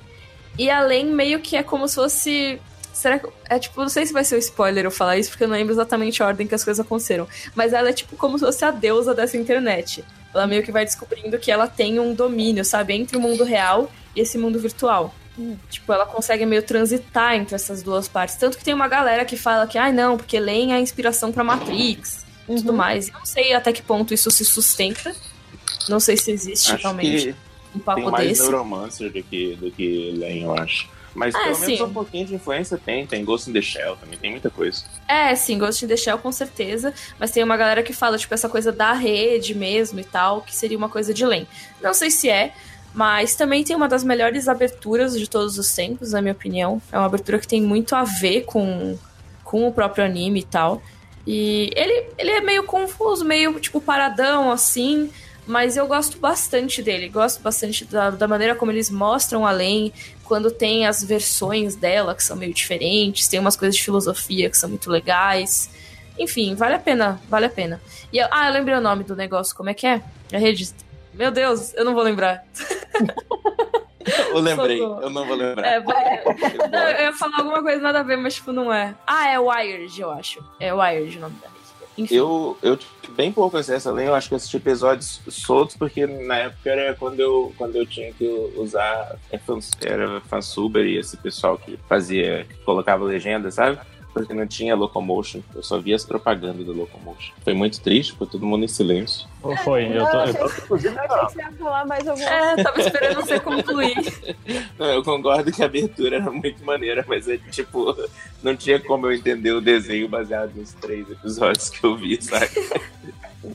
E 0.57 0.69
além 0.69 1.05
meio 1.05 1.39
que 1.39 1.55
é 1.55 1.63
como 1.63 1.87
se 1.87 1.95
fosse. 1.95 2.61
Será 2.97 3.19
que. 3.19 3.27
É 3.49 3.59
tipo, 3.59 3.79
não 3.79 3.89
sei 3.89 4.05
se 4.05 4.13
vai 4.13 4.23
ser 4.23 4.35
um 4.35 4.39
spoiler 4.39 4.85
eu 4.85 4.91
falar 4.91 5.17
isso, 5.17 5.29
porque 5.29 5.43
eu 5.43 5.47
não 5.47 5.55
lembro 5.55 5.73
exatamente 5.73 6.21
a 6.21 6.27
ordem 6.27 6.47
que 6.47 6.55
as 6.55 6.63
coisas 6.63 6.83
aconteceram. 6.83 7.27
Mas 7.55 7.73
ela 7.73 7.89
é 7.89 7.93
tipo 7.93 8.15
como 8.15 8.37
se 8.37 8.45
fosse 8.45 8.65
a 8.65 8.71
deusa 8.71 9.13
dessa 9.13 9.37
internet. 9.37 10.03
Ela 10.33 10.47
meio 10.47 10.63
que 10.63 10.71
vai 10.71 10.83
descobrindo 10.83 11.37
que 11.37 11.51
ela 11.51 11.67
tem 11.67 11.99
um 11.99 12.13
domínio, 12.13 12.65
sabe, 12.65 12.93
entre 12.93 13.15
o 13.15 13.21
mundo 13.21 13.43
real 13.43 13.91
e 14.15 14.21
esse 14.21 14.37
mundo 14.37 14.59
virtual. 14.59 15.13
Tipo, 15.69 15.93
ela 15.93 16.05
consegue 16.05 16.45
meio 16.47 16.63
transitar 16.63 17.35
entre 17.35 17.53
essas 17.53 17.83
duas 17.83 18.07
partes. 18.07 18.35
Tanto 18.35 18.57
que 18.57 18.63
tem 18.63 18.73
uma 18.73 18.87
galera 18.87 19.23
que 19.23 19.37
fala 19.37 19.67
que, 19.67 19.77
ai 19.77 19.91
ah, 19.91 19.93
não, 19.93 20.17
porque 20.17 20.39
Len 20.39 20.73
é 20.73 20.77
a 20.77 20.79
inspiração 20.79 21.31
pra 21.31 21.43
Matrix 21.43 22.25
e 22.47 22.51
uhum. 22.51 22.57
tudo 22.57 22.73
mais. 22.73 23.09
Eu 23.09 23.13
não 23.13 23.25
sei 23.25 23.53
até 23.53 23.71
que 23.71 23.83
ponto 23.83 24.13
isso 24.13 24.31
se 24.31 24.43
sustenta. 24.43 25.15
Não 25.87 25.99
sei 25.99 26.17
se 26.17 26.31
existe 26.31 26.71
acho 26.71 26.81
realmente 26.81 27.35
um 27.75 27.79
papo 27.79 28.01
tem 28.01 28.11
mais 28.11 28.27
desse. 28.29 28.41
Neuromancer 28.41 29.11
do 29.11 29.23
que, 29.23 29.55
do 29.55 29.69
que 29.69 30.11
Len, 30.11 30.43
eu 30.43 30.57
acho. 30.57 30.89
Mas 31.17 31.33
ah, 31.33 31.39
pelo 31.39 31.59
menos 31.59 31.81
um 31.81 31.93
pouquinho 31.93 32.27
de 32.27 32.35
influência 32.35 32.77
tem. 32.77 33.07
Tem 33.07 33.25
Ghost 33.25 33.49
in 33.49 33.53
the 33.53 33.61
Shell 33.61 33.95
também, 33.95 34.19
tem 34.19 34.29
muita 34.29 34.51
coisa. 34.51 34.83
É, 35.07 35.33
sim, 35.33 35.57
Ghost 35.57 35.83
in 35.83 35.87
the 35.87 35.97
Shell 35.97 36.19
com 36.19 36.31
certeza. 36.31 36.93
Mas 37.19 37.31
tem 37.31 37.43
uma 37.43 37.57
galera 37.57 37.81
que 37.81 37.91
fala, 37.91 38.19
tipo, 38.19 38.35
essa 38.35 38.47
coisa 38.47 38.71
da 38.71 38.93
rede 38.93 39.55
mesmo 39.55 39.99
e 39.99 40.03
tal, 40.03 40.41
que 40.43 40.55
seria 40.55 40.77
uma 40.77 40.89
coisa 40.89 41.11
de 41.15 41.25
Len. 41.25 41.47
Não 41.81 41.91
sei 41.91 42.11
se 42.11 42.29
é, 42.29 42.53
mas 42.93 43.35
também 43.35 43.63
tem 43.63 43.75
uma 43.75 43.87
das 43.87 44.03
melhores 44.03 44.47
aberturas 44.47 45.17
de 45.17 45.27
todos 45.27 45.57
os 45.57 45.73
tempos, 45.73 46.11
na 46.11 46.21
minha 46.21 46.33
opinião. 46.33 46.79
É 46.91 46.97
uma 46.99 47.07
abertura 47.07 47.39
que 47.39 47.47
tem 47.47 47.63
muito 47.63 47.95
a 47.95 48.03
ver 48.03 48.43
com, 48.43 48.95
com 49.43 49.67
o 49.67 49.73
próprio 49.73 50.05
anime 50.05 50.41
e 50.41 50.43
tal. 50.43 50.83
E 51.25 51.71
ele, 51.75 52.09
ele 52.15 52.29
é 52.29 52.41
meio 52.41 52.63
confuso, 52.63 53.25
meio 53.25 53.59
tipo 53.59 53.81
paradão 53.81 54.51
assim, 54.51 55.09
mas 55.47 55.77
eu 55.77 55.87
gosto 55.87 56.19
bastante 56.19 56.83
dele. 56.83 57.09
Gosto 57.09 57.41
bastante 57.41 57.85
da, 57.85 58.09
da 58.09 58.27
maneira 58.27 58.53
como 58.53 58.71
eles 58.71 58.89
mostram 58.89 59.47
além, 59.47 59.91
quando 60.27 60.51
tem 60.51 60.85
as 60.85 61.03
versões 61.03 61.75
dela 61.75 62.13
que 62.13 62.23
são 62.23 62.35
meio 62.35 62.53
diferentes, 62.53 63.27
tem 63.27 63.39
umas 63.39 63.55
coisas 63.55 63.75
de 63.75 63.83
filosofia 63.83 64.49
que 64.49 64.57
são 64.57 64.69
muito 64.69 64.91
legais. 64.91 65.69
Enfim, 66.19 66.55
vale 66.55 66.75
a 66.75 66.79
pena, 66.79 67.21
vale 67.29 67.45
a 67.45 67.49
pena. 67.49 67.81
E 68.11 68.17
eu, 68.17 68.27
ah, 68.31 68.47
eu 68.47 68.53
lembrei 68.53 68.75
o 68.75 68.81
nome 68.81 69.03
do 69.03 69.15
negócio, 69.15 69.55
como 69.55 69.69
é 69.69 69.73
que 69.73 69.87
é? 69.87 70.01
A 70.33 70.37
rede. 70.37 70.69
Meu 71.13 71.31
Deus, 71.31 71.73
eu 71.73 71.85
não 71.85 71.93
vou 71.93 72.03
lembrar. 72.03 72.43
Eu 74.29 74.39
lembrei, 74.39 74.81
eu 74.81 75.09
não 75.09 75.25
vou 75.25 75.35
lembrar. 75.35 75.65
É, 75.65 75.77
eu 76.99 77.05
ia 77.05 77.13
falar 77.13 77.39
alguma 77.39 77.61
coisa 77.61 77.81
nada 77.81 77.99
a 77.99 78.03
ver, 78.03 78.17
mas 78.17 78.35
tipo, 78.35 78.51
não 78.51 78.71
é. 78.71 78.95
Ah, 79.05 79.29
é 79.29 79.39
Wired, 79.39 79.99
eu 79.99 80.11
acho. 80.11 80.43
É 80.59 80.73
Wired 80.73 81.17
o 81.17 81.21
nome 81.21 81.35
dela. 81.35 81.53
Enfim. 81.97 82.15
Eu, 82.15 82.57
eu 82.61 82.77
bem 83.15 83.31
pouco 83.31 83.57
acesso 83.57 83.89
além, 83.89 84.07
eu 84.07 84.15
acho 84.15 84.27
que 84.27 84.33
eu 84.33 84.37
assisti 84.37 84.57
episódios 84.57 85.21
soltos, 85.27 85.75
porque 85.75 86.05
na 86.05 86.37
época 86.37 86.69
era 86.69 86.95
quando 86.95 87.19
eu, 87.19 87.53
quando 87.57 87.75
eu 87.75 87.85
tinha 87.85 88.11
que 88.13 88.25
usar. 88.55 89.15
É 89.31 89.39
era 89.85 90.21
fansuber 90.21 90.85
e 90.85 90.97
esse 90.97 91.17
pessoal 91.17 91.57
que 91.57 91.77
fazia, 91.87 92.45
que 92.49 92.55
colocava 92.63 93.03
legenda, 93.03 93.51
sabe? 93.51 93.79
porque 94.17 94.33
não 94.33 94.47
tinha 94.47 94.75
Locomotion. 94.75 95.41
Eu 95.53 95.61
só 95.61 95.79
via 95.79 95.95
as 95.95 96.03
propagandas 96.03 96.65
do 96.65 96.73
Locomotion. 96.73 97.33
Foi 97.43 97.53
muito 97.53 97.79
triste, 97.79 98.13
ficou 98.13 98.25
todo 98.25 98.45
mundo 98.45 98.65
em 98.65 98.67
silêncio. 98.67 99.27
Foi, 99.63 99.85
eu 99.85 100.05
tô. 100.05 100.17
Eu 100.17 100.33
tô... 100.33 100.77
você 100.77 101.39
ia 101.39 101.51
falar 101.53 101.85
mais 101.85 102.07
alguma 102.07 102.29
É, 102.29 102.63
tava 102.63 102.81
esperando 102.81 103.15
você 103.21 103.39
concluir. 103.39 103.95
Não, 104.77 104.87
eu 104.87 105.03
concordo 105.03 105.51
que 105.51 105.61
a 105.61 105.65
abertura 105.65 106.17
era 106.17 106.31
muito 106.31 106.65
maneira, 106.65 107.05
mas 107.07 107.27
é 107.27 107.37
tipo, 107.37 107.95
não 108.41 108.55
tinha 108.55 108.79
como 108.79 109.07
eu 109.07 109.13
entender 109.13 109.51
o 109.51 109.61
desenho 109.61 110.07
baseado 110.07 110.53
nos 110.55 110.73
três 110.73 111.09
episódios 111.09 111.69
que 111.69 111.83
eu 111.83 111.95
vi, 111.95 112.21
sabe? 112.21 112.49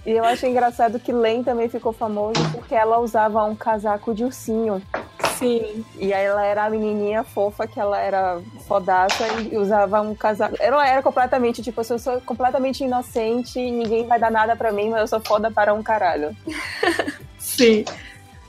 E 0.07 0.13
eu 0.13 0.25
acho 0.25 0.47
engraçado 0.47 0.99
que 0.99 1.13
Len 1.13 1.43
também 1.43 1.69
ficou 1.69 1.93
famoso 1.93 2.41
porque 2.53 2.75
ela 2.75 2.99
usava 2.99 3.45
um 3.45 3.55
casaco 3.55 4.15
de 4.15 4.25
ursinho. 4.25 4.83
Sim. 5.37 5.85
E 5.99 6.13
aí 6.13 6.25
ela 6.25 6.45
era 6.45 6.65
a 6.65 6.71
menininha 6.71 7.25
fofa, 7.25 7.67
que 7.67 7.79
ela 7.79 7.99
era 7.99 8.41
fodaça 8.67 9.27
e 9.51 9.57
usava 9.57 10.01
um 10.01 10.15
casaco. 10.15 10.57
Ela 10.61 10.87
era 10.87 11.03
completamente, 11.03 11.63
tipo, 11.63 11.81
eu 11.81 11.99
sou 11.99 12.21
completamente 12.21 12.85
inocente, 12.85 13.59
ninguém 13.59 14.07
vai 14.07 14.19
dar 14.19 14.31
nada 14.31 14.55
pra 14.55 14.73
mim, 14.73 14.91
mas 14.91 15.01
eu 15.01 15.09
sou 15.09 15.21
foda 15.21 15.51
para 15.51 15.72
um 15.73 15.83
caralho. 15.83 16.37
Sim. 17.39 17.85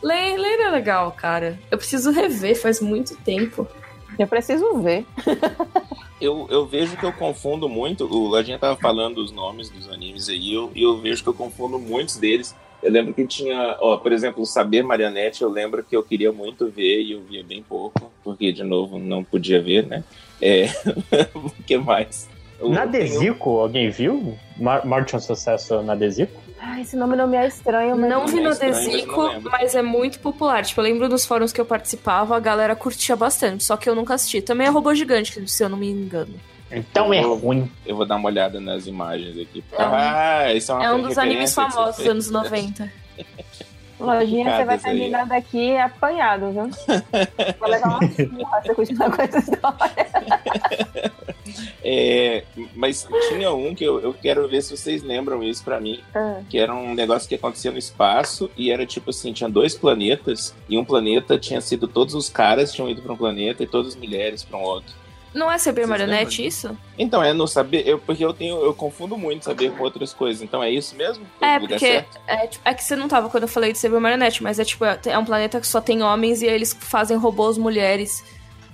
Len 0.01 0.35
é 0.35 0.69
legal, 0.69 1.11
cara. 1.11 1.57
Eu 1.71 1.77
preciso 1.77 2.11
rever, 2.11 2.59
faz 2.59 2.81
muito 2.81 3.15
tempo. 3.17 3.67
Eu 4.19 4.27
preciso 4.27 4.79
ver. 4.81 5.05
eu, 6.19 6.47
eu 6.49 6.65
vejo 6.65 6.97
que 6.97 7.05
eu 7.05 7.13
confundo 7.13 7.67
muito. 7.67 8.05
O 8.05 8.27
Ladinha 8.27 8.59
tava 8.59 8.75
falando 8.75 9.19
os 9.19 9.31
nomes 9.31 9.69
dos 9.69 9.89
animes 9.89 10.29
aí, 10.29 10.37
e 10.37 10.53
eu, 10.53 10.71
eu 10.75 10.97
vejo 10.97 11.23
que 11.23 11.29
eu 11.29 11.33
confundo 11.33 11.79
muitos 11.79 12.17
deles. 12.17 12.55
Eu 12.81 12.91
lembro 12.91 13.13
que 13.13 13.25
tinha, 13.25 13.77
ó, 13.79 13.95
por 13.95 14.11
exemplo, 14.11 14.43
o 14.43 14.45
Saber 14.45 14.83
Marionete, 14.83 15.41
eu 15.41 15.49
lembro 15.49 15.83
que 15.83 15.95
eu 15.95 16.03
queria 16.03 16.33
muito 16.33 16.69
ver 16.69 17.01
e 17.01 17.13
eu 17.13 17.21
via 17.21 17.41
bem 17.41 17.63
pouco, 17.63 18.11
porque, 18.21 18.51
de 18.51 18.61
novo, 18.61 18.99
não 18.99 19.23
podia 19.23 19.61
ver, 19.61 19.87
né? 19.87 20.03
É... 20.41 20.65
o 21.33 21.49
que 21.65 21.77
mais? 21.77 22.29
Na 22.69 22.85
Desico, 22.85 23.59
alguém 23.59 23.89
viu? 23.89 24.37
Mar 24.57 24.85
Martin 24.85 25.19
Sucesso 25.19 25.81
na 25.81 25.95
Desico? 25.95 26.41
Ah, 26.59 26.79
esse 26.79 26.95
nome 26.95 27.17
não 27.17 27.27
me 27.27 27.35
é 27.35 27.45
estranho, 27.45 27.97
mas... 27.97 28.09
Não 28.09 28.25
vi 28.25 28.39
no 28.39 28.51
é 28.51 28.55
Desico, 28.55 29.21
mas 29.51 29.75
é 29.75 29.81
muito 29.81 30.19
popular. 30.19 30.63
Tipo, 30.63 30.79
eu 30.79 30.85
lembro 30.85 31.09
dos 31.09 31.25
fóruns 31.25 31.51
que 31.51 31.59
eu 31.59 31.65
participava, 31.65 32.37
a 32.37 32.39
galera 32.39 32.73
curtia 32.75 33.15
bastante, 33.17 33.65
só 33.65 33.75
que 33.75 33.89
eu 33.89 33.93
nunca 33.93 34.13
assisti. 34.13 34.41
Também 34.41 34.67
é 34.67 34.69
Robô 34.69 34.95
Gigante, 34.95 35.49
se 35.49 35.63
eu 35.63 35.67
não 35.67 35.77
me 35.77 35.89
engano. 35.91 36.33
Então 36.71 37.13
é 37.13 37.21
ruim. 37.21 37.69
Eu 37.85 37.95
vou 37.95 38.05
dar 38.05 38.15
uma 38.15 38.29
olhada 38.29 38.59
nas 38.59 38.87
imagens 38.87 39.37
aqui. 39.37 39.63
É 39.73 39.85
um, 39.85 39.93
ah, 39.93 40.53
isso 40.53 40.71
é 40.71 40.75
uma 40.75 40.85
É 40.85 40.93
um 40.93 41.01
dos 41.01 41.17
animes 41.17 41.53
famosos 41.53 41.97
dos 41.97 42.07
anos 42.07 42.29
90. 42.31 42.91
Lojinha, 43.99 44.57
você 44.57 44.65
vai 44.65 44.77
terminar 44.77 45.25
daqui 45.25 45.77
apanhado, 45.77 46.51
viu? 46.51 46.69
Vou 47.59 47.69
levar 47.69 47.99
uma 47.99 48.09
surra 48.11 48.61
se 48.61 48.75
continuar 48.75 49.15
com 49.15 49.21
essa 49.21 49.37
história. 49.39 51.13
É, 51.83 52.45
mas 52.73 53.05
tinha 53.29 53.51
um 53.51 53.75
que 53.75 53.83
eu, 53.83 53.99
eu 53.99 54.13
quero 54.13 54.47
ver 54.47 54.61
se 54.61 54.75
vocês 54.75 55.03
lembram 55.03 55.43
isso 55.43 55.63
para 55.63 55.79
mim, 55.79 55.99
ah. 56.15 56.41
que 56.49 56.57
era 56.57 56.73
um 56.73 56.93
negócio 56.93 57.27
que 57.27 57.35
acontecia 57.35 57.71
no 57.71 57.77
espaço 57.77 58.49
e 58.57 58.71
era 58.71 58.85
tipo 58.85 59.09
assim, 59.09 59.33
tinha 59.33 59.49
dois 59.49 59.75
planetas 59.75 60.55
e 60.69 60.77
um 60.77 60.85
planeta 60.85 61.37
tinha 61.37 61.59
sido 61.59 61.87
todos 61.87 62.15
os 62.15 62.29
caras 62.29 62.71
tinham 62.71 62.89
ido 62.89 63.01
para 63.01 63.13
um 63.13 63.17
planeta 63.17 63.63
e 63.63 63.67
todas 63.67 63.89
as 63.89 63.95
mulheres 63.95 64.43
para 64.43 64.57
um 64.57 64.63
outro. 64.63 65.02
Não 65.33 65.51
é 65.51 65.57
saber 65.57 65.87
marionete 65.87 66.45
isso? 66.45 66.77
Então, 66.97 67.23
é 67.23 67.33
no 67.33 67.47
saber, 67.47 67.87
eu, 67.87 67.97
porque 67.97 68.23
eu 68.23 68.33
tenho, 68.33 68.63
eu 68.63 68.73
confundo 68.73 69.17
muito 69.17 69.45
saber 69.45 69.71
com 69.71 69.83
outras 69.83 70.13
coisas. 70.13 70.43
Então 70.43 70.61
é 70.63 70.69
isso 70.69 70.95
mesmo? 70.95 71.25
É, 71.41 71.59
porque 71.59 72.05
é, 72.27 72.47
tipo, 72.47 72.61
é, 72.63 72.73
que 72.73 72.83
você 72.83 72.95
não 72.95 73.07
tava 73.07 73.29
quando 73.29 73.43
eu 73.43 73.49
falei 73.49 73.71
de 73.71 73.79
saber 73.79 73.99
marionete, 73.99 74.43
mas 74.43 74.59
é 74.59 74.65
tipo, 74.65 74.85
é 74.85 75.17
um 75.17 75.25
planeta 75.25 75.59
que 75.59 75.67
só 75.67 75.81
tem 75.81 76.03
homens 76.03 76.41
e 76.41 76.47
aí 76.47 76.53
eles 76.53 76.77
fazem 76.79 77.17
robôs 77.17 77.57
mulheres. 77.57 78.23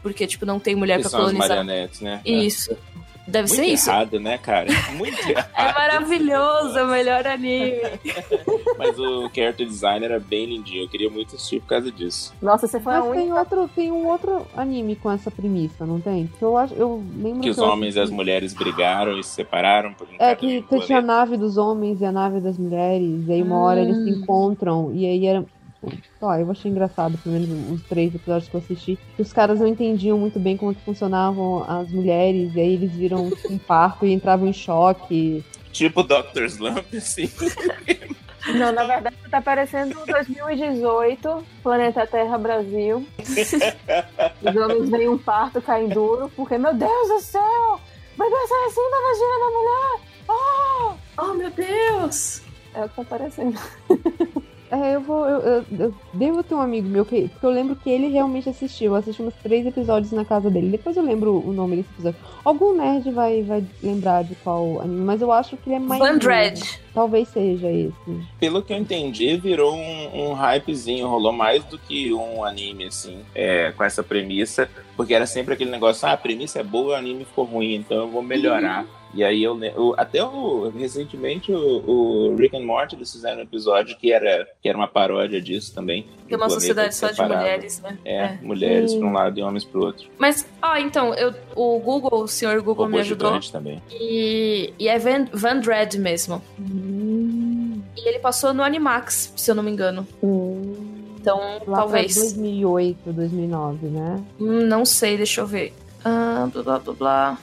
Porque, 0.02 0.26
tipo, 0.26 0.46
não 0.46 0.60
tem 0.60 0.76
mulher 0.76 0.96
que 0.98 1.02
pra 1.02 1.10
são 1.10 1.20
colonizar. 1.20 1.44
As 1.44 1.50
marionetes, 1.50 2.02
né? 2.02 2.22
Isso. 2.26 2.72
É. 2.72 3.09
Deve 3.30 3.48
Muito 3.48 3.56
ser 3.56 3.66
isso. 3.66 3.90
errado, 3.90 4.20
né, 4.20 4.38
cara? 4.38 4.68
Muito 4.98 5.18
é 5.20 5.32
errado. 5.32 5.50
É 5.56 5.74
maravilhoso, 5.74 6.78
é 6.78 6.84
o 6.84 6.88
melhor 6.88 7.28
anime. 7.28 7.78
Mas 8.78 8.98
o 8.98 9.30
character 9.34 9.68
design 9.68 10.06
era 10.06 10.20
bem 10.20 10.48
lindinho. 10.48 10.84
Eu 10.84 10.90
queria 10.90 11.10
muito 11.10 11.36
assistir 11.36 11.60
por 11.60 11.68
causa 11.68 11.92
disso. 11.92 12.34
Nossa, 12.42 12.66
você 12.66 12.80
foi 12.80 12.94
Mas 12.94 13.04
a 13.04 13.06
única... 13.06 13.22
tem, 13.22 13.34
outro, 13.34 13.70
tem 13.76 13.92
um 13.92 14.08
outro 14.08 14.48
anime 14.56 14.96
com 14.96 15.12
essa 15.12 15.30
premissa, 15.30 15.86
não 15.86 16.00
tem? 16.00 16.28
Que 16.40 16.44
eu, 16.44 16.56
acho, 16.56 16.74
eu 16.76 17.04
lembro 17.18 17.42
que, 17.42 17.48
que 17.48 17.50
os 17.50 17.58
homens 17.58 17.96
e 17.96 18.00
as 18.00 18.10
mulheres 18.10 18.54
brigaram 18.54 19.20
e 19.20 19.24
se 19.24 19.32
separaram. 19.32 19.94
Por 19.94 20.08
é 20.18 20.34
que, 20.34 20.62
que 20.62 20.80
tinha 20.82 21.00
a 21.00 21.02
nave 21.02 21.36
dos 21.36 21.58
homens 21.58 22.00
e 22.00 22.06
a 22.06 22.12
nave 22.12 22.40
das 22.40 22.58
mulheres. 22.58 23.28
E 23.28 23.34
aí 23.34 23.42
uma 23.42 23.60
hora 23.60 23.82
eles 23.82 23.98
se 23.98 24.12
hum. 24.12 24.22
encontram. 24.22 24.92
E 24.94 25.06
aí 25.06 25.26
era 25.26 25.46
Ó, 26.22 26.36
eu 26.36 26.52
achei 26.52 26.70
engraçado, 26.70 27.18
pelo 27.20 27.36
menos 27.36 27.72
os 27.72 27.84
três 27.88 28.14
episódios 28.14 28.50
que 28.50 28.56
eu 28.56 28.60
assisti, 28.60 29.00
que 29.16 29.22
os 29.22 29.32
caras 29.32 29.60
não 29.60 29.68
entendiam 29.68 30.18
muito 30.18 30.40
bem 30.40 30.58
como 30.58 30.76
que 30.76 30.84
funcionavam 30.84 31.64
as 31.68 31.90
mulheres, 31.90 32.54
e 32.54 32.60
aí 32.60 32.74
eles 32.74 32.92
viram 32.92 33.30
um 33.50 33.58
parto 33.58 34.06
e 34.06 34.12
entravam 34.12 34.48
em 34.48 34.54
choque. 34.54 35.44
Tipo 35.72 36.04
Dr. 36.04 36.44
Slump, 36.46 36.94
sim. 37.00 37.30
Não, 38.48 38.72
na 38.72 38.84
verdade 38.84 39.16
tá 39.30 39.42
parecendo 39.42 40.04
2018, 40.06 41.46
Planeta 41.62 42.08
Terra 42.08 42.38
Brasil. 42.38 43.06
Os 44.42 44.56
homens 44.56 44.90
veem 44.90 45.10
um 45.10 45.18
parto 45.18 45.62
caem 45.62 45.88
duro, 45.88 46.32
porque, 46.36 46.58
meu 46.58 46.74
Deus 46.74 47.08
do 47.08 47.20
céu! 47.20 47.80
Vai 48.18 48.30
sai 48.30 48.66
assim 48.66 48.92
da 48.92 48.98
vagina 49.08 49.40
da 49.40 49.50
mulher! 49.56 50.00
Oh! 50.28 50.94
oh, 51.18 51.34
meu 51.36 51.50
Deus! 51.52 52.42
É 52.74 52.84
o 52.84 52.90
que 52.90 52.96
tá 52.96 53.04
parecendo. 53.04 53.60
É, 54.72 54.96
eu 54.96 55.02
vou. 55.02 55.28
Eu, 55.28 55.40
eu, 55.40 55.66
eu 55.80 55.94
devo 56.14 56.44
ter 56.44 56.54
um 56.54 56.62
amigo 56.62 56.88
meu 56.88 57.04
que. 57.04 57.28
Porque 57.30 57.46
eu 57.46 57.50
lembro 57.50 57.76
que 57.76 57.90
ele 57.90 58.08
realmente 58.08 58.50
assistiu. 58.50 58.92
Eu 58.92 58.96
assisti 58.96 59.22
uns 59.22 59.34
três 59.42 59.66
episódios 59.66 60.12
na 60.12 60.24
casa 60.24 60.50
dele. 60.50 60.70
Depois 60.70 60.96
eu 60.96 61.04
lembro 61.04 61.44
o 61.46 61.52
nome 61.52 61.78
desse 61.78 61.90
episódio. 61.94 62.20
Algum 62.44 62.76
nerd 62.76 63.10
vai, 63.12 63.42
vai 63.42 63.64
lembrar 63.82 64.24
de 64.24 64.36
qual 64.36 64.82
anime, 64.82 65.02
mas 65.02 65.22
eu 65.22 65.32
acho 65.32 65.58
que 65.58 65.70
ele 65.70 65.76
é 65.76 65.80
mais. 65.80 66.20
Dread. 66.20 66.80
Talvez 66.94 67.28
seja 67.30 67.72
esse. 67.72 67.94
Pelo 68.40 68.62
que 68.62 68.74
eu 68.74 68.78
entendi, 68.78 69.38
virou 69.38 69.76
um, 69.76 70.30
um 70.30 70.34
hypezinho, 70.34 71.08
rolou 71.08 71.32
mais 71.32 71.64
do 71.64 71.78
que 71.78 72.14
um 72.14 72.44
anime, 72.44 72.86
assim, 72.86 73.20
é, 73.34 73.72
com 73.72 73.84
essa 73.84 74.04
premissa, 74.04 74.70
porque 74.96 75.14
era 75.14 75.26
sempre 75.26 75.54
aquele 75.54 75.72
negócio, 75.72 76.08
ah, 76.08 76.14
a 76.14 76.18
premissa 76.18 76.60
é 76.60 76.64
boa, 76.64 76.94
o 76.94 76.96
anime 76.96 77.26
ficou 77.26 77.46
ruim, 77.46 77.76
então 77.76 77.98
eu 77.98 78.10
vou 78.10 78.22
melhorar. 78.22 78.86
E 79.14 79.24
aí 79.24 79.44
eu, 79.44 79.60
o- 79.76 79.96
até 79.98 80.24
o, 80.24 80.70
recentemente 80.70 81.52
o, 81.52 81.84
o 82.32 82.36
Rick 82.36 82.56
and 82.56 82.64
Morty 82.66 82.96
eles 82.96 83.12
fizeram 83.12 83.40
um 83.40 83.42
episódio 83.44 83.98
que 83.98 84.12
era, 84.12 84.48
que 84.62 84.70
era 84.70 84.78
uma 84.78 84.88
paródia 84.88 85.42
disso 85.42 85.74
também. 85.74 86.04
Tem 86.28 86.38
uma 86.38 86.48
do 86.48 86.54
planeta 86.56 86.92
sociedade 86.92 86.96
só 86.96 87.10
de 87.12 87.22
mulheres, 87.24 87.82
né? 87.82 87.98
É, 88.06 88.16
É. 88.18 88.40
mulheres 88.42 88.92
Sim. 88.92 89.00
para 89.00 89.08
um 89.08 89.14
lado 89.14 89.40
e 89.40 89.42
homens 89.42 89.66
para 89.66 89.80
o 89.80 89.84
outro. 89.86 90.08
Mas, 90.18 90.48
ó, 90.62 90.76
então, 90.78 91.14
eu, 91.16 91.34
o 91.56 91.80
Google, 91.80 92.22
o 92.24 92.28
senhor 92.28 92.62
Google 92.62 92.86
me 92.86 92.92
Robô 92.98 93.02
ajudou. 93.02 93.40
também. 93.52 93.82
E, 93.92 94.74
e 94.78 94.88
é 94.88 95.00
Van, 95.00 95.26
Van 95.34 95.60
Dread 95.60 95.98
mesmo. 95.98 96.40
Hum, 96.60 97.82
E 97.98 98.08
ele 98.08 98.20
passou 98.20 98.54
no 98.54 98.62
Animax, 98.64 99.34
se 99.36 99.50
eu 99.50 99.56
não 99.56 99.64
me 99.64 99.72
engano. 99.72 100.08
Então, 101.20 101.40
lá 101.68 101.80
talvez. 101.80 102.14
pra 102.14 102.24
2008, 102.24 103.12
2009, 103.12 103.88
né? 103.88 104.24
Hum, 104.40 104.66
Não 104.66 104.86
sei, 104.86 105.18
deixa 105.18 105.42
eu 105.42 105.48
ver. 105.48 105.74
Ah, 106.06 106.48
blá 106.54 106.64
blá 106.64 106.80
blá 106.80 106.94
blá. 106.94 107.38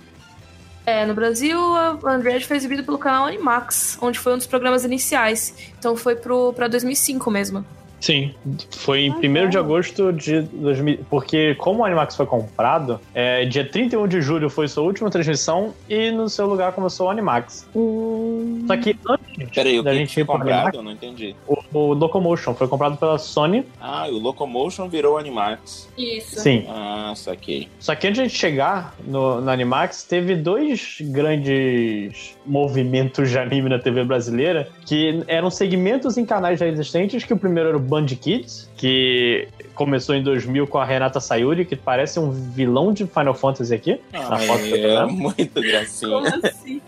É, 0.86 1.04
no 1.04 1.14
Brasil, 1.14 1.58
a 1.74 1.98
Android 2.04 2.46
foi 2.46 2.56
exibido 2.56 2.84
pelo 2.84 2.96
canal 2.96 3.26
Animax, 3.26 3.98
onde 4.00 4.20
foi 4.20 4.34
um 4.34 4.36
dos 4.36 4.46
programas 4.46 4.84
iniciais. 4.84 5.52
Então 5.76 5.96
foi 5.96 6.14
pro, 6.14 6.52
pra 6.52 6.68
2005 6.68 7.28
mesmo. 7.28 7.66
Sim, 8.00 8.34
foi 8.70 9.06
em 9.06 9.10
Ah, 9.10 9.44
1 9.46 9.48
de 9.48 9.58
agosto 9.58 10.12
de 10.12 10.42
2000. 10.42 10.98
Porque, 11.10 11.54
como 11.56 11.80
o 11.80 11.84
Animax 11.84 12.14
foi 12.16 12.26
comprado, 12.26 13.00
é, 13.14 13.44
dia 13.46 13.64
31 13.68 14.06
de 14.06 14.20
julho 14.20 14.48
foi 14.50 14.68
sua 14.68 14.84
última 14.84 15.10
transmissão 15.10 15.72
e 15.88 16.10
no 16.10 16.28
seu 16.28 16.46
lugar 16.46 16.72
começou 16.72 17.06
o 17.06 17.10
Animax. 17.10 17.66
Hum, 17.74 18.64
Só 18.66 18.76
que 18.76 18.96
antes 19.08 19.26
Peraí, 19.54 19.78
o 19.78 19.82
da 19.82 19.90
que 19.92 19.98
gente 19.98 20.14
foi 20.14 20.22
ir 20.22 20.26
pro 20.26 20.34
comprado? 20.38 20.54
Animax, 20.54 20.76
Eu 20.76 20.82
não 20.82 20.92
entendi. 20.92 21.34
o, 21.46 21.56
o 21.72 21.94
Locomotion 21.94 22.54
foi 22.54 22.68
comprado 22.68 22.96
pela 22.96 23.18
Sony. 23.18 23.64
Ah, 23.80 24.08
e 24.08 24.12
o 24.12 24.18
Locomotion 24.18 24.88
virou 24.88 25.18
Animax. 25.18 25.88
Isso. 25.96 26.40
Sim. 26.40 26.64
Ah, 26.68 27.12
saquei. 27.16 27.68
Só 27.78 27.94
que 27.94 28.06
antes 28.06 28.16
de 28.16 28.20
a 28.22 28.28
gente 28.28 28.38
chegar 28.38 28.94
no, 29.06 29.40
no 29.40 29.50
Animax, 29.50 30.04
teve 30.04 30.34
dois 30.36 30.98
grandes 31.00 32.36
movimentos 32.46 33.30
de 33.30 33.38
anime 33.38 33.68
na 33.68 33.78
TV 33.78 34.04
brasileira, 34.04 34.68
que 34.84 35.22
eram 35.26 35.50
segmentos 35.50 36.16
em 36.16 36.24
canais 36.24 36.58
já 36.60 36.66
existentes, 36.66 37.24
que 37.24 37.32
o 37.32 37.36
primeiro 37.36 37.68
era 37.70 37.76
o 37.76 37.80
Band 38.00 38.06
Kids, 38.06 38.68
que 38.76 39.48
começou 39.74 40.14
em 40.14 40.22
2000 40.22 40.66
com 40.66 40.78
a 40.78 40.84
Renata 40.84 41.18
Sayuri, 41.20 41.64
que 41.64 41.74
parece 41.76 42.18
um 42.20 42.30
vilão 42.30 42.92
de 42.92 43.06
Final 43.06 43.34
Fantasy 43.34 43.74
aqui. 43.74 44.00
Na 44.12 44.38
foto 44.38 44.62
que 44.62 44.70
eu 44.72 44.82
tô 44.82 45.02
é 45.02 45.06
muito 45.06 45.60
gracinha. 45.60 46.10
Como 46.10 46.46
assim? 46.46 46.80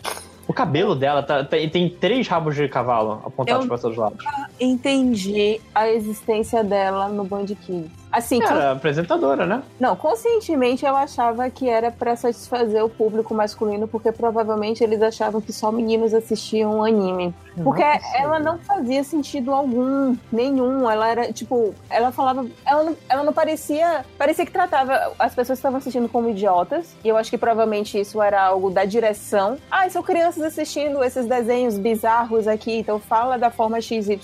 O 0.47 0.53
cabelo 0.55 0.95
dela 0.95 1.23
tá- 1.23 1.45
tem, 1.45 1.69
tem 1.69 1.89
três 1.91 2.27
rabos 2.27 2.55
de 2.57 2.67
cavalo 2.69 3.23
apontados 3.25 3.67
para 3.67 3.77
todos 3.79 3.97
os 3.99 4.03
lados. 4.03 4.25
Entendi 4.59 5.61
a 5.75 5.89
existência 5.91 6.65
dela 6.65 7.09
no 7.09 7.25
Band 7.25 7.47
Kids. 7.47 7.91
Assim, 8.19 8.43
Era 8.43 8.73
apresentadora, 8.73 9.47
né? 9.47 9.63
Não, 9.79 9.95
conscientemente 9.97 10.85
eu 10.85 10.97
achava 10.97 11.49
que 11.51 11.69
era 11.69 11.91
pra 11.91 12.17
satisfazer 12.17 12.85
o 12.85 12.89
público 12.89 13.33
masculino, 13.35 13.87
porque 13.87 14.11
provavelmente 14.13 14.83
eles 14.83 15.01
achavam 15.01 15.41
que 15.41 15.53
só 15.53 15.71
meninos 15.71 16.13
assistiam 16.13 16.85
anime. 16.85 17.35
Porque 17.63 17.83
possível. 17.83 18.21
ela 18.21 18.39
não 18.39 18.59
fazia 18.59 19.03
sentido 19.05 19.53
algum, 19.53 20.17
nenhum. 20.31 20.89
Ela 20.89 21.09
era, 21.09 21.33
tipo, 21.33 21.75
ela 21.91 22.13
falava. 22.13 22.47
Ela 22.65 22.85
não, 22.85 22.97
ela 23.09 23.23
não 23.23 23.33
parecia. 23.33 24.05
Parecia 24.17 24.47
que 24.47 24.53
tratava 24.53 25.13
as 25.19 25.35
pessoas 25.35 25.59
que 25.59 25.61
estavam 25.61 25.79
assistindo 25.79 26.09
como 26.09 26.29
idiotas. 26.29 26.95
E 27.05 27.09
eu 27.09 27.17
acho 27.17 27.31
que 27.31 27.39
provavelmente 27.39 27.99
isso 27.99 28.23
era 28.23 28.43
algo 28.43 28.71
da 28.71 28.85
direção. 28.85 29.59
Ah, 29.71 29.89
são 29.91 30.03
crianças 30.03 30.43
assistindo 30.43 31.03
esses 31.03 31.27
desenhos 31.27 31.79
bizarros 31.79 32.47
aqui, 32.47 32.79
então 32.79 32.99
fala 32.99 33.37
da 33.37 33.51
forma 33.51 33.81
XYZ. 33.81 34.19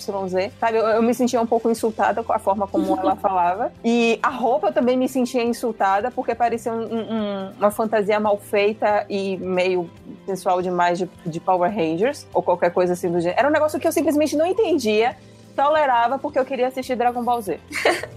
Sabe, 0.59 0.77
eu, 0.77 0.87
eu 0.87 1.01
me 1.01 1.13
sentia 1.13 1.41
um 1.41 1.45
pouco 1.45 1.69
insultada 1.69 2.23
com 2.23 2.33
a 2.33 2.39
forma 2.39 2.67
como 2.67 2.97
ela 2.97 3.15
falava. 3.17 3.71
E 3.87 4.17
a 4.23 4.29
roupa 4.29 4.71
também 4.71 4.97
me 4.97 5.07
sentia 5.07 5.43
insultada, 5.43 6.09
porque 6.09 6.33
parecia 6.33 6.73
um- 6.73 6.85
um- 6.91 7.51
uma 7.59 7.69
fantasia 7.69 8.19
mal 8.19 8.35
feita 8.39 9.05
e 9.07 9.37
meio 9.37 9.87
sensual 10.25 10.59
demais 10.59 10.97
de, 10.97 11.07
de 11.23 11.39
Power 11.39 11.71
Rangers, 11.71 12.25
ou 12.33 12.41
qualquer 12.41 12.71
coisa 12.71 12.93
assim 12.93 13.11
do 13.11 13.19
gênero. 13.21 13.37
Era 13.39 13.47
um 13.47 13.51
negócio 13.51 13.79
que 13.79 13.87
eu 13.87 13.91
simplesmente 13.91 14.35
não 14.35 14.43
entendia, 14.47 15.15
tolerava, 15.55 16.17
porque 16.17 16.39
eu 16.39 16.43
queria 16.43 16.67
assistir 16.67 16.95
Dragon 16.95 17.23
Ball 17.23 17.39
Z. 17.43 17.59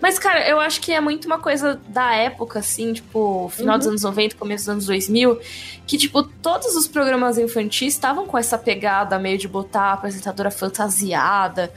Mas, 0.00 0.18
cara, 0.18 0.46
eu 0.46 0.60
acho 0.60 0.80
que 0.82 0.92
é 0.92 1.00
muito 1.00 1.24
uma 1.24 1.38
coisa 1.38 1.80
da 1.88 2.14
época, 2.14 2.58
assim, 2.60 2.92
tipo, 2.92 3.48
final 3.48 3.78
dos 3.78 3.86
anos 3.88 4.02
90, 4.02 4.36
começo 4.36 4.64
dos 4.64 4.68
anos 4.68 4.86
2000, 4.86 5.40
que, 5.86 5.96
tipo, 5.98 6.22
todos 6.22 6.76
os 6.76 6.86
programas 6.86 7.38
infantis 7.38 7.94
estavam 7.94 8.26
com 8.26 8.36
essa 8.38 8.56
pegada 8.58 9.18
meio 9.18 9.38
de 9.38 9.48
botar 9.48 9.84
a 9.86 9.92
apresentadora 9.94 10.50
fantasiada. 10.50 11.72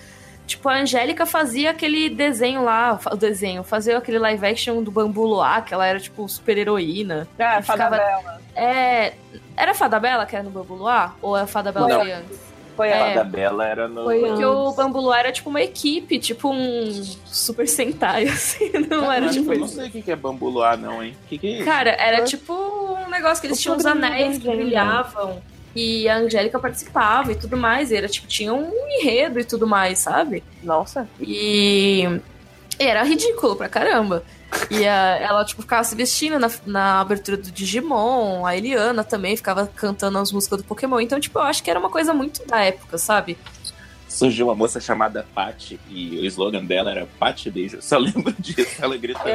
Tipo, 0.46 0.68
a 0.70 0.76
Angélica 0.76 1.26
fazia 1.26 1.72
aquele 1.72 2.10
desenho 2.10 2.64
lá, 2.64 3.00
o 3.12 3.16
desenho, 3.16 3.64
fazia 3.64 3.98
aquele 3.98 4.20
live 4.20 4.46
action 4.46 4.84
do 4.84 4.92
Bambu 4.92 5.24
Luar, 5.26 5.64
que 5.64 5.74
ela 5.74 5.86
era, 5.86 6.00
tipo, 6.00 6.28
super 6.28 6.58
heroína. 6.58 7.28
Ah, 7.40 7.62
ficava- 7.62 7.96
Fada 7.98 8.42
É. 8.56 9.14
Era 9.56 9.72
a 9.72 9.74
Fada 9.74 10.00
Bela 10.00 10.26
que 10.26 10.36
era 10.36 10.44
no 10.44 10.50
Bambu 10.52 10.76
Luar? 10.76 11.16
Ou 11.22 11.36
a 11.36 11.48
Fada 11.48 11.72
Bela 11.72 11.88
foi 12.00 12.12
antes? 12.12 12.40
Foi 12.76 12.88
É. 12.90 13.12
A 13.12 13.16
da 13.18 13.24
Bela 13.24 13.66
era 13.68 13.88
no. 13.88 14.04
Foi 14.04 14.20
Porque 14.20 14.44
antes. 14.44 14.46
o 14.46 14.72
Bambu 14.74 15.00
Luar 15.00 15.20
era 15.20 15.32
tipo 15.32 15.50
uma 15.50 15.62
equipe, 15.62 16.20
tipo 16.20 16.50
um 16.52 16.92
Super 17.26 17.68
Sentai, 17.68 18.26
assim. 18.28 18.70
Não 18.90 19.04
era 19.12 19.22
Caralho, 19.28 19.32
tipo 19.32 19.54
eu 19.54 19.60
não 19.60 19.68
sei 19.68 19.88
o 19.88 19.92
que 19.92 20.02
que 20.02 20.12
é 20.12 20.16
bambu 20.16 20.50
luar, 20.50 20.78
não, 20.78 21.02
hein? 21.04 21.16
O 21.24 21.28
que, 21.30 21.38
que 21.38 21.48
é 21.48 21.52
isso? 21.58 21.66
Cara, 21.66 21.92
era 21.92 22.24
tipo 22.26 22.52
um 22.54 23.10
negócio 23.10 23.40
que 23.42 23.48
eles 23.48 23.60
O 23.60 23.62
tinham 23.62 23.78
os 23.78 23.86
anéis 23.86 24.40
que 24.40 24.50
brilhavam. 24.50 25.40
E 25.76 26.08
a 26.08 26.18
Angélica 26.18 26.60
participava 26.60 27.32
e 27.32 27.36
tudo 27.36 27.58
mais. 27.58 27.92
E 27.92 27.96
era 27.96 28.08
tipo, 28.08 28.28
tinha 28.28 28.54
um 28.54 28.72
enredo 29.00 29.40
e 29.40 29.44
tudo 29.44 29.66
mais, 29.68 30.00
sabe? 30.00 30.44
Nossa. 30.62 31.08
E, 31.20 32.04
e 32.80 32.84
era 32.84 33.04
ridículo 33.04 33.56
pra 33.56 33.68
caramba. 33.70 34.24
E 34.70 34.86
a- 34.88 35.18
ela, 35.18 35.44
tipo, 35.44 35.64
ficava 35.64 35.84
se 35.84 35.96
vestindo 35.96 36.38
na, 36.38 36.50
na 36.66 37.00
abertura 37.02 37.38
do 37.38 37.50
Digimon, 37.52 38.46
a 38.46 38.56
Eliana 38.56 39.04
também 39.04 39.36
ficava 39.36 39.66
cantando 39.76 40.20
as 40.20 40.32
músicas 40.32 40.60
do 40.60 40.64
Pokémon. 40.64 41.00
Então, 41.00 41.20
tipo, 41.20 41.40
eu 41.40 41.44
acho 41.44 41.64
que 41.64 41.72
era 41.72 41.80
uma 41.80 41.90
coisa 41.90 42.14
muito 42.14 42.46
da 42.46 42.60
época, 42.62 42.98
sabe? 43.00 43.36
Surgiu 44.14 44.48
uma 44.48 44.56
moça 44.56 44.80
chamada 44.80 45.26
Patty 45.34 45.80
e 45.90 46.20
o 46.20 46.26
slogan 46.26 46.64
dela 46.64 46.92
era 46.92 47.08
Patty 47.20 47.50
Beijo. 47.50 47.78
Eu 47.78 47.82
só 47.82 47.98
lembro 47.98 48.32
disso, 48.38 48.76
ela 48.80 48.96
gritando. 48.96 49.26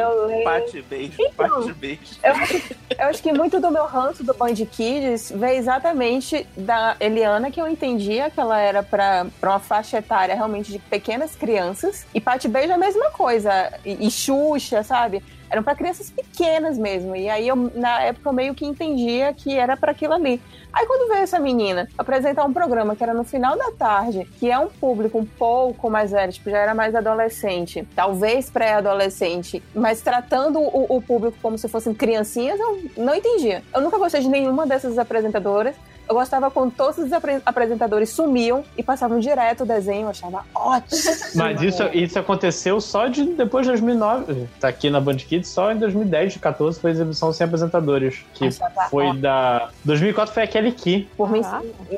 Patty 0.45 0.83
Beijo, 0.83 1.13
Então, 1.19 1.49
Patty 1.49 1.73
Beijo. 1.73 2.01
Eu 2.23 2.33
acho, 2.33 2.55
eu 2.99 3.07
acho 3.07 3.23
que 3.23 3.33
muito 3.33 3.61
do 3.61 3.71
meu 3.73 3.87
ranço 3.87 4.23
do 4.23 4.33
Band 4.35 4.55
Kids 4.55 5.33
veio 5.35 5.59
exatamente 5.59 6.47
da 6.57 6.97
Eliana, 7.01 7.51
que 7.51 7.61
eu 7.61 7.67
entendia 7.69 8.31
que 8.31 8.39
ela 8.39 8.61
era 8.61 8.83
pra 8.83 9.27
pra 9.41 9.51
uma 9.51 9.59
faixa 9.59 9.99
etária 9.99 10.35
realmente 10.35 10.71
de 10.71 10.79
pequenas 10.79 11.35
crianças. 11.35 12.07
E 12.15 12.21
Pati 12.21 12.47
Beijo 12.47 12.71
é 12.71 12.75
a 12.75 12.79
mesma 12.79 13.11
coisa. 13.11 13.73
E, 13.85 14.07
e 14.07 14.11
Xuxa, 14.11 14.83
sabe? 14.85 15.23
Eram 15.51 15.63
pra 15.63 15.75
crianças 15.75 16.11
pequenas 16.11 16.77
mesmo. 16.77 17.17
E 17.17 17.29
aí, 17.29 17.49
eu, 17.49 17.57
na 17.75 18.03
época, 18.03 18.29
eu 18.29 18.33
meio 18.33 18.55
que 18.55 18.65
entendia 18.65 19.33
que 19.33 19.57
era 19.57 19.77
pra 19.77 19.93
aquilo 19.93 20.15
ali. 20.15 20.41
Aí, 20.73 20.87
quando 20.87 21.09
veio 21.09 21.23
essa 21.23 21.39
menina 21.39 21.89
apresentar 21.97 22.45
um 22.45 22.53
programa 22.53 22.95
que 22.95 23.03
era 23.03 23.15
no 23.15 23.25
final 23.25 23.57
da 23.57 23.73
tarde, 23.73 24.29
que 24.39 24.51
é 24.51 24.59
um 24.59 24.69
público 24.69 25.19
um 25.19 25.25
pouco 25.25 25.89
mais 25.91 26.11
velho, 26.11 26.33
tipo, 26.33 26.51
já 26.51 26.59
era 26.59 26.75
mais 26.75 26.95
adolescente, 26.95 27.87
talvez 27.97 28.51
pré-adolescente, 28.51 29.63
mas 29.75 30.03
tratando 30.03 30.61
o, 30.61 30.97
o 30.97 31.03
público 31.03 31.39
como 31.41 31.57
se 31.57 31.69
fossem 31.69 31.95
criancinhas, 31.95 32.61
eu 32.61 32.83
não 32.97 33.15
entendia. 33.15 33.63
Eu 33.75 33.81
nunca 33.81 33.99
gostei 33.99 34.21
de 34.21 34.29
nenhuma 34.29 34.67
dessas 34.67 34.99
apresentadoras. 34.99 35.75
Eu 36.09 36.15
gostava 36.15 36.51
quando 36.51 36.73
todos 36.73 36.97
os 36.99 37.13
apre- 37.13 37.43
apresentadores 37.45 38.09
sumiam 38.11 38.65
e 38.77 38.83
passavam 38.83 39.19
direto 39.21 39.63
o 39.63 39.67
desenho, 39.67 40.03
eu 40.07 40.09
achava 40.09 40.43
ótimo. 40.55 41.01
Mas 41.37 41.61
isso, 41.61 41.83
isso 41.93 42.19
aconteceu 42.19 42.81
só 42.81 43.07
de 43.09 43.25
depois 43.25 43.67
de 43.67 43.73
2009. 43.73 44.49
Tá 44.59 44.69
aqui 44.69 44.89
na 44.89 45.01
Band 45.01 45.17
Kids, 45.17 45.49
só 45.51 45.71
em 45.71 45.77
2010, 45.77 46.23
2014 46.35 46.81
foi 46.81 46.91
a 46.91 46.95
exibição 46.95 47.33
sem 47.33 47.45
apresentadores. 47.45 48.25
Que 48.35 48.47
Achava 48.47 48.89
foi 48.91 49.05
ótimo. 49.07 49.21
da. 49.21 49.69
2004 49.85 50.33
foi 50.35 50.43
aquele 50.45 50.73
Key. 50.73 51.09
Por 51.17 51.31
mim, 51.31 51.43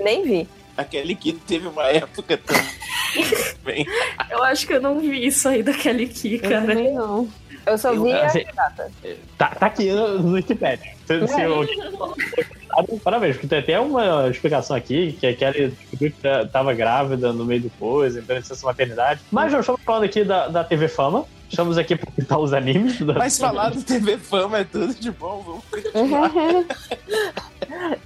nem 0.02 0.24
vi. 0.24 0.48
Aquele 0.76 1.14
que 1.14 1.32
teve 1.32 1.68
uma 1.68 1.84
época 1.88 2.36
também. 2.38 3.86
Eu 4.30 4.42
acho 4.44 4.66
que 4.66 4.72
eu 4.72 4.80
não 4.80 4.98
vi 5.00 5.26
isso 5.26 5.48
aí 5.48 5.62
da 5.62 5.72
Kelly 5.72 6.06
Key, 6.08 6.40
Eu 6.42 6.48
cara. 6.50 6.60
também 6.66 6.92
não. 6.94 7.28
Eu 7.66 7.76
só 7.78 7.92
Eu- 7.92 8.02
vi 8.02 8.12
a 8.12 8.26
Assim, 8.26 8.44
pirata. 8.44 8.90
Tá, 9.36 9.48
tá 9.48 9.66
aqui 9.66 9.90
no, 9.92 10.18
no 10.22 10.32
Wikipedia. 10.34 10.92
Se, 11.06 11.26
se 11.28 11.42
eu- 11.42 11.66
Parabéns, 13.02 13.36
porque 13.36 13.46
tem 13.48 13.58
até 13.58 13.80
uma 13.80 14.28
explicação 14.28 14.76
aqui, 14.76 15.12
que 15.18 15.26
a 15.26 15.34
Kelly 15.34 15.68
descobriu 15.68 16.10
que 16.12 16.20
tá- 16.20 16.46
tava 16.46 16.72
grávida 16.74 17.32
no 17.32 17.44
meio 17.44 17.62
do 17.62 17.70
coisa, 17.70 18.20
então 18.20 18.36
licença 18.36 18.66
maternidade. 18.66 19.20
Mas 19.30 19.52
já 19.52 19.60
estamos 19.60 19.80
falando 19.82 20.04
aqui 20.04 20.24
da, 20.24 20.48
da 20.48 20.64
TV 20.64 20.88
Fama. 20.88 21.24
Estamos 21.48 21.76
aqui 21.76 21.96
para 21.96 22.12
citar 22.12 22.38
os 22.38 22.52
animes. 22.52 23.00
Da... 23.00 23.14
Mas 23.14 23.36
falar 23.36 23.70
do 23.70 23.82
TV 23.82 24.16
Fama 24.18 24.58
é 24.58 24.64
tudo 24.64 24.94
de 24.94 25.10
bom. 25.10 25.42
Vamos 25.44 25.64
continuar. 25.64 26.30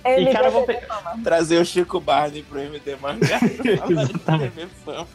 E, 0.04 0.32
cara, 0.32 0.48
eu 0.48 0.52
vou 0.52 0.66
trazer 1.22 1.58
o 1.58 1.64
Chico 1.64 1.98
Barney 1.98 2.42
pro 2.42 2.60
MD 2.60 2.96
Mangá. 2.96 3.40
Exatamente. 3.64 4.52
TV 4.52 4.66
Fama. 4.84 5.06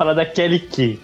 Para 0.00 0.14
da 0.14 0.24
Kelly 0.24 0.60
Key. 0.60 0.98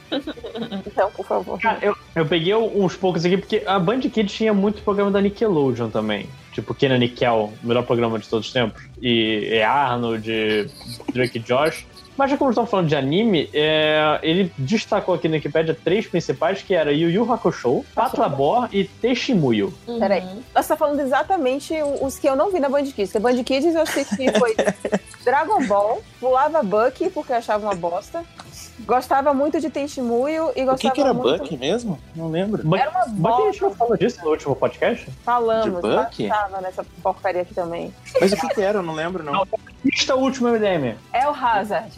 Então, 0.87 1.11
por 1.11 1.27
favor. 1.27 1.61
Cara, 1.61 1.79
eu, 1.83 1.95
eu 2.15 2.25
peguei 2.25 2.55
uns 2.55 2.97
poucos 2.97 3.27
aqui, 3.27 3.37
porque 3.37 3.63
a 3.67 3.79
Band 3.79 4.01
Kids 4.01 4.33
tinha 4.33 4.55
muito 4.55 4.81
programa 4.81 5.11
da 5.11 5.21
Nickelodeon 5.21 5.91
também. 5.91 6.27
Tipo, 6.51 6.75
Kenan 6.75 6.97
Nickel, 6.97 7.53
o 7.63 7.67
melhor 7.67 7.83
programa 7.83 8.19
de 8.19 8.27
todos 8.27 8.47
os 8.47 8.53
tempos. 8.55 8.83
E, 9.03 9.51
e 9.53 9.63
Arnold, 9.63 10.71
Drake 11.13 11.37
e 11.37 11.41
Josh. 11.43 11.85
Mas 12.17 12.31
já 12.31 12.39
como 12.39 12.51
estamos 12.51 12.71
falando 12.71 12.89
de 12.89 12.97
anime, 12.97 13.51
é, 13.53 14.19
ele 14.23 14.51
destacou 14.57 15.15
aqui 15.15 15.29
no 15.29 15.35
Wikipedia 15.35 15.77
três 15.85 16.07
principais, 16.07 16.63
que 16.63 16.75
era 16.75 16.91
Yu 16.91 17.11
Yu 17.11 17.31
Hakusho, 17.31 17.85
Patlabor 17.95 18.71
e 18.73 18.85
Teshimuyo. 18.85 19.75
Uhum. 19.87 19.99
Peraí. 19.99 20.23
Você 20.55 20.69
tá 20.69 20.77
falando 20.77 21.01
exatamente 21.01 21.75
os 22.01 22.19
que 22.19 22.27
eu 22.27 22.35
não 22.35 22.51
vi 22.51 22.61
na 22.61 22.71
Band 22.71 22.85
Kids. 22.85 23.13
Porque 23.13 23.19
Band 23.19 23.45
Kids 23.45 23.75
eu 23.75 23.83
assisti 23.83 24.33
foi 24.39 24.57
Dragon 25.23 25.67
Ball, 25.67 26.03
pulava 26.19 26.63
Bucky 26.63 27.11
porque 27.11 27.33
eu 27.33 27.37
achava 27.37 27.67
uma 27.67 27.75
bosta. 27.75 28.25
Gostava 28.81 29.33
muito 29.33 29.59
de 29.61 29.71
Tenshimuyo 29.71 30.51
e 30.55 30.63
O 30.63 30.67
gostava 30.67 30.77
que, 30.79 30.91
que 30.91 31.01
era 31.01 31.15
muito... 31.15 31.39
Buck 31.43 31.57
mesmo? 31.57 31.99
Não 32.15 32.29
lembro. 32.29 32.63
Era 32.77 32.91
uma 32.91 33.07
Mas 33.09 33.35
a 33.35 33.45
gente 33.51 33.63
não 33.63 33.75
falou 33.75 33.97
disso 33.97 34.21
no 34.23 34.31
último 34.31 34.55
podcast? 34.55 35.09
Falamos, 35.25 35.65
De 35.65 35.71
Bucky? 35.97 36.29
tava 36.29 36.61
nessa 36.61 36.85
porcaria 37.03 37.43
aqui 37.43 37.55
também. 37.55 37.93
Mas 38.21 38.33
o 38.33 38.37
que, 38.37 38.49
que 38.49 38.61
era? 38.61 38.79
Eu 38.79 38.83
não 38.83 38.95
lembro, 38.95 39.23
não. 39.25 39.47
Lista 39.85 40.15
o 40.15 40.21
último 40.21 40.49
MDM. 40.49 40.95
É 41.13 41.27
o 41.27 41.31
Hazard. 41.33 41.91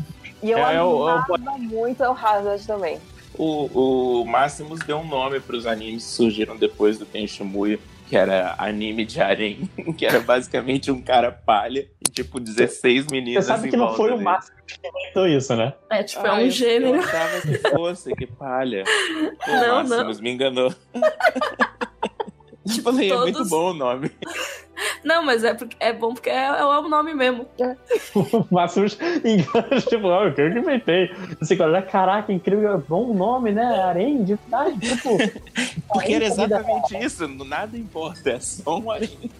E 0.43 0.51
eu 0.53 0.59
É, 0.59 0.83
o- 0.83 1.09
amava 1.09 1.59
muito 1.59 2.03
o 2.05 2.13
Hazard 2.13 2.65
também. 2.67 3.01
O, 3.37 4.21
o 4.21 4.25
Máximos 4.25 4.81
deu 4.81 4.99
um 4.99 5.07
nome 5.07 5.41
para 5.41 5.57
os 5.57 5.67
animes 5.67 6.05
que 6.05 6.11
surgiram 6.11 6.57
depois 6.57 6.99
do 6.99 7.05
Tenshimuyo, 7.07 7.81
que 8.09 8.17
era 8.17 8.55
anime 8.59 9.05
de 9.05 9.21
harem, 9.21 9.69
que 9.97 10.07
era 10.07 10.21
basicamente 10.21 10.91
um 10.91 11.01
cara 11.03 11.31
palha 11.31 11.87
e 12.01 12.11
tipo 12.11 12.41
16 12.41 13.05
Você 13.05 13.11
meninas 13.15 13.45
sabe 13.47 13.69
em 13.69 13.71
que 13.71 13.77
não 13.77 13.85
volta 13.87 13.97
foi 13.99 14.09
o 14.11 14.13
dele. 14.15 14.25
Máximo 14.25 14.57
que 14.67 14.79
inventou 14.87 15.27
isso, 15.29 15.57
né? 15.57 15.73
É, 15.91 16.03
tipo, 16.03 16.23
Ah, 16.27 16.29
é 16.29 16.33
um 16.33 16.41
eu- 16.41 16.51
gênero. 16.51 16.97
Eu 16.97 17.01
achava 17.03 17.41
que 17.41 17.59
fosse, 17.71 18.15
que 18.15 18.27
palha. 18.27 18.85
Pô, 19.45 19.53
Não, 19.53 19.77
Máximos, 19.85 20.21
me 20.21 20.31
enganou. 20.31 20.75
Eu 22.77 22.83
falei, 22.85 23.11
é 23.13 23.17
muito 23.17 23.33
todos- 23.35 23.51
bom 23.51 23.71
o 23.71 23.75
nome. 23.75 24.11
Não, 25.03 25.25
mas 25.25 25.43
é, 25.43 25.55
porque, 25.55 25.77
é 25.81 25.93
bom 25.93 26.15
porque 26.15 26.31
é, 26.31 26.45
é 26.47 26.65
o 26.65 26.89
nome 26.89 27.13
mesmo. 27.15 27.47
O 28.15 28.47
Máximo 28.55 28.87
engana, 29.25 29.81
tipo, 29.81 30.09
ah, 30.09 30.25
eu 30.25 30.35
que 30.35 30.41
eu 30.41 30.53
que 30.53 30.59
inventei. 30.61 31.11
Sei 31.43 31.57
qual, 31.57 31.71
caraca, 31.83 32.33
incrível, 32.33 32.79
bom 32.89 33.13
nome, 33.13 33.51
né? 33.53 33.65
Arém, 33.83 34.23
de 34.23 34.35
verdade, 34.37 34.79
tipo. 34.79 35.17
Porque 35.89 36.13
era 36.15 36.27
Arém, 36.27 36.37
comida- 36.37 36.57
exatamente 36.61 36.99
isso, 37.05 37.27
nada 37.45 37.77
importa, 37.77 38.31
é 38.31 38.41
só 38.41 38.79
um 38.79 38.91
anime. 38.91 39.31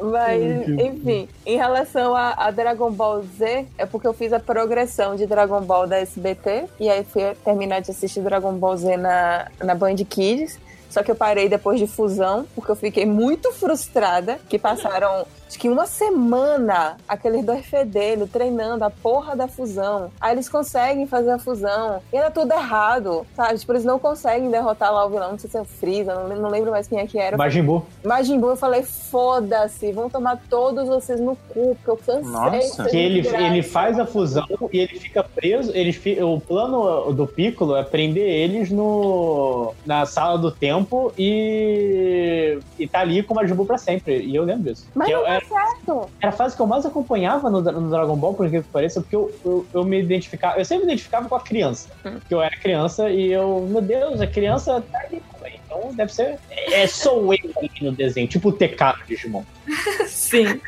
Mas, 0.00 0.68
enfim, 0.68 1.28
em 1.44 1.56
relação 1.56 2.14
a, 2.14 2.30
a 2.34 2.50
Dragon 2.52 2.90
Ball 2.92 3.22
Z, 3.36 3.66
é 3.76 3.84
porque 3.84 4.06
eu 4.06 4.12
fiz 4.14 4.32
a 4.32 4.38
progressão 4.38 5.16
de 5.16 5.26
Dragon 5.26 5.60
Ball 5.60 5.88
da 5.88 5.98
SBT, 5.98 6.66
e 6.78 6.88
aí 6.88 7.02
fui 7.02 7.22
terminar 7.44 7.80
de 7.80 7.90
assistir 7.90 8.20
Dragon 8.20 8.52
Ball 8.52 8.76
Z 8.76 8.96
na, 8.96 9.48
na 9.60 9.74
Band 9.74 9.96
Kids. 10.08 10.58
Só 10.98 11.04
que 11.04 11.12
eu 11.12 11.14
parei 11.14 11.48
depois 11.48 11.78
de 11.78 11.86
fusão, 11.86 12.44
porque 12.56 12.72
eu 12.72 12.74
fiquei 12.74 13.06
muito 13.06 13.52
frustrada, 13.52 14.40
que 14.48 14.58
passaram 14.58 15.24
acho 15.48 15.58
que 15.58 15.68
uma 15.68 15.86
semana 15.86 16.96
aqueles 17.08 17.44
dois 17.44 17.64
fedelhos 17.66 18.30
treinando 18.30 18.84
a 18.84 18.90
porra 18.90 19.34
da 19.34 19.48
fusão. 19.48 20.10
Aí 20.20 20.32
eles 20.34 20.48
conseguem 20.48 21.06
fazer 21.06 21.30
a 21.30 21.38
fusão. 21.38 22.00
E 22.12 22.16
era 22.16 22.30
tudo 22.30 22.52
errado, 22.52 23.26
sabe? 23.34 23.58
Tipo, 23.58 23.72
eles 23.72 23.84
não 23.84 23.98
conseguem 23.98 24.50
derrotar 24.50 24.92
lá 24.92 25.06
o 25.06 25.10
vilão. 25.10 25.32
Não 25.32 25.38
sei 25.38 25.48
se 25.50 25.56
é 25.56 25.60
o 25.60 25.64
Freeza, 25.64 26.14
não, 26.14 26.36
não 26.36 26.50
lembro 26.50 26.70
mais 26.70 26.86
quem 26.86 26.98
é 27.00 27.06
que 27.06 27.18
era. 27.18 27.36
Majin 27.36 27.62
Buu. 27.62 27.82
Majin 28.04 28.38
Buu, 28.38 28.50
eu 28.50 28.56
falei, 28.56 28.82
foda-se, 28.82 29.90
vão 29.92 30.08
tomar 30.10 30.40
todos 30.50 30.86
vocês 30.86 31.18
no 31.20 31.34
cu, 31.48 31.76
porque 31.76 31.90
eu 31.90 31.96
cansei. 31.96 32.30
Nossa. 32.30 32.84
Que 32.84 32.96
ele, 32.96 33.26
ele 33.26 33.62
faz 33.62 33.98
a 33.98 34.04
fusão 34.06 34.44
e 34.72 34.78
ele 34.78 34.98
fica 34.98 35.22
preso. 35.22 35.72
Ele, 35.74 35.92
fi- 35.92 36.22
o 36.22 36.38
plano 36.40 37.12
do 37.12 37.26
Piccolo 37.26 37.74
é 37.76 37.82
prender 37.82 38.28
eles 38.28 38.70
no, 38.70 39.72
na 39.86 40.04
sala 40.06 40.36
do 40.38 40.50
tempo 40.50 41.12
e, 41.18 42.58
e 42.78 42.86
tá 42.86 43.00
ali 43.00 43.22
com 43.22 43.32
o 43.34 43.36
Majin 43.36 43.54
Buu 43.54 43.66
pra 43.66 43.78
sempre. 43.78 44.18
E 44.20 44.34
eu 44.34 44.44
lembro 44.44 44.64
disso. 44.72 44.86
Mas 44.94 45.08
Que 45.08 45.14
não 45.14 45.20
eu- 45.20 45.26
era, 45.38 45.46
certo. 45.46 46.10
era 46.20 46.28
a 46.30 46.32
fase 46.32 46.56
que 46.56 46.62
eu 46.62 46.66
mais 46.66 46.84
acompanhava 46.84 47.50
no, 47.50 47.60
no 47.60 47.90
Dragon 47.90 48.16
Ball, 48.16 48.34
por 48.34 48.46
incrível 48.46 48.64
que 48.64 48.72
pareça, 48.72 49.00
porque 49.00 49.16
eu, 49.16 49.32
eu, 49.44 49.66
eu 49.72 49.84
me 49.84 50.00
identificava. 50.00 50.58
Eu 50.58 50.64
sempre 50.64 50.86
me 50.86 50.92
identificava 50.92 51.28
com 51.28 51.34
a 51.34 51.40
criança. 51.40 51.88
Porque 52.02 52.34
eu 52.34 52.42
era 52.42 52.56
criança 52.56 53.10
e 53.10 53.32
eu, 53.32 53.66
meu 53.70 53.82
Deus, 53.82 54.20
a 54.20 54.26
criança 54.26 54.82
tá 54.92 54.98
ali 55.00 55.22
também. 55.32 55.60
Então 55.66 55.94
deve 55.94 56.12
ser. 56.12 56.38
É, 56.50 56.86
sou 56.86 57.32
eu 57.32 57.50
ali 57.56 57.70
no 57.80 57.92
desenho, 57.92 58.26
tipo 58.26 58.48
o 58.48 58.52
TK 58.52 58.98
do 58.98 59.06
Digimon. 59.06 59.42
Sim. 60.06 60.60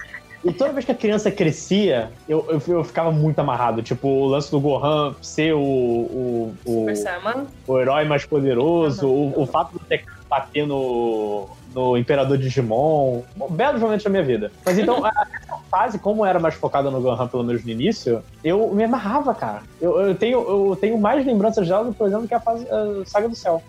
E 0.42 0.52
toda 0.52 0.72
vez 0.72 0.86
que 0.86 0.92
a 0.92 0.94
criança 0.94 1.30
crescia, 1.30 2.10
eu, 2.26 2.47
eu, 2.48 2.62
eu 2.74 2.84
ficava 2.84 3.12
muito 3.12 3.38
amarrado. 3.38 3.82
Tipo, 3.82 4.09
o 4.09 4.26
lance 4.26 4.51
do 4.51 4.59
Gohan 4.59 5.14
ser 5.20 5.52
o, 5.52 5.60
o, 5.60 6.55
o, 6.64 6.86
o 7.66 7.78
herói 7.78 8.06
mais 8.06 8.24
poderoso, 8.24 9.06
o, 9.06 9.42
o 9.42 9.47
fato 9.47 9.72
do 9.72 9.78
TK 9.80 10.06
bater 10.30 10.66
no, 10.66 11.48
no 11.74 11.97
Imperador 11.97 12.36
Digimon. 12.38 13.22
Belos 13.51 13.80
momentos 13.80 14.05
da 14.05 14.10
minha 14.10 14.22
vida. 14.22 14.51
Mas 14.64 14.78
então, 14.78 15.02
a- 15.06 15.26
essa 15.42 15.56
fase, 15.70 15.98
como 15.98 16.24
era 16.24 16.38
mais 16.38 16.55
focada 16.55 16.90
no 16.90 17.01
Gohan, 17.01 17.28
pelo 17.28 17.44
menos 17.44 17.64
no 17.64 17.70
início, 17.70 18.22
eu 18.42 18.72
me 18.74 18.84
amarrava, 18.84 19.34
cara. 19.34 19.62
Eu, 19.80 19.98
eu, 20.01 20.14
tenho, 20.14 20.38
eu 20.40 20.76
tenho 20.80 20.98
mais 20.98 21.24
lembranças 21.24 21.66
dela, 21.68 21.92
por 21.97 22.06
exemplo, 22.06 22.26
que 22.28 22.34
a 22.34 22.40
fase 22.40 22.66
a 22.70 23.05
Saga 23.06 23.28
do 23.28 23.36
Céu. 23.36 23.62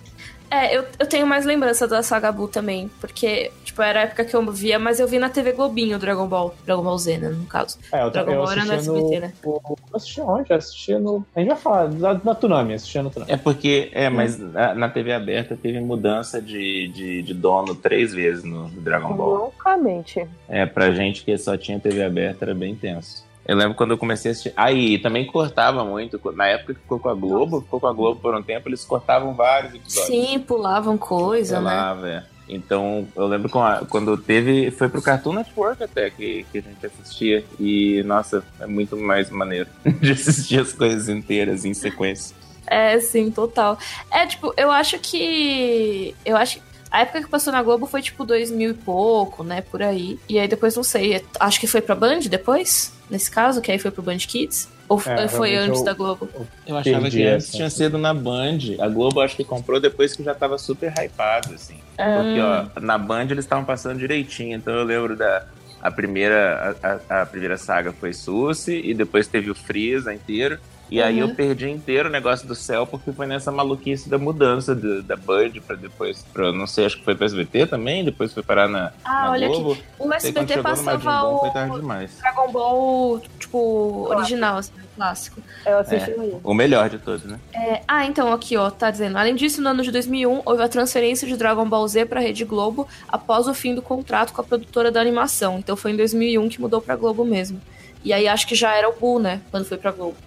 É, 0.49 0.75
eu, 0.77 0.83
eu 0.99 1.05
tenho 1.07 1.25
mais 1.25 1.45
lembrança 1.45 1.87
da 1.87 2.03
Saga 2.03 2.29
Buu 2.29 2.47
também, 2.47 2.91
porque, 2.99 3.51
tipo, 3.71 3.81
era 3.81 3.99
a 4.01 4.03
época 4.03 4.25
que 4.25 4.35
eu 4.35 4.51
via, 4.51 4.77
mas 4.77 4.99
eu 4.99 5.07
vi 5.07 5.17
na 5.17 5.29
TV 5.29 5.53
Globinho 5.53 5.97
o 5.97 5.99
Dragon 5.99 6.27
Ball. 6.27 6.53
Dragon 6.65 6.83
Ball 6.83 6.97
Z, 6.97 7.17
né, 7.17 7.29
no 7.29 7.45
caso. 7.45 7.77
É, 7.91 8.03
eu, 8.03 8.09
Dragon 8.11 8.31
eu 8.31 8.37
Ball 8.43 8.51
era 8.51 8.65
no 8.65 8.73
SBT, 8.73 9.19
né? 9.19 9.33
o- 9.43 9.59
Eu 9.65 9.77
assistia 9.95 10.23
onde? 10.25 10.51
Eu 10.51 10.57
assistia 10.57 10.99
no. 10.99 11.25
A 11.35 11.39
gente 11.39 11.49
vai 11.49 11.57
falar, 11.57 11.87
da, 11.87 12.13
da 12.13 12.35
Tsunami, 12.35 12.73
assistia 12.73 13.01
no 13.01 13.09
Tsunami. 13.09 13.31
É 13.31 13.37
porque, 13.37 13.89
é, 13.93 14.09
mas 14.09 14.37
na, 14.37 14.75
na 14.75 14.89
TV 14.89 15.13
aberta 15.13 15.57
teve 15.61 15.79
mudança 15.79 16.41
de, 16.41 16.87
de, 16.89 17.21
de 17.21 17.33
dono 17.33 17.73
três 17.73 18.13
vezes 18.13 18.43
no 18.43 18.69
Dragon 18.69 19.13
Ball. 19.13 19.29
Loucamente. 19.35 20.27
É, 20.47 20.65
pra 20.65 20.91
gente 20.91 21.23
que 21.23 21.37
só 21.37 21.57
tinha 21.57 21.79
TV 21.79 22.03
aberta 22.03 22.45
era 22.45 22.53
bem 22.53 22.75
tenso. 22.75 23.23
Eu 23.43 23.57
lembro 23.57 23.73
quando 23.75 23.91
eu 23.91 23.97
comecei 23.97 24.29
a 24.29 24.31
assistir. 24.33 24.53
Aí 24.55 24.99
também 24.99 25.25
cortava 25.25 25.83
muito. 25.83 26.19
Na 26.33 26.45
época 26.47 26.75
que 26.75 26.79
ficou 26.79 26.99
com 26.99 27.09
a 27.09 27.13
Globo, 27.15 27.61
ficou 27.61 27.79
com 27.79 27.87
a 27.87 27.91
Globo 27.93 28.19
por 28.21 28.35
um 28.35 28.43
tempo, 28.43 28.69
eles 28.69 28.85
cortavam 28.85 29.33
vários 29.33 29.73
episódios. 29.73 30.05
Sim, 30.05 30.39
pulavam 30.39 30.95
coisa, 30.97 31.55
Sei 31.55 31.65
né? 31.65 31.97
velho. 31.99 32.30
Então, 32.47 33.07
eu 33.15 33.27
lembro 33.27 33.49
quando 33.89 34.17
teve. 34.17 34.71
Foi 34.71 34.89
pro 34.89 35.01
Cartoon 35.01 35.33
Network 35.33 35.83
até 35.83 36.09
que, 36.09 36.45
que 36.51 36.57
a 36.57 36.61
gente 36.61 36.85
assistia. 36.85 37.45
E, 37.59 38.03
nossa, 38.03 38.43
é 38.59 38.67
muito 38.67 38.97
mais 38.97 39.29
maneiro 39.29 39.69
de 40.01 40.11
assistir 40.11 40.59
as 40.59 40.73
coisas 40.73 41.07
inteiras 41.07 41.63
em 41.65 41.73
sequência. 41.73 42.35
É, 42.67 42.99
sim, 42.99 43.31
total. 43.31 43.77
É, 44.09 44.25
tipo, 44.25 44.53
eu 44.57 44.71
acho 44.71 44.99
que. 44.99 46.15
Eu 46.25 46.37
acho 46.37 46.57
que. 46.57 46.71
A 46.89 47.01
época 47.01 47.21
que 47.21 47.29
passou 47.29 47.53
na 47.53 47.63
Globo 47.63 47.85
foi 47.85 48.01
tipo 48.01 48.25
2000 48.25 48.71
e 48.71 48.73
pouco, 48.73 49.43
né? 49.45 49.61
Por 49.61 49.81
aí. 49.81 50.19
E 50.27 50.37
aí 50.37 50.47
depois 50.47 50.75
não 50.75 50.83
sei. 50.83 51.23
Acho 51.39 51.59
que 51.59 51.67
foi 51.67 51.81
pra 51.81 51.95
Band 51.95 52.19
depois, 52.29 52.91
nesse 53.09 53.31
caso, 53.31 53.61
que 53.61 53.71
aí 53.71 53.79
foi 53.79 53.91
pro 53.91 54.03
Band 54.03 54.17
Kids. 54.17 54.67
Ou 54.91 55.01
É, 55.05 55.27
foi 55.29 55.55
antes 55.55 55.79
eu- 55.79 55.85
da 55.85 55.93
Globo? 55.93 56.27
Eu 56.67 56.75
achava 56.75 57.09
que 57.09 57.23
antes 57.23 57.47
essa. 57.47 57.55
tinha 57.57 57.69
sido 57.69 57.97
na 57.97 58.13
Band. 58.13 58.57
A 58.79 58.89
Globo 58.89 59.21
acho 59.21 59.37
que 59.37 59.43
comprou 59.45 59.79
depois 59.79 60.13
que 60.15 60.21
já 60.21 60.35
tava 60.35 60.57
super 60.57 60.91
hypado, 60.97 61.53
assim. 61.53 61.77
Porque, 61.95 62.39
ó, 62.41 62.81
na 62.81 62.97
Band 62.97 63.27
eles 63.29 63.45
estavam 63.45 63.63
passando 63.63 63.99
direitinho. 63.99 64.57
Então 64.57 64.73
eu 64.73 64.83
lembro 64.83 65.15
da. 65.15 65.45
A 65.81 65.89
primeira, 65.89 66.75
a, 67.09 67.21
a- 67.21 67.25
primeira 67.25 67.57
saga 67.57 67.91
foi 67.93 68.13
Susi, 68.13 68.81
e 68.83 68.93
depois 68.93 69.27
teve 69.27 69.49
o 69.49 69.55
Freeza 69.55 70.13
inteiro. 70.13 70.59
E 70.91 71.01
aí 71.01 71.23
Uhum. 71.23 71.29
eu 71.29 71.35
perdi 71.35 71.69
inteiro 71.69 72.09
o 72.09 72.11
negócio 72.11 72.45
do 72.45 72.53
céu, 72.53 72.85
porque 72.85 73.13
foi 73.13 73.25
nessa 73.25 73.49
maluquice 73.49 74.09
da 74.09 74.17
mudança 74.17 74.75
do- 74.75 75.01
da 75.01 75.15
Band 75.15 75.51
pra 75.65 75.77
depois, 75.77 76.21
pra, 76.33 76.51
não 76.51 76.67
sei, 76.67 76.85
acho 76.85 76.97
que 76.97 77.05
foi 77.05 77.15
pra 77.15 77.25
SBT 77.25 77.65
também, 77.65 78.03
depois 78.03 78.33
foi 78.33 78.43
parar 78.43 78.67
na, 78.67 78.91
Ah, 79.05 79.23
na 79.23 79.31
olha 79.31 79.47
Globo. 79.47 79.71
aqui. 79.71 79.83
O 79.97 80.13
SBT 80.13 80.61
passava 80.61 80.99
foi 80.99 81.49
o 81.49 81.53
tarde 81.53 81.75
demais. 81.79 82.17
Dragon 82.19 82.51
Ball, 82.51 83.21
tipo, 83.39 84.07
original, 84.09 84.57
assim, 84.57 84.73
clássico. 84.97 85.41
Eu 85.65 85.79
assisti 85.79 86.11
aí. 86.11 86.35
O 86.43 86.53
melhor 86.53 86.89
de 86.89 86.97
todos, 86.99 87.23
né? 87.23 87.39
É, 87.53 87.81
ah, 87.87 88.05
então 88.05 88.33
aqui, 88.33 88.57
ó, 88.57 88.69
tá 88.69 88.91
dizendo. 88.91 89.17
Além 89.17 89.33
disso, 89.33 89.61
no 89.61 89.69
ano 89.69 89.83
de 89.83 89.91
2001, 89.91 90.41
houve 90.45 90.61
a 90.61 90.67
transferência 90.67 91.25
de 91.25 91.37
Dragon 91.37 91.67
Ball 91.69 91.87
Z 91.87 92.05
pra 92.05 92.19
Rede 92.19 92.43
Globo 92.43 92.85
após 93.07 93.47
o 93.47 93.53
fim 93.53 93.73
do 93.73 93.81
contrato 93.81 94.33
com 94.33 94.41
a 94.41 94.43
produtora 94.43 94.91
da 94.91 94.99
animação. 94.99 95.57
Então 95.57 95.77
foi 95.77 95.91
em 95.91 95.95
2001 95.95 96.49
que 96.49 96.59
mudou 96.59 96.81
pra 96.81 96.97
Globo 96.97 97.23
mesmo. 97.23 97.61
E 98.03 98.11
aí 98.11 98.27
acho 98.27 98.45
que 98.45 98.55
já 98.55 98.75
era 98.75 98.89
o 98.89 98.93
Buu, 98.99 99.19
né? 99.19 99.39
Quando 99.51 99.63
foi 99.63 99.77
pra 99.77 99.91
Globo. 99.91 100.17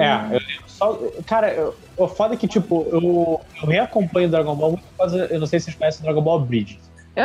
É, 0.00 0.14
eu 0.26 0.30
lembro 0.30 0.68
só. 0.68 0.98
Cara, 1.26 1.52
eu- 1.54 1.74
o 1.96 2.08
foda 2.08 2.34
é 2.34 2.36
que, 2.36 2.48
tipo, 2.48 2.88
eu, 2.92 3.00
eu 3.62 3.68
reacompanho 3.68 4.28
Dragon 4.30 4.54
Ball 4.56 4.70
muito 4.72 4.84
por 4.88 4.96
causa. 4.98 5.26
Eu 5.26 5.38
não 5.40 5.46
sei 5.46 5.58
se 5.60 5.66
vocês 5.66 5.76
conhecem 5.76 6.02
Dragon 6.04 6.22
Ball 6.22 6.46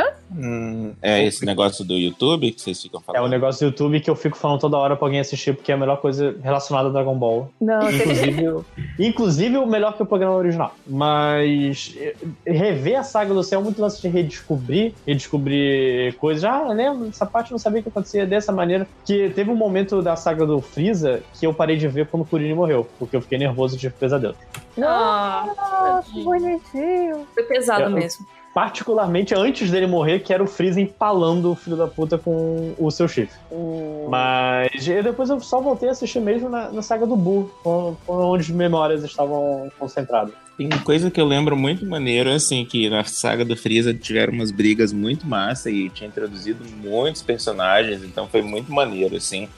Bridge. 0.00 0.12
Hum, 0.34 0.94
é 1.02 1.22
esse 1.24 1.44
negócio 1.44 1.84
do 1.84 1.92
YouTube 1.94 2.50
que 2.52 2.60
vocês 2.62 2.80
ficam 2.80 3.00
É 3.00 3.04
falando. 3.04 3.24
um 3.24 3.28
negócio 3.28 3.60
do 3.66 3.70
YouTube 3.70 4.00
que 4.00 4.08
eu 4.08 4.16
fico 4.16 4.36
falando 4.36 4.58
toda 4.60 4.78
hora 4.78 4.96
pra 4.96 5.06
alguém 5.06 5.20
assistir, 5.20 5.54
porque 5.54 5.70
é 5.70 5.74
a 5.74 5.78
melhor 5.78 6.00
coisa 6.00 6.34
relacionada 6.42 6.88
a 6.88 6.92
Dragon 6.92 7.14
Ball. 7.14 7.50
Não, 7.60 7.90
Inclusive, 7.90 8.42
eu- 8.44 8.64
Inclusive 8.98 9.56
o 9.58 9.66
melhor 9.66 9.94
que 9.94 10.02
o 10.02 10.06
programa 10.06 10.34
original. 10.36 10.74
Mas 10.86 11.94
eh, 11.98 12.14
rever 12.46 12.98
a 12.98 13.02
saga 13.02 13.34
do 13.34 13.42
céu 13.42 13.60
é 13.60 13.62
muito 13.62 13.80
lance 13.82 14.00
de 14.00 14.08
redescobrir, 14.08 14.94
redescobrir 15.06 16.14
coisas. 16.16 16.44
Ah, 16.44 16.64
eu 16.68 16.72
lembro 16.72 17.04
dessa 17.06 17.26
parte, 17.26 17.50
eu 17.50 17.54
não 17.54 17.58
sabia 17.58 17.82
que 17.82 17.88
acontecia 17.88 18.24
dessa 18.26 18.50
maneira. 18.52 18.86
Que 19.04 19.28
teve 19.30 19.50
um 19.50 19.56
momento 19.56 20.00
da 20.00 20.16
saga 20.16 20.46
do 20.46 20.60
Freeza 20.62 21.22
que 21.38 21.46
eu 21.46 21.52
parei 21.52 21.76
de 21.76 21.86
ver 21.88 22.06
quando 22.06 22.22
o 22.22 22.26
Kuririn 22.26 22.54
morreu, 22.54 22.88
porque 22.98 23.14
eu 23.14 23.20
fiquei 23.20 23.36
nervoso 23.36 23.76
de 23.76 23.90
pesadelo. 23.90 24.34
Ah, 24.82 25.44
Nossa, 25.54 26.10
que 26.10 26.22
bonitinho. 26.24 27.26
foi 27.34 27.42
pesado 27.44 27.82
Eu- 27.84 27.90
mesmo. 27.90 28.26
Particularmente 28.54 29.34
antes 29.34 29.70
dele 29.70 29.86
morrer, 29.86 30.20
que 30.20 30.32
era 30.32 30.42
o 30.42 30.46
Freeza 30.46 30.80
empalando 30.80 31.50
o 31.50 31.54
filho 31.54 31.76
da 31.76 31.86
puta 31.86 32.18
com 32.18 32.74
o 32.78 32.90
seu 32.90 33.08
chifre. 33.08 33.34
Hum. 33.50 34.08
Mas 34.10 34.86
e 34.86 35.02
depois 35.02 35.30
eu 35.30 35.40
só 35.40 35.60
voltei 35.60 35.88
a 35.88 35.92
assistir 35.92 36.20
mesmo 36.20 36.50
na, 36.50 36.70
na 36.70 36.82
saga 36.82 37.06
do 37.06 37.16
com 37.62 37.96
onde 38.06 38.42
as 38.42 38.50
memórias 38.50 39.02
estavam 39.04 39.70
concentradas. 39.78 40.34
Tem 40.58 40.68
coisa 40.84 41.10
que 41.10 41.20
eu 41.20 41.24
lembro 41.24 41.56
muito 41.56 41.86
maneiro, 41.86 42.30
assim, 42.30 42.64
que 42.64 42.90
na 42.90 43.04
saga 43.04 43.44
do 43.44 43.56
Freeza 43.56 43.94
tiveram 43.94 44.34
umas 44.34 44.50
brigas 44.50 44.92
muito 44.92 45.26
massa 45.26 45.70
e 45.70 45.88
tinha 45.88 46.08
introduzido 46.08 46.62
muitos 46.76 47.22
personagens, 47.22 48.04
então 48.04 48.28
foi 48.28 48.42
muito 48.42 48.70
maneiro, 48.70 49.16
assim. 49.16 49.48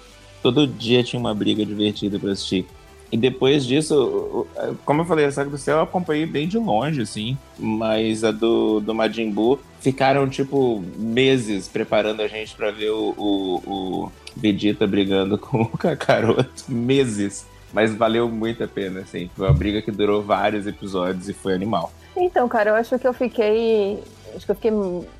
Todo 0.41 0.67
dia 0.67 1.03
tinha 1.03 1.19
uma 1.19 1.35
briga 1.35 1.67
divertida 1.67 2.19
pra 2.19 2.31
assistir. 2.31 2.67
E 3.15 3.17
depois 3.17 3.65
disso, 3.65 4.45
como 4.85 5.03
eu 5.03 5.05
falei, 5.05 5.25
a 5.25 5.31
Saga 5.31 5.49
do 5.49 5.57
Céu 5.57 5.77
eu 5.77 5.83
acompanhei 5.85 6.27
bem 6.27 6.49
de 6.49 6.59
longe, 6.59 7.01
assim. 7.01 7.39
Mas 7.57 8.25
a 8.25 8.33
do, 8.33 8.81
do 8.81 8.93
Majin 8.93 9.31
Buu 9.31 9.61
ficaram, 9.79 10.29
tipo, 10.29 10.83
meses 10.99 11.69
preparando 11.69 12.23
a 12.23 12.27
gente 12.27 12.57
pra 12.57 12.73
ver 12.73 12.91
o, 12.91 13.15
o, 13.17 13.57
o 13.65 14.13
Vegeta 14.37 14.85
brigando 14.85 15.39
com 15.39 15.63
o 15.63 15.79
Kakaroto. 15.79 16.65
Meses. 16.69 17.47
Mas 17.73 17.95
valeu 17.95 18.29
muito 18.29 18.65
a 18.65 18.67
pena, 18.67 19.03
assim. 19.03 19.31
Foi 19.37 19.47
uma 19.47 19.55
briga 19.55 19.81
que 19.81 19.93
durou 19.93 20.21
vários 20.21 20.67
episódios 20.67 21.29
e 21.29 21.33
foi 21.33 21.55
animal. 21.55 21.93
Então, 22.17 22.49
cara, 22.49 22.71
eu 22.71 22.75
acho 22.75 22.99
que 22.99 23.07
eu 23.07 23.13
fiquei. 23.13 24.03
Acho 24.35 24.45
que 24.45 24.51
eu 24.51 24.57
fiquei 24.57 24.73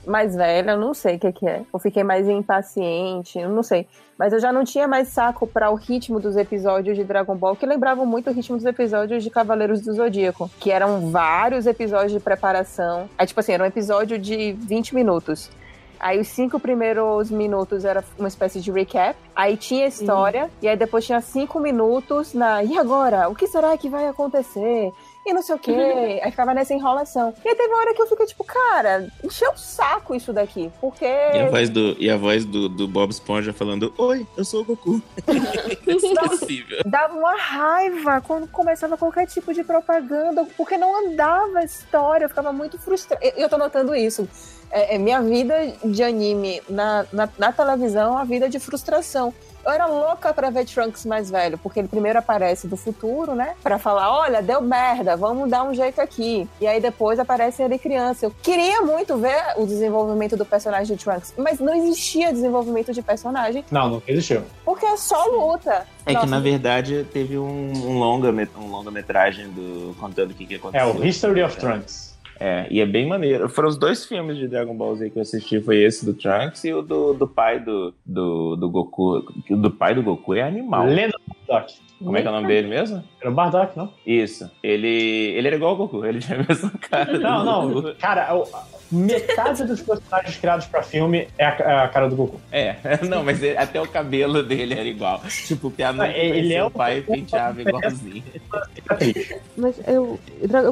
mais 0.07 0.35
velha, 0.35 0.73
eu 0.73 0.79
não 0.79 0.95
sei 0.95 1.17
o 1.17 1.19
que, 1.19 1.33
que 1.33 1.47
é. 1.47 1.63
Eu 1.73 1.79
fiquei 1.79 2.03
mais 2.03 2.29
impaciente, 2.29 3.39
eu 3.39 3.49
não 3.49 3.63
sei. 3.63 3.87
Mas 4.19 4.33
eu 4.33 4.39
já 4.39 4.53
não 4.53 4.65
tinha 4.65 4.87
mais 4.87 5.09
saco 5.09 5.47
para 5.47 5.71
o 5.71 5.75
ritmo 5.75 6.21
dos 6.21 6.37
episódios 6.37 6.97
de 6.97 7.05
Dragon 7.05 7.35
Ball, 7.35 7.57
que 7.57 7.67
lembravam 7.67 8.07
muito 8.07 8.31
o 8.31 8.33
ritmo 8.33 8.57
dos 8.57 8.67
episódios 8.67 9.23
de 9.23 9.31
Cavaleiros 9.31 9.81
do 9.81 9.93
Zodíaco, 9.93 10.51
que 10.61 10.71
eram 10.71 11.11
vários 11.11 11.67
episódios 11.67 12.13
de 12.13 12.21
preparação. 12.21 13.09
Aí, 13.19 13.27
tipo 13.27 13.41
assim, 13.41 13.53
era 13.53 13.65
um 13.65 13.67
episódio 13.67 14.19
de 14.19 14.53
20 14.53 14.95
minutos. 14.95 15.51
Aí 15.99 16.21
os 16.21 16.29
cinco 16.29 16.61
primeiros 16.61 17.31
minutos 17.31 17.83
era 17.85 18.05
uma 18.19 18.29
espécie 18.29 18.61
de 18.61 18.71
recap. 18.71 19.17
Aí 19.35 19.57
tinha 19.57 19.87
história. 19.87 20.51
E 20.61 20.69
aí 20.69 20.77
depois 20.77 21.07
tinha 21.07 21.21
cinco 21.21 21.59
minutos 21.59 22.35
na. 22.35 22.63
E 22.63 22.77
agora? 22.77 23.29
O 23.31 23.35
que 23.35 23.47
será 23.47 23.75
que 23.79 23.89
vai 23.89 24.07
acontecer? 24.07 24.93
E 25.27 25.33
não 25.33 25.43
sei 25.43 25.55
o 25.55 25.59
quê. 25.59 25.73
aí 26.23 26.31
ficava 26.31 26.53
nessa 26.53 26.75
enrolação. 26.75 27.35
E 27.45 27.49
aí 27.49 27.55
teve 27.55 27.69
uma 27.69 27.79
hora 27.79 27.95
que 27.95 28.03
eu 28.03 28.07
fiquei 28.07 28.27
tipo, 28.27 28.45
cara, 28.45 29.09
encheu 29.23 29.53
o 29.53 29.57
saco 29.57 30.15
isso 30.15 30.33
daqui. 30.33 30.71
Porque. 30.81 31.05
E 31.05 31.41
a 31.41 31.51
voz 31.51 31.71
do, 31.71 31.97
e 31.99 32.11
a 32.11 32.17
voz 32.17 32.45
do, 32.45 32.69
do 32.69 32.87
Bob 32.87 33.11
Esponja 33.11 33.53
falando: 33.53 33.93
Oi, 33.97 34.27
eu 34.37 34.45
sou 34.45 34.63
o 34.63 34.65
Goku. 34.65 35.03
Inesquecível. 35.87 36.83
Dava 36.85 37.15
uma 37.15 37.37
raiva 37.37 38.21
quando 38.21 38.47
começava 38.49 38.97
qualquer 38.97 39.27
tipo 39.27 39.53
de 39.55 39.65
propaganda, 39.65 40.47
porque 40.57 40.77
não 40.77 41.07
andava 41.07 41.61
a 41.61 41.65
história, 41.65 42.25
eu 42.25 42.29
ficava 42.29 42.53
muito 42.53 42.79
frustrada. 42.79 43.25
Eu, 43.25 43.33
eu 43.45 43.49
tô 43.49 43.57
notando 43.57 43.95
isso. 43.95 44.29
É, 44.71 44.97
é 44.97 44.99
minha 44.99 45.23
vida 45.23 45.55
de 45.85 46.03
anime 46.03 46.61
na, 46.69 47.07
na, 47.13 47.29
na 47.39 47.53
televisão, 47.53 48.09
é 48.09 48.17
uma 48.17 48.25
vida 48.25 48.49
de 48.49 48.59
frustração. 48.59 49.33
Eu 49.65 49.73
era 49.73 49.87
louca 49.87 50.33
pra 50.35 50.51
ver 50.51 50.65
Trunks 50.67 51.07
mais 51.07 51.31
velho, 51.31 51.57
porque 51.59 51.81
ele 51.81 51.89
primeiro 51.89 52.19
aparece 52.19 52.67
do 52.67 52.77
futuro, 52.77 53.35
né? 53.35 53.55
Pra 53.63 53.79
falar, 53.79 54.13
olha, 54.15 54.43
deu 54.43 54.61
merda, 54.61 55.17
vamos 55.17 55.49
dar 55.49 55.63
um 55.65 55.73
jeito 55.75 56.01
aqui. 56.01 56.49
E 56.61 56.67
aí 56.67 56.81
depois 56.81 57.19
aparece 57.19 57.63
ele 57.63 57.79
criança. 57.79 58.27
Eu 58.27 58.31
queria 58.43 58.83
muito 58.83 59.17
ver 59.17 59.43
o 59.57 59.67
desenvolvimento 59.67 60.37
do 60.37 60.45
personagem 60.45 60.97
de 60.97 61.03
Trunks, 61.03 61.35
mas 61.39 61.59
não 61.61 61.75
existia 61.75 62.33
desenvolvimento 62.33 62.93
de 62.93 63.03
personagem, 63.03 63.65
Não, 63.71 63.89
não 63.89 64.03
existiu. 64.07 64.43
porque 64.65 64.85
é 64.87 64.97
só 64.97 65.25
luta. 65.27 65.87
É 66.07 66.13
Nossa, 66.13 66.27
que 66.27 66.31
na 66.31 66.41
verdade 66.41 67.07
teve 67.13 67.39
um, 67.39 67.73
um 67.73 67.99
longa 67.99 68.29
um 68.59 68.67
longa 68.71 68.91
metragem 68.91 69.49
do 69.49 69.95
contando 69.99 70.33
o 70.33 70.35
que, 70.35 70.45
que 70.47 70.55
É 70.55 70.57
aconteceu. 70.59 70.95
o 70.95 71.05
History 71.05 71.43
of 71.43 71.57
Trunks. 71.57 72.14
É, 72.41 72.67
e 72.71 72.81
é 72.81 72.87
bem 72.87 73.07
maneiro. 73.07 73.49
Foram 73.49 73.69
os 73.69 73.77
dois 73.79 74.05
filmes 74.05 74.37
de 74.37 74.49
Dragon 74.49 74.75
Ball 74.75 74.97
Z 74.97 75.11
que 75.11 75.19
eu 75.19 75.23
assisti, 75.23 75.61
foi 75.61 75.83
esse 75.83 76.05
do 76.05 76.15
Trunks 76.15 76.65
e 76.65 76.73
o 76.73 76.83
do, 76.83 77.15
do 77.15 77.29
pai 77.29 77.61
do, 77.61 77.95
do, 78.05 78.57
do 78.57 78.69
Goku. 78.69 79.25
O 79.51 79.57
do 79.57 79.71
pai 79.71 79.95
do 79.95 80.03
Goku 80.03 80.35
é 80.35 80.43
animal. 80.43 80.87
Lenda 80.87 81.17
do 81.29 81.35
Bardock. 81.49 81.75
Como 82.03 82.17
é 82.17 82.21
que 82.23 82.27
é 82.27 82.31
o 82.31 82.35
nome 82.35 82.49
dele 82.49 82.69
mesmo? 82.69 83.03
Era 83.21 83.31
o 83.31 83.35
Bardock, 83.35 83.77
não? 83.79 83.91
Isso. 84.05 84.51
Ele, 84.63 84.89
ele 84.89 85.47
era 85.47 85.57
igual 85.57 85.71
ao 85.71 85.77
Goku, 85.77 86.05
ele 86.05 86.19
tinha 86.19 86.41
a 86.41 86.43
mesma 86.43 86.71
cara. 86.81 87.19
Não, 87.19 87.45
não. 87.73 87.95
Cara, 87.95 88.35
o- 88.35 88.47
metade 88.95 89.65
dos 89.65 89.81
personagens 89.83 90.37
criados 90.37 90.67
pra 90.67 90.83
filme 90.83 91.29
é 91.39 91.45
a, 91.45 91.51
é 91.59 91.85
a 91.85 91.89
cara 91.89 92.09
do 92.09 92.17
Goku. 92.17 92.41
É, 92.51 92.77
não, 93.09 93.23
mas 93.25 93.43
ele- 93.43 93.57
até 93.59 93.81
o 93.81 93.87
cabelo 93.89 94.43
dele 94.43 94.75
era 94.75 94.85
igual. 94.89 95.21
Tipo, 95.47 95.69
o 95.69 95.71
Piano 95.71 96.05
Ele 96.05 96.53
é 96.55 96.63
o 96.63 96.69
o- 96.69 96.71
pai 96.71 97.01
penteava 97.03 97.61
igualzinho. 97.63 98.23
Mas 99.57 99.77
eu, 99.87 100.19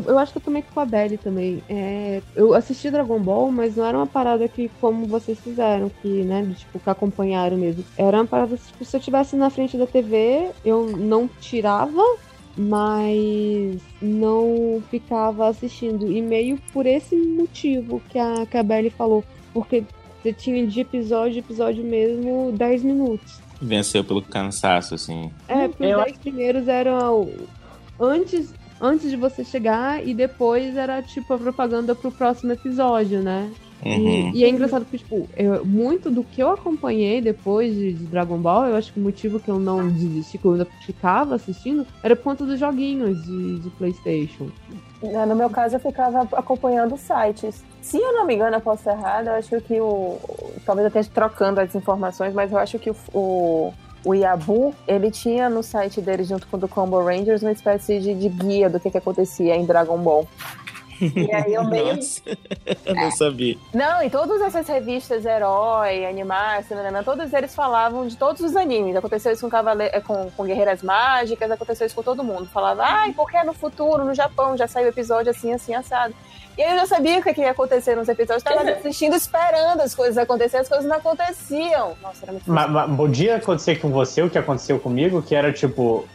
eu, 0.06 0.18
acho 0.18 0.32
que 0.32 0.38
eu 0.38 0.42
também 0.42 0.62
com 0.62 0.80
a 0.80 0.84
Belly 0.84 1.16
também. 1.18 1.62
É, 1.68 2.20
eu 2.34 2.54
assisti 2.54 2.90
Dragon 2.90 3.18
Ball, 3.20 3.50
mas 3.50 3.76
não 3.76 3.84
era 3.86 3.96
uma 3.96 4.06
parada 4.06 4.46
que, 4.48 4.70
como 4.80 5.06
vocês 5.06 5.38
fizeram, 5.38 5.90
que, 6.00 6.08
né, 6.24 6.42
de, 6.42 6.54
tipo, 6.54 6.78
que 6.78 6.90
acompanharam 6.90 7.56
mesmo. 7.56 7.84
Era 7.96 8.18
uma 8.18 8.26
parada, 8.26 8.56
tipo, 8.56 8.84
se 8.84 8.96
eu 8.96 8.98
estivesse 8.98 9.36
na 9.36 9.50
frente 9.50 9.76
da 9.76 9.86
TV, 9.86 10.50
eu 10.64 10.86
não 10.96 11.28
tirava, 11.40 12.02
mas 12.56 13.80
não 14.00 14.82
ficava 14.90 15.48
assistindo. 15.48 16.10
E 16.10 16.20
meio 16.20 16.58
por 16.72 16.86
esse 16.86 17.16
motivo 17.16 18.02
que 18.08 18.18
a, 18.18 18.46
que 18.46 18.56
a 18.56 18.62
Belly 18.62 18.90
falou. 18.90 19.24
Porque 19.52 19.84
você 20.22 20.32
tinha 20.32 20.66
de 20.66 20.80
episódio, 20.80 21.38
episódio 21.38 21.84
mesmo, 21.84 22.52
10 22.52 22.84
minutos. 22.84 23.40
Venceu 23.60 24.04
pelo 24.04 24.22
cansaço, 24.22 24.94
assim. 24.94 25.30
É, 25.48 25.68
porque 25.68 25.84
Eu 25.84 25.98
os 25.98 26.04
10 26.04 26.18
primeiros 26.18 26.68
eram 26.68 27.28
antes, 27.98 28.52
antes 28.80 29.10
de 29.10 29.16
você 29.16 29.44
chegar 29.44 30.06
e 30.06 30.14
depois 30.14 30.76
era 30.76 31.02
tipo 31.02 31.32
a 31.34 31.38
propaganda 31.38 31.94
pro 31.94 32.10
próximo 32.10 32.52
episódio, 32.52 33.20
né? 33.20 33.50
Uhum. 33.84 34.30
E, 34.32 34.38
e 34.38 34.44
é 34.44 34.48
engraçado 34.48 34.82
porque, 34.84 34.98
tipo, 34.98 35.28
eu- 35.36 35.64
muito 35.64 36.10
do 36.10 36.22
que 36.22 36.40
eu 36.42 36.50
acompanhei 36.50 37.20
depois 37.20 37.74
de, 37.74 37.92
de 37.94 38.04
Dragon 38.04 38.38
Ball, 38.38 38.66
eu 38.66 38.76
acho 38.76 38.92
que 38.92 39.00
o 39.00 39.02
motivo 39.02 39.40
que 39.40 39.50
eu 39.50 39.58
não 39.58 39.88
desisti, 39.88 40.38
que 40.38 40.44
eu 40.44 40.52
ainda 40.52 40.66
ficava 40.86 41.34
assistindo, 41.34 41.84
era 42.02 42.14
por 42.14 42.22
conta 42.22 42.44
dos 42.44 42.60
joguinhos 42.60 43.20
de, 43.24 43.58
de 43.58 43.70
Playstation. 43.70 44.46
Né, 45.02 45.26
No 45.26 45.34
meu 45.34 45.50
caso, 45.50 45.76
eu 45.76 45.80
ficava 45.80 46.28
acompanhando 46.36 46.96
sites. 46.96 47.64
Se 47.80 47.96
eu 47.98 48.12
não 48.12 48.24
me 48.24 48.34
engano, 48.36 48.56
eu 48.56 48.60
posso 48.60 48.78
estar 48.88 48.92
errada, 48.92 49.30
eu 49.30 49.34
acho 49.34 49.60
que 49.62 49.80
o. 49.80 50.16
Talvez 50.64 50.84
eu 50.84 50.88
esteja 50.88 51.10
trocando 51.12 51.60
as 51.60 51.74
informações, 51.74 52.32
mas 52.32 52.52
eu 52.52 52.58
acho 52.58 52.78
que 52.78 52.90
o. 52.90 52.96
o... 53.12 53.72
O 54.04 54.14
Yabu, 54.14 54.74
ele 54.88 55.12
tinha 55.12 55.48
no 55.48 55.62
site 55.62 56.00
dele, 56.00 56.24
junto 56.24 56.44
com 56.48 56.56
o 56.56 56.58
do 56.58 56.66
Combo 56.66 57.00
Rangers, 57.00 57.40
uma 57.40 57.52
espécie 57.52 58.00
de, 58.00 58.12
de 58.14 58.28
guia 58.28 58.68
do 58.68 58.80
que, 58.80 58.90
que 58.90 58.98
acontecia 58.98 59.54
em 59.54 59.64
Dragon 59.64 59.96
Ball. 59.96 60.26
E 61.02 61.34
aí 61.34 61.54
eu 61.54 61.64
meio. 61.64 61.96
Nossa, 61.96 62.22
eu 62.84 62.94
não 62.94 63.10
sabia. 63.10 63.56
Não, 63.74 64.02
em 64.02 64.08
todas 64.08 64.40
essas 64.40 64.68
revistas 64.68 65.24
Herói, 65.24 66.06
Animais, 66.06 66.66
todos 67.04 67.32
eles 67.32 67.54
falavam 67.54 68.06
de 68.06 68.16
todos 68.16 68.40
os 68.40 68.54
animes. 68.54 68.94
Aconteceu 68.94 69.32
isso 69.32 69.42
com, 69.42 69.50
Cavale... 69.50 69.84
eh, 69.84 70.00
com, 70.00 70.30
com 70.30 70.44
Guerreiras 70.44 70.82
Mágicas, 70.82 71.50
aconteceu 71.50 71.86
isso 71.86 71.96
com 71.96 72.02
todo 72.02 72.22
mundo. 72.22 72.46
Falava, 72.46 72.84
ai, 72.84 73.12
porque 73.12 73.42
no 73.42 73.52
futuro, 73.52 74.04
no 74.04 74.14
Japão, 74.14 74.56
já 74.56 74.68
saiu 74.68 74.88
episódio 74.88 75.30
assim, 75.30 75.52
assim, 75.52 75.74
assado. 75.74 76.14
E 76.56 76.62
aí 76.62 76.72
eu 76.72 76.78
já 76.80 76.86
sabia 76.86 77.18
o 77.18 77.22
que 77.22 77.32
que 77.32 77.40
ia 77.40 77.50
acontecer 77.50 77.94
nos 77.96 78.08
episódios, 78.08 78.42
tava 78.42 78.60
assistindo, 78.70 79.14
esperando 79.16 79.80
as 79.80 79.94
coisas 79.94 80.18
acontecerem, 80.18 80.60
as 80.62 80.68
coisas 80.68 80.86
não 80.86 80.96
aconteciam. 80.96 81.94
Nossa, 82.02 82.24
era 82.24 82.32
muito 82.32 82.50
Mas, 82.50 82.70
mas 82.70 82.96
podia 82.96 83.36
acontecer 83.36 83.76
com 83.76 83.90
você 83.90 84.22
o 84.22 84.28
que 84.30 84.36
aconteceu 84.38 84.78
comigo, 84.78 85.22
que 85.22 85.34
era 85.34 85.52
tipo, 85.52 86.06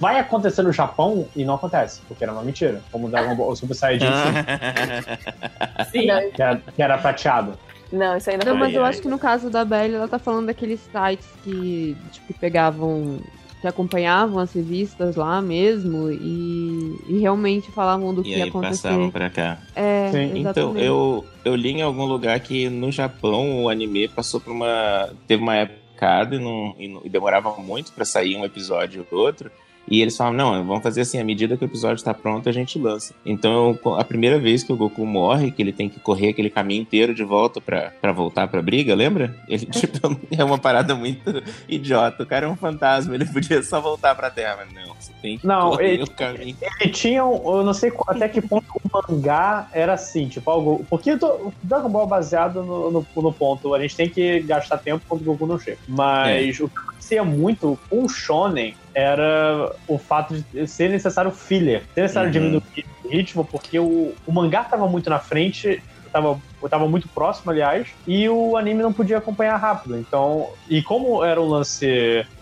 vai 0.00 0.18
acontecer 0.20 0.62
no 0.62 0.72
Japão 0.72 1.26
e 1.34 1.44
não 1.44 1.54
acontece, 1.54 2.00
porque 2.06 2.22
era 2.24 2.32
uma 2.32 2.42
mentira. 2.42 2.80
Como 2.92 3.08
Dragon 3.08 3.34
Ball 3.34 3.50
o 3.50 3.56
Super 3.56 3.74
Saiyajin, 3.74 4.06
Sim. 5.90 6.06
Não, 6.06 6.30
que, 6.30 6.42
era, 6.42 6.56
que 6.74 6.82
era 6.82 6.98
prateado. 6.98 7.58
não, 7.92 8.16
isso 8.16 8.30
aí 8.30 8.36
não 8.36 8.44
Não, 8.46 8.58
foi. 8.58 8.66
mas 8.68 8.74
eu 8.76 8.84
acho 8.84 9.02
que 9.02 9.08
no 9.08 9.18
caso 9.18 9.50
da 9.50 9.64
Belly, 9.64 9.94
ela 9.94 10.08
tá 10.08 10.18
falando 10.18 10.46
daqueles 10.46 10.80
sites 10.80 11.26
que, 11.42 11.96
tipo, 12.12 12.26
que 12.28 12.34
pegavam, 12.34 13.18
que 13.62 13.66
acompanhavam 13.68 14.38
as 14.40 14.52
revistas 14.52 15.16
lá 15.16 15.40
mesmo 15.40 16.10
e, 16.10 16.96
e 17.08 17.18
realmente 17.20 17.70
falavam 17.70 18.12
do 18.12 18.22
que 18.22 18.30
E 18.30 18.36
ia 18.36 18.42
aí 18.44 18.48
acontecer. 18.50 18.88
passavam 18.88 19.10
pra 19.10 19.30
cá. 19.30 19.58
É, 19.74 20.10
Sim. 20.10 20.32
Então, 20.40 20.76
eu, 20.76 21.24
eu 21.44 21.54
li 21.54 21.70
em 21.70 21.80
algum 21.82 22.04
lugar 22.04 22.38
que 22.40 22.68
no 22.68 22.90
Japão 22.92 23.62
o 23.64 23.68
anime 23.70 24.08
passou 24.08 24.40
por 24.40 24.50
uma. 24.52 25.10
Teve 25.28 25.42
uma 25.42 25.54
época 25.56 26.28
e, 26.32 26.38
não, 26.38 26.74
e, 26.76 26.88
não- 26.88 27.00
e 27.04 27.08
demorava 27.08 27.56
muito 27.56 27.92
pra 27.92 28.04
sair 28.04 28.36
um 28.36 28.44
episódio 28.44 29.06
ou 29.12 29.18
outro. 29.20 29.48
E 29.88 30.00
eles 30.00 30.16
falam, 30.16 30.32
não, 30.32 30.64
vamos 30.64 30.82
fazer 30.82 31.00
assim, 31.02 31.18
à 31.20 31.24
medida 31.24 31.56
que 31.56 31.64
o 31.64 31.66
episódio 31.66 31.96
está 31.96 32.14
pronto, 32.14 32.48
a 32.48 32.52
gente 32.52 32.78
lança. 32.78 33.12
Então, 33.26 33.78
a 33.98 34.04
primeira 34.04 34.38
vez 34.38 34.62
que 34.62 34.72
o 34.72 34.76
Goku 34.76 35.04
morre, 35.04 35.50
que 35.50 35.60
ele 35.60 35.72
tem 35.72 35.88
que 35.88 35.98
correr 36.00 36.28
aquele 36.28 36.48
caminho 36.48 36.82
inteiro 36.82 37.12
de 37.14 37.24
volta 37.24 37.60
para 37.60 38.12
voltar 38.12 38.46
pra 38.48 38.62
briga, 38.62 38.94
lembra? 38.94 39.36
Ele, 39.48 39.66
tipo, 39.66 39.98
é 40.30 40.44
uma 40.44 40.56
parada 40.58 40.94
muito 40.94 41.42
idiota. 41.68 42.22
O 42.22 42.26
cara 42.26 42.46
é 42.46 42.48
um 42.48 42.56
fantasma, 42.56 43.14
ele 43.14 43.26
podia 43.26 43.62
só 43.62 43.80
voltar 43.80 44.14
pra 44.14 44.30
Terra, 44.30 44.58
mas 44.64 44.72
não, 44.72 44.94
você 44.94 45.12
tem 45.20 45.38
que 45.38 45.46
Não, 45.46 45.70
correr 45.70 45.94
ele- 45.94 46.02
o 46.04 46.10
caminho. 46.10 46.56
Ele 46.80 46.90
tinha, 46.90 47.24
um- 47.24 47.58
eu 47.58 47.64
não 47.64 47.74
sei 47.74 47.92
até 48.06 48.28
que 48.28 48.40
ponto 48.40 48.64
o 48.72 48.80
mangá 49.10 49.68
era 49.72 49.94
assim, 49.94 50.28
tipo, 50.28 50.48
algo. 50.50 50.86
Porque 50.88 51.12
o 51.12 51.52
Dragon 51.62 51.88
Ball 51.88 52.04
é 52.06 52.08
baseado 52.08 52.62
no, 52.62 52.90
no, 52.90 53.06
no 53.16 53.32
ponto, 53.32 53.74
a 53.74 53.80
gente 53.80 53.96
tem 53.96 54.08
que 54.08 54.40
gastar 54.40 54.78
tempo 54.78 55.04
quando 55.08 55.22
o 55.22 55.24
Goku 55.24 55.46
não 55.46 55.58
chega. 55.58 55.78
Mas 55.88 56.60
o 56.60 56.68
que 56.68 56.78
acontecia 56.78 57.24
muito 57.24 57.78
com 57.90 58.04
o 58.04 58.08
Shonen 58.08 58.74
era 58.94 59.72
o 59.88 59.98
fato 59.98 60.34
de 60.52 60.66
ser 60.66 60.90
necessário 60.90 61.30
filler, 61.30 61.84
ser 61.94 62.02
necessário 62.02 62.28
Uhum. 62.28 62.32
diminuir 62.32 62.62
o 63.04 63.08
ritmo, 63.08 63.44
porque 63.44 63.78
o, 63.78 64.12
o 64.26 64.32
mangá 64.32 64.64
tava 64.64 64.86
muito 64.88 65.08
na 65.10 65.18
frente. 65.18 65.82
Tava, 66.12 66.38
tava 66.68 66.86
muito 66.86 67.08
próximo, 67.08 67.50
aliás, 67.50 67.88
e 68.06 68.28
o 68.28 68.54
anime 68.58 68.82
não 68.82 68.92
podia 68.92 69.16
acompanhar 69.16 69.56
rápido. 69.56 69.96
Então, 69.96 70.46
e 70.68 70.82
como 70.82 71.24
era 71.24 71.40
um 71.40 71.46
lance 71.46 71.86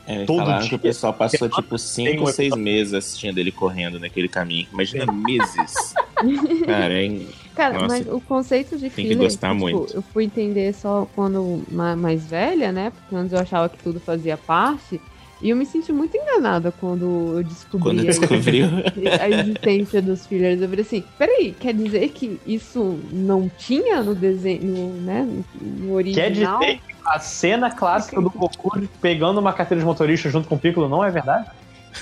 É, 0.08 0.24
Todo 0.24 0.38
falaram 0.38 0.58
dia. 0.58 0.70
que 0.70 0.74
o 0.74 0.78
pessoal 0.80 1.14
passou 1.14 1.48
tipo 1.48 1.68
Tem 1.68 1.78
5 1.78 2.16
um 2.24 2.26
ou 2.26 2.32
6 2.32 2.56
meses 2.56 2.92
assistindo 2.94 3.38
ele 3.38 3.52
correndo 3.52 4.00
naquele 4.00 4.28
caminho. 4.28 4.66
Imagina 4.72 5.06
meses. 5.12 5.94
Cara, 6.66 6.94
é 6.94 7.04
en- 7.04 7.28
Cara, 7.54 7.74
Nossa, 7.74 7.86
mas 7.86 8.08
o 8.08 8.20
conceito 8.20 8.76
de 8.76 8.90
tem 8.90 9.04
que 9.06 9.12
filler, 9.12 9.18
gostar 9.18 9.50
tipo, 9.52 9.60
muito. 9.60 9.94
eu 9.94 10.02
fui 10.02 10.24
entender 10.24 10.72
só 10.72 11.06
quando 11.14 11.62
ma- 11.70 11.94
mais 11.94 12.26
velha, 12.26 12.72
né? 12.72 12.90
Porque 12.90 13.14
antes 13.14 13.32
eu 13.32 13.38
achava 13.38 13.68
que 13.68 13.78
tudo 13.82 14.00
fazia 14.00 14.36
parte. 14.36 15.00
E 15.42 15.48
eu 15.50 15.56
me 15.56 15.64
senti 15.64 15.90
muito 15.92 16.14
enganada 16.16 16.70
quando 16.70 17.36
eu 17.38 17.42
descobri 17.44 17.82
quando 17.82 18.00
a- 18.00 18.04
descobriu. 18.04 18.66
a 19.20 19.28
existência 19.30 20.02
dos 20.02 20.26
fillers. 20.26 20.60
Eu 20.60 20.68
falei 20.68 20.84
assim, 20.84 21.04
peraí, 21.18 21.52
quer 21.58 21.72
dizer 21.74 22.08
que 22.10 22.38
isso 22.46 22.98
não 23.10 23.50
tinha 23.56 24.02
no 24.02 24.14
desenho, 24.14 24.62
no, 24.64 24.88
né, 25.00 25.26
no 25.60 25.86
Quer 25.88 25.92
original? 25.94 26.58
dizer 26.60 26.74
que 26.76 26.82
a 27.06 27.18
cena 27.18 27.70
clássica 27.70 28.20
do 28.20 28.28
Goku 28.30 28.86
pegando 29.00 29.40
uma 29.40 29.52
carteira 29.52 29.80
de 29.80 29.86
motorista 29.86 30.28
junto 30.28 30.46
com 30.46 30.56
o 30.56 30.58
Piccolo 30.58 30.88
não 30.88 31.02
é 31.02 31.10
verdade? 31.10 31.46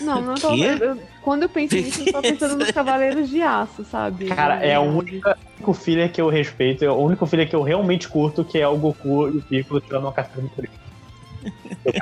Não, 0.01 0.21
não 0.21 0.35
tô, 0.35 0.51
Quê? 0.55 0.77
eu- 0.81 0.99
quando 1.23 1.45
eu 1.45 1.49
pensei 1.49 1.83
nisso, 1.83 2.03
eu 2.07 2.13
tô 2.13 2.21
pensando 2.21 2.57
nos 2.57 2.71
Cavaleiros 2.71 3.29
de 3.31 3.41
Aço, 3.41 3.85
sabe? 3.85 4.27
Cara, 4.27 4.57
é 4.65 4.79
o 4.79 4.83
único 4.83 5.73
filler 5.75 6.11
que 6.13 6.21
eu 6.21 6.29
respeito, 6.29 6.85
é 6.85 6.91
o 6.91 6.97
único 6.97 7.25
filler 7.25 7.49
que 7.49 7.55
eu 7.57 7.63
realmente 7.63 8.09
curto, 8.09 8.45
que 8.45 8.59
é 8.59 8.67
o 8.69 8.77
Goku 8.77 9.29
e 9.29 9.39
o 9.39 9.43
Piccolo 9.43 9.81
tirando 9.81 10.05
uma 10.05 10.13
carteira 10.13 10.43
de 10.43 10.49
motorista. 10.49 10.88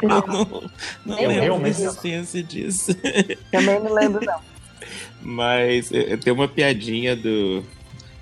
Não 0.03 0.71
não 1.05 1.19
Eu 1.19 1.29
lembro 1.29 1.35
da 1.37 1.43
realmente 1.43 1.81
não. 1.81 1.87
existência 1.89 2.43
disso. 2.43 2.95
Também 3.51 3.81
não 3.81 3.93
lembro, 3.93 4.25
não. 4.25 4.41
Mas 5.23 5.91
é, 5.93 6.17
tem 6.17 6.33
uma 6.33 6.49
piadinha 6.49 7.17
do. 7.17 7.65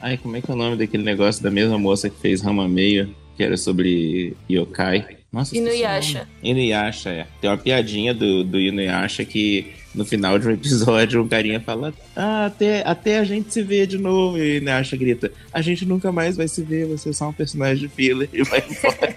Ai, 0.01 0.17
como 0.17 0.37
é 0.37 0.41
que 0.41 0.51
é 0.51 0.55
o 0.55 0.57
nome 0.57 0.77
daquele 0.77 1.03
negócio 1.03 1.43
da 1.43 1.51
mesma 1.51 1.79
moça 1.79 2.11
que 2.11 2.21
fez 2.21 2.43
Rama 2.43 2.69
Meio, 2.69 3.15
que 3.37 3.43
era 3.43 3.57
sobre 3.57 4.37
yokai? 4.51 5.19
Nossa, 5.33 5.57
Inuyasha. 5.57 6.29
Inuyasha, 6.43 7.11
é. 7.11 7.27
Tem 7.41 7.51
uma 7.51 7.59
piadinha 7.59 8.15
do, 8.15 8.45
do 8.45 8.61
Inuyasha 8.61 9.25
que 9.25 9.73
no 9.95 10.05
final 10.05 10.39
de 10.39 10.49
um 10.49 10.51
episódio 10.51 11.23
o 11.23 11.29
carinha 11.29 11.61
fala: 11.61 11.95
Ah, 12.17 12.47
até, 12.47 12.83
até 12.87 13.19
a 13.19 13.25
gente 13.25 13.53
se 13.53 13.63
vê 13.63 13.87
de 13.87 13.99
novo. 13.99 14.37
E 14.37 14.41
o 14.41 14.57
Inuyasha 14.59 14.97
grita: 14.97 15.31
A 15.53 15.61
gente 15.61 15.87
nunca 15.87 16.11
mais 16.11 16.37
vai 16.37 16.49
se 16.49 16.63
ver, 16.63 16.87
você 16.87 17.11
é 17.11 17.13
só 17.13 17.29
um 17.29 17.33
personagem 17.33 17.87
de 17.87 17.89
filler. 17.89 18.29
E 18.33 18.43
vai 18.43 18.63
embora. 18.69 19.15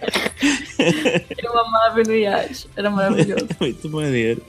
Eu 1.44 1.58
amava 1.58 2.04
no 2.04 2.14
Yasha. 2.14 2.68
Era 2.76 2.90
maravilhoso. 2.90 3.48
Muito 3.60 3.90
maneiro. 3.90 4.42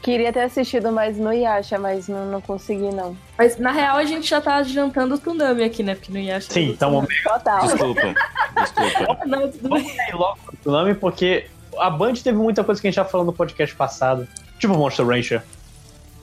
Queria 0.00 0.32
ter 0.32 0.42
assistido 0.42 0.92
mais 0.92 1.18
no 1.18 1.32
Yasha, 1.32 1.78
mas 1.78 2.08
não, 2.08 2.30
não 2.30 2.40
consegui, 2.40 2.90
não. 2.94 3.16
Mas 3.36 3.58
na 3.58 3.72
real 3.72 3.96
a 3.96 4.04
gente 4.04 4.28
já 4.28 4.40
tá 4.40 4.56
adiantando 4.56 5.16
o 5.16 5.18
Tsunami 5.18 5.64
aqui, 5.64 5.82
né? 5.82 5.96
Porque 5.96 6.12
no 6.12 6.18
Yasha. 6.18 6.52
Sim, 6.52 6.70
então 6.70 7.06
Total. 7.24 7.66
Desculpa. 7.66 8.14
Desculpa. 8.56 9.18
Não, 9.26 9.50
tudo 9.50 9.68
bem. 9.68 9.92
logo 10.12 10.38
do 10.50 10.56
Tsunami, 10.58 10.94
porque 10.94 11.46
a 11.78 11.90
Band 11.90 12.14
teve 12.14 12.38
muita 12.38 12.64
coisa 12.64 12.80
que 12.80 12.86
a 12.86 12.90
gente 12.90 12.96
já 12.96 13.04
falou 13.04 13.26
no 13.26 13.32
podcast 13.32 13.74
passado. 13.74 14.26
Tipo 14.58 14.74
Monster 14.76 15.06
Rancher. 15.06 15.42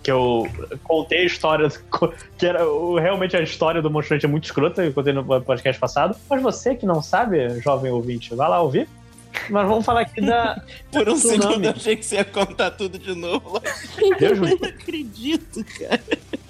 Que 0.03 0.11
eu 0.11 0.47
contei 0.83 1.19
a 1.21 1.25
história, 1.25 1.67
que 2.37 2.45
era 2.45 2.59
realmente 3.01 3.35
a 3.35 3.41
história 3.41 3.81
do 3.81 3.89
Monster 3.89 4.15
Rancher 4.17 4.29
é 4.29 4.31
muito 4.31 4.43
escrota, 4.45 4.83
eu 4.83 4.93
contei 4.93 5.13
no 5.13 5.23
podcast 5.41 5.79
passado. 5.79 6.15
Mas 6.29 6.41
você 6.41 6.75
que 6.75 6.85
não 6.85 7.01
sabe, 7.01 7.59
jovem 7.59 7.91
ouvinte, 7.91 8.35
vai 8.35 8.47
lá 8.47 8.61
ouvir. 8.61 8.87
Mas 9.49 9.67
vamos 9.67 9.83
falar 9.85 10.01
aqui 10.01 10.21
da. 10.21 10.61
Por 10.91 11.09
um 11.09 11.15
Tsunami. 11.15 11.41
segundo 11.41 11.65
eu 11.65 11.71
achei 11.71 11.95
que 11.97 12.05
você 12.05 12.15
ia 12.15 12.23
contar 12.23 12.71
tudo 12.71 12.97
de 12.97 13.13
novo. 13.15 13.61
Deus 14.19 14.39
me 14.39 14.51
Eu 14.51 14.59
não 14.59 14.69
acredito, 14.69 15.65
cara. 15.77 16.01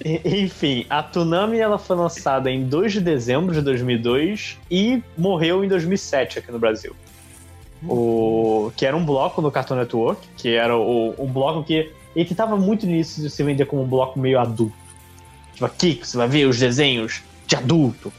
E- 0.03 0.43
Enfim, 0.43 0.85
a 0.89 1.01
Tsunami 1.01 1.57
ela 1.57 1.79
foi 1.79 1.95
lançada 1.95 2.51
em 2.51 2.63
2 2.65 2.93
de 2.93 3.01
dezembro 3.01 3.55
de 3.55 3.61
2002 3.61 4.59
e 4.69 5.01
morreu 5.17 5.63
em 5.63 5.67
2007 5.67 6.37
aqui 6.39 6.51
no 6.51 6.59
Brasil. 6.59 6.95
O, 7.87 8.71
que 8.75 8.85
era 8.85 8.95
um 8.95 9.05
bloco 9.05 9.41
no 9.41 9.51
Cartoon 9.51 9.75
Network, 9.75 10.27
que 10.37 10.49
era 10.55 10.75
o, 10.77 11.13
um 11.17 11.27
bloco 11.27 11.63
que 11.63 11.91
ele 12.15 12.35
tava 12.35 12.55
muito 12.57 12.85
nisso 12.85 13.21
de 13.21 13.29
se 13.29 13.43
vender 13.43 13.65
como 13.65 13.83
um 13.83 13.87
bloco 13.87 14.19
meio 14.19 14.39
adulto. 14.39 14.73
Tipo, 15.53 15.65
aqui 15.65 15.95
que 15.95 16.07
você 16.07 16.17
vai 16.17 16.27
ver 16.27 16.45
os 16.45 16.57
desenhos 16.57 17.21
de 17.45 17.55
adulto. 17.55 18.11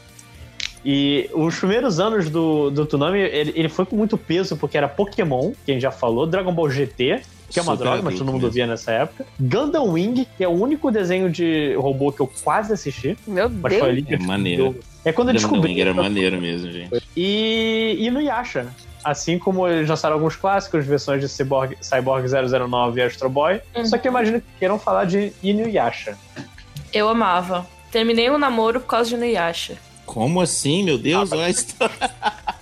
E 0.85 1.29
os 1.33 1.57
primeiros 1.57 1.99
anos 1.99 2.29
do, 2.29 2.69
do 2.69 2.85
Tsunami, 2.85 3.19
ele, 3.19 3.51
ele 3.55 3.69
foi 3.69 3.85
com 3.85 3.95
muito 3.95 4.17
peso, 4.17 4.55
porque 4.55 4.77
era 4.77 4.87
Pokémon, 4.87 5.51
que 5.65 5.71
a 5.71 5.73
gente 5.73 5.81
já 5.81 5.91
falou, 5.91 6.25
Dragon 6.25 6.53
Ball 6.53 6.69
GT, 6.69 7.21
que 7.49 7.59
é 7.59 7.61
uma 7.61 7.73
Super 7.73 7.83
droga, 7.83 8.01
mas 8.03 8.15
todo 8.17 8.27
mundo 8.27 8.43
mesmo. 8.43 8.51
via 8.51 8.67
nessa 8.67 8.91
época. 8.91 9.25
Gundam 9.39 9.91
Wing, 9.91 10.27
que 10.37 10.43
é 10.43 10.47
o 10.47 10.51
único 10.51 10.91
desenho 10.91 11.29
de 11.29 11.75
robô 11.75 12.11
que 12.11 12.21
eu 12.21 12.27
quase 12.43 12.73
assisti. 12.73 13.17
Meu 13.27 13.49
Mas 13.49 13.73
foi 13.73 13.81
Deus. 13.81 13.83
ali 13.89 14.01
que 14.03 14.13
É 14.13 14.17
eu 14.17 14.21
maneiro. 14.21 14.79
É 15.03 15.11
quando 15.11 15.29
eu 15.29 15.33
Gundam 15.33 15.49
descobri. 15.49 15.71
Wing 15.73 15.81
era 15.81 15.93
maneiro 15.93 16.39
mesmo, 16.41 16.71
gente. 16.71 17.01
E, 17.15 17.97
e 17.99 18.11
no 18.11 18.21
Yasha. 18.21 18.67
Assim 19.03 19.39
como 19.39 19.67
eles 19.67 19.87
lançaram 19.87 20.15
alguns 20.15 20.35
clássicos, 20.35 20.85
versões 20.85 21.21
de 21.21 21.29
Cyborg, 21.29 21.77
Cyborg 21.81 22.27
009 22.27 22.99
e 22.99 23.03
Astro 23.03 23.29
Boy. 23.29 23.61
Uhum. 23.75 23.85
Só 23.85 23.97
que 23.97 24.07
eu 24.07 24.11
imagino 24.11 24.41
que 24.41 24.47
queiram 24.59 24.77
falar 24.77 25.05
de 25.05 25.31
Inuyasha. 25.41 26.17
Eu 26.93 27.07
amava. 27.07 27.65
Terminei 27.91 28.29
o 28.29 28.37
namoro 28.37 28.79
por 28.81 28.87
causa 28.87 29.09
de 29.09 29.15
Inuyasha. 29.15 29.77
Como 30.05 30.41
assim, 30.41 30.83
meu 30.83 30.97
Deus? 30.97 31.31
Olha 31.31 31.45
a 31.45 31.49
história. 31.49 31.95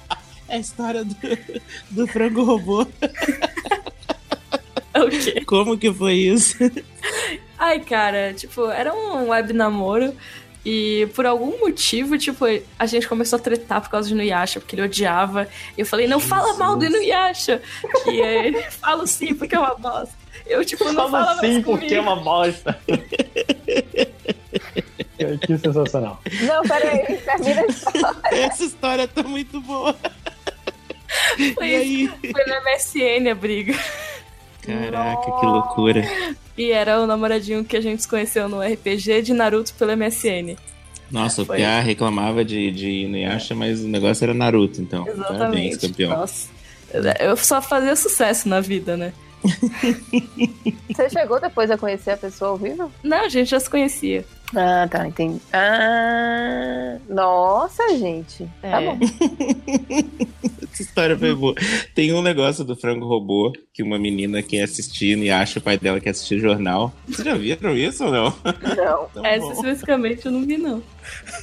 É 0.47 0.57
a 0.57 0.59
história 0.59 1.03
do, 1.03 1.15
do 1.89 2.07
frango 2.07 2.43
robô. 2.43 2.85
O 4.95 5.09
quê? 5.09 5.43
Como 5.45 5.77
que 5.77 5.93
foi 5.93 6.13
isso? 6.13 6.55
Ai, 7.57 7.81
cara, 7.81 8.33
tipo, 8.33 8.69
era 8.69 8.93
um 8.93 9.27
web 9.27 9.51
namoro. 9.51 10.15
E 10.65 11.07
por 11.13 11.25
algum 11.27 11.59
motivo, 11.59 12.17
tipo, 12.17 12.43
a 12.79 12.85
gente 12.87 13.07
começou 13.07 13.37
a 13.37 13.41
tretar 13.41 13.79
por 13.81 13.89
causa 13.89 14.07
de 14.07 14.15
Inuyasha, 14.15 14.59
porque 14.59 14.75
ele 14.75 14.81
odiava. 14.81 15.47
E 15.77 15.81
eu 15.81 15.85
falei, 15.85 16.07
não 16.07 16.19
fala 16.19 16.55
mal 16.55 16.75
do 16.75 16.83
Inuyasha. 16.85 17.61
E 18.07 18.21
aí, 18.21 18.47
ele 18.47 18.61
falo 18.71 19.05
sim, 19.05 19.35
porque 19.35 19.53
é 19.55 19.59
uma 19.59 19.75
bosta. 19.75 20.15
Eu, 20.47 20.65
tipo, 20.65 20.83
não 20.85 21.09
Fala 21.09 21.25
fala 21.25 21.41
mais 21.41 21.63
porque 21.63 21.93
é 21.95 22.01
uma 22.01 22.15
bosta. 22.17 22.79
que, 25.17 25.37
que 25.47 25.57
sensacional. 25.57 26.19
Não, 26.41 26.61
peraí, 26.63 27.17
termina 27.17 27.61
a 27.61 27.65
história. 27.67 28.19
Essa 28.31 28.63
história 28.63 29.07
tá 29.07 29.23
muito 29.23 29.61
boa. 29.61 29.95
Foi, 31.55 31.67
E 31.67 31.75
aí? 31.75 32.07
foi 32.07 32.45
no 32.45 32.55
MSN 32.63 33.31
a 33.31 33.35
briga. 33.35 33.73
Caraca, 34.65 35.31
que 35.39 35.45
loucura. 35.45 36.03
E 36.57 36.71
era 36.71 37.01
o 37.01 37.05
namoradinho 37.07 37.65
que 37.65 37.75
a 37.75 37.81
gente 37.81 38.01
se 38.01 38.07
conheceu 38.07 38.47
no 38.47 38.61
RPG 38.61 39.21
de 39.21 39.33
Naruto 39.33 39.73
pelo 39.73 39.95
MSN. 39.95 40.55
Nossa, 41.11 41.41
o. 41.41 41.45
Pia 41.45 41.79
reclamava 41.81 42.43
de, 42.43 42.71
de 42.71 42.89
Inuyasha, 42.89 43.53
mas 43.53 43.83
o 43.83 43.87
negócio 43.87 44.23
era 44.23 44.33
Naruto, 44.33 44.81
então. 44.81 45.03
Parabéns, 45.05 45.27
Exatamente. 45.29 45.77
campeão. 45.79 46.09
Nossa. 46.17 46.49
Eu 47.19 47.35
só 47.35 47.61
fazia 47.61 47.95
sucesso 47.95 48.47
na 48.47 48.61
vida, 48.61 48.95
né? 48.95 49.13
Você 50.89 51.09
chegou 51.09 51.39
depois 51.39 51.69
a 51.69 51.77
conhecer 51.77 52.11
a 52.11 52.17
pessoa 52.17 52.51
ao 52.51 52.57
vivo? 52.57 52.91
Não, 53.03 53.25
a 53.25 53.29
gente 53.29 53.49
já 53.49 53.59
se 53.59 53.69
conhecia. 53.69 54.25
Ah, 54.53 54.88
tá, 54.89 55.07
entendi. 55.07 55.39
Ah, 55.51 56.97
nossa, 57.09 57.97
gente. 57.97 58.47
Tá 58.61 58.81
É. 58.81 58.85
bom. 58.85 58.97
Essa 60.73 60.81
história 60.84 61.17
foi 61.17 61.34
boa. 61.34 61.55
Tem 61.93 62.11
um 62.13 62.22
negócio 62.22 62.63
do 62.65 62.76
frango 62.76 63.05
robô 63.07 63.53
que 63.73 63.81
uma 63.81 63.97
menina 63.97 64.43
quer 64.43 64.63
assistir 64.63 65.17
e 65.17 65.30
acha 65.31 65.59
o 65.59 65.61
pai 65.61 65.77
dela 65.77 66.01
quer 66.01 66.09
assistir 66.09 66.38
jornal. 66.39 66.93
Vocês 67.07 67.26
já 67.26 67.34
viram 67.35 67.76
isso 67.77 68.03
ou 68.03 68.11
não? 68.11 68.34
Não. 68.76 69.05
Tão 69.13 69.26
Essa 69.26 69.45
bom. 69.45 69.51
especificamente 69.53 70.26
eu 70.26 70.31
não 70.34 70.45
vi, 70.45 70.57
não. 70.57 70.84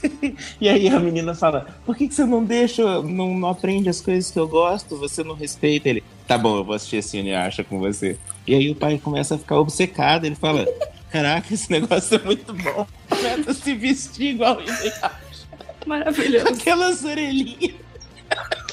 E 0.61 0.69
aí 0.69 0.89
a 0.89 0.99
menina 1.01 1.35
fala: 1.35 1.66
Por 1.87 1.97
que, 1.97 2.09
que 2.09 2.15
você 2.15 2.27
não 2.27 2.45
deixa, 2.45 3.01
não, 3.03 3.35
não 3.35 3.49
aprende 3.49 3.89
as 3.89 4.01
coisas 4.03 4.31
que 4.31 4.39
eu 4.39 4.47
gosto? 4.49 4.97
Você 4.99 5.24
não 5.24 5.35
respeita 5.35 5.89
ele. 5.89 6.03
Tá 6.27 6.37
bom, 6.37 6.57
eu 6.59 6.65
vou 6.65 6.74
assistir 6.74 6.97
esse 6.97 7.16
Inuyasha 7.19 7.65
com 7.65 7.79
você. 7.79 8.19
E 8.47 8.55
aí 8.55 8.70
o 8.70 8.74
pai 8.74 8.99
começa 9.03 9.35
a 9.35 9.39
ficar 9.39 9.59
obcecado. 9.59 10.24
Ele 10.27 10.35
fala: 10.35 10.66
Caraca, 11.13 11.53
esse 11.53 11.71
negócio 11.71 12.17
é 12.17 12.19
muito 12.25 12.55
bom. 12.55 12.87
Começa 13.09 13.51
a 13.51 13.55
se 13.55 13.75
vestir 13.75 14.31
igual 14.31 14.59
o. 14.59 15.89
Maravilhoso. 15.89 16.49
Aquelas 16.49 17.05
orelhinhas. 17.05 17.75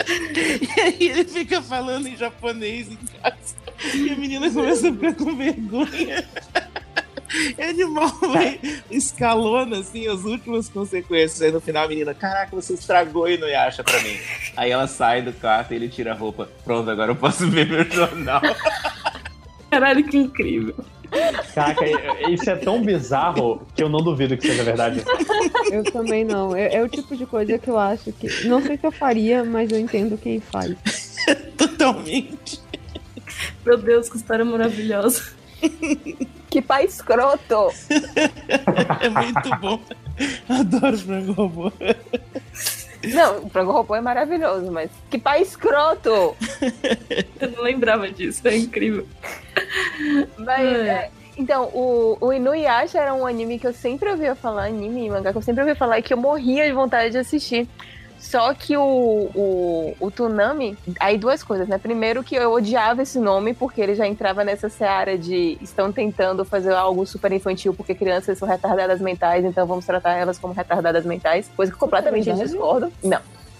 E 0.08 0.80
aí 0.80 0.98
ele 1.00 1.26
fica 1.26 1.62
falando 1.62 2.08
em 2.08 2.16
japonês 2.16 2.90
em 2.90 2.96
casa. 2.96 3.56
E 3.94 4.10
a 4.10 4.16
menina 4.16 4.50
começa 4.50 4.90
a 4.90 4.94
ficar 4.94 5.14
com 5.16 5.36
vergonha. 5.36 6.26
É 7.58 7.70
animal, 7.70 8.10
velho. 8.32 8.60
Escalona, 8.90 9.80
assim, 9.80 10.08
as 10.08 10.24
últimas 10.24 10.70
consequências. 10.70 11.42
Aí 11.42 11.52
no 11.52 11.60
final 11.60 11.86
a 11.86 11.88
menina, 11.88 12.14
caraca, 12.14 12.56
você 12.56 12.74
estragou 12.74 13.28
e 13.28 13.38
não 13.38 13.48
acha 13.48 13.84
pra 13.84 14.02
mim. 14.02 14.18
Aí 14.56 14.72
ela 14.72 14.88
sai 14.88 15.22
do 15.22 15.34
quarto 15.34 15.74
e 15.74 15.76
ele 15.76 15.90
tira 15.90 16.14
a 16.14 16.16
roupa. 16.16 16.50
Pronto, 16.64 16.90
agora 16.90 17.12
eu 17.12 17.16
posso 17.16 17.48
ver 17.50 17.68
meu 17.68 17.84
jornal. 17.84 18.42
Caralho, 19.70 20.04
que 20.06 20.18
incrível. 20.18 20.76
Caraca, 21.54 21.86
isso 22.30 22.50
é 22.50 22.56
tão 22.56 22.82
bizarro 22.82 23.66
que 23.76 23.84
eu 23.84 23.90
não 23.90 24.00
duvido 24.00 24.38
que 24.38 24.48
seja 24.48 24.64
verdade. 24.64 25.04
Eu 25.72 25.84
também 25.84 26.24
não. 26.24 26.56
É, 26.56 26.76
é 26.76 26.84
o 26.84 26.88
tipo 26.88 27.16
de 27.16 27.26
coisa 27.26 27.58
que 27.58 27.70
eu 27.70 27.78
acho 27.78 28.12
que. 28.14 28.48
Não 28.48 28.62
sei 28.62 28.78
se 28.78 28.86
eu 28.86 28.92
faria, 28.92 29.44
mas 29.44 29.72
eu 29.72 29.80
entendo 29.80 30.18
quem 30.18 30.40
faz. 30.40 30.76
Totalmente. 31.58 32.60
Meu 33.66 33.78
Deus, 33.78 34.10
que 34.10 34.18
história 34.18 34.46
maravilhosa. 34.46 35.24
Que 36.50 36.62
pai 36.62 36.86
escroto! 36.86 37.72
É 39.02 39.10
muito 39.10 39.56
bom. 39.62 39.80
Adoro 40.50 40.98
frango 40.98 41.32
robô. 41.34 41.72
Não, 43.04 43.46
o 43.46 43.50
frango 43.50 43.72
robô 43.72 43.96
é 43.96 44.02
maravilhoso, 44.02 44.72
mas 44.72 44.90
que 45.10 45.18
pai 45.18 45.42
escroto! 45.42 46.36
Eu 47.40 47.52
não 47.52 47.64
lembrava 47.64 48.10
disso, 48.12 48.46
é 48.48 48.58
incrível. 48.58 49.08
Mas, 50.38 50.66
é, 50.66 51.10
então, 51.38 51.70
o, 51.74 52.18
o 52.20 52.34
Inuyasha 52.34 53.00
era 53.00 53.14
um 53.14 53.26
anime 53.26 53.58
que 53.58 53.66
eu 53.66 53.74
sempre 53.74 54.10
ouvia 54.10 54.36
falar, 54.36 54.66
anime 54.66 55.06
e 55.06 55.10
mangá 55.10 55.32
que 55.32 55.38
eu 55.38 55.42
sempre 55.42 55.62
ouvia 55.62 55.76
falar 55.76 56.00
e 56.00 56.02
que 56.02 56.14
eu 56.14 56.18
morria 56.18 56.66
de 56.66 56.74
vontade 56.74 57.12
de 57.12 57.18
assistir. 57.18 57.68
Só 58.20 58.54
que 58.54 58.76
o, 58.76 58.84
o, 59.34 59.96
o 60.00 60.12
Tsunami, 60.12 60.78
aí 61.00 61.18
duas 61.18 61.42
coisas, 61.42 61.68
né? 61.68 61.78
Primeiro 61.78 62.22
que 62.24 62.36
eu 62.36 62.52
odiava 62.52 63.02
esse 63.02 63.18
nome, 63.18 63.54
porque 63.54 63.80
ele 63.82 63.96
já 63.96 64.06
entrava 64.06 64.44
nessa 64.44 64.68
seara 64.70 65.18
de 65.18 65.58
estão 65.62 65.92
tentando 65.92 66.44
fazer 66.44 66.74
algo 66.74 67.06
super 67.06 67.32
infantil, 67.32 67.74
porque 67.74 67.96
crianças 67.96 68.38
são 68.38 68.48
retardadas 68.48 69.00
mentais, 69.00 69.46
então 69.46 69.66
vamos 69.66 69.86
tratar 69.86 70.16
elas 70.16 70.38
como 70.38 70.54
retardadas 70.54 71.06
mentais. 71.06 71.50
Coisa 71.56 71.72
que 71.72 71.76
eu 71.76 71.80
completamente 71.80 72.30
É 72.30 72.34
discordo. 72.34 72.92
Não. 73.04 73.20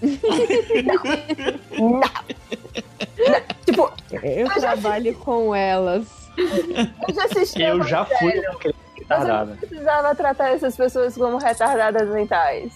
não. 0.84 1.90
Não. 1.90 2.00
Não. 2.00 3.40
Tipo, 3.64 3.92
Eu 4.22 4.48
trabalho 4.48 5.14
com 5.16 5.54
elas. 5.54 6.06
eu 6.36 7.14
já 7.14 7.24
assisti. 7.24 7.62
Eu 7.62 7.82
já 7.82 8.04
fui 8.04 8.34
Mas 8.34 8.44
eu 8.64 8.74
retardada. 8.98 9.50
não 9.52 9.56
precisava 9.56 10.14
tratar 10.14 10.50
essas 10.50 10.76
pessoas 10.76 11.14
como 11.14 11.38
retardadas 11.38 12.08
mentais. 12.10 12.72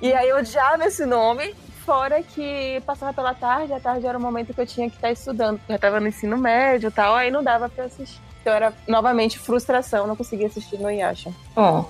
E 0.00 0.12
aí 0.12 0.28
eu 0.28 0.38
odiava 0.38 0.84
esse 0.84 1.04
nome, 1.06 1.54
fora 1.84 2.22
que 2.22 2.82
passava 2.86 3.12
pela 3.12 3.34
tarde, 3.34 3.72
a 3.72 3.80
tarde 3.80 4.06
era 4.06 4.18
o 4.18 4.20
momento 4.20 4.54
que 4.54 4.60
eu 4.60 4.66
tinha 4.66 4.88
que 4.88 4.96
estar 4.96 5.10
estudando, 5.10 5.58
porque 5.58 5.72
eu 5.72 5.76
estava 5.76 6.00
no 6.00 6.08
ensino 6.08 6.36
médio 6.36 6.88
e 6.88 6.92
tal, 6.92 7.14
aí 7.14 7.30
não 7.30 7.42
dava 7.42 7.68
pra 7.68 7.84
assistir. 7.84 8.20
Então 8.40 8.52
era 8.52 8.72
novamente 8.86 9.38
frustração, 9.38 10.06
não 10.06 10.16
conseguia 10.16 10.46
assistir 10.46 10.78
no 10.78 10.90
Yasha. 10.90 11.32
Ó, 11.56 11.84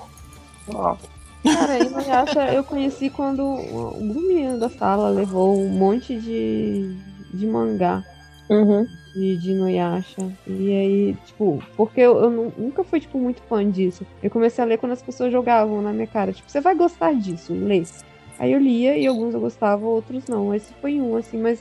Ó. 0.75 0.97
Cara, 1.43 1.79
Inuyasha 1.79 2.53
eu 2.53 2.65
conheci 2.65 3.11
quando 3.11 3.45
o 3.45 4.01
menino 4.01 4.59
da 4.59 4.69
sala 4.69 5.09
levou 5.09 5.57
um 5.57 5.69
monte 5.69 6.19
de, 6.19 6.97
de 7.33 7.47
mangá 7.47 8.03
Uhum. 8.49 8.89
De, 9.19 9.37
de 9.37 9.51
Inuyasha. 9.53 10.31
E 10.47 10.71
aí, 10.73 11.17
tipo, 11.27 11.63
porque 11.77 12.01
eu, 12.01 12.17
eu 12.19 12.31
nu- 12.31 12.53
nunca 12.57 12.85
fui, 12.85 13.01
tipo, 13.01 13.19
muito 13.19 13.43
fã 13.43 13.69
disso. 13.69 14.07
Eu 14.23 14.31
comecei 14.31 14.63
a 14.63 14.67
ler 14.67 14.79
quando 14.79 14.93
as 14.93 15.03
pessoas 15.03 15.33
jogavam 15.33 15.83
na 15.83 15.93
minha 15.93 16.07
cara. 16.07 16.33
Tipo, 16.33 16.49
você 16.51 16.61
vai 16.61 16.75
gostar 16.75 17.15
disso, 17.15 17.53
lê. 17.53 17.83
Aí 18.39 18.53
eu 18.53 18.59
lia 18.61 18.97
e 18.97 19.07
alguns 19.07 19.35
eu 19.35 19.41
gostava, 19.41 19.85
outros 19.85 20.25
não. 20.29 20.55
Esse 20.55 20.73
foi 20.81 21.01
um, 21.01 21.17
assim, 21.17 21.37
mas 21.39 21.59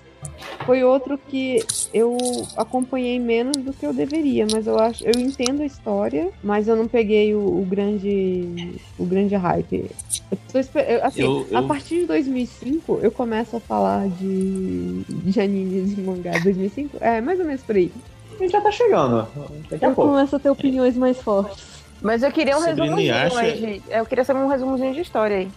foi 0.65 0.83
outro 0.83 1.17
que 1.17 1.65
eu 1.93 2.15
acompanhei 2.55 3.19
menos 3.19 3.57
do 3.57 3.73
que 3.73 3.85
eu 3.85 3.93
deveria. 3.93 4.45
Mas 4.51 4.67
eu 4.67 4.77
acho, 4.77 5.03
eu 5.03 5.19
entendo 5.19 5.63
a 5.63 5.65
história, 5.65 6.29
mas 6.43 6.67
eu 6.67 6.75
não 6.75 6.87
peguei 6.87 7.33
o, 7.33 7.39
o 7.39 7.65
grande, 7.67 8.75
o 8.97 9.05
grande 9.05 9.35
hype. 9.35 9.89
Eu 10.31 10.37
tô 10.51 10.79
eu- 10.79 11.03
assim, 11.05 11.21
Eu- 11.23 11.57
a 11.57 11.63
partir 11.63 12.01
de 12.01 12.05
2005 12.05 12.99
eu 13.01 13.11
começo 13.11 13.55
a 13.55 13.59
falar 13.59 14.07
de, 14.09 15.01
de 15.07 15.41
animes 15.41 15.97
e 15.97 16.01
mangá. 16.01 16.33
2005? 16.43 16.97
É, 17.01 17.19
mais 17.21 17.39
ou 17.39 17.45
menos 17.45 17.61
por 17.63 17.75
aí. 17.75 17.91
A 18.35 18.43
gente 18.43 18.51
já 18.51 18.61
tá 18.61 18.71
chegando. 18.71 19.27
Daqui 19.69 19.83
a 19.83 19.87
Eu 19.89 19.95
pouco. 19.95 20.11
começo 20.11 20.35
a 20.35 20.39
ter 20.39 20.49
opiniões 20.51 20.95
mais 20.95 21.17
fortes. 21.19 21.76
Mas 22.01 22.23
eu 22.23 22.31
queria 22.31 22.55
um 22.57 22.61
Sobre 22.61 22.81
resumozinho 22.83 23.15
aí 23.37 23.81
de... 23.81 23.81
Eu 23.89 24.05
queria 24.05 24.23
saber 24.23 24.39
um 24.39 24.47
resumozinho 24.47 24.93
de 24.93 25.01
história 25.01 25.37
aí. 25.37 25.47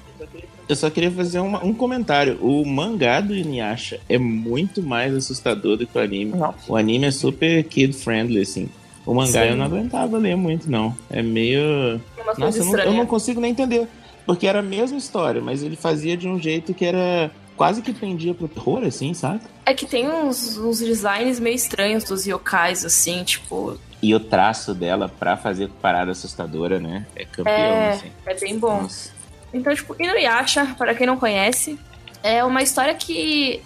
Eu 0.69 0.77
só 0.77 0.89
queria 0.89 1.11
fazer 1.11 1.41
uma- 1.41 1.65
um 1.65 1.75
comentário. 1.75 2.39
O 2.41 2.65
mangá 2.65 3.21
do 3.21 3.35
Inuyasha 3.35 4.01
é 4.09 4.17
muito 4.19 4.83
mais 4.83 5.15
assustador 5.15 5.77
do 5.77 5.87
que 5.87 5.99
o 5.99 6.01
anime. 6.01 6.33
Nossa. 6.33 6.73
O 6.73 6.77
anime 6.77 7.07
é 7.07 7.11
super 7.11 7.62
kid-friendly, 7.65 8.41
assim. 8.41 8.69
O 9.05 9.12
mangá 9.15 9.43
Sim. 9.43 9.49
eu 9.51 9.57
não 9.57 9.65
aguentava 9.65 10.17
ler 10.19 10.37
muito, 10.37 10.71
não. 10.71 10.97
É 11.11 11.23
meio... 11.23 12.01
uma 12.17 12.35
coisa 12.35 12.41
Nossa, 12.41 12.59
eu 12.59 12.65
não, 12.65 12.79
eu 12.85 12.93
não 12.93 13.07
consigo 13.07 13.41
nem 13.41 13.51
entender. 13.51 13.87
Porque 14.25 14.47
era 14.47 14.61
a 14.61 14.62
mesma 14.62 14.97
história, 14.99 15.41
mas 15.41 15.62
ele 15.62 15.77
fazia 15.77 16.17
de 16.17 16.29
um 16.29 16.39
jeito 16.41 16.73
que 16.73 16.85
era... 16.85 17.31
Quase 17.57 17.83
que 17.83 17.93
prendia 17.93 18.33
pro 18.33 18.49
terror, 18.49 18.85
assim, 18.85 19.12
sabe? 19.12 19.41
É 19.67 19.75
que 19.75 19.85
tem 19.85 20.09
uns, 20.09 20.57
uns 20.57 20.79
designs 20.79 21.39
meio 21.39 21.55
estranhos 21.55 22.05
dos 22.05 22.25
yokais, 22.27 22.87
assim, 22.87 23.23
tipo, 23.23 23.77
E 24.02 24.14
o 24.14 24.20
traço 24.20 24.74
dela 24.74 25.09
pra 25.09 25.36
fazer 25.36 25.68
parada 25.82 26.12
assustadora, 26.12 26.78
né? 26.81 27.06
É 27.14 27.24
campeão, 27.24 27.52
É. 27.55 27.90
assim. 27.90 28.10
é 28.27 28.35
bem 28.35 28.59
bom. 28.59 28.82
Nossa. 28.82 29.10
Então, 29.52 29.74
tipo, 29.74 29.94
Inuyasha, 29.98 30.74
para 30.78 30.94
quem 30.94 31.06
não 31.06 31.18
conhece, 31.18 31.78
é 32.22 32.43
uma 32.44 32.62
história 32.62 32.94
que, 32.94 33.60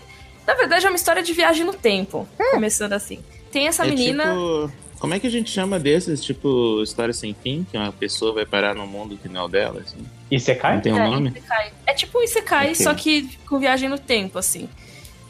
na 0.47 0.55
verdade, 0.55 0.87
é 0.87 0.89
uma 0.89 0.97
história 0.97 1.23
de 1.23 1.33
viagem 1.33 1.65
no 1.65 1.73
tempo. 1.75 2.27
Começando 2.51 2.95
assim. 2.95 3.21
Tem 3.53 3.69
essa 3.69 3.85
É 3.87 3.89
menina. 3.91 4.25
tipo... 4.25 4.73
Como 4.99 5.13
é 5.13 5.21
que 5.21 5.27
a 5.27 5.31
gente 5.31 5.51
chama 5.51 5.79
desses? 5.79 6.25
Tipo, 6.25 6.83
história 6.83 7.13
sem 7.13 7.35
fim? 7.35 7.67
Que 7.71 7.77
uma 7.77 7.93
pessoa 7.93 8.33
vai 8.33 8.47
parar 8.47 8.75
num 8.75 8.87
mundo 8.87 9.19
que 9.21 9.29
não 9.29 9.43
é 9.43 9.45
o 9.45 9.49
dela, 9.49 9.83
assim? 9.85 9.99
E 10.31 10.41
cai? 10.55 10.75
Não 10.77 10.81
tem 10.81 10.93
um 10.95 10.99
é, 10.99 11.11
nome? 11.11 11.29
Isekai. 11.29 11.73
É 11.87 11.93
tipo 11.93 12.19
um 12.19 12.23
Isekai, 12.23 12.65
Ok. 12.73 12.75
só 12.77 12.95
que 12.95 13.39
com 13.47 13.59
viagem 13.59 13.89
no 13.89 13.99
tempo, 13.99 14.39
assim. 14.39 14.69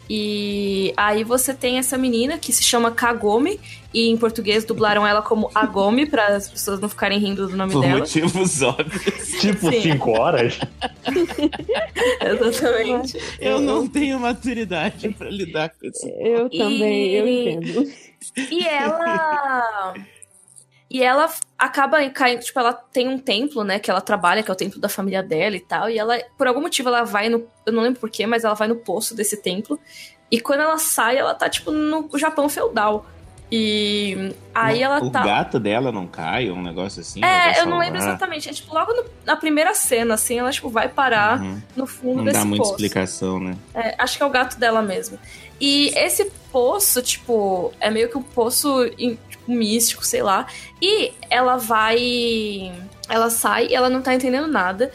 E 0.09 0.93
aí 0.97 1.25
você 1.25 1.55
tem 1.55 1.79
essa 1.79 1.97
menina 1.97 2.37
que 2.39 2.53
se 2.53 2.63
chama 2.63 2.91
Kagome, 2.91 3.59
e 3.93 4.09
em 4.11 4.17
português 4.17 4.65
dublaram 4.65 5.07
ela 5.07 5.23
como 5.23 5.51
Agome, 5.55 6.05
para 6.05 6.27
as 6.37 6.49
pessoas 6.49 6.81
não 6.81 6.89
ficarem 6.89 7.19
rindo 7.19 7.47
do 7.49 7.57
nome 7.57 7.73
Por 7.73 7.81
dela. 7.83 8.01
motivos 8.01 8.61
óbvios. 8.61 9.31
Tipo, 9.41 9.71
Sim. 9.71 9.81
5 9.83 10.11
horas? 10.11 10.59
Exatamente. 12.21 13.19
Eu 13.41 13.61
não 13.61 13.87
tenho 13.87 14.19
maturidade 14.21 15.09
pra 15.11 15.31
lidar 15.31 15.71
com 15.71 15.87
isso. 15.87 16.07
Eu 16.09 16.49
também, 16.51 17.11
eu 17.13 17.27
E- 17.27 17.51
entendo. 17.55 17.91
E 18.51 18.67
ela. 18.67 19.95
E 20.95 21.03
ela 21.03 21.29
acaba 21.59 22.09
caindo, 22.11 22.41
tipo, 22.45 22.57
ela 22.61 22.73
tem 22.73 23.09
um 23.09 23.19
templo, 23.19 23.65
né, 23.65 23.81
que 23.81 23.91
ela 23.91 24.01
trabalha, 24.01 24.45
que 24.45 24.51
é 24.51 24.55
o 24.55 24.57
templo 24.57 24.79
da 24.81 24.89
família 24.89 25.25
dela 25.25 25.57
e 25.57 25.61
tal, 25.61 25.91
e 25.91 25.99
ela, 25.99 26.17
por 26.39 26.47
algum 26.47 26.61
motivo, 26.61 26.89
ela 26.89 27.03
vai 27.03 27.29
no, 27.29 27.45
eu 27.67 27.73
não 27.73 27.83
lembro 27.83 27.99
porquê, 27.99 28.27
mas 28.29 28.45
ela 28.45 28.55
vai 28.55 28.69
no 28.69 28.77
poço 28.77 29.13
desse 29.13 29.37
templo, 29.43 29.77
e 30.31 30.41
quando 30.41 30.61
ela 30.61 30.79
sai, 30.79 31.17
ela 31.17 31.35
tá, 31.35 31.49
tipo, 31.49 31.73
no 31.73 32.09
Japão 32.17 32.49
feudal. 32.49 33.07
E 33.51 34.35
aí 34.55 34.83
ela 34.83 35.03
o 35.03 35.11
tá... 35.11 35.23
gato 35.23 35.61
dela 35.61 35.93
não 35.93 36.07
cai, 36.07 36.51
um 36.51 36.63
negócio 36.63 37.01
assim? 37.01 37.25
É, 37.25 37.61
eu 37.61 37.67
não 37.67 37.79
lembro 37.79 37.99
exatamente, 37.99 38.49
é 38.49 38.53
tipo, 38.53 38.73
logo 38.73 38.93
no- 38.93 39.05
na 39.25 39.37
primeira 39.37 39.75
cena, 39.75 40.15
assim, 40.15 40.39
ela, 40.39 40.51
tipo, 40.51 40.69
vai 40.71 40.89
parar 40.89 41.41
Uhum. 41.41 41.61
no 41.77 41.87
fundo 41.87 42.17
Não 42.19 42.25
desse 42.25 42.39
dá 42.39 42.45
muita 42.45 42.63
poço. 42.65 42.73
explicação, 42.75 43.39
né? 43.41 43.57
É, 43.75 43.95
acho 43.99 44.17
que 44.17 44.23
é 44.23 44.27
o 44.27 44.31
gato 44.31 44.59
dela 44.59 44.81
mesmo. 44.81 45.19
E 45.61 45.89
esse 45.97 46.31
poço, 46.51 47.03
tipo, 47.03 47.73
é 47.81 47.91
meio 47.91 48.09
que 48.09 48.17
um 48.19 48.23
poço 48.23 48.85
místico, 49.47 50.05
sei 50.05 50.23
lá. 50.23 50.47
E 50.81 51.13
ela 51.31 51.57
vai. 51.57 52.73
Ela 53.09 53.31
sai 53.31 53.73
ela 53.73 53.89
não 53.91 54.03
tá 54.03 54.15
entendendo 54.15 54.47
nada. 54.49 54.91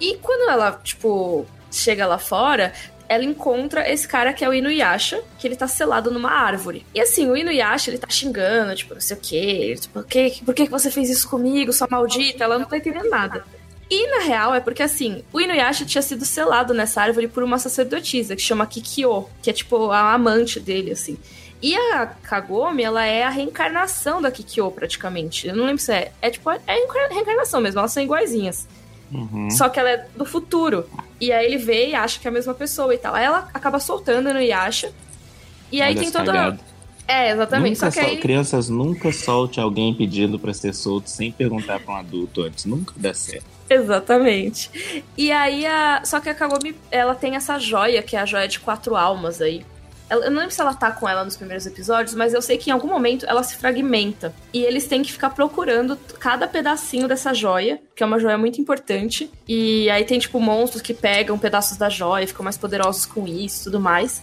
E 0.00 0.16
quando 0.16 0.48
ela, 0.50 0.72
tipo, 0.84 1.46
chega 1.70 2.06
lá 2.06 2.18
fora. 2.18 2.72
Ela 3.10 3.24
encontra 3.24 3.90
esse 3.90 4.06
cara 4.06 4.34
que 4.34 4.44
é 4.44 4.48
o 4.50 4.52
Inuyasha, 4.52 5.22
que 5.38 5.48
ele 5.48 5.56
tá 5.56 5.66
selado 5.66 6.10
numa 6.10 6.30
árvore. 6.30 6.84
E 6.94 7.00
assim, 7.00 7.26
o 7.30 7.34
Inuyasha, 7.34 7.90
ele 7.90 7.96
tá 7.96 8.06
xingando, 8.10 8.76
tipo, 8.76 8.92
não 8.92 9.00
sei 9.00 9.16
o 9.16 9.20
quê. 9.20 9.76
Tipo, 9.80 10.02
"Que- 10.02 10.44
por 10.44 10.52
que 10.54 10.66
que 10.66 10.70
você 10.70 10.90
fez 10.90 11.08
isso 11.08 11.26
comigo, 11.26 11.72
sua 11.72 11.88
maldita? 11.90 12.44
Ela 12.44 12.58
não 12.58 12.66
tá 12.66 12.76
entendendo 12.76 13.08
nada. 13.08 13.46
E 13.90 14.06
na 14.08 14.18
real 14.24 14.54
é 14.54 14.60
porque 14.60 14.82
assim, 14.82 15.24
o 15.32 15.40
Inuyasha 15.40 15.86
tinha 15.86 16.02
sido 16.02 16.26
selado 16.26 16.74
nessa 16.74 17.00
árvore 17.00 17.28
por 17.28 17.42
uma 17.42 17.58
sacerdotisa 17.58 18.36
que 18.36 18.42
chama 18.42 18.66
Kikyo, 18.66 19.26
que 19.40 19.48
é 19.48 19.54
tipo 19.54 19.90
a 19.90 20.12
amante 20.12 20.60
dele, 20.60 20.90
assim. 20.92 21.16
E 21.60 21.74
a 21.76 22.06
Kagome, 22.06 22.82
ela 22.82 23.04
é 23.04 23.24
a 23.24 23.30
reencarnação 23.30 24.22
da 24.22 24.30
Kikyo, 24.30 24.70
praticamente. 24.70 25.48
Eu 25.48 25.56
não 25.56 25.66
lembro 25.66 25.82
se 25.82 25.92
é. 25.92 26.12
É 26.22 26.30
tipo, 26.30 26.50
é 26.50 26.60
reencarnação 27.10 27.60
mesmo, 27.60 27.80
elas 27.80 27.92
são 27.92 28.02
iguaizinhas. 28.02 28.68
Uhum. 29.10 29.50
Só 29.50 29.68
que 29.68 29.80
ela 29.80 29.90
é 29.90 30.06
do 30.14 30.24
futuro. 30.24 30.88
E 31.20 31.32
aí 31.32 31.46
ele 31.46 31.56
vê 31.56 31.88
e 31.88 31.94
acha 31.94 32.20
que 32.20 32.28
é 32.28 32.30
a 32.30 32.32
mesma 32.32 32.54
pessoa 32.54 32.94
e 32.94 32.98
tal. 32.98 33.14
Aí 33.14 33.24
ela 33.24 33.48
acaba 33.52 33.80
soltando 33.80 34.32
no 34.32 34.40
Yasha. 34.40 34.92
E 35.72 35.82
aí 35.82 35.92
Olha 35.94 36.00
tem 36.00 36.10
toda. 36.12 36.58
É, 37.06 37.30
exatamente. 37.30 37.76
Nunca 37.80 37.90
Só 37.90 37.98
que 37.98 38.04
sol- 38.06 38.10
aí. 38.14 38.20
Crianças 38.20 38.68
nunca 38.68 39.10
solte 39.12 39.58
alguém 39.58 39.94
pedindo 39.94 40.38
pra 40.38 40.52
ser 40.52 40.74
solto 40.74 41.08
sem 41.08 41.32
perguntar 41.32 41.80
pra 41.80 41.94
um 41.94 41.96
adulto 41.96 42.42
antes. 42.42 42.66
Nunca 42.66 42.92
dá 42.96 43.14
certo. 43.14 43.46
Exatamente. 43.68 45.02
E 45.16 45.32
aí 45.32 45.64
a. 45.66 46.02
Só 46.04 46.20
que 46.20 46.28
a 46.28 46.34
Kagome, 46.34 46.76
ela 46.90 47.14
tem 47.14 47.34
essa 47.34 47.58
joia, 47.58 48.02
que 48.02 48.14
é 48.14 48.20
a 48.20 48.26
joia 48.26 48.46
de 48.46 48.60
quatro 48.60 48.94
almas 48.94 49.40
aí. 49.40 49.64
Ela- 50.10 50.24
eu 50.24 50.30
não 50.30 50.38
lembro 50.38 50.54
se 50.54 50.60
ela 50.60 50.74
tá 50.74 50.90
com 50.90 51.08
ela 51.08 51.24
nos 51.24 51.36
primeiros 51.36 51.66
episódios, 51.66 52.14
mas 52.14 52.32
eu 52.34 52.40
sei 52.42 52.56
que 52.58 52.70
em 52.70 52.72
algum 52.72 52.88
momento 52.88 53.26
ela 53.26 53.42
se 53.42 53.56
fragmenta. 53.56 54.34
E 54.52 54.62
eles 54.62 54.86
têm 54.86 55.02
que 55.02 55.12
ficar 55.12 55.30
procurando 55.30 55.96
cada 56.18 56.46
pedacinho 56.46 57.06
dessa 57.08 57.32
joia, 57.34 57.80
que 57.94 58.02
é 58.02 58.06
uma 58.06 58.18
joia 58.18 58.38
muito 58.38 58.60
importante. 58.60 59.30
E 59.46 59.88
aí 59.90 60.04
tem, 60.04 60.18
tipo, 60.18 60.40
monstros 60.40 60.82
que 60.82 60.94
pegam 60.94 61.38
pedaços 61.38 61.76
da 61.76 61.88
joia, 61.88 62.26
ficam 62.26 62.44
mais 62.44 62.56
poderosos 62.56 63.06
com 63.06 63.26
isso 63.26 63.64
tudo 63.64 63.80
mais. 63.80 64.22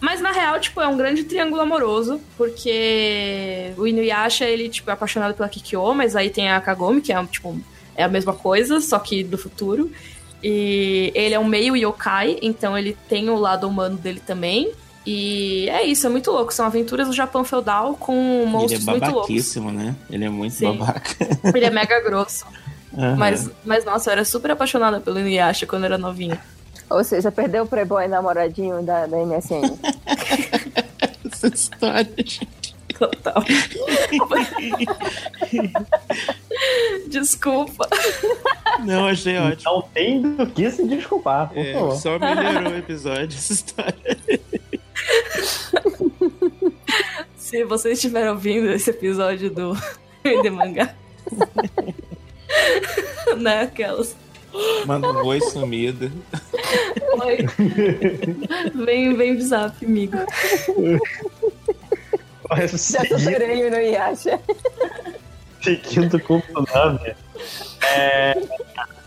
Mas 0.00 0.20
na 0.20 0.30
real, 0.30 0.60
tipo, 0.60 0.80
é 0.80 0.86
um 0.86 0.96
grande 0.96 1.24
triângulo 1.24 1.60
amoroso, 1.62 2.20
porque 2.36 3.72
o 3.76 3.86
Inuyasha, 3.86 4.44
ele, 4.44 4.68
tipo, 4.68 4.90
é 4.90 4.92
apaixonado 4.92 5.34
pela 5.34 5.48
Kikyo, 5.48 5.94
mas 5.94 6.14
aí 6.14 6.28
tem 6.30 6.50
a 6.50 6.60
Kagome, 6.60 7.00
que 7.00 7.12
é, 7.12 7.26
tipo, 7.26 7.58
é 7.94 8.04
a 8.04 8.08
mesma 8.08 8.34
coisa, 8.34 8.80
só 8.80 8.98
que 8.98 9.24
do 9.24 9.38
futuro. 9.38 9.90
E 10.42 11.10
ele 11.14 11.34
é 11.34 11.38
um 11.38 11.44
meio 11.46 11.74
yokai, 11.76 12.38
então 12.42 12.76
ele 12.76 12.96
tem 13.08 13.30
o 13.30 13.36
lado 13.36 13.66
humano 13.66 13.96
dele 13.96 14.20
também. 14.24 14.70
E 15.06 15.68
é 15.70 15.84
isso, 15.84 16.06
é 16.06 16.10
muito 16.10 16.30
louco. 16.32 16.52
São 16.52 16.66
aventuras 16.66 17.06
do 17.06 17.12
Japão 17.14 17.44
feudal 17.44 17.94
com 17.94 18.12
Ele 18.14 18.42
é 18.42 18.46
monstros 18.46 18.84
muito 18.84 19.00
loucos. 19.02 19.12
babaquíssimo, 19.14 19.70
né? 19.70 19.94
Ele 20.10 20.24
é 20.24 20.28
muito 20.28 20.52
Sim. 20.54 20.76
babaca. 20.76 21.14
Ele 21.54 21.64
é 21.64 21.70
mega 21.70 22.00
grosso. 22.02 22.44
Aham. 22.96 23.16
Mas, 23.16 23.48
mas, 23.64 23.84
nossa, 23.84 24.10
eu 24.10 24.12
era 24.12 24.24
super 24.24 24.50
apaixonada 24.50 25.00
pelo 25.00 25.20
Inuyasha 25.20 25.66
quando 25.66 25.82
eu 25.82 25.86
era 25.86 25.98
novinha. 25.98 26.40
Ou 26.90 27.02
seja, 27.04 27.30
perdeu 27.30 27.64
o 27.64 27.66
Playboy 27.66 28.08
namoradinho 28.08 28.82
da, 28.82 29.06
da 29.06 29.16
MSN. 29.18 29.62
Essa 31.30 31.46
história, 31.48 32.10
gente. 32.18 32.74
Total. 32.98 33.44
Desculpa. 37.08 37.88
Não, 38.84 39.06
achei 39.06 39.36
ótimo. 39.38 39.72
Não 39.72 39.82
tem 39.82 40.22
do 40.22 40.46
que 40.46 40.70
se 40.70 40.86
desculpar, 40.86 41.48
por 41.48 41.58
É, 41.58 41.72
favor. 41.74 41.96
só 41.96 42.18
melhorou 42.18 42.72
o 42.72 42.76
episódio, 42.76 43.36
essa 43.36 43.52
história. 43.52 43.94
Se 47.36 47.64
vocês 47.64 47.98
estiverem 47.98 48.30
ouvindo 48.30 48.70
esse 48.70 48.90
episódio 48.90 49.50
do 49.50 49.74
de 50.42 50.50
mangá. 50.50 50.94
né, 53.38 53.62
aquelas. 53.62 54.16
Manda 54.86 55.12
um 55.12 55.26
oi 55.26 55.40
sumido. 55.40 56.10
Oi. 57.22 57.38
vem, 58.74 59.14
vem 59.14 59.38
amigo. 59.82 60.16
Mas 62.48 62.70
Já 62.70 63.04
superei 63.04 63.64
o 63.64 63.66
Inuyasha. 63.68 64.40
seguindo 65.62 66.18
com 66.20 66.36
o 66.38 66.42
Tsunami. 66.42 67.14
É, 67.82 68.40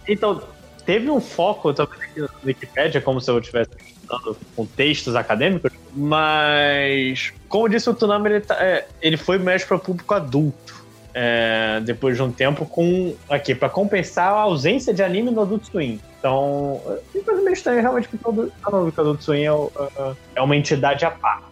então, 0.08 0.42
teve 0.86 1.10
um 1.10 1.22
foco 1.22 1.74
também 1.74 2.00
aqui 2.02 2.22
na 2.22 2.30
Wikipedia, 2.46 3.02
como 3.02 3.20
se 3.20 3.32
eu 3.32 3.40
estivesse 3.40 3.72
estudando 4.10 4.38
com 4.56 4.66
textos 4.66 5.16
acadêmicos, 5.16 5.72
mas, 5.94 7.32
como 7.48 7.70
disse, 7.70 7.90
o 7.90 7.94
Tsunami 7.94 8.30
ele, 8.30 8.42
tá- 8.42 8.58
é, 8.60 8.88
ele 9.02 9.18
foi 9.18 9.38
mais 9.38 9.64
para 9.64 9.78
o 9.78 9.80
público 9.80 10.14
adulto. 10.14 10.80
é, 11.12 11.82
depois 11.84 12.16
de 12.16 12.22
um 12.22 12.32
tempo, 12.32 12.68
com 12.68 13.16
aqui 13.28 13.56
para 13.56 13.68
compensar 13.68 14.32
a 14.32 14.42
ausência 14.42 14.94
de 14.94 15.02
anime 15.02 15.32
no 15.32 15.42
Adult 15.42 15.64
Swim. 15.66 16.00
Então, 16.20 16.80
é 16.86 17.18
uma 17.18 17.24
coisa 17.26 17.42
meio 17.42 17.54
estranha, 17.54 17.82
realmente, 17.82 18.08
porque 18.08 18.24
que 18.24 18.30
o 18.30 19.02
Adult 19.02 19.22
Swim 19.22 19.42
é, 19.42 19.48
é- 19.48 20.14
é 20.36 20.42
uma 20.42 20.56
entidade 20.56 21.04
à 21.06 21.10
parte. 21.12 21.46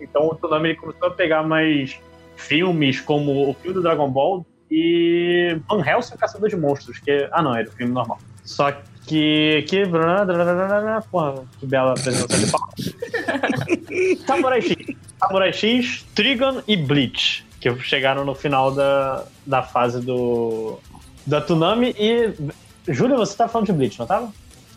Então, 0.00 0.26
o 0.28 0.34
Tsunami 0.34 0.70
ele 0.70 0.76
começou 0.78 1.06
a 1.08 1.12
pegar 1.12 1.44
mais 1.44 1.98
filmes 2.36 3.00
como 3.00 3.48
o 3.48 3.54
filme 3.54 3.74
do 3.74 3.82
Dragon 3.82 4.10
Ball 4.10 4.44
e 4.68 5.56
Van 5.68 5.80
Helsing, 5.80 6.16
Caçador 6.16 6.48
de 6.48 6.56
Monstros, 6.56 6.98
que 6.98 7.28
ah 7.32 7.40
não, 7.40 7.54
era 7.54 7.68
o 7.68 7.72
filme 7.72 7.92
normal. 7.92 8.18
Só 8.44 8.72
que 9.06 9.64
que 9.68 9.84
porra, 11.10 11.44
que 11.58 11.66
bela 11.66 11.92
apresentação 11.92 12.44
de 12.44 12.50
palmas. 12.50 14.20
Samurai 14.26 14.62
X, 14.62 14.76
Samurai 15.18 15.52
X, 15.52 16.06
Trigon 16.14 16.62
e 16.66 16.76
Bleach, 16.76 17.44
que 17.60 17.74
chegaram 17.80 18.24
no 18.24 18.34
final 18.34 18.72
da, 18.72 19.24
da 19.46 19.62
fase 19.62 20.00
do 20.00 20.78
da 21.26 21.40
Tsunami 21.40 21.94
e 21.98 22.32
Júlia, 22.88 23.16
você 23.16 23.36
tá 23.36 23.48
falando 23.48 23.66
de 23.66 23.72
Bleach, 23.72 23.98
não 23.98 24.06
tava? 24.06 24.32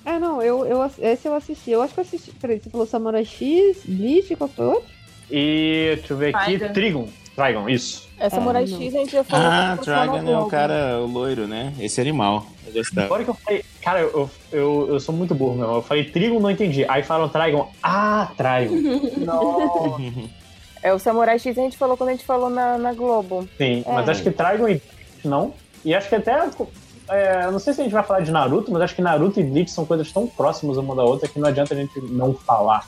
É, 0.06 0.20
não, 0.20 0.42
eu, 0.42 0.66
eu, 0.66 0.92
esse 1.00 1.28
eu 1.28 1.34
assisti. 1.34 1.72
Eu 1.72 1.82
acho 1.82 1.94
que 1.94 2.00
eu 2.00 2.04
assisti. 2.04 2.32
Peraí, 2.32 2.60
você 2.60 2.70
falou 2.70 2.86
Samurai 2.86 3.24
X, 3.24 3.84
Bleach, 3.86 4.36
qual 4.36 4.50
foi 4.50 4.66
o 4.66 4.70
outro? 4.72 4.90
E 5.32 5.94
deixa 5.98 6.14
eu 6.14 6.18
ver 6.18 6.36
aqui. 6.36 6.60
Trigon, 6.70 7.08
Trigon, 7.36 7.70
isso. 7.70 8.10
É 8.26 8.30
Samurai 8.30 8.66
não. 8.66 8.78
X, 8.78 8.96
a 8.96 8.98
gente 9.00 9.12
já 9.12 9.24
falou. 9.24 9.46
Ah, 9.46 9.76
Dragon 9.84 10.18
é 10.30 10.38
o 10.40 10.46
cara, 10.46 11.00
o 11.02 11.06
loiro, 11.06 11.46
né? 11.46 11.74
Esse 11.80 12.00
animal. 12.00 12.46
Eu 12.66 12.72
gostava. 12.74 13.06
Agora 13.08 13.24
que 13.26 13.30
eu 13.30 13.34
falei, 13.34 13.66
cara, 13.82 14.00
eu, 14.00 14.30
eu, 14.52 14.88
eu 14.92 15.00
sou 15.00 15.14
muito 15.14 15.36
burro, 15.36 15.56
meu. 15.56 15.74
Eu 15.76 15.82
falei 15.82 16.06
Trigon, 16.06 16.40
não 16.40 16.50
entendi. 16.50 16.86
Aí 16.88 17.04
falaram 17.04 17.28
Trigon, 17.30 17.70
ah, 17.84 18.30
Trigon. 18.38 18.76
Não. 19.26 20.30
É 20.82 20.94
o 20.94 21.00
Samurai 21.00 21.38
X, 21.38 21.58
a 21.58 21.62
gente 21.62 21.78
falou 21.78 21.98
quando 21.98 22.10
a 22.10 22.12
gente 22.14 22.26
falou 22.26 22.50
na, 22.50 22.78
na 22.78 22.94
Globo. 22.94 23.48
Sim, 23.58 23.84
mas 23.86 24.08
É. 24.08 24.12
acho 24.12 24.24
que 24.24 24.32
Trigon 24.32 24.70
e 24.70 24.82
não. 25.26 25.54
E 25.84 25.94
acho 25.94 26.08
que 26.08 26.16
até. 26.16 26.50
é, 27.10 27.52
não 27.52 27.60
sei 27.60 27.74
se 27.74 27.82
a 27.82 27.84
gente 27.84 27.94
vai 27.94 28.04
falar 28.04 28.22
de 28.22 28.32
Naruto, 28.32 28.72
mas 28.72 28.82
acho 28.84 28.96
que 28.96 29.02
Naruto 29.02 29.40
e 29.40 29.44
Bleach 29.44 29.72
são 29.72 29.86
coisas 29.86 30.10
tão 30.14 30.28
próximas 30.28 30.78
uma 30.78 30.96
da 30.96 31.04
outra 31.04 31.28
que 31.28 31.40
não 31.40 31.48
adianta 31.50 31.74
a 31.74 31.78
gente 31.78 32.00
não 32.02 32.34
falar 32.34 32.86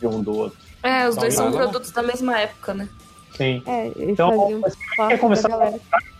de 0.00 0.06
um 0.08 0.20
do 0.20 0.36
outro. 0.36 0.58
É, 0.82 1.08
os 1.08 1.14
dois 1.16 1.34
são 1.34 1.48
Então, 1.48 1.60
produtos 1.60 1.92
da 1.92 2.02
mesma 2.02 2.40
época, 2.40 2.74
né? 2.74 2.88
Sim. 3.36 3.62
É, 3.66 3.90
Então, 3.98 4.60
mas 4.60 4.74
quer 5.08 5.18
começar. 5.18 5.50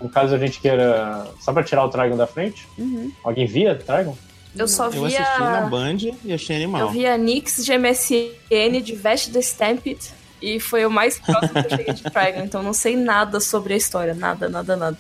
No 0.01 0.09
caso 0.09 0.35
a 0.35 0.39
gente 0.39 0.61
queira. 0.61 1.27
Só 1.41 1.53
pra 1.53 1.63
tirar 1.63 1.85
o 1.85 1.89
Trigon 1.89 2.17
da 2.17 2.27
frente? 2.27 2.67
Uhum. 2.79 3.11
Alguém 3.25 3.47
via 3.47 3.75
Trigon? 3.75 4.17
Eu 4.57 4.69
só 4.69 4.89
Eu 4.91 5.07
assisti 5.07 5.23
na 5.41 5.61
via. 5.61 5.69
Band 5.71 5.97
e 6.25 6.33
achei 6.33 6.57
Eu 6.57 6.63
animal. 6.63 6.91
via 6.91 7.17
Nix 7.17 7.65
de 7.65 7.73
MSN 7.73 8.81
de 8.83 8.95
Vest 8.95 9.31
the 9.33 9.41
Stampede. 9.41 10.11
E 10.43 10.59
foi 10.59 10.85
o 10.85 10.91
mais 10.91 11.19
próximo 11.19 11.53
que 11.55 11.67
eu 11.73 11.79
cheguei 11.79 11.95
de 11.95 12.03
Trigon. 12.03 12.45
Então 12.45 12.63
não 12.63 12.73
sei 12.73 12.97
nada 12.97 13.41
sobre 13.41 13.75
a 13.75 13.77
história. 13.77 14.13
Nada, 14.15 14.49
nada, 14.49 14.77
nada. 14.77 14.99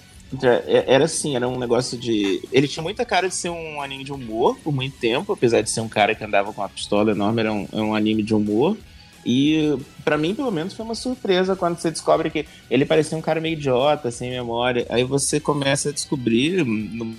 É- 0.66 0.84
Era 0.94 1.04
assim, 1.04 1.36
era 1.36 1.46
um 1.46 1.58
negócio 1.58 1.98
de. 1.98 2.40
Ele 2.50 2.66
tinha 2.66 2.82
muita 2.82 3.04
cara 3.04 3.28
de 3.28 3.34
ser 3.34 3.50
um 3.50 3.82
anime 3.82 4.04
de 4.04 4.12
humor 4.12 4.56
por 4.64 4.72
muito 4.72 4.96
tempo, 4.96 5.32
apesar 5.32 5.60
de 5.60 5.68
ser 5.68 5.80
um 5.80 5.88
cara 5.88 6.14
que 6.14 6.24
andava 6.24 6.52
com 6.52 6.62
uma 6.62 6.68
pistola 6.70 7.10
enorme, 7.10 7.40
era 7.40 7.52
um, 7.52 7.68
é 7.72 7.76
um 7.80 7.94
anime 7.94 8.22
de 8.22 8.34
humor. 8.34 8.76
E 9.24 9.76
pra 10.04 10.18
mim, 10.18 10.34
pelo 10.34 10.50
menos, 10.50 10.74
foi 10.74 10.84
uma 10.84 10.94
surpresa 10.94 11.54
quando 11.54 11.78
você 11.78 11.90
descobre 11.90 12.30
que 12.30 12.46
ele 12.70 12.84
parecia 12.84 13.16
um 13.16 13.22
cara 13.22 13.40
meio 13.40 13.54
idiota, 13.54 14.10
sem 14.10 14.30
memória. 14.30 14.86
Aí 14.88 15.04
você 15.04 15.38
começa 15.38 15.90
a 15.90 15.92
descobrir 15.92 16.64
no, 16.64 17.14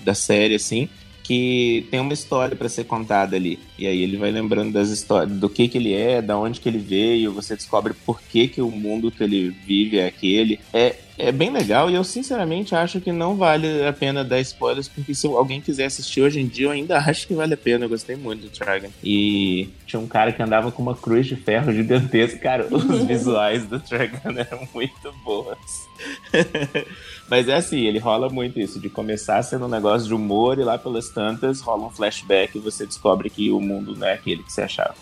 da 0.00 0.14
série, 0.14 0.54
assim, 0.54 0.88
que 1.28 1.86
tem 1.90 2.00
uma 2.00 2.14
história 2.14 2.56
pra 2.56 2.70
ser 2.70 2.84
contada 2.84 3.36
ali. 3.36 3.58
E 3.78 3.86
aí 3.86 4.02
ele 4.02 4.16
vai 4.16 4.30
lembrando 4.30 4.72
das 4.72 4.88
histórias, 4.88 5.36
do 5.36 5.46
que 5.46 5.68
que 5.68 5.76
ele 5.76 5.92
é, 5.92 6.22
da 6.22 6.38
onde 6.38 6.58
que 6.58 6.66
ele 6.66 6.78
veio, 6.78 7.34
você 7.34 7.54
descobre 7.54 7.92
por 7.92 8.22
que 8.22 8.48
que 8.48 8.62
o 8.62 8.70
mundo 8.70 9.10
que 9.10 9.22
ele 9.22 9.50
vive 9.50 9.98
é 9.98 10.06
aquele. 10.06 10.58
É, 10.72 10.96
é 11.18 11.30
bem 11.30 11.50
legal 11.50 11.90
e 11.90 11.94
eu 11.94 12.02
sinceramente 12.02 12.74
acho 12.74 12.98
que 12.98 13.12
não 13.12 13.36
vale 13.36 13.86
a 13.86 13.92
pena 13.92 14.24
dar 14.24 14.40
spoilers, 14.40 14.88
porque 14.88 15.14
se 15.14 15.26
alguém 15.26 15.60
quiser 15.60 15.84
assistir 15.84 16.22
hoje 16.22 16.40
em 16.40 16.46
dia, 16.46 16.68
eu 16.68 16.70
ainda 16.70 16.96
acho 17.06 17.26
que 17.26 17.34
vale 17.34 17.52
a 17.52 17.58
pena. 17.58 17.84
Eu 17.84 17.90
gostei 17.90 18.16
muito 18.16 18.48
do 18.48 18.58
Dragon. 18.58 18.88
E 19.04 19.68
tinha 19.86 20.00
um 20.00 20.08
cara 20.08 20.32
que 20.32 20.42
andava 20.42 20.72
com 20.72 20.80
uma 20.80 20.96
cruz 20.96 21.26
de 21.26 21.36
ferro 21.36 21.74
gigantesca. 21.74 22.38
Cara, 22.38 22.66
os 22.70 22.84
visuais 23.04 23.66
do 23.66 23.78
Dragon 23.80 24.30
eram 24.34 24.66
muito 24.72 25.12
boas. 25.22 25.58
Mas 27.28 27.48
é 27.48 27.56
assim, 27.56 27.80
ele 27.80 27.98
rola 27.98 28.28
muito 28.30 28.58
isso, 28.58 28.80
de 28.80 28.88
começar 28.88 29.42
sendo 29.42 29.66
um 29.66 29.68
negócio 29.68 30.08
de 30.08 30.14
humor 30.14 30.58
e 30.58 30.64
lá 30.64 30.78
pelas 30.78 31.10
tantas 31.10 31.60
rola 31.60 31.86
um 31.86 31.90
flashback 31.90 32.56
e 32.56 32.60
você 32.60 32.86
descobre 32.86 33.28
que 33.28 33.50
o 33.50 33.60
mundo 33.60 33.94
não 33.94 34.06
é 34.06 34.14
aquele 34.14 34.42
que 34.42 34.52
você 34.52 34.62
achava. 34.62 34.94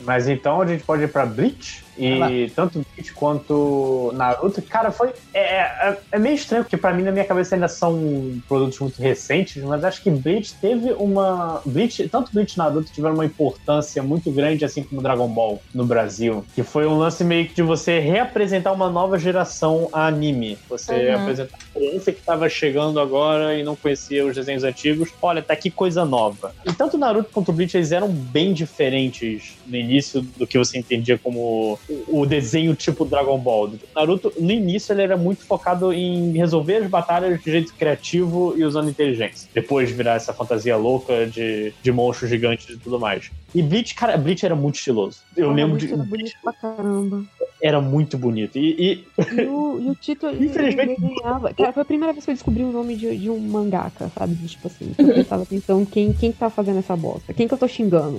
Mas 0.00 0.26
então 0.26 0.62
a 0.62 0.66
gente 0.66 0.84
pode 0.84 1.02
ir 1.02 1.08
pra 1.08 1.26
Bleach. 1.26 1.84
E 1.98 2.50
tanto 2.50 2.80
Bleach 2.94 3.12
quanto 3.14 4.12
Naruto, 4.14 4.62
cara, 4.62 4.90
foi. 4.90 5.12
É, 5.34 5.40
é, 5.88 5.98
é 6.12 6.18
meio 6.18 6.34
estranho, 6.34 6.64
porque 6.64 6.76
pra 6.76 6.92
mim, 6.92 7.02
na 7.02 7.12
minha 7.12 7.24
cabeça, 7.24 7.54
ainda 7.54 7.68
são 7.68 8.40
produtos 8.48 8.78
muito 8.78 9.00
recentes, 9.00 9.62
mas 9.62 9.84
acho 9.84 10.02
que 10.02 10.10
Bleach 10.10 10.54
teve 10.60 10.92
uma. 10.92 11.60
Bleach, 11.64 12.08
tanto 12.08 12.32
Bleach 12.32 12.54
e 12.54 12.58
Naruto 12.58 12.92
tiveram 12.92 13.14
uma 13.14 13.24
importância 13.24 14.02
muito 14.02 14.30
grande, 14.30 14.64
assim 14.64 14.82
como 14.82 15.02
Dragon 15.02 15.28
Ball 15.28 15.60
no 15.74 15.84
Brasil. 15.84 16.44
Que 16.54 16.62
foi 16.62 16.86
um 16.86 16.96
lance 16.98 17.24
meio 17.24 17.46
que 17.48 17.54
de 17.54 17.62
você 17.62 17.98
reapresentar 17.98 18.72
uma 18.72 18.90
nova 18.90 19.18
geração 19.18 19.88
a 19.92 20.06
anime. 20.06 20.58
Você 20.68 21.08
Uhum. 21.08 21.14
apresentar 21.16 21.56
a 21.56 21.78
criança 21.78 22.12
que 22.12 22.22
tava 22.22 22.48
chegando 22.48 23.00
agora 23.00 23.54
e 23.56 23.62
não 23.62 23.74
conhecia 23.76 24.24
os 24.26 24.34
desenhos 24.34 24.64
antigos. 24.64 25.10
Olha, 25.20 25.42
tá 25.42 25.52
aqui 25.54 25.70
coisa 25.70 26.04
nova. 26.04 26.52
E 26.66 26.72
tanto 26.72 26.98
Naruto 26.98 27.30
quanto 27.32 27.52
Bleach, 27.52 27.76
eles 27.76 27.92
eram 27.92 28.08
bem 28.08 28.52
diferentes 28.52 29.56
no 29.66 29.76
início 29.76 30.22
do 30.36 30.46
que 30.46 30.58
você 30.58 30.78
entendia 30.78 31.18
como 31.18 31.78
o, 32.08 32.26
desenho 32.26 32.74
tipo 32.74 33.04
Dragon 33.04 33.38
Ball. 33.38 33.72
Naruto, 33.94 34.32
no 34.38 34.50
início, 34.50 34.92
ele 34.92 35.02
era 35.02 35.16
muito 35.16 35.44
focado 35.44 35.92
em 35.92 36.32
resolver 36.32 36.76
as 36.76 36.90
batalhas 36.90 37.40
de 37.42 37.50
jeito 37.50 37.74
criativo 37.74 38.54
e 38.56 38.64
usando 38.64 38.90
inteligência. 38.90 39.48
Depois 39.54 39.88
de 39.88 39.94
virar 39.94 40.14
essa 40.14 40.32
fantasia 40.32 40.76
louca 40.76 41.26
de, 41.26 41.72
de 41.82 41.92
monstros 41.92 42.30
gigantes 42.30 42.68
e 42.68 42.76
tudo 42.76 42.98
mais. 43.00 43.30
E 43.54 43.62
Bleach, 43.62 43.94
cara, 43.94 44.16
Bleach 44.16 44.44
era 44.44 44.54
muito 44.54 44.76
estiloso. 44.76 45.18
Eu 45.36 45.50
lembro 45.52 45.76
Bleach 45.78 45.86
de. 45.86 45.94
Era 45.94 46.04
bonito 46.04 46.36
pra 46.42 46.52
caramba. 46.52 47.24
Era 47.60 47.80
muito 47.80 48.16
bonito. 48.18 48.56
E, 48.58 48.70
e 48.78 49.04
E 49.36 49.46
o, 49.46 49.80
e 49.80 49.90
o 49.90 49.94
título 49.94 50.32
ele 50.32 50.46
Infelizmente- 50.46 51.00
desenhava. 51.00 51.52
Cara, 51.54 51.72
foi 51.72 51.82
a 51.82 51.86
primeira 51.86 52.12
vez 52.12 52.24
que 52.24 52.30
eu 52.30 52.34
descobri 52.34 52.62
o 52.62 52.70
nome 52.70 52.94
de, 52.94 53.16
de 53.16 53.30
um 53.30 53.38
mangaka, 53.38 54.10
sabe? 54.16 54.34
Tipo 54.46 54.68
assim, 54.68 54.92
que 54.94 55.02
eu 55.02 55.08
prestava 55.14 55.42
atenção 55.42 55.84
quem, 55.84 56.12
quem 56.12 56.30
tá 56.30 56.48
fazendo 56.50 56.78
essa 56.78 56.94
bosta, 56.96 57.32
quem 57.34 57.48
que 57.48 57.54
eu 57.54 57.58
tô 57.58 57.66
xingando. 57.66 58.18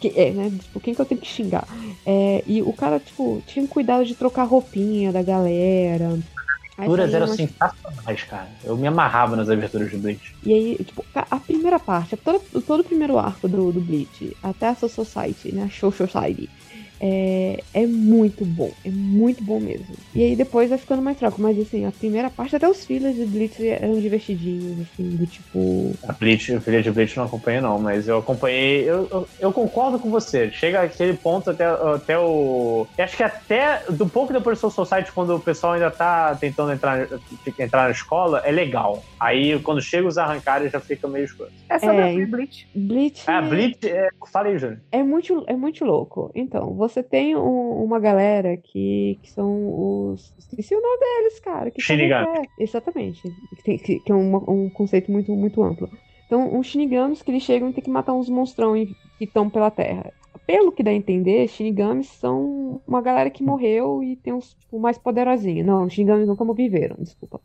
Que, 0.00 0.12
é, 0.16 0.30
né? 0.30 0.50
Tipo, 0.50 0.80
quem 0.80 0.94
que 0.94 1.00
eu 1.00 1.06
tenho 1.06 1.20
que 1.20 1.26
xingar? 1.26 1.66
É, 2.04 2.42
e 2.46 2.62
o 2.62 2.72
cara, 2.72 3.00
tipo, 3.00 3.42
tinha 3.46 3.66
cuidado 3.66 4.04
de 4.04 4.14
trocar 4.14 4.44
roupinha 4.44 5.12
da 5.12 5.22
galera. 5.22 6.18
As 6.78 6.84
aberturas 6.84 7.14
eram 7.14 7.26
umas... 7.26 7.36
sensacionais, 7.36 8.22
cara. 8.24 8.48
Eu 8.62 8.76
me 8.76 8.86
amarrava 8.86 9.34
nas 9.34 9.48
aberturas 9.48 9.90
de 9.90 9.96
Bleach. 9.96 10.34
E 10.44 10.52
aí, 10.52 10.76
tipo, 10.84 11.04
a 11.14 11.36
primeira 11.40 11.78
parte, 11.78 12.16
todo, 12.16 12.40
todo 12.62 12.80
o 12.80 12.84
primeiro 12.84 13.18
arco 13.18 13.48
do, 13.48 13.72
do 13.72 13.80
Bleach, 13.80 14.36
até 14.42 14.68
a 14.68 14.74
Soul 14.74 14.90
Society, 14.90 15.54
né? 15.54 15.70
Show 15.70 15.90
Society 15.90 16.50
é, 17.00 17.62
é 17.74 17.86
muito 17.86 18.44
bom, 18.44 18.70
é 18.84 18.90
muito 18.90 19.42
bom 19.42 19.60
mesmo. 19.60 19.94
E 20.14 20.22
aí 20.22 20.36
depois 20.36 20.68
vai 20.70 20.78
ficando 20.78 21.02
mais 21.02 21.18
fraco, 21.18 21.40
mas 21.40 21.58
assim, 21.58 21.84
a 21.84 21.92
primeira 21.92 22.30
parte, 22.30 22.56
até 22.56 22.68
os 22.68 22.84
filhos 22.84 23.14
de 23.14 23.24
Blitz 23.26 23.60
eram 23.60 24.00
divertidinhos, 24.00 24.80
assim, 24.80 25.10
do 25.16 25.26
tipo. 25.26 25.94
A 26.06 26.12
Blitz, 26.12 26.48
o 26.48 26.60
filho 26.60 26.82
de 26.82 26.90
Blitz 26.90 27.16
não 27.16 27.24
acompanhei, 27.24 27.60
não, 27.60 27.78
mas 27.78 28.08
eu 28.08 28.18
acompanhei. 28.18 28.88
Eu, 28.88 29.08
eu, 29.10 29.28
eu, 29.40 29.52
concordo 29.52 29.98
com 29.98 30.10
você. 30.10 30.50
Chega 30.50 30.82
aquele 30.82 31.14
ponto 31.14 31.50
até, 31.50 31.66
até 31.66 32.18
o. 32.18 32.86
Acho 32.98 33.16
que 33.16 33.22
até 33.22 33.82
do 33.90 34.06
pouco 34.06 34.32
depois 34.32 34.58
do 34.58 34.60
Soul 34.60 34.86
Society, 34.86 35.12
quando 35.12 35.34
o 35.34 35.40
pessoal 35.40 35.74
ainda 35.74 35.90
tá 35.90 36.34
tentando 36.34 36.72
entrar, 36.72 37.08
entrar 37.58 37.84
na 37.84 37.90
escola, 37.90 38.42
é 38.44 38.50
legal. 38.50 39.02
Aí 39.20 39.58
quando 39.60 39.80
chega 39.80 40.06
os 40.06 40.18
arrancares 40.18 40.72
já 40.72 40.80
fica 40.80 41.06
meio 41.08 41.24
escuro. 41.24 41.50
Essa 41.68 41.92
é, 41.92 42.14
é 42.14 42.26
Blitz. 42.26 42.66
Blitz. 42.74 43.28
É, 43.28 43.42
Blitz, 43.42 43.84
é... 43.84 44.08
falei, 44.32 44.58
Júnior. 44.58 44.80
É 44.92 45.02
muito, 45.02 45.44
é 45.46 45.54
muito 45.54 45.84
louco. 45.84 46.30
Então, 46.34 46.72
você 46.74 46.85
você 46.88 47.02
tem 47.02 47.36
um, 47.36 47.84
uma 47.84 47.98
galera 47.98 48.56
que, 48.56 49.18
que 49.22 49.30
são 49.30 50.10
os. 50.10 50.34
Esqueci 50.38 50.74
o 50.74 50.80
nome 50.80 50.98
deles, 50.98 51.40
cara. 51.40 51.70
Que 51.70 51.82
Shinigami. 51.82 52.48
Exatamente. 52.58 53.22
Que, 53.56 53.62
tem, 53.62 53.78
que, 53.78 54.00
que 54.00 54.12
é 54.12 54.14
um, 54.14 54.36
um, 54.36 54.70
conceito 54.70 55.10
muito, 55.10 55.32
muito 55.32 55.62
amplo. 55.62 55.88
Então, 56.26 56.58
os 56.58 56.66
Shinigamis 56.66 57.22
que 57.22 57.30
eles 57.30 57.42
chegam 57.42 57.70
e 57.70 57.72
tem 57.72 57.84
que 57.84 57.90
matar 57.90 58.12
uns 58.12 58.28
monstrão 58.28 58.74
que 59.18 59.24
estão 59.24 59.48
pela 59.48 59.70
Terra. 59.70 60.12
Pelo 60.46 60.70
que 60.70 60.82
dá 60.82 60.90
a 60.90 60.94
entender, 60.94 61.48
Shinigamis 61.48 62.06
são 62.06 62.80
uma 62.86 63.02
galera 63.02 63.30
que 63.30 63.42
morreu 63.42 64.02
e 64.02 64.14
tem 64.16 64.32
uns 64.32 64.54
tipo, 64.54 64.78
mais 64.78 64.96
poderosinhos. 64.96 65.66
Não, 65.66 65.84
os 65.84 65.92
Shinigamis 65.92 66.28
nunca 66.28 66.44
viveram, 66.54 66.96
desculpa. 67.00 67.40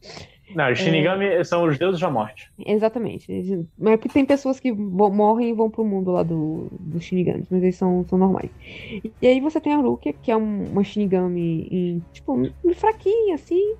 Não, 0.55 0.71
os 0.71 0.79
Shinigami 0.79 1.25
é... 1.25 1.43
são 1.43 1.63
os 1.63 1.77
deuses 1.77 1.99
da 1.99 2.09
morte. 2.09 2.51
Exatamente. 2.63 3.67
Mas 3.77 3.93
é 3.93 3.97
porque 3.97 4.13
tem 4.13 4.25
pessoas 4.25 4.59
que 4.59 4.71
morrem 4.71 5.49
e 5.49 5.53
vão 5.53 5.69
pro 5.69 5.85
mundo 5.85 6.11
lá 6.11 6.23
do, 6.23 6.67
dos 6.79 7.03
Shinigamis, 7.03 7.47
mas 7.49 7.63
eles 7.63 7.75
são, 7.75 8.05
são 8.07 8.17
normais. 8.17 8.51
E 9.21 9.27
aí 9.27 9.39
você 9.39 9.59
tem 9.59 9.73
a 9.73 9.77
Rukia, 9.77 10.13
que 10.13 10.31
é 10.31 10.35
uma 10.35 10.83
Shinigami 10.83 11.67
em, 11.71 12.03
tipo, 12.11 12.37
fraquinha, 12.75 13.35
assim. 13.35 13.75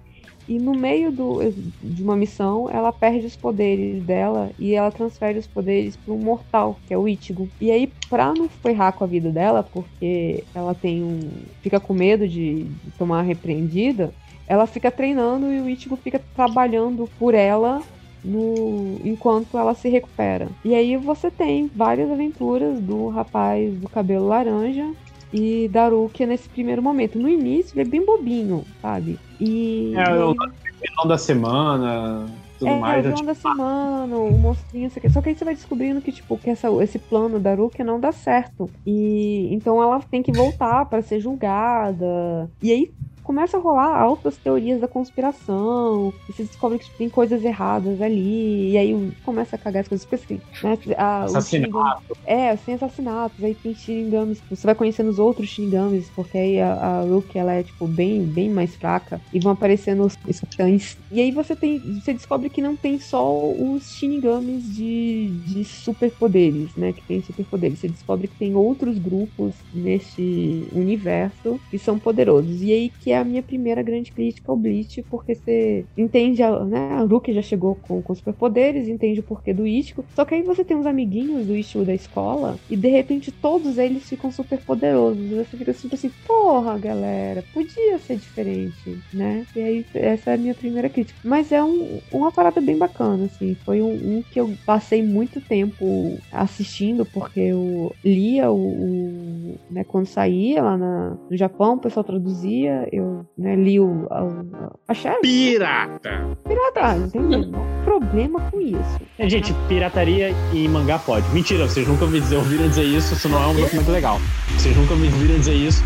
E 0.52 0.60
no 0.60 0.74
meio 0.74 1.14
do, 1.14 1.40
de 1.82 2.04
uma 2.04 2.18
missão, 2.18 2.70
ela 2.70 2.92
perde 2.92 3.26
os 3.26 3.38
poderes 3.38 4.04
dela 4.04 4.52
e 4.60 4.74
ela 4.74 4.92
transfere 4.92 5.40
os 5.40 5.48
poderes 5.48 5.96
para 5.96 6.14
um 6.14 6.18
mortal, 6.18 6.78
que 6.86 6.94
é 6.94 6.98
o 6.98 7.08
Ichigo. 7.08 7.48
E 7.62 7.72
aí, 7.72 7.90
pra 8.10 8.34
não 8.34 8.50
ferrar 8.50 8.92
com 8.92 9.06
a 9.06 9.08
vida 9.08 9.32
dela, 9.32 9.64
porque 9.64 10.44
ela 10.54 10.76
tem 10.76 11.02
um. 11.02 11.22
fica 11.62 11.80
com 11.80 11.94
medo 11.94 12.28
de, 12.28 12.66
de 12.66 12.92
tomar 12.98 13.22
repreendida, 13.22 14.14
ela 14.46 14.68
fica 14.68 14.92
treinando 14.92 15.54
e 15.54 15.62
o 15.62 15.70
Ichigo 15.70 15.96
fica 15.96 16.20
trabalhando 16.36 17.10
por 17.18 17.34
ela 17.34 17.82
no 18.22 19.00
enquanto 19.06 19.58
ela 19.58 19.74
se 19.74 19.88
recupera. 19.88 20.50
E 20.66 20.76
aí 20.76 20.98
você 20.98 21.32
tem 21.32 21.72
várias 21.74 22.12
aventuras 22.12 22.78
do 22.82 23.08
rapaz 23.08 23.74
do 23.76 23.88
cabelo 23.88 24.28
laranja 24.28 24.92
e 25.34 25.68
da 25.70 25.88
Rukia 25.88 26.28
nesse 26.28 26.50
primeiro 26.50 26.82
momento. 26.82 27.18
No 27.18 27.30
início 27.30 27.74
ele 27.74 27.88
é 27.88 27.92
bem 27.92 28.06
bobinho, 28.06 28.64
sabe? 28.82 29.20
E 29.40 29.94
é, 29.96 30.24
o 30.24 30.34
final 30.34 31.08
da 31.08 31.18
semana, 31.18 32.28
tudo 32.60 32.70
é, 32.70 32.80
mais. 32.80 33.06
É, 33.06 33.10
o 33.10 33.26
da 33.26 33.34
semana, 33.34 34.16
o 34.16 34.38
monstrinho, 34.38 34.88
isso 34.88 35.00
aqui. 35.00 35.10
Só 35.10 35.22
que 35.22 35.30
aí 35.30 35.36
você 35.36 35.46
vai 35.46 35.56
descobrindo 35.56 36.02
que, 36.02 36.12
tipo, 36.12 36.38
que 36.38 36.50
essa, 36.50 36.68
esse 36.84 37.00
plano 37.00 37.40
da 37.40 37.54
Rukia 37.56 37.84
não 37.84 38.00
dá 38.00 38.12
certo. 38.12 38.70
E 38.86 39.48
então 39.54 39.82
ela 39.82 40.00
tem 40.00 40.22
que 40.22 40.32
voltar 40.32 40.86
para 40.86 41.02
ser 41.02 41.20
julgada. 41.20 42.50
E 42.62 42.72
aí 42.72 42.92
começa 43.24 43.58
a 43.58 43.60
rolar 43.60 44.00
altas 44.00 44.38
teorias 44.38 44.82
da 44.82 44.88
conspiração, 44.88 46.14
e 46.28 46.34
você 46.34 46.44
descobre 46.44 46.80
que 46.80 46.90
tem 46.98 47.10
coisas 47.10 47.44
erradas 47.44 48.02
ali, 48.02 48.72
e 48.72 48.78
aí 48.78 49.12
começa 49.24 49.56
a 49.56 49.60
cagar 49.60 49.82
as 49.82 49.88
coisas, 49.88 50.06
porque 50.06 50.24
assim, 50.24 50.42
né, 50.64 50.78
a, 50.98 51.24
Assassinato. 51.24 52.18
É, 52.26 52.56
sem 52.58 52.76
assassinatos, 52.76 53.44
aí 53.44 53.56
tem 53.56 53.74
Shinigamis, 53.74 54.42
você 54.50 54.66
vai 54.66 54.76
conhecendo 54.76 55.10
os 55.10 55.20
outros 55.20 55.50
Shinigamis, 55.50 56.10
porque 56.16 56.38
aí 56.38 56.60
a, 56.60 56.74
a 56.74 57.02
Ruki, 57.02 57.38
ela 57.38 57.54
é, 57.54 57.64
tipo, 57.64 57.88
bem, 57.88 58.24
bem 58.24 58.50
mais 58.50 58.76
fraca, 58.76 59.22
e 59.34 59.40
vão 59.40 59.54
aparecendo 59.54 60.04
os, 60.04 60.16
capitães, 60.16 60.98
e 61.12 61.22
aí 61.22 61.32
você 61.32 61.56
tem, 61.56 61.80
você 62.00 62.14
descobre 62.14 62.50
que 62.50 62.62
não 62.62 62.76
tem 62.76 63.00
só 63.00 63.50
os 63.52 63.96
Shinigamis 63.96 64.76
de, 64.76 65.30
de 65.46 65.64
superpoderes, 65.64 66.76
né, 66.76 66.94
que 66.94 67.02
tem 67.04 67.22
superpoderes, 67.22 67.80
você 67.80 67.88
descobre 67.88 68.28
que 68.28 68.36
tem 68.36 68.56
outros 68.56 68.98
grupos 68.98 69.56
nesse 69.74 70.68
universo 70.72 71.60
que 71.70 71.78
são 71.78 71.98
poderosos, 71.98 72.62
e 72.62 72.72
aí 72.72 72.92
que 73.02 73.12
é 73.12 73.21
a 73.22 73.26
minha 73.26 73.44
primeira 73.44 73.82
grande 73.82 74.12
crítica 74.12 74.52
ao 74.52 74.58
Bleach, 74.58 75.04
porque 75.10 75.36
você 75.36 75.86
entende, 75.98 76.44
a, 76.44 76.64
né? 76.66 76.94
A 76.94 77.02
Ruki 77.04 77.34
já 77.34 77.42
chegou 77.42 77.76
com, 77.76 78.02
com 78.02 78.16
superpoderes, 78.16 78.88
entende 78.88 79.20
o 79.20 79.24
porquê 79.24 79.54
do 79.54 79.66
Ichigo. 79.66 80.06
Só 80.16 80.26
que 80.26 80.36
aí 80.36 80.44
você 80.44 80.64
tem 80.64 80.78
uns 80.78 80.86
amiguinhos 80.86 81.46
do 81.46 81.56
Ichigo 81.56 81.86
da 81.86 81.94
escola 81.94 82.58
e 82.70 82.76
de 82.76 82.90
repente 82.90 83.32
todos 83.32 83.78
eles 83.78 84.08
ficam 84.08 84.32
super 84.32 84.60
poderosos. 84.60 85.30
Você 85.30 85.58
fica 85.58 85.74
sempre 85.74 85.96
assim, 85.96 86.12
porra, 86.26 86.78
galera, 86.78 87.44
podia 87.54 87.98
ser 88.00 88.18
diferente, 88.18 88.98
né? 89.14 89.46
E 89.56 89.62
aí 89.62 89.86
essa 89.94 90.32
é 90.32 90.34
a 90.36 90.38
minha 90.38 90.54
primeira 90.54 90.90
crítica. 90.90 91.20
Mas 91.24 91.52
é 91.52 91.64
um, 91.64 92.00
uma 92.12 92.32
parada 92.32 92.60
bem 92.62 92.78
bacana, 92.78 93.26
assim. 93.26 93.56
Foi 93.64 93.82
um, 93.82 94.18
um 94.18 94.24
que 94.32 94.40
eu 94.40 94.54
passei 94.66 95.02
muito 95.04 95.42
tempo 95.42 96.18
assistindo, 96.32 97.06
porque 97.06 97.40
eu 97.40 97.94
lia 98.04 98.52
o, 98.52 98.58
o 98.58 99.60
né, 99.70 99.84
quando 99.84 100.06
saía 100.06 100.62
lá 100.62 100.78
na, 100.78 101.18
no 101.30 101.38
Japão, 101.38 101.76
o 101.76 101.80
pessoal 101.80 102.04
traduzia, 102.04 102.88
eu 102.92 103.01
né, 103.38 103.56
li 103.56 103.80
o. 103.80 104.08
A, 104.10 104.92
a, 104.92 105.20
Pirata! 105.22 106.38
Pirata, 106.48 106.96
não 106.96 107.10
tem 107.10 107.22
nenhum 107.22 107.52
problema 107.84 108.40
com 108.50 108.62
isso. 108.62 109.00
É, 109.18 109.30
gente, 109.30 109.54
pirataria 109.68 110.34
e 110.54 110.68
mangá 110.68 111.00
pode. 111.00 111.28
Mentira, 111.34 111.68
vocês 111.68 111.88
nunca 111.88 112.06
me 112.06 112.20
dizer, 112.20 112.38
ouviram 112.38 112.68
dizer 112.68 112.84
isso, 112.84 113.14
isso 113.14 113.30
não 113.30 113.42
é 113.42 113.48
um 113.48 113.56
documento 113.56 113.92
legal. 113.92 114.20
Vocês 114.58 114.76
nunca 114.76 114.96
me 114.96 115.08
ouviram 115.08 115.40
dizer 115.40 115.56
isso. 115.56 115.84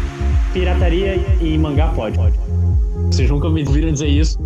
Pirataria 0.54 1.16
e 1.42 1.58
mangá 1.58 1.88
pode. 1.96 2.18
Vocês 3.12 3.30
nunca 3.30 3.50
me 3.50 3.66
ouviram 3.66 3.92
dizer 3.92 4.08
isso. 4.08 4.40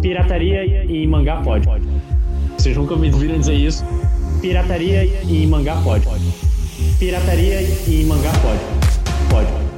Pirataria 0.00 0.84
e 0.84 1.06
mangá 1.06 1.40
pode. 1.42 1.68
Vocês 2.58 2.76
nunca 2.76 2.96
me 2.96 3.12
ouviram 3.12 3.38
dizer 3.38 3.54
isso. 3.54 3.84
Pirataria 4.40 5.04
e 5.04 5.46
mangá 5.46 5.76
pode. 5.82 6.06
Pirataria 6.98 7.60
e 7.86 8.04
mangá 8.04 8.32
pode. 8.42 8.60
Pode. 9.30 9.46
Pode. 9.50 9.71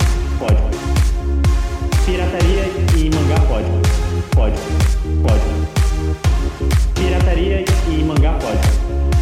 Pirataria 2.06 2.64
e 2.98 3.10
mangá 3.14 3.40
pode. 3.48 3.70
Pode. 4.34 4.56
Pode. 5.22 5.48
Pirataria 6.94 7.64
e 7.88 8.04
mangá 8.04 8.32
pode. 8.34 8.58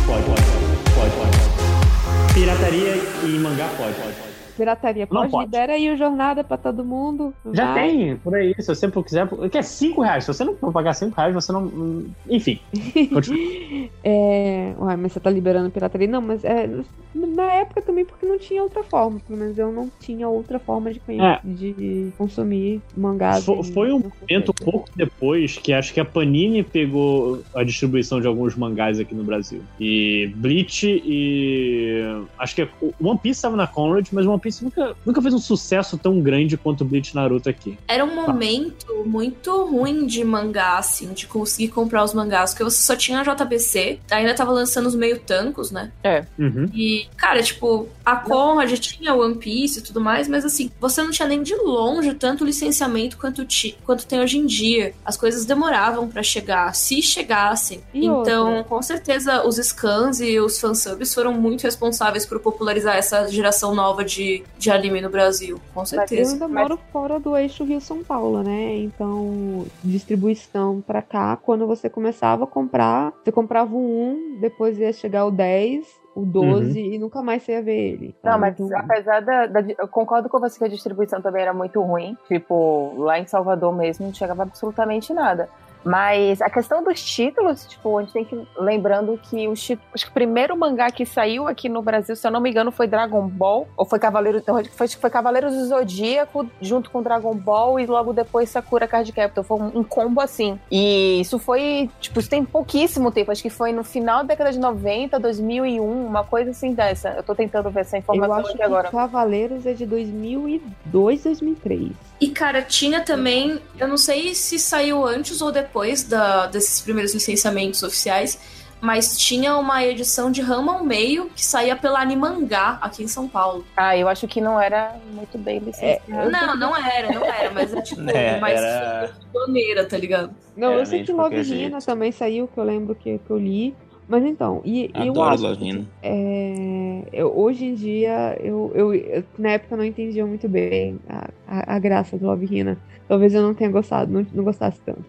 Pode. 0.04 0.24
Pode. 0.24 1.10
Pode. 1.14 2.34
Pirataria 2.34 2.94
e 3.22 3.38
mangá 3.38 3.68
pode. 3.78 4.31
Pirataria 4.56 5.06
pode, 5.06 5.30
pode. 5.30 5.44
libera 5.44 5.72
aí 5.72 5.90
o 5.90 5.96
jornada 5.96 6.44
pra 6.44 6.56
todo 6.56 6.84
mundo. 6.84 7.32
Já 7.52 7.72
vai. 7.72 7.88
tem, 7.88 8.16
por 8.16 8.34
aí, 8.34 8.54
se 8.58 8.66
você 8.66 8.90
quiser. 8.90 9.28
Que 9.50 9.58
é 9.58 9.62
5 9.62 10.00
reais. 10.00 10.24
Se 10.24 10.32
você 10.32 10.44
não 10.44 10.56
for 10.56 10.72
pagar 10.72 10.94
5 10.94 11.14
reais, 11.16 11.34
você 11.34 11.52
não. 11.52 12.04
Enfim. 12.28 12.60
é. 14.04 14.74
Ué, 14.78 14.96
mas 14.96 15.12
você 15.12 15.20
tá 15.20 15.30
liberando 15.30 15.70
pirataria? 15.70 16.08
Não, 16.08 16.20
mas 16.20 16.44
é. 16.44 16.68
Na 17.14 17.52
época 17.52 17.82
também, 17.82 18.04
porque 18.04 18.24
não 18.24 18.38
tinha 18.38 18.62
outra 18.62 18.82
forma. 18.82 19.20
Pelo 19.26 19.38
menos 19.38 19.58
eu 19.58 19.70
não 19.70 19.90
tinha 20.00 20.28
outra 20.28 20.58
forma 20.58 20.92
de, 20.92 21.00
é. 21.08 21.40
de 21.44 22.12
consumir 22.16 22.80
mangás. 22.96 23.44
Foi, 23.44 23.62
foi 23.64 23.92
um 23.92 24.00
momento 24.00 24.50
um 24.50 24.64
pouco 24.64 24.88
depois 24.96 25.58
que 25.58 25.72
acho 25.72 25.92
que 25.92 26.00
a 26.00 26.04
Panini 26.04 26.62
pegou 26.62 27.42
a 27.54 27.62
distribuição 27.62 28.20
de 28.20 28.26
alguns 28.26 28.56
mangás 28.56 28.98
aqui 28.98 29.14
no 29.14 29.24
Brasil. 29.24 29.62
E 29.78 30.32
Bleach 30.36 30.86
e. 31.04 32.00
Acho 32.38 32.54
que 32.54 32.68
One 33.02 33.18
Piece 33.18 33.38
estava 33.38 33.56
na 33.56 33.66
Conrad, 33.66 34.06
mas 34.12 34.26
One 34.26 34.40
Piece 34.42 34.64
nunca, 34.64 34.94
nunca 35.06 35.22
fez 35.22 35.34
um 35.34 35.38
sucesso 35.38 35.96
tão 35.96 36.20
grande 36.20 36.56
quanto 36.56 36.82
o 36.82 36.84
Bleach 36.84 37.14
Naruto 37.14 37.48
aqui. 37.48 37.78
Era 37.88 38.04
um 38.04 38.14
momento 38.14 38.86
tá. 38.86 39.08
muito 39.08 39.64
ruim 39.64 40.06
de 40.06 40.24
mangá, 40.24 40.78
assim, 40.78 41.12
de 41.12 41.26
conseguir 41.26 41.68
comprar 41.68 42.04
os 42.04 42.12
mangás, 42.12 42.50
porque 42.50 42.64
você 42.64 42.82
só 42.82 42.96
tinha 42.96 43.20
a 43.20 43.22
JBC, 43.22 44.00
ainda 44.10 44.34
tava 44.34 44.52
lançando 44.52 44.86
os 44.86 44.94
meio 44.94 45.20
tancos, 45.20 45.70
né? 45.70 45.90
É. 46.02 46.24
Uhum. 46.38 46.68
E, 46.74 47.06
cara, 47.16 47.42
tipo, 47.42 47.88
a 48.04 48.16
Conrad 48.16 48.72
tinha 48.78 49.14
One 49.14 49.36
Piece 49.36 49.78
e 49.78 49.82
tudo 49.82 50.00
mais, 50.00 50.28
mas 50.28 50.44
assim, 50.44 50.70
você 50.80 51.02
não 51.02 51.10
tinha 51.10 51.28
nem 51.28 51.42
de 51.42 51.54
longe 51.54 52.14
tanto 52.14 52.44
licenciamento 52.44 53.16
quanto, 53.16 53.44
ti, 53.44 53.76
quanto 53.84 54.06
tem 54.06 54.20
hoje 54.20 54.38
em 54.38 54.46
dia. 54.46 54.94
As 55.04 55.16
coisas 55.16 55.44
demoravam 55.44 56.08
para 56.08 56.22
chegar, 56.22 56.74
se 56.74 57.00
chegassem. 57.02 57.80
E 57.94 58.06
então, 58.06 58.48
outra? 58.48 58.64
com 58.64 58.82
certeza, 58.82 59.46
os 59.46 59.56
scans 59.56 60.20
e 60.20 60.38
os 60.40 60.58
fansubs 60.60 61.14
foram 61.14 61.32
muito 61.32 61.62
responsáveis 61.62 62.26
por 62.26 62.40
popularizar 62.40 62.96
essa 62.96 63.28
geração 63.28 63.74
nova 63.74 64.04
de 64.04 64.31
de, 64.58 64.70
anime 64.70 65.00
no 65.00 65.10
Brasil, 65.10 65.60
com 65.74 65.84
certeza. 65.84 66.30
Eu 66.30 66.32
ainda 66.34 66.48
Mas... 66.48 66.68
moro 66.68 66.80
fora 66.92 67.18
do 67.20 67.36
eixo 67.36 67.64
Rio-São 67.64 68.02
Paulo, 68.02 68.42
né? 68.42 68.76
Então, 68.76 69.64
distribuição 69.82 70.80
pra 70.80 71.02
cá, 71.02 71.36
quando 71.36 71.66
você 71.66 71.88
começava 71.88 72.44
a 72.44 72.46
comprar, 72.46 73.12
você 73.22 73.32
comprava 73.32 73.74
o 73.74 73.78
1, 73.78 74.38
depois 74.40 74.78
ia 74.78 74.92
chegar 74.92 75.24
o 75.26 75.30
10, 75.30 75.86
o 76.14 76.24
12 76.26 76.78
e 76.78 76.98
nunca 76.98 77.22
mais 77.22 77.42
você 77.42 77.52
ia 77.52 77.62
ver 77.62 77.92
ele. 77.92 78.14
Não, 78.22 78.32
sabe? 78.32 78.40
mas 78.40 78.60
Então, 78.60 78.78
apesar 78.78 79.20
da, 79.20 79.46
da- 79.46 79.74
Eu 79.78 79.88
concordo 79.88 80.28
com 80.28 80.38
você 80.38 80.58
que 80.58 80.64
a 80.64 80.68
distribuição 80.68 81.20
também 81.22 81.42
era 81.42 81.54
muito 81.54 81.80
ruim. 81.80 82.16
Tipo, 82.28 82.94
lá 82.98 83.18
em 83.18 83.26
Salvador 83.26 83.74
mesmo 83.74 84.06
não 84.06 84.14
chegava 84.14 84.42
absolutamente 84.42 85.12
nada. 85.12 85.48
Mas 85.84 86.40
a 86.40 86.48
questão 86.50 86.82
dos 86.82 87.02
títulos, 87.02 87.66
tipo, 87.66 87.98
a 87.98 88.02
gente 88.02 88.12
tem 88.12 88.24
que 88.24 88.34
ir 88.34 88.46
lembrando 88.58 89.18
que 89.22 89.48
o, 89.48 89.56
chi- 89.56 89.78
acho 89.94 90.04
que 90.04 90.10
o 90.10 90.14
primeiro 90.14 90.56
mangá 90.56 90.90
que 90.90 91.04
saiu 91.04 91.48
aqui 91.48 91.68
no 91.68 91.82
Brasil, 91.82 92.14
se 92.16 92.26
eu 92.26 92.30
não 92.30 92.40
me 92.40 92.50
engano, 92.50 92.70
foi 92.70 92.86
Dragon 92.86 93.26
Ball, 93.26 93.66
ou 93.76 93.84
foi 93.84 93.98
Cavaleiro, 93.98 94.40
que 94.42 94.70
foi, 94.76 94.88
foi 94.88 95.10
Cavaleiros 95.10 95.54
do 95.54 95.66
Zodíaco 95.66 96.46
junto 96.60 96.90
com 96.90 97.02
Dragon 97.02 97.34
Ball 97.34 97.80
e 97.80 97.86
logo 97.86 98.12
depois 98.12 98.48
Sakura 98.48 98.86
Card 98.86 99.10
Captor, 99.12 99.42
foi 99.44 99.58
um, 99.58 99.78
um 99.80 99.84
combo 99.84 100.20
assim. 100.20 100.58
E 100.70 101.20
isso 101.20 101.38
foi, 101.38 101.90
tipo, 102.00 102.20
isso 102.20 102.30
tem 102.30 102.44
pouquíssimo 102.44 103.10
tempo, 103.10 103.30
acho 103.32 103.42
que 103.42 103.50
foi 103.50 103.72
no 103.72 103.82
final 103.84 104.18
da 104.18 104.28
década 104.28 104.52
de 104.52 104.58
90, 104.60 105.18
2001, 105.18 106.06
uma 106.06 106.24
coisa 106.24 106.50
assim 106.50 106.72
dessa. 106.74 107.10
Eu 107.10 107.22
tô 107.22 107.34
tentando 107.34 107.70
ver 107.70 107.80
essa 107.80 107.96
eu 107.96 108.00
informação 108.00 108.36
acho 108.38 108.48
aqui 108.48 108.56
que 108.58 108.62
agora. 108.62 108.90
Cavaleiros 108.90 109.66
é 109.66 109.72
de 109.72 109.84
2002, 109.86 111.22
2003. 111.24 111.90
E, 112.22 112.28
cara, 112.30 112.62
tinha 112.62 113.00
também. 113.00 113.58
Eu 113.78 113.88
não 113.88 113.96
sei 113.96 114.34
se 114.34 114.58
saiu 114.58 115.04
antes 115.06 115.40
ou 115.42 115.50
depois 115.50 116.04
da, 116.04 116.46
desses 116.46 116.80
primeiros 116.80 117.12
licenciamentos 117.12 117.82
oficiais, 117.82 118.38
mas 118.80 119.18
tinha 119.18 119.56
uma 119.56 119.84
edição 119.84 120.30
de 120.30 120.40
Rama 120.40 120.74
ao 120.74 120.84
Meio 120.84 121.30
que 121.34 121.44
saía 121.44 121.74
pela 121.74 122.00
Animangá 122.00 122.78
aqui 122.80 123.02
em 123.02 123.08
São 123.08 123.28
Paulo. 123.28 123.64
Ah, 123.76 123.96
eu 123.96 124.08
acho 124.08 124.28
que 124.28 124.40
não 124.40 124.60
era 124.60 124.94
muito 125.12 125.36
bem 125.36 125.58
licenciado. 125.58 126.30
Não, 126.30 126.56
não 126.56 126.76
era, 126.76 127.12
não 127.12 127.24
era, 127.24 127.50
mas 127.50 127.74
é 127.74 127.80
tipo 127.82 128.02
É, 128.10 128.38
mais 128.38 128.58
era- 128.60 129.12
pioneira, 129.32 129.84
tá 129.84 129.96
ligado? 129.96 130.32
Não, 130.56 130.72
Era 130.72 130.80
eu 130.82 130.86
sei 130.86 131.02
que 131.04 131.12
Love 131.12 131.42
jeito. 131.42 131.78
também 131.84 132.12
saiu, 132.12 132.46
que 132.46 132.58
eu 132.58 132.64
lembro 132.64 132.94
que, 132.94 133.18
que 133.18 133.30
eu 133.30 133.38
li. 133.38 133.74
Mas 134.08 134.24
então, 134.24 134.60
e 134.64 134.90
eu 134.98 135.12
Adoro 135.12 135.22
acho 135.22 135.44
que, 135.54 135.58
Lavina. 135.60 135.86
é, 136.02 137.04
eu- 137.12 137.36
hoje 137.36 137.64
em 137.66 137.74
dia, 137.74 138.36
eu, 138.40 138.70
eu, 138.74 138.94
eu- 138.94 139.24
na 139.38 139.50
época 139.52 139.74
eu 139.74 139.78
não 139.78 139.84
entendia 139.84 140.26
muito 140.26 140.48
bem 140.48 140.98
a, 141.08 141.30
a, 141.46 141.76
a 141.76 141.78
graça 141.78 142.18
do 142.18 142.26
Love 142.26 142.46
Hina. 142.46 142.78
Talvez 143.08 143.34
eu 143.34 143.42
não 143.42 143.54
tenha 143.54 143.70
gostado, 143.70 144.10
não, 144.12 144.26
não 144.32 144.44
gostasse 144.44 144.80
tanto. 144.84 145.04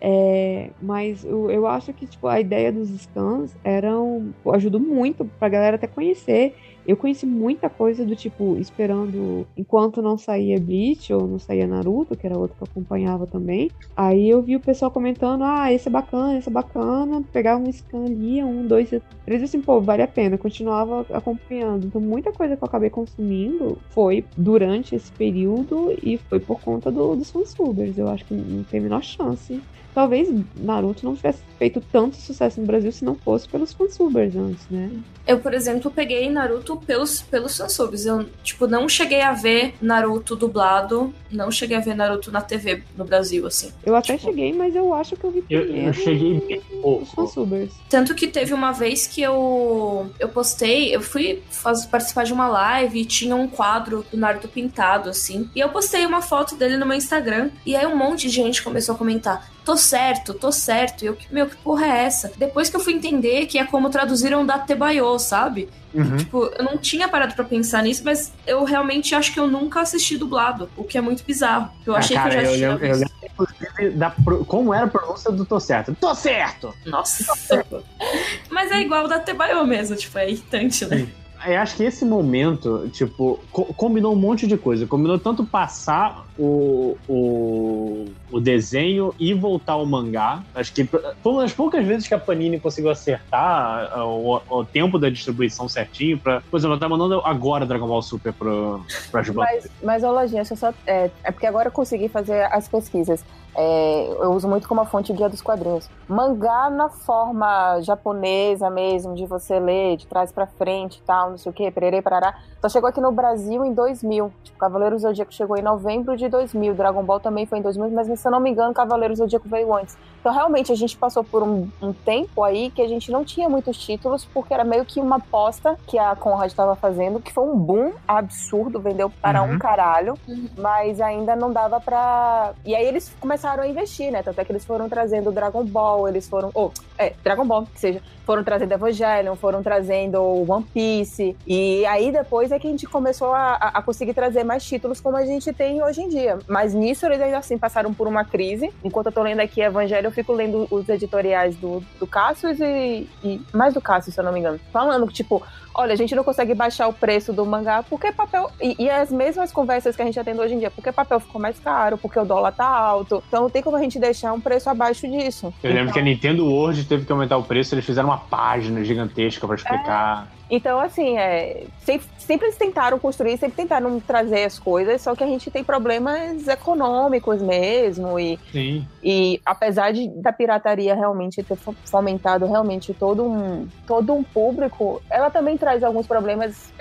É, 0.00 0.70
mas 0.80 1.24
eu, 1.24 1.50
eu 1.50 1.66
acho 1.66 1.92
que 1.92 2.06
tipo, 2.06 2.26
a 2.26 2.40
ideia 2.40 2.72
dos 2.72 2.88
scans 2.90 3.56
eram, 3.64 4.32
ajudou 4.54 4.80
muito 4.80 5.24
pra 5.38 5.48
galera 5.48 5.76
até 5.76 5.86
conhecer. 5.86 6.54
Eu 6.84 6.96
conheci 6.96 7.26
muita 7.26 7.70
coisa 7.70 8.04
do 8.04 8.16
tipo, 8.16 8.56
esperando 8.58 9.46
enquanto 9.56 10.02
não 10.02 10.18
saía 10.18 10.58
Bleach 10.58 11.12
ou 11.12 11.26
não 11.28 11.38
saía 11.38 11.66
Naruto, 11.66 12.16
que 12.16 12.26
era 12.26 12.38
outro 12.38 12.56
que 12.56 12.62
eu 12.62 12.68
acompanhava 12.70 13.26
também. 13.26 13.70
Aí 13.94 14.28
eu 14.28 14.42
vi 14.42 14.56
o 14.56 14.60
pessoal 14.60 14.90
comentando: 14.90 15.42
ah, 15.44 15.72
esse 15.72 15.88
é 15.88 15.90
bacana, 15.90 16.38
esse 16.38 16.48
é 16.48 16.52
bacana. 16.52 17.22
Pegava 17.32 17.62
um 17.62 17.70
scan 17.70 18.06
ali, 18.06 18.42
um, 18.42 18.66
dois, 18.66 18.90
três, 19.24 19.42
assim, 19.42 19.60
pô, 19.60 19.80
vale 19.80 20.02
a 20.02 20.08
pena. 20.08 20.38
Continuava 20.38 21.06
acompanhando. 21.10 21.86
Então, 21.86 22.00
muita 22.00 22.32
coisa 22.32 22.56
que 22.56 22.62
eu 22.64 22.66
acabei 22.68 22.90
consumindo 22.90 23.78
foi 23.90 24.26
durante 24.36 24.94
esse 24.94 25.12
período 25.12 25.92
e 26.02 26.18
foi 26.18 26.40
por 26.40 26.60
conta 26.60 26.90
do- 26.90 27.14
dos 27.16 27.30
fansubers. 27.30 27.96
Eu 27.98 28.08
acho 28.08 28.24
que 28.24 28.34
não 28.34 28.64
tem 28.64 28.80
a 28.80 28.82
menor 28.82 29.02
chance. 29.02 29.62
Talvez 29.94 30.28
Naruto 30.56 31.04
não 31.04 31.14
tivesse 31.14 31.40
feito 31.58 31.80
tanto 31.92 32.16
sucesso 32.16 32.60
no 32.60 32.66
Brasil 32.66 32.90
se 32.90 33.04
não 33.04 33.14
fosse 33.14 33.48
pelos 33.48 33.72
fansubers 33.72 34.34
antes, 34.34 34.66
né? 34.70 34.90
Eu, 35.26 35.38
por 35.38 35.54
exemplo, 35.54 35.90
peguei 35.90 36.28
Naruto 36.30 36.76
pelos, 36.78 37.22
pelos 37.22 37.56
fansubs. 37.56 38.04
Eu, 38.06 38.24
tipo, 38.42 38.66
não 38.66 38.88
cheguei 38.88 39.20
a 39.20 39.32
ver 39.32 39.74
Naruto 39.80 40.34
dublado, 40.34 41.14
não 41.30 41.50
cheguei 41.50 41.76
a 41.76 41.80
ver 41.80 41.94
Naruto 41.94 42.32
na 42.32 42.40
TV 42.40 42.82
no 42.96 43.04
Brasil, 43.04 43.46
assim. 43.46 43.70
Eu 43.84 43.94
até 43.94 44.14
Tipo, 44.16 44.30
cheguei, 44.30 44.52
mas 44.52 44.74
eu 44.74 44.92
acho 44.92 45.14
que 45.16 45.24
eu 45.24 45.30
vi 45.30 45.44
Eu, 45.48 45.62
primeiro 45.62 45.86
eu 45.88 45.92
cheguei 45.92 46.40
bem 46.40 46.58
os 46.58 46.80
pouco. 46.80 47.06
fansubers. 47.06 47.72
Tanto 47.88 48.14
que 48.16 48.26
teve 48.26 48.52
uma 48.52 48.72
vez 48.72 49.06
que 49.06 49.22
eu, 49.22 50.10
eu 50.18 50.28
postei, 50.28 50.94
eu 50.94 51.00
fui 51.00 51.42
faz- 51.50 51.86
participar 51.86 52.24
de 52.24 52.32
uma 52.32 52.48
live 52.48 53.00
e 53.00 53.04
tinha 53.04 53.36
um 53.36 53.46
quadro 53.46 54.04
do 54.10 54.16
Naruto 54.16 54.48
pintado, 54.48 55.08
assim. 55.10 55.48
E 55.54 55.60
eu 55.60 55.68
postei 55.68 56.04
uma 56.04 56.22
foto 56.22 56.56
dele 56.56 56.76
no 56.76 56.86
meu 56.86 56.96
Instagram. 56.96 57.50
E 57.64 57.76
aí 57.76 57.86
um 57.86 57.96
monte 57.96 58.22
de 58.22 58.30
gente 58.30 58.62
começou 58.62 58.94
a 58.94 58.98
comentar: 58.98 59.51
tô 59.64 59.76
certo, 59.76 60.34
tô 60.34 60.50
certo. 60.52 61.02
E 61.02 61.06
eu, 61.06 61.16
meu, 61.30 61.46
que 61.46 61.56
porra 61.56 61.86
é 61.86 62.04
essa? 62.04 62.32
Depois 62.36 62.68
que 62.68 62.76
eu 62.76 62.80
fui 62.80 62.92
entender 62.92 63.46
que 63.46 63.58
é 63.58 63.64
como 63.64 63.90
traduziram 63.90 64.44
da 64.44 64.58
Tebayo, 64.58 65.18
sabe? 65.18 65.68
Uhum. 65.94 66.16
Tipo, 66.16 66.44
eu 66.46 66.64
não 66.64 66.78
tinha 66.78 67.06
parado 67.08 67.34
pra 67.34 67.44
pensar 67.44 67.82
nisso, 67.82 68.02
mas 68.04 68.32
eu 68.46 68.64
realmente 68.64 69.14
acho 69.14 69.32
que 69.32 69.38
eu 69.38 69.46
nunca 69.46 69.80
assisti 69.80 70.16
dublado, 70.16 70.68
o 70.76 70.84
que 70.84 70.96
é 70.96 71.00
muito 71.00 71.22
bizarro. 71.24 71.70
Eu 71.86 71.94
Ah, 71.94 71.98
achei 71.98 72.16
cara, 72.16 72.30
que 72.30 72.36
eu 72.36 72.58
já 72.58 72.66
eu 72.66 72.70
lembro, 72.70 72.86
eu 72.86 73.08
inclusive, 73.32 73.90
da 73.96 74.10
como 74.46 74.72
era 74.72 74.86
a 74.86 74.88
pronúncia 74.88 75.30
do 75.30 75.44
tô 75.44 75.60
certo. 75.60 75.96
Tô 76.00 76.14
certo! 76.14 76.74
Nossa. 76.86 77.24
mas 78.50 78.70
é 78.70 78.80
igual 78.80 79.06
da 79.06 79.18
Tebayo 79.18 79.66
mesmo, 79.66 79.96
tipo, 79.96 80.16
é 80.18 80.30
irritante, 80.30 80.84
né? 80.86 81.06
Eu 81.46 81.58
acho 81.60 81.76
que 81.76 81.82
esse 81.84 82.04
momento, 82.04 82.88
tipo, 82.92 83.40
co- 83.50 83.66
combinou 83.74 84.12
um 84.12 84.16
monte 84.16 84.46
de 84.46 84.56
coisa. 84.56 84.86
Combinou 84.86 85.18
tanto 85.18 85.44
passar 85.44 86.26
o, 86.38 86.96
o, 87.08 88.06
o 88.30 88.40
desenho 88.40 89.14
e 89.18 89.34
voltar 89.34 89.72
ao 89.74 89.84
mangá. 89.86 90.42
Acho 90.54 90.72
que 90.72 90.84
foi 90.84 91.02
uma 91.32 91.42
das 91.42 91.52
poucas 91.52 91.84
vezes 91.86 92.06
que 92.06 92.14
a 92.14 92.18
Panini 92.18 92.60
conseguiu 92.60 92.90
acertar 92.90 93.90
ah, 93.92 94.04
o, 94.06 94.40
o 94.48 94.64
tempo 94.64 94.98
da 94.98 95.08
distribuição 95.10 95.68
certinho. 95.68 96.18
Pra, 96.18 96.40
por 96.50 96.56
exemplo, 96.58 96.74
ela 96.74 96.80
tá 96.80 96.88
mandando 96.88 97.20
agora 97.24 97.66
Dragon 97.66 97.86
Ball 97.88 98.02
Super 98.02 98.32
pro, 98.32 98.84
pras 99.10 99.28
bandas. 99.28 99.64
Mas, 99.82 100.02
mas 100.02 100.02
Lojinha, 100.02 100.44
só. 100.44 100.72
É, 100.86 101.10
é 101.24 101.30
porque 101.30 101.46
agora 101.46 101.68
eu 101.68 101.72
consegui 101.72 102.08
fazer 102.08 102.44
as 102.52 102.68
pesquisas. 102.68 103.24
É, 103.54 104.08
eu 104.18 104.32
uso 104.32 104.48
muito 104.48 104.66
como 104.66 104.84
fonte 104.86 105.12
o 105.12 105.14
guia 105.14 105.28
dos 105.28 105.42
quadrinhos. 105.42 105.88
Mangá 106.08 106.70
na 106.70 106.88
forma 106.88 107.80
japonesa 107.80 108.70
mesmo, 108.70 109.14
de 109.14 109.26
você 109.26 109.58
ler 109.58 109.96
de 109.96 110.06
trás 110.06 110.32
pra 110.32 110.46
frente 110.46 110.98
e 110.98 111.02
tal, 111.02 111.30
não 111.30 111.38
sei 111.38 111.50
o 111.50 111.52
que, 111.54 111.70
pererê, 111.70 112.00
parará. 112.00 112.38
Só 112.60 112.68
chegou 112.68 112.88
aqui 112.88 113.00
no 113.00 113.12
Brasil 113.12 113.64
em 113.64 113.74
2000. 113.74 114.32
Tipo, 114.42 114.58
Cavaleiro 114.58 114.98
Zodíaco 114.98 115.32
chegou 115.32 115.56
em 115.56 115.62
novembro 115.62 116.16
de 116.16 116.28
2000. 116.28 116.74
Dragon 116.74 117.02
Ball 117.02 117.20
também 117.20 117.44
foi 117.44 117.58
em 117.58 117.62
2000, 117.62 117.90
mas 117.90 118.18
se 118.18 118.26
eu 118.26 118.32
não 118.32 118.40
me 118.40 118.50
engano, 118.50 118.72
Cavaleiro 118.72 119.14
Zodíaco 119.14 119.48
veio 119.48 119.74
antes. 119.74 119.96
Então, 120.22 120.32
realmente, 120.32 120.70
a 120.70 120.76
gente 120.76 120.96
passou 120.96 121.24
por 121.24 121.42
um, 121.42 121.68
um 121.82 121.92
tempo 121.92 122.44
aí 122.44 122.70
que 122.70 122.80
a 122.80 122.86
gente 122.86 123.10
não 123.10 123.24
tinha 123.24 123.48
muitos 123.48 123.76
títulos, 123.76 124.24
porque 124.24 124.54
era 124.54 124.62
meio 124.62 124.84
que 124.84 125.00
uma 125.00 125.16
aposta 125.16 125.76
que 125.84 125.98
a 125.98 126.14
Conrad 126.14 126.46
estava 126.48 126.76
fazendo, 126.76 127.18
que 127.18 127.32
foi 127.32 127.42
um 127.42 127.56
boom 127.58 127.90
absurdo, 128.06 128.78
vendeu 128.78 129.10
para 129.10 129.42
Uhum. 129.42 129.54
um 129.54 129.58
caralho, 129.58 130.14
mas 130.56 131.00
ainda 131.00 131.34
não 131.34 131.52
dava 131.52 131.80
pra. 131.80 132.52
E 132.64 132.72
aí 132.72 132.86
eles 132.86 133.12
começaram 133.20 133.64
a 133.64 133.66
investir, 133.66 134.12
né? 134.12 134.22
Tanto 134.22 134.40
é 134.40 134.44
que 134.44 134.52
eles 134.52 134.64
foram 134.64 134.88
trazendo 134.88 135.32
Dragon 135.32 135.64
Ball, 135.64 136.06
eles 136.08 136.28
foram. 136.28 136.52
Oh, 136.54 136.70
é, 136.96 137.14
Dragon 137.24 137.44
Ball, 137.44 137.66
que 137.66 137.80
seja. 137.80 138.00
Foram 138.24 138.44
trazendo 138.44 138.70
Evangelion, 138.72 139.34
foram 139.34 139.60
trazendo 139.64 140.22
One 140.48 140.64
Piece. 140.72 141.36
E 141.44 141.84
aí 141.86 142.12
depois 142.12 142.52
é 142.52 142.58
que 142.60 142.68
a 142.68 142.70
gente 142.70 142.86
começou 142.86 143.32
a, 143.34 143.54
a- 143.54 143.82
conseguir 143.82 144.14
trazer 144.14 144.44
mais 144.44 144.64
títulos 144.64 145.00
como 145.00 145.16
a 145.16 145.26
gente 145.26 145.52
tem 145.52 145.82
hoje 145.82 146.02
em 146.02 146.08
dia. 146.08 146.38
Mas 146.46 146.72
nisso 146.72 147.04
eles 147.04 147.20
ainda 147.20 147.38
assim 147.38 147.58
passaram 147.58 147.92
por 147.92 148.06
uma 148.06 148.24
crise. 148.24 148.72
Enquanto 148.84 149.06
eu 149.06 149.12
tô 149.12 149.22
lendo 149.24 149.40
aqui 149.40 149.60
Evangelho, 149.60 150.11
fico 150.12 150.32
lendo 150.32 150.66
os 150.70 150.88
editoriais 150.88 151.56
do, 151.56 151.82
do 151.98 152.06
Cassius 152.06 152.60
e, 152.60 153.08
e. 153.24 153.40
Mais 153.52 153.74
do 153.74 153.80
Cassius, 153.80 154.14
se 154.14 154.20
eu 154.20 154.24
não 154.24 154.32
me 154.32 154.40
engano. 154.40 154.60
Falando 154.72 155.06
que, 155.06 155.14
tipo, 155.14 155.42
olha, 155.74 155.92
a 155.92 155.96
gente 155.96 156.14
não 156.14 156.24
consegue 156.24 156.54
baixar 156.54 156.88
o 156.88 156.92
preço 156.92 157.32
do 157.32 157.44
mangá 157.46 157.82
porque 157.82 158.12
papel. 158.12 158.50
E, 158.60 158.76
e 158.78 158.90
as 158.90 159.10
mesmas 159.10 159.52
conversas 159.52 159.94
que 159.96 160.02
a 160.02 160.04
gente 160.04 160.14
já 160.14 160.24
tem 160.24 160.38
hoje 160.38 160.54
em 160.54 160.58
dia, 160.58 160.70
porque 160.70 160.90
papel 160.92 161.20
ficou 161.20 161.40
mais 161.40 161.58
caro, 161.58 161.96
porque 161.98 162.18
o 162.18 162.24
dólar 162.24 162.52
tá 162.52 162.66
alto. 162.66 163.22
Então 163.28 163.42
não 163.42 163.50
tem 163.50 163.62
como 163.62 163.76
a 163.76 163.80
gente 163.82 163.98
deixar 163.98 164.32
um 164.32 164.40
preço 164.40 164.68
abaixo 164.70 165.06
disso. 165.08 165.52
Eu 165.62 165.70
lembro 165.70 165.84
Então- 165.84 165.94
que 165.94 165.98
a 166.00 166.02
Nintendo 166.02 166.46
World 166.46 166.84
teve 166.84 167.04
que 167.04 167.12
aumentar 167.12 167.36
o 167.36 167.42
preço, 167.44 167.74
eles 167.74 167.84
fizeram 167.84 168.08
uma 168.08 168.18
página 168.18 168.82
gigantesca 168.84 169.46
pra 169.46 169.56
explicar. 169.56 170.28
Então, 170.50 170.78
assim, 170.78 171.16
é, 171.16 171.64
sempre, 171.78 172.06
sempre 172.18 172.46
eles 172.48 172.58
tentaram 172.58 172.98
construir, 172.98 173.38
sempre 173.38 173.56
tentaram 173.56 173.98
trazer 173.98 174.44
as 174.44 174.58
coisas, 174.58 175.00
só 175.00 175.14
que 175.14 175.24
a 175.24 175.26
gente 175.26 175.50
tem 175.50 175.64
problemas 175.64 176.46
econômicos 176.46 177.40
mesmo. 177.40 178.18
E, 178.18 178.38
Sim. 178.52 178.86
e 179.02 179.40
apesar 179.46 179.92
de, 179.92 180.08
da 180.08 180.30
pirataria 180.30 180.94
realmente 180.94 181.42
ter 181.42 181.56
fo- 181.56 181.74
fomentado 181.86 182.44
realmente 182.46 182.92
todo 182.92 183.24
um, 183.24 183.66
todo 183.86 184.12
um 184.12 184.22
público, 184.22 185.00
ela 185.08 185.30
também 185.30 185.56
traz 185.62 185.84
alguns 185.84 186.08
problemas 186.08 186.72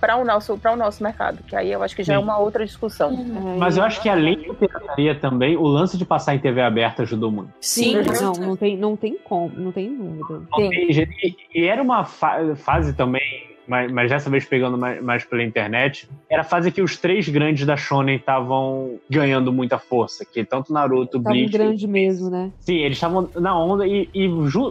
para 0.00 0.16
o, 0.16 0.24
nosso, 0.24 0.56
pra 0.56 0.72
o 0.72 0.76
nosso 0.76 1.02
mercado, 1.02 1.38
que 1.42 1.56
aí 1.56 1.72
eu 1.72 1.82
acho 1.82 1.96
que 1.96 2.04
já 2.04 2.14
é 2.14 2.16
Sim. 2.18 2.22
uma 2.22 2.38
outra 2.38 2.64
discussão. 2.64 3.10
É, 3.12 3.58
Mas 3.58 3.76
eu 3.76 3.82
acho 3.82 4.00
que 4.00 4.08
além 4.08 4.46
da 4.46 4.54
pirataria 4.54 5.14
também, 5.16 5.56
o 5.56 5.64
lance 5.64 5.98
de 5.98 6.04
passar 6.04 6.36
em 6.36 6.38
TV 6.38 6.60
aberta 6.62 7.02
ajudou 7.02 7.32
muito. 7.32 7.50
Sim, 7.60 7.96
com 8.04 8.12
Não, 8.12 8.32
não 8.34 8.56
tem, 8.56 8.76
não 8.76 8.96
tem 8.96 9.18
como, 9.24 9.50
não 9.56 9.72
tem 9.72 9.92
dúvida. 9.96 10.34
Não 10.50 10.70
tem. 10.70 10.90
E, 10.92 11.36
e 11.52 11.64
era 11.66 11.82
uma 11.82 12.04
fa- 12.04 12.54
fase 12.54 12.94
também 12.94 13.22
mas, 13.66 13.90
mas 13.90 14.10
dessa 14.10 14.28
vez 14.30 14.44
pegando 14.44 14.76
mais, 14.76 15.02
mais, 15.02 15.24
pela 15.24 15.42
internet, 15.42 16.08
era 16.30 16.42
a 16.42 16.44
fase 16.44 16.70
que 16.70 16.82
os 16.82 16.96
três 16.96 17.28
grandes 17.28 17.66
da 17.66 17.76
Shonen 17.76 18.16
estavam 18.16 18.98
ganhando 19.08 19.52
muita 19.52 19.78
força, 19.78 20.24
que 20.24 20.44
tanto 20.44 20.72
Naruto, 20.72 21.18
Estavam 21.18 21.32
Bleach... 21.32 21.52
grande 21.52 21.86
mesmo, 21.86 22.30
né? 22.30 22.52
Sim, 22.60 22.76
eles 22.76 22.96
estavam 22.96 23.28
na 23.36 23.58
onda 23.58 23.86
e, 23.86 24.08
e 24.14 24.28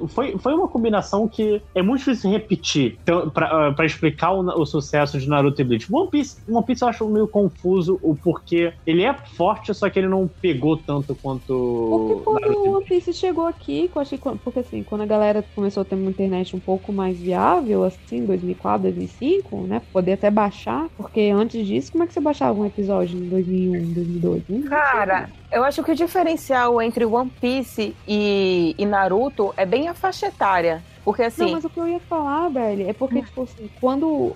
foi, 0.09 0.37
foi 0.37 0.53
uma 0.53 0.67
combinação 0.67 1.27
que 1.27 1.61
é 1.75 1.81
muito 1.81 1.99
difícil 1.99 2.29
repetir 2.31 2.97
então, 3.03 3.29
pra, 3.29 3.67
ah, 3.67 3.73
pra 3.73 3.85
explicar 3.85 4.31
o, 4.31 4.41
o 4.61 4.65
sucesso 4.65 5.19
de 5.19 5.27
Naruto 5.27 5.61
e 5.61 5.63
Bleach. 5.63 5.87
One 5.91 6.09
Piece, 6.09 6.41
One 6.49 6.65
Piece 6.65 6.81
eu 6.81 6.87
acho 6.89 7.09
meio 7.09 7.27
confuso 7.27 7.99
o 8.01 8.15
porquê. 8.15 8.73
Ele 8.85 9.03
é 9.03 9.13
forte, 9.13 9.73
só 9.73 9.89
que 9.89 9.99
ele 9.99 10.07
não 10.07 10.29
pegou 10.41 10.77
tanto 10.77 11.15
quanto 11.15 11.87
Porque 11.89 12.23
quando 12.23 12.57
o 12.57 12.75
One. 12.75 12.85
Piece 12.85 13.13
chegou 13.13 13.45
aqui, 13.45 13.89
eu 13.93 14.01
achei 14.01 14.17
que- 14.17 14.37
porque 14.43 14.59
assim, 14.59 14.83
quando 14.83 15.01
a 15.01 15.05
galera 15.05 15.43
começou 15.55 15.81
a 15.81 15.85
ter 15.85 15.95
uma 15.95 16.09
internet 16.09 16.55
um 16.55 16.59
pouco 16.59 16.91
mais 16.91 17.19
viável, 17.19 17.83
assim, 17.83 18.25
2004, 18.25 18.80
2005, 18.81 19.67
né, 19.67 19.81
poder 19.93 20.13
até 20.13 20.29
baixar, 20.31 20.89
porque 20.97 21.21
antes 21.33 21.65
disso, 21.65 21.91
como 21.91 22.03
é 22.03 22.07
que 22.07 22.13
você 22.13 22.21
baixava 22.21 22.59
um 22.59 22.65
episódio 22.65 23.17
em 23.19 23.29
2001, 23.29 23.93
2002? 23.93 24.43
Não 24.49 24.61
Cara, 24.61 25.31
eu 25.51 25.63
acho 25.63 25.83
que 25.83 25.91
o 25.91 25.95
diferencial 25.95 26.81
entre 26.81 27.05
One 27.05 27.31
Piece 27.41 27.95
e, 28.07 28.75
e 28.77 28.85
Naruto 28.85 29.53
é 29.57 29.65
bem 29.65 29.87
a 29.87 29.93
faixa 29.93 30.27
etária. 30.27 30.81
Porque 31.03 31.23
assim. 31.23 31.45
Não, 31.45 31.51
mas 31.53 31.65
o 31.65 31.69
que 31.69 31.79
eu 31.79 31.87
ia 31.87 31.99
falar, 31.99 32.49
velho, 32.49 32.87
é 32.87 32.93
porque, 32.93 33.23
tipo 33.23 33.41
assim, 33.43 33.69
quando 33.79 34.35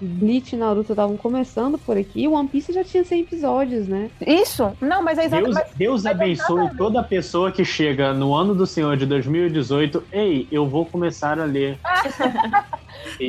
Bleach 0.00 0.54
e 0.54 0.58
Naruto 0.58 0.92
estavam 0.92 1.16
começando 1.16 1.76
por 1.76 1.96
aqui, 1.96 2.28
o 2.28 2.32
One 2.34 2.48
Piece 2.48 2.72
já 2.72 2.84
tinha 2.84 3.04
100 3.04 3.20
episódios, 3.22 3.88
né? 3.88 4.10
Isso! 4.24 4.72
Não, 4.80 5.02
mas 5.02 5.18
é 5.18 5.28
Deus, 5.28 5.48
exatamente. 5.48 5.76
Deus 5.76 6.02
mas 6.04 6.14
abençoe 6.14 6.76
toda 6.76 7.02
pessoa 7.02 7.50
que 7.50 7.64
chega 7.64 8.12
no 8.14 8.32
ano 8.32 8.54
do 8.54 8.64
Senhor 8.66 8.96
de 8.96 9.06
2018. 9.06 10.04
Ei, 10.12 10.46
eu 10.52 10.68
vou 10.68 10.86
começar 10.86 11.38
a 11.38 11.44
ler. 11.44 11.78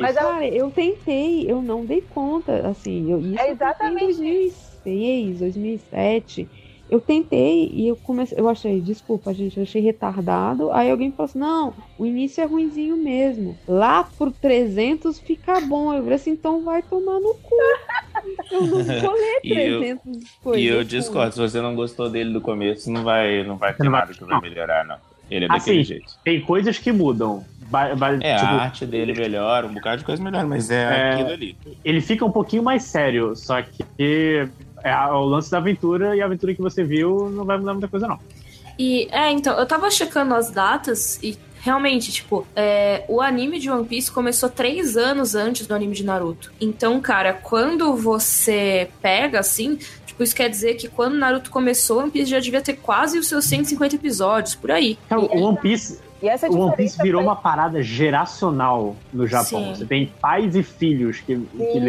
Mas 0.00 0.16
é- 0.16 0.20
Cara, 0.20 0.46
eu 0.46 0.70
tentei, 0.70 1.50
eu 1.50 1.60
não 1.60 1.84
dei 1.84 2.00
conta, 2.00 2.66
assim, 2.68 3.12
eu, 3.12 3.20
isso 3.20 3.28
É 3.28 3.32
eu 3.32 3.36
tentei 3.36 3.52
exatamente 3.52 4.04
em 4.04 4.06
2006, 4.06 5.38
2007. 5.40 6.48
Eu 6.88 7.00
tentei 7.00 7.68
e 7.72 7.88
eu 7.88 7.96
comecei, 7.96 8.38
eu 8.38 8.48
achei, 8.48 8.80
desculpa, 8.80 9.32
gente, 9.34 9.56
eu 9.56 9.62
achei 9.64 9.82
retardado. 9.82 10.70
Aí 10.72 10.90
alguém 10.90 11.10
falou 11.10 11.24
assim: 11.24 11.38
"Não, 11.38 11.74
o 11.98 12.06
início 12.06 12.40
é 12.42 12.46
ruinzinho 12.46 12.96
mesmo. 12.96 13.56
Lá 13.66 14.04
pro 14.04 14.30
300 14.30 15.18
fica 15.20 15.60
bom". 15.60 15.92
Eu 15.92 16.02
falei 16.02 16.14
assim: 16.16 16.30
"Então 16.30 16.62
vai 16.64 16.82
tomar 16.82 17.18
no 17.20 17.34
cu". 17.34 17.54
Eu 18.50 18.60
não 18.62 18.84
vou 18.84 19.12
ler 19.12 19.40
E 19.44 19.52
eu- 19.52 19.78
300 19.80 20.02
coisas. 20.42 20.62
E 20.62 20.66
eu 20.66 20.80
assim. 20.80 20.88
discordo, 20.88 21.32
se 21.34 21.40
você 21.40 21.60
não 21.60 21.74
gostou 21.74 22.08
dele 22.08 22.32
do 22.32 22.40
começo, 22.40 22.90
não 22.90 23.02
vai, 23.02 23.42
não 23.44 23.56
vai 23.56 23.74
ter 23.74 23.88
nada 23.88 24.12
que 24.12 24.24
vai 24.24 24.40
melhorar, 24.40 24.84
não. 24.84 24.96
Ele 25.30 25.44
é 25.46 25.48
daquele 25.48 25.78
sim. 25.82 25.84
jeito. 25.84 26.04
Tem 26.24 26.40
coisas 26.40 26.78
que 26.78 26.92
mudam. 26.92 27.44
Ba- 27.68 27.94
ba- 27.96 28.14
É, 28.14 28.36
tipo, 28.36 28.46
a 28.52 28.62
arte 28.62 28.86
dele 28.86 29.12
melhora, 29.12 29.66
um 29.66 29.74
bocado 29.74 29.98
de 29.98 30.04
coisa 30.04 30.22
melhor, 30.22 30.46
mas 30.46 30.70
é, 30.70 30.82
É. 30.84 31.12
aquilo 31.14 31.30
ali. 31.30 31.56
ele 31.84 32.00
fica 32.00 32.24
um 32.24 32.30
pouquinho 32.30 32.62
mais 32.62 32.84
sério, 32.84 33.34
só 33.34 33.60
que 33.60 34.48
é 34.88 35.12
o 35.12 35.24
lance 35.24 35.50
da 35.50 35.58
aventura 35.58 36.14
e 36.16 36.22
a 36.22 36.24
aventura 36.26 36.54
que 36.54 36.62
você 36.62 36.82
viu 36.84 37.28
não 37.30 37.44
vai 37.44 37.58
mudar 37.58 37.72
muita 37.72 37.88
coisa, 37.88 38.06
não. 38.06 38.18
E, 38.78 39.08
é, 39.10 39.30
então, 39.30 39.58
eu 39.58 39.66
tava 39.66 39.90
checando 39.90 40.34
as 40.34 40.50
datas 40.50 41.18
e 41.22 41.36
realmente, 41.60 42.12
tipo, 42.12 42.46
é, 42.54 43.04
o 43.08 43.20
anime 43.20 43.58
de 43.58 43.70
One 43.70 43.86
Piece 43.86 44.10
começou 44.12 44.48
três 44.48 44.96
anos 44.96 45.34
antes 45.34 45.66
do 45.66 45.74
anime 45.74 45.94
de 45.94 46.04
Naruto. 46.04 46.52
Então, 46.60 47.00
cara, 47.00 47.32
quando 47.32 47.94
você 47.96 48.88
pega 49.02 49.40
assim. 49.40 49.78
Tipo, 50.06 50.22
isso 50.22 50.34
quer 50.36 50.48
dizer 50.48 50.74
que 50.74 50.88
quando 50.88 51.14
Naruto 51.16 51.50
começou, 51.50 51.98
One 52.00 52.10
Piece 52.10 52.30
já 52.30 52.38
devia 52.40 52.62
ter 52.62 52.74
quase 52.74 53.18
os 53.18 53.26
seus 53.28 53.44
150 53.46 53.96
episódios, 53.96 54.54
por 54.54 54.70
aí. 54.70 54.98
Cara, 55.08 55.20
o 55.20 55.42
One 55.42 55.58
Piece, 55.58 55.98
E 56.22 56.28
essa 56.28 56.48
o 56.48 56.58
One 56.58 56.76
Piece 56.76 56.96
virou 57.02 57.20
foi- 57.22 57.28
uma 57.28 57.36
parada 57.36 57.82
geracional 57.82 58.96
no 59.12 59.26
Japão. 59.26 59.64
Sim. 59.64 59.74
Você 59.74 59.84
tem 59.84 60.06
pais 60.20 60.54
e 60.56 60.62
filhos 60.62 61.20
que, 61.20 61.36
que 61.36 61.72
Sim. 61.72 61.80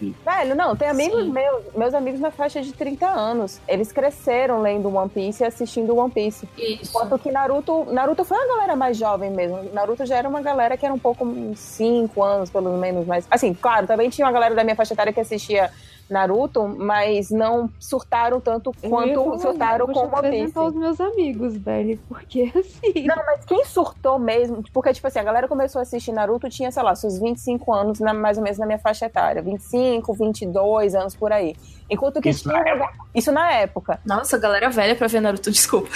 Velho, 0.00 0.54
não, 0.54 0.76
tem 0.76 0.88
amigos 0.88 1.24
Sim. 1.24 1.30
meus, 1.30 1.74
meus 1.74 1.94
amigos 1.94 2.20
na 2.20 2.30
faixa 2.30 2.60
de 2.60 2.72
30 2.72 3.06
anos. 3.06 3.60
Eles 3.66 3.90
cresceram 3.92 4.60
lendo 4.60 4.94
One 4.94 5.08
Piece 5.08 5.42
e 5.42 5.46
assistindo 5.46 5.96
One 5.96 6.10
Piece. 6.10 6.48
Isso. 6.56 6.90
Enquanto 6.90 7.18
que 7.18 7.30
Naruto, 7.30 7.84
Naruto 7.92 8.24
foi 8.24 8.36
uma 8.36 8.46
galera 8.46 8.76
mais 8.76 8.96
jovem 8.96 9.30
mesmo. 9.30 9.62
Naruto 9.72 10.06
já 10.06 10.16
era 10.16 10.28
uma 10.28 10.40
galera 10.40 10.76
que 10.76 10.84
era 10.84 10.94
um 10.94 10.98
pouco 10.98 11.24
uns 11.24 11.58
5 11.58 12.22
anos, 12.22 12.50
pelo 12.50 12.76
menos, 12.78 13.06
mais. 13.06 13.26
Assim, 13.30 13.52
claro, 13.54 13.86
também 13.86 14.08
tinha 14.08 14.26
uma 14.26 14.32
galera 14.32 14.54
da 14.54 14.62
minha 14.64 14.76
faixa 14.76 14.94
etária 14.94 15.12
que 15.12 15.20
assistia 15.20 15.70
Naruto, 16.10 16.66
mas 16.66 17.30
não 17.30 17.68
surtaram 17.78 18.40
tanto 18.40 18.72
Eu 18.82 18.88
quanto 18.90 19.24
falar, 19.24 19.38
surtaram 19.38 19.86
vou 19.86 19.94
com 19.94 20.08
te 20.08 20.14
One 20.26 20.30
Piece. 20.30 20.58
os 20.58 20.74
meus 20.74 21.00
amigos, 21.00 21.56
velho, 21.56 21.98
porque 22.08 22.50
assim. 22.56 23.04
Não, 23.06 23.16
mas 23.26 23.44
quem 23.44 23.64
surtou 23.64 24.18
mesmo, 24.18 24.62
porque, 24.72 24.92
tipo 24.92 25.06
assim, 25.06 25.18
a 25.18 25.22
galera 25.24 25.46
começou 25.46 25.80
a 25.80 25.82
assistir 25.82 26.12
Naruto, 26.12 26.48
tinha, 26.48 26.70
sei 26.70 26.82
lá, 26.82 26.94
seus 26.94 27.18
25 27.18 27.72
anos, 27.74 28.00
na- 28.00 28.14
mais 28.14 28.38
ou 28.38 28.42
menos 28.44 28.58
na 28.58 28.64
minha 28.66 28.78
faixa 28.78 29.06
etária. 29.06 29.42
25, 29.42 30.14
22 30.14 30.94
anos 30.94 31.14
por 31.14 31.32
aí. 31.32 31.54
Enquanto 31.90 32.20
que 32.20 32.28
Isso 32.30 32.48
tinha. 32.48 32.62
na 32.62 32.74
uma- 32.74 32.90
Isso 33.14 33.32
na 33.32 33.50
época. 33.52 33.98
Nossa, 34.04 34.38
galera 34.38 34.68
velha 34.70 34.94
pra 34.96 35.06
ver 35.08 35.20
Naruto, 35.20 35.50
desculpa. 35.52 35.88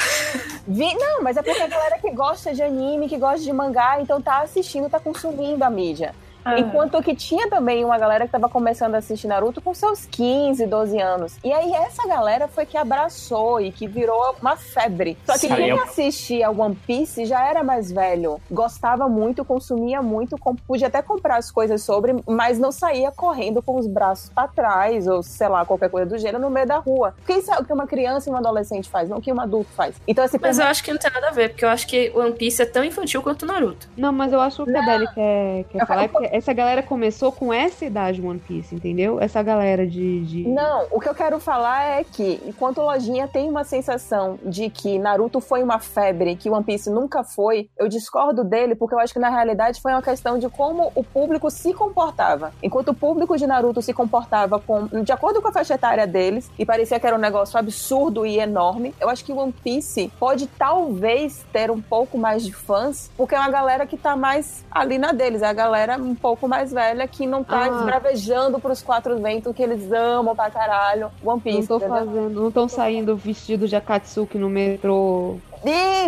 Vi- 0.66 0.94
Não, 0.94 1.22
mas 1.22 1.36
é 1.36 1.43
porque 1.43 1.60
a 1.62 1.66
galera 1.66 1.98
que 1.98 2.10
gosta 2.10 2.55
de 2.55 2.62
anime, 2.62 3.09
que 3.09 3.16
gosta 3.18 3.40
de 3.40 3.52
mangá, 3.52 3.98
então 4.01 4.20
tá 4.20 4.40
assistindo, 4.43 4.89
tá 4.89 5.01
consumindo 5.01 5.62
a 5.64 5.70
mídia. 5.70 6.14
Enquanto 6.59 7.01
que 7.02 7.14
tinha 7.14 7.48
também 7.48 7.85
uma 7.85 7.98
galera 7.98 8.27
que 8.27 8.32
tava 8.32 8.48
começando 8.48 8.94
a 8.94 8.98
assistir 8.98 9.27
Naruto 9.27 9.60
com 9.60 9.73
seus 9.74 10.06
15, 10.06 10.66
12 10.66 10.98
anos. 11.01 11.36
E 11.44 11.52
aí 11.52 11.73
essa 11.73 12.06
galera 12.06 12.48
foi 12.48 12.66
que 12.66 12.77
abraçou 12.77 13.60
e 13.60 13.70
que 13.73 13.86
virou 13.86 14.36
uma 14.40 14.56
febre. 14.56 15.16
Só 15.27 15.35
que 15.35 15.40
Sim. 15.40 15.55
quem 15.55 15.70
assistia 15.73 16.51
One 16.51 16.74
Piece 16.86 17.24
já 17.27 17.44
era 17.47 17.62
mais 17.62 17.90
velho, 17.93 18.40
gostava 18.51 19.09
muito, 19.09 19.44
consumia 19.44 20.02
muito, 20.02 20.36
com- 20.39 20.55
podia 20.56 20.89
até 20.89 21.01
comprar 21.02 21.36
as 21.36 21.51
coisas 21.51 21.82
sobre, 21.82 22.14
mas 22.27 22.59
não 22.59 22.73
saía 22.73 23.10
correndo 23.10 23.62
com 23.62 23.77
os 23.77 23.86
braços 23.86 24.28
pra 24.31 24.48
trás 24.48 25.06
ou 25.06 25.23
sei 25.23 25.48
lá, 25.48 25.64
qualquer 25.64 25.90
coisa 25.90 26.06
do 26.06 26.19
gênero 26.19 26.39
no 26.40 26.51
meio 26.51 26.66
da 26.66 26.78
rua. 26.78 27.14
Porque 27.19 27.35
isso 27.35 27.52
é 27.52 27.59
o 27.59 27.64
que 27.64 27.73
uma 27.73 27.86
criança 27.86 28.28
e 28.28 28.32
um 28.32 28.36
adolescente 28.36 28.89
faz, 28.89 29.09
não 29.09 29.19
o 29.19 29.20
que 29.20 29.32
um 29.32 29.40
adulto 29.40 29.70
faz. 29.77 29.94
Então 30.06 30.24
assim, 30.24 30.39
Mas 30.40 30.59
eu 30.59 30.64
acho 30.66 30.82
que 30.82 30.90
não 30.93 30.98
tem 30.98 31.10
nada 31.10 31.28
a 31.28 31.31
ver, 31.32 31.51
porque 31.51 31.64
eu 31.64 31.69
acho 31.69 31.86
que 31.86 32.12
One 32.14 32.32
Piece 32.32 32.62
é 32.62 32.66
tão 32.66 32.85
infantil 32.85 33.23
quanto 33.23 33.47
Naruto. 33.47 33.89
Não, 33.97 34.12
mas 34.12 34.32
eu 34.32 34.40
acho 34.40 34.56
que 34.64 34.70
o 34.70 34.73
que 34.73 34.77
a 34.78 34.82
Belly 34.82 35.06
quer, 35.14 35.64
quer 35.70 35.82
Eu 35.82 35.86
falar 35.86 36.05
é 36.05 36.09
falo- 36.09 36.28
que 36.28 36.31
essa 36.32 36.54
galera 36.54 36.82
começou 36.82 37.30
com 37.30 37.52
essa 37.52 37.84
idade 37.84 38.24
One 38.24 38.38
Piece, 38.38 38.74
entendeu? 38.74 39.20
Essa 39.20 39.42
galera 39.42 39.86
de. 39.86 40.24
de... 40.24 40.48
Não, 40.48 40.86
o 40.90 40.98
que 40.98 41.06
eu 41.06 41.14
quero 41.14 41.38
falar 41.38 42.00
é 42.00 42.04
que, 42.04 42.40
enquanto 42.46 42.80
Lojinha 42.80 43.28
tem 43.28 43.50
uma 43.50 43.64
sensação 43.64 44.38
de 44.42 44.70
que 44.70 44.98
Naruto 44.98 45.42
foi 45.42 45.62
uma 45.62 45.78
febre, 45.78 46.34
que 46.34 46.48
One 46.48 46.64
Piece 46.64 46.88
nunca 46.88 47.22
foi, 47.22 47.68
eu 47.78 47.86
discordo 47.86 48.42
dele, 48.42 48.74
porque 48.74 48.94
eu 48.94 48.98
acho 48.98 49.12
que 49.12 49.18
na 49.18 49.28
realidade 49.28 49.78
foi 49.82 49.92
uma 49.92 50.00
questão 50.00 50.38
de 50.38 50.48
como 50.48 50.90
o 50.94 51.04
público 51.04 51.50
se 51.50 51.74
comportava. 51.74 52.50
Enquanto 52.62 52.88
o 52.88 52.94
público 52.94 53.36
de 53.36 53.46
Naruto 53.46 53.82
se 53.82 53.92
comportava 53.92 54.59
com, 54.59 54.86
de 55.02 55.12
acordo 55.12 55.42
com 55.42 55.48
a 55.48 55.52
faixa 55.52 55.74
etária 55.74 56.06
deles, 56.06 56.50
e 56.59 56.64
parecia 56.64 56.98
que 56.98 57.06
era 57.06 57.14
um 57.14 57.20
negócio 57.20 57.59
absurdo 57.59 58.24
e 58.24 58.38
enorme, 58.38 58.94
eu 58.98 59.10
acho 59.10 59.22
que 59.22 59.34
One 59.34 59.52
Piece 59.52 60.10
pode 60.18 60.46
talvez 60.46 61.44
ter 61.52 61.70
um 61.70 61.82
pouco 61.82 62.16
mais 62.16 62.42
de 62.42 62.54
fãs, 62.54 63.10
porque 63.18 63.34
é 63.34 63.38
uma 63.38 63.50
galera 63.50 63.86
que 63.86 63.98
tá 63.98 64.16
mais 64.16 64.64
ali 64.70 64.96
na 64.96 65.12
deles, 65.12 65.42
é 65.42 65.46
a 65.46 65.52
galera 65.52 65.98
um 65.98 66.22
pouco 66.23 66.47
mais 66.49 66.73
velha 66.73 67.07
que 67.09 67.27
não 67.27 67.43
tá 67.43 67.65
Ah. 67.65 67.78
esbravejando 67.78 68.59
pros 68.61 68.81
quatro 68.81 69.19
ventos 69.20 69.55
que 69.55 69.62
eles 69.62 69.90
amam 69.93 70.35
pra 70.36 70.49
caralho 70.51 71.07
One 71.23 71.24
Não 71.24 71.40
Piece. 71.40 71.66
tô 71.69 71.77
entendeu? 71.77 71.97
fazendo, 71.97 72.31
não 72.40 72.49
estão 72.49 72.69
saindo 72.69 73.16
vestido 73.16 73.66
de 73.69 73.74
Akatsuki 73.77 74.39
no 74.39 74.49
metrô. 74.49 75.36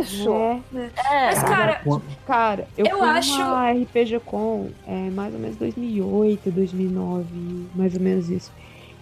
Isso! 0.01 0.33
né? 0.73 0.91
É. 0.97 1.27
Mas, 1.27 1.43
cara, 1.43 1.81
Cara, 2.27 2.69
eu, 2.77 2.87
Eu 2.87 2.99
fui 2.99 3.09
acho- 3.09 3.39
numa 3.39 3.71
RPG 3.71 4.21
Com 4.25 4.69
é, 4.87 5.11
mais 5.11 5.33
ou 5.35 5.41
menos 5.41 5.57
2008, 5.57 6.51
2009, 6.51 7.27
mais 7.75 7.95
ou 7.95 8.01
menos 8.01 8.31
isso. 8.31 8.51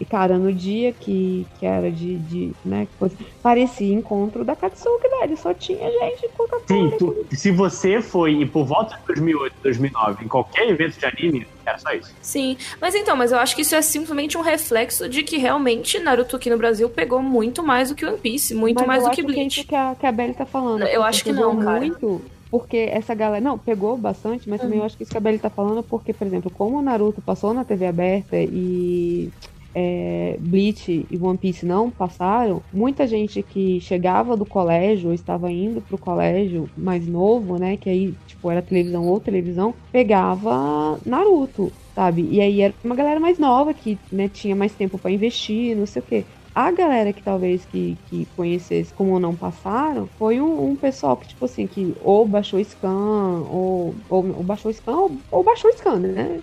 E, 0.02 0.04
cara, 0.04 0.36
no 0.36 0.52
dia 0.52 0.92
que, 0.92 1.46
que 1.60 1.64
era 1.64 1.88
de, 1.88 2.18
de 2.18 2.52
né, 2.64 2.88
coisa, 2.98 3.16
parecia 3.40 3.94
encontro 3.94 4.44
da 4.44 4.56
Katsuki, 4.56 5.08
velho. 5.20 5.36
Só 5.36 5.54
tinha 5.54 5.88
gente 5.88 6.28
com 6.36 6.42
Sim, 6.66 6.90
tu- 6.98 7.26
se 7.32 7.52
você 7.52 8.02
foi 8.02 8.32
e 8.42 8.46
por 8.46 8.64
volta 8.66 8.96
de 8.96 9.06
2008, 9.14 9.54
2009, 9.62 10.24
em 10.24 10.28
qualquer 10.28 10.68
evento 10.68 10.98
de 10.98 11.06
anime, 11.06 11.46
era 11.64 11.78
só 11.78 11.92
isso. 11.92 12.12
Sim, 12.20 12.56
mas 12.80 12.96
então, 12.96 13.14
mas 13.16 13.30
eu 13.30 13.38
acho 13.38 13.54
que 13.54 13.62
isso 13.62 13.76
é 13.76 13.82
simplesmente 13.82 14.36
um 14.36 14.40
reflexo 14.40 15.08
de 15.08 15.22
que 15.22 15.36
realmente 15.36 16.00
Naruto 16.00 16.34
aqui 16.34 16.50
no 16.50 16.58
Brasil 16.58 16.88
pegou 16.88 17.22
muito 17.22 17.62
mais 17.62 17.90
do 17.90 17.94
que 17.94 18.04
One 18.04 18.18
Piece, 18.18 18.54
muito 18.54 18.78
Mas 18.80 18.86
mais 18.88 19.02
eu 19.04 19.08
do 19.10 19.14
que 19.14 19.20
acho 19.22 19.32
que 19.32 19.40
é 19.40 19.44
Bleach. 19.44 19.64
que 19.64 19.74
a, 19.74 19.94
que 19.94 20.06
a 20.06 20.12
Belly 20.12 20.34
tá 20.34 20.46
falando. 20.46 20.82
Eu 20.82 20.88
porque 20.88 21.08
acho 21.08 21.24
que 21.24 21.32
não, 21.32 21.56
cara. 21.58 21.78
muito 21.78 22.20
porque 22.50 22.76
essa 22.76 23.14
galera. 23.14 23.42
Não, 23.42 23.58
pegou 23.58 23.96
bastante, 23.96 24.48
mas 24.48 24.60
também 24.60 24.78
eu 24.78 24.84
acho 24.84 24.94
que 24.96 25.02
isso 25.04 25.10
que 25.12 25.16
a 25.16 25.20
Belly 25.20 25.38
tá 25.38 25.48
falando, 25.48 25.82
porque, 25.82 26.12
por 26.12 26.26
exemplo, 26.26 26.50
como 26.50 26.78
o 26.78 26.82
Naruto 26.82 27.22
passou 27.22 27.54
na 27.54 27.64
TV 27.64 27.86
aberta 27.86 28.36
e. 28.38 29.30
é, 29.74 30.36
Bleach 30.40 31.06
e 31.10 31.18
One 31.18 31.38
Piece 31.38 31.64
não 31.66 31.90
passaram, 31.90 32.64
muita 32.72 33.06
gente 33.06 33.42
que 33.42 33.80
chegava 33.80 34.36
do 34.36 34.46
colégio 34.46 35.08
ou 35.08 35.14
estava 35.14 35.50
indo 35.50 35.80
pro 35.82 35.98
colégio 35.98 36.70
mais 36.76 37.06
novo, 37.08 37.56
né? 37.58 37.76
Que 37.76 37.88
aí, 37.88 38.16
tipo, 38.26 38.50
era 38.50 38.62
televisão 38.62 39.06
ou 39.06 39.20
televisão, 39.20 39.78
pegava 39.90 41.00
Naruto, 41.04 41.76
sabe? 41.94 42.28
E 42.30 42.40
aí 42.40 42.60
era 42.60 42.74
uma 42.84 42.94
galera 42.94 43.20
mais 43.20 43.38
nova 43.38 43.74
que 43.74 44.02
né, 44.10 44.28
tinha 44.28 44.54
mais 44.56 44.74
tempo 44.76 44.98
pra 44.98 45.10
investir, 45.10 45.76
não 45.76 45.86
sei 45.86 46.02
o 46.02 46.04
quê 46.04 46.26
a 46.54 46.70
galera 46.70 47.12
que 47.14 47.22
talvez 47.22 47.64
que, 47.64 47.96
que 48.04 48.26
conhecesse 48.26 48.92
como 48.92 49.18
não 49.18 49.36
passaram 49.36 50.08
foi 50.18 50.40
um, 50.40 50.70
um 50.72 50.76
pessoal 50.76 51.16
que, 51.16 51.26
tipo 51.28 51.44
assim, 51.46 51.66
que 51.66 51.94
ou 51.96 52.28
baixou 52.28 52.62
Scan, 52.62 53.40
ou, 53.48 54.02
ou, 54.08 54.36
ou 54.36 54.44
baixou 54.44 54.70
Scan, 54.72 54.96
ou, 54.96 55.24
ou 55.30 55.42
baixou 55.44 55.72
Scan, 55.72 55.98
né? 56.00 56.42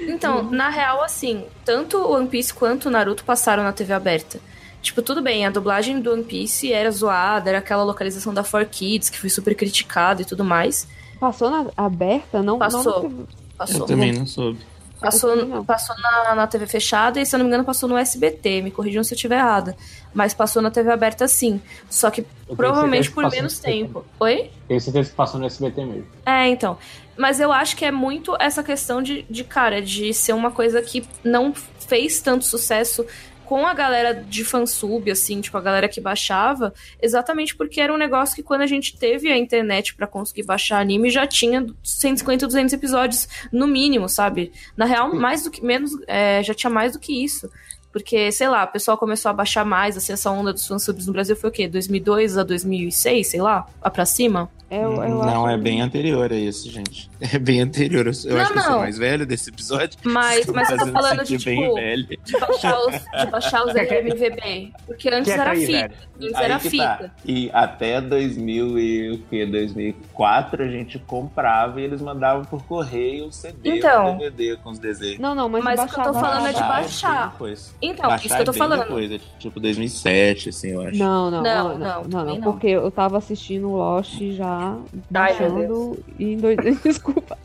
Então, 0.00 0.50
na 0.50 0.68
real, 0.68 1.02
assim, 1.02 1.44
tanto 1.64 1.98
o 1.98 2.12
One 2.12 2.28
Piece 2.28 2.52
quanto 2.52 2.86
o 2.86 2.90
Naruto 2.90 3.24
passaram 3.24 3.62
na 3.62 3.72
TV 3.72 3.92
aberta. 3.92 4.40
Tipo, 4.82 5.02
tudo 5.02 5.22
bem, 5.22 5.46
a 5.46 5.50
dublagem 5.50 6.00
do 6.00 6.12
One 6.12 6.22
Piece 6.22 6.72
era 6.72 6.90
zoada, 6.90 7.48
era 7.48 7.58
aquela 7.58 7.82
localização 7.82 8.32
da 8.32 8.44
4Kids 8.44 9.10
que 9.10 9.18
foi 9.18 9.30
super 9.30 9.54
criticada 9.54 10.22
e 10.22 10.24
tudo 10.24 10.44
mais. 10.44 10.86
Passou 11.18 11.50
na 11.50 11.66
aberta? 11.76 12.42
Não, 12.42 12.58
Passou. 12.58 13.08
Não, 13.08 13.26
Passou. 13.56 13.80
Eu 13.80 13.86
também 13.86 14.12
não 14.12 14.26
soube. 14.26 14.58
Passou, 15.00 15.34
Eu 15.34 15.64
passou 15.64 15.94
na, 15.98 16.34
na 16.34 16.46
TV 16.46 16.66
fechada 16.66 17.20
e, 17.20 17.26
se 17.26 17.34
eu 17.34 17.38
não 17.38 17.44
me 17.44 17.50
engano, 17.50 17.64
passou 17.64 17.88
no 17.88 17.96
SBT. 17.96 18.62
Me 18.62 18.70
corrijam 18.70 19.04
se 19.04 19.12
eu 19.12 19.16
estiver 19.16 19.38
errada. 19.38 19.76
Mas 20.14 20.32
passou 20.32 20.62
na 20.62 20.70
TV 20.70 20.90
aberta 20.90 21.28
sim. 21.28 21.60
Só 21.90 22.10
que 22.10 22.22
tenho 22.22 22.56
provavelmente 22.56 23.10
por 23.10 23.30
menos 23.30 23.58
tempo. 23.58 24.04
Oi? 24.18 24.50
Tenho 24.66 24.80
certeza 24.80 25.10
que 25.10 25.16
passou 25.16 25.38
no 25.38 25.46
SBT 25.46 25.84
mesmo. 25.84 26.06
É, 26.24 26.48
então. 26.48 26.78
Mas 27.16 27.40
eu 27.40 27.52
acho 27.52 27.76
que 27.76 27.84
é 27.84 27.90
muito 27.90 28.36
essa 28.38 28.62
questão 28.62 29.02
de, 29.02 29.24
de, 29.28 29.44
cara, 29.44 29.80
de 29.80 30.12
ser 30.12 30.32
uma 30.32 30.50
coisa 30.50 30.82
que 30.82 31.06
não 31.22 31.52
fez 31.54 32.20
tanto 32.20 32.44
sucesso 32.44 33.06
com 33.46 33.66
a 33.66 33.72
galera 33.72 34.12
de 34.14 34.44
fansub, 34.44 35.10
assim, 35.10 35.40
tipo, 35.40 35.56
a 35.56 35.60
galera 35.60 35.88
que 35.88 36.00
baixava, 36.00 36.74
exatamente 37.00 37.56
porque 37.56 37.80
era 37.80 37.92
um 37.92 37.96
negócio 37.96 38.34
que 38.34 38.42
quando 38.42 38.62
a 38.62 38.66
gente 38.66 38.98
teve 38.98 39.30
a 39.30 39.38
internet 39.38 39.94
pra 39.94 40.06
conseguir 40.06 40.42
baixar 40.42 40.80
anime, 40.80 41.08
já 41.08 41.26
tinha 41.26 41.64
150, 41.82 42.46
200 42.46 42.72
episódios 42.74 43.28
no 43.52 43.66
mínimo, 43.66 44.08
sabe? 44.08 44.52
Na 44.76 44.84
real, 44.84 45.14
mais 45.14 45.44
do 45.44 45.50
que, 45.50 45.64
menos, 45.64 45.92
é, 46.06 46.42
já 46.42 46.52
tinha 46.52 46.70
mais 46.70 46.92
do 46.92 46.98
que 46.98 47.24
isso. 47.24 47.50
Porque, 47.92 48.30
sei 48.30 48.48
lá, 48.48 48.64
o 48.64 48.68
pessoal 48.68 48.98
começou 48.98 49.30
a 49.30 49.32
baixar 49.32 49.64
mais, 49.64 49.96
assim, 49.96 50.12
essa 50.12 50.30
onda 50.30 50.52
dos 50.52 50.66
fansubs 50.66 51.06
no 51.06 51.14
Brasil 51.14 51.34
foi 51.34 51.48
o 51.48 51.52
quê? 51.52 51.66
2002 51.66 52.36
a 52.36 52.42
2006, 52.42 53.26
sei? 53.26 53.40
Lá 53.40 53.62
pra 53.90 54.04
cima? 54.04 54.50
Eu, 54.68 54.94
eu 55.02 55.08
não, 55.10 55.46
acho 55.46 55.54
é 55.54 55.58
bem 55.58 55.80
anterior 55.80 56.32
a 56.32 56.36
isso, 56.36 56.70
gente. 56.70 57.08
É 57.32 57.38
bem 57.38 57.62
anterior. 57.62 58.06
Eu, 58.06 58.12
Não, 58.34 58.40
acho 58.42 58.52
que 58.52 58.58
eu 58.58 58.62
sou 58.62 58.72
não. 58.72 58.78
mais 58.80 58.98
velho 58.98 59.24
desse 59.24 59.48
episódio. 59.48 59.98
Mas, 60.04 60.44
Tô 60.44 60.52
mas 60.52 60.68
eu 60.70 60.76
tô 60.78 60.86
falando 60.88 61.24
de, 61.24 61.38
tipo, 61.38 61.74
velho. 61.74 62.06
de 62.22 62.38
baixar 62.38 62.78
os, 62.78 62.92
de 63.24 63.30
baixar 63.30 63.64
os 63.66 63.72
MVB. 63.74 64.72
Porque 64.84 65.08
antes 65.08 65.32
era 65.32 65.44
cair, 65.46 65.66
fita. 65.66 65.78
velho? 65.78 65.94
Antes 66.20 66.34
Aí 66.34 66.44
era 66.44 66.58
que 66.60 66.70
fita. 66.70 66.84
tá. 66.84 67.10
E 67.24 67.50
até 67.54 68.00
2000 68.02 68.78
e 68.78 69.10
o 69.12 69.18
que 69.18 69.46
2004 69.46 70.62
a 70.62 70.68
gente 70.68 70.98
comprava 70.98 71.80
e 71.80 71.84
eles 71.84 72.02
mandavam 72.02 72.44
por 72.44 72.62
correio 72.64 73.26
o 73.28 73.32
CD, 73.32 73.78
Então. 73.78 74.14
o 74.16 74.18
DVD 74.18 74.56
com 74.58 74.70
os 74.70 74.78
desenhos. 74.78 75.18
Não, 75.18 75.34
não, 75.34 75.48
mas, 75.48 75.64
Mas 75.64 75.80
o 75.80 75.86
que 75.94 75.98
eu 76.00 76.04
tô 76.04 76.12
falando 76.12 76.46
é 76.48 76.52
de 76.52 76.60
Baixar 76.60 77.30
depois. 77.32 77.74
Então, 77.80 78.08
Baixar 78.10 78.26
isso 78.26 78.34
que 78.34 78.40
eu 78.42 78.44
tô 78.44 78.50
é 78.50 78.54
bem 78.54 78.58
falando. 78.58 78.80
Depois, 78.84 79.12
é 79.12 79.20
tipo 79.38 79.58
2007, 79.58 80.48
assim, 80.50 80.68
eu 80.72 80.82
acho. 80.82 80.98
Não, 80.98 81.30
não, 81.30 81.42
Não, 81.42 81.68
não, 81.68 81.78
não, 81.78 81.78
não, 81.78 82.02
não, 82.02 82.10
também 82.20 82.40
não. 82.40 82.52
porque 82.52 82.66
eu 82.68 82.90
tava 82.90 83.16
assistindo 83.18 83.70
Lost 83.70 84.20
já, 84.32 84.55
Ai, 84.56 85.38
meu 85.38 85.50
baixando 85.50 86.04
e 86.18 86.32
em 86.32 86.36
dois... 86.36 86.56
Desculpa. 86.82 87.38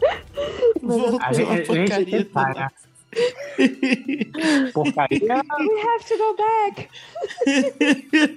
Mas 0.82 0.98
A 1.20 1.28
a 1.28 1.34
gente, 1.34 1.94
a 1.94 2.04
gente 2.04 2.24
tá, 2.26 2.54
né? 2.54 2.68
Porcaria. 4.74 5.20
We 5.60 5.82
have 5.82 6.06
to 6.08 6.18
go 6.18 6.36
back! 6.38 6.88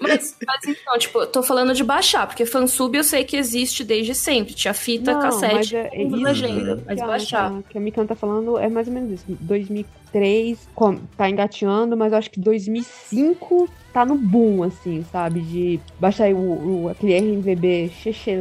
Mas, 0.00 0.36
mas 0.46 0.64
então, 0.66 0.98
tipo, 0.98 1.26
tô 1.26 1.42
falando 1.42 1.74
de 1.74 1.84
baixar, 1.84 2.26
porque 2.26 2.44
fansub 2.44 2.96
eu 2.96 3.04
sei 3.04 3.24
que 3.24 3.36
existe 3.36 3.84
desde 3.84 4.14
sempre. 4.14 4.54
Tinha 4.54 4.74
fita, 4.74 5.12
Não, 5.12 5.20
mas 5.20 5.34
cassete, 5.40 5.76
é- 5.76 5.90
é 5.92 6.02
isso 6.02 6.16
legenda. 6.16 6.76
que 6.76 6.82
Mas 6.86 7.00
a- 7.00 7.06
baixar. 7.06 7.50
Que 7.50 7.56
a, 7.58 7.62
que 7.70 7.78
a 7.78 7.80
Mikan 7.80 8.06
tá 8.06 8.14
falando 8.14 8.58
é 8.58 8.68
mais 8.68 8.88
ou 8.88 8.94
menos 8.94 9.12
isso. 9.12 9.24
2003 9.28 10.68
com- 10.74 10.98
tá 11.16 11.28
engateando, 11.30 11.96
mas 11.96 12.12
eu 12.12 12.18
acho 12.18 12.30
que 12.30 12.40
2005 12.40 13.68
tá 13.92 14.04
no 14.04 14.16
boom, 14.16 14.64
assim, 14.64 15.04
sabe? 15.12 15.40
De 15.40 15.80
baixar 16.00 16.28
o, 16.32 16.84
o, 16.84 16.88
aquele 16.88 17.14
RMVB 17.16 17.90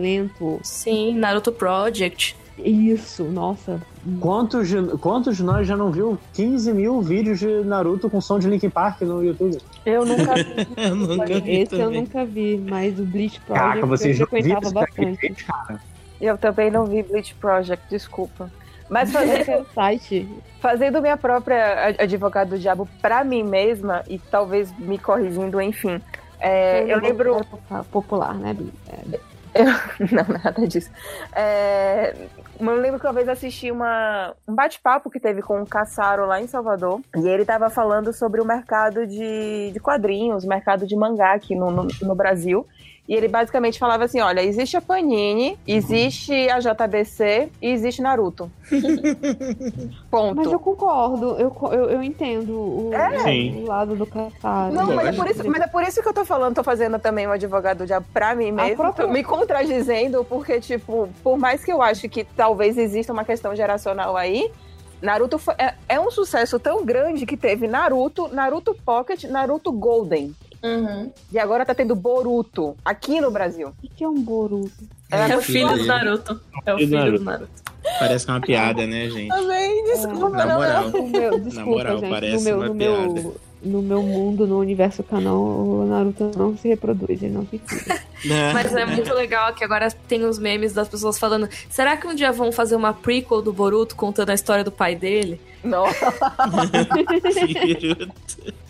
lento. 0.02 0.60
Sim, 0.64 1.16
Naruto 1.16 1.52
Project. 1.52 2.36
Isso, 2.58 3.24
nossa. 3.24 3.82
Quantos, 4.20 4.68
de- 4.68 4.98
quantos 5.00 5.38
de 5.38 5.44
nós 5.44 5.68
já 5.68 5.76
não 5.76 5.92
viu 5.92 6.18
15 6.34 6.72
mil 6.74 7.02
vídeos 7.02 7.40
de 7.40 7.48
Naruto 7.64 8.10
com 8.10 8.22
som 8.22 8.38
de 8.38 8.48
Linkin 8.48 8.70
Park 8.70 9.02
no 9.02 9.24
YouTube? 9.24 9.58
Eu 9.86 10.06
nunca 10.06 10.34
vi. 10.36 10.68
Eu 10.78 10.96
nunca 10.96 11.40
vi 11.40 11.52
Esse 11.62 11.74
eu 11.76 11.80
também. 11.86 12.02
nunca 12.02 12.26
vi, 12.26 12.58
mas 12.70 13.00
o 13.00 13.04
Bleach 13.06 13.40
Project 13.42 13.68
Caraca, 13.70 13.86
vocês 13.88 14.20
eu 14.20 14.28
frequentava 14.28 14.72
bastante. 14.72 15.34
Cara? 15.46 15.80
Eu 16.22 16.38
também 16.38 16.70
não 16.70 16.86
vi 16.86 17.02
Bleach 17.04 17.34
Project, 17.36 17.84
desculpa. 17.90 18.52
Mas 18.90 19.12
fazendo, 19.12 19.50
é 19.50 19.62
o 19.62 19.66
site. 19.74 20.30
fazendo 20.62 21.02
minha 21.02 21.18
própria 21.18 21.88
ad- 21.88 22.02
advogado 22.02 22.50
do 22.50 22.60
diabo 22.60 22.88
pra 23.02 23.24
mim 23.24 23.42
mesma, 23.42 24.04
e 24.08 24.20
talvez 24.20 24.72
me 24.78 25.00
corrigindo, 25.00 25.60
enfim. 25.60 26.00
é, 26.40 26.84
eu 26.94 27.00
lembro. 27.00 27.42
Popular, 27.92 28.36
né, 28.36 28.54
Bi? 28.54 28.72
Não, 30.12 30.40
nada 30.44 30.68
disso. 30.68 30.90
É, 31.36 32.16
eu 32.60 32.76
lembro 32.76 33.00
que 33.00 33.06
uma 33.06 33.14
vez 33.14 33.28
assisti 33.28 33.72
uma, 33.72 34.34
um 34.48 34.54
bate-papo 34.54 35.10
que 35.10 35.20
teve 35.20 35.42
com 35.42 35.62
o 35.62 35.66
Caçaro 35.66 36.26
lá 36.26 36.42
em 36.42 36.48
Salvador. 36.48 37.02
E 37.16 37.28
ele 37.28 37.46
tava 37.46 37.70
falando 37.70 38.14
sobre 38.14 38.42
o 38.42 38.46
mercado 38.46 39.06
de, 39.08 39.72
de 39.72 39.80
quadrinhos, 39.80 40.46
mercado 40.46 40.86
de 40.86 40.96
mangá 40.96 41.34
aqui 41.34 41.56
no, 41.56 41.72
no, 41.72 41.88
no 42.02 42.16
Brasil. 42.16 42.66
E 43.08 43.14
ele 43.14 43.28
basicamente 43.28 43.78
falava 43.78 44.06
assim: 44.06 44.22
olha, 44.22 44.42
existe 44.42 44.78
a 44.78 44.82
Panini, 44.82 45.58
existe 45.68 46.50
a 46.50 46.60
JBC 46.60 47.50
e 47.62 47.70
existe 47.70 48.02
Naruto. 48.02 48.50
Ponto. 50.10 50.36
Mas 50.36 50.52
eu 50.52 50.60
concordo, 50.60 51.36
eu, 51.38 51.56
eu, 51.72 51.90
eu 51.90 52.04
entendo 52.04 52.54
o, 52.54 52.92
Sim. 53.24 53.64
o 53.64 53.68
lado 53.68 53.96
do 53.96 54.06
Caçaro. 54.06 54.74
Não, 54.74 54.94
mas 54.96 55.08
é, 55.08 55.12
por 55.12 55.28
isso, 55.30 55.50
mas 55.50 55.62
é 55.62 55.68
por 55.68 55.84
isso 55.84 56.02
que 56.02 56.08
eu 56.08 56.14
tô 56.14 56.24
falando, 56.24 56.56
tô 56.56 56.64
fazendo 56.64 56.98
também 57.00 57.28
um 57.28 57.32
advogado 57.32 57.80
do 57.80 57.86
diabo 57.86 58.06
pra 58.14 58.36
mim 58.36 58.52
mesmo, 58.52 58.78
própria- 58.78 59.06
tô 59.06 59.12
me 59.12 59.24
contradizendo, 59.24 60.24
porque, 60.24 60.60
tipo, 60.60 61.10
por 61.24 61.38
mais 61.38 61.64
que 61.64 61.72
eu 61.72 61.82
ache 61.82 62.08
que 62.08 62.24
talvez 62.24 62.78
exista 62.78 63.12
uma 63.12 63.26
questão 63.26 63.56
geracional 63.56 64.16
aí, 64.16 64.50
Naruto 65.02 65.38
foi- 65.38 65.56
é, 65.58 65.74
é 65.90 66.00
um 66.00 66.10
sucesso 66.10 66.58
tão 66.60 66.86
grande 66.86 67.26
que 67.26 67.36
teve 67.36 67.68
Naruto, 67.68 68.30
Naruto 68.30 68.74
Pocket, 68.86 69.26
Naruto 69.26 69.72
Golden. 69.72 70.34
Uhum. 70.64 71.12
E 71.32 71.38
agora 71.38 71.66
tá 71.66 71.76
tendo 71.76 71.94
Boruto 71.96 72.76
aqui 72.86 73.20
no 73.20 73.30
Brasil. 73.30 73.74
O 73.84 73.90
que 73.90 74.04
é 74.04 74.08
um 74.08 74.22
Boruto? 74.22 74.72
É 75.12 75.36
o 75.36 75.42
filho 75.42 75.78
do. 75.78 75.86
Naruto. 75.86 76.42
É 76.66 76.74
o 76.74 76.78
Filho 76.78 77.20
do 77.20 77.24
Naruto. 77.24 77.64
Parece 78.00 78.26
que 78.26 78.32
é 78.32 78.34
uma 78.34 78.42
piada, 78.42 78.88
né, 78.88 79.10
gente? 79.10 79.28
Também, 79.28 79.84
desculpa, 79.84 80.30
Na 80.30 80.46
não, 80.46 80.56
moral. 80.56 80.90
No 80.90 81.08
meu, 81.10 81.40
desculpa, 81.40 81.70
moral, 81.70 81.98
gente. 82.00 82.10
parece 82.10 82.38
no 82.38 82.44
meu, 82.44 82.58
uma 82.58 82.68
no, 82.68 82.76
piada. 82.76 83.14
meu, 83.14 83.36
no 83.64 83.82
meu 83.82 84.02
mundo, 84.04 84.46
no 84.46 84.60
universo 84.60 85.02
canal, 85.04 85.38
o 85.38 85.86
Naruto 85.86 86.32
não 86.38 86.58
se 86.58 86.68
reproduz, 86.68 87.22
ele 87.24 87.34
não 87.34 87.46
se 87.48 87.58
cria. 87.60 88.00
Mas 88.54 88.74
é 88.76 88.86
muito 88.86 89.14
legal 89.14 89.54
que 89.54 89.64
agora 89.64 89.90
tem 90.08 90.24
os 90.24 90.38
memes 90.40 90.74
das 90.74 90.88
pessoas 90.88 91.18
falando: 91.20 91.48
será 91.70 91.98
que 91.98 92.08
um 92.08 92.16
dia 92.16 92.32
vão 92.32 92.52
fazer 92.52 92.76
uma 92.76 92.94
prequel 92.94 93.42
do 93.42 93.52
Boruto 93.54 93.96
contando 93.96 94.30
a 94.30 94.34
história 94.34 94.64
do 94.64 94.72
pai 94.72 94.96
dele? 94.96 95.40
não. 95.64 95.86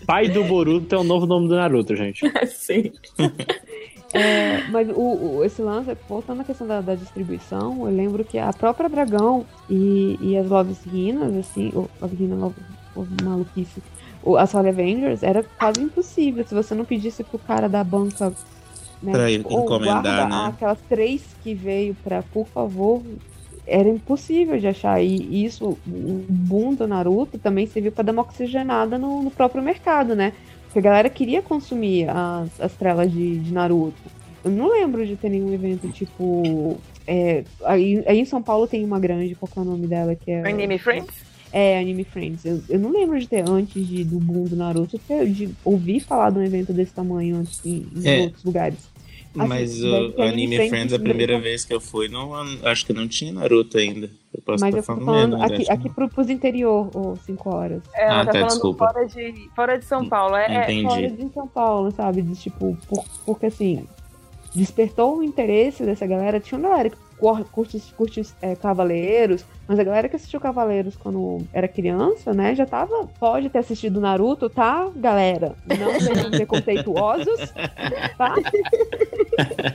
Pai 0.06 0.28
do 0.28 0.44
Boruto 0.44 0.94
é 0.94 0.98
o 0.98 1.04
novo 1.04 1.26
nome 1.26 1.48
do 1.48 1.56
Naruto, 1.56 1.96
gente. 1.96 2.22
Sim. 2.48 2.92
É, 4.14 4.62
mas 4.70 4.90
o, 4.90 5.38
o- 5.38 5.44
esse 5.46 5.62
lance, 5.62 5.96
voltando 6.08 6.42
à 6.42 6.44
questão 6.44 6.68
da, 6.68 6.82
da 6.82 6.94
distribuição, 6.94 7.88
eu 7.88 7.96
lembro 7.96 8.24
que 8.24 8.38
a 8.38 8.52
própria 8.54 8.90
Dragão 8.90 9.46
e, 9.70 10.18
e 10.22 10.38
as 10.38 10.48
Love 10.48 10.76
Hinas, 10.94 11.34
assim, 11.38 11.70
o 11.74 11.90
Love 12.02 12.24
Hina, 12.24 12.36
Love, 12.36 12.56
Love 12.96 13.10
maluquice, 13.24 13.82
o, 14.24 14.38
as 14.38 14.54
Holy 14.54 14.70
Avengers, 14.70 15.24
era 15.24 15.44
quase 15.44 15.82
impossível 15.82 16.46
se 16.48 16.54
você 16.54 16.74
não 16.74 16.86
pedisse 16.86 17.24
pro 17.24 17.38
cara 17.38 17.68
da 17.68 17.84
banca 17.84 18.34
né, 19.02 19.12
Pra 19.12 19.30
ele 19.30 19.44
ou 19.46 19.64
encomendar, 19.64 20.02
guarda 20.02 20.28
né? 20.28 20.46
aquelas 20.48 20.80
três 20.88 21.22
que 21.44 21.54
veio 21.54 21.94
pra, 22.04 22.24
por 22.24 22.48
favor, 22.48 23.04
era 23.68 23.88
impossível 23.90 24.58
de 24.58 24.68
achar. 24.68 25.02
E 25.04 25.46
isso, 25.46 25.78
o 25.86 26.26
boom 26.30 26.74
do 26.74 26.88
Naruto 26.88 27.38
também 27.38 27.68
serviu 27.68 27.92
pra 27.92 28.04
dar 28.04 28.14
uma 28.14 28.22
oxigenada 28.22 28.98
no, 28.98 29.22
no 29.22 29.30
próprio 29.30 29.62
mercado, 29.62 30.16
né? 30.16 30.32
Porque 30.66 30.80
a 30.80 30.82
galera 30.82 31.10
queria 31.10 31.42
consumir 31.42 32.10
as, 32.10 32.60
as 32.62 32.74
trelas 32.74 33.12
de, 33.12 33.40
de 33.40 33.54
Naruto. 33.54 34.02
Eu 34.44 34.52
não 34.52 34.70
lembro 34.70 35.06
de 35.06 35.16
ter 35.16 35.30
nenhum 35.30 35.54
evento 35.54 35.88
tipo. 35.90 36.78
É, 37.06 37.44
aí, 37.66 38.02
aí 38.08 38.20
em 38.20 38.26
São 38.26 38.42
Paulo 38.42 38.68
tem 38.68 38.84
uma 38.84 39.00
grande, 39.00 39.36
qual 39.36 39.50
que 39.52 39.60
é 39.60 39.62
o 39.62 39.66
nome 39.66 39.88
dela? 39.88 40.16
Que 40.16 40.32
é, 40.32 40.48
Anime 40.48 40.78
Friends? 40.78 41.33
É, 41.54 41.78
Anime 41.80 42.04
Friends. 42.04 42.44
Eu, 42.44 42.62
eu 42.68 42.80
não 42.80 42.92
lembro 42.92 43.20
de 43.20 43.28
ter, 43.28 43.48
antes 43.48 43.86
de, 43.88 44.04
do 44.04 44.20
boom 44.20 44.46
do 44.46 44.56
Naruto, 44.56 44.98
ter, 44.98 45.30
de 45.30 45.50
ouvir 45.64 46.00
falar 46.00 46.32
de 46.32 46.40
um 46.40 46.44
evento 46.44 46.74
desse 46.74 46.92
tamanho 46.94 47.36
antes 47.38 47.64
em, 47.64 47.86
em 47.96 48.08
É. 48.08 48.22
outros 48.22 48.44
lugares. 48.44 48.92
Mas 49.36 49.72
Assim, 49.72 49.88
o 49.88 49.92
deve 49.92 50.14
ter 50.14 50.22
Anime 50.24 50.56
Friends 50.56 50.70
Friends, 50.70 50.94
a 50.94 51.00
primeira 51.00 51.40
vez 51.40 51.64
que 51.66 51.74
eu 51.74 51.80
fui, 51.82 52.08
não, 52.08 52.34
acho 52.64 52.86
que 52.86 52.94
não 52.94 53.08
tinha 53.08 53.32
Naruto 53.34 53.78
ainda. 53.78 54.10
Eu 54.34 54.42
posso 54.44 54.64
Mas 54.64 54.76
estar 54.76 54.94
eu 54.94 54.98
tô 54.98 55.04
falando, 55.06 55.06
falando 55.06 55.38
menos, 55.38 55.40
mas 55.52 55.52
aqui, 55.70 55.72
aqui 55.72 55.90
pro, 55.90 56.10
pros 56.10 56.30
interior, 56.30 56.90
ou 56.94 57.16
5 57.18 57.50
horas. 57.56 57.82
É, 57.96 58.04
ela 58.04 58.22
Ah, 58.22 58.26
tá, 58.26 58.32
tá, 58.32 58.40
falando 58.40 58.50
desculpa. 58.50 58.88
fora 58.94 59.06
de, 59.08 59.50
fora 59.56 59.78
de 59.80 59.86
São 59.86 60.08
Paulo. 60.10 60.36
É, 60.36 60.56
é, 60.56 60.64
Entendi. 60.72 60.84
Fora 60.84 61.10
de 61.10 61.34
São 61.34 61.48
Paulo, 61.48 61.92
sabe? 61.92 62.22
De, 62.22 62.36
tipo, 62.36 62.78
por- 62.88 63.06
porque 63.26 63.48
assim, 63.48 63.88
despertou 64.56 65.18
o 65.18 65.24
interesse 65.24 65.84
dessa 65.84 66.06
galera. 66.06 66.40
Tinha 66.40 66.60
uma 66.60 66.70
galera 66.70 66.90
que 66.92 66.98
curte, 67.52 67.82
curte 67.98 68.22
é, 68.42 68.56
Cavaleiros, 68.56 69.44
mas 69.68 69.80
a 69.80 69.84
galera 69.84 70.10
que 70.10 70.16
assistiu 70.16 70.40
Cavaleiros 70.42 70.96
quando 70.96 71.40
era 71.54 71.68
criança, 71.68 72.34
né, 72.34 72.54
já 72.54 72.66
tava. 72.66 73.08
Pode 73.20 73.50
ter 73.50 73.60
assistido 73.60 74.02
Naruto, 74.02 74.50
tá, 74.50 74.90
galera? 74.96 75.56
Não 75.66 76.00
sejam 76.02 76.32
preconceituosos, 76.32 77.54
tá? 78.18 78.36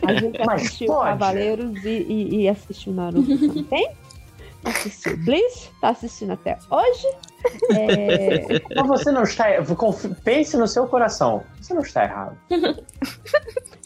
A 0.06 0.14
gente 0.14 0.38
Mas 0.44 0.62
assistiu 0.62 0.88
pode. 0.88 1.08
Cavaleiros 1.10 1.84
e, 1.84 1.88
e, 1.88 2.42
e 2.42 2.48
assistiu 2.48 2.92
Naruto 2.92 3.38
também. 3.54 3.90
assistiu 4.64 5.16
Bleach, 5.24 5.70
tá 5.80 5.88
assistindo 5.88 6.32
até 6.32 6.58
hoje. 6.70 7.06
É, 7.72 8.60
Mas 8.76 8.86
você 8.86 9.10
não 9.10 9.22
está. 9.22 9.46
Pense 10.22 10.56
no 10.56 10.68
seu 10.68 10.86
coração. 10.86 11.42
Você 11.60 11.72
não 11.72 11.82
está 11.82 12.04
errado. 12.04 12.36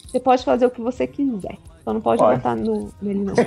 Você 0.05 0.19
pode 0.19 0.43
fazer 0.43 0.65
o 0.65 0.71
que 0.71 0.81
você 0.81 1.07
quiser. 1.07 1.57
Só 1.83 1.93
não 1.93 1.99
pode 1.99 2.19
Pode. 2.19 2.37
votar 2.37 2.55
no, 2.55 2.93
nele, 3.01 3.19
não. 3.25 3.33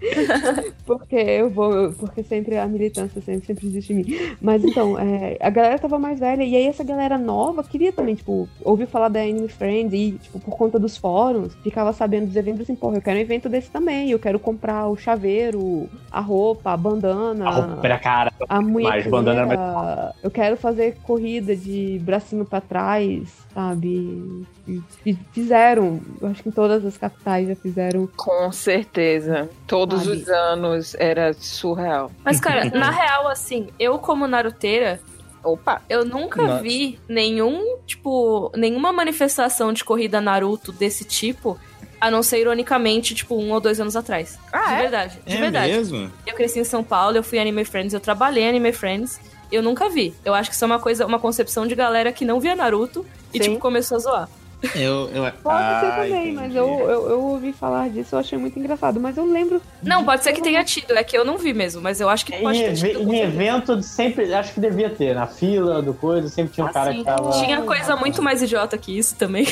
porque 0.86 1.16
eu 1.16 1.50
vou. 1.50 1.92
Porque 1.92 2.22
sempre 2.22 2.56
a 2.56 2.66
militância 2.66 3.20
sempre, 3.20 3.46
sempre 3.46 3.66
existe 3.66 3.92
em 3.92 3.96
mim. 3.96 4.36
Mas 4.40 4.64
então, 4.64 4.98
é, 4.98 5.36
a 5.40 5.50
galera 5.50 5.78
tava 5.78 5.98
mais 5.98 6.18
velha. 6.18 6.42
E 6.42 6.56
aí 6.56 6.66
essa 6.66 6.84
galera 6.84 7.18
nova 7.18 7.62
queria 7.62 7.92
também, 7.92 8.14
tipo, 8.14 8.48
ouvir 8.62 8.86
falar 8.86 9.08
da 9.08 9.20
Anime 9.20 9.48
Friends 9.48 9.92
e, 9.92 10.12
tipo, 10.12 10.38
por 10.40 10.56
conta 10.56 10.78
dos 10.78 10.96
fóruns, 10.96 11.54
ficava 11.62 11.92
sabendo 11.92 12.26
dos 12.26 12.36
eventos 12.36 12.62
assim, 12.62 12.74
porra, 12.74 12.96
eu 12.96 13.02
quero 13.02 13.18
um 13.18 13.22
evento 13.22 13.48
desse 13.48 13.70
também. 13.70 14.10
Eu 14.10 14.18
quero 14.18 14.38
comprar 14.38 14.88
o 14.88 14.96
chaveiro, 14.96 15.88
a 16.10 16.20
roupa, 16.20 16.72
a 16.72 16.76
bandana. 16.76 17.46
A 17.46 17.50
roupa 17.50 17.86
era 17.86 17.98
cara. 17.98 18.32
A 18.48 18.60
Mais 18.60 19.06
bandana 19.06 19.40
era 19.40 19.46
munhequeira, 19.46 20.14
eu 20.22 20.30
quero 20.30 20.56
fazer 20.56 20.96
corrida 21.02 21.54
de 21.54 22.00
bracinho 22.02 22.44
pra 22.44 22.60
trás, 22.60 23.28
sabe? 23.54 24.46
E 24.68 24.80
fi- 25.02 25.18
Fizeram, 25.32 26.00
eu 26.20 26.28
acho 26.28 26.42
que 26.42 26.48
em 26.48 26.52
todas 26.52 26.84
as 26.84 26.96
capitais 26.96 27.48
já 27.48 27.56
fizeram. 27.56 28.08
Com 28.16 28.50
certeza. 28.52 29.48
Todos 29.66 30.02
Sabe? 30.04 30.16
os 30.16 30.28
anos 30.28 30.94
era 30.98 31.32
surreal. 31.34 32.10
Mas, 32.24 32.40
cara, 32.40 32.64
na 32.76 32.90
real, 32.90 33.28
assim, 33.28 33.68
eu 33.78 33.98
como 33.98 34.26
naruteira, 34.26 35.00
Opa! 35.42 35.80
eu 35.88 36.04
nunca 36.04 36.42
Nossa. 36.42 36.62
vi 36.62 36.98
nenhum, 37.08 37.78
tipo, 37.86 38.52
nenhuma 38.54 38.92
manifestação 38.92 39.72
de 39.72 39.82
corrida 39.84 40.20
Naruto 40.20 40.70
desse 40.72 41.04
tipo, 41.04 41.58
a 42.00 42.10
não 42.10 42.22
ser 42.22 42.40
ironicamente, 42.40 43.14
tipo, 43.14 43.34
um 43.36 43.50
ou 43.52 43.60
dois 43.60 43.80
anos 43.80 43.96
atrás. 43.96 44.38
Ah, 44.52 44.68
de 44.68 44.74
é? 44.74 44.78
verdade, 44.82 45.18
de 45.26 45.36
É 45.36 45.40
verdade. 45.40 45.72
mesmo? 45.72 46.10
Eu 46.26 46.34
cresci 46.34 46.60
em 46.60 46.64
São 46.64 46.82
Paulo, 46.84 47.16
eu 47.16 47.22
fui 47.22 47.38
Anime 47.38 47.64
Friends, 47.64 47.92
eu 47.94 48.00
trabalhei 48.00 48.48
Anime 48.48 48.72
Friends. 48.72 49.20
Eu 49.50 49.62
nunca 49.62 49.88
vi. 49.88 50.14
Eu 50.24 50.32
acho 50.32 50.48
que 50.48 50.54
isso 50.54 50.64
é 50.64 50.66
uma 50.66 50.78
coisa, 50.78 51.04
uma 51.04 51.18
concepção 51.18 51.66
de 51.66 51.74
galera 51.74 52.12
que 52.12 52.24
não 52.24 52.38
via 52.38 52.54
Naruto 52.54 53.04
e, 53.34 53.38
Sim. 53.38 53.50
tipo, 53.50 53.58
começou 53.58 53.96
a 53.96 53.98
zoar. 53.98 54.28
Eu, 54.74 55.08
eu, 55.14 55.32
Pode 55.42 55.62
ah, 55.64 55.80
ser 55.80 55.90
também, 56.10 56.32
mas 56.34 56.44
entendi. 56.46 56.56
eu, 56.58 56.68
eu, 56.80 57.08
eu 57.10 57.20
ouvi 57.22 57.52
falar 57.52 57.88
disso, 57.88 58.14
eu 58.14 58.18
achei 58.18 58.36
muito 58.38 58.58
engraçado. 58.58 59.00
Mas 59.00 59.16
eu 59.16 59.24
lembro. 59.24 59.60
Não, 59.82 60.04
pode 60.04 60.22
ser 60.22 60.32
que 60.34 60.42
tenha 60.42 60.62
tido, 60.64 60.92
é 60.96 61.02
que 61.02 61.16
eu 61.16 61.24
não 61.24 61.38
vi 61.38 61.54
mesmo, 61.54 61.80
mas 61.80 62.00
eu 62.00 62.08
acho 62.08 62.26
que 62.26 62.32
pode 62.38 62.58
Em, 62.58 62.62
ter 62.64 62.74
tido. 62.74 63.00
em 63.02 63.06
certeza. 63.10 63.22
evento, 63.22 63.82
sempre. 63.82 64.34
Acho 64.34 64.52
que 64.52 64.60
devia 64.60 64.90
ter. 64.90 65.14
Na 65.14 65.26
fila 65.26 65.80
do 65.80 65.94
coisa, 65.94 66.28
sempre 66.28 66.52
tinha 66.52 66.66
um 66.66 66.68
Ah, 66.68 66.72
cara 66.72 66.92
sim. 66.92 66.98
que 66.98 67.04
tava. 67.04 67.30
Tinha 67.30 67.62
coisa 67.62 67.96
muito 67.96 68.20
mais 68.22 68.42
idiota 68.42 68.76
que 68.76 68.96
isso 68.98 69.14
também. 69.16 69.46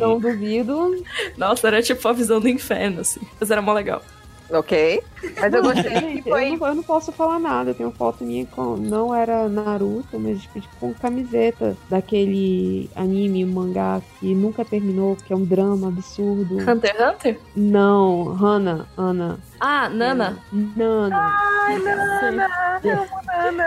Não 0.00 0.18
duvido. 0.18 1.04
Nossa, 1.36 1.68
era 1.68 1.82
tipo 1.82 2.06
a 2.08 2.12
visão 2.12 2.40
do 2.40 2.48
inferno, 2.48 3.00
assim. 3.02 3.20
Mas 3.38 3.50
era 3.50 3.62
mó 3.62 3.72
legal. 3.72 4.02
Ok. 4.50 5.02
Mas 5.40 5.52
eu 5.52 5.62
gostei 5.62 5.94
Gente, 5.94 6.28
eu, 6.28 6.34
foi. 6.34 6.56
não, 6.56 6.66
eu 6.68 6.74
não 6.76 6.82
posso 6.82 7.10
falar 7.10 7.38
nada. 7.38 7.70
Eu 7.70 7.74
tenho 7.74 7.90
foto 7.90 8.24
minha 8.24 8.46
com. 8.46 8.76
Não 8.76 9.14
era 9.14 9.48
Naruto, 9.48 10.18
mas 10.18 10.42
tipo, 10.42 10.60
tipo, 10.60 10.76
com 10.78 10.94
camiseta 10.94 11.76
daquele 11.90 12.88
anime, 12.94 13.44
mangá 13.44 14.00
que 14.20 14.34
nunca 14.34 14.64
terminou, 14.64 15.16
que 15.16 15.32
é 15.32 15.36
um 15.36 15.44
drama 15.44 15.88
absurdo. 15.88 16.58
Hunter 16.58 16.94
x 16.94 17.00
Hunter? 17.00 17.40
Não, 17.56 18.36
Hana, 18.40 18.86
Ana. 18.96 19.38
Ah, 19.60 19.88
Nana. 19.88 20.38
Nana. 20.52 21.32
Ai, 21.66 21.78
Nana, 21.78 22.20
Nana. 22.20 22.48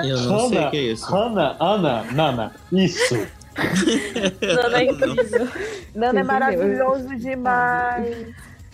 Eu 0.06 0.18
não 0.22 0.49
sei 0.49 0.57
o 0.57 0.61
Hana, 0.61 0.72
que 0.72 0.77
é 0.77 0.81
isso. 0.81 1.15
Hana, 1.15 1.57
Ana, 1.60 2.03
Nana. 2.14 2.51
Isso. 2.72 3.15
Nana 4.41 4.77
é 4.77 4.84
incrível. 4.85 5.47
Nana 5.95 6.19
é 6.19 6.23
maravilhoso 6.23 7.15
demais. 7.18 8.27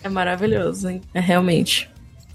É 0.04 0.08
maravilhoso, 0.08 0.88
hein? 0.88 1.02
É 1.12 1.20
realmente. 1.20 1.90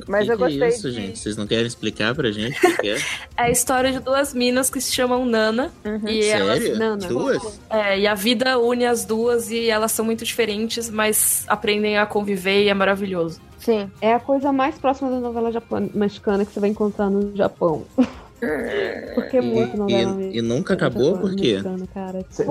Mas 0.07 0.25
que 0.25 0.31
eu 0.31 0.37
que 0.37 0.43
é 0.43 0.47
gostei 0.47 0.67
isso, 0.69 0.89
de... 0.89 0.95
gente? 0.95 1.19
Vocês 1.19 1.37
não 1.37 1.47
querem 1.47 1.65
explicar 1.65 2.13
pra 2.15 2.31
gente 2.31 2.57
o 2.65 2.77
que 2.77 2.89
é? 2.89 2.97
É 3.37 3.43
a 3.43 3.49
história 3.49 3.91
de 3.91 3.99
duas 3.99 4.33
minas 4.33 4.69
que 4.69 4.79
se 4.79 4.93
chamam 4.93 5.25
Nana. 5.25 5.71
E 6.07 6.25
elas. 6.25 6.59
Sério? 6.59 6.77
Nana. 6.77 7.07
Duas? 7.07 7.59
É, 7.69 7.99
e 7.99 8.07
a 8.07 8.13
vida 8.13 8.59
une 8.59 8.85
as 8.85 9.03
duas 9.03 9.49
e 9.49 9.69
elas 9.69 9.91
são 9.91 10.05
muito 10.05 10.23
diferentes, 10.23 10.89
mas 10.89 11.43
aprendem 11.47 11.97
a 11.97 12.05
conviver 12.05 12.63
e 12.63 12.69
é 12.69 12.73
maravilhoso. 12.73 13.41
Sim. 13.57 13.89
É 14.01 14.13
a 14.13 14.19
coisa 14.19 14.51
mais 14.51 14.77
próxima 14.77 15.09
da 15.09 15.19
novela 15.19 15.51
mexicana 15.93 16.45
que 16.45 16.51
você 16.51 16.59
vai 16.59 16.69
encontrar 16.69 17.09
no 17.09 17.35
Japão. 17.35 17.85
Porque 19.13 19.37
é 19.37 19.41
muito 19.41 19.75
E, 19.75 19.77
novela 19.77 20.21
e, 20.23 20.37
e 20.39 20.41
nunca 20.41 20.73
acabou? 20.73 21.17
Por 21.17 21.35
quê? 21.35 21.61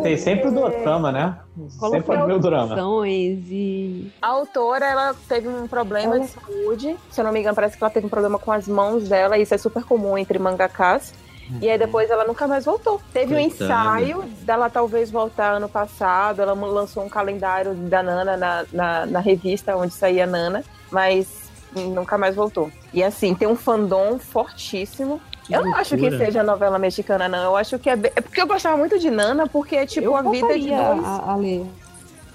Tem 0.03 0.17
sempre 0.17 0.49
o 0.49 0.53
drama, 0.53 1.11
né? 1.11 1.37
Sempre 1.69 2.17
é 2.17 2.23
o 2.23 2.27
meu 2.29 2.39
drama. 2.39 2.77
E 3.07 4.11
A 4.23 4.29
autora, 4.29 4.87
ela 4.87 5.15
teve 5.29 5.49
um 5.49 5.67
problema 5.67 6.15
Ela- 6.17 6.25
de 6.25 6.31
saúde. 6.31 6.97
Se 7.11 7.21
eu 7.21 7.25
não 7.25 7.33
me 7.33 7.41
engano, 7.41 7.57
parece 7.57 7.77
que 7.77 7.83
ela 7.83 7.91
teve 7.93 8.07
um 8.07 8.11
problema 8.11 8.39
com 8.39 8.53
as 8.53 8.69
mãos 8.69 9.09
dela. 9.09 9.37
Isso 9.37 9.53
é 9.53 9.59
super 9.59 9.83
comum 9.85 10.17
entre 10.17 10.39
mangakas. 10.39 11.13
E 11.61 11.69
aí 11.69 11.77
depois 11.77 12.09
ela 12.09 12.25
nunca 12.25 12.47
mais 12.47 12.65
voltou. 12.65 13.01
Teve 13.13 13.35
um 13.35 13.39
Coitada. 13.41 13.65
ensaio 13.65 14.23
dela 14.43 14.71
talvez 14.71 15.11
voltar 15.11 15.55
ano 15.55 15.69
passado. 15.69 16.41
Ela 16.41 16.53
lançou 16.53 17.03
um 17.03 17.09
calendário 17.09 17.75
da 17.75 18.01
Nana 18.05 18.37
na, 18.37 18.65
na, 18.73 19.07
na 19.07 19.19
revista 19.19 19.77
onde 19.77 19.93
saía 19.93 20.27
Nana, 20.27 20.63
mas 20.93 21.51
nunca 21.75 22.17
mais 22.17 22.37
voltou. 22.37 22.71
E 22.95 23.03
assim, 23.03 23.35
tem 23.35 23.49
um 23.49 23.57
fandom 23.57 24.17
fortíssimo. 24.21 25.21
Que 25.51 25.57
eu 25.57 25.65
não 25.65 25.75
acho 25.77 25.97
que 25.97 26.11
seja 26.19 26.43
novela 26.43 26.79
mexicana, 26.79 27.29
não. 27.29 27.43
Eu 27.45 27.57
acho 27.57 27.79
que 27.79 27.91
é. 27.91 27.97
bem- 27.97 28.13
É 28.17 28.21
porque 28.21 28.41
eu 28.41 28.47
gostava 28.47 28.77
muito 28.77 28.99
de 28.99 29.11
Nana, 29.11 29.47
porque 29.47 29.77
é 29.77 29.87
tipo 29.87 30.07
eu 30.07 30.17
a 30.17 30.23
vida 30.23 30.35
de 30.35 30.41
votaria 30.41 30.83
dois. 30.95 31.05
a, 31.05 31.33
a 31.33 31.37
ler. 31.37 31.67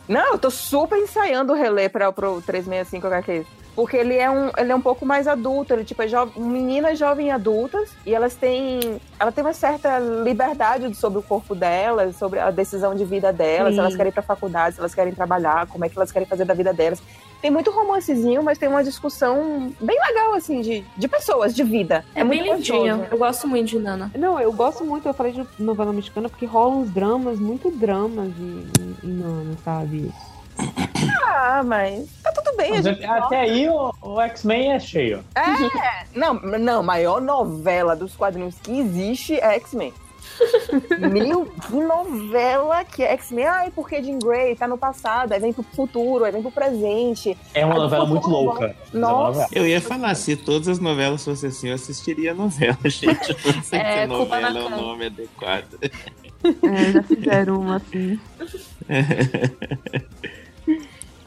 Não, 0.08 0.34
eu 0.34 0.38
tô 0.38 0.52
super 0.52 1.00
ensaiando 1.00 1.54
o 1.54 1.56
relé 1.56 1.90
para 1.90 2.12
pro 2.12 2.42
365 2.42 3.08
HQ. 3.08 3.46
Porque 3.76 3.98
ele 3.98 4.16
é 4.16 4.32
um, 4.32 4.50
ele 4.58 4.72
é 4.72 4.76
um 4.76 4.82
pouco 4.82 5.06
mais 5.06 5.28
adulto, 5.28 5.74
ele 5.74 5.84
tipo 5.84 6.02
é 6.02 6.08
jo 6.08 6.32
meninas 6.38 6.98
jovens 6.98 7.30
adultas 7.32 7.92
e 8.06 8.14
elas 8.14 8.34
têm, 8.34 9.02
ela 9.20 9.32
tem 9.34 9.44
uma 9.44 9.54
certa 9.54 10.00
liberdade 10.00 10.96
sobre 10.96 11.20
o 11.20 11.22
corpo 11.22 11.54
delas, 11.54 12.16
sobre 12.16 12.40
a 12.40 12.52
decisão 12.52 12.96
de 12.96 13.04
vida 13.04 13.34
delas, 13.34 13.70
Sim. 13.70 13.76
se 13.76 13.80
elas 13.82 13.96
querem 13.96 14.10
ir 14.10 14.14
pra 14.14 14.24
faculdade, 14.24 14.76
se 14.76 14.80
elas 14.80 14.96
querem 14.96 15.14
trabalhar, 15.14 15.68
como 15.68 15.84
é 15.84 15.90
que 15.90 15.98
elas 15.98 16.12
querem 16.12 16.28
fazer 16.28 16.46
da 16.46 16.54
vida 16.54 16.74
delas. 16.74 17.02
Tem 17.42 17.52
muito 17.52 17.70
romancezinho, 17.70 18.42
mas 18.42 18.58
tem 18.58 18.70
uma 18.70 18.84
discussão 18.84 19.72
bem 19.80 20.00
legal 20.08 20.34
assim 20.34 20.62
de, 20.62 20.84
de 20.96 21.08
pessoas, 21.08 21.54
de 21.54 21.64
vida. 21.64 22.04
É, 22.16 22.24
bem 22.24 22.40
muito 22.40 22.56
lindinho. 22.56 22.98
gostoso. 22.98 23.08
Eu 23.12 23.18
gosto 23.18 23.48
muito 23.48 23.68
de 23.68 23.80
Nana. 23.80 24.10
Não, 24.18 24.40
eu 24.40 24.54
gosto 24.54 24.86
muito, 24.86 25.08
eu 25.08 25.14
falei 25.14 25.34
de 25.34 25.46
novela 25.60 25.92
mexicana 25.92 26.30
porque 26.30 26.46
rolam 26.46 26.80
uns 26.80 26.90
dramas, 26.92 27.40
muito 27.40 27.70
dramas 27.70 28.30
em, 28.40 28.68
em, 28.80 28.96
em 29.04 29.10
Nana, 29.10 29.58
sabe? 29.64 30.12
Ah, 31.28 31.64
mas 31.64 32.08
tá 32.24 32.32
tudo 32.32 32.56
bem, 32.58 32.72
a 32.72 32.76
Mas 32.76 32.86
gente 32.86 33.06
Até 33.06 33.42
aí 33.42 33.70
o, 33.70 33.94
o 34.02 34.22
X-Men 34.22 34.74
é 34.74 34.80
cheio. 34.80 35.24
Não, 36.16 36.34
não, 36.36 36.82
maior 36.82 37.20
novela 37.22 37.96
dos 37.96 38.16
quadrinhos 38.16 38.56
que 38.64 38.80
existe 38.80 39.36
é 39.40 39.56
X-Men. 39.56 39.94
Meu, 41.12 41.46
que 41.46 41.76
novela 41.76 42.84
que 42.84 43.04
é 43.04 43.12
X-Men. 43.14 43.46
Ai, 43.46 43.72
porque 43.74 44.02
Jean 44.02 44.20
Grey 44.20 44.56
tá 44.56 44.68
no 44.68 44.78
passado, 44.78 45.32
aí 45.34 45.40
vem 45.40 45.54
pro 45.54 45.64
futuro, 45.64 46.24
aí 46.26 46.32
vem 46.32 46.42
pro 46.42 46.52
presente. 46.52 47.38
É 47.54 47.66
uma 47.66 47.76
Aí, 47.76 47.80
novela 47.82 48.06
muito 48.06 48.28
louca. 48.30 48.68
É 48.68 48.76
Nossa. 48.98 49.48
Eu 49.52 49.68
ia 49.68 49.80
falar, 49.82 50.16
se 50.16 50.36
todas 50.36 50.68
as 50.68 50.80
novelas 50.80 51.24
fossem 51.24 51.50
assim, 51.50 51.68
eu 51.70 51.76
assistiria 51.76 52.32
a 52.32 52.36
novela, 52.36 52.78
gente. 52.86 53.32
Eu 53.46 53.54
não 53.54 53.64
sei 53.64 53.80
É, 53.80 54.02
se 54.02 54.08
novela 54.08 54.60
é 54.60 54.64
o 54.64 54.70
nome 54.70 55.06
adequado. 55.06 55.78
É, 55.84 56.92
já 56.92 57.04
fizeram 57.04 57.60
uma 57.62 57.76
assim. 57.78 58.20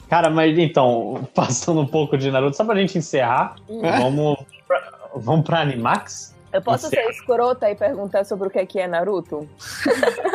Cara, 0.09 0.31
mas 0.31 0.57
então, 0.59 1.29
passando 1.35 1.81
um 1.81 1.87
pouco 1.87 2.17
de 2.17 2.31
Naruto, 2.31 2.57
só 2.57 2.65
pra 2.65 2.75
gente 2.77 2.97
encerrar, 2.99 3.57
vamos 4.01 4.39
pra, 4.67 4.93
vamos 5.17 5.45
pra 5.47 5.61
Animax? 5.61 6.37
Eu 6.51 6.63
posso 6.63 6.89
ser 6.89 7.05
escrota 7.11 7.71
e 7.71 7.75
perguntar 7.75 8.25
sobre 8.25 8.49
o 8.49 8.51
que 8.51 8.59
é, 8.59 8.65
que 8.65 8.81
é 8.81 8.87
Naruto? 8.87 9.47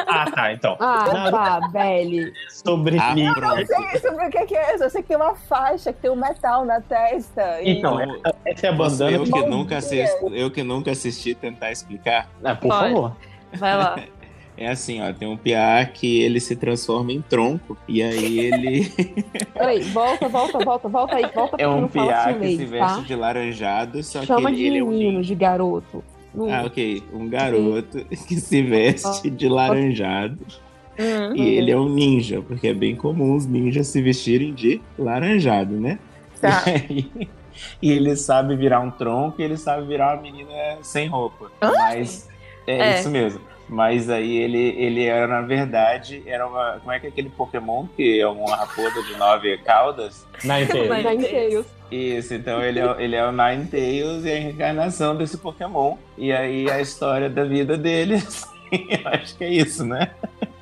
Ah, 0.08 0.30
tá, 0.30 0.54
então. 0.54 0.78
Ah, 0.80 1.06
Naruto 1.12 1.32
tá, 1.32 1.68
Belly. 1.72 2.32
sobre 2.50 3.00
Ah, 3.00 3.16
pronto. 3.34 3.60
Eu 3.62 3.66
sei 3.66 4.00
sobre 4.00 4.28
o 4.28 4.30
que 4.30 4.38
é, 4.38 4.46
que 4.46 4.56
é. 4.56 4.76
Eu 4.76 4.90
sei 4.92 5.02
que 5.02 5.08
tem 5.08 5.18
uma 5.18 5.34
faixa, 5.34 5.92
que 5.92 6.00
tem 6.02 6.12
um 6.12 6.16
metal 6.16 6.66
na 6.66 6.80
testa. 6.82 7.60
E... 7.64 7.72
Então, 7.80 8.00
essa- 8.00 8.36
essa 8.46 8.68
é 8.68 8.70
a 8.70 8.74
bandana 8.74 9.12
eu, 9.18 9.24
que... 9.24 9.32
que 9.32 9.46
nunca 9.48 9.78
assisti, 9.78 10.18
eu 10.34 10.52
que 10.52 10.62
nunca 10.62 10.92
assisti 10.92 11.34
tentar 11.34 11.72
explicar. 11.72 12.30
Ah, 12.44 12.54
por 12.54 12.68
Pode. 12.70 12.94
favor. 12.94 13.16
Vai 13.54 13.76
lá. 13.76 13.96
É 14.64 14.70
assim, 14.70 15.02
ó, 15.02 15.12
tem 15.12 15.28
um 15.28 15.36
piá 15.38 15.86
que 15.86 16.22
ele 16.22 16.40
se 16.40 16.56
transforma 16.56 17.12
em 17.12 17.22
tronco 17.22 17.78
e 17.88 18.02
aí 18.02 18.40
ele 18.40 18.90
Peraí, 19.54 19.82
volta, 19.84 20.30
volta, 20.30 20.60
volta, 20.64 20.88
volta 20.90 21.16
aí, 21.16 21.26
volta 21.34 21.56
é 21.60 21.68
um 21.68 21.88
piá 21.88 22.26
assim 22.30 22.40
que 22.40 22.58
se 22.58 22.66
veste 22.66 22.98
tá? 22.98 23.04
de 23.06 23.16
laranjado, 23.16 24.04
só 24.04 24.24
Chama 24.24 24.50
que 24.52 24.58
de 24.58 24.64
ele 24.66 24.78
é 24.80 24.84
um 24.84 24.88
menino, 24.90 25.22
de 25.22 25.36
garoto. 25.36 26.04
Não- 26.34 26.52
Ah, 26.52 26.64
ok. 26.66 27.04
Um 27.14 27.28
garoto 27.30 28.06
que 28.28 28.36
se 28.40 28.62
veste 28.62 29.30
de 29.30 29.48
laranjado 29.50 30.40
Uhum. 30.98 31.36
e 31.36 31.42
ele 31.58 31.72
é 31.72 31.78
um 31.78 31.90
ninja, 31.90 32.42
porque 32.42 32.68
é 32.68 32.74
bem 32.74 32.96
comum 32.96 33.36
os 33.36 33.48
ninjas 33.48 33.88
se 33.88 34.00
vestirem 34.02 34.54
de 34.54 34.80
laranjado, 34.98 35.74
né? 35.80 35.98
Tá. 36.40 36.64
E, 36.68 36.72
aí- 36.72 37.30
e 37.82 37.92
ele 37.92 38.16
sabe 38.16 38.56
virar 38.56 38.80
um 38.80 38.90
tronco 38.90 39.40
e 39.40 39.44
ele 39.44 39.58
sabe 39.58 39.86
virar 39.88 40.14
uma 40.16 40.22
menina 40.24 40.54
sem 40.82 41.08
roupa. 41.08 41.52
Mas 41.62 42.28
é, 42.66 42.78
É. 42.78 43.00
isso 43.00 43.10
mesmo. 43.10 43.42
Mas 43.68 44.10
aí 44.10 44.38
ele, 44.38 44.76
ele 44.78 45.06
era, 45.06 45.28
na 45.28 45.42
verdade, 45.42 46.22
era 46.26 46.46
uma. 46.48 46.80
Como 46.80 46.92
é 46.92 47.00
que 47.00 47.08
é 47.08 47.10
aquele 47.10 47.30
Pokémon 47.30 47.88
que 47.96 48.20
é 48.20 48.28
uma 48.28 48.56
raposa 48.56 49.02
de 49.04 49.16
nove 49.18 49.58
caudas? 49.60 50.26
Ninetales. 50.44 50.90
Ninetales. 50.90 51.66
Isso, 51.92 52.34
então 52.34 52.62
ele 52.62 52.80
é, 52.80 52.96
ele 53.00 53.16
é 53.16 53.26
o 53.26 53.32
Ninetales 53.32 54.26
e 54.26 54.32
a 54.32 54.40
reencarnação 54.40 55.16
desse 55.16 55.38
Pokémon. 55.38 55.96
E 56.18 56.32
aí 56.32 56.70
a 56.70 56.82
história 56.82 57.30
da 57.30 57.44
vida 57.44 57.78
dele, 57.78 58.16
assim, 58.26 58.48
eu 58.90 59.12
acho 59.12 59.38
que 59.38 59.44
é 59.44 59.50
isso, 59.50 59.86
né? 59.86 60.12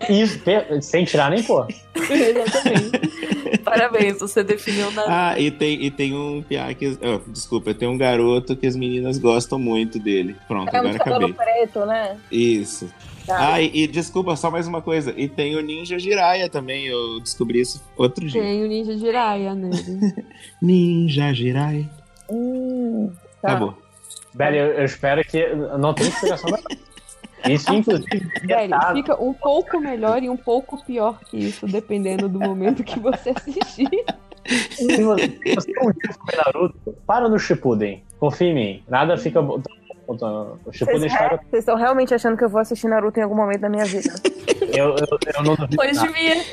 Isso, 0.10 0.40
sem 0.82 1.06
tirar 1.06 1.30
nem 1.30 1.44
pôr. 1.44 1.68
Exatamente. 2.10 3.57
Parabéns, 3.64 4.19
você 4.19 4.44
definiu 4.44 4.88
o 4.88 4.91
Naruto. 4.91 5.14
Ah, 5.14 5.40
e 5.40 5.52
tem, 5.52 5.84
e 5.84 5.91
tem 5.91 6.14
um 6.15 6.41
piá 6.41 6.73
que. 6.73 6.98
oh, 7.02 7.30
desculpa, 7.30 7.73
tem 7.73 7.88
um 7.88 7.98
garoto 7.98 8.56
que 8.56 8.65
as 8.68 8.76
meninas 8.76 9.18
gostam 9.18 9.60
muito 9.60 9.99
dele. 9.99 10.36
Pronto, 10.48 10.69
É 10.73 10.78
um 10.78 10.88
agora 10.88 10.98
cabelo 10.99 11.26
acabei. 11.28 11.34
preto, 11.34 11.86
né? 11.86 12.18
Isso. 12.32 12.91
Tá. 13.26 13.53
Ah, 13.53 13.61
e, 13.61 13.84
e 13.84 13.88
desculpa, 13.88 14.36
só 14.36 14.49
mais 14.49 14.68
uma 14.68 14.82
coisa. 14.82 15.14
E 15.15 15.30
tem 15.30 15.56
o 15.56 15.61
Ninja 15.61 15.99
Jiraiya 15.99 16.49
também, 16.49 16.88
eu 16.88 17.19
descobri 17.19 17.61
isso 17.61 17.82
outro 17.95 18.26
dia. 18.28 18.41
Tem 18.41 18.64
o 18.64 18.68
Ninja 18.68 18.98
Jiraiya 18.98 19.53
nele. 19.53 20.14
Ninja 20.61 21.32
Jiraiya. 21.34 21.88
Hum, 22.30 23.11
tá. 23.41 23.49
Acabou. 23.49 23.78
Velho, 24.34 24.56
eu, 24.57 24.68
eu 24.73 24.86
espero 24.86 25.23
que 25.23 25.45
não 25.78 25.94
tenha 25.94 26.10
explicação 26.10 26.49
da 26.49 26.57
Isso, 27.49 27.73
inclusive, 27.73 28.31
Velho, 28.45 28.72
detalhe. 28.72 29.01
fica 29.01 29.22
um 29.22 29.34
pouco 29.34 29.80
melhor 29.80 30.22
e 30.22 30.30
um 30.30 30.38
pouco 30.38 30.84
pior 30.85 31.19
que 31.30 31.38
isso, 31.38 31.65
dependendo 31.65 32.30
do 32.30 32.39
momento 32.39 32.84
que 32.84 32.99
você 32.99 33.31
assistir. 33.31 33.89
Se 34.72 35.03
você, 35.03 35.27
se 35.27 35.55
você 35.55 35.72
um 35.81 35.91
dia 35.91 36.13
for 36.13 36.26
ver 36.26 36.38
Naruto, 36.38 36.95
para 37.05 37.30
no 37.30 37.38
Shippuden. 37.38 38.03
Confia 38.19 38.47
em 38.47 38.53
mim. 38.53 38.84
Nada 38.88 39.18
fica 39.18 39.41
bom. 39.41 39.61
O 40.65 40.71
Shippuden 40.71 41.09
Vocês 41.09 41.39
estão 41.53 41.75
realmente 41.75 42.13
achando 42.13 42.38
que 42.38 42.43
eu 42.43 42.49
vou 42.49 42.61
assistir 42.61 42.88
Naruto 42.88 43.19
em 43.19 43.23
algum 43.23 43.35
momento 43.35 43.61
da 43.61 43.69
minha 43.69 43.85
vida? 43.85 44.09
Eu, 44.71 44.95
eu, 44.95 45.19
eu 45.35 45.43
não 45.43 45.55
duvido. 45.55 45.75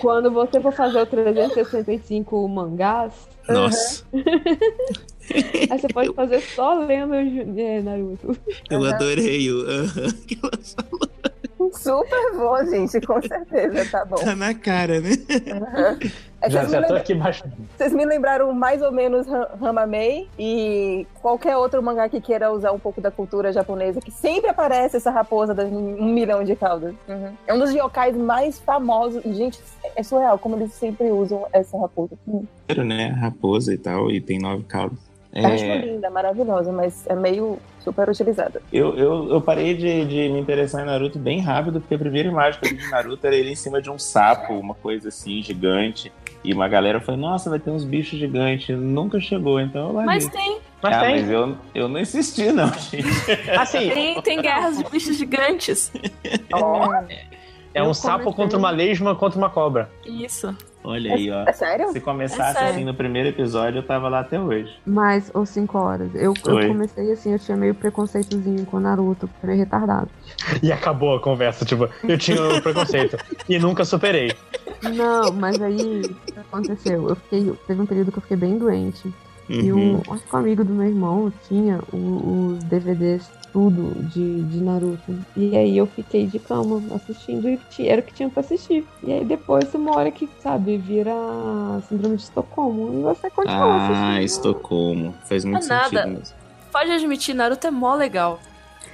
Quando 0.00 0.30
você 0.32 0.60
for 0.60 0.72
fazer 0.72 1.02
o 1.02 1.06
365 1.06 2.48
mangás, 2.48 3.12
Nossa, 3.48 4.04
aí 4.12 5.78
você 5.78 5.88
pode 5.88 6.12
fazer 6.14 6.40
só 6.40 6.74
lendo 6.80 7.14
é, 7.14 7.80
Naruto. 7.80 8.36
eu 8.68 8.84
adorei 8.84 9.50
o. 9.52 9.64
que 10.26 10.38
ela 10.42 10.50
Super 11.72 12.32
bom, 12.36 12.64
gente, 12.64 13.00
com 13.00 13.20
certeza, 13.26 13.84
tá 13.90 14.04
bom. 14.04 14.16
tá 14.16 14.34
na 14.36 14.54
cara, 14.54 15.00
né? 15.00 15.10
Aham. 15.52 15.98
É, 16.40 16.48
Já, 16.48 16.60
vocês, 16.60 16.66
me 16.66 16.70
já 16.72 16.76
tô 16.78 16.82
lembra- 16.86 16.98
aqui 16.98 17.14
baixo. 17.14 17.44
vocês 17.76 17.92
me 17.92 18.04
lembraram 18.06 18.52
mais 18.52 18.80
ou 18.80 18.92
menos 18.92 19.26
Ramamei 19.60 20.28
e 20.38 21.04
qualquer 21.20 21.56
outro 21.56 21.82
mangá 21.82 22.08
que 22.08 22.20
queira 22.20 22.52
usar 22.52 22.70
um 22.70 22.78
pouco 22.78 23.00
da 23.00 23.10
cultura 23.10 23.52
japonesa, 23.52 24.00
que 24.00 24.12
sempre 24.12 24.48
aparece 24.48 24.96
essa 24.98 25.10
raposa 25.10 25.52
de 25.52 25.62
um 25.64 26.04
milhão 26.14 26.44
de 26.44 26.54
caudas. 26.54 26.94
Uhum. 27.08 27.32
É 27.44 27.52
um 27.52 27.58
dos 27.58 27.72
yokais 27.74 28.16
mais 28.16 28.60
famosos. 28.60 29.22
Gente, 29.24 29.58
é 29.96 30.02
surreal 30.04 30.38
como 30.38 30.54
eles 30.54 30.72
sempre 30.74 31.10
usam 31.10 31.44
essa 31.52 31.76
raposa. 31.76 32.16
Hum. 32.28 32.44
né? 32.86 33.08
Raposa 33.08 33.74
e 33.74 33.78
tal, 33.78 34.08
e 34.08 34.20
tem 34.20 34.38
nove 34.38 34.62
caudas. 34.62 35.07
Acho 35.46 35.64
É, 35.64 35.78
linda, 35.78 36.10
maravilhosa, 36.10 36.72
mas 36.72 37.06
é 37.06 37.14
meio 37.14 37.58
super 37.80 38.08
utilizada. 38.08 38.60
eu, 38.72 38.96
eu, 38.96 39.30
eu 39.30 39.40
parei 39.40 39.74
de, 39.74 40.04
de 40.04 40.28
me 40.28 40.40
interessar 40.40 40.82
em 40.82 40.86
Naruto 40.86 41.18
bem 41.18 41.40
rápido, 41.40 41.80
porque 41.80 41.94
a 41.94 41.98
primeira 41.98 42.28
imagem 42.28 42.60
que 42.60 42.66
eu 42.66 42.70
vi 42.70 42.76
de 42.76 42.90
Naruto 42.90 43.26
era 43.26 43.36
ele 43.36 43.50
em 43.50 43.56
cima 43.56 43.80
de 43.80 43.90
um 43.90 43.98
sapo, 43.98 44.54
uma 44.54 44.74
coisa 44.74 45.08
assim, 45.08 45.42
gigante. 45.42 46.12
E 46.44 46.52
uma 46.52 46.68
galera 46.68 47.00
foi, 47.00 47.16
nossa, 47.16 47.50
vai 47.50 47.58
ter 47.58 47.70
uns 47.70 47.84
bichos 47.84 48.18
gigantes. 48.18 48.78
Nunca 48.78 49.18
chegou, 49.18 49.60
então 49.60 49.88
eu 49.88 49.92
larguei. 49.94 50.14
Mas 50.14 50.28
tem. 50.28 50.58
Mas 50.80 50.96
ah, 50.96 51.00
tem. 51.00 51.20
mas 51.20 51.30
eu, 51.30 51.56
eu 51.74 51.88
não 51.88 51.98
insisti, 51.98 52.52
não, 52.52 52.72
gente. 52.78 53.04
Assim, 53.58 53.90
Tem, 53.90 54.22
tem 54.22 54.40
guerras 54.40 54.78
de 54.78 54.84
bichos 54.84 55.16
gigantes. 55.16 55.90
é 57.74 57.82
um 57.82 57.92
sapo 57.92 58.32
contra 58.32 58.58
uma 58.58 58.70
lesma 58.70 59.14
contra 59.14 59.38
uma 59.38 59.50
cobra. 59.50 59.90
Isso. 60.06 60.54
Olha 60.90 61.14
aí, 61.14 61.30
ó. 61.30 61.44
É 61.46 61.52
sério? 61.52 61.92
Se 61.92 62.00
começasse 62.00 62.40
É 62.50 62.52
sério. 62.60 62.70
assim 62.70 62.84
no 62.84 62.94
primeiro 62.94 63.28
episódio, 63.28 63.80
eu 63.80 63.82
tava 63.82 64.08
lá 64.08 64.20
até 64.20 64.40
hoje. 64.40 64.74
Mas, 64.86 65.30
ou 65.34 65.44
5 65.44 65.76
horas. 65.78 66.08
Eu, 66.14 66.32
eu 66.46 66.68
comecei 66.68 67.12
assim, 67.12 67.32
eu 67.32 67.38
tinha 67.38 67.56
meio 67.58 67.74
preconceitozinho 67.74 68.64
com 68.64 68.80
Naruto, 68.80 69.28
porque 69.28 69.46
eu 69.46 69.50
era 69.50 69.58
retardado. 69.58 70.08
E 70.62 70.72
acabou 70.72 71.14
a 71.16 71.20
conversa. 71.20 71.64
Tipo, 71.66 71.88
eu 72.02 72.16
tinha 72.16 72.42
um 72.42 72.60
preconceito. 72.62 73.18
e 73.48 73.58
nunca 73.58 73.84
superei. 73.84 74.32
Não, 74.94 75.30
mas 75.32 75.60
aí 75.60 76.00
o 76.00 76.14
que 76.32 76.38
aconteceu? 76.38 77.08
Eu 77.08 77.16
fiquei. 77.16 77.52
Teve 77.66 77.82
um 77.82 77.86
período 77.86 78.10
que 78.12 78.18
eu 78.18 78.22
fiquei 78.22 78.36
bem 78.38 78.56
doente. 78.56 79.12
E 79.48 79.70
Uhum. 79.72 79.96
um, 80.06 80.12
acho 80.12 80.22
que 80.24 80.34
um 80.36 80.38
amigo 80.38 80.62
do 80.64 80.72
meu 80.74 80.86
irmão 80.88 81.32
tinha 81.48 81.80
o- 81.92 82.52
os 82.56 82.64
DVDs 82.64 83.30
tudo 83.52 83.94
de, 84.08 84.42
de 84.42 84.60
Naruto. 84.62 85.18
E 85.36 85.56
aí 85.56 85.76
eu 85.76 85.86
fiquei 85.86 86.26
de 86.26 86.38
cama 86.38 86.82
assistindo 86.94 87.48
e 87.48 87.58
era 87.88 88.00
o 88.00 88.04
que 88.04 88.12
tinha 88.14 88.28
pra 88.28 88.40
assistir. 88.40 88.86
E 89.02 89.12
aí 89.12 89.24
depois 89.24 89.72
uma 89.74 89.96
hora 89.96 90.10
que, 90.10 90.28
sabe, 90.40 90.76
vira 90.78 91.12
síndrome 91.88 92.16
de 92.16 92.22
Estocolmo. 92.22 93.00
E 93.00 93.02
você 93.02 93.30
continua 93.30 93.64
Ah, 93.64 93.86
assistindo. 94.16 94.24
Estocolmo. 94.24 95.14
Faz 95.28 95.44
muito 95.44 95.64
É 95.64 95.68
nada. 95.68 95.84
sentido 95.88 96.08
mesmo. 96.08 96.36
Pode 96.70 96.90
admitir, 96.92 97.34
Naruto 97.34 97.66
é 97.66 97.70
mó 97.70 97.94
legal. 97.94 98.38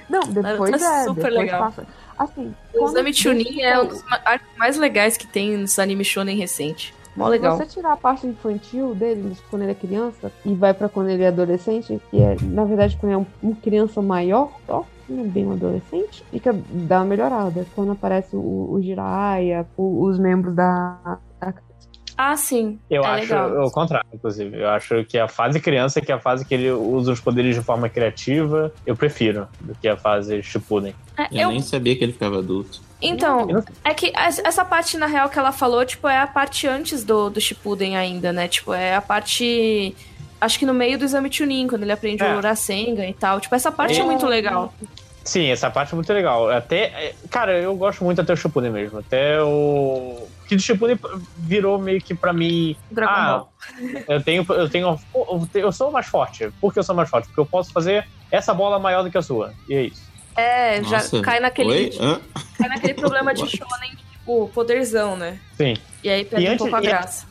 Não, 0.09 0.21
depois 0.21 0.71
Naruto 0.71 0.75
é 0.83 1.01
é, 1.01 1.03
super 1.03 1.15
depois 1.15 1.33
legal. 1.35 1.59
passa. 1.59 1.85
Assim, 2.17 2.55
O 2.73 2.85
Exame 2.87 3.13
Chunin 3.13 3.61
é 3.61 3.77
um 3.81 3.87
dos 3.87 4.01
arcos 4.23 4.47
mais 4.57 4.77
legais 4.77 5.17
que 5.17 5.27
tem 5.27 5.57
nos 5.57 5.77
anime 5.77 6.05
shonen 6.05 6.37
recente. 6.37 6.94
Mó 7.15 7.27
legal. 7.27 7.57
Você 7.57 7.65
tirar 7.65 7.93
a 7.93 7.97
parte 7.97 8.27
infantil 8.27 8.93
dele, 8.93 9.29
de 9.29 9.41
quando 9.43 9.61
ele 9.61 9.71
é 9.71 9.75
criança, 9.75 10.31
e 10.45 10.53
vai 10.53 10.73
pra 10.73 10.89
quando 10.89 11.09
ele 11.09 11.23
é 11.23 11.27
adolescente, 11.27 11.99
que 12.11 12.21
é, 12.21 12.35
na 12.41 12.65
verdade, 12.65 12.97
quando 12.99 13.13
é 13.13 13.17
um, 13.17 13.25
um 13.41 13.55
criança 13.55 14.01
maior, 14.01 14.51
só, 14.65 14.85
é 15.09 15.23
bem 15.23 15.45
um 15.45 15.53
adolescente, 15.53 16.23
fica, 16.31 16.53
dá 16.53 16.99
uma 16.99 17.05
melhorada. 17.05 17.65
Quando 17.75 17.91
aparece 17.91 18.35
o, 18.35 18.71
o 18.71 18.81
Jiraiya, 18.81 19.65
os 19.77 20.19
membros 20.19 20.53
da, 20.55 21.19
da 21.39 21.53
Ah, 22.17 22.35
sim. 22.37 22.79
Eu 22.89 23.03
é 23.03 23.07
acho 23.07 23.21
legal. 23.33 23.65
o 23.65 23.71
contrário, 23.71 24.07
inclusive. 24.13 24.57
Eu 24.61 24.69
acho 24.69 25.03
que 25.05 25.17
a 25.17 25.27
fase 25.27 25.59
criança, 25.59 25.99
que 25.99 26.11
é 26.11 26.15
a 26.15 26.19
fase 26.19 26.45
que 26.45 26.53
ele 26.53 26.71
usa 26.71 27.11
os 27.11 27.19
poderes 27.19 27.55
de 27.55 27.61
forma 27.61 27.89
criativa, 27.89 28.71
eu 28.85 28.95
prefiro 28.95 29.47
do 29.59 29.75
que 29.75 29.87
a 29.87 29.97
fase 29.97 30.41
Shippuden. 30.41 30.95
É, 31.17 31.23
Eu, 31.31 31.41
eu- 31.41 31.49
nem 31.49 31.59
sabia 31.61 31.95
que 31.95 32.03
ele 32.03 32.13
ficava 32.13 32.39
adulto. 32.39 32.81
Então, 33.01 33.47
é 33.83 33.93
que 33.93 34.13
es- 34.27 34.39
essa 34.43 34.63
parte, 34.63 34.97
na 34.97 35.05
real, 35.05 35.29
que 35.29 35.37
ela 35.37 35.51
falou, 35.51 35.85
tipo, 35.85 36.07
é 36.07 36.17
a 36.17 36.25
parte 36.27 36.65
antes 36.67 37.03
do, 37.03 37.29
do 37.29 37.41
Shippuden 37.41 37.97
ainda, 37.97 38.31
né? 38.31 38.47
Tipo, 38.47 38.73
é 38.73 38.95
a 38.95 39.01
parte... 39.01 39.93
Acho 40.39 40.59
que 40.59 40.65
no 40.65 40.73
meio 40.73 40.97
do 40.97 41.05
Exame 41.05 41.31
Chunin, 41.31 41.67
quando 41.67 41.83
ele 41.83 41.91
aprende 41.91 42.23
É. 42.23 42.35
o 42.35 42.39
Rasengan 42.41 43.05
e 43.05 43.13
tal. 43.13 43.39
Tipo, 43.39 43.55
essa 43.55 43.71
parte 43.71 43.99
é, 43.99 44.01
É. 44.01 44.05
muito 44.05 44.25
legal. 44.25 44.73
Sim, 45.23 45.47
essa 45.49 45.69
parte 45.71 45.91
é 45.93 45.95
muito 45.95 46.11
legal. 46.13 46.49
Até, 46.51 46.83
é, 46.83 47.15
cara, 47.31 47.57
eu 47.57 47.75
gosto 47.75 48.03
muito 48.03 48.21
até 48.21 48.31
o 48.31 48.37
Shippuden 48.37 48.69
mesmo. 48.71 48.99
Até 48.99 49.41
o 49.41 50.27
que 50.47 50.57
Shippuden 50.59 50.97
virou 51.37 51.79
meio 51.79 52.01
que 52.01 52.13
pra 52.13 52.31
mim, 52.33 52.75
Dragon 52.91 53.11
ah, 53.13 53.37
Ball. 53.37 53.53
eu 54.07 54.21
tenho 54.23 54.45
eu 54.49 54.69
tenho 54.69 54.99
eu 55.53 55.71
sou 55.71 55.91
mais 55.91 56.05
forte. 56.05 56.49
Por 56.61 56.73
que 56.73 56.79
eu 56.79 56.83
sou 56.83 56.95
mais 56.95 57.09
forte? 57.09 57.27
Porque 57.27 57.39
eu 57.39 57.45
posso 57.45 57.71
fazer 57.71 58.07
essa 58.31 58.53
bola 58.53 58.79
maior 58.79 59.03
do 59.03 59.09
que 59.11 59.17
a 59.17 59.21
sua. 59.21 59.53
E 59.69 59.73
é 59.73 59.81
isso. 59.83 60.03
É, 60.35 60.83
já 60.83 60.97
Nossa. 60.97 61.21
cai 61.21 61.39
naquele, 61.39 61.91
cai 62.57 62.69
naquele 62.69 62.93
problema 62.93 63.33
de 63.33 63.47
shonen, 63.47 63.95
tipo, 64.11 64.49
poderzão, 64.53 65.15
né? 65.15 65.39
Sim. 65.55 65.75
E 66.03 66.09
aí 66.09 66.25
perde 66.25 66.45
E 66.45 66.49
um 66.49 66.51
antes- 66.51 66.59
pouco 66.59 66.75
a 66.75 66.81
graça. 66.81 67.25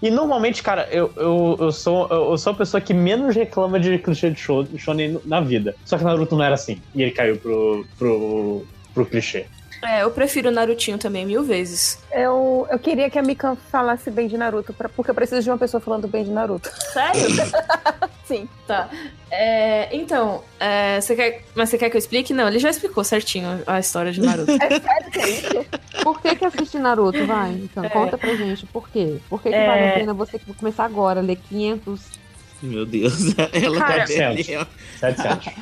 E 0.00 0.10
normalmente, 0.10 0.62
cara, 0.62 0.88
eu, 0.92 1.12
eu, 1.16 1.56
eu, 1.58 1.72
sou, 1.72 2.06
eu 2.08 2.38
sou 2.38 2.52
a 2.52 2.56
pessoa 2.56 2.80
que 2.80 2.94
menos 2.94 3.34
reclama 3.34 3.80
de 3.80 3.98
clichê 3.98 4.30
de 4.30 4.38
shonen 4.78 5.20
na 5.24 5.40
vida. 5.40 5.74
Só 5.84 5.98
que 5.98 6.04
Naruto 6.04 6.36
não 6.36 6.44
era 6.44 6.54
assim. 6.54 6.80
E 6.94 7.02
ele 7.02 7.10
caiu 7.10 7.36
pro, 7.36 7.84
pro, 7.98 8.64
pro 8.94 9.06
clichê. 9.06 9.46
É, 9.82 10.02
eu 10.02 10.10
prefiro 10.10 10.48
o 10.48 10.52
Narutinho 10.52 10.98
também 10.98 11.24
mil 11.24 11.42
vezes. 11.44 12.02
Eu, 12.10 12.66
eu 12.70 12.78
queria 12.78 13.08
que 13.08 13.18
a 13.18 13.22
Mika 13.22 13.56
falasse 13.70 14.10
bem 14.10 14.26
de 14.26 14.36
Naruto, 14.36 14.72
pra- 14.72 14.88
porque 14.88 15.10
eu 15.10 15.14
preciso 15.14 15.42
de 15.42 15.48
uma 15.50 15.58
pessoa 15.58 15.80
falando 15.80 16.08
bem 16.08 16.24
de 16.24 16.30
Naruto. 16.30 16.68
Sério? 16.92 17.28
Sim. 18.26 18.48
Tá. 18.66 18.90
É, 19.30 19.88
então, 19.94 20.42
é, 20.58 21.00
você 21.00 21.14
quer, 21.14 21.44
mas 21.54 21.68
você 21.70 21.78
quer 21.78 21.88
que 21.90 21.96
eu 21.96 21.98
explique? 21.98 22.34
Não, 22.34 22.48
ele 22.48 22.58
já 22.58 22.68
explicou 22.70 23.04
certinho 23.04 23.62
a 23.66 23.78
história 23.78 24.10
de 24.12 24.20
Naruto. 24.20 24.50
É 24.60 24.80
sério 24.80 25.10
que 25.12 25.18
é 25.20 25.28
isso? 25.30 25.66
Por 26.02 26.20
que 26.20 26.34
que 26.34 26.44
assiste 26.44 26.78
Naruto, 26.78 27.24
vai? 27.26 27.50
Então, 27.52 27.88
conta 27.88 28.18
pra 28.18 28.34
gente, 28.34 28.66
por 28.66 28.88
quê? 28.88 29.18
Por 29.30 29.40
que 29.40 29.48
que 29.50 29.54
É. 29.54 29.66
vale 29.66 29.88
a 29.88 29.92
pena 29.92 30.12
você 30.12 30.40
começar 30.58 30.84
agora 30.84 31.20
a 31.20 31.22
ler 31.22 31.36
500... 31.48 32.00
Meu 32.60 32.84
Deus, 32.84 33.32
ela 33.54 33.78
Cara, 33.78 33.98
tá 34.00 34.04
velha. 34.06 34.66
700. 34.98 35.54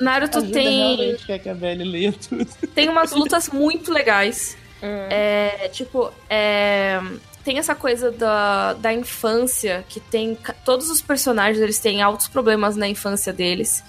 Naruto 0.00 0.42
tem, 0.50 0.96
realmente 0.96 1.26
quer 1.26 1.38
que 1.38 1.48
a 1.48 1.54
leia 1.54 2.12
tudo. 2.12 2.46
tem 2.74 2.88
umas 2.88 3.12
lutas 3.12 3.48
muito 3.48 3.92
legais. 3.92 4.56
É, 4.80 5.68
tipo, 5.72 6.12
é, 6.30 7.00
tem 7.44 7.58
essa 7.58 7.74
coisa 7.74 8.10
da, 8.10 8.74
da 8.74 8.92
infância, 8.92 9.84
que 9.88 9.98
tem. 9.98 10.36
Todos 10.64 10.90
os 10.90 11.00
personagens 11.00 11.60
eles 11.60 11.78
têm 11.78 12.02
altos 12.02 12.28
problemas 12.28 12.76
na 12.76 12.88
infância 12.88 13.32
deles. 13.32 13.82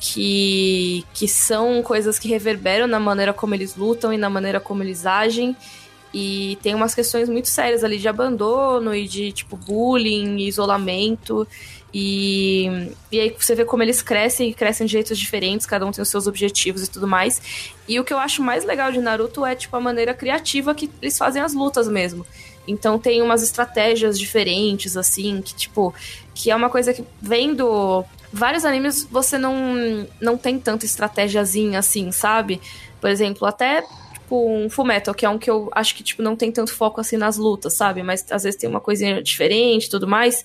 Que, 0.00 1.02
que 1.14 1.26
são 1.26 1.82
coisas 1.82 2.18
que 2.18 2.28
reverberam 2.28 2.86
na 2.86 3.00
maneira 3.00 3.32
como 3.32 3.54
eles 3.54 3.74
lutam 3.74 4.12
e 4.12 4.18
na 4.18 4.28
maneira 4.28 4.60
como 4.60 4.82
eles 4.82 5.06
agem. 5.06 5.56
E 6.12 6.58
tem 6.62 6.74
umas 6.74 6.94
questões 6.94 7.28
muito 7.28 7.48
sérias 7.48 7.82
ali 7.82 7.98
de 7.98 8.06
abandono 8.06 8.94
e 8.94 9.08
de, 9.08 9.32
tipo, 9.32 9.56
bullying, 9.56 10.38
isolamento. 10.38 11.46
E, 11.96 12.90
e 13.12 13.20
aí 13.20 13.36
você 13.38 13.54
vê 13.54 13.64
como 13.64 13.84
eles 13.84 14.02
crescem 14.02 14.50
e 14.50 14.54
crescem 14.54 14.84
de 14.84 14.92
jeitos 14.92 15.16
diferentes, 15.16 15.64
cada 15.64 15.86
um 15.86 15.92
tem 15.92 16.02
os 16.02 16.08
seus 16.08 16.26
objetivos 16.26 16.82
e 16.82 16.90
tudo 16.90 17.06
mais. 17.06 17.40
E 17.86 18.00
o 18.00 18.04
que 18.04 18.12
eu 18.12 18.18
acho 18.18 18.42
mais 18.42 18.64
legal 18.64 18.90
de 18.90 18.98
Naruto 18.98 19.46
é, 19.46 19.54
tipo, 19.54 19.76
a 19.76 19.80
maneira 19.80 20.12
criativa 20.12 20.74
que 20.74 20.90
eles 21.00 21.16
fazem 21.16 21.40
as 21.40 21.54
lutas 21.54 21.86
mesmo. 21.86 22.26
Então 22.66 22.98
tem 22.98 23.22
umas 23.22 23.44
estratégias 23.44 24.18
diferentes, 24.18 24.96
assim, 24.96 25.40
que, 25.40 25.54
tipo, 25.54 25.94
que 26.34 26.50
é 26.50 26.56
uma 26.56 26.68
coisa 26.68 26.92
que 26.92 27.04
vendo 27.22 28.04
vários 28.32 28.64
animes 28.64 29.04
você 29.04 29.38
não, 29.38 29.54
não 30.20 30.36
tem 30.36 30.58
tanta 30.58 30.84
estratégiazinha 30.84 31.78
assim, 31.78 32.10
sabe? 32.10 32.60
Por 33.00 33.08
exemplo, 33.08 33.46
até 33.46 33.84
tipo 34.24 34.48
um 34.48 34.68
Fullmetal, 34.70 35.14
que 35.14 35.26
é 35.26 35.28
um 35.28 35.38
que 35.38 35.50
eu 35.50 35.68
acho 35.72 35.94
que 35.94 36.02
tipo 36.02 36.22
não 36.22 36.34
tem 36.34 36.50
tanto 36.50 36.72
foco 36.74 37.00
assim 37.00 37.16
nas 37.16 37.36
lutas, 37.36 37.74
sabe? 37.74 38.02
Mas 38.02 38.24
às 38.30 38.42
vezes 38.42 38.58
tem 38.58 38.68
uma 38.68 38.80
coisinha 38.80 39.22
diferente, 39.22 39.90
tudo 39.90 40.08
mais. 40.08 40.44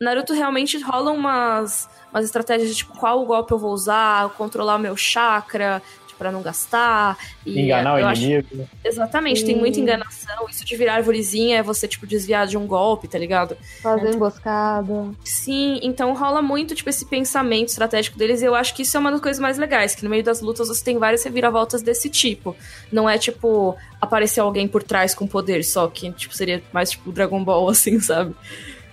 Naruto 0.00 0.32
realmente 0.32 0.78
rola 0.80 1.10
umas 1.10 1.88
umas 2.12 2.24
estratégias 2.24 2.70
de 2.70 2.76
tipo 2.76 2.96
qual 2.96 3.24
golpe 3.26 3.52
eu 3.52 3.58
vou 3.58 3.72
usar, 3.72 4.30
controlar 4.30 4.76
o 4.76 4.78
meu 4.78 4.96
chakra, 4.96 5.82
para 6.18 6.32
não 6.32 6.42
gastar. 6.42 7.16
E 7.44 7.60
Enganar 7.60 7.94
o 7.94 7.98
eu 7.98 8.06
acho- 8.06 8.22
inimigo. 8.22 8.68
Exatamente, 8.84 9.44
tem 9.44 9.56
muita 9.56 9.78
enganação. 9.80 10.46
Isso 10.48 10.64
de 10.64 10.76
virar 10.76 10.94
arvorezinha 10.94 11.58
é 11.58 11.62
você, 11.62 11.86
tipo, 11.86 12.06
desviar 12.06 12.46
de 12.46 12.56
um 12.56 12.66
golpe, 12.66 13.06
tá 13.08 13.18
ligado? 13.18 13.56
Fazer 13.82 14.14
emboscada. 14.14 15.10
Sim, 15.24 15.78
então 15.82 16.14
rola 16.14 16.40
muito, 16.42 16.74
tipo, 16.74 16.88
esse 16.90 17.04
pensamento 17.06 17.68
estratégico 17.68 18.16
deles, 18.18 18.42
e 18.42 18.44
eu 18.44 18.54
acho 18.54 18.74
que 18.74 18.82
isso 18.82 18.96
é 18.96 19.00
uma 19.00 19.10
das 19.10 19.20
coisas 19.20 19.40
mais 19.40 19.58
legais, 19.58 19.94
que 19.94 20.02
no 20.04 20.10
meio 20.10 20.22
das 20.24 20.40
lutas 20.40 20.68
você 20.68 20.82
tem 20.84 20.98
várias 20.98 21.22
reviravoltas 21.24 21.82
desse 21.82 22.08
tipo. 22.08 22.56
Não 22.92 23.08
é, 23.08 23.18
tipo, 23.18 23.76
aparecer 24.00 24.40
alguém 24.40 24.66
por 24.68 24.82
trás 24.82 25.14
com 25.14 25.26
poder 25.26 25.62
só, 25.64 25.86
que, 25.88 26.10
tipo, 26.12 26.34
seria 26.34 26.62
mais, 26.72 26.90
tipo, 26.92 27.12
Dragon 27.12 27.42
Ball, 27.44 27.68
assim, 27.70 27.98
sabe? 28.00 28.34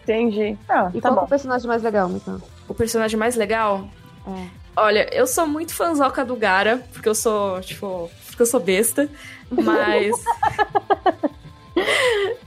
Entendi. 0.04 0.58
Ah, 0.68 0.91
E 0.94 1.00
tá 1.00 1.10
qual 1.10 1.14
que 1.14 1.18
é 1.18 1.20
bom. 1.22 1.24
o 1.24 1.28
personagem 1.30 1.68
mais 1.68 1.82
legal, 1.84 2.10
então? 2.12 2.41
O 2.68 2.74
personagem 2.74 3.18
mais 3.18 3.36
legal... 3.36 3.88
É. 4.28 4.62
Olha, 4.76 5.08
eu 5.14 5.28
sou 5.28 5.48
muito 5.48 5.74
fãzoca 5.74 6.26
do 6.26 6.36
Gara, 6.36 6.84
porque 6.91 7.08
eu 7.08 7.16
sou, 7.16 7.62
tipo, 7.62 8.10
porque 8.28 8.41
eu 8.41 8.48
sou 8.48 8.60
besta, 8.60 9.10
mas... 9.52 10.16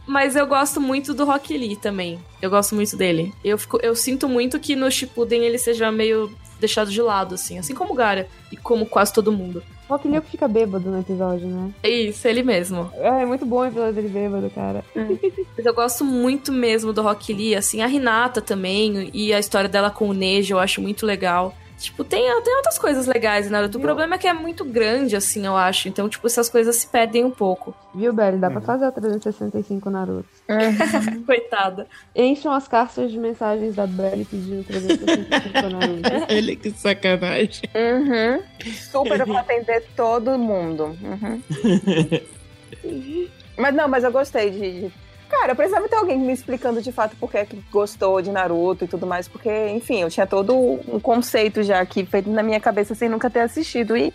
Mas 0.07 0.37
eu 0.37 0.47
gosto 0.47 0.81
muito 0.81 1.13
do 1.13 1.25
Rock 1.25 1.57
Lee 1.57 1.77
também. 1.77 2.19
Eu 2.41 2.49
gosto 2.49 2.75
muito 2.75 2.97
dele. 2.97 3.35
Eu, 3.45 3.59
fico, 3.59 3.79
eu 3.83 3.95
sinto 3.95 4.29
muito 4.29 4.59
que 4.61 4.77
no 4.77 4.91
Shippuden 4.91 5.45
ele 5.45 5.59
seja 5.59 5.91
meio 5.91 6.31
deixado 6.61 6.91
de 6.91 7.03
lado, 7.03 7.35
assim. 7.35 7.59
Assim 7.59 7.75
como 7.75 7.93
o 7.93 7.97
Gara. 7.97 8.29
E 8.53 8.57
como 8.57 8.87
quase 8.87 9.13
todo 9.13 9.33
mundo. 9.33 9.63
Rock 9.89 10.07
Lee 10.07 10.17
é 10.17 10.19
o 10.21 10.23
que 10.23 10.31
fica 10.31 10.49
bêbado 10.49 10.91
no 10.91 11.01
episódio, 11.01 11.47
né? 11.47 11.71
É 11.83 11.89
isso, 11.89 12.27
ele 12.27 12.43
mesmo. 12.43 12.91
É, 12.95 13.23
é 13.23 13.27
muito 13.27 13.45
bom 13.45 13.59
o 13.59 13.67
episódio 13.67 13.95
dele 13.95 14.09
bêbado, 14.09 14.49
cara. 14.51 14.85
Mas 15.57 15.67
eu 15.67 15.75
gosto 15.75 16.05
muito 16.05 16.53
mesmo 16.53 16.93
do 16.93 17.03
Rock 17.03 17.33
Lee. 17.33 17.57
Assim, 17.57 17.83
a 17.83 17.89
Hinata 17.89 18.41
também. 18.41 19.11
E 19.13 19.33
a 19.33 19.39
história 19.39 19.69
dela 19.69 19.91
com 19.91 20.09
o 20.09 20.15
Neji 20.15 20.53
eu 20.53 20.59
acho 20.59 20.81
muito 20.81 21.05
legal. 21.05 21.55
Tipo, 21.79 22.05
tem, 22.05 22.23
tem 22.43 22.57
outras 22.57 22.79
coisas 22.79 23.07
legais 23.07 23.47
em 23.47 23.51
Naruto. 23.51 23.77
O 23.77 23.81
problema 23.81 24.15
é 24.15 24.19
que 24.19 24.27
é 24.27 24.33
muito 24.33 24.65
grande, 24.65 25.15
assim, 25.15 25.45
eu 25.45 25.55
acho. 25.57 25.89
Então, 25.89 26.09
tipo, 26.09 26.27
essas 26.27 26.49
coisas 26.49 26.75
se 26.77 26.87
perdem 26.87 27.25
um 27.25 27.31
pouco. 27.31 27.75
Viu, 27.95 28.13
Belly? 28.15 28.39
Dá 28.39 28.51
pra 28.51 28.63
fazer 28.63 28.87
o 28.87 28.93
365 28.93 29.91
Naruto. 29.91 30.27
Coitada. 31.27 31.87
Encham 32.15 32.53
as 32.53 32.67
caixas 32.67 33.11
de 33.11 33.19
mensagens 33.19 33.75
da 33.77 33.87
Belly 33.87 34.25
pedindo 34.25 34.65
365 34.65 35.69
Naruto. 35.69 36.11
Olha 36.35 36.57
que 36.57 36.71
sacanagem. 36.71 37.63
Uhum. 37.75 38.43
Super 38.91 39.25
pra 39.27 39.41
atender 39.41 39.85
todo 39.95 40.39
mundo. 40.39 40.97
Uhum. 41.03 41.43
mas 43.59 43.75
não, 43.75 43.89
mas 43.89 44.05
eu 44.05 44.13
gostei 44.13 44.51
de. 44.51 44.81
de- 44.89 45.06
Cara, 45.29 45.53
eu 45.53 45.57
precisava 45.57 45.89
ter 45.89 45.97
alguém 45.97 46.19
me 46.19 46.33
explicando 46.33 46.81
de 46.81 46.93
fato 46.93 47.17
por 47.17 47.31
que, 47.31 47.39
é 47.39 47.45
que 47.45 47.61
gostou 47.71 48.23
de 48.23 48.31
Naruto 48.31 48.85
e 48.85 48.89
tudo 48.89 49.07
mais, 49.07 49.27
porque, 49.27 49.69
enfim, 49.71 50.01
eu 50.01 50.11
tinha 50.11 50.27
todo 50.27 50.55
um 50.57 51.01
conceito 51.01 51.63
já 51.63 51.81
aqui 51.81 52.07
feito 52.07 52.31
na 52.31 52.43
minha 52.43 52.61
cabeça 52.61 52.95
sem 52.95 53.09
nunca 53.09 53.29
ter 53.29 53.41
assistido. 53.41 53.97
E 53.97 54.15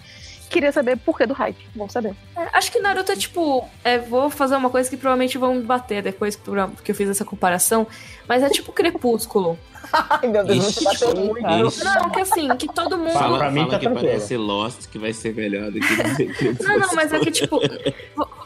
queria 0.51 0.71
saber 0.71 0.97
por 0.97 1.17
que 1.17 1.25
do 1.25 1.33
hype. 1.33 1.57
Bom 1.75 1.89
saber. 1.89 2.13
É, 2.37 2.47
acho 2.53 2.71
que 2.71 2.79
Naruto 2.79 3.11
é 3.11 3.15
tipo. 3.15 3.67
É, 3.83 3.97
vou 3.97 4.29
fazer 4.29 4.55
uma 4.55 4.69
coisa 4.69 4.89
que 4.89 4.97
provavelmente 4.97 5.37
vão 5.37 5.55
me 5.55 5.63
bater 5.63 6.03
depois 6.03 6.35
por- 6.35 6.69
porque 6.69 6.91
eu 6.91 6.95
fiz 6.95 7.09
essa 7.09 7.25
comparação. 7.25 7.87
Mas 8.27 8.43
é 8.43 8.49
tipo 8.49 8.71
Crepúsculo. 8.73 9.57
Ai, 9.91 10.27
meu 10.27 10.45
Deus, 10.45 10.67
Ixi, 10.77 10.83
muito 10.83 11.41
bateu 11.41 11.67
Ixi. 11.67 11.83
Não, 11.83 12.09
que 12.11 12.19
assim, 12.21 12.47
que 12.55 12.67
todo 12.67 12.97
mundo. 12.97 13.13
Fala, 13.13 13.37
pra 13.39 13.49
mim 13.51 13.61
fala 13.61 13.71
tá 13.71 13.79
que 13.79 13.85
tranquilo. 13.85 14.07
parece 14.07 14.37
Lost, 14.37 14.87
que 14.89 14.99
vai 14.99 15.11
ser 15.11 15.33
melhor 15.33 15.71
do 15.71 15.79
que 15.79 16.61
Não, 16.63 16.77
não, 16.79 16.93
mas 16.93 17.11
é 17.11 17.19
que, 17.19 17.31
tipo, 17.31 17.59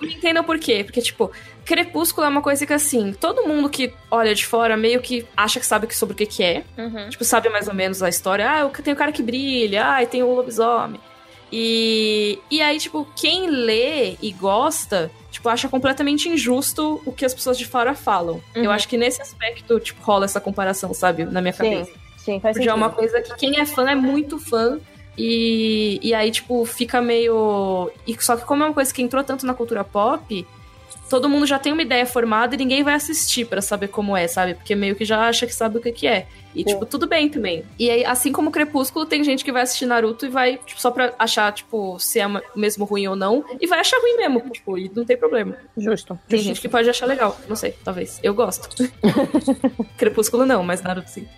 me 0.02 0.14
entendam 0.16 0.44
por 0.44 0.58
quê. 0.58 0.84
Porque, 0.84 1.02
tipo, 1.02 1.30
Crepúsculo 1.66 2.26
é 2.26 2.30
uma 2.30 2.42
coisa 2.42 2.66
que, 2.66 2.72
assim, 2.74 3.12
todo 3.14 3.46
mundo 3.48 3.70
que 3.70 3.94
olha 4.10 4.34
de 4.34 4.46
fora 4.46 4.78
meio 4.78 5.02
que 5.02 5.26
acha 5.36 5.60
que 5.60 5.66
sabe 5.66 5.88
que- 5.88 5.96
sobre 5.96 6.14
o 6.14 6.18
que, 6.18 6.26
que 6.26 6.44
é. 6.44 6.64
Uhum. 6.78 7.10
Tipo, 7.10 7.24
sabe 7.26 7.50
mais 7.50 7.68
ou 7.68 7.74
menos 7.74 8.02
a 8.02 8.08
história. 8.10 8.50
Ah, 8.50 8.70
tem 8.82 8.94
o 8.94 8.98
cara 8.98 9.12
que 9.12 9.22
brilha, 9.22 9.86
ah, 9.98 10.06
tem 10.06 10.24
o 10.24 10.34
lobisomem. 10.34 11.00
E, 11.52 12.40
e 12.50 12.62
aí, 12.62 12.78
tipo, 12.80 13.08
quem 13.16 13.50
lê 13.50 14.16
e 14.22 14.32
gosta, 14.32 15.12
tipo, 15.32 15.48
acha 15.48 15.70
completamente 15.70 16.28
injusto 16.28 17.02
o 17.06 17.12
que 17.12 17.26
as 17.26 17.34
pessoas 17.34 17.58
de 17.58 17.66
fora 17.66 17.94
falam. 17.94 18.42
Uhum. 18.56 18.64
Eu 18.64 18.72
acho 18.72 18.88
que 18.88 18.98
nesse 18.98 19.22
aspecto, 19.22 19.80
tipo, 19.80 20.04
rola 20.04 20.26
essa 20.26 20.42
comparação, 20.42 20.94
sabe? 20.94 21.24
Na 21.26 21.42
minha 21.42 21.54
Sim, 21.54 21.58
cabeça. 21.64 21.92
sim, 22.18 22.40
faz 22.40 22.58
Porque 22.58 22.68
é 22.68 22.72
sentido. 22.72 22.76
uma 22.76 22.90
coisa 22.90 23.22
que 23.22 23.36
quem 23.36 23.60
é 23.60 23.66
fã 23.66 23.90
é 23.90 23.96
muito 23.96 24.40
fã. 24.40 24.80
E, 25.18 25.98
e 26.02 26.14
aí, 26.14 26.30
tipo, 26.30 26.66
fica 26.66 27.00
meio. 27.00 27.90
E, 28.06 28.18
só 28.20 28.36
que 28.36 28.44
como 28.44 28.64
é 28.64 28.66
uma 28.66 28.74
coisa 28.74 28.94
que 28.94 29.02
entrou 29.02 29.24
tanto 29.24 29.46
na 29.46 29.54
cultura 29.54 29.82
pop, 29.84 30.46
todo 31.10 31.30
mundo 31.30 31.46
já 31.46 31.60
tem 31.60 31.72
uma 31.72 31.82
ideia 31.82 32.06
formada 32.06 32.56
e 32.56 32.58
ninguém 32.58 32.84
vai 32.84 32.94
assistir 32.94 33.46
pra 33.46 33.62
saber 33.62 33.90
como 33.90 34.16
é, 34.16 34.28
sabe? 34.28 34.56
Porque 34.56 34.76
meio 34.76 34.96
que 34.96 35.06
já 35.06 35.28
acha 35.28 35.46
que 35.46 35.54
sabe 35.54 35.78
o 35.78 35.82
que, 35.82 35.92
que 35.92 36.08
é. 36.08 36.28
E, 36.54 36.60
Sim. 36.60 36.66
tipo, 36.66 36.86
tudo 36.86 37.06
bem 37.06 37.30
também. 37.30 37.64
E 37.78 37.90
aí, 37.90 38.06
assim 38.06 38.32
como 38.32 38.50
Crepúsculo, 38.50 39.06
tem 39.06 39.24
gente 39.24 39.44
que 39.44 39.52
vai 39.52 39.64
assistir 39.64 39.86
Naruto 39.86 40.26
e 40.26 40.30
vai, 40.30 40.58
tipo, 40.66 40.80
só 40.80 40.90
pra 40.90 41.14
achar, 41.20 41.52
tipo, 41.52 42.00
se 42.00 42.20
é 42.20 42.26
mesmo 42.56 42.86
ruim 42.86 43.08
ou 43.08 43.16
não. 43.16 43.44
E 43.60 43.68
vai 43.68 43.80
achar 43.80 44.00
ruim 44.00 44.18
mesmo, 44.18 44.40
tipo, 44.50 44.78
e 44.78 44.90
não 44.96 45.04
tem 45.04 45.18
problema. 45.18 45.56
Justo. 45.78 46.18
Tem 46.28 46.40
gente 46.40 46.62
que 46.62 46.70
pode 46.70 46.90
achar 46.90 47.06
legal. 47.06 47.38
Não 47.48 47.56
sei, 47.56 47.76
talvez. 47.84 48.20
Eu 48.24 48.34
gosto. 48.34 48.70
Crepúsculo 49.98 50.46
não, 50.46 50.64
mas 50.64 50.82
Naruto 50.82 51.10
sim. 51.10 51.28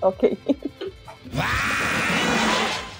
Ok. 0.00 0.38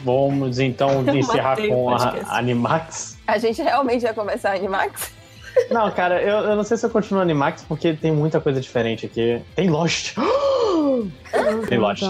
Vamos 0.02 0.58
então 0.58 1.04
encerrar 1.14 1.50
Matei 1.50 1.66
o 1.66 1.70
com 1.70 1.90
a. 1.90 2.38
Animax. 2.38 3.15
A 3.26 3.38
gente 3.38 3.62
realmente 3.62 4.02
vai 4.02 4.14
começar 4.14 4.54
Animax? 4.54 5.12
Não, 5.70 5.90
cara, 5.90 6.20
eu, 6.22 6.38
eu 6.38 6.56
não 6.56 6.62
sei 6.64 6.76
se 6.76 6.84
eu 6.84 6.90
continuo 6.90 7.20
Animax 7.22 7.64
porque 7.66 7.94
tem 7.94 8.12
muita 8.12 8.40
coisa 8.40 8.60
diferente 8.60 9.06
aqui. 9.06 9.42
Tem 9.54 9.68
Lost. 9.70 10.14
Tem 11.68 11.78
Lost. 11.78 12.02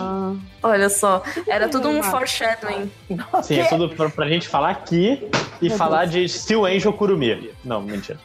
Olha 0.62 0.88
só, 0.88 1.22
era 1.46 1.68
tudo 1.68 1.88
um 1.88 2.02
foreshadowing. 2.02 2.90
Sim, 3.42 3.60
é 3.60 3.64
tudo 3.64 3.88
pra, 3.90 4.08
pra 4.10 4.28
gente 4.28 4.48
falar 4.48 4.70
aqui 4.70 5.28
e 5.62 5.70
falar 5.70 6.06
de 6.06 6.28
Steel 6.28 6.64
Angel 6.66 6.92
Kurumi. 6.92 7.52
Não, 7.66 7.82
mentira. 7.82 8.18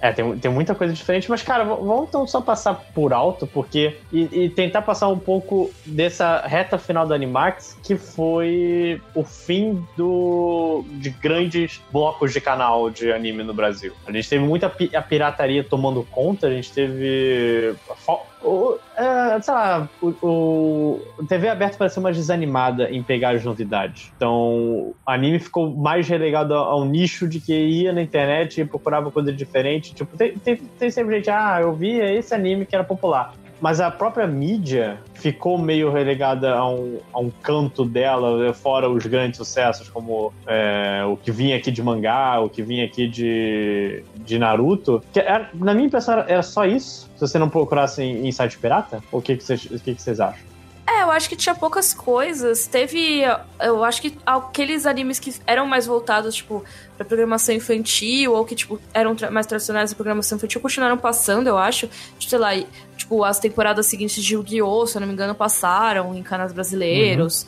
É, 0.00 0.12
tem, 0.12 0.38
tem 0.38 0.50
muita 0.50 0.74
coisa 0.74 0.92
diferente, 0.92 1.30
mas, 1.30 1.42
cara, 1.42 1.64
vamos 1.64 2.08
então 2.08 2.26
só 2.26 2.40
passar 2.40 2.74
por 2.94 3.12
alto, 3.12 3.46
porque. 3.46 3.98
E, 4.12 4.44
e 4.44 4.50
tentar 4.50 4.82
passar 4.82 5.08
um 5.08 5.18
pouco 5.18 5.70
dessa 5.86 6.42
reta 6.46 6.76
final 6.76 7.06
do 7.06 7.14
Animax, 7.14 7.78
que 7.82 7.96
foi 7.96 9.00
o 9.14 9.24
fim 9.24 9.82
do 9.96 10.84
de 10.90 11.08
grandes 11.10 11.80
blocos 11.90 12.32
de 12.32 12.40
canal 12.40 12.90
de 12.90 13.10
anime 13.12 13.42
no 13.42 13.54
Brasil. 13.54 13.92
A 14.06 14.12
gente 14.12 14.28
teve 14.28 14.44
muita 14.44 14.68
pi- 14.68 14.94
a 14.94 15.00
pirataria 15.00 15.64
tomando 15.64 16.02
conta, 16.10 16.48
a 16.48 16.50
gente 16.50 16.70
teve. 16.72 17.74
a 17.88 17.94
o- 18.42 18.78
é, 18.96 19.40
sei 19.40 19.54
lá, 19.54 19.88
o, 20.00 21.00
o 21.18 21.26
TV 21.26 21.48
aberta 21.48 21.78
pareceu 21.78 22.02
mais 22.02 22.16
desanimada 22.16 22.90
em 22.90 23.02
pegar 23.02 23.30
as 23.34 23.44
novidades. 23.44 24.12
Então, 24.16 24.32
o 24.34 24.96
anime 25.06 25.38
ficou 25.38 25.74
mais 25.76 26.08
relegado 26.08 26.54
a 26.54 26.76
um 26.76 26.84
nicho 26.84 27.28
de 27.28 27.40
que 27.40 27.52
ia 27.54 27.92
na 27.92 28.02
internet 28.02 28.60
e 28.60 28.64
procurava 28.68 29.10
coisa 29.10 29.32
diferente. 29.32 29.94
Tipo, 29.94 30.16
tem, 30.16 30.38
tem, 30.38 30.56
tem 30.78 30.90
sempre 30.90 31.16
gente, 31.16 31.30
ah, 31.30 31.58
eu 31.60 31.74
via 31.76 32.12
esse 32.12 32.34
anime 32.34 32.66
que 32.66 32.74
era 32.74 32.84
popular. 32.84 33.30
Mas 33.62 33.80
a 33.80 33.92
própria 33.92 34.26
mídia 34.26 34.98
ficou 35.14 35.56
meio 35.56 35.88
relegada 35.92 36.52
a 36.52 36.68
um, 36.68 36.98
a 37.12 37.20
um 37.20 37.30
canto 37.30 37.84
dela, 37.84 38.52
fora 38.52 38.90
os 38.90 39.06
grandes 39.06 39.36
sucessos, 39.36 39.88
como 39.88 40.32
é, 40.48 41.04
o 41.06 41.16
que 41.16 41.30
vinha 41.30 41.56
aqui 41.56 41.70
de 41.70 41.80
mangá, 41.80 42.40
o 42.40 42.48
que 42.48 42.60
vinha 42.60 42.84
aqui 42.84 43.06
de, 43.06 44.02
de 44.16 44.36
Naruto. 44.36 45.00
Que 45.12 45.20
era- 45.20 45.48
na 45.54 45.72
minha 45.74 45.86
impressão, 45.86 46.18
era, 46.26 46.42
só 46.42 46.66
isso? 46.66 47.08
Se 47.14 47.20
você 47.20 47.38
não 47.38 47.48
procurasse 47.48 48.02
em, 48.02 48.26
em 48.26 48.32
site 48.32 48.58
pirata? 48.58 49.00
O 49.12 49.22
que, 49.22 49.36
que, 49.36 49.44
vocês, 49.44 49.64
o 49.66 49.78
que, 49.78 49.94
que 49.94 50.02
vocês 50.02 50.18
acham? 50.18 50.51
É, 50.86 51.02
eu 51.02 51.10
acho 51.12 51.28
que 51.28 51.36
tinha 51.36 51.54
poucas 51.54 51.94
coisas. 51.94 52.66
Teve. 52.66 53.20
Eu 53.60 53.84
acho 53.84 54.02
que 54.02 54.16
aqueles 54.26 54.84
animes 54.84 55.18
que 55.18 55.32
eram 55.46 55.64
mais 55.66 55.86
voltados, 55.86 56.34
tipo, 56.34 56.64
pra 56.96 57.04
programação 57.06 57.54
infantil, 57.54 58.32
ou 58.34 58.44
que, 58.44 58.54
tipo, 58.54 58.80
eram 58.92 59.14
tra- 59.14 59.30
mais 59.30 59.46
tradicionais 59.46 59.90
da 59.90 59.96
programação 59.96 60.36
infantil, 60.36 60.60
continuaram 60.60 60.98
passando, 60.98 61.46
eu 61.46 61.56
acho. 61.56 61.88
Tipo, 62.18 62.30
sei 62.30 62.38
lá, 62.38 62.50
tipo, 62.96 63.22
as 63.24 63.38
temporadas 63.38 63.86
seguintes 63.86 64.22
de 64.22 64.34
Yu-Gi-Oh!, 64.34 64.86
se 64.86 64.96
eu 64.96 65.00
não 65.00 65.06
me 65.06 65.12
engano, 65.14 65.34
passaram 65.34 66.14
em 66.16 66.22
canais 66.22 66.52
brasileiros. 66.52 67.46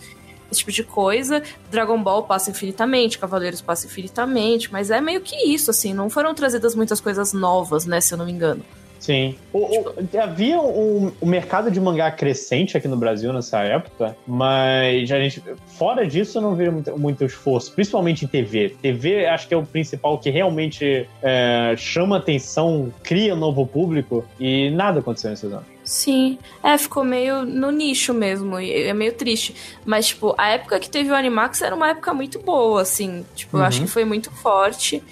esse 0.51 0.61
tipo 0.61 0.71
de 0.71 0.85
coisa. 0.85 1.43
Dragon 1.71 2.01
Ball 2.01 2.23
passa 2.23 2.51
infinitamente, 2.51 3.19
Cavaleiros 3.19 3.61
passa 3.61 3.87
infinitamente, 3.87 4.71
mas 4.73 4.91
é 4.93 5.01
meio 5.01 5.21
que 5.21 5.35
isso, 5.53 5.71
assim, 5.71 5.93
não 5.93 6.09
foram 6.09 6.33
trazidas 6.35 6.75
muitas 6.77 7.01
coisas 7.01 7.33
novas, 7.33 7.85
né, 7.87 8.01
se 8.01 8.15
eu 8.15 8.19
não 8.19 8.27
me 8.27 8.31
engano. 8.33 8.65
Sim. 8.99 9.37
O, 9.53 9.59
o- 9.81 9.95
havia 10.21 10.59
um, 10.61 11.13
um 11.21 11.27
mercado 11.27 11.71
de 11.71 11.79
mangá 11.81 12.11
crescente 12.11 12.77
aqui 12.77 12.89
no 12.89 12.97
Brasil 12.97 13.33
nessa 13.33 13.61
época, 13.63 14.17
mas 14.27 15.11
a 15.13 15.21
gente, 15.21 15.43
fora 15.67 16.07
disso, 16.07 16.39
eu 16.39 16.43
não 16.43 16.55
vi 16.55 16.71
muito, 16.71 16.99
muito 16.99 17.25
esforço, 17.25 17.73
principalmente 17.73 18.25
em 18.25 18.29
TV. 18.29 18.75
TV 18.81 19.27
acho 19.27 19.47
que 19.47 19.53
é 19.53 19.57
o 19.57 19.63
principal 19.65 20.19
que 20.19 20.31
realmente 20.31 21.07
é, 21.23 21.75
chama 21.77 22.17
atenção, 22.17 22.93
cria 23.03 23.35
novo 23.37 23.67
público, 23.67 24.25
e 24.41 24.71
nada 24.71 25.01
aconteceu 25.01 25.31
nesses 25.31 25.53
anos. 25.53 25.67
Sim, 25.85 26.39
é, 26.63 26.79
ficou 26.79 27.05
meio 27.05 27.45
no 27.45 27.71
nicho 27.71 28.15
mesmo, 28.15 28.59
e 28.59 28.73
é 28.85 28.95
meio 28.95 29.13
triste. 29.13 29.55
Mas, 29.85 30.07
tipo, 30.07 30.35
a 30.39 30.49
época 30.49 30.81
que 30.81 30.89
teve 30.89 31.11
o 31.11 31.15
Animax 31.15 31.61
era 31.61 31.75
uma 31.77 31.91
época 31.91 32.15
muito 32.15 32.39
boa, 32.39 32.81
assim. 32.81 33.23
Tipo, 33.35 33.59
eu 33.59 33.61
Uhum. 33.61 33.67
acho 33.67 33.81
que 33.83 33.87
foi 33.87 34.07
muito 34.07 34.31
forte. 34.31 35.03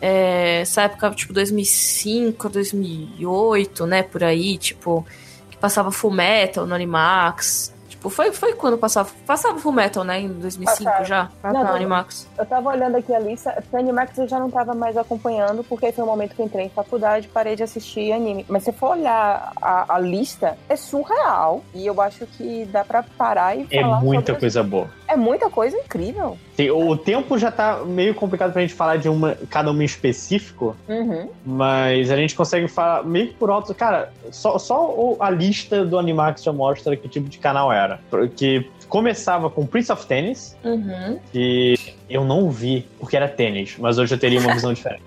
É, 0.00 0.60
essa 0.60 0.82
época, 0.82 1.10
tipo, 1.10 1.32
2005, 1.32 2.48
2008, 2.48 3.86
né, 3.86 4.02
por 4.02 4.22
aí, 4.24 4.58
tipo, 4.58 5.04
que 5.50 5.56
passava 5.56 5.90
Full 5.90 6.10
Metal 6.10 6.66
no 6.66 6.74
Animax. 6.74 7.74
Tipo, 7.88 8.10
foi, 8.10 8.30
foi 8.30 8.52
quando 8.52 8.76
passava... 8.76 9.08
Passava 9.26 9.58
Full 9.58 9.72
Metal, 9.72 10.04
né, 10.04 10.20
em 10.20 10.28
2005 10.28 10.84
Passava. 10.84 11.04
já, 11.04 11.30
Não, 11.42 11.64
no. 11.64 11.70
Animax. 11.72 12.28
Eu 12.38 12.44
tava 12.44 12.68
olhando 12.70 12.96
aqui 12.96 13.14
a 13.14 13.18
lista, 13.18 13.64
o 13.72 13.76
Animax 13.76 14.18
eu 14.18 14.28
já 14.28 14.38
não 14.38 14.50
tava 14.50 14.74
mais 14.74 14.96
acompanhando, 14.98 15.64
porque 15.64 15.90
foi 15.92 16.04
o 16.04 16.06
momento 16.06 16.34
que 16.34 16.42
eu 16.42 16.46
entrei 16.46 16.66
em 16.66 16.70
faculdade 16.70 17.26
e 17.26 17.30
parei 17.30 17.56
de 17.56 17.62
assistir 17.62 18.12
anime. 18.12 18.44
Mas 18.48 18.64
se 18.64 18.72
for 18.72 18.90
olhar 18.98 19.50
a, 19.62 19.94
a 19.94 19.98
lista, 19.98 20.58
é 20.68 20.76
surreal. 20.76 21.64
E 21.74 21.86
eu 21.86 21.98
acho 22.02 22.26
que 22.26 22.66
dá 22.66 22.84
pra 22.84 23.02
parar 23.02 23.56
e 23.56 23.66
É 23.70 23.80
falar 23.80 24.00
muita 24.00 24.26
sobre- 24.32 24.40
coisa 24.40 24.62
boa. 24.62 24.90
É 25.08 25.16
muita 25.16 25.48
coisa 25.50 25.76
incrível. 25.76 26.36
Sim, 26.56 26.70
o 26.70 26.96
tempo 26.96 27.38
já 27.38 27.50
tá 27.50 27.82
meio 27.84 28.14
complicado 28.14 28.52
pra 28.52 28.62
gente 28.62 28.74
falar 28.74 28.96
de 28.96 29.08
uma, 29.08 29.36
cada 29.50 29.70
uma 29.70 29.82
em 29.82 29.86
específico, 29.86 30.76
Uhum. 30.88 31.28
Mas 31.44 32.10
a 32.10 32.16
gente 32.16 32.34
consegue 32.34 32.68
falar 32.68 33.04
meio 33.04 33.28
que 33.28 33.34
por 33.34 33.50
alto. 33.50 33.74
Cara, 33.74 34.12
só, 34.30 34.58
só 34.58 35.16
a 35.20 35.30
lista 35.30 35.84
do 35.84 35.98
Animax 35.98 36.42
já 36.42 36.52
mostra 36.52 36.96
que 36.96 37.08
tipo 37.08 37.28
de 37.28 37.38
canal 37.38 37.72
era. 37.72 38.00
Porque 38.10 38.66
começava 38.88 39.50
com 39.50 39.66
Prince 39.66 39.90
of 39.92 40.06
Tennis, 40.06 40.56
Uhum. 40.64 41.18
que 41.32 41.74
eu 42.08 42.24
não 42.24 42.48
vi 42.50 42.86
porque 42.98 43.16
era 43.16 43.28
tênis, 43.28 43.76
mas 43.78 43.98
hoje 43.98 44.14
eu 44.14 44.18
teria 44.18 44.40
uma 44.40 44.52
visão 44.54 44.72
diferente. 44.74 45.02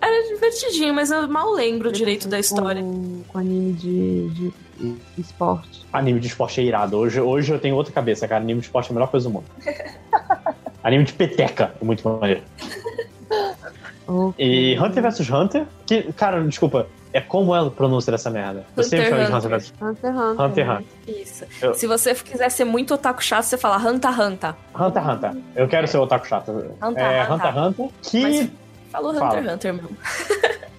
Era 0.00 0.28
divertidinho, 0.34 0.94
mas 0.94 1.10
eu 1.10 1.26
mal 1.28 1.50
lembro 1.52 1.90
direito 1.90 2.28
da 2.28 2.38
história. 2.38 2.82
Com, 2.82 3.22
com 3.28 3.38
anime 3.38 3.72
de, 3.72 4.28
de 4.30 4.52
esporte. 5.18 5.86
Anime 5.92 6.20
de 6.20 6.26
esporte 6.28 6.60
é 6.60 6.64
irado. 6.64 6.96
Hoje, 6.98 7.20
hoje 7.20 7.52
eu 7.52 7.58
tenho 7.58 7.74
outra 7.74 7.92
cabeça, 7.92 8.28
cara. 8.28 8.42
Anime 8.42 8.60
de 8.60 8.66
esporte 8.66 8.88
é 8.88 8.90
a 8.90 8.94
melhor 8.94 9.08
coisa 9.08 9.28
do 9.28 9.32
mundo. 9.32 9.46
Anime 10.84 11.04
de 11.04 11.12
peteca 11.14 11.74
é 11.80 11.84
muito 11.84 12.06
maneiro. 12.08 12.42
Ok. 14.06 14.34
E 14.38 14.78
Hunter 14.78 15.02
vs 15.02 15.30
Hunter, 15.30 15.66
que, 15.84 16.12
cara, 16.12 16.40
desculpa, 16.44 16.86
é 17.12 17.20
como 17.20 17.54
ela 17.54 17.70
pronuncia 17.70 18.14
essa 18.14 18.30
merda. 18.30 18.64
Eu 18.76 18.84
Hunter 18.84 18.84
sempre 18.84 19.08
chamo 19.08 19.24
de 19.24 19.32
Hunter. 19.32 19.36
Hunter 19.36 19.50
vs 19.58 19.72
Hunter 19.80 20.10
Hunter. 20.16 20.44
Hunter 20.46 20.66
x 20.68 20.78
Hunter. 21.08 21.22
Isso. 21.22 21.44
Eu- 21.60 21.74
Se 21.74 21.86
você 21.88 22.14
quiser 22.14 22.50
ser 22.50 22.64
muito 22.64 22.94
otaku 22.94 23.24
chato, 23.24 23.44
você 23.44 23.58
fala 23.58 23.76
Hanta. 23.78 24.08
Hunter 24.10 25.02
x 25.02 25.08
Hunter. 25.14 25.32
Eu 25.56 25.66
quero 25.66 25.88
ser 25.88 25.98
otaku 25.98 26.26
chato. 26.28 26.50
Hunter 26.80 27.04
é, 27.04 27.22
Hunter 27.32 27.46
x 27.48 27.56
Hunter. 27.56 27.88
Que 28.02 28.22
Mas- 28.22 28.50
Falou 28.96 29.14
Fala. 29.14 29.38
Hunter 29.40 29.44
x 29.44 29.52
Hunter 29.54 29.74
mesmo. 29.74 29.96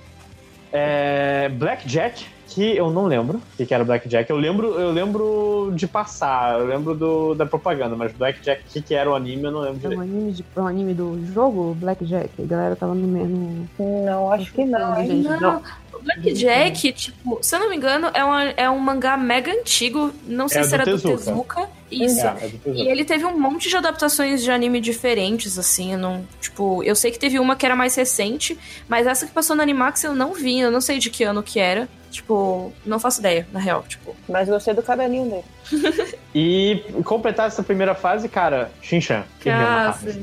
É, 0.70 1.48
Blackjack, 1.48 2.28
que 2.58 2.76
eu 2.76 2.90
não 2.90 3.06
lembro 3.06 3.38
o 3.38 3.42
que, 3.56 3.68
que 3.68 3.74
era 3.74 3.86
Blackjack. 3.86 4.28
Eu 4.32 4.38
lembro, 4.38 4.80
eu 4.80 4.90
lembro 4.92 5.72
de 5.76 5.86
passar, 5.86 6.60
eu 6.60 6.66
lembro 6.66 6.96
do, 6.96 7.36
da 7.36 7.46
propaganda, 7.46 7.96
mas 7.96 8.12
Blackjack, 8.14 8.64
o 8.64 8.74
que, 8.74 8.82
que 8.82 8.96
era 8.96 9.08
o 9.08 9.14
anime, 9.14 9.44
eu 9.44 9.52
não 9.52 9.60
lembro 9.60 9.94
É 9.94 9.96
um 9.96 10.02
anime, 10.02 10.32
de, 10.32 10.46
um 10.58 10.66
anime 10.66 10.94
do 10.96 11.24
jogo 11.32 11.76
Blackjack. 11.76 12.32
A 12.42 12.46
galera 12.48 12.76
tava 12.76 12.96
no 12.96 13.08
mesmo. 13.08 13.70
Não, 13.78 14.32
acho 14.32 14.52
que 14.52 14.66
não, 14.66 15.00
hein? 15.00 15.22
Gente, 15.22 15.40
Não, 15.40 15.62
o 15.94 16.02
Blackjack, 16.02 16.94
tipo, 16.94 17.38
se 17.44 17.56
eu 17.56 17.60
não 17.60 17.70
me 17.70 17.76
engano, 17.76 18.10
é, 18.12 18.24
uma, 18.24 18.44
é 18.44 18.68
um 18.68 18.80
mangá 18.80 19.16
mega 19.16 19.52
antigo. 19.52 20.12
Não 20.26 20.48
sei 20.48 20.62
É 20.62 20.64
se 20.64 20.70
do 20.70 20.74
era 20.74 20.86
do 20.86 20.92
Tezuka. 20.94 21.18
Tezuka. 21.18 21.70
Isso. 21.92 22.26
É, 22.26 22.28
é 22.28 22.48
do 22.48 22.58
Tesouro. 22.58 22.80
E 22.80 22.90
ele 22.90 23.06
teve 23.06 23.24
um 23.24 23.40
monte 23.40 23.70
de 23.70 23.78
adaptações 23.78 24.42
de 24.42 24.50
anime 24.50 24.82
diferentes, 24.82 25.60
assim, 25.60 25.94
eu 25.94 26.00
não, 26.00 26.26
tipo, 26.42 26.82
eu 26.84 26.96
sei 26.96 27.12
que 27.12 27.20
teve 27.20 27.38
uma 27.40 27.56
que 27.56 27.68
era 27.68 27.76
mais 27.76 27.94
recente, 27.96 28.58
mas 28.90 29.06
essa 29.06 29.28
que 29.28 29.32
passou 29.32 29.56
no 29.56 29.62
Animax 29.62 30.04
eu 30.04 30.16
não 30.16 30.34
vi, 30.34 30.60
eu 30.60 30.72
não 30.72 30.82
sei 30.82 30.98
de 30.98 31.12
que 31.12 31.24
ano 31.24 31.44
que 31.44 31.60
era, 31.60 31.88
tipo, 32.10 32.74
não 32.86 33.00
faço 33.00 33.20
ideia, 33.20 33.48
na 33.52 33.60
real, 33.60 33.84
tipo. 33.88 34.16
Mas 34.28 34.48
gostei 34.48 34.74
do 34.74 34.84
cabelinho 34.84 35.30
dele. 35.30 36.18
E 36.40 36.84
completar 37.04 37.48
essa 37.48 37.64
primeira 37.64 37.96
fase, 37.96 38.30
cara, 38.30 38.70
Shinchan. 38.80 39.24
Eu 39.44 39.54
me 39.54 39.64
amarrava. 39.64 40.06
Cara, 40.06 40.20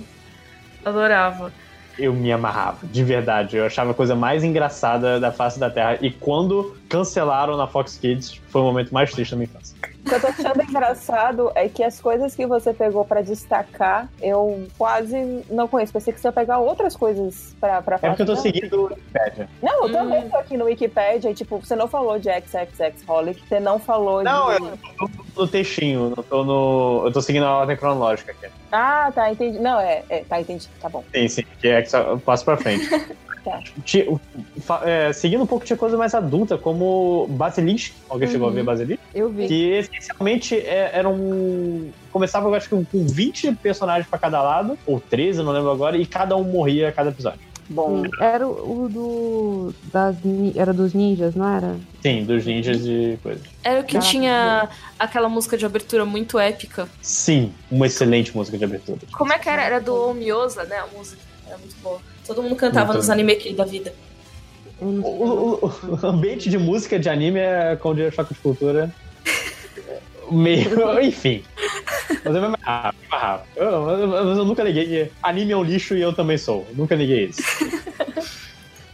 adorava. 0.85 1.52
Eu 1.98 2.12
me 2.12 2.31
amarrava, 2.31 2.86
de 2.86 3.02
verdade. 3.02 3.56
Eu 3.56 3.66
achava 3.66 3.90
a 3.90 3.94
coisa 3.94 4.15
mais 4.15 4.44
engraçada 4.44 5.19
da 5.19 5.32
face 5.32 5.59
da 5.59 5.69
Terra. 5.70 5.98
E 6.01 6.11
quando 6.12 6.77
cancelaram 6.89 7.56
na 7.56 7.66
Fox 7.66 7.97
Kids, 7.97 8.40
foi 8.48 8.61
o 8.61 8.65
momento 8.65 8.93
mais 8.93 9.12
triste 9.12 9.32
da 9.32 9.36
minha 9.36 9.47
infância. 9.47 9.77
O 10.05 10.09
que 10.09 10.14
eu 10.14 10.20
tô 10.20 10.26
achando 10.26 10.62
engraçado 10.62 11.51
é 11.55 11.66
que 11.66 11.82
as 11.82 11.98
coisas 11.98 12.35
que 12.36 12.47
você 12.47 12.74
pegou 12.74 13.06
pra 13.06 13.22
destacar, 13.22 14.06
eu 14.20 14.66
quase 14.76 15.43
não 15.51 15.66
conheço. 15.66 15.94
Pensei 15.94 16.12
que 16.12 16.20
você 16.20 16.28
ia 16.28 16.32
pegar 16.32 16.59
outras 16.59 16.94
coisas 16.94 17.56
pra, 17.59 17.81
pra 17.81 17.97
É 17.97 17.98
falar. 17.98 18.12
porque 18.12 18.22
eu 18.22 18.26
tô 18.26 18.35
Não, 18.35 18.40
seguindo 18.43 18.81
o 18.82 18.85
Wikipedia. 18.89 19.48
Não, 19.62 19.72
eu 19.82 19.89
Hum. 19.89 19.93
também 19.93 20.28
tô 20.28 20.36
aqui 20.36 20.56
no 20.59 20.66
Wikipedia 20.66 21.31
e, 21.31 21.35
tipo, 21.35 21.59
você 21.59 21.74
não 21.74 21.89
falou 21.89 22.18
de 22.18 22.28
XXX 22.31 23.09
Holic, 23.09 23.40
você 23.48 23.59
não 23.59 23.78
falou 23.78 24.22
Não, 24.22 24.48
de... 24.48 24.55
eu 24.66 24.78
tô 24.98 25.43
no 25.43 25.48
textinho, 25.48 26.12
não 26.14 26.22
tô 26.22 26.44
no. 26.44 27.02
Eu 27.06 27.12
tô 27.12 27.22
seguindo 27.22 27.47
a 27.47 27.59
ordem 27.60 27.76
cronológica 27.76 28.32
aqui. 28.32 28.52
Ah, 28.70 29.10
tá, 29.14 29.32
entendi. 29.32 29.59
Não, 29.59 29.81
é, 29.81 30.02
é, 30.10 30.18
tá, 30.28 30.39
entendi. 30.39 30.68
Tá 30.82 30.89
bom. 30.90 31.02
Sim, 31.14 31.28
sim, 31.28 31.44
que 31.60 31.68
é 31.68 31.81
que 31.81 31.97
eu 31.97 32.18
passo 32.18 32.44
pra 32.44 32.56
frente. 32.59 32.86
Tá. 33.45 33.61
Ti- 33.85 34.07
o- 34.09 34.19
fa- 34.61 34.81
é, 34.85 35.12
seguindo 35.12 35.43
um 35.43 35.47
pouco, 35.47 35.66
tinha 35.66 35.77
coisa 35.77 35.99
mais 35.99 36.15
adulta, 36.15 36.57
como 36.57 37.27
Basilisk. 37.29 37.93
Alguém 38.09 38.29
chegou 38.29 38.49
a 38.49 38.51
ver 38.51 38.62
Basilisk? 38.65 38.99
Eu 39.15 39.29
vi. 39.29 39.47
Que 39.47 39.71
essencialmente 39.73 40.57
é, 40.57 40.91
era 40.95 41.09
um. 41.09 41.91
Começava, 42.11 42.49
eu 42.49 42.55
acho 42.55 42.69
que 42.69 42.85
com 42.87 43.05
20 43.05 43.55
personagens 43.57 44.07
pra 44.09 44.19
cada 44.19 44.41
lado, 44.43 44.79
ou 44.87 44.99
13, 44.99 45.43
não 45.43 45.53
lembro 45.53 45.71
agora, 45.71 45.97
e 45.99 46.07
cada 46.07 46.35
um 46.37 46.45
morria 46.45 46.89
a 46.89 46.93
cada 46.93 47.11
episódio. 47.11 47.41
Bom, 47.69 48.03
Era 48.21 48.47
o, 48.47 48.85
o 48.85 48.89
do. 48.89 49.75
Das, 49.93 50.16
era 50.55 50.73
dos 50.73 50.93
ninjas, 50.95 51.35
não 51.35 51.49
era? 51.49 51.77
Sim, 52.03 52.25
dos 52.25 52.45
ninjas 52.45 52.81
e 52.85 53.19
coisas. 53.23 53.43
Era 53.62 53.81
o 53.81 53.85
que 53.85 53.93
Caraca, 53.95 54.11
tinha 54.11 54.69
aquela 54.99 55.29
música 55.29 55.57
de 55.57 55.65
abertura 55.66 56.05
muito 56.05 56.39
épica. 56.39 56.89
Sim, 57.01 57.53
uma 57.71 57.87
excelente 57.87 58.35
música 58.37 58.57
de 58.59 58.65
abertura. 58.65 58.99
Como 59.12 59.33
é 59.33 59.39
que 59.39 59.49
era? 59.49 59.62
Era 59.62 59.81
do 59.81 59.95
Omiosa, 60.11 60.65
né? 60.65 60.77
A 60.77 60.87
música. 60.97 61.21
Era 61.47 61.57
muito 61.59 61.77
boa. 61.83 62.01
Todo 62.26 62.42
mundo 62.42 62.56
cantava 62.56 62.86
Muito 62.86 62.98
nos 62.98 63.10
anime 63.10 63.32
aqui 63.32 63.52
da 63.52 63.64
vida. 63.64 63.92
Eu. 64.80 64.88
O, 64.88 65.66
o- 65.66 65.98
o 66.02 66.06
ambiente 66.06 66.48
de 66.51 66.59
música 66.59 66.98
de 66.98 67.09
anime 67.09 67.38
é, 67.40 67.76
como 67.76 67.94
diria 67.94 68.10
Choque 68.10 68.34
de 68.34 68.40
Cultura, 68.40 68.92
meio. 70.30 71.01
Enfim. 71.01 71.42
Mas 72.24 72.34
eu 72.34 72.40
me 72.40 72.46
amarrava, 72.46 72.94
me 72.98 73.06
amarrava. 73.10 73.46
Eu, 73.56 73.82
mas 74.09 74.38
eu 74.38 74.44
nunca 74.44 74.62
liguei 74.62 74.86
que 74.86 75.10
anime 75.22 75.52
é 75.52 75.56
um 75.56 75.62
lixo 75.62 75.94
e 75.96 76.01
eu 76.02 76.12
também 76.12 76.36
sou. 76.38 76.66
Nunca 76.74 76.94
liguei 76.94 77.26
isso. 77.26 77.42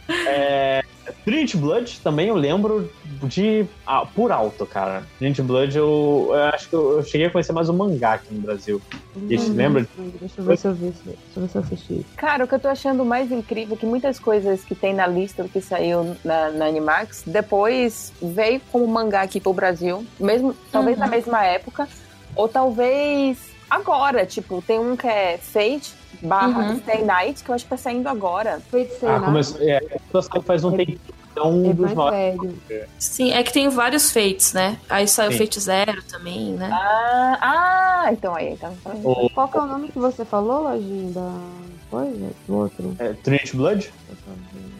é, 0.27 0.83
Trinity 1.23 1.55
Blood 1.57 1.99
também 2.03 2.27
eu 2.29 2.35
lembro 2.35 2.89
de. 3.23 3.65
ah, 3.85 4.05
por 4.05 4.31
alto, 4.31 4.65
cara. 4.65 5.03
Trinity 5.19 5.41
Blood 5.41 5.77
eu, 5.77 6.29
eu 6.29 6.43
acho 6.45 6.67
que 6.69 6.75
eu, 6.75 6.97
eu 6.97 7.03
cheguei 7.03 7.27
a 7.27 7.29
conhecer 7.29 7.53
mais 7.53 7.69
o 7.69 7.73
mangá 7.73 8.13
aqui 8.13 8.33
no 8.33 8.41
Brasil. 8.41 8.81
Isso, 9.29 9.49
Não 9.49 9.55
lembra? 9.57 9.87
Deixa 10.19 10.41
eu 10.41 10.43
ver 10.45 10.57
se 10.57 10.67
eu 10.67 10.73
vi. 10.73 10.85
Deixa 10.89 11.15
eu 11.35 11.41
ver 11.43 11.49
se 11.49 11.57
eu 11.57 11.61
assisti. 11.61 12.05
cara, 12.17 12.43
o 12.43 12.47
que 12.47 12.55
eu 12.55 12.59
tô 12.59 12.67
achando 12.69 13.05
mais 13.05 13.31
incrível 13.31 13.75
é 13.75 13.79
que 13.79 13.85
muitas 13.85 14.19
coisas 14.19 14.63
que 14.63 14.73
tem 14.73 14.93
na 14.93 15.05
lista 15.05 15.43
do 15.43 15.49
que 15.49 15.61
saiu 15.61 16.15
na, 16.25 16.49
na 16.51 16.65
Animax, 16.65 17.23
depois 17.27 18.11
veio 18.21 18.59
como 18.71 18.87
mangá 18.87 19.21
aqui 19.21 19.39
pro 19.39 19.53
Brasil, 19.53 20.05
mesmo, 20.19 20.55
talvez 20.71 20.97
Uhum. 20.97 21.03
na 21.03 21.09
mesma 21.09 21.45
época, 21.45 21.87
ou 22.35 22.47
talvez 22.47 23.37
agora, 23.69 24.25
tipo, 24.25 24.61
tem 24.65 24.79
um 24.79 24.95
que 24.95 25.07
é 25.07 25.37
Fate 25.37 25.93
barra 26.21 26.71
Uhum. 26.71 26.77
Stay 26.79 27.03
Night, 27.03 27.43
que 27.43 27.49
eu 27.49 27.55
acho 27.55 27.63
que 27.65 27.69
tá 27.69 27.77
saindo 27.77 28.07
agora. 28.07 28.59
Feiticeiro, 28.69 29.15
Ah, 29.15 29.19
começou. 29.21 29.61
É, 29.61 29.79
começou 30.11 30.41
faz 30.41 30.63
um 30.63 30.71
tempo. 30.75 30.99
É 31.33 31.41
um 31.41 31.69
É 31.69 31.73
dos 31.73 31.85
mais 31.85 31.95
nossos. 31.95 32.11
velho. 32.17 32.57
Sim, 32.99 33.31
é 33.31 33.41
que 33.41 33.53
tem 33.53 33.69
vários 33.69 34.11
Fates, 34.11 34.51
né? 34.53 34.77
Aí 34.89 35.07
saiu 35.07 35.31
Sim. 35.31 35.37
Fate 35.37 35.59
Zero 35.61 36.03
também, 36.03 36.51
né? 36.53 36.69
Ah, 36.73 37.37
ah 38.05 38.09
então 38.11 38.35
aí, 38.35 38.49
então. 38.53 38.73
O, 39.03 39.29
Qual 39.29 39.47
que 39.47 39.57
é 39.57 39.61
o 39.61 39.65
nome 39.65 39.87
que 39.87 39.97
você 39.97 40.25
falou, 40.25 40.63
Lojinha, 40.63 41.11
da 41.13 41.33
coisa? 41.89 42.29
Do 42.47 42.55
outro? 42.55 42.95
é, 42.99 43.13
Trinity 43.13 43.55
Blood? 43.55 43.93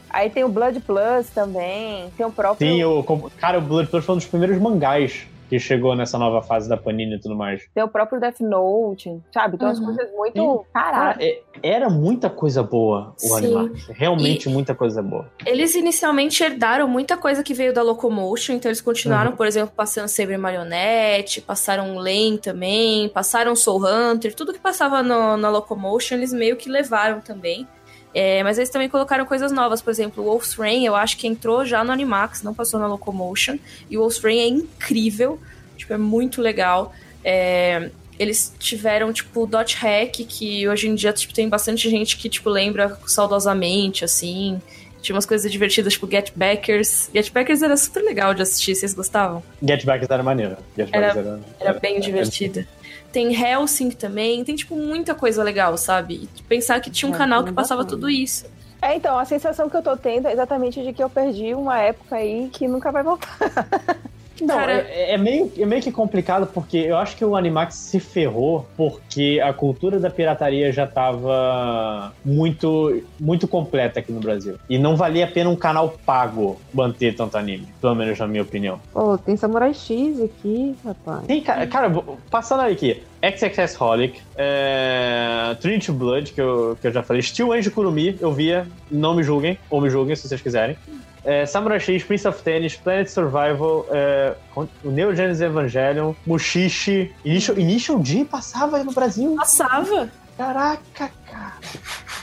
Aí 0.09 0.29
tem 0.29 0.43
o 0.43 0.49
Blood 0.49 0.81
Plus 0.81 1.29
também, 1.33 2.09
tem 2.17 2.25
o 2.25 2.31
próprio. 2.31 2.67
Sim, 2.67 2.83
o, 2.83 3.01
cara, 3.39 3.59
o 3.59 3.61
Blood 3.61 3.89
Plus 3.89 4.03
foi 4.03 4.15
um 4.15 4.17
dos 4.17 4.27
primeiros 4.27 4.59
mangás 4.59 5.25
que 5.51 5.59
chegou 5.59 5.93
nessa 5.97 6.17
nova 6.17 6.41
fase 6.41 6.69
da 6.69 6.77
Panini 6.77 7.15
e 7.15 7.19
tudo 7.19 7.35
mais. 7.35 7.67
Tem 7.75 7.83
o 7.83 7.89
próprio 7.89 8.21
Death 8.21 8.39
Note, 8.39 9.19
sabe? 9.33 9.57
Tem 9.57 9.67
umas 9.67 9.79
Uhum. 9.79 9.85
coisas 9.87 10.09
muito. 10.15 10.65
Caralho. 10.73 11.19
Cara, 11.19 11.25
é- 11.25 11.41
era 11.61 11.89
muita 11.89 12.29
coisa 12.29 12.63
boa 12.63 13.13
o. 13.21 13.35
Animax. 13.35 13.87
Realmente 13.89 14.47
muita 14.47 14.73
coisa 14.73 15.03
boa. 15.03 15.29
Eles 15.45 15.75
inicialmente 15.75 16.41
herdaram 16.41 16.87
muita 16.87 17.17
coisa 17.17 17.43
que 17.43 17.53
veio 17.53 17.73
da 17.73 17.81
Locomotion, 17.81 18.53
então 18.55 18.69
eles 18.69 18.79
continuaram, 18.79 19.31
Uhum. 19.31 19.35
por 19.35 19.45
exemplo, 19.45 19.73
passando 19.75 20.07
Saber 20.07 20.37
Marionette, 20.37 21.41
passaram 21.41 21.95
Lane 21.97 22.37
também, 22.37 23.09
passaram 23.09 23.53
Soul 23.53 23.81
Hunter, 23.85 24.33
tudo 24.33 24.53
que 24.53 24.59
passava 24.59 25.03
no- 25.03 25.35
na 25.35 25.49
Locomotion 25.49 26.15
eles 26.15 26.31
meio 26.31 26.55
que 26.55 26.69
levaram 26.69 27.19
também. 27.19 27.67
É, 28.13 28.43
mas 28.43 28.57
eles 28.57 28.69
também 28.69 28.89
colocaram 28.89 29.25
coisas 29.25 29.51
novas, 29.51 29.81
por 29.81 29.89
exemplo, 29.89 30.21
o 30.23 30.27
Wolf's 30.27 30.53
Rain, 30.55 30.85
eu 30.85 30.95
acho 30.95 31.15
que 31.17 31.27
entrou 31.27 31.65
já 31.65 31.83
no 31.83 31.91
Animax, 31.91 32.43
não 32.43 32.53
passou 32.53 32.79
na 32.79 32.87
Locomotion, 32.87 33.57
e 33.89 33.97
o 33.97 34.01
Wolf's 34.01 34.21
Rain 34.21 34.39
é 34.39 34.47
incrível, 34.47 35.39
tipo, 35.77 35.93
é 35.93 35.97
muito 35.97 36.41
legal. 36.41 36.93
É, 37.23 37.89
eles 38.19 38.53
tiveram, 38.59 39.13
tipo, 39.13 39.43
o 39.43 39.47
Dot 39.47 39.75
Hack, 39.77 40.11
que 40.27 40.67
hoje 40.67 40.87
em 40.89 40.95
dia, 40.95 41.13
tipo, 41.13 41.33
tem 41.33 41.47
bastante 41.47 41.89
gente 41.89 42.17
que, 42.17 42.27
tipo, 42.29 42.49
lembra 42.49 42.97
saudosamente, 43.07 44.03
assim. 44.05 44.61
Tinha 45.01 45.15
umas 45.15 45.25
coisas 45.25 45.51
divertidas, 45.51 45.93
tipo 45.93 46.07
Get 46.09 46.31
Backers. 46.35 47.09
Get 47.11 47.31
Backers 47.31 47.63
era 47.63 47.75
super 47.75 48.03
legal 48.03 48.35
de 48.35 48.43
assistir, 48.43 48.75
vocês 48.75 48.93
gostavam? 48.93 49.41
Get 49.65 49.83
Back 49.83 50.05
era 50.07 50.21
maneiro. 50.21 50.57
Get 50.77 50.89
Era- 50.91 51.07
era, 51.07 51.39
Era 51.59 51.73
bem 51.79 51.99
divertida. 51.99 52.67
Tem 53.11 53.33
Helsing 53.33 53.91
também, 53.91 54.43
tem, 54.43 54.55
tipo, 54.55 54.75
muita 54.75 55.13
coisa 55.15 55.43
legal, 55.43 55.77
sabe? 55.77 56.29
E 56.37 56.41
pensar 56.43 56.79
que 56.79 56.89
tinha 56.89 57.09
um 57.11 57.15
É, 57.15 57.17
canal 57.17 57.43
que 57.43 57.51
passava 57.51 57.83
bacana. 57.83 57.97
tudo 57.99 58.09
isso. 58.09 58.45
É, 58.81 58.95
então, 58.95 59.17
a 59.19 59.25
sensação 59.25 59.69
que 59.69 59.77
eu 59.77 59.81
tô 59.83 59.95
tendo 59.95 60.27
é 60.27 60.33
exatamente 60.33 60.81
de 60.83 60.91
que 60.91 61.03
eu 61.03 61.09
perdi 61.09 61.53
uma 61.53 61.77
época 61.79 62.15
aí 62.15 62.49
que 62.51 62.67
nunca 62.67 62.91
vai 62.91 63.03
voltar. 63.03 63.37
Não, 64.41 64.55
Cara- 64.55 64.73
é, 64.89 65.13
é 65.13 65.17
meio, 65.17 65.51
é 65.57 65.65
meio 65.65 65.81
que 65.81 65.91
complicado 65.91 66.47
porque 66.53 66.77
eu 66.77 66.97
acho 66.97 67.15
que 67.15 67.23
o 67.23 67.35
Animax 67.35 67.75
se 67.75 67.99
ferrou 67.99 68.65
porque 68.75 69.39
a 69.43 69.53
cultura 69.53 69.99
da 69.99 70.09
pirataria 70.09 70.71
já 70.71 70.87
tava 70.87 72.13
muito, 72.25 73.01
muito 73.19 73.47
completa 73.47 73.99
aqui 73.99 74.11
no 74.11 74.19
Brasil. 74.19 74.55
E 74.69 74.77
não 74.77 74.95
valia 74.95 75.25
a 75.25 75.27
pena 75.27 75.49
um 75.49 75.55
canal 75.55 75.95
pago 76.05 76.59
manter 76.73 77.15
tanto 77.15 77.37
anime, 77.37 77.67
pelo 77.79 77.95
menos 77.95 78.17
na 78.19 78.27
minha 78.27 78.43
opinião. 78.43 78.79
Pô, 78.93 79.17
tem 79.17 79.35
Samurai 79.35 79.73
X 79.73 80.21
aqui, 80.21 80.75
rapaz. 80.83 81.25
Tem, 81.27 81.41
ca- 81.41 81.65
cara, 81.67 81.87
vou- 81.89 82.17
passando 82.29 82.61
aqui, 82.61 83.03
XXS 83.21 83.79
Holic, 83.79 84.19
é, 84.35 85.55
Trinity 85.61 85.91
Blood, 85.91 86.33
que 86.33 86.41
eu, 86.41 86.77
que 86.81 86.87
eu 86.87 86.91
já 86.91 87.03
falei, 87.03 87.21
Steel 87.21 87.53
Angel 87.53 87.71
Kurumi, 87.71 88.17
eu 88.19 88.31
via, 88.31 88.67
não 88.89 89.13
me 89.13 89.23
julguem, 89.23 89.57
ou 89.69 89.79
me 89.79 89.89
julguem 89.89 90.15
se 90.15 90.27
vocês 90.27 90.41
quiserem. 90.41 90.75
É, 91.23 91.45
Samurai 91.45 91.79
X, 91.79 92.03
Prince 92.03 92.27
of 92.27 92.41
Tennis, 92.41 92.75
Planet 92.75 93.07
Survival, 93.07 93.85
é, 93.91 94.33
o 94.55 94.89
Neo 94.89 95.15
Genesis 95.15 95.41
Evangelion, 95.41 96.13
Mushishi, 96.25 97.13
Initial, 97.23 97.59
Initial 97.59 97.99
D 97.99 98.25
passava 98.25 98.77
aí 98.77 98.83
no 98.83 98.91
Brasil. 98.91 99.35
Passava. 99.35 100.09
Caraca, 100.35 101.11
cara. 101.29 101.53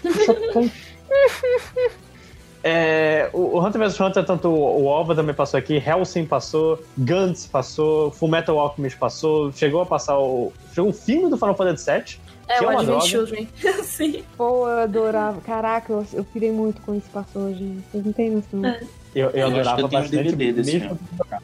É, 2.63 3.31
o, 3.33 3.57
o 3.57 3.65
Hunter 3.65 3.81
vs 3.81 4.01
Hunter, 4.01 4.25
tanto 4.25 4.49
o, 4.49 4.83
o 4.85 4.89
Alva 4.89 5.15
também 5.15 5.35
passou 5.35 5.59
aqui, 5.59 5.77
Helsing 5.85 6.27
passou, 6.27 6.83
Gantz 6.97 7.47
passou, 7.47 8.11
Fullmetal 8.11 8.59
Alchemist 8.59 8.99
passou, 8.99 9.53
chegou 9.53 9.81
a 9.81 9.87
passar 9.87 10.19
o. 10.19 10.53
Chegou 10.75 10.91
o 10.91 10.93
filme 10.93 11.31
do 11.31 11.37
Final 11.37 11.55
Fantasy 11.55 11.91
VII. 11.91 12.21
É, 12.49 12.59
Que 12.59 12.65
é 12.65 12.67
o 12.67 12.71
uma 12.71 12.81
Advent 12.81 12.87
droga. 12.97 13.07
Children. 13.07 13.49
Sim. 13.85 14.23
Pô, 14.37 14.67
eu 14.69 14.79
adorava. 14.79 15.41
Caraca, 15.43 15.93
eu, 15.93 16.07
eu 16.15 16.25
pirei 16.25 16.51
muito 16.51 16.81
com 16.83 16.95
isso 16.95 17.09
passou, 17.13 17.53
gente. 17.53 17.85
Vocês 17.93 18.05
não 18.05 18.13
têm 18.13 18.31
noção. 18.31 18.65
É. 18.65 18.81
Eu, 19.15 19.31
eu 19.31 19.37
Eu 19.41 19.47
adorava 19.49 19.81
eu 19.83 19.89
bastante. 19.89 20.11
DVD 20.25 20.53
desse 20.53 20.79
mesmo- 20.79 20.99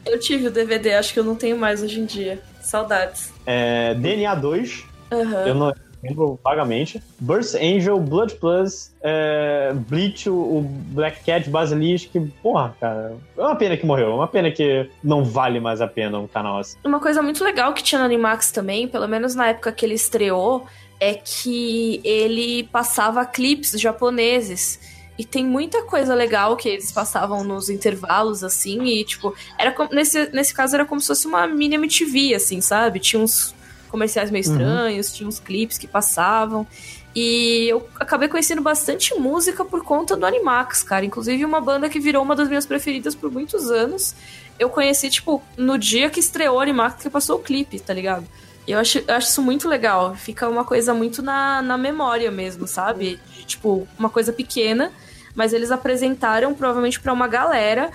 Eu 0.05 0.19
tive 0.19 0.47
o 0.47 0.51
DVD, 0.51 0.93
acho 0.95 1.13
que 1.13 1.19
eu 1.19 1.23
não 1.23 1.35
tenho 1.35 1.57
mais 1.57 1.81
hoje 1.83 1.99
em 1.99 2.05
dia. 2.05 2.39
Saudades. 2.61 3.31
É, 3.45 3.93
DNA 3.95 4.33
2, 4.35 4.83
Aham. 5.11 5.47
eu 5.47 5.55
não 5.55 5.73
lembro 6.07 6.39
vagamente. 6.43 7.01
Burst 7.19 7.55
Angel, 7.55 7.99
Blood 7.99 8.35
Plus, 8.35 8.93
é, 9.01 9.73
Bleach, 9.73 10.29
o, 10.29 10.33
o 10.33 10.61
Black 10.61 11.23
Cat, 11.23 11.49
Basilisk. 11.49 12.11
Porra, 12.41 12.75
cara. 12.79 13.15
É 13.37 13.41
uma 13.41 13.55
pena 13.55 13.77
que 13.77 13.85
morreu. 13.85 14.11
É 14.11 14.15
uma 14.15 14.27
pena 14.27 14.51
que 14.51 14.89
não 15.03 15.23
vale 15.23 15.59
mais 15.59 15.81
a 15.81 15.87
pena 15.87 16.19
um 16.19 16.27
canal 16.27 16.59
assim. 16.59 16.77
Uma 16.83 16.99
coisa 16.99 17.21
muito 17.21 17.43
legal 17.43 17.73
que 17.73 17.83
tinha 17.83 17.99
no 17.99 18.05
Animax 18.05 18.51
também, 18.51 18.87
pelo 18.87 19.07
menos 19.07 19.35
na 19.35 19.47
época 19.47 19.71
que 19.71 19.85
ele 19.85 19.95
estreou, 19.95 20.65
é 20.99 21.13
que 21.13 22.01
ele 22.03 22.63
passava 22.71 23.25
clipes 23.25 23.71
japoneses. 23.79 24.79
E 25.17 25.23
tem 25.23 25.45
muita 25.45 25.83
coisa 25.83 26.13
legal 26.13 26.57
que 26.57 26.67
eles 26.67 26.91
passavam 26.91 27.41
nos 27.43 27.69
intervalos, 27.69 28.43
assim, 28.43 28.83
e, 28.83 29.05
tipo, 29.05 29.33
era 29.57 29.71
como, 29.71 29.89
nesse, 29.93 30.29
nesse 30.33 30.53
caso 30.53 30.75
era 30.75 30.85
como 30.85 30.99
se 30.99 31.07
fosse 31.07 31.25
uma 31.25 31.47
mini 31.47 31.75
MTV, 31.75 32.35
assim, 32.35 32.59
sabe? 32.59 32.99
Tinha 32.99 33.21
uns 33.21 33.55
comerciais 33.95 34.29
meio 34.29 34.45
Uhum. 34.45 34.51
estranhos, 34.51 35.13
tinha 35.13 35.27
uns 35.27 35.39
clipes 35.39 35.77
que 35.77 35.87
passavam. 35.87 36.67
E 37.15 37.67
eu 37.69 37.87
acabei 37.97 38.27
conhecendo 38.27 38.61
bastante 38.61 39.15
música 39.15 39.63
por 39.63 39.83
conta 39.83 40.17
do 40.17 40.25
Animax, 40.25 40.83
cara. 40.83 41.05
Inclusive 41.05 41.45
uma 41.45 41.61
banda 41.61 41.89
que 41.89 41.97
virou 41.99 42.21
uma 42.21 42.35
das 42.35 42.49
minhas 42.49 42.65
preferidas 42.65 43.15
por 43.15 43.31
muitos 43.31 43.71
anos. 43.71 44.13
Eu 44.59 44.69
conheci, 44.69 45.09
tipo, 45.09 45.41
no 45.57 45.77
dia 45.77 46.09
que 46.09 46.19
estreou 46.19 46.57
o 46.57 46.59
Animax, 46.59 47.01
que 47.03 47.09
passou 47.09 47.37
o 47.37 47.41
clipe, 47.41 47.79
tá 47.79 47.93
ligado? 47.93 48.25
E 48.67 48.71
eu 48.71 48.79
acho, 48.79 48.97
eu 49.07 49.15
acho 49.15 49.29
isso 49.29 49.41
muito 49.41 49.67
legal. 49.69 50.13
Fica 50.15 50.49
uma 50.49 50.65
coisa 50.65 50.93
muito 50.93 51.21
na, 51.21 51.61
na 51.61 51.77
memória 51.77 52.29
mesmo, 52.31 52.67
sabe? 52.67 53.17
Tipo, 53.45 53.87
uma 53.97 54.09
coisa 54.09 54.33
pequena, 54.33 54.91
mas 55.33 55.53
eles 55.53 55.71
apresentaram 55.71 56.53
provavelmente 56.53 56.99
pra 56.99 57.13
uma 57.13 57.27
galera 57.27 57.91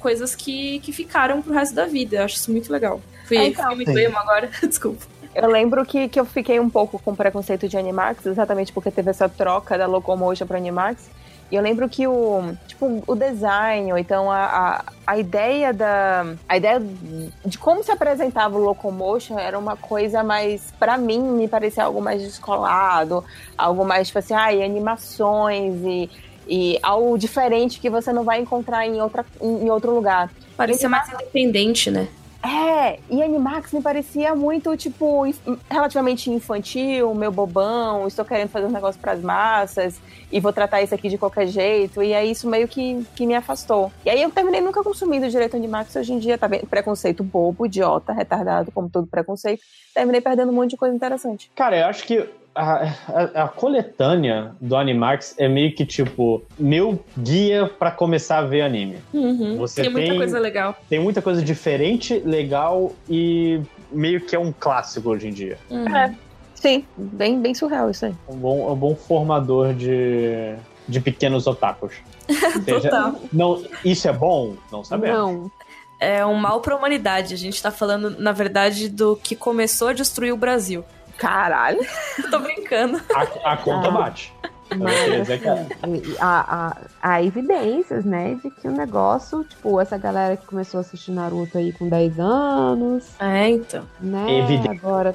coisas 0.00 0.34
que, 0.34 0.78
que 0.80 0.90
ficaram 0.90 1.42
pro 1.42 1.52
resto 1.52 1.74
da 1.74 1.84
vida. 1.84 2.16
Eu 2.16 2.24
acho 2.24 2.36
isso 2.36 2.50
muito 2.50 2.72
legal. 2.72 3.02
Fui, 3.26 3.36
É, 3.36 3.48
então. 3.48 3.66
fui 3.66 3.74
muito 3.76 3.92
Sim. 3.92 3.98
emo 4.00 4.16
agora, 4.16 4.48
desculpa. 4.66 5.04
Eu 5.34 5.48
lembro 5.48 5.84
que, 5.84 6.08
que 6.08 6.20
eu 6.20 6.24
fiquei 6.24 6.60
um 6.60 6.68
pouco 6.68 6.98
com 6.98 7.14
preconceito 7.14 7.66
de 7.66 7.76
Animax, 7.76 8.26
exatamente 8.26 8.72
porque 8.72 8.90
teve 8.90 9.10
essa 9.10 9.28
troca 9.28 9.78
da 9.78 9.86
Locomotion 9.86 10.46
para 10.46 10.58
Animax. 10.58 11.10
E 11.50 11.54
eu 11.54 11.62
lembro 11.62 11.86
que 11.86 12.06
o, 12.06 12.54
tipo, 12.66 13.02
o 13.06 13.14
design, 13.14 13.92
ou 13.92 13.98
então 13.98 14.30
a, 14.30 14.44
a, 14.44 14.84
a 15.06 15.18
ideia 15.18 15.70
da. 15.70 16.34
A 16.48 16.56
ideia 16.56 16.80
de 17.44 17.58
como 17.58 17.84
se 17.84 17.92
apresentava 17.92 18.56
o 18.56 18.62
Locomotion 18.62 19.38
era 19.38 19.58
uma 19.58 19.76
coisa 19.76 20.24
mais. 20.24 20.72
para 20.78 20.96
mim, 20.96 21.20
me 21.20 21.46
parecia 21.46 21.84
algo 21.84 22.00
mais 22.00 22.22
descolado, 22.22 23.22
algo 23.56 23.84
mais, 23.84 24.06
tipo 24.06 24.18
assim, 24.18 24.32
ai, 24.32 24.62
animações 24.62 25.74
e, 25.84 26.10
e 26.48 26.78
algo 26.82 27.18
diferente 27.18 27.80
que 27.80 27.90
você 27.90 28.14
não 28.14 28.24
vai 28.24 28.40
encontrar 28.40 28.86
em, 28.86 29.02
outra, 29.02 29.24
em, 29.38 29.66
em 29.66 29.70
outro 29.70 29.94
lugar. 29.94 30.30
Parecia 30.56 30.88
mais 30.88 31.06
independente, 31.12 31.90
né? 31.90 32.08
É, 32.42 32.98
e 33.08 33.22
Animax 33.22 33.72
me 33.72 33.80
parecia 33.80 34.34
muito, 34.34 34.76
tipo, 34.76 35.22
relativamente 35.70 36.28
infantil, 36.28 37.14
meu 37.14 37.30
bobão, 37.30 38.06
estou 38.08 38.24
querendo 38.24 38.48
fazer 38.48 38.66
um 38.66 38.70
negócio 38.70 39.00
pras 39.00 39.20
massas 39.20 40.00
e 40.30 40.40
vou 40.40 40.52
tratar 40.52 40.82
isso 40.82 40.92
aqui 40.92 41.08
de 41.08 41.16
qualquer 41.16 41.46
jeito. 41.46 42.02
E 42.02 42.12
aí 42.12 42.32
isso 42.32 42.48
meio 42.48 42.66
que, 42.66 43.06
que 43.14 43.26
me 43.26 43.34
afastou. 43.34 43.92
E 44.04 44.10
aí 44.10 44.20
eu 44.20 44.30
terminei 44.30 44.60
nunca 44.60 44.82
consumindo 44.82 45.28
direito 45.28 45.56
Animax. 45.56 45.94
Hoje 45.94 46.12
em 46.12 46.18
dia 46.18 46.36
tá 46.36 46.48
bem 46.48 46.60
preconceito 46.60 47.22
bobo, 47.22 47.66
idiota, 47.66 48.12
retardado, 48.12 48.72
como 48.72 48.90
todo 48.90 49.06
preconceito. 49.06 49.62
Terminei 49.94 50.20
perdendo 50.20 50.50
um 50.50 50.54
monte 50.54 50.70
de 50.70 50.76
coisa 50.76 50.94
interessante. 50.94 51.50
Cara, 51.54 51.78
eu 51.78 51.86
acho 51.86 52.04
que 52.04 52.28
a, 52.54 52.82
a- 53.08 53.44
a 53.44 53.48
coletânea 53.48 54.52
do 54.60 54.76
Animax 54.76 55.34
é 55.38 55.48
meio 55.48 55.74
que 55.74 55.86
tipo 55.86 56.42
meu 56.58 57.02
guia 57.18 57.66
pra 57.78 57.90
começar 57.90 58.38
a 58.38 58.42
ver 58.42 58.62
anime. 58.62 58.98
Uhum. 59.12 59.56
Você 59.58 59.82
tem 59.82 59.90
muita 59.90 60.08
tem- 60.08 60.18
coisa 60.18 60.38
legal. 60.38 60.76
Tem 60.88 60.98
muita 61.00 61.22
coisa 61.22 61.42
diferente, 61.42 62.18
legal 62.24 62.92
e 63.08 63.60
meio 63.90 64.20
que 64.20 64.34
é 64.36 64.38
um 64.38 64.52
clássico 64.52 65.10
hoje 65.10 65.28
em 65.28 65.32
dia. 65.32 65.58
Uhum. 65.70 65.96
É. 65.96 66.14
Sim, 66.54 66.84
bem, 66.96 67.40
bem 67.40 67.54
surreal 67.54 67.90
isso 67.90 68.06
aí. 68.06 68.14
Um 68.28 68.36
bom, 68.36 68.72
um 68.72 68.76
bom 68.76 68.94
formador 68.94 69.74
de, 69.74 70.54
de 70.88 71.00
pequenos 71.00 71.46
otakus. 71.46 71.94
Seja- 72.64 72.88
Total. 72.88 73.14
não, 73.32 73.62
isso 73.84 74.06
é 74.08 74.12
bom? 74.12 74.54
Não 74.70 74.84
sabemos. 74.84 75.18
Não. 75.18 75.50
É 75.98 76.26
um 76.26 76.34
mal 76.34 76.60
pra 76.60 76.74
humanidade. 76.76 77.32
A 77.32 77.36
gente 77.36 77.62
tá 77.62 77.70
falando, 77.70 78.10
na 78.18 78.32
verdade, 78.32 78.88
do 78.88 79.14
que 79.16 79.36
começou 79.36 79.88
a 79.88 79.92
destruir 79.92 80.32
o 80.32 80.36
Brasil. 80.36 80.84
Caralho. 81.18 81.80
Tô 82.30 82.38
brincando. 82.38 83.00
A, 83.14 83.52
a 83.52 83.56
conta 83.56 83.88
Ah. 83.88 83.90
bate. 83.92 84.32
Mas, 84.74 85.28
assim, 85.30 86.16
há, 86.18 86.68
há- 86.68 86.76
há 87.02 87.22
evidências, 87.22 88.06
né, 88.06 88.38
de 88.42 88.50
que 88.50 88.66
o 88.66 88.70
negócio, 88.70 89.44
tipo, 89.44 89.78
essa 89.78 89.98
galera 89.98 90.34
que 90.34 90.46
começou 90.46 90.78
a 90.78 90.80
assistir 90.80 91.10
Naruto 91.10 91.58
aí 91.58 91.74
com 91.74 91.90
10 91.90 92.18
anos, 92.18 93.04
É, 93.20 93.50
então. 93.50 93.84
né, 94.00 94.38
Evidente. 94.38 94.70
agora, 94.70 95.14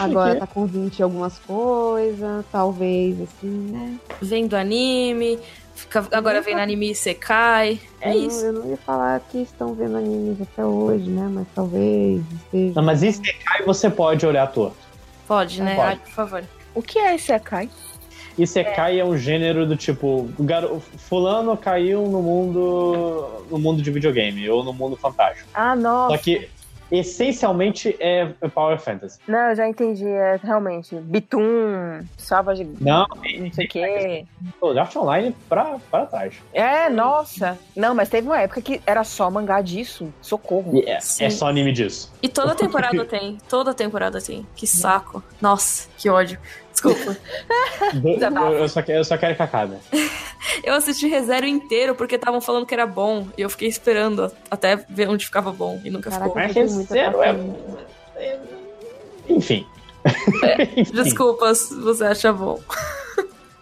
agora 0.00 0.36
tá 0.36 0.46
com 0.46 0.64
20 0.64 0.98
e 0.98 1.02
algumas 1.02 1.38
coisas, 1.40 2.42
talvez, 2.50 3.20
assim, 3.20 3.48
né. 3.70 3.96
Vem 4.22 4.46
do 4.46 4.56
anime, 4.56 5.38
fica- 5.74 6.08
agora 6.12 6.40
vem 6.40 6.54
no 6.54 6.62
anime 6.62 6.92
e 6.92 6.94
Sekai. 6.94 7.78
É 8.00 8.12
eu, 8.12 8.14
não- 8.18 8.26
isso. 8.28 8.44
Eu 8.46 8.52
não 8.54 8.66
ia 8.70 8.78
falar 8.78 9.20
que 9.20 9.42
estão 9.42 9.74
vendo 9.74 9.98
animes 9.98 10.40
até 10.40 10.64
hoje, 10.64 11.10
né, 11.10 11.28
mas 11.30 11.46
talvez 11.54 12.22
esteja. 12.32 12.72
Não, 12.76 12.82
mas 12.82 13.02
isso 13.02 13.20
cai 13.44 13.62
você 13.62 13.90
pode 13.90 14.24
olhar 14.24 14.46
torto. 14.50 14.85
Pode, 15.26 15.62
né? 15.62 15.74
Pode. 15.74 15.88
Ai, 15.88 15.96
por 15.96 16.10
favor. 16.10 16.44
O 16.74 16.82
que 16.82 16.98
é 16.98 17.14
esse 17.14 17.32
Akai? 17.32 17.68
Isekai 18.38 19.00
é. 19.00 19.04
um 19.04 19.16
gênero 19.16 19.66
do 19.66 19.76
tipo, 19.76 20.30
o 20.38 20.44
garo... 20.44 20.80
fulano 20.98 21.56
caiu 21.56 22.02
no 22.02 22.20
mundo 22.20 23.44
no 23.50 23.58
mundo 23.58 23.80
de 23.80 23.90
videogame 23.90 24.48
ou 24.50 24.62
no 24.62 24.72
mundo 24.72 24.96
fantástico. 24.96 25.48
Ah, 25.54 25.74
nossa. 25.74 26.16
Só 26.16 26.22
que 26.22 26.48
essencialmente 26.90 27.96
é 28.00 28.26
Power 28.54 28.78
Fantasy. 28.78 29.18
Não, 29.26 29.50
eu 29.50 29.56
já 29.56 29.68
entendi. 29.68 30.06
É 30.06 30.38
realmente 30.42 30.94
Bitum, 30.96 32.00
Savage, 32.16 32.64
Não, 32.80 33.06
não 33.08 33.52
sei 33.52 33.66
o 33.66 33.68
quê. 33.68 34.24
o 34.60 34.68
Art 34.78 34.94
Online 34.96 35.34
pra, 35.48 35.78
pra 35.90 36.06
trás. 36.06 36.34
É, 36.52 36.88
nossa. 36.88 37.58
Não, 37.74 37.94
mas 37.94 38.08
teve 38.08 38.26
uma 38.26 38.40
época 38.40 38.60
que 38.60 38.80
era 38.86 39.04
só 39.04 39.30
mangá 39.30 39.60
disso. 39.60 40.12
Socorro. 40.20 40.82
É, 40.86 41.00
Sim. 41.00 41.24
é 41.24 41.30
só 41.30 41.48
anime 41.48 41.72
disso. 41.72 42.12
E 42.22 42.28
toda 42.28 42.54
temporada 42.54 43.04
tem. 43.04 43.38
Toda 43.48 43.74
temporada 43.74 44.20
tem. 44.20 44.46
Que 44.54 44.66
saco. 44.66 45.22
Nossa, 45.40 45.88
que 45.96 46.08
ódio. 46.08 46.38
Desculpa. 46.76 47.16
Eu, 48.04 48.52
eu 48.58 48.68
só 48.68 48.82
quero, 48.82 48.98
eu 48.98 49.04
só 49.04 49.16
quero 49.16 49.34
que 49.34 49.42
acabe. 49.42 49.76
Eu 50.62 50.74
assisti 50.74 51.06
ReZero 51.08 51.46
inteiro 51.46 51.94
porque 51.94 52.16
estavam 52.16 52.40
falando 52.40 52.66
que 52.66 52.74
era 52.74 52.86
bom. 52.86 53.26
E 53.36 53.40
eu 53.42 53.48
fiquei 53.50 53.68
esperando 53.68 54.30
até 54.50 54.76
ver 54.88 55.08
onde 55.08 55.24
ficava 55.24 55.50
bom. 55.52 55.80
E 55.84 55.90
nunca 55.90 56.10
Caraca, 56.10 56.26
ficou. 56.28 56.42
Mas 56.42 56.48
eu 56.56 56.62
tenho 56.64 56.74
muita 56.76 56.94
Zero 56.94 57.22
é- 57.22 57.32
paciência. 57.32 57.86
Enfim. 59.28 59.66
Enfim. 60.76 60.92
Desculpa 61.02 61.54
se 61.54 61.74
você 61.80 62.04
acha 62.04 62.32
bom. 62.32 62.60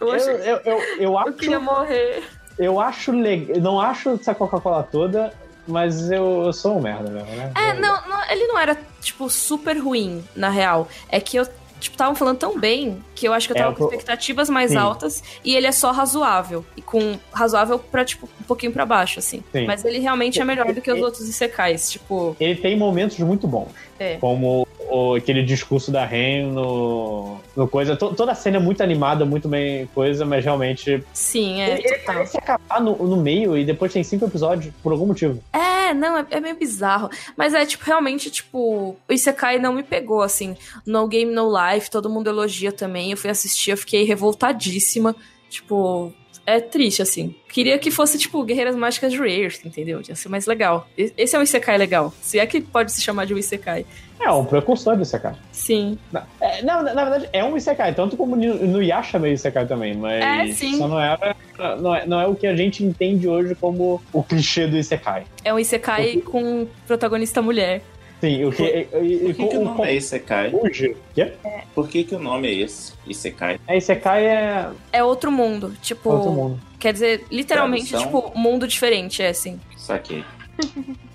Eu, 0.00 0.08
Eu, 0.08 0.14
achei... 0.14 0.34
eu, 0.34 0.40
eu, 0.40 0.60
eu 0.64 0.80
eu 1.00 1.18
acho, 1.18 1.32
queria 1.34 1.60
morrer. 1.60 2.22
eu 2.58 2.80
acho 2.80 3.12
legal. 3.12 3.56
Não 3.60 3.80
acho 3.80 4.10
essa 4.10 4.34
Coca-Cola 4.34 4.82
toda, 4.82 5.32
mas 5.66 6.10
eu, 6.10 6.42
eu 6.44 6.52
sou 6.52 6.76
um 6.76 6.82
merda 6.82 7.08
mesmo, 7.10 7.30
né? 7.30 7.52
É, 7.56 7.70
Eu- 7.70 7.80
não, 7.80 8.08
não, 8.08 8.30
ele 8.30 8.46
não 8.46 8.58
era, 8.58 8.76
tipo, 9.00 9.30
super 9.30 9.78
ruim, 9.78 10.22
na 10.36 10.50
real. 10.50 10.86
É 11.08 11.18
que 11.20 11.38
eu, 11.38 11.46
tipo, 11.84 11.94
estavam 11.94 12.14
falando 12.14 12.38
tão 12.38 12.58
bem 12.58 13.02
que 13.14 13.26
eu 13.28 13.32
acho 13.32 13.46
que 13.46 13.52
eu 13.52 13.56
É, 13.56 13.60
tava 13.60 13.72
eu 13.72 13.76
com 13.76 13.84
expectativas 13.84 14.48
mais 14.50 14.70
Sim. 14.72 14.76
altas 14.76 15.22
e 15.44 15.54
ele 15.54 15.66
é 15.66 15.72
só 15.72 15.90
razoável. 15.92 16.64
E 16.76 16.82
com 16.82 17.16
razoável 17.32 17.78
pra, 17.78 18.04
tipo, 18.04 18.28
um 18.40 18.44
pouquinho 18.44 18.72
pra 18.72 18.84
baixo, 18.84 19.18
assim. 19.18 19.42
Sim. 19.52 19.66
Mas 19.66 19.84
ele 19.84 19.98
realmente 19.98 20.40
é 20.40 20.44
melhor 20.44 20.72
do 20.72 20.80
que 20.80 20.90
os 20.90 20.98
E- 20.98 21.02
outros 21.02 21.28
Isekais, 21.28 21.90
tipo. 21.90 22.36
Ele 22.40 22.56
tem 22.56 22.76
momentos 22.76 23.18
muito 23.20 23.46
bons. 23.46 23.68
É. 23.98 24.16
Como 24.16 24.66
o- 24.90 25.14
aquele 25.14 25.42
discurso 25.44 25.90
da 25.92 26.04
Ren 26.04 26.46
no, 26.52 27.38
no 27.56 27.68
coisa. 27.68 27.96
To- 27.96 28.12
toda 28.14 28.32
a 28.32 28.34
cena 28.34 28.56
é 28.56 28.60
muito 28.60 28.82
animada, 28.82 29.24
muito 29.24 29.48
bem 29.48 29.86
coisa, 29.94 30.24
mas 30.24 30.44
realmente. 30.44 31.02
Sim, 31.12 31.60
é, 31.60 31.74
ele, 31.78 31.82
ele 31.86 31.98
parece 31.98 32.36
acabar 32.36 32.80
no, 32.80 32.96
no 32.96 33.16
meio 33.16 33.56
e 33.56 33.64
depois 33.64 33.92
tem 33.92 34.02
cinco 34.02 34.24
episódios, 34.24 34.72
por 34.82 34.92
algum 34.92 35.06
motivo. 35.06 35.40
É, 35.52 35.94
não, 35.94 36.18
é, 36.18 36.26
é 36.30 36.40
meio 36.40 36.56
bizarro. 36.56 37.08
Mas 37.36 37.54
é, 37.54 37.64
tipo, 37.64 37.84
realmente, 37.84 38.30
tipo, 38.30 38.96
o 39.08 39.12
Isekai 39.12 39.58
não 39.58 39.72
me 39.72 39.82
pegou, 39.84 40.22
assim. 40.22 40.56
No 40.84 41.06
Game 41.06 41.32
No 41.32 41.48
Life, 41.56 41.88
todo 41.90 42.10
mundo 42.10 42.28
elogia 42.28 42.72
também. 42.72 43.03
Eu 43.10 43.16
fui 43.16 43.30
assistir, 43.30 43.70
eu 43.70 43.76
fiquei 43.76 44.04
revoltadíssima. 44.04 45.14
Tipo, 45.48 46.12
é 46.46 46.60
triste, 46.60 47.00
assim. 47.00 47.34
Queria 47.48 47.78
que 47.78 47.90
fosse, 47.90 48.18
tipo, 48.18 48.42
Guerreiras 48.44 48.76
Mágicas 48.76 49.12
de 49.12 49.18
Rare, 49.18 49.54
entendeu? 49.64 50.02
Ia 50.06 50.14
ser 50.14 50.28
mais 50.28 50.46
legal. 50.46 50.88
Esse 50.96 51.36
é 51.36 51.38
um 51.38 51.42
Isekai 51.42 51.78
legal. 51.78 52.12
Se 52.20 52.38
é 52.38 52.46
que 52.46 52.60
pode 52.60 52.92
se 52.92 53.00
chamar 53.00 53.24
de 53.24 53.32
um 53.34 53.38
Isekai. 53.38 53.86
É, 54.20 54.30
um 54.30 54.44
precursor 54.44 54.96
do 54.96 55.02
Isekai. 55.02 55.34
Sim. 55.52 55.98
É, 56.40 56.62
não, 56.62 56.82
na, 56.82 56.94
na 56.94 57.04
verdade, 57.04 57.28
é 57.32 57.44
um 57.44 57.56
Isekai, 57.56 57.94
tanto 57.94 58.16
como 58.16 58.36
no, 58.36 58.54
no 58.66 58.82
Yasha 58.82 59.16
é 59.16 59.20
meio 59.20 59.34
Isekai 59.34 59.66
também, 59.66 59.94
mas 59.94 60.22
É, 60.22 60.52
sim. 60.52 60.76
só 60.76 60.88
não 60.88 61.00
é, 61.00 61.34
não, 61.80 61.94
é, 61.94 62.06
não 62.06 62.20
é 62.20 62.26
o 62.26 62.34
que 62.34 62.46
a 62.46 62.56
gente 62.56 62.82
entende 62.84 63.28
hoje 63.28 63.54
como 63.54 64.02
o 64.12 64.22
clichê 64.22 64.66
do 64.66 64.76
Isekai. 64.76 65.24
É 65.44 65.52
um 65.54 65.58
Isekai 65.58 66.18
com 66.18 66.66
protagonista 66.86 67.40
mulher. 67.40 67.82
Sim, 68.20 68.44
o 68.44 68.52
que. 68.52 68.62
E, 68.62 68.78
e, 68.80 69.18
Por 69.18 69.34
que, 69.34 69.46
que 69.48 69.56
o 69.56 69.58
com- 69.60 69.64
nome 69.64 69.82
é 69.88 69.94
Isekai? 69.96 70.50
Hoje. 70.54 70.96
Quê? 71.14 71.32
Por 71.74 71.88
que, 71.88 72.04
que 72.04 72.14
o 72.14 72.18
nome 72.18 72.48
é 72.48 72.54
esse? 72.54 72.92
Isekai? 73.06 73.60
É, 73.66 73.76
Isekai 73.76 74.24
é 74.26 74.68
É 74.92 75.04
outro 75.04 75.30
mundo. 75.30 75.74
Tipo, 75.82 76.10
outro 76.10 76.30
mundo. 76.32 76.60
quer 76.78 76.92
dizer, 76.94 77.24
literalmente, 77.30 77.90
Tradução. 77.90 78.22
tipo, 78.22 78.38
mundo 78.38 78.66
diferente, 78.66 79.22
é 79.22 79.28
assim. 79.28 79.60
Saquei. 79.76 80.24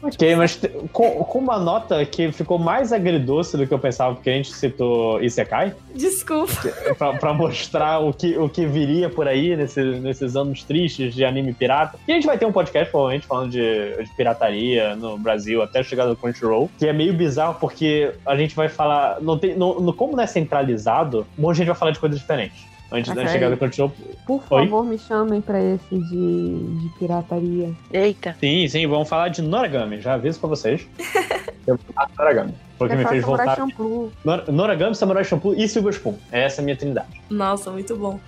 Ok, 0.02 0.36
mas 0.36 0.60
com, 0.94 1.24
com 1.24 1.40
uma 1.40 1.60
nota 1.60 2.06
que 2.06 2.32
ficou 2.32 2.58
mais 2.58 2.94
agridoce 2.94 3.58
do 3.58 3.68
que 3.68 3.74
eu 3.74 3.80
pensava, 3.80 4.16
porque 4.16 4.30
a 4.30 4.34
gente 4.34 4.54
citou 4.54 5.22
Isekai, 5.22 5.74
Desculpa. 5.94 6.54
pra, 6.98 7.14
pra 7.14 7.34
mostrar 7.34 8.00
o 8.00 8.14
que, 8.14 8.38
o 8.38 8.48
que 8.48 8.66
viria 8.66 9.10
por 9.10 9.28
aí 9.28 9.56
nesse- 9.58 10.00
nesses 10.00 10.36
anos 10.36 10.64
tristes 10.64 11.14
de 11.14 11.26
anime 11.26 11.54
pirata. 11.54 11.98
E 12.08 12.12
a 12.12 12.16
gente 12.16 12.26
vai 12.26 12.38
ter 12.38 12.46
um 12.46 12.52
podcast, 12.52 12.90
provavelmente, 12.90 13.28
falando 13.28 13.52
de, 13.52 14.04
de 14.04 14.10
pirataria 14.16 14.96
no 14.96 15.18
Brasil, 15.18 15.62
até 15.62 15.84
chegar 15.84 16.06
no 16.06 16.16
Crunchyroll, 16.16 16.70
que 16.78 16.88
é 16.88 16.94
meio 16.94 17.14
bizarro 17.14 17.56
porque 17.60 18.12
a 18.26 18.36
gente 18.38 18.56
vai 18.56 18.70
falar. 18.70 19.20
Não 19.22 19.38
tem, 19.38 19.56
não, 19.56 19.92
como 19.94 20.16
não 20.16 20.24
é 20.24 20.28
centralizado, 20.28 21.26
um 21.38 21.42
monte 21.42 21.56
de 21.56 21.58
gente 21.60 21.68
vai 21.68 21.76
falar 21.76 21.92
de 21.92 22.00
coisas 22.00 22.18
diferentes. 22.20 22.64
Antes 22.92 23.14
de 23.14 23.20
Ok. 23.20 23.32
chegar 23.32 23.50
no 23.50 23.58
Crunchyroll. 23.58 23.92
Por 24.26 24.42
Oi? 24.50 24.64
favor, 24.66 24.84
me 24.84 24.98
chamem 24.98 25.42
pra 25.42 25.62
esse 25.62 25.90
de, 25.96 26.80
de 26.80 26.90
pirataria. 26.98 27.72
Eita. 27.94 28.36
Sim, 28.40 28.68
sim, 28.68 28.88
vamos 28.88 29.08
falar 29.08 29.28
de 29.30 29.42
Noragami, 29.44 30.02
já 30.02 30.16
aviso 30.16 30.40
pra 30.40 30.50
vocês. 30.50 30.88
eu 31.68 31.76
vou 31.78 31.94
falar 31.94 32.08
de 32.08 32.18
Noragami. 32.18 32.54
Porque 32.80 32.96
me 32.96 33.06
fez 33.06 33.22
Samurai 33.22 33.46
voltar. 33.46 33.56
Champloo. 33.58 34.12
Nor- 34.26 34.52
Noragami, 34.52 34.96
Samurai 34.96 35.24
Shampoo 35.24 35.54
e 35.54 35.68
Silver 35.68 35.94
Spoon. 35.94 36.16
Essa 36.32 36.62
é 36.62 36.64
a 36.64 36.66
minha 36.66 36.76
trindade. 36.78 37.22
Nossa, 37.30 37.70
muito 37.70 37.96
bom. 37.96 38.20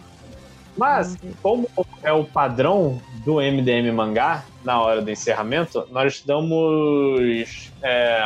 Mas, 0.78 1.18
como 1.42 1.68
é 2.04 2.14
o 2.14 2.24
padrão 2.24 3.02
do 3.26 3.36
MDM 3.42 3.92
Mangá, 3.92 4.44
na 4.64 4.80
hora 4.82 5.02
do 5.02 5.10
encerramento, 5.12 5.86
nós 5.92 6.22
damos 6.26 7.71
é, 7.84 8.22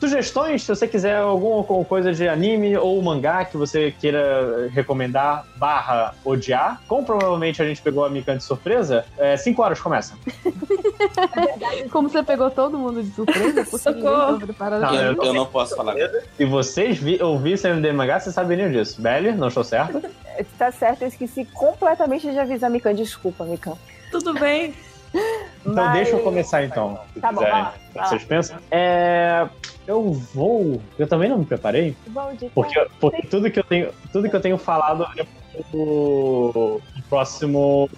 sugestões, 0.00 0.62
se 0.62 0.68
você 0.68 0.86
quiser 0.88 1.16
alguma 1.16 1.62
co- 1.64 1.84
coisa 1.84 2.12
de 2.12 2.28
anime 2.28 2.76
ou 2.76 3.00
mangá 3.02 3.44
que 3.44 3.56
você 3.56 3.92
queira 4.00 4.68
recomendar 4.72 5.44
barra 5.56 6.14
odiar. 6.24 6.80
Como 6.88 7.04
provavelmente 7.04 7.60
a 7.60 7.64
gente 7.66 7.80
pegou 7.82 8.04
a 8.04 8.10
Mikan 8.10 8.36
de 8.36 8.44
surpresa, 8.44 9.04
5 9.38 9.62
horas 9.62 9.80
começa. 9.80 10.14
Como 11.90 12.08
você 12.08 12.22
pegou 12.22 12.50
todo 12.50 12.78
mundo 12.78 13.02
de 13.02 13.10
surpresa, 13.14 13.64
Socorro. 13.64 14.38
Não, 14.80 14.94
eu, 14.94 15.22
eu 15.22 15.32
não 15.34 15.46
posso 15.46 15.76
falar. 15.76 15.94
Se 16.36 16.44
vocês 16.44 16.98
vi, 16.98 17.22
ouvissem 17.22 17.74
MDM 17.74 17.94
Mangá, 17.96 18.18
vocês 18.20 18.34
saberiam 18.34 18.70
disso. 18.70 19.00
Belly, 19.00 19.32
não 19.32 19.48
estou 19.48 19.64
certo? 19.64 20.00
Tá 20.58 20.72
certo, 20.72 21.02
eu 21.02 21.08
esqueci 21.08 21.44
completamente 21.54 22.28
de 22.28 22.36
avisar 22.36 22.68
a 22.68 22.72
Mikan. 22.72 22.92
Desculpa, 22.92 23.44
Mikan. 23.44 23.74
Tudo 24.10 24.34
bem. 24.34 24.74
Então 25.14 25.72
Mas- 25.74 25.92
deixa 25.94 26.10
eu 26.12 26.20
começar 26.20 26.64
então. 26.64 26.98
Se 27.14 27.20
Tá 27.20 27.32
bom, 27.32 27.38
quiserem. 27.38 27.52
vai 27.62 27.72
lá. 27.94 28.06
Vocês 28.06 28.24
pensam? 28.24 28.56
É, 28.70 29.46
eu 29.86 30.12
vou. 30.12 30.80
Eu 30.98 31.06
também 31.06 31.28
não 31.28 31.38
me 31.38 31.44
preparei. 31.46 31.96
Bom 32.08 32.34
dia. 32.34 32.50
Porque, 32.54 32.86
porque 33.00 33.22
tudo, 33.28 33.50
que 33.50 33.58
eu 33.60 33.64
tenho, 33.64 33.88
tudo 34.12 34.28
que 34.28 34.36
eu 34.36 34.40
tenho 34.40 34.58
falado 34.58 35.06
é 35.16 35.24
pro 35.70 36.80
próximo 37.08 37.88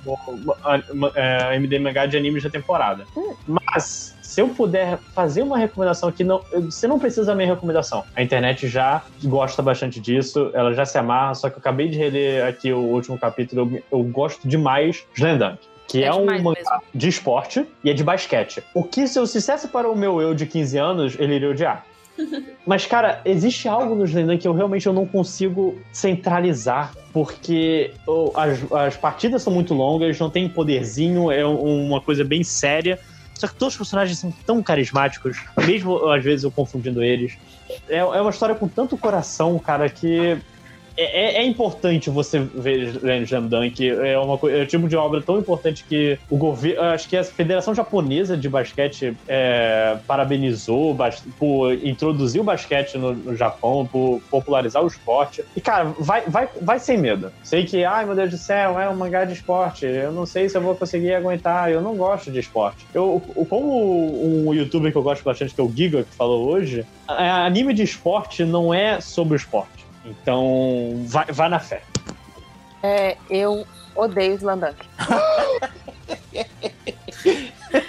é, 1.15 1.57
MD 1.57 1.79
Mangá 1.79 2.07
de 2.07 2.17
animes 2.17 2.43
da 2.43 2.51
temporada. 2.51 3.05
Mas, 3.47 4.15
se 4.23 4.41
eu 4.41 4.49
puder 4.49 4.99
fazer 5.15 5.43
uma 5.43 5.57
recomendação 5.59 6.09
aqui, 6.09 6.23
não, 6.23 6.43
eu- 6.53 6.63
você 6.71 6.87
não 6.87 6.99
precisa 6.99 7.25
da 7.27 7.35
minha 7.35 7.49
recomendação. 7.49 8.05
A 8.15 8.23
internet 8.23 8.69
já 8.69 9.03
gosta 9.25 9.63
bastante 9.63 10.01
disso, 10.01 10.51
ela 10.55 10.73
já 10.75 10.85
se 10.85 10.99
amarra, 10.99 11.35
só 11.35 11.49
que 11.49 11.57
eu 11.57 11.61
acabei 11.61 11.89
de 11.89 11.97
reler 11.99 12.45
aqui 12.47 12.73
o 12.73 12.79
último 12.79 13.19
capítulo, 13.19 13.73
eu, 13.91 13.99
eu 13.99 14.05
gosto 14.05 14.47
demais 14.47 15.05
de 15.15 15.21
Slam 15.23 15.59
que 15.89 16.03
é, 16.03 16.07
É 16.07 16.15
um 16.15 16.27
mangá 16.43 16.81
de 16.95 17.09
esporte 17.09 17.67
e 17.85 17.91
é 17.91 17.95
de 17.95 18.03
basquete. 18.03 18.63
O 18.75 18.83
que 18.83 19.07
se 19.07 19.19
eu 19.19 19.25
dissesse 19.25 19.69
para 19.69 19.91
o 19.91 19.97
meu 19.97 20.21
eu 20.21 20.35
de 20.35 20.47
15 20.47 20.79
anos, 20.79 21.17
ele 21.19 21.35
iria 21.35 21.51
odiar. 21.51 21.87
Mas, 22.67 22.87
cara, 22.87 23.21
existe 23.25 23.69
algo 23.69 23.95
no 23.95 24.05
Slendan 24.05 24.39
que 24.39 24.49
eu 24.49 24.53
realmente 24.55 24.87
eu 24.87 24.93
não 24.93 25.07
consigo 25.07 25.79
centralizar, 25.93 26.93
porque 27.13 27.93
oh, 28.07 28.33
as, 28.35 28.73
as 28.73 28.97
partidas 28.97 29.43
são 29.43 29.53
muito 29.53 29.75
longas, 29.75 30.19
não 30.19 30.31
tem 30.31 30.49
poderzinho, 30.49 31.31
é 31.31 31.47
um- 31.47 31.87
uma 31.87 32.01
coisa 32.01 32.25
bem 32.25 32.43
séria. 32.43 32.99
Só 33.35 33.47
que 33.47 33.55
todos 33.55 33.75
os 33.75 33.79
personagens 33.79 34.19
são 34.19 34.33
tão 34.47 34.63
carismáticos, 34.63 35.37
mesmo 35.67 36.09
às 36.09 36.25
vezes 36.25 36.43
eu 36.45 36.51
confundindo 36.51 37.03
eles. 37.03 37.37
É, 37.87 37.99
é 37.99 38.05
uma 38.05 38.31
história 38.31 38.55
com 38.55 38.67
tanto 38.67 38.97
coração, 38.97 39.59
cara, 39.59 39.91
que 39.91 40.39
é, 40.97 41.05
é- 41.05 41.37
é 41.43 41.45
importante 41.45 42.09
você 42.11 42.39
ver 42.41 43.27
Jam 43.27 43.47
Dunk. 43.47 43.89
É, 43.89 44.13
é 44.13 44.19
o 44.19 44.67
tipo 44.67 44.89
de 44.89 44.97
obra 44.97 45.21
tão 45.23 45.39
importante 45.39 45.85
que 45.89 46.19
o 46.31 46.37
governo. 46.37 46.83
Acho 46.83 47.09
que 47.09 47.17
a 47.17 47.25
Federação 47.25 47.75
Japonesa 47.75 48.37
de 48.37 48.49
Basquete 48.49 49.17
é, 49.29 49.99
parabenizou 50.07 50.95
bas- 50.95 51.23
por 51.39 51.73
introduzir 51.85 52.41
o 52.41 52.45
basquete 52.45 52.97
no, 52.97 53.13
no 53.15 53.37
Japão, 53.37 53.87
por 53.91 54.21
popularizar 54.31 54.83
o 54.83 54.87
esporte. 54.87 55.45
E, 55.55 55.61
cara, 55.61 55.95
vai, 55.99 56.23
vai, 56.23 56.49
vai 56.61 56.79
sem 56.79 56.97
medo. 56.99 57.33
Sei 57.43 57.65
que, 57.65 57.85
ai 57.85 58.05
meu 58.05 58.15
Deus 58.15 58.31
do 58.31 58.39
céu, 58.39 58.79
é 58.81 58.89
um 58.89 58.97
mangá 58.97 59.25
de 59.25 59.33
esporte. 59.35 59.85
Eu 59.87 60.13
não 60.13 60.27
sei 60.27 60.49
se 60.49 60.57
eu 60.57 60.63
vou 60.63 60.75
conseguir 60.75 61.15
aguentar. 61.15 61.71
Eu 61.71 61.81
não 61.81 61.97
gosto 61.97 62.31
de 62.31 62.39
esporte. 62.39 62.87
Eu, 62.95 63.21
como 63.49 64.47
um 64.49 64.55
youtuber 64.55 64.91
que 64.93 64.99
eu 64.99 65.03
gosto 65.03 65.23
bastante, 65.25 65.55
que 65.55 65.61
é 65.61 65.65
o 65.65 65.73
Giga, 65.75 66.05
que 66.05 66.15
falou 66.15 66.47
hoje, 66.49 66.85
anime 67.09 67.73
de 67.75 67.83
esporte 67.83 68.45
não 68.45 68.73
é 68.73 69.01
sobre 69.01 69.35
o 69.35 69.37
esporte. 69.37 69.76
Então, 70.07 71.03
vai, 71.07 71.27
vai 71.27 71.49
na 71.49 71.59
fé. 71.59 71.83
É, 72.83 73.17
eu 73.29 73.67
odeio 73.95 74.35
Slandunk. 74.35 74.77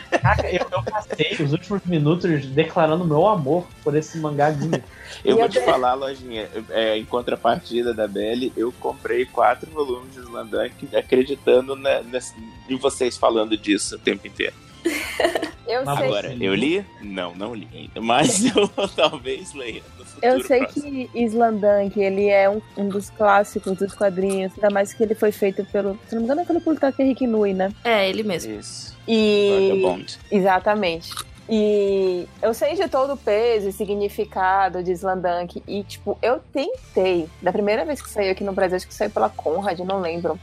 Caraca, 0.09 0.49
eu, 0.51 0.65
eu 0.71 0.83
passei 0.83 1.35
os 1.39 1.51
últimos 1.51 1.83
minutos 1.85 2.45
declarando 2.47 3.05
meu 3.05 3.27
amor 3.27 3.67
por 3.83 3.95
esse 3.95 4.17
mangazinho. 4.17 4.83
Eu 5.23 5.33
E 5.33 5.35
vou 5.35 5.43
eu 5.43 5.49
te 5.49 5.61
falar, 5.61 5.93
lojinha, 5.93 6.49
é, 6.69 6.97
em 6.97 7.05
contrapartida 7.05 7.93
da 7.93 8.07
Belly, 8.07 8.51
eu 8.57 8.71
comprei 8.79 9.25
quatro 9.25 9.69
volumes 9.71 10.13
de 10.13 10.19
Slandunk 10.21 10.95
acreditando 10.95 11.75
na- 11.75 12.01
ness- 12.01 12.33
em 12.67 12.77
vocês 12.77 13.17
falando 13.17 13.55
disso 13.57 13.95
o 13.95 13.99
tempo 13.99 14.25
inteiro. 14.27 14.53
Eu 15.67 15.83
sei, 15.83 16.05
Agora, 16.05 16.33
eu 16.39 16.55
li? 16.55 16.85
Não, 17.01 17.35
não 17.35 17.53
li 17.53 17.67
ainda. 17.73 17.99
Mas 17.99 18.45
eu 18.55 18.69
talvez 18.95 19.53
leia 19.53 19.81
eu 20.21 20.41
sei 20.43 20.59
próximo. 20.59 20.83
que 20.83 21.09
Islandank, 21.13 21.99
ele 21.99 22.27
é 22.27 22.49
um, 22.49 22.61
um 22.77 22.87
dos 22.87 23.09
clássicos 23.09 23.77
dos 23.77 23.93
quadrinhos, 23.93 24.51
ainda 24.55 24.69
mais 24.69 24.93
que 24.93 25.03
ele 25.03 25.15
foi 25.15 25.31
feito 25.31 25.63
pelo, 25.65 25.97
se 26.07 26.15
não 26.15 26.21
me 26.21 26.25
engano, 26.25 26.41
é 26.41 26.45
pelo 26.45 26.61
Plutarco 26.61 27.01
Henrique 27.01 27.27
Nui, 27.27 27.53
né? 27.53 27.71
É, 27.83 28.09
ele 28.09 28.23
mesmo. 28.23 28.53
Isso. 28.53 28.97
E 29.07 29.69
Vagabond. 29.69 30.19
Exatamente. 30.31 31.13
E 31.49 32.27
eu 32.41 32.53
sei 32.53 32.75
de 32.75 32.87
todo 32.89 33.13
o 33.13 33.17
peso 33.17 33.69
e 33.69 33.71
significado 33.71 34.83
de 34.83 34.91
Slandank. 34.91 35.63
E, 35.65 35.83
tipo, 35.83 36.17
eu 36.21 36.41
tentei. 36.51 37.27
Da 37.41 37.53
primeira 37.53 37.85
vez 37.85 38.01
que 38.01 38.09
saiu 38.09 38.31
aqui 38.31 38.43
no 38.43 38.51
Brasil, 38.51 38.75
acho 38.75 38.87
que 38.87 38.93
saiu 38.93 39.09
pela 39.09 39.29
Conrad, 39.29 39.79
não 39.79 40.01
lembro. 40.01 40.37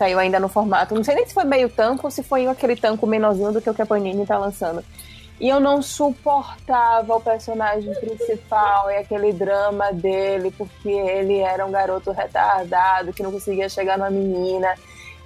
Saiu 0.00 0.18
ainda 0.18 0.40
no 0.40 0.48
formato. 0.48 0.94
Não 0.94 1.04
sei 1.04 1.14
nem 1.14 1.26
se 1.26 1.34
foi 1.34 1.44
meio 1.44 1.68
tanco 1.68 2.06
ou 2.06 2.10
se 2.10 2.22
foi 2.22 2.46
aquele 2.46 2.74
tanco 2.74 3.06
menorzinho 3.06 3.52
do 3.52 3.60
que 3.60 3.68
o 3.68 3.74
que 3.74 3.82
a 3.82 3.86
Panini 3.86 4.24
tá 4.24 4.38
lançando. 4.38 4.82
E 5.38 5.46
eu 5.46 5.60
não 5.60 5.82
suportava 5.82 7.16
o 7.16 7.20
personagem 7.20 7.92
principal 7.96 8.90
e 8.90 8.96
aquele 8.96 9.30
drama 9.30 9.92
dele, 9.92 10.54
porque 10.56 10.88
ele 10.88 11.40
era 11.40 11.66
um 11.66 11.70
garoto 11.70 12.12
retardado 12.12 13.12
que 13.12 13.22
não 13.22 13.30
conseguia 13.30 13.68
chegar 13.68 13.98
numa 13.98 14.08
menina. 14.08 14.74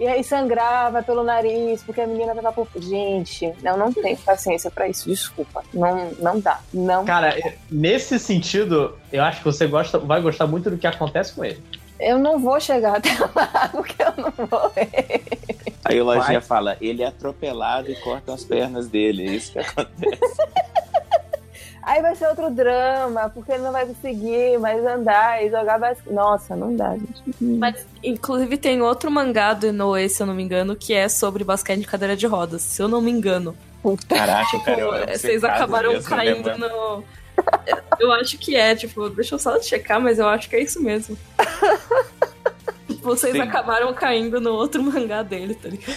E 0.01 0.09
aí 0.09 0.25
sangrava 0.25 1.05
pelo 1.05 1.23
nariz, 1.23 1.81
porque 1.85 2.01
a 2.01 2.07
menina 2.09 2.35
tava 2.35 2.51
por. 2.51 2.67
Gente, 2.83 3.55
eu 3.63 3.77
não 3.77 3.93
tenho 3.93 4.17
paciência 4.17 4.73
pra 4.73 4.89
isso, 4.89 5.09
desculpa. 5.09 5.63
Não, 5.73 6.11
não 6.19 6.41
dá. 6.41 6.59
Não. 6.73 7.05
Cara, 7.05 7.37
nesse 7.71 8.19
sentido, 8.19 8.99
eu 9.13 9.23
acho 9.23 9.39
que 9.39 9.45
você 9.45 9.69
gosta, 9.69 10.01
vai 10.01 10.21
gostar 10.21 10.49
muito 10.49 10.69
do 10.69 10.77
que 10.77 10.87
acontece 10.89 11.33
com 11.33 11.45
ele. 11.45 11.63
Eu 11.99 12.19
não 12.19 12.39
vou 12.39 12.61
chegar 12.61 12.97
até 12.99 13.11
lá, 13.35 13.69
porque 13.73 14.03
eu 14.03 14.13
não 14.17 14.47
vou 14.47 14.73
ler. 14.77 15.23
Aí 15.85 16.01
o 16.01 16.05
Lojinha 16.05 16.41
fala, 16.41 16.77
ele 16.81 17.03
é 17.03 17.07
atropelado 17.07 17.91
e 17.91 17.95
cortam 17.97 18.35
as 18.35 18.45
pernas 18.45 18.89
dele. 18.89 19.29
É 19.29 19.33
isso 19.33 19.53
que 19.53 19.59
acontece. 19.59 20.21
Aí 21.87 22.01
vai 22.01 22.15
ser 22.17 22.27
outro 22.29 22.51
drama, 22.51 23.29
porque 23.29 23.53
ele 23.53 23.63
não 23.63 23.71
vai 23.71 23.85
conseguir 23.85 24.59
mais 24.59 24.83
andar 24.87 25.45
e 25.45 25.51
jogar 25.51 25.79
basquete. 25.79 26.15
Nossa, 26.15 26.57
não 26.57 26.75
dá, 26.75 26.93
gente. 26.97 27.23
Mas, 27.39 27.87
inclusive, 28.03 28.57
tem 28.57 28.81
outro 28.81 29.11
mangá 29.11 29.53
do 29.53 29.67
Inoue, 29.67 30.09
se 30.09 30.23
eu 30.23 30.27
não 30.27 30.35
me 30.35 30.43
engano, 30.43 30.75
que 30.75 30.95
é 30.95 31.11
sobre 31.11 31.45
basquete 31.45 31.81
de 31.81 31.87
cadeira 31.87 32.17
de 32.17 32.27
rodas. 32.27 32.63
Se 32.63 32.81
eu 32.81 32.89
não 32.89 33.03
me 33.03 33.11
engano. 33.11 33.55
Caraca, 34.09 34.59
cara, 34.61 34.81
eu, 34.81 34.95
eu 34.95 35.19
Vocês 35.19 35.45
acabaram 35.45 35.93
mesmo, 35.93 36.09
caindo 36.09 36.49
né, 36.49 36.57
mano? 36.57 36.97
no. 36.97 37.05
Eu 37.99 38.13
acho 38.13 38.37
que 38.39 38.57
é, 38.57 38.75
tipo, 38.75 39.09
deixa 39.09 39.37
eu 39.37 39.39
só 39.39 39.61
checar, 39.63 40.01
mas 40.01 40.19
eu 40.19 40.27
acho 40.27 40.51
que 40.51 40.57
é 40.57 40.63
isso 40.63 40.83
mesmo. 40.83 41.17
Vocês 43.03 43.33
Sim. 43.33 43.41
acabaram 43.41 43.93
caindo 43.95 44.41
no 44.41 44.53
outro 44.53 44.83
mangá 44.85 45.23
dele, 45.23 45.55
tá 45.55 45.69
ligado? 45.69 45.97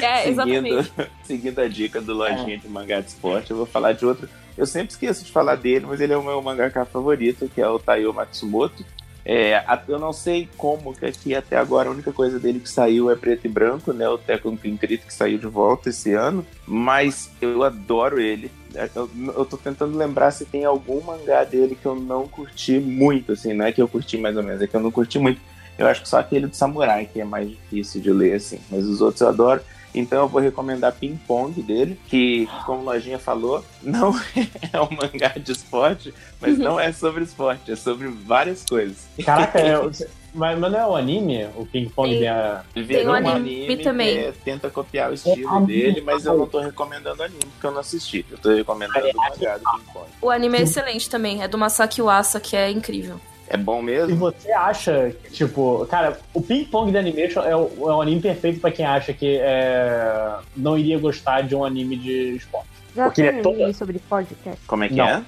É, 0.00 0.28
exatamente. 0.28 0.84
Seguindo, 0.84 1.10
seguindo 1.22 1.58
a 1.60 1.68
dica 1.68 2.00
do 2.00 2.14
Lojinha 2.14 2.58
de 2.58 2.68
mangá 2.68 3.00
de 3.00 3.08
esporte, 3.08 3.50
eu 3.50 3.56
vou 3.56 3.66
falar 3.66 3.92
de 3.92 4.04
outro. 4.04 4.28
Eu 4.56 4.66
sempre 4.66 4.90
esqueço 4.90 5.24
de 5.24 5.32
falar 5.32 5.56
dele, 5.56 5.86
mas 5.86 6.00
ele 6.00 6.12
é 6.12 6.16
o 6.16 6.22
meu 6.22 6.40
mangaka 6.42 6.84
favorito, 6.84 7.50
que 7.54 7.60
é 7.60 7.68
o 7.68 7.78
Taiyo 7.78 8.12
Matsumoto. 8.12 8.84
É, 9.24 9.64
eu 9.88 9.98
não 9.98 10.12
sei 10.12 10.48
como 10.56 10.94
que 10.94 11.06
aqui 11.06 11.34
até 11.34 11.56
agora 11.56 11.88
a 11.88 11.92
única 11.92 12.12
coisa 12.12 12.38
dele 12.38 12.60
que 12.60 12.68
saiu 12.68 13.10
é 13.10 13.16
preto 13.16 13.46
e 13.46 13.48
branco, 13.48 13.92
né? 13.92 14.06
O 14.08 14.18
Tekken 14.18 14.56
Pincrit 14.56 15.06
que 15.06 15.14
saiu 15.14 15.38
de 15.38 15.46
volta 15.46 15.88
esse 15.88 16.12
ano. 16.12 16.44
Mas 16.66 17.30
eu 17.40 17.62
adoro 17.62 18.20
ele. 18.20 18.50
É, 18.74 18.88
Eu, 18.94 19.08
eu 19.16 19.44
tô 19.46 19.56
tentando 19.56 19.96
lembrar 19.96 20.30
se 20.30 20.44
tem 20.44 20.64
algum 20.64 21.00
mangá 21.00 21.42
dele 21.44 21.74
que 21.80 21.86
eu 21.86 21.94
não 21.94 22.28
curti 22.28 22.78
muito, 22.78 23.32
assim, 23.32 23.54
não 23.54 23.64
é 23.64 23.72
que 23.72 23.80
eu 23.80 23.88
curti 23.88 24.18
mais 24.18 24.36
ou 24.36 24.42
menos, 24.42 24.60
é 24.60 24.66
que 24.66 24.76
eu 24.76 24.80
não 24.80 24.90
curti 24.90 25.18
muito. 25.18 25.40
Eu 25.78 25.86
acho 25.86 26.02
que 26.02 26.08
só 26.08 26.18
aquele 26.18 26.46
do 26.46 26.54
Samurai 26.54 27.08
que 27.10 27.20
é 27.20 27.24
mais 27.24 27.48
difícil 27.48 28.00
de 28.00 28.12
ler, 28.12 28.34
assim. 28.34 28.60
Mas 28.70 28.84
os 28.86 29.00
outros 29.00 29.22
eu 29.22 29.28
adoro. 29.28 29.60
Então 29.94 30.22
eu 30.22 30.28
vou 30.28 30.40
recomendar 30.40 30.92
Ping 30.92 31.16
Pong 31.26 31.62
dele, 31.62 31.98
que, 32.08 32.48
como 32.66 32.80
o 32.80 32.84
Lojinha 32.84 33.18
falou, 33.18 33.64
não 33.82 34.12
é 34.72 34.80
um 34.80 34.88
mangá 34.90 35.28
de 35.36 35.52
esporte, 35.52 36.12
mas 36.40 36.58
não 36.58 36.80
é 36.80 36.92
sobre 36.92 37.22
esporte, 37.22 37.70
é 37.70 37.76
sobre 37.76 38.08
várias 38.08 38.64
coisas. 38.64 39.06
Caraca, 39.24 39.58
é, 39.60 39.74
mas, 40.34 40.58
não 40.58 40.68
é 40.76 40.84
o 40.86 40.96
anime? 40.96 41.46
O 41.56 41.64
Ping 41.64 41.88
Pong 41.88 42.10
Tem- 42.10 42.24
da. 42.24 42.64
Tem 42.74 42.82
virou 42.82 43.12
um 43.12 43.14
anime 43.14 43.30
anime 43.66 43.76
também. 43.84 44.14
que 44.16 44.24
é- 44.24 44.32
tenta 44.44 44.68
copiar 44.68 45.10
o 45.12 45.14
estilo 45.14 45.62
É, 45.62 45.66
dele, 45.66 46.00
mas 46.00 46.26
eu 46.26 46.36
não 46.36 46.46
tô 46.48 46.58
recomendando 46.58 47.22
anime, 47.22 47.40
porque 47.52 47.66
eu 47.66 47.70
não 47.70 47.80
assisti. 47.80 48.26
Eu 48.28 48.38
tô 48.38 48.52
recomendando 48.52 49.06
o 49.08 49.16
mangá 49.16 49.56
do 49.58 49.70
Ping 49.70 49.92
Pong. 49.92 50.06
O 50.20 50.28
anime 50.30 50.58
é 50.58 50.62
excelente 50.62 51.08
também, 51.08 51.40
é 51.42 51.46
do 51.46 51.56
Masaki 51.56 52.02
Uasa, 52.02 52.40
que 52.40 52.56
é 52.56 52.68
incrível. 52.68 53.20
É 53.48 53.56
bom 53.56 53.80
E 53.80 53.84
mesmo? 53.84 54.16
você 54.16 54.50
acha, 54.52 55.14
que, 55.24 55.30
tipo, 55.32 55.86
cara, 55.90 56.18
o 56.32 56.40
Ping 56.40 56.64
Pong 56.64 56.90
da 56.90 56.98
Animation 56.98 57.42
é 57.42 57.54
o, 57.54 57.70
é 57.90 57.94
o 57.94 58.00
anime 58.00 58.20
perfeito 58.20 58.58
pra 58.60 58.70
quem 58.70 58.84
acha 58.86 59.12
que 59.12 59.36
é, 59.40 60.34
não 60.56 60.78
iria 60.78 60.98
gostar 60.98 61.42
de 61.42 61.54
um 61.54 61.64
anime 61.64 61.96
de 61.96 62.36
esporte. 62.36 62.68
Já 62.96 63.04
Porque 63.04 63.22
tem 63.22 63.30
ele 63.30 63.38
é 63.40 63.42
todo- 63.42 63.74
sobre 63.74 63.98
podcast. 63.98 64.60
Como 64.66 64.84
é 64.84 64.88
que 64.88 64.94
Não. 64.94 65.06
é? 65.08 65.22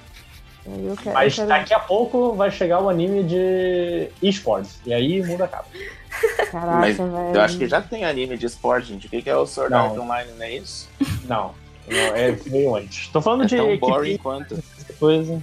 Eu 0.65 0.95
quero, 0.97 1.13
Mas 1.13 1.37
eu 1.37 1.45
quero... 1.47 1.59
daqui 1.59 1.73
a 1.73 1.79
pouco 1.79 2.33
vai 2.33 2.51
chegar 2.51 2.81
o 2.81 2.89
anime 2.89 3.23
de 3.23 4.09
esportes. 4.21 4.79
E 4.85 4.93
aí 4.93 5.21
muda 5.23 5.45
a 5.45 5.47
capa. 5.47 5.65
Caraca, 6.51 6.77
Mas 6.79 6.97
velho. 6.97 7.11
Eu 7.35 7.41
acho 7.41 7.57
que 7.57 7.67
já 7.67 7.81
tem 7.81 8.03
anime 8.03 8.37
de 8.37 8.45
esporte, 8.47 8.87
gente. 8.89 9.07
O 9.07 9.09
que 9.09 9.21
que 9.21 9.29
é 9.29 9.35
o 9.37 9.45
Sword 9.45 9.71
Não. 9.71 9.85
Art 9.91 9.97
Online, 9.97 10.31
não 10.37 10.43
é 10.45 10.51
isso? 10.55 10.89
Não. 11.25 11.53
não 11.87 11.97
é 12.15 12.31
veio 12.31 12.75
antes. 12.75 13.07
Tô 13.09 13.21
falando 13.21 13.43
É 13.43 13.45
de 13.45 13.55
tão 13.55 13.67
equipe, 13.69 13.79
boring 13.79 14.17
quanto. 14.17 14.61
coisa. 14.99 15.41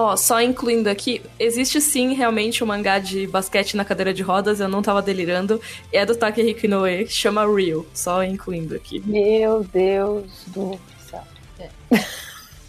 Ó, 0.00 0.16
só 0.16 0.40
incluindo 0.40 0.88
aqui, 0.88 1.20
existe 1.40 1.80
sim 1.80 2.14
realmente 2.14 2.62
um 2.62 2.66
mangá 2.68 3.00
de 3.00 3.26
basquete 3.26 3.76
na 3.76 3.84
cadeira 3.84 4.14
de 4.14 4.22
rodas, 4.22 4.60
eu 4.60 4.68
não 4.68 4.80
tava 4.80 5.02
delirando. 5.02 5.60
É 5.92 6.06
do 6.06 6.14
Takehiko 6.14 6.66
Inoue, 6.66 7.08
chama 7.08 7.44
Real, 7.52 7.84
só 7.92 8.22
incluindo 8.22 8.76
aqui. 8.76 9.02
Meu 9.04 9.64
Deus 9.64 10.44
do 10.46 10.78
céu. 11.10 11.22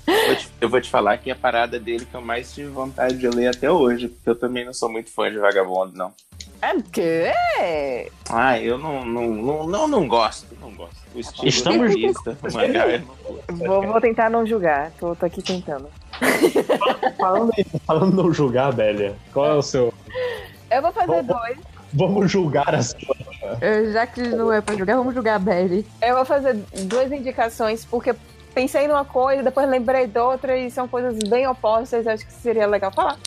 Te- 0.09 0.49
Eu 0.59 0.67
vou 0.69 0.81
te 0.81 0.89
falar 0.89 1.17
que 1.19 1.29
a 1.29 1.35
parada 1.35 1.79
dele 1.79 2.03
que 2.03 2.15
eu 2.15 2.21
mais 2.21 2.51
tive 2.51 2.67
vontade 2.69 3.15
de 3.17 3.27
ler 3.29 3.47
até 3.49 3.69
hoje, 3.71 4.07
porque 4.07 4.27
eu 4.29 4.35
também 4.35 4.65
não 4.65 4.73
sou 4.73 4.89
muito 4.89 5.11
fã 5.11 5.29
de 5.31 5.37
Vagabundo, 5.37 5.91
não. 5.95 6.11
É 6.61 6.73
o 6.73 6.81
quê? 6.83 7.31
Ah, 8.27 8.59
eu 8.59 8.77
não, 8.79 9.05
não, 9.05 9.27
não, 9.29 9.67
não, 9.67 9.87
não 9.87 10.07
gosto, 10.07 10.47
não 10.59 10.71
gosto. 10.73 10.95
O 11.13 11.19
estilo 11.19 11.47
Estamos- 11.47 11.93
o 11.95 12.53
mangá, 12.53 12.87
eu 12.87 12.99
não 13.01 13.15
gosto. 13.23 13.55
Vou, 13.55 13.83
vou 13.83 14.01
tentar 14.01 14.29
não 14.31 14.45
julgar. 14.47 14.91
Tô, 14.99 15.15
tô 15.15 15.25
aqui 15.25 15.41
tentando. 15.43 15.87
Falando, 17.17 17.51
em- 17.57 17.79
falando 17.85 18.15
não 18.23 18.33
julgar, 18.33 18.73
Bélia, 18.73 19.15
qual 19.33 19.45
é 19.47 19.53
o 19.55 19.61
seu. 19.61 19.93
Eu 20.69 20.81
vou 20.81 20.91
fazer 20.91 21.23
Bom, 21.23 21.33
dois. 21.39 21.57
Vamos 21.93 22.31
julgar 22.31 22.75
a 22.75 22.81
sua. 22.83 23.15
Já 23.91 24.05
que 24.05 24.21
não 24.21 24.51
é 24.53 24.61
pra 24.61 24.75
jogar, 24.75 24.95
vamos 24.95 25.15
jogar 25.15 25.35
a 25.35 25.39
Belly. 25.39 25.85
Eu 26.01 26.15
vou 26.15 26.25
fazer 26.25 26.53
duas 26.83 27.11
indicações, 27.11 27.83
porque 27.83 28.13
pensei 28.53 28.87
numa 28.87 29.03
coisa, 29.05 29.41
depois 29.41 29.67
lembrei 29.67 30.05
de 30.05 30.19
outra, 30.19 30.57
e 30.57 30.69
são 30.69 30.87
coisas 30.87 31.17
bem 31.27 31.47
opostas, 31.47 32.05
acho 32.05 32.25
que 32.25 32.33
seria 32.33 32.67
legal 32.67 32.91
falar. 32.91 33.17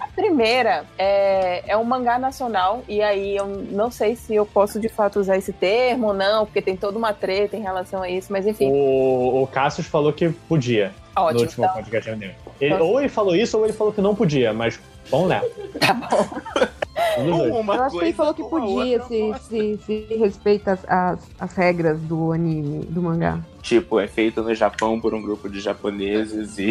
A 0.00 0.06
primeira 0.08 0.84
é, 0.98 1.62
é 1.66 1.76
um 1.76 1.84
mangá 1.84 2.18
nacional, 2.18 2.82
e 2.88 3.00
aí 3.02 3.36
eu 3.36 3.46
não 3.46 3.90
sei 3.90 4.14
se 4.16 4.34
eu 4.34 4.44
posso 4.44 4.78
de 4.80 4.88
fato 4.88 5.18
usar 5.20 5.36
esse 5.36 5.52
termo 5.52 6.08
ou 6.08 6.14
não, 6.14 6.44
porque 6.44 6.60
tem 6.60 6.76
toda 6.76 6.98
uma 6.98 7.12
treta 7.12 7.56
em 7.56 7.62
relação 7.62 8.02
a 8.02 8.08
isso, 8.10 8.32
mas 8.32 8.46
enfim, 8.46 8.70
O, 8.70 9.42
o 9.42 9.46
Cassius 9.46 9.86
falou 9.86 10.12
que 10.12 10.28
podia 10.48 10.92
no 11.16 11.22
ótimo. 11.22 11.40
último 11.40 11.64
Então, 11.64 11.76
podcast 11.76 12.14
dele. 12.14 12.34
Ele, 12.60 12.74
ou 12.74 13.00
ele 13.00 13.08
falou 13.08 13.34
isso 13.34 13.58
ou 13.58 13.64
ele 13.64 13.72
falou 13.72 13.92
que 13.92 14.00
não 14.00 14.14
podia, 14.14 14.52
mas 14.52 14.80
vamos 15.10 15.28
nessa. 15.28 15.48
tá 15.80 15.94
bom. 15.94 17.60
Uma 17.60 17.74
Eu 17.74 17.82
acho 17.82 17.98
que 17.98 18.04
ele 18.04 18.12
falou 18.12 18.34
que 18.34 18.42
podia, 18.42 19.02
outra, 19.02 19.08
se, 19.08 19.34
se, 19.48 19.80
se 19.84 20.14
respeita 20.16 20.72
as, 20.72 20.84
as, 20.88 21.20
as 21.38 21.54
regras 21.54 22.00
do 22.00 22.32
anime, 22.32 22.84
do 22.86 23.02
mangá. 23.02 23.40
Tipo, 23.60 24.00
é 24.00 24.08
feito 24.08 24.42
no 24.42 24.54
Japão 24.54 25.00
por 25.00 25.14
um 25.14 25.22
grupo 25.22 25.48
de 25.48 25.60
japoneses 25.60 26.58
e. 26.58 26.70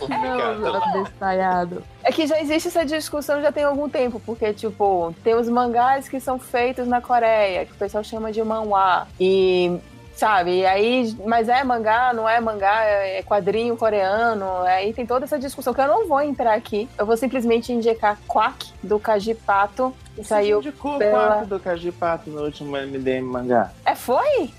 lá. 0.00 0.82
Não, 0.92 1.04
detalhado. 1.04 1.82
É 2.02 2.10
que 2.10 2.26
já 2.26 2.40
existe 2.40 2.68
essa 2.68 2.84
discussão 2.84 3.40
já 3.40 3.52
tem 3.52 3.64
algum 3.64 3.88
tempo, 3.88 4.20
porque, 4.24 4.52
tipo, 4.52 5.14
tem 5.22 5.34
os 5.34 5.48
mangás 5.48 6.08
que 6.08 6.18
são 6.18 6.38
feitos 6.38 6.88
na 6.88 7.00
Coreia, 7.00 7.66
que 7.66 7.72
o 7.72 7.76
pessoal 7.76 8.02
chama 8.02 8.32
de 8.32 8.42
manhwa. 8.42 9.06
E, 9.20 9.78
sabe, 10.22 10.58
e 10.58 10.64
aí, 10.64 11.16
mas 11.26 11.48
é 11.48 11.64
mangá, 11.64 12.12
não 12.12 12.28
é 12.28 12.40
mangá, 12.40 12.84
é 12.84 13.24
quadrinho 13.24 13.76
coreano. 13.76 14.46
Aí 14.62 14.92
tem 14.92 15.04
toda 15.04 15.24
essa 15.24 15.36
discussão 15.36 15.74
que 15.74 15.80
eu 15.80 15.88
não 15.88 16.06
vou 16.06 16.20
entrar 16.20 16.54
aqui. 16.54 16.88
Eu 16.96 17.04
vou 17.04 17.16
simplesmente 17.16 17.72
indicar 17.72 18.16
Quack, 18.28 18.72
do 18.80 19.00
Kaji 19.00 19.34
Pato, 19.34 19.92
que 20.11 20.11
Você 20.16 20.24
saiu. 20.24 20.58
indicou 20.58 20.98
pela- 20.98 21.26
quatro 21.28 21.46
do 21.46 21.60
Kajipato 21.60 22.30
no 22.30 22.42
último 22.42 22.76
MDM 22.76 23.22
mangá. 23.22 23.72
É, 23.84 23.94
foi? 23.94 24.50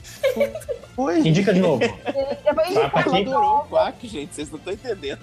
Foi? 0.95 1.19
Indica 1.19 1.53
de 1.53 1.59
novo. 1.59 1.79
De 1.79 3.25
novo. 3.25 3.35
Adorou 3.35 3.57
o 3.59 3.63
Quack, 3.67 4.07
gente. 4.07 4.33
Vocês 4.35 4.49
não 4.51 4.57
estão 4.57 4.73
entendendo. 4.73 5.19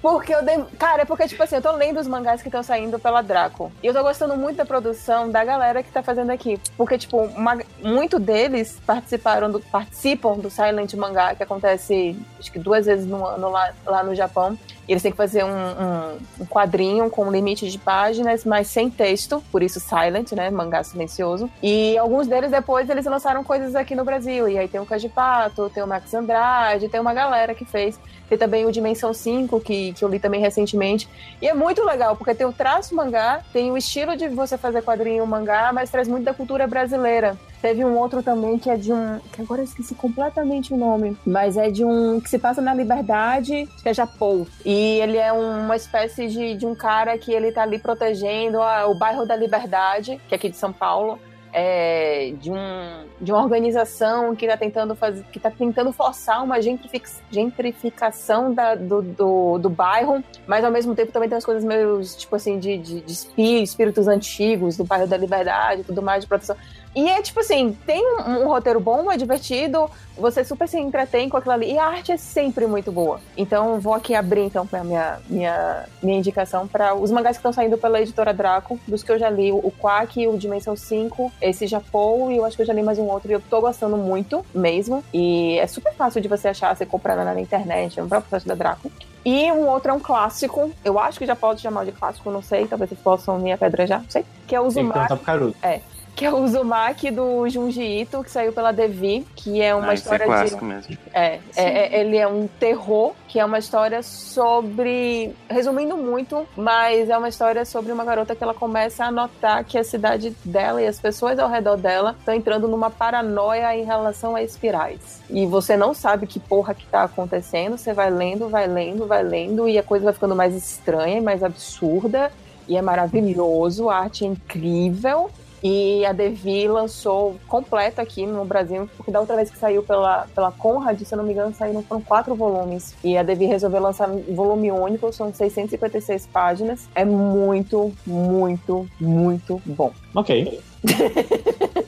Porque 0.00 0.34
eu 0.34 0.44
dei... 0.44 0.64
Cara, 0.78 1.02
é 1.02 1.04
porque, 1.04 1.26
tipo 1.28 1.42
assim, 1.42 1.56
eu 1.56 1.62
tô 1.62 1.72
lendo 1.72 1.98
os 2.00 2.06
mangás 2.06 2.40
que 2.42 2.48
estão 2.48 2.62
saindo 2.62 2.98
pela 2.98 3.22
Draco. 3.22 3.70
E 3.82 3.86
eu 3.86 3.94
tô 3.94 4.02
gostando 4.02 4.36
muito 4.36 4.56
da 4.56 4.64
produção 4.64 5.30
da 5.30 5.44
galera 5.44 5.82
que 5.82 5.90
tá 5.90 6.02
fazendo 6.02 6.30
aqui. 6.30 6.60
Porque, 6.76 6.96
tipo, 6.98 7.18
uma... 7.18 7.58
muito 7.82 8.18
deles 8.18 8.80
participaram 8.86 9.50
do... 9.50 9.60
participam 9.60 10.34
do 10.38 10.50
Silent 10.50 10.94
Mangá, 10.94 11.34
que 11.34 11.42
acontece 11.42 12.16
acho 12.38 12.50
que 12.52 12.58
duas 12.58 12.86
vezes 12.86 13.06
no 13.06 13.24
ano 13.26 13.50
lá, 13.50 13.72
lá 13.84 14.02
no 14.02 14.14
Japão. 14.14 14.58
Eles 14.88 15.02
têm 15.02 15.12
que 15.12 15.16
fazer 15.16 15.44
um, 15.44 15.48
um- 15.50 16.18
um 16.40 16.46
quadrinho 16.46 17.08
com 17.10 17.24
um 17.26 17.30
limite 17.30 17.68
de 17.70 17.78
páginas, 17.78 18.44
mas 18.44 18.66
sem 18.66 18.90
texto. 18.90 19.40
Por 19.52 19.62
isso 19.62 19.68
isso 19.68 19.80
Silent, 19.80 20.32
né? 20.32 20.50
Mangá 20.50 20.82
silencioso. 20.82 21.48
E 21.62 21.96
alguns 21.98 22.26
deles 22.26 22.50
depois 22.50 22.88
eles 22.88 23.04
lançaram 23.04 23.44
coisas 23.44 23.76
aqui 23.76 23.94
no 23.94 24.02
Brasil. 24.04 24.48
E 24.48 24.58
aí 24.58 24.66
tem 24.66 24.80
o 24.80 24.86
Cajipato, 24.86 25.70
tem 25.70 25.82
o 25.82 25.86
Max 25.86 26.12
Andrade, 26.14 26.88
tem 26.88 26.98
uma 27.00 27.12
galera 27.14 27.54
que 27.54 27.64
fez. 27.64 28.00
Tem 28.28 28.36
também 28.36 28.66
o 28.66 28.72
Dimensão 28.72 29.12
5, 29.14 29.60
que, 29.60 29.92
que 29.92 30.04
eu 30.04 30.08
li 30.08 30.18
também 30.18 30.40
recentemente. 30.40 31.08
E 31.40 31.46
é 31.48 31.54
muito 31.54 31.84
legal, 31.84 32.16
porque 32.16 32.34
tem 32.34 32.46
o 32.46 32.52
traço 32.52 32.94
mangá, 32.94 33.42
tem 33.52 33.70
o 33.70 33.76
estilo 33.76 34.16
de 34.16 34.28
você 34.28 34.58
fazer 34.58 34.82
quadrinho 34.82 35.26
mangá, 35.26 35.70
mas 35.72 35.90
traz 35.90 36.08
muito 36.08 36.24
da 36.24 36.34
cultura 36.34 36.66
brasileira. 36.66 37.36
Teve 37.60 37.84
um 37.84 37.96
outro 37.96 38.22
também 38.22 38.58
que 38.58 38.70
é 38.70 38.76
de 38.76 38.92
um. 38.92 39.18
que 39.32 39.42
agora 39.42 39.60
eu 39.60 39.64
esqueci 39.64 39.94
completamente 39.94 40.72
o 40.72 40.76
nome. 40.76 41.16
Mas 41.26 41.56
é 41.56 41.70
de 41.70 41.84
um. 41.84 42.20
que 42.20 42.30
se 42.30 42.38
passa 42.38 42.60
na 42.60 42.72
Liberdade, 42.72 43.68
que 43.82 43.88
é 43.88 43.94
Japão. 43.94 44.46
E 44.64 45.00
ele 45.00 45.16
é 45.16 45.32
uma 45.32 45.76
espécie 45.76 46.28
de, 46.28 46.54
de 46.54 46.66
um 46.66 46.74
cara 46.74 47.16
que 47.18 47.32
ele 47.32 47.50
tá 47.50 47.62
ali 47.62 47.78
protegendo 47.78 48.62
a, 48.62 48.86
o 48.86 48.94
bairro 48.94 49.26
da 49.26 49.36
Liberdade, 49.36 50.20
que 50.28 50.34
é 50.34 50.36
aqui 50.36 50.48
de 50.48 50.56
São 50.56 50.72
Paulo 50.72 51.18
é, 51.52 52.34
de, 52.38 52.50
um, 52.50 53.06
de 53.20 53.32
uma 53.32 53.42
organização 53.42 54.34
que 54.34 54.44
está 54.44 54.56
tentando 54.56 54.94
fazer, 54.94 55.24
que 55.24 55.38
está 55.38 55.50
tentando 55.50 55.92
forçar 55.92 56.42
uma 56.44 56.58
gentrificação 56.60 58.52
da, 58.52 58.74
do, 58.74 59.02
do, 59.02 59.58
do, 59.58 59.70
bairro, 59.70 60.22
mas 60.46 60.64
ao 60.64 60.70
mesmo 60.70 60.94
tempo 60.94 61.12
também 61.12 61.28
tem 61.28 61.38
as 61.38 61.44
coisas 61.44 61.64
meio 61.64 62.00
tipo 62.02 62.34
assim 62.36 62.58
de, 62.58 62.78
de, 62.78 63.00
de 63.00 63.62
espíritos 63.62 64.08
antigos 64.08 64.76
do 64.76 64.84
bairro 64.84 65.06
da 65.06 65.16
Liberdade, 65.16 65.84
tudo 65.84 66.02
mais 66.02 66.22
de 66.22 66.28
proteção. 66.28 66.56
E 66.98 67.08
é 67.08 67.22
tipo 67.22 67.38
assim, 67.38 67.78
tem 67.86 68.04
um, 68.04 68.42
um, 68.42 68.48
roteiro 68.48 68.80
bom, 68.80 69.08
é 69.08 69.16
divertido, 69.16 69.88
você 70.16 70.42
super 70.42 70.66
se 70.66 70.76
entretém 70.80 71.28
com 71.28 71.36
aquilo 71.36 71.54
ali. 71.54 71.72
E 71.72 71.78
a 71.78 71.84
arte 71.84 72.10
é 72.10 72.16
sempre 72.16 72.66
muito 72.66 72.90
boa. 72.90 73.20
Então 73.36 73.78
vou 73.78 73.94
aqui 73.94 74.16
abrir 74.16 74.40
então 74.40 74.68
a 74.72 74.82
minha, 74.82 75.20
minha, 75.28 75.84
minha 76.02 76.18
indicação 76.18 76.66
para 76.66 76.96
os 76.96 77.12
mangás 77.12 77.36
que 77.36 77.38
estão 77.38 77.52
saindo 77.52 77.78
pela 77.78 78.00
editora 78.00 78.34
Draco, 78.34 78.80
dos 78.88 79.04
que 79.04 79.12
eu 79.12 79.18
já 79.18 79.30
li, 79.30 79.52
o 79.52 79.72
Quack, 79.80 80.26
o 80.26 80.36
Dimensão 80.36 80.74
5, 80.74 81.32
esse 81.40 81.68
Japão, 81.68 82.32
e 82.32 82.38
eu 82.38 82.44
acho 82.44 82.56
que 82.56 82.62
eu 82.62 82.66
já 82.66 82.72
li 82.72 82.82
mais 82.82 82.98
um 82.98 83.04
outro, 83.04 83.30
e 83.30 83.34
eu 83.34 83.40
tô 83.48 83.60
gostando 83.60 83.96
muito 83.96 84.44
mesmo. 84.52 85.04
E 85.14 85.56
é 85.60 85.68
super 85.68 85.94
fácil 85.94 86.20
de 86.20 86.26
você 86.26 86.48
achar, 86.48 86.76
você 86.76 86.84
comprar 86.84 87.14
na 87.14 87.40
internet, 87.40 88.00
no 88.00 88.08
próprio 88.08 88.28
site 88.28 88.48
da 88.48 88.56
Draco. 88.56 88.90
E 89.24 89.52
um 89.52 89.68
outro 89.68 89.92
é 89.92 89.94
um 89.94 90.00
clássico, 90.00 90.72
eu 90.84 90.98
acho 90.98 91.16
que 91.16 91.26
já 91.26 91.36
pode 91.36 91.60
chamar 91.60 91.84
de 91.84 91.92
clássico, 91.92 92.28
não 92.28 92.42
sei, 92.42 92.66
talvez 92.66 92.88
vocês 92.88 93.00
possam 93.00 93.38
me 93.38 93.52
apedrejar, 93.52 94.00
não 94.02 94.10
sei, 94.10 94.24
que 94.48 94.56
é 94.56 94.60
o 94.60 94.64
Uzumaki. 94.64 95.12
Então 95.12 95.16
tá 95.16 95.68
é, 95.68 95.80
que 96.18 96.24
é 96.24 96.32
o 96.32 96.42
Uzumaki 96.42 97.12
do 97.12 97.48
Junji 97.48 98.00
Ito, 98.00 98.24
que 98.24 98.30
saiu 98.32 98.52
pela 98.52 98.72
Devi, 98.72 99.24
que 99.36 99.62
é 99.62 99.72
uma 99.72 99.92
ah, 99.92 99.94
história 99.94 100.24
é 100.24 100.26
clássico 100.26 100.58
de. 100.58 100.64
mesmo. 100.64 100.98
É, 101.14 101.38
é, 101.54 101.62
é, 101.64 102.00
ele 102.00 102.16
é 102.16 102.26
um 102.26 102.48
terror, 102.58 103.12
que 103.28 103.38
é 103.38 103.44
uma 103.44 103.60
história 103.60 104.02
sobre. 104.02 105.32
Resumindo 105.48 105.96
muito, 105.96 106.44
mas 106.56 107.08
é 107.08 107.16
uma 107.16 107.28
história 107.28 107.64
sobre 107.64 107.92
uma 107.92 108.04
garota 108.04 108.34
que 108.34 108.42
ela 108.42 108.52
começa 108.52 109.04
a 109.04 109.12
notar 109.12 109.62
que 109.62 109.78
a 109.78 109.84
cidade 109.84 110.34
dela 110.44 110.82
e 110.82 110.88
as 110.88 110.98
pessoas 110.98 111.38
ao 111.38 111.48
redor 111.48 111.76
dela 111.76 112.16
estão 112.18 112.34
entrando 112.34 112.66
numa 112.66 112.90
paranoia 112.90 113.76
em 113.76 113.84
relação 113.84 114.34
a 114.34 114.42
espirais. 114.42 115.22
E 115.30 115.46
você 115.46 115.76
não 115.76 115.94
sabe 115.94 116.26
que 116.26 116.40
porra 116.40 116.74
que 116.74 116.86
tá 116.86 117.04
acontecendo, 117.04 117.78
você 117.78 117.92
vai 117.92 118.10
lendo, 118.10 118.48
vai 118.48 118.66
lendo, 118.66 119.06
vai 119.06 119.22
lendo, 119.22 119.68
e 119.68 119.78
a 119.78 119.84
coisa 119.84 120.06
vai 120.06 120.14
ficando 120.14 120.34
mais 120.34 120.52
estranha 120.52 121.18
e 121.18 121.20
mais 121.20 121.44
absurda. 121.44 122.32
E 122.66 122.76
é 122.76 122.82
maravilhoso, 122.82 123.88
a 123.88 123.98
arte 123.98 124.24
é 124.24 124.26
incrível. 124.26 125.30
E 125.62 126.04
a 126.06 126.12
Devi 126.12 126.68
lançou 126.68 127.36
completo 127.48 128.00
aqui 128.00 128.26
no 128.26 128.44
Brasil, 128.44 128.88
porque 128.96 129.10
da 129.10 129.20
outra 129.20 129.36
vez 129.36 129.50
que 129.50 129.58
saiu 129.58 129.82
pela, 129.82 130.26
pela 130.34 130.52
Conrad, 130.52 131.00
se 131.00 131.12
eu 131.12 131.18
não 131.18 131.24
me 131.24 131.32
engano, 131.32 131.54
saíram 131.54 131.82
foram 131.82 132.00
quatro 132.00 132.34
volumes. 132.34 132.94
E 133.02 133.16
a 133.16 133.22
Devi 133.22 133.46
resolveu 133.46 133.80
lançar 133.80 134.08
volume 134.08 134.70
único, 134.70 135.12
são 135.12 135.32
656 135.32 136.26
páginas. 136.26 136.88
É 136.94 137.04
muito, 137.04 137.92
muito, 138.06 138.88
muito 139.00 139.60
bom. 139.64 139.92
Ok. 140.14 140.60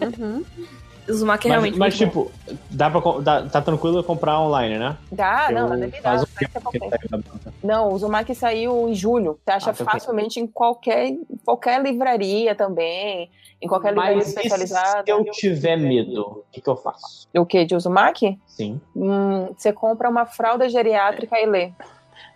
Uhum. 0.00 0.42
É 1.10 1.24
Mas, 1.26 1.44
realmente 1.44 1.78
mas 1.78 1.98
muito 2.00 2.14
bom. 2.14 2.24
tipo, 2.26 2.58
dá 2.70 2.90
pra, 2.90 3.00
dá, 3.20 3.42
tá 3.48 3.60
tranquilo 3.60 4.02
comprar 4.04 4.40
online, 4.40 4.78
né? 4.78 4.96
Dá, 5.10 5.46
Eu 5.50 5.54
não, 5.54 5.68
dá. 5.68 5.74
um 5.76 5.82
aí 5.82 6.98
na- 7.10 7.20
Não, 7.62 7.88
o 7.90 7.94
Uzumaki 7.94 8.34
saiu 8.34 8.88
em 8.88 8.94
julho. 8.94 9.38
Você 9.44 9.50
acha 9.50 9.70
Ah, 9.70 9.74
facilmente 9.74 10.38
em 10.40 10.46
qualquer, 10.46 11.14
qualquer 11.44 11.82
livraria 11.82 12.54
também. 12.54 13.30
Em 13.60 13.68
qualquer 13.68 13.90
livraria 13.92 14.16
Mas 14.16 14.28
especializada. 14.28 15.02
se 15.04 15.10
eu 15.10 15.22
tiver 15.24 15.76
medo, 15.76 16.22
o 16.22 16.44
que, 16.50 16.60
que 16.60 16.68
eu 16.68 16.76
faço? 16.76 17.28
O 17.36 17.44
que? 17.44 17.64
De 17.64 17.74
Uzumaki? 17.74 18.38
Sim. 18.46 18.80
Hum, 18.96 19.48
você 19.56 19.72
compra 19.72 20.08
uma 20.08 20.24
fralda 20.24 20.68
geriátrica 20.68 21.38
e 21.38 21.44
lê. 21.46 21.72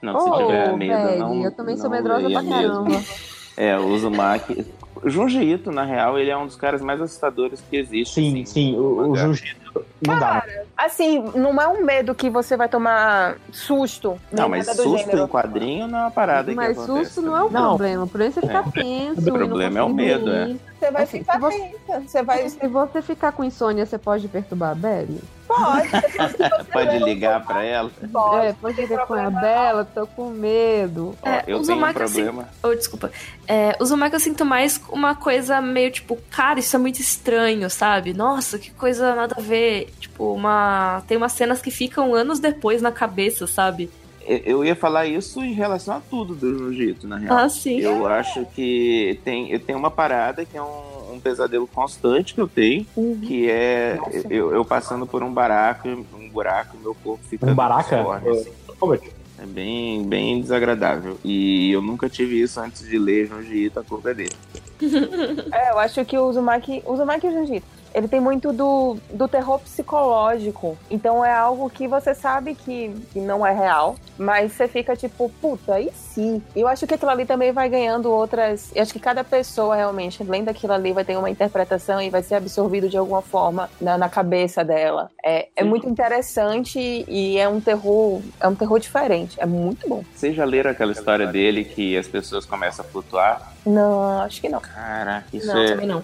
Não, 0.02 0.20
se 0.20 0.28
Oh, 0.28 0.36
tiver 0.36 0.76
medo, 0.76 1.02
velho, 1.02 1.18
não. 1.20 1.42
eu 1.44 1.52
também 1.52 1.76
sou 1.76 1.88
não 1.88 1.96
medrosa 1.96 2.26
leia 2.28 2.42
pra 2.42 2.50
caramba. 2.50 2.90
É, 3.56 3.78
o 3.78 3.86
Uzumaki. 3.86 4.66
O 5.02 5.10
Junji 5.10 5.42
Ito, 5.42 5.70
na 5.70 5.84
real, 5.84 6.18
ele 6.18 6.30
é 6.30 6.36
um 6.36 6.46
dos 6.46 6.56
caras 6.56 6.80
mais 6.80 7.00
assustadores 7.00 7.62
que 7.68 7.76
existe. 7.76 8.14
Sim, 8.14 8.42
assim, 8.42 8.44
sim. 8.46 8.76
O, 8.76 8.80
o 8.80 8.96
mangá. 9.08 9.20
Jiu-Jitsu 9.22 9.64
não 10.06 10.18
dá. 10.18 10.44
Assim, 10.76 11.18
não 11.34 11.60
é 11.60 11.68
um 11.68 11.84
medo 11.84 12.14
que 12.14 12.28
você 12.28 12.56
vai 12.56 12.68
tomar 12.68 13.36
susto. 13.52 14.18
nem 14.30 14.42
Não, 14.42 14.48
mas 14.48 14.66
susto 14.66 15.16
em 15.16 15.26
quadrinho 15.26 15.86
não 15.86 15.98
é 15.98 16.02
uma 16.02 16.10
parada 16.10 16.50
que 16.50 16.56
Mas 16.56 16.78
susto 16.78 17.22
não 17.22 17.36
é 17.36 17.42
o 17.44 17.50
Não. 17.50 17.68
problema. 17.70 18.04
O 18.04 18.08
problema 18.08 18.30
é 18.30 18.34
você 18.34 18.40
ficar 18.40 18.70
tenso. 18.72 19.20
e 19.20 19.24
não 19.30 19.36
problema 19.38 19.78
é 19.78 19.82
o 19.82 19.88
medo, 19.88 20.24
dormir. 20.24 20.60
Você 20.78 20.90
vai 20.90 21.02
Assim, 21.02 21.18
ficar 21.18 21.32
se 21.34 21.38
você-. 21.40 21.74
Você 22.06 22.22
vai. 22.22 22.48
Se 22.48 22.68
você 22.68 23.02
ficar 23.02 23.32
com 23.32 23.44
insônia, 23.44 23.86
você 23.86 23.98
pode 23.98 24.28
perturbar 24.28 24.72
a 24.72 24.74
Belly? 24.74 25.20
Pode. 25.54 26.64
Pode 26.72 26.98
ligar 26.98 27.44
pra 27.44 27.62
ela. 27.62 27.90
Pode. 28.12 28.46
é, 28.46 28.52
pode 28.54 28.80
ligar 28.80 29.06
com 29.06 29.14
a 29.14 29.30
Bela, 29.30 29.84
tô 29.94 30.06
com 30.06 30.30
medo. 30.30 31.14
É, 31.22 31.38
eu 31.38 31.42
tenho 31.44 31.58
um 31.58 31.60
Uzumaki, 31.60 32.02
assim, 32.02 32.14
problema. 32.14 32.48
Oh, 32.62 32.74
desculpa. 32.74 33.10
É, 33.46 33.76
Uzumaki 33.80 34.14
eu 34.16 34.20
sinto 34.20 34.44
mais 34.44 34.80
uma 34.88 35.14
coisa 35.14 35.60
meio 35.60 35.90
tipo, 35.90 36.18
cara, 36.30 36.58
isso 36.58 36.74
é 36.74 36.78
muito 36.78 37.00
estranho, 37.00 37.68
sabe? 37.70 38.12
Nossa, 38.12 38.58
que 38.58 38.70
coisa 38.72 39.14
nada 39.14 39.36
a 39.38 39.40
ver. 39.40 39.92
Tipo, 40.00 40.32
uma. 40.32 41.02
Tem 41.06 41.16
umas 41.16 41.32
cenas 41.32 41.60
que 41.62 41.70
ficam 41.70 42.14
anos 42.14 42.40
depois 42.40 42.82
na 42.82 42.90
cabeça, 42.92 43.46
sabe? 43.46 43.90
Eu- 44.26 44.38
Eu 44.44 44.64
ia 44.64 44.74
falar 44.74 45.06
isso 45.06 45.42
em 45.44 45.52
relação 45.52 45.96
a 45.96 46.00
tudo 46.00 46.34
do 46.34 46.72
Jiu-Jitsu, 46.72 47.06
na 47.06 47.18
real. 47.18 47.36
Ah, 47.36 47.48
sim. 47.48 47.78
Eu 47.80 48.06
acho 48.06 48.46
que 48.54 49.20
tem, 49.24 49.50
eu 49.52 49.60
tenho 49.60 49.78
uma 49.78 49.90
parada 49.90 50.44
que 50.46 50.56
é 50.56 50.62
um, 50.62 50.93
um 51.14 51.20
pesadelo 51.20 51.66
constante 51.66 52.34
que 52.34 52.40
eu 52.40 52.48
tenho, 52.48 52.86
que 53.26 53.50
é 53.50 53.98
eu, 54.28 54.52
eu 54.52 54.64
passando 54.64 55.06
por 55.06 55.22
um 55.22 55.32
baraco, 55.32 55.88
um 55.88 56.28
buraco, 56.28 56.76
meu 56.78 56.94
corpo 56.94 57.24
fica 57.24 57.46
Um 57.46 57.54
baraca? 57.54 58.00
assim. 58.30 58.50
É 59.38 59.46
bem, 59.46 60.02
bem 60.06 60.40
desagradável. 60.40 61.18
E 61.24 61.72
eu 61.72 61.82
nunca 61.82 62.08
tive 62.08 62.40
isso 62.40 62.60
antes 62.60 62.86
de 62.88 62.98
ler 62.98 63.26
Junji 63.26 63.64
Ito, 63.66 63.80
a 63.80 63.84
culpa 63.84 64.10
é 64.10 64.14
dele. 64.14 64.32
É, 65.52 65.70
eu 65.70 65.78
acho 65.78 66.04
que 66.04 66.18
o 66.18 66.26
Uzumaki, 66.28 66.82
o 66.84 66.92
Uzumaki 66.92 67.26
e 67.26 67.30
o 67.30 67.32
Jiu-Jitsu, 67.32 67.66
ele 67.94 68.08
tem 68.08 68.20
muito 68.20 68.52
do, 68.52 68.96
do 69.12 69.28
terror 69.28 69.60
psicológico. 69.60 70.76
Então 70.90 71.24
é 71.24 71.32
algo 71.32 71.70
que 71.70 71.86
você 71.86 72.14
sabe 72.14 72.54
que, 72.54 72.90
que 73.12 73.20
não 73.20 73.46
é 73.46 73.52
real, 73.52 73.94
mas 74.18 74.52
você 74.52 74.66
fica 74.66 74.96
tipo, 74.96 75.30
puta, 75.40 75.80
e 75.80 75.90
se? 75.92 76.42
E 76.54 76.60
eu 76.60 76.66
acho 76.68 76.86
que 76.86 76.94
aquilo 76.94 77.10
ali 77.10 77.24
também 77.24 77.52
vai 77.52 77.68
ganhando 77.68 78.10
outras. 78.10 78.72
Eu 78.74 78.82
acho 78.82 78.92
que 78.92 78.98
cada 78.98 79.22
pessoa 79.22 79.76
realmente, 79.76 80.22
além 80.22 80.42
daquilo 80.42 80.72
ali, 80.72 80.92
vai 80.92 81.04
ter 81.04 81.16
uma 81.16 81.30
interpretação 81.30 82.02
e 82.02 82.10
vai 82.10 82.22
ser 82.22 82.34
absorvido 82.34 82.88
de 82.88 82.96
alguma 82.96 83.22
forma 83.22 83.70
na, 83.80 83.96
na 83.96 84.08
cabeça 84.08 84.64
dela. 84.64 85.10
É, 85.24 85.48
é 85.54 85.62
Sim. 85.62 85.68
muito 85.68 85.88
interessante 85.88 87.04
e 87.06 87.38
é 87.38 87.48
um 87.48 87.60
terror. 87.60 88.20
É 88.40 88.48
um 88.48 88.54
terror 88.54 88.80
diferente. 88.80 89.40
É 89.40 89.46
muito 89.46 89.88
bom. 89.88 90.04
Vocês 90.12 90.34
já 90.34 90.44
leram 90.44 90.72
aquela 90.72 90.92
história 90.92 91.26
dele 91.28 91.64
que 91.64 91.96
as 91.96 92.08
pessoas 92.08 92.44
começam 92.44 92.84
a 92.84 92.88
flutuar? 92.88 93.52
Não, 93.64 94.20
acho 94.22 94.40
que 94.40 94.48
não. 94.48 94.60
Caraca, 94.60 95.26
isso 95.32 95.46
Não, 95.46 95.62
é. 95.62 95.66
também 95.66 95.86
não. 95.86 96.02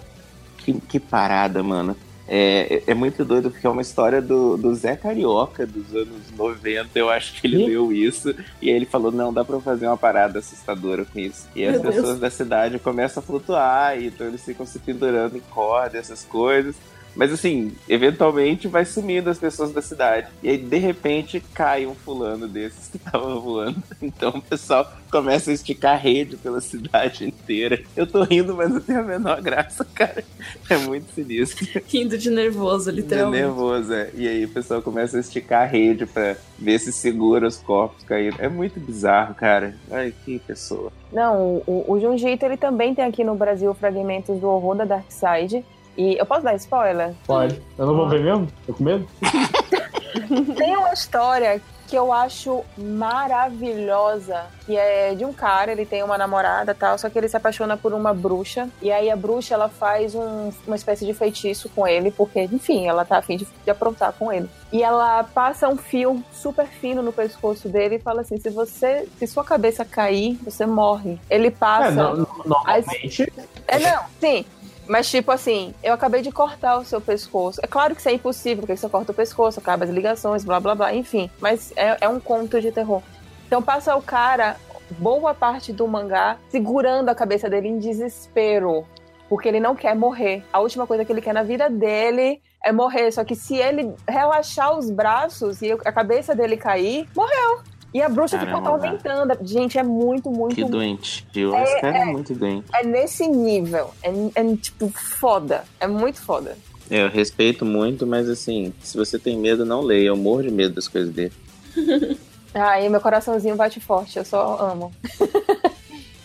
Que, 0.63 0.73
que 0.73 0.99
parada, 0.99 1.61
mano. 1.63 1.95
É, 2.33 2.83
é 2.87 2.93
muito 2.93 3.25
doido 3.25 3.51
porque 3.51 3.67
é 3.67 3.69
uma 3.69 3.81
história 3.81 4.21
do, 4.21 4.55
do 4.55 4.73
Zé 4.73 4.95
Carioca 4.95 5.65
dos 5.67 5.93
anos 5.93 6.31
90. 6.31 6.97
Eu 6.97 7.09
acho 7.09 7.33
que 7.33 7.45
ele 7.45 7.63
Ih. 7.63 7.65
leu 7.67 7.91
isso 7.91 8.33
e 8.61 8.69
aí 8.69 8.75
ele 8.75 8.85
falou: 8.85 9.11
não, 9.11 9.33
dá 9.33 9.43
pra 9.43 9.59
fazer 9.59 9.87
uma 9.87 9.97
parada 9.97 10.39
assustadora 10.39 11.03
com 11.03 11.19
isso. 11.19 11.49
E 11.53 11.65
as 11.65 11.73
Meu 11.73 11.81
Deus. 11.81 11.95
pessoas 11.95 12.19
da 12.19 12.29
cidade 12.29 12.79
começam 12.79 13.21
a 13.21 13.25
flutuar, 13.25 13.99
e 13.99 14.07
então 14.07 14.27
eles 14.27 14.45
ficam 14.45 14.65
se 14.65 14.79
pendurando 14.79 15.35
em 15.35 15.41
corda, 15.41 15.97
essas 15.97 16.23
coisas. 16.23 16.75
Mas 17.15 17.31
assim, 17.31 17.73
eventualmente 17.87 18.67
vai 18.67 18.85
sumindo 18.85 19.29
as 19.29 19.37
pessoas 19.37 19.71
da 19.71 19.81
cidade. 19.81 20.27
E 20.41 20.49
aí, 20.49 20.57
de 20.57 20.77
repente, 20.77 21.43
cai 21.53 21.85
um 21.85 21.95
fulano 21.95 22.47
desses 22.47 22.87
que 22.87 22.97
tava 22.99 23.35
voando. 23.39 23.81
Então 24.01 24.31
o 24.31 24.41
pessoal 24.41 24.89
começa 25.11 25.51
a 25.51 25.53
esticar 25.53 25.93
a 25.93 25.97
rede 25.97 26.37
pela 26.37 26.61
cidade 26.61 27.25
inteira. 27.25 27.81
Eu 27.95 28.07
tô 28.07 28.23
rindo, 28.23 28.55
mas 28.55 28.69
não 28.69 28.79
tem 28.79 28.95
a 28.95 29.03
menor 29.03 29.41
graça, 29.41 29.85
cara. 29.93 30.23
É 30.69 30.77
muito 30.77 31.11
sinistro. 31.13 31.67
Rindo 31.87 32.17
de 32.17 32.29
nervoso, 32.29 32.89
literalmente. 32.89 33.43
nervoso, 33.43 33.93
é. 33.93 34.09
E 34.15 34.27
aí 34.27 34.45
o 34.45 34.49
pessoal 34.49 34.81
começa 34.81 35.17
a 35.17 35.19
esticar 35.19 35.63
a 35.63 35.65
rede 35.65 36.05
pra 36.05 36.35
ver 36.57 36.79
se 36.79 36.91
segura 36.91 37.47
os 37.47 37.57
corpos 37.57 38.03
caindo. 38.03 38.37
É 38.39 38.47
muito 38.47 38.79
bizarro, 38.79 39.35
cara. 39.35 39.75
Ai, 39.91 40.13
que 40.23 40.39
pessoa. 40.39 40.91
Não, 41.11 41.61
o, 41.67 41.85
o 41.87 41.99
Junji 41.99 42.29
Ito, 42.29 42.45
ele 42.45 42.57
também 42.57 42.95
tem 42.95 43.03
aqui 43.03 43.23
no 43.23 43.35
Brasil 43.35 43.73
fragmentos 43.73 44.39
do 44.39 44.47
horror 44.47 44.75
da 44.75 44.85
Dark 44.85 45.11
Side. 45.11 45.63
E 45.97 46.17
eu 46.17 46.25
posso 46.25 46.41
dar 46.43 46.55
spoiler? 46.55 47.13
Pode. 47.25 47.61
Eu 47.77 47.85
não 47.85 47.95
vou 47.95 48.07
ver 48.09 48.21
mesmo? 48.23 48.47
Tô 48.65 48.73
com 48.73 48.83
medo? 48.83 49.07
Tem 50.57 50.75
uma 50.77 50.93
história 50.93 51.61
que 51.87 51.95
eu 51.97 52.13
acho 52.13 52.63
maravilhosa, 52.77 54.45
que 54.65 54.77
é 54.77 55.13
de 55.13 55.25
um 55.25 55.33
cara, 55.33 55.73
ele 55.73 55.85
tem 55.85 56.01
uma 56.03 56.17
namorada 56.17 56.73
tal, 56.73 56.97
só 56.97 57.09
que 57.09 57.17
ele 57.17 57.27
se 57.27 57.35
apaixona 57.35 57.75
por 57.75 57.93
uma 57.93 58.13
bruxa, 58.13 58.69
e 58.81 58.89
aí 58.89 59.09
a 59.09 59.15
bruxa 59.15 59.53
ela 59.55 59.67
faz 59.67 60.15
um- 60.15 60.51
uma 60.65 60.75
espécie 60.77 61.05
de 61.05 61.13
feitiço 61.13 61.67
com 61.67 61.85
ele, 61.85 62.09
porque, 62.09 62.43
enfim, 62.43 62.87
ela 62.87 63.03
tá 63.03 63.17
afim 63.17 63.35
de, 63.35 63.45
de 63.65 63.69
aprontar 63.69 64.13
com 64.13 64.31
ele. 64.31 64.49
E 64.71 64.81
ela 64.81 65.21
passa 65.25 65.67
um 65.67 65.75
fio 65.75 66.23
super 66.31 66.65
fino 66.65 67.01
no 67.01 67.11
pescoço 67.11 67.67
dele 67.67 67.95
e 67.95 67.99
fala 67.99 68.21
assim: 68.21 68.37
se 68.37 68.49
você, 68.49 69.05
se 69.19 69.27
sua 69.27 69.43
cabeça 69.43 69.83
cair, 69.83 70.39
você 70.45 70.65
morre. 70.65 71.19
Ele 71.29 71.51
passa. 71.51 71.87
É, 71.89 71.91
no- 71.91 72.15
no- 72.15 72.27
normalmente, 72.45 73.33
É, 73.67 73.79
não, 73.79 74.03
sim. 74.19 74.45
Mas, 74.87 75.09
tipo 75.09 75.31
assim, 75.31 75.73
eu 75.83 75.93
acabei 75.93 76.21
de 76.21 76.31
cortar 76.31 76.77
o 76.77 76.85
seu 76.85 76.99
pescoço. 76.99 77.59
É 77.63 77.67
claro 77.67 77.93
que 77.93 78.01
isso 78.01 78.09
é 78.09 78.13
impossível, 78.13 78.61
porque 78.61 78.75
você 78.75 78.89
corta 78.89 79.11
o 79.11 79.15
pescoço, 79.15 79.59
acaba 79.59 79.85
as 79.85 79.89
ligações, 79.89 80.43
blá 80.43 80.59
blá 80.59 80.75
blá, 80.75 80.93
enfim. 80.93 81.29
Mas 81.39 81.71
é, 81.75 81.97
é 82.01 82.09
um 82.09 82.19
conto 82.19 82.59
de 82.59 82.71
terror. 82.71 83.01
Então 83.47 83.61
passa 83.61 83.95
o 83.95 84.01
cara, 84.01 84.57
boa 84.91 85.33
parte 85.33 85.71
do 85.71 85.87
mangá, 85.87 86.37
segurando 86.49 87.09
a 87.09 87.15
cabeça 87.15 87.49
dele 87.49 87.67
em 87.67 87.79
desespero. 87.79 88.85
Porque 89.29 89.47
ele 89.47 89.59
não 89.59 89.75
quer 89.75 89.95
morrer. 89.95 90.43
A 90.51 90.59
última 90.59 90.85
coisa 90.85 91.05
que 91.05 91.11
ele 91.11 91.21
quer 91.21 91.33
na 91.33 91.43
vida 91.43 91.69
dele 91.69 92.41
é 92.63 92.71
morrer. 92.71 93.11
Só 93.11 93.23
que 93.23 93.35
se 93.35 93.55
ele 93.55 93.93
relaxar 94.07 94.77
os 94.77 94.89
braços 94.89 95.61
e 95.61 95.71
a 95.71 95.91
cabeça 95.91 96.35
dele 96.35 96.57
cair, 96.57 97.07
morreu. 97.15 97.61
E 97.93 98.01
a 98.01 98.07
bruxa 98.07 98.39
ficou 98.39 98.61
Caramba, 98.61 98.75
atormentando. 98.87 99.37
Gente, 99.47 99.77
é 99.77 99.83
muito, 99.83 100.29
muito, 100.31 100.55
Que 100.55 100.63
doente. 100.63 101.27
Esse 101.35 101.81
cara 101.81 101.97
é 101.97 102.05
muito 102.05 102.33
doente. 102.33 102.65
é 102.73 102.83
nesse 102.85 103.27
nível. 103.27 103.89
É, 104.01 104.09
é, 104.35 104.55
tipo 104.55 104.89
foda. 104.89 105.63
É 105.79 105.87
muito 105.87 106.21
foda. 106.21 106.57
Eu 106.89 107.09
respeito 107.09 107.65
muito, 107.65 108.05
mas 108.07 108.29
assim, 108.29 108.73
se 108.81 108.97
você 108.97 109.19
tem 109.19 109.37
medo, 109.37 109.65
não 109.65 109.81
leia. 109.81 110.07
Eu 110.07 110.15
morro 110.17 110.43
de 110.43 110.51
medo 110.51 110.75
das 110.75 110.87
coisas 110.87 111.13
dele. 111.13 111.33
Ai, 112.53 112.87
meu 112.89 112.99
coraçãozinho 113.01 113.55
bate 113.55 113.79
forte. 113.79 114.17
Eu 114.17 114.25
só 114.25 114.57
amo. 114.59 114.91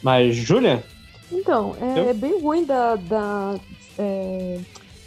mas, 0.03 0.35
Júlia, 0.36 0.83
Então, 1.31 1.77
é, 1.81 1.99
Eu? 2.01 2.09
é 2.11 2.15
bem 2.15 2.41
ruim 2.41 2.65
da, 2.65 2.97
da 2.97 3.55
é, 3.99 4.59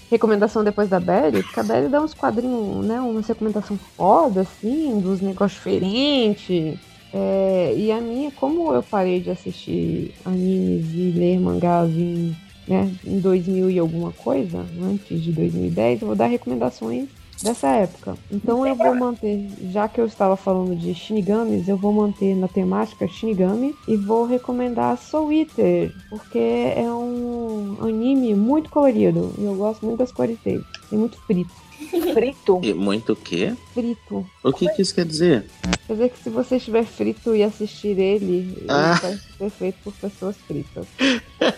recomendação 0.10 0.64
depois 0.64 0.90
da 0.90 1.00
Belly, 1.00 1.44
porque 1.44 1.60
a 1.60 1.64
Belly 1.64 1.88
dá 1.88 2.02
uns 2.02 2.14
quadrinhos, 2.14 2.86
né? 2.86 3.00
Uma 3.00 3.22
recomendação 3.22 3.78
foda, 3.96 4.42
assim, 4.42 5.00
dos 5.00 5.22
negócios 5.22 5.54
diferentes. 5.54 6.80
É, 7.14 7.74
e 7.76 7.92
a 7.92 8.00
minha, 8.00 8.32
como 8.32 8.74
eu 8.74 8.84
parei 8.84 9.20
de 9.20 9.32
assistir 9.32 10.14
animes 10.26 10.86
e 10.94 11.12
ler 11.16 11.40
mangás 11.40 11.90
em, 11.92 12.36
né, 12.68 12.92
em 13.04 13.20
2000 13.20 13.72
e 13.72 13.80
alguma 13.80 14.12
coisa, 14.12 14.66
antes 14.82 15.22
de 15.22 15.32
2010, 15.32 16.02
eu 16.02 16.08
vou 16.08 16.16
dar 16.16 16.28
recomendações 16.28 17.08
dessa 17.42 17.68
época. 17.68 18.16
Então 18.32 18.66
eu 18.66 18.76
vou 18.76 18.96
manter, 18.96 19.50
já 19.72 19.88
que 19.88 20.00
eu 20.00 20.06
estava 20.06 20.36
falando 20.36 20.76
de 20.76 20.94
Shinigamis, 20.94 21.68
eu 21.68 21.78
vou 21.78 21.94
manter 21.94 22.36
na 22.36 22.48
temática 22.48 23.08
Shinigami 23.08 23.76
e 23.88 23.96
vou 23.96 24.26
recomendar 24.26 24.98
Soul 24.98 25.32
Eater, 25.32 25.94
porque 26.10 26.74
é 26.76 26.92
um 26.92 27.78
anime 27.82 28.36
muito 28.36 28.70
colorido 28.70 29.34
e 29.38 29.44
eu 29.44 29.56
gosto 29.56 29.86
muito 29.86 30.00
das 30.00 30.12
cores 30.12 30.38
dele. 30.40 30.64
Tem 30.90 31.00
muito 31.00 31.18
frito. 31.22 31.69
Frito. 32.14 32.60
E 32.64 32.74
muito 32.74 33.14
o 33.14 33.16
quê? 33.16 33.54
Frito. 33.74 34.26
O 34.44 34.52
que, 34.52 34.68
que 34.70 34.82
isso 34.82 34.94
quer 34.94 35.06
dizer? 35.06 35.46
Quer 35.88 35.94
dizer 35.94 36.10
que 36.10 36.20
se 36.24 36.30
você 36.30 36.58
estiver 36.58 36.84
frito 36.86 37.36
e 37.36 37.42
assistir 37.44 37.98
ele, 37.98 38.66
Ah. 38.68 39.00
ele 39.04 39.12
vai 39.12 39.20
ser 39.38 39.50
feito 39.58 39.78
por 39.84 39.94
pessoas 39.94 40.36
fritas. 40.48 40.86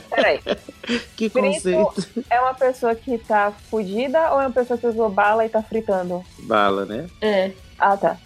Peraí. 0.09 0.39
Que 1.15 1.29
Frito 1.29 1.47
conceito? 1.53 2.23
é 2.29 2.39
uma 2.41 2.53
pessoa 2.53 2.93
que 2.95 3.17
tá 3.17 3.53
fudida 3.69 4.31
ou 4.33 4.41
é 4.41 4.45
uma 4.47 4.51
pessoa 4.51 4.77
que 4.77 4.87
usou 4.87 5.09
bala 5.09 5.45
e 5.45 5.49
tá 5.49 5.61
fritando? 5.61 6.23
Bala, 6.39 6.85
né? 6.85 7.07
É. 7.21 7.51
Ah, 7.79 7.95
tá. 7.95 8.17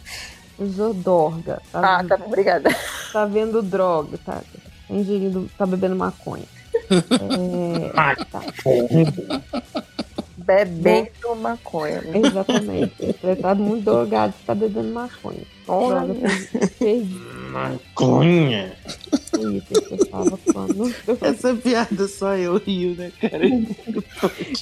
Usou 0.57 0.93
dorga, 0.93 1.61
tá, 1.71 1.99
Ah, 1.99 2.03
tá. 2.03 2.15
Obrigada. 2.25 2.69
tá 3.11 3.25
vendo 3.25 3.61
droga, 3.61 4.17
tá, 4.25 4.35
tá 4.41 4.43
ingerindo, 4.89 5.49
tá 5.57 5.65
bebendo 5.65 5.95
maconha. 5.95 6.45
É, 6.89 8.25
tá. 8.25 8.41
Bebendo 10.45 11.35
maconha. 11.37 12.01
Exatamente. 12.13 12.95
Você 12.99 13.35
tá 13.35 13.55
muito 13.55 13.83
drogado, 13.83 14.33
você 14.33 14.45
tá 14.45 14.53
bebendo 14.55 14.93
maconha. 14.93 15.43
Olha. 15.67 16.15
Perdi 16.77 17.34
maconha. 17.55 18.73
quando. 20.51 20.93
Essa 21.21 21.53
piada 21.55 22.07
só 22.07 22.35
eu 22.35 22.57
rio, 22.57 22.95
né, 22.95 23.11
cara? 23.19 23.45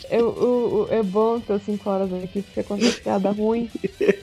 Eu, 0.09 0.27
o- 0.29 0.81
o- 0.83 0.87
é 0.89 1.03
bom 1.03 1.39
ter 1.39 1.59
5 1.59 1.89
horas 1.89 2.11
aqui 2.13 2.41
porque 2.41 2.59
acontece 2.61 3.01
piada 3.01 3.31
ruim. 3.31 3.69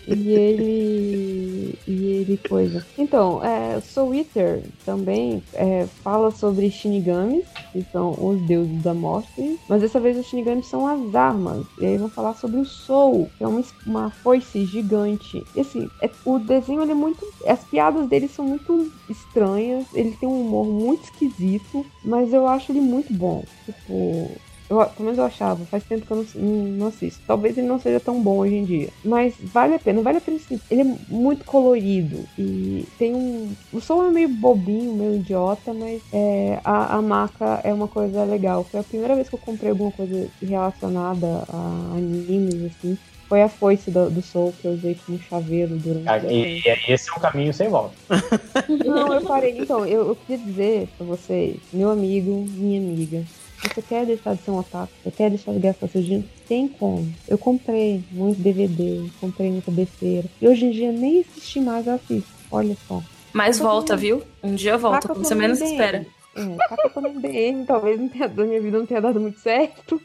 E 0.09 0.33
ele. 0.33 1.79
E 1.87 2.05
ele 2.07 2.37
coisa. 2.49 2.85
Então, 2.99 3.43
é, 3.45 3.81
Soul 3.81 4.15
Eater 4.15 4.63
também 4.85 5.43
é, 5.55 5.87
fala 6.03 6.31
sobre 6.31 6.71
Shinigamis, 6.71 7.45
que 7.73 7.85
são 7.93 8.11
os 8.19 8.41
deuses 8.43 8.83
da 8.83 8.93
morte. 8.95 9.59
Mas 9.69 9.83
dessa 9.83 10.01
vez 10.01 10.17
os 10.19 10.27
Shinigamis 10.27 10.67
são 10.67 10.87
as 10.87 11.15
armas. 11.15 11.65
E 11.81 11.87
aí 11.87 11.97
vão 11.97 12.09
falar 12.09 12.35
sobre 12.35 12.61
o 12.61 12.65
Soul, 12.65 13.31
que 13.39 13.45
é 13.45 13.47
uma, 13.47 13.63
uma 13.87 14.11
foice 14.11 14.65
gigante. 14.65 15.45
E 15.55 15.61
assim, 15.61 15.89
é- 16.03 16.11
o 16.25 16.39
desenho 16.39 16.83
ele 16.83 16.93
é 16.93 16.95
muito. 16.95 17.25
As 17.47 17.63
piadas 17.65 18.09
dele 18.09 18.27
são 18.29 18.45
muito 18.45 18.60
estranhas. 19.09 19.87
Ele 19.95 20.13
tem 20.13 20.29
um 20.29 20.41
humor 20.41 20.67
muito 20.67 21.05
esquisito. 21.05 21.85
Mas 22.05 22.33
eu 22.33 22.47
acho 22.47 22.73
ele 22.73 22.81
muito 22.81 23.13
bom. 23.13 23.45
Tipo. 23.65 24.31
Eu, 24.71 24.79
pelo 24.87 25.07
menos 25.07 25.19
eu 25.19 25.25
achava, 25.25 25.65
faz 25.65 25.83
tempo 25.83 26.07
que 26.07 26.13
eu 26.13 26.25
não, 26.37 26.53
não, 26.77 26.87
assisto. 26.87 27.21
Talvez 27.27 27.59
ele 27.59 27.67
não 27.67 27.81
seja 27.81 27.99
tão 27.99 28.23
bom 28.23 28.39
hoje 28.39 28.55
em 28.55 28.65
dia. 28.65 28.89
Mas 29.05 29.35
vale 29.43 29.75
a 29.75 29.81
pena, 29.81 30.01
vale 30.01 30.19
a 30.19 30.21
pena 30.21 30.39
sim. 30.39 30.61
Ele 30.71 30.83
é 30.83 30.97
muito 31.09 31.45
colorido. 31.45 32.25
E 32.39 32.87
tem 32.97 33.13
um. 33.13 33.53
O 33.73 33.81
som 33.81 34.07
é 34.07 34.11
meio 34.13 34.29
bobinho, 34.29 34.95
meio 34.95 35.17
idiota, 35.17 35.75
mas 35.75 36.01
é, 36.13 36.61
a, 36.63 36.95
a 36.95 37.03
marca 37.03 37.61
é 37.65 37.75
uma 37.75 37.89
coisa 37.89 38.23
legal. 38.23 38.63
Foi 38.63 38.79
a 38.79 38.85
primeira 38.85 39.17
vez 39.17 39.29
que 39.29 39.35
eu 39.35 39.41
comprei 39.41 39.71
alguma 39.71 39.91
coisa 39.91 40.29
relacionada 40.41 41.45
a 41.49 41.97
animes, 41.97 42.67
assim. 42.67 42.97
Foi 43.31 43.43
a 43.43 43.49
foice 43.49 43.93
do, 43.93 44.11
do 44.11 44.21
Soul 44.21 44.53
que 44.61 44.67
eu 44.67 44.73
usei 44.73 44.99
como 45.07 45.17
chaveiro 45.21 45.77
durante. 45.77 46.05
Cara, 46.05 46.33
E, 46.33 46.61
e 46.67 46.93
esse 46.93 47.09
é 47.09 47.13
um 47.17 47.21
caminho 47.21 47.55
sem 47.55 47.69
volta. 47.69 47.95
Não, 48.85 49.15
eu 49.15 49.23
parei. 49.23 49.57
Então, 49.57 49.87
eu, 49.87 50.09
eu 50.09 50.17
queria 50.17 50.45
dizer 50.45 50.89
pra 50.99 51.07
vocês, 51.07 51.57
meu 51.73 51.91
amigo, 51.91 52.45
minha 52.51 52.81
amiga, 52.81 53.23
você 53.63 53.81
quer 53.83 54.05
deixar 54.05 54.35
de 54.35 54.43
ser 54.43 54.51
um 54.51 54.59
otaku? 54.59 54.93
Você 55.05 55.13
quer 55.13 55.31
deixar 55.31 55.53
de 55.53 55.61
gastar 55.61 55.87
seu 55.87 56.03
dinheiro? 56.03 56.25
Tem 56.49 56.67
como. 56.67 57.09
Eu 57.29 57.39
comprei 57.39 58.03
muito 58.11 58.43
DVD, 58.43 59.09
comprei 59.21 59.53
muita 59.53 59.71
besteira. 59.71 60.27
E 60.43 60.49
hoje 60.49 60.67
em 60.67 60.73
dia 60.73 60.91
nem 60.91 61.21
assisti 61.21 61.61
mais, 61.61 61.87
eu 61.87 61.95
assisto. 61.95 62.29
Olha 62.51 62.77
só. 62.89 63.01
Mas 63.33 63.59
Tá 63.59 63.65
volta, 63.65 63.97
viu? 63.97 64.25
Um 64.43 64.57
dia 64.57 64.77
volta, 64.77 65.03
Tá 65.03 65.15
quando 65.15 65.19
tô 65.19 65.29
você 65.29 65.35
no 65.37 65.41
menos 65.41 65.61
espera. 65.61 66.05
É, 66.35 66.57
tá 66.57 66.77
que 66.77 66.87
eu 66.87 66.91
tô 66.91 67.01
no 67.01 67.65
talvez 67.65 68.01
não 68.01 68.09
tenha, 68.09 68.29
minha 68.29 68.61
vida 68.61 68.77
não 68.77 68.87
tenha 68.87 69.01
dado 69.01 69.21
muito 69.21 69.39
certo. 69.39 70.03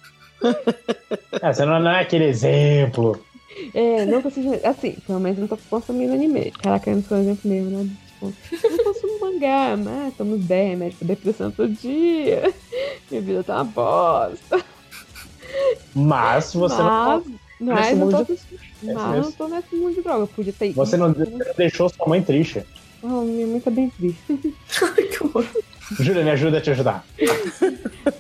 É, 1.41 1.53
você 1.53 1.65
não, 1.65 1.79
não 1.79 1.91
é 1.91 2.01
aquele 2.01 2.25
exemplo. 2.25 3.19
É, 3.73 4.05
não 4.05 4.21
consigo. 4.21 4.53
Assim, 4.63 4.91
pelo 5.07 5.19
menos 5.19 5.39
não 5.39 5.47
tô 5.47 5.57
consumindo 5.69 6.13
anime. 6.13 6.51
Caraca, 6.51 6.89
eu 6.89 6.95
não 6.97 7.03
sou 7.03 7.17
um 7.17 7.21
exemplo 7.21 7.49
mesmo, 7.49 7.69
né? 7.71 7.89
Tipo, 8.07 8.33
eu 8.63 8.71
não 8.77 8.83
consumo 8.83 9.19
mangá, 9.21 9.77
mas 9.77 10.13
tomo 10.15 10.37
10 10.37 10.69
remédios 10.69 10.99
pra 10.99 11.07
depressão 11.07 11.51
todo 11.51 11.69
dia. 11.73 12.53
Minha 13.09 13.21
vida 13.21 13.43
tá 13.43 13.55
uma 13.55 13.63
bosta. 13.65 14.63
Mas 15.93 16.45
se 16.45 16.57
você 16.57 16.75
não. 16.77 17.23
mas, 17.23 17.25
nesse 17.59 17.95
mas 17.95 17.97
não 17.97 18.09
tô, 18.09 18.17
mundo 18.17 18.27
nesse- 18.29 18.55
Esse 18.55 18.93
mas 18.93 19.21
não 19.25 19.31
tô 19.31 19.47
nesse 19.47 19.75
mundo 19.75 19.93
de 19.95 20.01
droga. 20.01 20.27
Podia 20.27 20.53
ter. 20.53 20.73
Você 20.73 20.97
não 20.97 21.07
não 21.09 21.15
deixou 21.57 21.87
sua 21.89 22.07
mãe 22.07 22.21
triste. 22.21 22.61
Oh, 23.01 23.21
minha 23.21 23.47
mãe 23.47 23.59
tá 23.61 23.71
bem 23.71 23.89
triste. 23.91 24.19
Júlia, 25.99 26.23
me 26.23 26.31
ajuda 26.31 26.57
a 26.57 26.61
te 26.61 26.71
ajudar. 26.71 27.05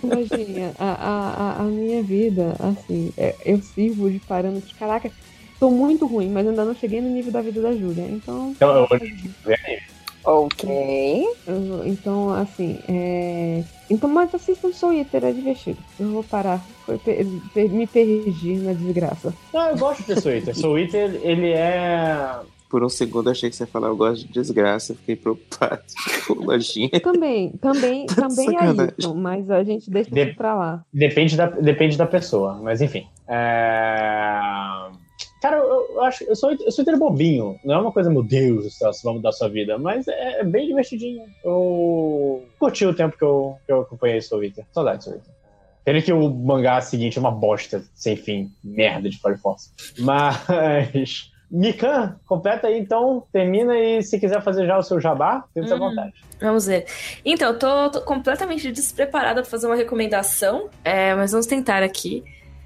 Imagina, 0.03 0.73
a, 0.77 0.91
a, 0.93 1.61
a- 1.61 1.63
minha 1.63 2.01
vida, 2.03 2.55
assim, 2.59 3.11
é- 3.17 3.35
eu 3.45 3.61
sirvo 3.61 4.09
de 4.09 4.19
parâmetro. 4.19 4.73
Caraca, 4.77 5.11
tô 5.59 5.71
muito 5.71 6.05
ruim, 6.05 6.29
mas 6.29 6.47
ainda 6.47 6.63
não 6.63 6.75
cheguei 6.75 7.01
no 7.01 7.09
nível 7.09 7.31
da 7.31 7.41
vida 7.41 7.61
da 7.61 7.75
Júlia. 7.75 8.03
Então. 8.07 8.51
Então, 8.55 8.75
eu- 8.77 8.87
Ok. 10.27 11.23
Eu- 11.45 11.85
então, 11.85 12.31
assim, 12.31 12.79
é... 12.87 13.63
Então, 13.91 14.09
mas 14.09 14.33
assistam 14.33 14.71
Soul 14.71 14.93
Eater, 14.93 15.23
é 15.23 15.31
divertido. 15.31 15.77
Eu 15.99 16.09
vou 16.09 16.23
parar. 16.23 16.65
Foi 16.85 16.97
per- 16.97 17.27
per- 17.53 17.69
me 17.69 17.85
perdi 17.85 18.55
na 18.55 18.73
desgraça. 18.73 19.31
Não, 19.53 19.69
eu 19.69 19.77
gosto 19.77 20.03
de 20.03 20.19
Soul 20.19 20.35
Eater. 20.35 20.55
Soul 20.55 20.79
Eater, 20.79 21.19
ele 21.23 21.51
é. 21.51 22.27
Por 22.75 22.83
um 22.83 22.89
segundo 22.89 23.29
achei 23.29 23.49
que 23.49 23.55
você 23.55 23.63
ia 23.63 23.67
falar, 23.67 23.87
eu 23.87 23.95
gosto 23.95 24.27
de 24.27 24.33
desgraça, 24.33 24.93
fiquei 24.95 25.15
preocupado. 25.15 25.81
Tipo, 26.25 26.43
lojinha. 26.43 26.89
Também, 27.01 27.51
também, 27.51 28.05
também 28.05 28.49
é 28.49 28.51
Sacanagem. 28.51 28.93
isso, 28.97 29.15
mas 29.15 29.49
a 29.49 29.63
gente 29.63 29.89
deixa 29.89 30.11
De- 30.11 30.21
isso 30.25 30.35
pra 30.35 30.53
lá. 30.53 30.85
Depende 30.93 31.37
da, 31.37 31.45
depende 31.51 31.97
da 31.97 32.05
pessoa, 32.05 32.59
mas 32.61 32.81
enfim. 32.81 33.07
É... 33.29 34.41
Cara, 35.41 35.55
eu, 35.55 35.87
eu 35.93 36.03
acho. 36.03 36.25
Eu 36.25 36.35
sou, 36.35 36.51
eu 36.51 36.69
sou 36.69 36.81
inteiro 36.81 36.99
bobinho. 36.99 37.57
Não 37.63 37.75
é 37.75 37.77
uma 37.79 37.93
coisa, 37.93 38.09
meu 38.09 38.23
Deus 38.23 38.65
do 38.65 38.69
céu, 38.69 38.91
se 38.91 39.05
vai 39.05 39.13
mudar 39.13 39.29
a 39.29 39.31
sua 39.31 39.47
vida. 39.47 39.77
Mas 39.77 40.05
é, 40.09 40.41
é 40.41 40.43
bem 40.43 40.67
divertidinho. 40.67 41.23
Eu 41.45 42.43
curti 42.59 42.85
o 42.85 42.93
tempo 42.93 43.17
que 43.17 43.23
eu, 43.23 43.55
que 43.65 43.71
eu 43.71 43.79
acompanhei 43.83 44.19
Soul 44.19 44.43
Eater. 44.43 44.65
Saudade 44.73 44.97
de 44.97 45.03
Soul 45.05 45.15
Eater. 45.15 45.33
Pena 45.85 46.01
que 46.01 46.11
o 46.11 46.29
mangá 46.29 46.81
seguinte 46.81 47.17
é 47.17 47.21
uma 47.21 47.31
bosta 47.31 47.85
sem 47.93 48.17
fim. 48.17 48.51
Merda 48.61 49.09
de 49.09 49.17
Fire 49.17 49.37
Force. 49.37 49.69
Mas. 49.97 51.33
Mikan, 51.57 52.17
completa 52.25 52.67
aí 52.67 52.77
então, 52.77 53.23
termina 53.31 53.77
e 53.77 54.03
se 54.03 54.19
quiser 54.19 54.41
fazer 54.43 54.65
já 54.67 54.77
o 54.77 54.83
seu 54.83 54.99
jabá, 54.99 55.45
fique 55.53 55.71
à 55.71 55.75
Hum. 55.75 55.79
vontade. 55.79 56.13
Vamos 56.41 56.65
ver. 56.65 56.85
Então, 57.23 57.53
eu 57.53 57.57
tô, 57.59 57.89
tô 57.91 58.01
completamente 58.01 58.69
despreparada 58.71 59.41
pra 59.41 59.49
fazer 59.49 59.65
uma 59.67 59.75
recomendação, 59.75 60.69
é, 60.83 61.15
mas 61.15 61.31
vamos 61.31 61.45
tentar 61.47 61.81
aqui. 61.81 62.23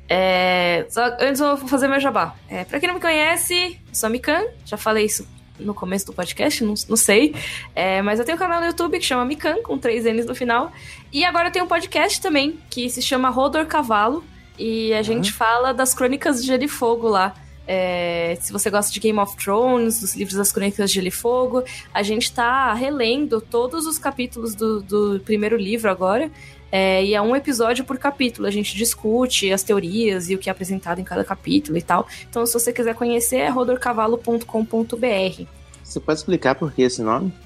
É, 0.09 0.87
só, 0.89 1.05
antes 1.19 1.39
eu 1.39 1.55
vou 1.55 1.67
fazer 1.67 1.87
meu 1.87 1.99
jabá. 1.99 2.33
É, 2.49 2.63
pra 2.63 2.79
quem 2.79 2.87
não 2.87 2.95
me 2.95 3.01
conhece, 3.01 3.79
eu 3.87 3.93
sou 3.95 4.07
a 4.07 4.09
Mikan, 4.09 4.43
já 4.65 4.75
falei 4.75 5.05
isso 5.05 5.27
no 5.59 5.73
começo 5.73 6.05
do 6.07 6.13
podcast, 6.13 6.63
não, 6.63 6.73
não 6.87 6.95
sei. 6.97 7.35
É, 7.75 8.01
mas 8.01 8.17
eu 8.17 8.25
tenho 8.25 8.37
um 8.37 8.39
canal 8.39 8.59
no 8.59 8.65
YouTube 8.67 8.97
que 8.97 9.05
chama 9.05 9.23
Mikan, 9.25 9.61
com 9.61 9.77
três 9.77 10.05
N's 10.05 10.25
no 10.25 10.33
final. 10.33 10.71
E 11.13 11.23
agora 11.23 11.49
eu 11.49 11.51
tenho 11.51 11.65
um 11.65 11.67
podcast 11.67 12.19
também, 12.21 12.57
que 12.71 12.89
se 12.89 13.01
chama 13.03 13.29
Rodor 13.29 13.65
Cavalo. 13.67 14.23
E 14.57 14.93
a 14.93 15.01
gente 15.01 15.31
fala 15.31 15.73
das 15.73 15.93
crônicas 15.93 16.41
de 16.41 16.47
Gelo 16.47 16.63
e 16.63 16.67
Fogo 16.67 17.07
lá. 17.07 17.33
É, 17.71 18.35
se 18.41 18.51
você 18.51 18.67
gosta 18.71 18.91
de 18.91 18.99
Game 18.99 19.19
of 19.19 19.37
Thrones, 19.37 19.99
dos 20.01 20.15
livros 20.15 20.35
das 20.35 20.51
Crônicas 20.51 20.89
de 20.89 20.95
Gelo 20.95 21.07
e 21.07 21.11
Fogo, 21.11 21.63
a 21.93 22.01
gente 22.01 22.33
tá 22.33 22.73
relendo 22.73 23.39
todos 23.39 23.85
os 23.85 23.99
capítulos 23.99 24.55
do, 24.55 24.81
do 24.81 25.19
primeiro 25.23 25.55
livro 25.55 25.87
agora. 25.91 26.31
É, 26.71 27.03
e 27.05 27.13
é 27.13 27.21
um 27.21 27.35
episódio 27.35 27.85
por 27.85 27.99
capítulo. 27.99 28.47
A 28.47 28.51
gente 28.51 28.75
discute 28.75 29.53
as 29.53 29.61
teorias 29.61 30.31
e 30.31 30.35
o 30.35 30.39
que 30.39 30.49
é 30.49 30.51
apresentado 30.51 30.99
em 30.99 31.03
cada 31.03 31.23
capítulo 31.23 31.77
e 31.77 31.81
tal. 31.83 32.07
Então, 32.27 32.43
se 32.43 32.53
você 32.53 32.73
quiser 32.73 32.95
conhecer, 32.95 33.37
é 33.37 33.49
rodorcavalo.com.br. 33.49 35.43
Você 35.83 35.99
pode 35.99 36.19
explicar 36.19 36.55
por 36.55 36.71
que 36.71 36.81
esse 36.81 37.03
nome? 37.03 37.31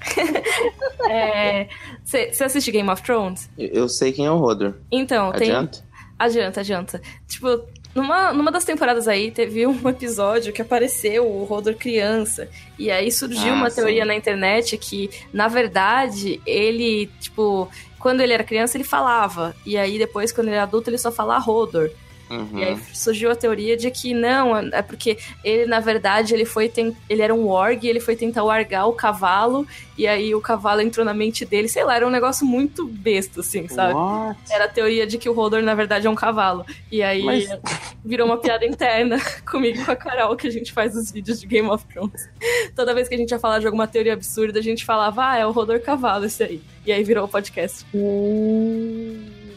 Você 2.02 2.18
É, 2.18 2.44
assiste 2.46 2.70
Game 2.70 2.88
of 2.88 3.02
Thrones? 3.02 3.50
Eu, 3.58 3.68
eu 3.68 3.88
sei 3.90 4.10
quem 4.12 4.24
é 4.24 4.30
o 4.30 4.36
Rodor. 4.38 4.74
Então, 4.90 5.32
tem. 5.32 5.50
Adianta? 5.50 5.84
Adianta, 6.18 6.60
adianta. 6.60 7.02
Tipo, 7.26 7.62
numa, 7.94 8.32
numa 8.32 8.50
das 8.50 8.64
temporadas 8.64 9.06
aí, 9.08 9.30
teve 9.30 9.66
um 9.66 9.78
episódio 9.88 10.52
que 10.52 10.60
apareceu 10.62 11.26
o 11.26 11.44
Rodor 11.44 11.74
criança. 11.74 12.48
E 12.78 12.90
aí 12.90 13.10
surgiu 13.12 13.52
Ah, 13.52 13.56
uma 13.56 13.70
sim. 13.70 13.76
teoria 13.76 14.04
na 14.04 14.14
internet 14.14 14.76
que, 14.76 15.10
na 15.32 15.48
verdade, 15.48 16.40
ele, 16.46 17.10
tipo, 17.20 17.68
quando 17.98 18.20
ele 18.20 18.32
era 18.32 18.44
criança, 18.44 18.76
ele 18.76 18.84
falava. 18.84 19.54
E 19.64 19.76
aí, 19.76 19.98
depois, 19.98 20.32
quando 20.32 20.48
ele 20.48 20.56
era 20.56 20.64
adulto, 20.64 20.90
ele 20.90 20.98
só 20.98 21.10
fala 21.12 21.38
Rodor. 21.38 21.90
Uhum. 22.30 22.58
E 22.58 22.64
aí 22.64 22.78
surgiu 22.92 23.30
a 23.30 23.36
teoria 23.36 23.76
de 23.76 23.90
que 23.90 24.14
não, 24.14 24.56
é 24.56 24.82
porque 24.82 25.18
ele, 25.42 25.66
na 25.66 25.80
verdade, 25.80 26.32
ele 26.34 26.44
foi 26.44 26.68
ten- 26.68 26.96
ele 27.08 27.22
era 27.22 27.34
um 27.34 27.44
e 27.80 27.88
ele 27.88 28.00
foi 28.00 28.16
tentar 28.16 28.42
wargar 28.42 28.88
o 28.88 28.92
cavalo, 28.92 29.66
e 29.96 30.06
aí 30.06 30.34
o 30.34 30.40
cavalo 30.40 30.80
entrou 30.80 31.04
na 31.06 31.14
mente 31.14 31.44
dele, 31.44 31.68
sei 31.68 31.84
lá, 31.84 31.94
era 31.94 32.06
um 32.06 32.10
negócio 32.10 32.44
muito 32.46 32.86
besta, 32.86 33.40
assim, 33.40 33.68
sabe? 33.68 33.94
What? 33.94 34.40
Era 34.50 34.64
a 34.64 34.68
teoria 34.68 35.06
de 35.06 35.18
que 35.18 35.28
o 35.28 35.38
Hodor, 35.38 35.62
na 35.62 35.74
verdade, 35.74 36.06
é 36.06 36.10
um 36.10 36.14
cavalo. 36.14 36.64
E 36.90 37.02
aí 37.02 37.22
Mas- 37.22 37.48
virou 38.04 38.26
uma 38.26 38.38
piada 38.38 38.66
interna 38.66 39.18
comigo 39.48 39.80
e 39.80 39.84
com 39.84 39.92
a 39.92 39.96
Carol, 39.96 40.36
que 40.36 40.46
a 40.48 40.50
gente 40.50 40.72
faz 40.72 40.96
os 40.96 41.12
vídeos 41.12 41.40
de 41.40 41.46
Game 41.46 41.68
of 41.68 41.84
Thrones. 41.86 42.28
Toda 42.74 42.92
vez 42.94 43.08
que 43.08 43.14
a 43.14 43.18
gente 43.18 43.30
ia 43.30 43.38
falar 43.38 43.60
de 43.60 43.66
alguma 43.66 43.86
teoria 43.86 44.14
absurda, 44.14 44.58
a 44.58 44.62
gente 44.62 44.84
falava, 44.84 45.30
ah, 45.30 45.38
é 45.38 45.46
o 45.46 45.52
Rodor 45.52 45.80
Cavalo 45.80 46.24
esse 46.24 46.42
aí. 46.42 46.62
E 46.86 46.92
aí 46.92 47.04
virou 47.04 47.24
o 47.24 47.28
podcast. 47.28 47.84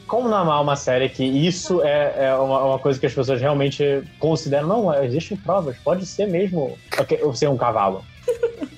Como 0.08 0.30
não 0.30 0.38
amar 0.38 0.62
uma 0.62 0.76
série 0.76 1.10
que 1.10 1.24
isso 1.24 1.82
é, 1.84 2.28
é 2.28 2.36
uma, 2.36 2.64
uma 2.64 2.80
coisa 2.80 3.00
que 3.00 3.06
as 3.06 3.14
pessoas 3.14 3.42
realmente 3.42 4.04
consideram? 4.20 4.68
Não, 4.68 5.04
existem 5.04 5.38
provas, 5.38 5.78
pode 5.84 6.06
ser 6.06 6.28
mesmo 6.28 6.78
ser 7.34 7.50
um 7.50 7.58
cavalo. 7.58 8.04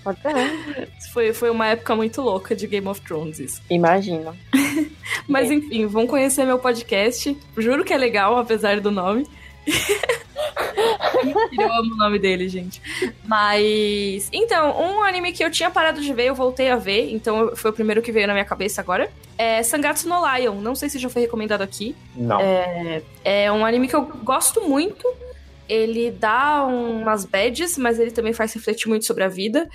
Pode 0.03 0.19
ser. 0.21 0.89
Foi, 1.13 1.33
foi 1.33 1.49
uma 1.49 1.67
época 1.67 1.95
muito 1.95 2.21
louca 2.21 2.55
de 2.55 2.67
Game 2.67 2.87
of 2.87 3.01
Thrones 3.01 3.39
isso. 3.39 3.61
Imagina. 3.69 4.35
Mas 5.27 5.51
enfim, 5.51 5.85
vão 5.85 6.07
conhecer 6.07 6.45
meu 6.45 6.59
podcast. 6.59 7.37
Juro 7.57 7.83
que 7.83 7.93
é 7.93 7.97
legal, 7.97 8.37
apesar 8.37 8.79
do 8.79 8.91
nome. 8.91 9.27
Eu 11.57 11.73
amo 11.73 11.93
o 11.93 11.97
nome 11.97 12.19
dele, 12.19 12.47
gente. 12.47 12.81
Mas. 13.25 14.29
Então, 14.31 14.79
um 14.79 15.03
anime 15.03 15.31
que 15.31 15.43
eu 15.43 15.51
tinha 15.51 15.69
parado 15.69 16.01
de 16.01 16.13
ver, 16.13 16.25
eu 16.25 16.35
voltei 16.35 16.69
a 16.69 16.75
ver. 16.75 17.11
Então 17.11 17.55
foi 17.55 17.71
o 17.71 17.73
primeiro 17.73 18.01
que 18.01 18.11
veio 18.11 18.27
na 18.27 18.33
minha 18.33 18.45
cabeça 18.45 18.81
agora. 18.81 19.09
É 19.37 19.63
Sangatsu 19.63 20.07
no 20.07 20.15
Lion. 20.35 20.55
Não 20.55 20.75
sei 20.75 20.89
se 20.89 20.99
já 20.99 21.09
foi 21.09 21.23
recomendado 21.23 21.61
aqui. 21.61 21.95
Não. 22.15 22.39
É 23.23 23.51
um 23.51 23.65
anime 23.65 23.87
que 23.87 23.95
eu 23.95 24.03
gosto 24.23 24.67
muito. 24.67 25.07
Ele 25.67 26.09
dá 26.11 26.65
umas 26.65 27.25
badges, 27.25 27.77
mas 27.77 27.99
ele 27.99 28.11
também 28.11 28.33
faz 28.33 28.53
refletir 28.53 28.87
muito 28.87 29.05
sobre 29.05 29.23
a 29.23 29.27
vida. 29.27 29.69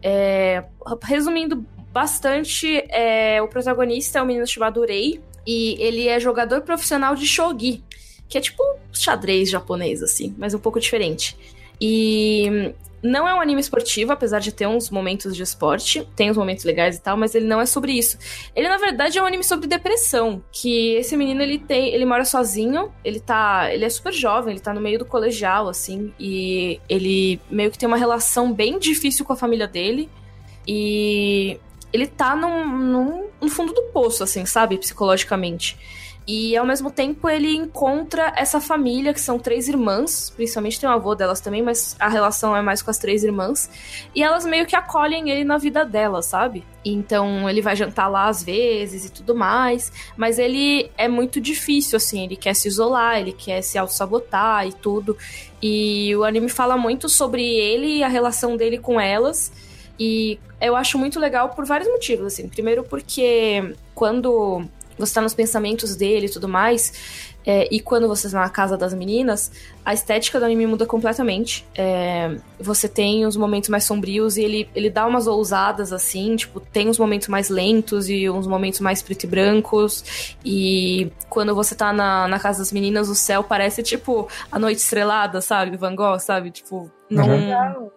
É, 0.00 0.62
resumindo 1.02 1.66
bastante, 1.92 2.84
é, 2.88 3.40
o 3.42 3.48
protagonista 3.48 4.18
é 4.18 4.22
um 4.22 4.26
menino 4.26 4.46
chamado 4.46 4.84
Rei. 4.84 5.20
E 5.46 5.76
ele 5.78 6.08
é 6.08 6.18
jogador 6.18 6.62
profissional 6.62 7.14
de 7.14 7.26
shogi. 7.26 7.82
Que 8.34 8.38
é 8.38 8.40
tipo 8.40 8.64
xadrez 8.92 9.48
japonês, 9.48 10.02
assim, 10.02 10.34
mas 10.36 10.54
um 10.54 10.58
pouco 10.58 10.80
diferente. 10.80 11.36
E 11.80 12.74
não 13.00 13.28
é 13.28 13.32
um 13.32 13.40
anime 13.40 13.60
esportivo, 13.60 14.10
apesar 14.10 14.40
de 14.40 14.50
ter 14.50 14.66
uns 14.66 14.90
momentos 14.90 15.36
de 15.36 15.42
esporte, 15.44 16.04
tem 16.16 16.32
uns 16.32 16.36
momentos 16.36 16.64
legais 16.64 16.96
e 16.96 17.00
tal, 17.00 17.16
mas 17.16 17.32
ele 17.32 17.46
não 17.46 17.60
é 17.60 17.64
sobre 17.64 17.92
isso. 17.92 18.18
Ele, 18.56 18.68
na 18.68 18.76
verdade, 18.76 19.18
é 19.18 19.22
um 19.22 19.24
anime 19.24 19.44
sobre 19.44 19.68
depressão. 19.68 20.42
Que 20.50 20.94
esse 20.94 21.16
menino, 21.16 21.42
ele 21.42 21.60
tem. 21.60 21.94
Ele 21.94 22.04
mora 22.04 22.24
sozinho, 22.24 22.92
ele 23.04 23.20
tá. 23.20 23.72
Ele 23.72 23.84
é 23.84 23.88
super 23.88 24.12
jovem, 24.12 24.54
ele 24.54 24.60
tá 24.60 24.74
no 24.74 24.80
meio 24.80 24.98
do 24.98 25.04
colegial, 25.04 25.68
assim. 25.68 26.12
E 26.18 26.80
ele 26.88 27.40
meio 27.48 27.70
que 27.70 27.78
tem 27.78 27.86
uma 27.86 27.96
relação 27.96 28.52
bem 28.52 28.80
difícil 28.80 29.24
com 29.24 29.32
a 29.32 29.36
família 29.36 29.68
dele. 29.68 30.10
E 30.66 31.60
ele 31.92 32.08
tá 32.08 32.34
num, 32.34 32.66
num, 32.66 33.28
no 33.40 33.48
fundo 33.48 33.72
do 33.72 33.82
poço, 33.92 34.24
assim, 34.24 34.44
sabe? 34.44 34.76
Psicologicamente. 34.76 35.78
E 36.26 36.56
ao 36.56 36.64
mesmo 36.64 36.90
tempo 36.90 37.28
ele 37.28 37.54
encontra 37.54 38.32
essa 38.34 38.58
família, 38.58 39.12
que 39.12 39.20
são 39.20 39.38
três 39.38 39.68
irmãs, 39.68 40.30
principalmente 40.30 40.80
tem 40.80 40.88
o 40.88 40.92
avô 40.92 41.14
delas 41.14 41.38
também, 41.38 41.62
mas 41.62 41.94
a 41.98 42.08
relação 42.08 42.56
é 42.56 42.62
mais 42.62 42.80
com 42.80 42.90
as 42.90 42.96
três 42.96 43.22
irmãs. 43.22 43.68
E 44.14 44.22
elas 44.22 44.46
meio 44.46 44.64
que 44.64 44.74
acolhem 44.74 45.28
ele 45.28 45.44
na 45.44 45.58
vida 45.58 45.84
delas, 45.84 46.24
sabe? 46.24 46.64
Então 46.82 47.48
ele 47.48 47.60
vai 47.60 47.76
jantar 47.76 48.08
lá 48.08 48.28
às 48.28 48.42
vezes 48.42 49.04
e 49.04 49.12
tudo 49.12 49.34
mais. 49.34 49.92
Mas 50.16 50.38
ele 50.38 50.90
é 50.96 51.08
muito 51.08 51.40
difícil, 51.42 51.98
assim, 51.98 52.24
ele 52.24 52.36
quer 52.36 52.54
se 52.54 52.68
isolar, 52.68 53.18
ele 53.18 53.32
quer 53.32 53.60
se 53.60 53.76
auto-sabotar 53.76 54.66
e 54.66 54.72
tudo. 54.72 55.18
E 55.62 56.16
o 56.16 56.24
anime 56.24 56.48
fala 56.48 56.78
muito 56.78 57.06
sobre 57.06 57.42
ele 57.44 57.98
e 57.98 58.02
a 58.02 58.08
relação 58.08 58.56
dele 58.56 58.78
com 58.78 58.98
elas. 58.98 59.52
E 59.98 60.38
eu 60.58 60.74
acho 60.74 60.98
muito 60.98 61.20
legal 61.20 61.50
por 61.50 61.66
vários 61.66 61.88
motivos, 61.88 62.26
assim. 62.26 62.48
Primeiro 62.48 62.82
porque 62.82 63.74
quando 63.94 64.64
você 64.98 65.14
tá 65.14 65.20
nos 65.20 65.34
pensamentos 65.34 65.96
dele 65.96 66.26
e 66.26 66.30
tudo 66.30 66.48
mais, 66.48 66.92
é, 67.46 67.68
e 67.70 67.78
quando 67.78 68.08
você 68.08 68.30
tá 68.30 68.40
na 68.40 68.48
casa 68.48 68.76
das 68.76 68.94
meninas, 68.94 69.52
a 69.84 69.92
estética 69.92 70.38
do 70.38 70.46
anime 70.46 70.66
muda 70.66 70.86
completamente. 70.86 71.66
É, 71.74 72.36
você 72.58 72.88
tem 72.88 73.26
os 73.26 73.36
momentos 73.36 73.68
mais 73.68 73.84
sombrios 73.84 74.38
e 74.38 74.42
ele, 74.42 74.68
ele 74.74 74.88
dá 74.88 75.06
umas 75.06 75.26
ousadas 75.26 75.92
assim, 75.92 76.36
tipo, 76.36 76.58
tem 76.58 76.88
uns 76.88 76.98
momentos 76.98 77.28
mais 77.28 77.50
lentos 77.50 78.08
e 78.08 78.30
uns 78.30 78.46
momentos 78.46 78.80
mais 78.80 79.02
preto 79.02 79.24
e 79.24 79.26
brancos. 79.26 80.36
E 80.42 81.12
quando 81.28 81.54
você 81.54 81.74
tá 81.74 81.92
na, 81.92 82.26
na 82.26 82.38
casa 82.38 82.60
das 82.60 82.72
meninas, 82.72 83.08
o 83.10 83.14
céu 83.14 83.44
parece 83.44 83.82
tipo 83.82 84.26
a 84.50 84.58
noite 84.58 84.78
estrelada, 84.78 85.42
sabe? 85.42 85.76
Van 85.76 85.94
Gogh, 85.94 86.18
sabe? 86.18 86.50
Tipo, 86.50 86.90
não. 87.10 87.28
Uhum. 87.28 87.90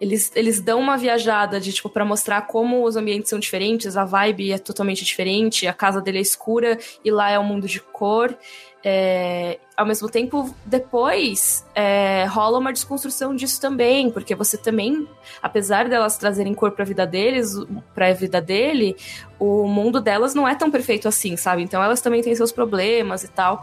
Eles, 0.00 0.32
eles 0.34 0.60
dão 0.62 0.80
uma 0.80 0.96
viajada 0.96 1.60
de, 1.60 1.72
tipo, 1.72 1.90
pra 1.90 2.06
mostrar 2.06 2.42
como 2.42 2.84
os 2.84 2.96
ambientes 2.96 3.28
são 3.28 3.38
diferentes, 3.38 3.98
a 3.98 4.04
vibe 4.04 4.52
é 4.52 4.58
totalmente 4.58 5.04
diferente, 5.04 5.66
a 5.66 5.74
casa 5.74 6.00
dele 6.00 6.18
é 6.18 6.22
escura 6.22 6.78
e 7.04 7.10
lá 7.10 7.30
é 7.30 7.38
um 7.38 7.44
mundo 7.44 7.68
de 7.68 7.80
cor. 7.80 8.34
É, 8.82 9.58
ao 9.76 9.84
mesmo 9.84 10.08
tempo, 10.08 10.54
depois 10.64 11.66
é, 11.74 12.24
rola 12.24 12.58
uma 12.58 12.72
desconstrução 12.72 13.36
disso 13.36 13.60
também, 13.60 14.10
porque 14.10 14.34
você 14.34 14.56
também, 14.56 15.06
apesar 15.42 15.86
delas 15.86 16.16
trazerem 16.16 16.54
cor 16.54 16.70
pra 16.70 16.82
vida 16.82 17.06
deles, 17.06 17.52
pra 17.94 18.10
vida 18.14 18.40
dele, 18.40 18.96
o 19.38 19.66
mundo 19.66 20.00
delas 20.00 20.34
não 20.34 20.48
é 20.48 20.54
tão 20.54 20.70
perfeito 20.70 21.08
assim, 21.08 21.36
sabe? 21.36 21.62
Então 21.62 21.82
elas 21.82 22.00
também 22.00 22.22
têm 22.22 22.34
seus 22.34 22.52
problemas 22.52 23.22
e 23.22 23.28
tal. 23.28 23.62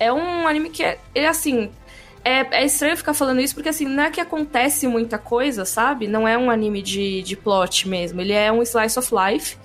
É 0.00 0.12
um 0.12 0.48
anime 0.48 0.68
que 0.68 0.82
é, 0.82 0.98
ele, 1.14 1.26
assim, 1.26 1.70
é, 2.26 2.44
é, 2.50 2.64
estranho 2.64 2.96
ficar 2.96 3.14
falando 3.14 3.40
isso, 3.40 3.54
porque 3.54 3.68
assim, 3.68 3.86
não 3.86 4.02
é 4.02 4.10
que 4.10 4.20
acontece 4.20 4.88
muita 4.88 5.16
coisa, 5.16 5.64
sabe? 5.64 6.08
Não 6.08 6.26
é 6.26 6.36
um 6.36 6.50
anime 6.50 6.82
de, 6.82 7.22
de 7.22 7.36
plot 7.36 7.88
mesmo. 7.88 8.20
Ele 8.20 8.32
é 8.32 8.50
um 8.50 8.62
slice 8.62 8.98
of 8.98 9.12
life. 9.14 9.56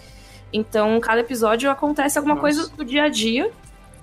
Então, 0.54 1.00
cada 1.00 1.22
episódio 1.22 1.72
acontece 1.72 2.20
alguma 2.20 2.36
Nossa. 2.36 2.46
coisa 2.46 2.70
do 2.70 2.86
dia 2.86 3.06
a 3.06 3.10
dia. 3.10 3.50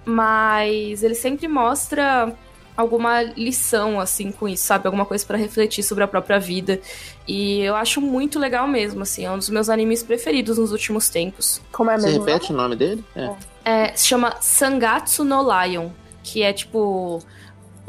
Mas 0.05 1.05
ele 1.05 1.15
sempre 1.15 1.47
mostra 1.47 2.35
alguma 2.77 3.23
lição, 3.23 4.01
assim, 4.01 4.33
com 4.33 4.49
isso, 4.49 4.65
sabe? 4.65 4.87
Alguma 4.89 5.07
coisa 5.07 5.25
pra 5.25 5.37
refletir 5.39 5.85
sobre 5.85 6.03
a 6.03 6.09
própria 6.09 6.41
vida. 6.41 6.81
E 7.29 7.61
eu 7.61 7.77
acho 7.77 8.01
muito 8.01 8.41
legal 8.41 8.67
mesmo, 8.67 9.03
assim. 9.03 9.25
É 9.25 9.31
um 9.31 9.39
dos 9.39 9.51
meus 9.51 9.69
animes 9.69 10.03
preferidos 10.03 10.59
nos 10.59 10.73
últimos 10.73 11.09
tempos. 11.09 11.61
Como 11.71 11.93
é 11.93 11.97
Você 11.97 12.07
mesmo? 12.07 12.25
repete 12.25 12.53
o 12.53 12.57
nome 12.57 12.75
dele? 12.75 13.05
É. 13.15 13.31
É, 13.65 13.93
se 13.95 14.09
chama 14.09 14.35
Sangatsu 14.41 15.23
no 15.23 15.43
Lion, 15.43 15.91
que 16.25 16.43
é 16.43 16.53
tipo 16.53 17.23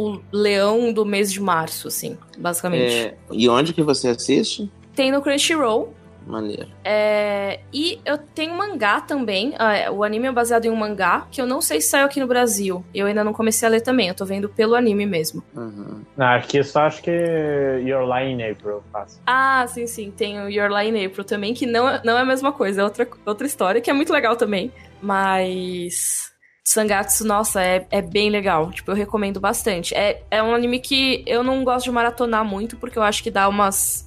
o 0.02 0.20
leão 0.32 0.94
do 0.94 1.06
mês 1.06 1.32
de 1.32 1.42
março, 1.42 1.88
assim, 1.90 2.18
basicamente. 2.38 2.94
É, 2.96 3.14
E 3.32 3.50
onde 3.50 3.74
que 3.74 3.84
você 3.84 4.08
assiste? 4.10 4.72
Tem 4.96 5.12
no 5.12 5.22
Crunchyroll. 5.22 5.94
Maneiro. 6.28 6.68
É, 6.84 7.62
e 7.74 8.00
eu 8.06 8.16
tenho 8.18 8.54
um 8.54 8.58
mangá 8.58 9.02
também. 9.02 9.56
ah, 9.58 9.92
o 9.92 10.04
anime 10.04 10.28
é 10.28 10.32
baseado 10.32 10.66
em 10.66 10.70
um 10.70 10.76
mangá, 10.76 11.26
que 11.32 11.42
eu 11.42 11.46
não 11.48 11.60
sei 11.60 11.82
se 11.82 11.90
saiu 11.90 12.06
aqui 12.06 12.20
no 12.20 12.28
Brasil. 12.28 12.86
Eu 12.94 13.08
ainda 13.08 13.24
não 13.24 13.34
comecei 13.34 13.68
a 13.68 13.72
ler 13.72 13.82
também, 13.82 14.10
eu 14.10 14.14
tô 14.14 14.26
vendo 14.26 14.48
pelo 14.48 14.76
anime 14.76 15.08
mesmo. 15.08 15.42
Uhum. 15.56 16.02
Não, 16.16 16.28
aqui 16.28 16.64
só 16.64 16.82
acho 16.82 17.02
que 17.02 17.10
Your 17.12 18.04
Lie 18.04 18.32
in 18.32 18.44
April 18.52 18.84
passa. 18.92 19.20
Ah, 19.26 19.66
sim, 19.68 19.88
sim. 19.88 20.12
Tem 20.12 20.40
o 20.40 20.50
Your 20.50 20.70
Lie 20.70 20.90
in 20.90 21.06
April 21.06 21.24
também, 21.24 21.54
que 21.56 21.66
não, 21.66 21.90
é- 21.90 22.02
não 22.06 22.16
é 22.16 22.22
a 22.22 22.26
mesma 22.26 22.52
coisa, 22.52 22.82
é 22.82 22.84
outra, 22.84 23.08
outra 23.26 23.48
história, 23.48 23.82
que 23.82 23.90
é 23.90 23.94
muito 23.94 24.14
legal 24.14 24.36
também. 24.36 24.72
Mas. 25.02 26.29
Sangatsu, 26.64 27.26
nossa, 27.26 27.64
é, 27.64 27.88
é 27.90 28.02
bem 28.02 28.30
legal. 28.30 28.72
Tipo, 28.72 28.92
eu 28.92 28.96
recomendo 28.96 29.40
bastante. 29.40 29.96
É, 29.96 30.24
é 30.30 30.44
um 30.44 30.54
anime 30.54 30.80
que 30.80 31.24
eu 31.26 31.44
não 31.44 31.64
gosto 31.64 31.86
de 31.86 31.92
maratonar 31.92 32.46
muito, 32.46 32.78
porque 32.78 32.98
eu 32.98 33.04
acho 33.04 33.24
que 33.24 33.32
dá 33.32 33.48
umas. 33.48 34.06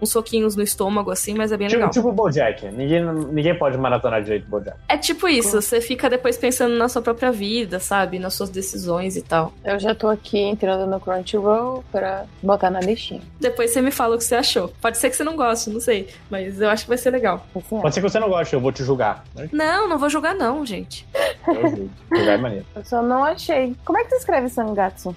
Uns 0.00 0.10
soquinhos 0.10 0.56
no 0.56 0.62
estômago, 0.62 1.10
assim, 1.10 1.34
mas 1.34 1.52
é 1.52 1.56
bem 1.56 1.68
Tipo, 1.68 1.78
legal. 1.78 1.90
tipo 1.90 2.12
Bojack. 2.12 2.66
Ninguém, 2.66 3.02
ninguém 3.04 3.56
pode 3.58 3.76
maratonar 3.78 4.22
direito 4.22 4.46
Bojack. 4.48 4.76
É 4.88 4.96
tipo 4.96 5.28
isso, 5.28 5.60
você 5.60 5.80
fica 5.80 6.08
depois 6.08 6.36
pensando 6.38 6.74
na 6.76 6.88
sua 6.88 7.02
própria 7.02 7.30
vida, 7.30 7.78
sabe? 7.80 8.18
Nas 8.18 8.34
suas 8.34 8.50
decisões 8.50 9.16
e 9.16 9.22
tal. 9.22 9.52
Eu 9.64 9.78
já 9.78 9.94
tô 9.94 10.08
aqui 10.08 10.38
entrando 10.38 10.86
no 10.90 10.98
Crunchyroll 11.00 11.84
pra 11.92 12.24
botar 12.42 12.70
na 12.70 12.80
listinha. 12.80 13.20
Depois 13.38 13.70
você 13.72 13.80
me 13.80 13.90
fala 13.90 14.14
o 14.14 14.18
que 14.18 14.24
você 14.24 14.34
achou. 14.36 14.68
Pode 14.80 14.98
ser 14.98 15.10
que 15.10 15.16
você 15.16 15.24
não 15.24 15.36
goste, 15.36 15.70
não 15.70 15.80
sei. 15.80 16.08
Mas 16.30 16.60
eu 16.60 16.68
acho 16.70 16.84
que 16.84 16.88
vai 16.88 16.98
ser 16.98 17.10
legal. 17.10 17.46
Assim, 17.54 17.76
é. 17.78 17.80
Pode 17.80 17.94
ser 17.94 18.00
que 18.00 18.08
você 18.08 18.18
não 18.20 18.28
goste, 18.28 18.54
eu 18.54 18.60
vou 18.60 18.72
te 18.72 18.82
julgar. 18.84 19.24
né? 19.34 19.48
Não, 19.52 19.88
não 19.88 19.98
vou 19.98 20.08
jogar 20.08 20.34
não, 20.34 20.64
gente. 20.66 21.06
Eu 21.46 21.54
julgo. 21.68 21.90
Julgar 22.14 22.32
é 22.34 22.36
maneiro. 22.38 22.66
Eu 22.74 22.84
só 22.84 23.02
não 23.02 23.24
achei. 23.24 23.74
Como 23.84 23.98
é 23.98 24.04
que 24.04 24.10
você 24.10 24.16
escreve 24.16 24.48
Sangatsu? 24.48 25.14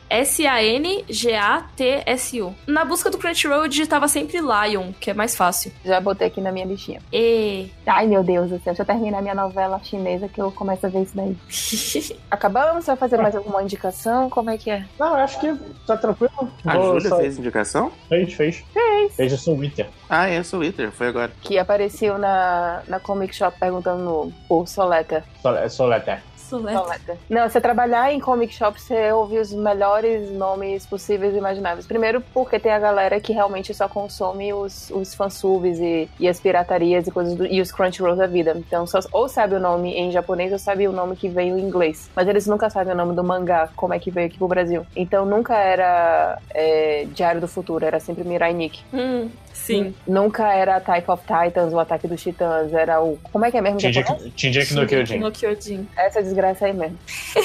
S-A-N-G-A-T-S-U. 1.29 2.53
Na 2.67 2.85
busca 2.85 3.09
do 3.09 3.17
Crunchyroll 3.17 3.63
eu 3.63 3.67
digitava 3.67 4.07
sempre 4.07 4.39
Lion, 4.74 4.92
que 5.00 5.11
é 5.11 5.14
mais 5.14 5.35
fácil. 5.35 5.72
Já 5.85 6.00
botei 6.02 6.27
aqui 6.27 6.42
na 6.42 6.52
minha 6.52 6.66
listinha. 6.66 7.00
E... 7.11 7.69
Ai, 7.85 8.08
meu 8.08 8.24
Deus 8.24 8.50
do 8.50 8.56
céu. 8.58 8.74
Deixa 8.74 8.82
eu 8.82 8.85
terminar 8.85 9.22
minha 9.22 9.35
novela 9.35 9.80
chinesa 9.84 10.27
que 10.27 10.42
eu 10.42 10.52
começo 10.52 10.85
a 10.85 10.90
ver 10.90 11.03
isso 11.03 11.16
daí. 11.16 11.38
Acabamos? 12.32 12.85
Você 12.85 12.92
vai 12.92 12.98
fazer 12.98 13.18
mais 13.18 13.35
alguma 13.35 13.61
indicação? 13.61 14.30
Como 14.30 14.50
é 14.50 14.58
que 14.58 14.72
é? 14.72 14.85
Não, 15.00 15.10
eu 15.10 15.24
acho 15.24 15.40
que 15.40 15.53
tá 15.85 15.95
tranquilo. 15.98 16.32
A 16.66 16.74
Vou 16.77 16.93
Júlia 16.93 17.10
só- 17.10 17.18
fez 17.18 17.38
indicação? 17.38 17.92
Fez, 18.10 18.34
fez. 18.34 18.64
Fez. 18.74 19.16
Fez 19.16 19.32
isso 19.32 19.52
no 19.52 19.58
Twitter. 19.58 19.88
Ah, 20.10 20.27
é, 20.27 20.42
sou 20.43 20.60
Twitter, 20.60 20.92
foi 20.92 21.08
agora. 21.08 21.32
Que 21.42 21.58
apareceu 21.58 22.18
na, 22.18 22.82
na 22.88 23.00
Comic 23.00 23.35
Shop 23.35 23.58
perguntando 23.60 24.03
no, 24.03 24.34
por 24.48 24.68
Soleta. 24.68 25.24
Sol-. 25.42 25.69
Soleta. 25.69 26.22
Soleta. 26.61 27.17
Não, 27.30 27.49
você 27.49 27.59
trabalhar 27.59 28.14
em 28.14 28.19
Comic 28.19 28.53
Shop, 28.53 28.80
você 28.80 29.11
ouve 29.11 29.40
os 29.40 29.53
melhores 29.53 30.32
nomes 30.32 30.85
possíveis 30.85 31.33
e 31.33 31.38
imagináveis. 31.38 31.85
Primeiro, 31.85 32.22
porque 32.33 32.59
tem 32.59 32.72
a 32.72 32.80
galera 32.80 33.19
que 33.19 33.33
realmente 33.33 33.73
só 33.73 33.88
consome 33.88 34.53
os, 34.53 34.90
os 34.91 35.14
fansubs 35.14 35.80
e, 35.80 36.09
e 36.19 36.27
as 36.27 36.40
piratarias 36.40 37.07
e 37.07 37.11
coisas 37.11 37.35
do, 37.35 37.45
e 37.45 37.61
os 37.61 37.72
Crunchyrolls 37.72 38.17
da 38.17 38.27
vida. 38.27 38.53
Então, 38.56 38.85
só, 38.85 38.99
ou 39.11 39.27
sabe 39.27 39.56
o 39.56 39.59
nome 39.59 39.93
em 39.93 40.11
japonês 40.11 40.51
ou 40.51 40.59
sabe 40.59 40.88
o 40.88 40.91
nome 40.91 41.15
que 41.15 41.30
veio 41.30 41.57
em 41.57 41.61
inglês. 41.61 42.09
Mas 42.15 42.27
eles 42.27 42.48
nunca 42.48 42.69
sabem 42.69 42.93
o 42.93 42.98
nome 42.98 43.15
do 43.15 43.23
mangá, 43.23 43.69
como 43.75 43.93
é 43.93 43.99
que 43.99 44.11
veio 44.11 44.27
aqui 44.27 44.38
pro 44.38 44.48
Brasil. 44.48 44.85
Então, 44.95 45.25
nunca 45.25 45.56
era 45.56 46.40
é, 46.51 47.06
Diário 47.14 47.41
do 47.41 47.48
Futuro, 47.48 47.85
era 47.85 47.99
sempre 47.99 48.23
Mirai 48.23 48.53
Nikki. 48.53 48.83
Hum, 48.93 49.30
sim. 49.53 49.95
Nunca 50.07 50.53
era 50.53 50.80
Type 50.80 51.09
of 51.09 51.23
Titans, 51.23 51.73
o 51.73 51.80
Ataque 51.80 52.07
dos 52.07 52.22
Titãs, 52.22 52.73
era 52.73 53.01
o... 53.01 53.17
Como 53.32 53.45
é 53.45 53.51
que 53.51 53.57
é 53.57 53.61
mesmo? 53.61 53.80
Shinji 53.80 54.75
no 54.75 54.88
Kyojin. 54.88 55.19
No 55.19 55.32
Kyojin. 55.32 55.88
Essa 55.95 56.22
desgraça 56.22 56.65
aí 56.65 56.73
mesmo. 56.73 56.98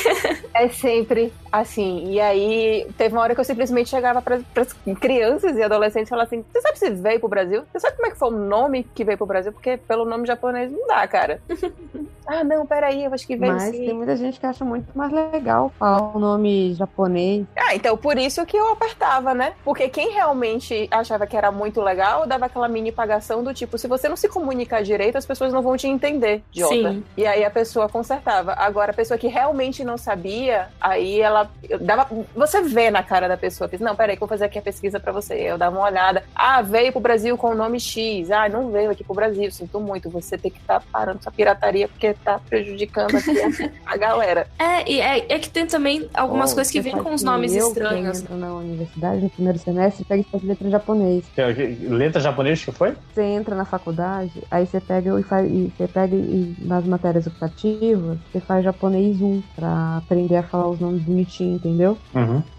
é 0.55 0.69
sempre 0.69 1.33
assim. 1.53 2.11
E 2.11 2.21
aí, 2.21 2.87
teve 2.97 3.15
uma 3.15 3.23
hora 3.23 3.35
que 3.35 3.41
eu 3.41 3.45
simplesmente 3.45 3.89
chegava 3.91 4.21
para 4.23 4.37
as 4.37 4.73
crianças 4.99 5.57
e 5.57 5.63
adolescentes 5.63 6.09
e 6.09 6.11
falava 6.11 6.27
assim: 6.27 6.45
Você 6.53 6.61
sabe 6.61 6.79
se 6.79 6.91
veio 6.91 7.21
pro 7.21 7.29
Brasil? 7.29 7.65
Você 7.73 7.81
sabe 7.81 7.97
como 7.97 8.09
é 8.09 8.11
que 8.11 8.19
foi 8.19 8.29
o 8.29 8.33
nome 8.33 8.85
que 8.95 9.05
veio 9.05 9.19
pro 9.19 9.27
Brasil? 9.27 9.53
Porque 9.53 9.77
pelo 9.77 10.05
nome 10.05 10.27
japonês 10.27 10.71
não 10.71 10.87
dá, 10.87 11.07
cara. 11.07 11.41
ah, 12.27 12.45
não, 12.45 12.67
peraí, 12.67 13.05
eu 13.05 13.13
acho 13.13 13.27
que 13.27 13.37
veio 13.37 13.53
Mas 13.53 13.65
sim. 13.65 13.87
tem 13.87 13.95
muita 13.95 14.17
gente 14.17 14.39
que 14.39 14.47
acha 14.47 14.65
muito 14.65 14.87
mais 14.97 15.13
legal 15.13 15.73
falar 15.79 16.17
o 16.17 16.19
nome 16.19 16.75
japonês. 16.75 17.47
Ah, 17.57 17.75
então 17.75 17.97
por 17.97 18.19
isso 18.19 18.45
que 18.47 18.57
eu 18.57 18.73
apertava, 18.73 19.35
né? 19.35 19.55
Porque 19.65 19.89
quem 19.89 20.11
realmente 20.11 20.89
achava 20.91 21.27
que 21.27 21.37
era 21.37 21.51
muito 21.51 21.81
legal, 21.81 21.98
dava 22.27 22.47
aquela 22.47 22.69
mini 22.69 22.93
pagação 22.93 23.43
do 23.43 23.53
tipo, 23.53 23.77
se 23.79 23.87
você 23.87 24.09
não 24.09 24.17
se 24.17 24.29
comunicar 24.29 24.83
direito, 24.83 25.17
as 25.17 25.27
pessoas 25.27 25.53
não 25.53 25.63
vão 25.63 25.77
te 25.77 25.87
entender, 25.87 26.43
idiota. 26.53 26.75
Sim. 26.93 27.05
E 27.17 27.27
aí 27.27 27.45
a 27.45 27.51
pessoa 27.51 27.89
consertava. 27.89 28.53
Agora, 28.55 28.91
a 28.93 28.95
pessoa 28.95 29.19
que 29.19 29.27
realmente 29.29 29.85
não 29.85 29.97
sabia, 29.99 30.69
aí 30.81 31.21
ela 31.21 31.51
eu 31.69 31.79
dava. 31.79 32.07
Você 32.35 32.63
vê 32.63 32.91
na 32.91 33.03
cara 33.03 33.29
da 33.29 33.37
pessoa, 33.37 33.69
diz, 33.69 33.81
não, 33.81 33.95
peraí, 33.97 34.17
que 34.17 34.23
eu 34.23 34.27
vou 34.27 34.37
fazer 34.37 34.45
aqui 34.47 34.59
a 34.59 34.63
pesquisa 34.63 34.99
pra 35.01 35.13
você. 35.13 35.35
Eu 35.35 35.59
dava 35.59 35.77
uma 35.77 35.87
olhada. 35.87 36.23
Ah, 36.35 36.63
veio 36.63 36.93
pro 36.93 37.01
Brasil 37.01 37.37
com 37.37 37.49
o 37.51 37.55
nome 37.55 37.79
X. 37.81 38.31
Ah, 38.31 38.49
não 38.49 38.71
veio 38.71 38.91
aqui 38.91 39.03
pro 39.05 39.15
Brasil, 39.15 39.51
sinto 39.51 39.81
muito. 39.81 40.09
Você 40.11 40.37
tem 40.39 40.51
que 40.51 40.59
estar 40.59 40.83
parando 40.93 41.23
sua 41.23 41.33
pirataria 41.33 41.89
porque 41.89 42.15
tá 42.15 42.41
prejudicando 42.49 43.17
aqui 43.17 43.31
a, 43.41 43.71
a 43.95 43.97
galera. 43.97 44.47
É, 44.59 44.91
e 44.91 45.01
é, 45.01 45.19
é 45.35 45.39
que 45.39 45.49
tem 45.51 45.67
também 45.67 46.09
algumas 46.15 46.53
Oh, 46.53 46.55
coisas 46.55 46.71
que 46.73 46.81
vêm 46.81 46.97
com 46.97 47.13
os 47.15 47.23
nomes 47.23 47.55
eu, 47.55 47.69
estranhos. 47.69 48.21
Quando 48.23 48.35
entra 48.37 48.37
na 48.49 48.55
universidade, 48.55 49.23
no 49.23 49.31
primeiro 49.31 49.59
semestre, 49.59 50.05
pega 50.05 50.21
e 50.23 50.25
faz 50.25 50.43
letra 50.43 50.67
em 50.67 50.71
japonês. 50.71 51.25
Que- 51.35 51.88
que- 51.89 51.95
Letra 51.95 52.21
japonesa 52.21 52.65
que 52.65 52.73
foi? 52.73 52.95
Você 53.13 53.23
entra 53.23 53.55
na 53.57 53.65
faculdade, 53.65 54.33
aí 54.51 54.67
você 54.67 54.81
pega 54.81 55.19
e 55.19 55.23
faz. 55.23 55.51
E 55.51 55.73
você 55.77 55.89
pega 55.89 56.15
e 56.15 56.55
nas 56.61 56.85
matérias 56.85 57.27
optativas, 57.27 58.19
você 58.31 58.41
faz 58.41 58.65
japonês 58.65 59.21
1 59.21 59.43
pra 59.57 59.97
aprender 59.99 60.37
a 60.37 60.43
falar 60.43 60.69
os 60.69 60.81
nomes 60.81 61.03
bonitinho, 61.03 61.57
entendeu? 61.57 61.99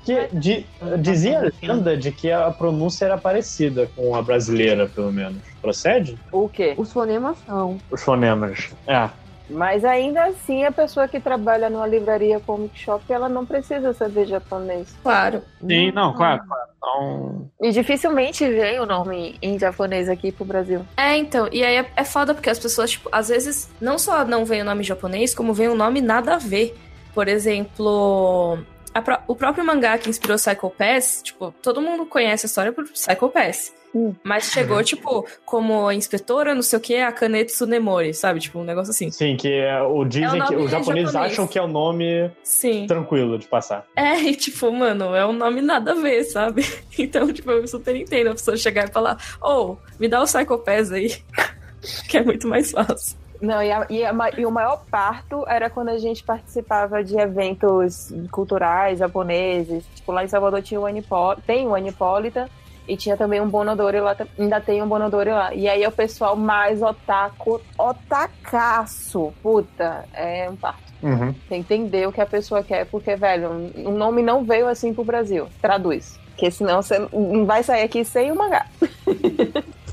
Que 0.05 0.27
di- 0.33 0.65
dizia 1.01 1.39
a 1.41 1.51
lenda 1.65 1.95
de 1.95 2.11
que 2.11 2.31
a 2.31 2.49
pronúncia 2.51 3.05
era 3.05 3.17
parecida 3.17 3.87
com 3.95 4.15
a 4.15 4.21
brasileira, 4.21 4.87
pelo 4.87 5.11
menos. 5.11 5.41
Procede? 5.61 6.17
O 6.31 6.47
quê? 6.47 6.73
Os 6.77 6.91
fonemas 6.91 7.37
são. 7.45 7.77
Os 7.91 8.01
fonemas. 8.01 8.69
É. 8.87 9.09
Mas 9.49 9.83
ainda 9.83 10.25
assim, 10.25 10.63
a 10.63 10.71
pessoa 10.71 11.07
que 11.07 11.19
trabalha 11.19 11.69
numa 11.69 11.87
livraria 11.87 12.39
comic 12.39 12.77
shop, 12.77 13.03
ela 13.11 13.27
não 13.27 13.45
precisa 13.45 13.93
saber 13.93 14.27
japonês. 14.27 14.95
Claro. 15.01 15.41
Sim, 15.59 15.91
não, 15.91 16.13
claro, 16.13 16.43
claro. 16.47 16.69
Então, 16.77 17.51
E 17.61 17.71
dificilmente 17.71 18.47
vem 18.47 18.79
o 18.79 18.85
nome 18.85 19.37
em 19.41 19.57
japonês 19.57 20.07
aqui 20.07 20.31
pro 20.31 20.45
Brasil. 20.45 20.85
É, 20.95 21.17
então, 21.17 21.49
e 21.51 21.63
aí 21.63 21.77
é, 21.77 21.91
é 21.95 22.03
foda 22.03 22.33
porque 22.33 22.49
as 22.49 22.59
pessoas, 22.59 22.91
tipo, 22.91 23.09
às 23.11 23.29
vezes 23.29 23.69
não 23.81 23.97
só 23.97 24.23
não 24.23 24.45
vem 24.45 24.61
o 24.61 24.65
nome 24.65 24.83
japonês, 24.83 25.33
como 25.33 25.53
vem 25.53 25.67
o 25.67 25.75
nome 25.75 26.01
nada 26.01 26.35
a 26.35 26.37
ver. 26.37 26.77
Por 27.13 27.27
exemplo, 27.27 28.59
a 28.93 29.01
pró- 29.01 29.21
o 29.27 29.35
próprio 29.35 29.63
mangá 29.65 29.97
que 29.97 30.09
inspirou 30.09 30.37
Psycho 30.37 30.69
Pass, 30.69 31.21
tipo, 31.23 31.53
todo 31.61 31.81
mundo 31.81 32.05
conhece 32.05 32.45
a 32.45 32.47
história 32.47 32.71
por 32.71 32.85
Psycho 32.85 33.29
Pass. 33.29 33.73
Hum. 33.93 34.13
Mas 34.23 34.51
chegou, 34.51 34.83
tipo, 34.83 35.25
como 35.43 35.91
inspetora, 35.91 36.53
não 36.53 36.61
sei 36.61 36.77
o 36.77 36.81
que, 36.81 36.97
a 36.97 37.11
Kanetsu 37.11 37.55
Tsunemori, 37.55 38.13
sabe? 38.13 38.39
Tipo, 38.39 38.59
um 38.59 38.63
negócio 38.63 38.91
assim. 38.91 39.09
sim, 39.09 39.35
que 39.35 39.51
é, 39.51 39.81
o, 39.81 40.05
dizem 40.05 40.39
É 40.39 40.43
o 40.43 40.47
que 40.47 40.55
os 40.55 40.69
japoneses 40.69 41.11
japonês. 41.11 41.33
acham 41.33 41.47
que 41.47 41.57
é 41.57 41.61
o 41.63 41.67
nome 41.67 42.29
Sim. 42.43 42.85
tranquilo 42.85 43.39
de 43.39 43.47
passar. 43.47 43.85
É, 43.95 44.13
e 44.21 44.35
tipo, 44.35 44.71
mano, 44.71 45.15
é 45.15 45.25
um 45.25 45.33
nome 45.33 45.61
nada 45.61 45.93
a 45.93 45.95
ver, 45.95 46.23
sabe? 46.25 46.63
Então, 46.99 47.31
tipo, 47.33 47.49
eu 47.49 47.65
super 47.67 47.95
entendo 47.95 48.27
a 48.27 48.33
pessoa 48.33 48.55
chegar 48.57 48.87
e 48.87 48.91
falar, 48.91 49.17
ô, 49.41 49.77
me 49.99 50.07
dá 50.07 50.21
o 50.21 50.25
Psycho 50.25 50.59
Pass 50.59 50.91
aí. 50.91 51.15
que 52.09 52.17
é 52.17 52.23
muito 52.23 52.47
mais 52.47 52.69
fácil. 52.71 53.17
Não, 53.41 53.63
e, 53.63 53.71
a- 53.71 53.85
e 53.89 54.05
a 54.05 54.13
e 54.37 54.45
o 54.45 54.51
maior 54.51 54.83
parto 54.91 55.45
era 55.47 55.69
quando 55.69 55.89
a 55.89 55.97
gente 55.97 56.23
participava 56.23 57.03
de 57.03 57.17
eventos 57.17 58.13
culturais 58.31 58.99
japoneses. 58.99 59.85
Tipo, 59.95 60.11
lá 60.11 60.23
em 60.23 60.27
Salvador 60.27 60.61
tinha 60.61 60.79
o 60.79 60.85
Anipó, 60.85 61.35
tem 61.47 61.65
o 61.67 61.73
Anipólita 61.73 62.49
e 62.87 62.97
tinha 62.97 63.15
também 63.15 63.39
um 63.39 63.47
Bonodori 63.47 63.99
lá, 64.01 64.15
ainda 64.37 64.59
tem 64.59 64.81
um 64.81 64.87
Bonodori 64.87 65.29
lá. 65.29 65.53
E 65.53 65.69
aí 65.69 65.83
é 65.83 65.87
o 65.87 65.91
pessoal 65.91 66.35
mais 66.35 66.81
otaku, 66.81 67.61
otacaço. 67.77 69.33
Puta, 69.41 70.05
é 70.13 70.49
um 70.49 70.55
parto. 70.55 70.89
Uhum. 71.01 71.33
Tem 71.47 71.63
que 71.63 71.73
entender 71.73 72.07
o 72.07 72.11
que 72.11 72.19
a 72.19 72.25
pessoa 72.25 72.61
quer, 72.61 72.85
porque, 72.87 73.15
velho, 73.15 73.71
o 73.85 73.91
nome 73.91 74.21
não 74.21 74.43
veio 74.43 74.67
assim 74.67 74.93
pro 74.93 75.03
Brasil. 75.05 75.47
Traduz. 75.61 76.19
Porque 76.31 76.51
senão 76.51 76.81
você 76.81 76.99
não 77.13 77.45
vai 77.45 77.63
sair 77.63 77.83
aqui 77.83 78.03
sem 78.03 78.31
o 78.31 78.35
mangá. 78.35 78.65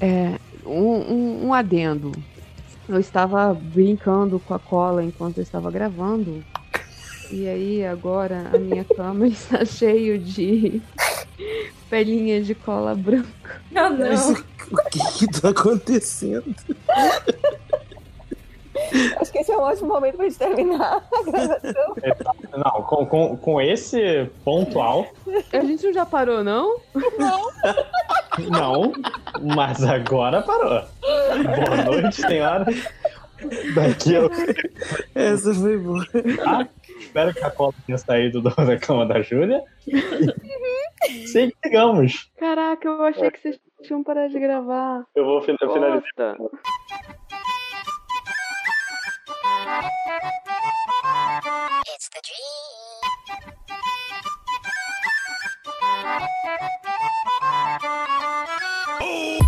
É, 0.00 0.38
um, 0.64 0.94
um, 0.94 1.46
um 1.48 1.54
adendo. 1.54 2.12
Eu 2.88 3.00
estava 3.00 3.52
brincando 3.52 4.38
com 4.38 4.54
a 4.54 4.58
cola 4.58 5.02
enquanto 5.02 5.38
eu 5.38 5.42
estava 5.42 5.70
gravando. 5.70 6.44
E 7.30 7.48
aí 7.48 7.84
agora 7.84 8.50
a 8.52 8.58
minha 8.58 8.84
cama 8.84 9.26
está 9.28 9.64
cheio 9.64 10.18
de 10.18 10.80
pelinhas 11.90 12.46
de 12.46 12.54
cola 12.54 12.94
branca. 12.94 13.60
Ah, 13.74 13.90
não. 13.90 14.32
O 14.32 14.76
que 14.90 15.18
que 15.18 15.40
tá 15.40 15.50
acontecendo? 15.50 16.54
Acho 19.20 19.32
que 19.32 19.38
esse 19.38 19.50
é 19.52 19.56
um 19.56 19.60
ótimo 19.62 19.88
momento 19.88 20.16
pra 20.16 20.24
gente 20.28 20.38
terminar 20.38 21.02
a 21.12 21.22
gravação. 21.30 21.94
Não, 22.56 22.82
com, 22.82 23.06
com, 23.06 23.36
com 23.36 23.60
esse 23.60 24.30
pontual, 24.44 25.06
A 25.52 25.60
gente 25.60 25.84
não 25.86 25.92
já 25.92 26.06
parou, 26.06 26.42
não? 26.44 26.78
não, 28.50 28.92
mas 29.54 29.82
agora 29.84 30.42
parou. 30.42 30.82
Boa 31.00 31.84
noite, 32.00 32.16
senhora. 32.16 32.66
Daqui 33.74 34.14
eu 34.14 34.30
Essa 35.14 35.52
foi 35.54 35.76
boa. 35.76 36.04
espero 36.98 37.34
que 37.34 37.44
a 37.44 37.50
cola 37.50 37.74
tenha 37.86 37.98
saído 37.98 38.40
do- 38.40 38.48
da 38.54 38.78
cama 38.78 39.04
da 39.06 39.20
Júlia. 39.20 39.62
Sim, 41.26 41.52
sigamos. 41.62 42.30
Caraca, 42.38 42.88
eu 42.88 43.02
achei 43.04 43.30
que 43.30 43.38
vocês 43.40 43.60
Vamos 43.90 44.06
parar 44.06 44.26
de 44.28 44.40
gravar. 44.40 45.04
Eu 45.14 45.24
vou 45.24 45.40
fin- 49.66 49.90
eu 49.90 50.20
finalizar. 50.20 50.70
Bosta. 57.80 58.65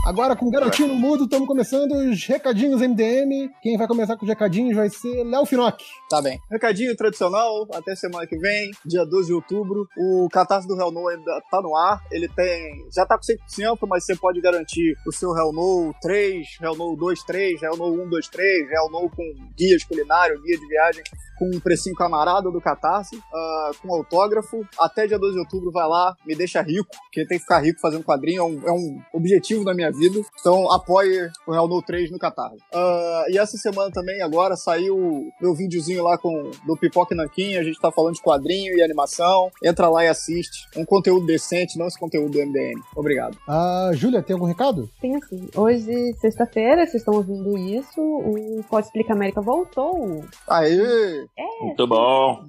Agora 0.05 0.35
com 0.35 0.47
o 0.47 0.51
Garotinho 0.51 0.89
no 0.89 0.95
Mudo, 0.95 1.25
estamos 1.25 1.47
começando 1.47 1.93
os 1.93 2.25
recadinhos 2.27 2.81
MDM. 2.81 3.51
Quem 3.63 3.77
vai 3.77 3.87
começar 3.87 4.17
com 4.17 4.25
os 4.25 4.29
recadinhos 4.29 4.75
vai 4.75 4.91
ser 4.91 5.23
Léo 5.23 5.47
Finock. 5.47 5.85
Tá 6.11 6.21
bem. 6.21 6.41
Recadinho 6.51 6.97
tradicional, 6.97 7.69
até 7.73 7.95
semana 7.95 8.27
que 8.27 8.37
vem, 8.37 8.73
dia 8.85 9.05
12 9.05 9.29
de 9.29 9.35
outubro. 9.35 9.87
O 9.97 10.29
Catarse 10.33 10.67
do 10.67 10.77
Hell 10.81 10.91
No 10.91 11.07
ainda 11.07 11.41
tá 11.51 11.61
no 11.63 11.77
ar. 11.77 12.03
Ele 12.11 12.29
tem. 12.29 12.85
Já 12.93 13.07
tá 13.07 13.17
com 13.17 13.23
100%, 13.23 13.87
mas 13.87 14.05
você 14.05 14.17
pode 14.17 14.41
garantir 14.41 14.97
o 15.07 15.13
seu 15.13 15.37
Hell 15.37 15.53
No 15.53 15.95
3, 16.03 16.59
Hell 16.61 16.75
No 16.75 16.97
2, 16.97 17.23
3, 17.23 17.63
Hell 17.63 17.77
No 17.77 18.05
1, 18.05 18.09
2, 18.09 18.29
3, 18.29 18.71
Hell 18.73 18.91
No 18.91 19.09
com 19.09 19.35
guias 19.57 19.85
culinário, 19.85 20.41
guia 20.43 20.59
de 20.59 20.67
viagem, 20.67 21.05
com 21.39 21.49
um 21.55 21.61
precinho 21.61 21.95
camarada 21.95 22.51
do 22.51 22.61
Catarse, 22.61 23.23
ah, 23.33 23.71
com 23.81 23.95
autógrafo. 23.95 24.67
Até 24.81 25.07
dia 25.07 25.19
12 25.19 25.35
de 25.35 25.41
outubro, 25.41 25.71
vai 25.71 25.87
lá, 25.87 26.17
me 26.27 26.35
deixa 26.35 26.61
rico, 26.61 26.89
porque 27.05 27.25
tem 27.25 27.39
que 27.39 27.45
ficar 27.45 27.61
rico 27.61 27.79
fazendo 27.81 28.03
quadrinho, 28.03 28.41
é 28.41 28.45
um, 28.45 28.69
é 28.69 28.73
um 28.73 29.01
objetivo 29.13 29.28
da 29.65 29.75
minha 29.75 29.91
vida. 29.91 30.21
Então 30.39 30.71
apoie 30.71 31.31
o 31.47 31.55
Hell 31.55 31.69
No 31.69 31.83
3 31.83 32.11
no 32.11 32.19
Catarse. 32.19 32.63
Ah, 32.73 33.25
e 33.29 33.39
essa 33.39 33.57
semana 33.57 33.91
também, 33.91 34.23
agora, 34.23 34.57
saiu 34.57 35.29
meu 35.41 35.55
videozinho 35.55 36.03
lá 36.03 36.19
com 36.19 36.51
do 36.67 36.77
Pipoca 36.77 37.15
e 37.15 37.17
Nanquim, 37.17 37.57
a 37.57 37.63
gente 37.63 37.81
tá 37.81 37.91
falando 37.91 38.15
de 38.15 38.23
quadrinho 38.23 38.77
e 38.77 38.83
animação. 38.83 39.51
Entra 39.63 39.89
lá 39.89 40.05
e 40.05 40.09
assiste. 40.09 40.67
Um 40.77 40.85
conteúdo 40.85 41.27
decente, 41.27 41.79
não 41.79 41.87
esse 41.87 41.99
conteúdo 41.99 42.33
do 42.33 42.39
MDM. 42.39 42.81
Obrigado. 42.97 43.37
Ah, 43.49 43.91
Júlia, 43.95 44.23
tem 44.23 44.35
algum 44.35 44.47
recado? 44.47 44.89
Tem 45.01 45.17
assim, 45.17 45.49
hoje, 45.55 46.15
sexta-feira, 46.21 46.87
vocês 46.87 47.03
estão 47.03 47.15
ouvindo 47.15 47.57
isso, 47.57 48.01
o 48.01 48.65
Pode 48.69 48.87
Explica 48.87 49.13
América 49.13 49.41
voltou. 49.41 50.25
Aê! 50.47 51.27
Muito 51.61 51.87
bom. 51.87 52.45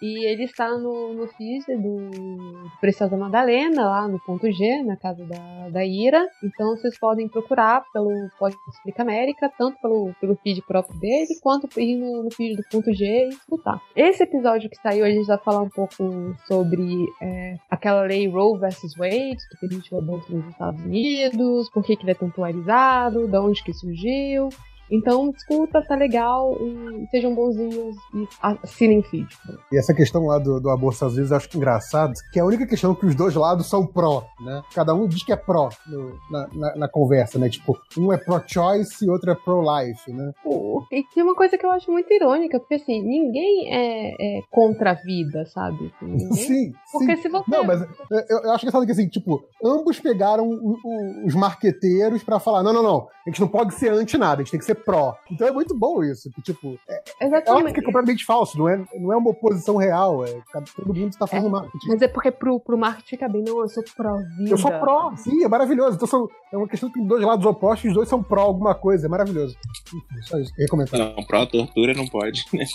E 0.00 0.24
ele 0.26 0.44
está 0.44 0.76
no, 0.78 1.12
no 1.14 1.26
feed 1.28 1.64
do 1.76 2.70
Preciosa 2.80 3.16
Madalena, 3.16 3.84
lá 3.84 4.08
no 4.08 4.18
ponto 4.20 4.50
G, 4.50 4.82
na 4.82 4.96
casa 4.96 5.24
da, 5.24 5.68
da 5.68 5.84
Ira. 5.84 6.26
Então 6.42 6.76
vocês 6.76 6.98
podem 6.98 7.28
procurar 7.28 7.84
pelo 7.92 8.10
Pode 8.38 8.56
Explica 8.68 9.02
América, 9.02 9.50
tanto 9.58 9.78
pelo, 9.80 10.14
pelo 10.20 10.36
feed 10.36 10.62
próprio 10.62 10.98
dele, 10.98 11.38
quanto 11.42 11.68
ir 11.78 11.96
no, 11.96 12.24
no 12.24 12.30
feed 12.30 12.56
do 12.56 12.62
ponto 12.70 12.92
G 12.92 13.04
e 13.04 13.28
escutar. 13.28 13.80
Esse 13.94 14.22
episódio 14.22 14.70
que 14.70 14.76
saiu, 14.76 15.04
a 15.04 15.10
gente 15.10 15.26
vai 15.26 15.38
falar 15.38 15.62
um 15.62 15.68
pouco 15.68 16.34
sobre 16.46 17.06
é, 17.20 17.56
aquela 17.70 18.02
lei 18.02 18.26
Roe 18.28 18.58
vs. 18.58 18.94
Wade, 18.96 19.36
que 19.50 19.60
permite 19.60 19.94
o 19.94 19.98
aborto 19.98 20.34
nos 20.34 20.48
Estados 20.48 20.82
Unidos, 20.82 21.68
por 21.70 21.84
que, 21.84 21.96
que 21.96 22.04
ele 22.04 22.12
é 22.12 22.14
tão 22.14 22.30
polarizado, 22.30 23.28
de 23.28 23.38
onde 23.38 23.62
que 23.62 23.72
surgiu. 23.72 24.48
Então, 24.90 25.30
escuta, 25.36 25.82
tá 25.86 25.94
legal 25.94 26.56
e 26.60 27.06
sejam 27.10 27.34
bonzinhos 27.34 27.96
e 28.14 28.26
assinem 28.42 29.02
feed. 29.02 29.28
E 29.72 29.78
essa 29.78 29.94
questão 29.94 30.26
lá 30.26 30.38
do, 30.38 30.60
do 30.60 30.70
aborto 30.70 31.04
às 31.04 31.14
vezes 31.14 31.30
eu 31.30 31.36
acho 31.36 31.48
que 31.48 31.56
é 31.56 31.58
engraçado, 31.58 32.12
que 32.32 32.38
é 32.38 32.42
a 32.42 32.44
única 32.46 32.66
questão 32.66 32.94
que 32.94 33.06
os 33.06 33.14
dois 33.14 33.34
lados 33.34 33.66
são 33.68 33.86
pró, 33.86 34.24
né? 34.40 34.62
Cada 34.74 34.94
um 34.94 35.06
diz 35.06 35.22
que 35.22 35.32
é 35.32 35.36
pró 35.36 35.68
no- 35.86 36.18
na, 36.30 36.48
na- 36.52 36.76
na 36.76 36.88
conversa, 36.88 37.38
né? 37.38 37.48
Tipo, 37.48 37.78
um 37.98 38.12
é 38.12 38.16
pro-choice 38.18 39.04
e 39.04 39.10
outro 39.10 39.30
é 39.30 39.34
pro-life, 39.34 40.12
né? 40.12 40.32
Pô, 40.42 40.84
E 40.90 41.02
tem 41.14 41.22
uma 41.22 41.34
coisa 41.34 41.56
que 41.56 41.64
eu 41.64 41.70
acho 41.70 41.90
muito 41.90 42.12
irônica, 42.12 42.58
porque 42.58 42.74
assim, 42.74 43.00
ninguém 43.02 43.72
é, 43.72 44.38
é 44.38 44.42
contra 44.50 44.90
a 44.92 44.94
vida, 44.94 45.44
sabe? 45.46 45.92
Assim, 45.96 46.06
ninguém- 46.12 46.32
Sim, 46.36 46.72
Porque 46.92 47.16
sim. 47.16 47.22
se 47.22 47.28
você. 47.28 47.50
Não, 47.50 47.64
mas 47.64 47.80
eu, 48.28 48.38
eu 48.42 48.52
acho 48.52 48.64
engraçado 48.64 48.86
que 48.86 48.92
assim, 48.92 49.08
tipo, 49.08 49.42
ambos 49.64 50.00
pegaram 50.00 50.48
o- 50.48 50.76
o- 50.84 51.26
os 51.26 51.34
marqueteiros 51.34 52.22
pra 52.22 52.40
falar: 52.40 52.62
não, 52.62 52.72
não, 52.72 52.82
não, 52.82 53.08
a 53.26 53.30
gente 53.30 53.40
não 53.40 53.48
pode 53.48 53.74
ser 53.74 53.92
anti 53.92 54.16
nada, 54.18 54.40
a 54.40 54.44
gente 54.44 54.50
tem 54.50 54.60
que 54.60 54.66
ser 54.66 54.74
pró. 54.80 55.16
Então 55.30 55.46
é 55.46 55.50
muito 55.50 55.74
bom 55.76 56.02
isso, 56.02 56.30
que 56.32 56.42
tipo, 56.42 56.78
é 56.88 56.96
óbvio 56.96 57.26
Exatamente. 57.28 57.74
que 57.74 57.80
é 57.80 57.84
completamente 57.84 58.24
falso, 58.24 58.58
não 58.58 58.68
é, 58.68 58.84
não 58.98 59.12
é 59.12 59.16
uma 59.16 59.30
oposição 59.30 59.76
real, 59.76 60.24
é, 60.24 60.40
cada- 60.52 60.66
todo 60.74 60.92
mundo 60.94 61.16
tá 61.16 61.26
fazendo 61.26 61.50
marketing. 61.50 61.88
Mas 61.88 62.02
é 62.02 62.08
porque 62.08 62.30
pro, 62.30 62.58
pro 62.58 62.76
marketing 62.78 63.08
fica 63.08 63.28
bem, 63.28 63.42
não, 63.46 63.60
eu 63.60 63.68
sou 63.68 63.82
pró-vida. 63.96 64.50
Eu 64.50 64.58
sou 64.58 64.70
pró, 64.72 65.12
sim, 65.16 65.44
é 65.44 65.48
maravilhoso. 65.48 65.96
Então 65.96 66.08
são, 66.08 66.28
é 66.52 66.56
uma 66.56 66.66
questão 66.68 66.88
que 66.88 66.96
tem 66.98 67.06
dois 67.06 67.22
lados 67.24 67.44
opostos, 67.46 67.88
os 67.88 67.94
dois 67.94 68.08
são 68.08 68.22
pró 68.22 68.42
alguma 68.42 68.74
coisa, 68.74 69.06
é 69.06 69.08
maravilhoso. 69.08 69.56
Enfim, 69.86 70.02
só 70.22 70.38
isso. 70.38 70.52
Comentar. 70.68 70.98
Não, 70.98 71.22
pró-tortura 71.24 71.94
não 71.94 72.06
pode. 72.06 72.44
né? 72.52 72.64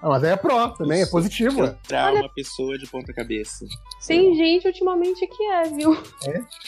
Ah, 0.00 0.08
mas 0.10 0.22
aí 0.22 0.30
é 0.30 0.36
pró 0.36 0.68
também, 0.68 1.02
é 1.02 1.06
positivo. 1.06 1.64
é. 1.64 1.68
Entrar 1.68 2.12
uma 2.14 2.28
pessoa 2.28 2.78
de 2.78 2.86
ponta 2.86 3.12
cabeça. 3.12 3.64
Tem 4.06 4.34
gente 4.36 4.66
ultimamente 4.66 5.26
que 5.26 5.42
é, 5.42 5.64
viu? 5.64 5.96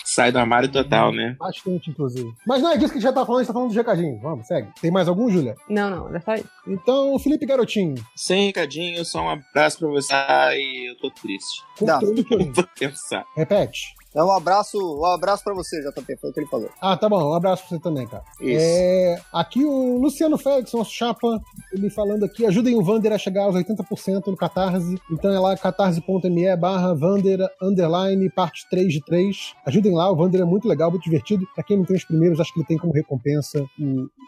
Sai 0.05 0.33
do 0.33 0.39
armário 0.39 0.71
total, 0.71 1.13
né? 1.13 1.37
Bastante, 1.39 1.91
inclusive. 1.91 2.33
Mas 2.47 2.61
não 2.61 2.71
é 2.73 2.77
disso 2.77 2.93
que 2.93 2.99
a 2.99 3.01
gente 3.01 3.09
já 3.09 3.13
tá 3.13 3.25
falando, 3.25 3.39
a 3.41 3.43
gente 3.43 3.47
tá 3.49 3.53
falando 3.53 3.69
dos 3.69 3.77
recadinhos. 3.77 4.21
Vamos, 4.21 4.47
segue. 4.49 4.69
Tem 4.81 4.91
mais 4.91 5.07
algum, 5.07 5.31
Júlia? 5.31 5.55
Não, 5.69 6.09
não, 6.11 6.21
só 6.21 6.35
isso. 6.35 6.49
Então, 6.67 7.17
Felipe 7.21 7.47
Garotinho. 7.47 7.95
Sem 8.17 8.47
recadinho, 8.47 9.05
só 9.05 9.23
um 9.23 9.31
abraço 9.31 9.79
pra 9.79 9.89
você. 9.89 10.13
Ai, 10.13 10.61
eu 10.89 10.97
tô 10.99 11.11
triste. 11.11 11.63
com 11.79 11.87
Dá. 11.87 11.99
tudo 12.01 12.25
que 12.25 12.35
eu- 12.35 12.53
Vou 12.53 12.65
pensar. 12.79 13.25
Repete. 13.37 13.95
É 14.13 14.25
um 14.25 14.33
abraço, 14.33 14.77
um 14.77 15.05
abraço 15.05 15.45
pra 15.45 15.55
você, 15.55 15.81
JP, 15.81 16.17
foi 16.17 16.31
o 16.31 16.33
que 16.33 16.41
ele 16.41 16.49
falou. 16.49 16.69
Ah, 16.81 16.97
tá 16.97 17.09
bom. 17.09 17.31
Um 17.31 17.35
abraço 17.35 17.63
pra 17.63 17.77
você 17.77 17.83
também, 17.83 18.09
cara. 18.09 18.25
Isso. 18.41 18.65
É, 18.67 19.21
aqui 19.33 19.65
o 19.65 19.99
Luciano 19.99 20.37
Félix, 20.37 20.73
nosso 20.73 20.91
chapa, 20.91 21.41
ele 21.73 21.89
falando 21.91 22.25
aqui, 22.25 22.45
ajudem 22.45 22.77
o 22.77 22.83
Vander 22.83 23.13
a 23.13 23.19
chegar 23.19 23.45
aos 23.45 23.55
80% 23.55 24.27
no 24.27 24.37
Catarse. 24.37 25.01
Então 25.13 25.33
é 25.33 25.39
lá 25.39 25.57
catarse.me 25.57 26.57
barra 26.57 26.93
Vander 26.93 27.39
underline 27.63 28.29
parte 28.31 28.69
3 28.69 28.93
de 28.93 29.05
3. 29.05 29.55
Ajudem 29.67 29.95
lá, 29.95 30.11
o 30.11 30.17
Vander 30.17 30.41
é 30.41 30.45
muito 30.45 30.67
legal, 30.67 30.91
muito 30.91 31.05
divertido. 31.05 31.47
Pra 31.55 31.63
quem 31.63 31.77
não 31.77 31.85
tem 31.85 31.97
os 31.97 32.05
primeiros, 32.05 32.41
acho 32.41 32.53
que 32.53 32.61
ele 32.61 32.67
tem 32.67 32.79
como 32.79 32.93
recompensa 32.93 33.65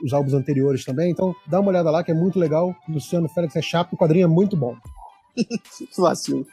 os 0.05 0.12
álbuns 0.12 0.33
anteriores 0.35 0.85
também. 0.85 1.11
Então 1.11 1.35
dá 1.49 1.59
uma 1.59 1.70
olhada 1.70 1.91
lá, 1.91 2.05
que 2.05 2.12
é 2.12 2.15
muito 2.15 2.39
legal. 2.39 2.73
O 2.89 2.93
Luciano 2.93 3.28
Félix 3.28 3.57
é 3.57 3.62
chapa, 3.62 3.94
o 3.94 3.99
quadrinho 3.99 4.25
é 4.25 4.28
muito 4.28 4.57
bom. 4.57 4.77
Que 5.93 6.01
vacilo. 6.01 6.47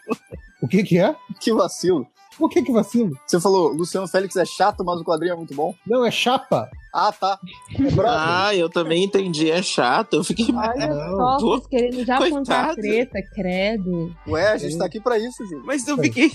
O 0.61 0.67
que 0.67 0.83
que 0.83 0.97
é? 0.97 1.13
Que 1.39 1.53
vacilo. 1.53 2.07
Por 2.39 2.49
que 2.49 2.63
que 2.63 2.71
vacilo? 2.71 3.19
Você 3.27 3.37
falou, 3.39 3.67
Luciano 3.73 4.07
Félix 4.07 4.37
é 4.37 4.45
chato, 4.45 4.81
mas 4.85 5.01
o 5.01 5.03
quadrinho 5.03 5.33
é 5.33 5.35
muito 5.35 5.53
bom. 5.53 5.75
Não, 5.85 6.05
é 6.05 6.09
chapa. 6.09 6.69
Ah, 6.93 7.11
tá. 7.11 7.37
É. 7.77 8.03
Ah, 8.07 8.55
eu 8.55 8.69
também 8.69 9.03
entendi. 9.03 9.51
É 9.51 9.61
chato. 9.61 10.13
Eu 10.15 10.23
fiquei. 10.23 10.47
Olha 10.55 10.87
só, 11.11 11.37
pô, 11.37 11.57
vocês 11.57 11.67
querendo 11.67 12.05
já 12.05 12.17
coitado. 12.17 12.45
plantar 12.45 12.75
treta, 12.75 13.19
credo. 13.35 14.15
Ué, 14.27 14.51
a 14.53 14.57
gente 14.57 14.77
tá 14.77 14.85
aqui 14.85 14.99
pra 15.01 15.17
isso, 15.19 15.45
Júlio. 15.45 15.63
Mas 15.65 15.85
eu 15.87 15.97
fiquei. 15.97 16.31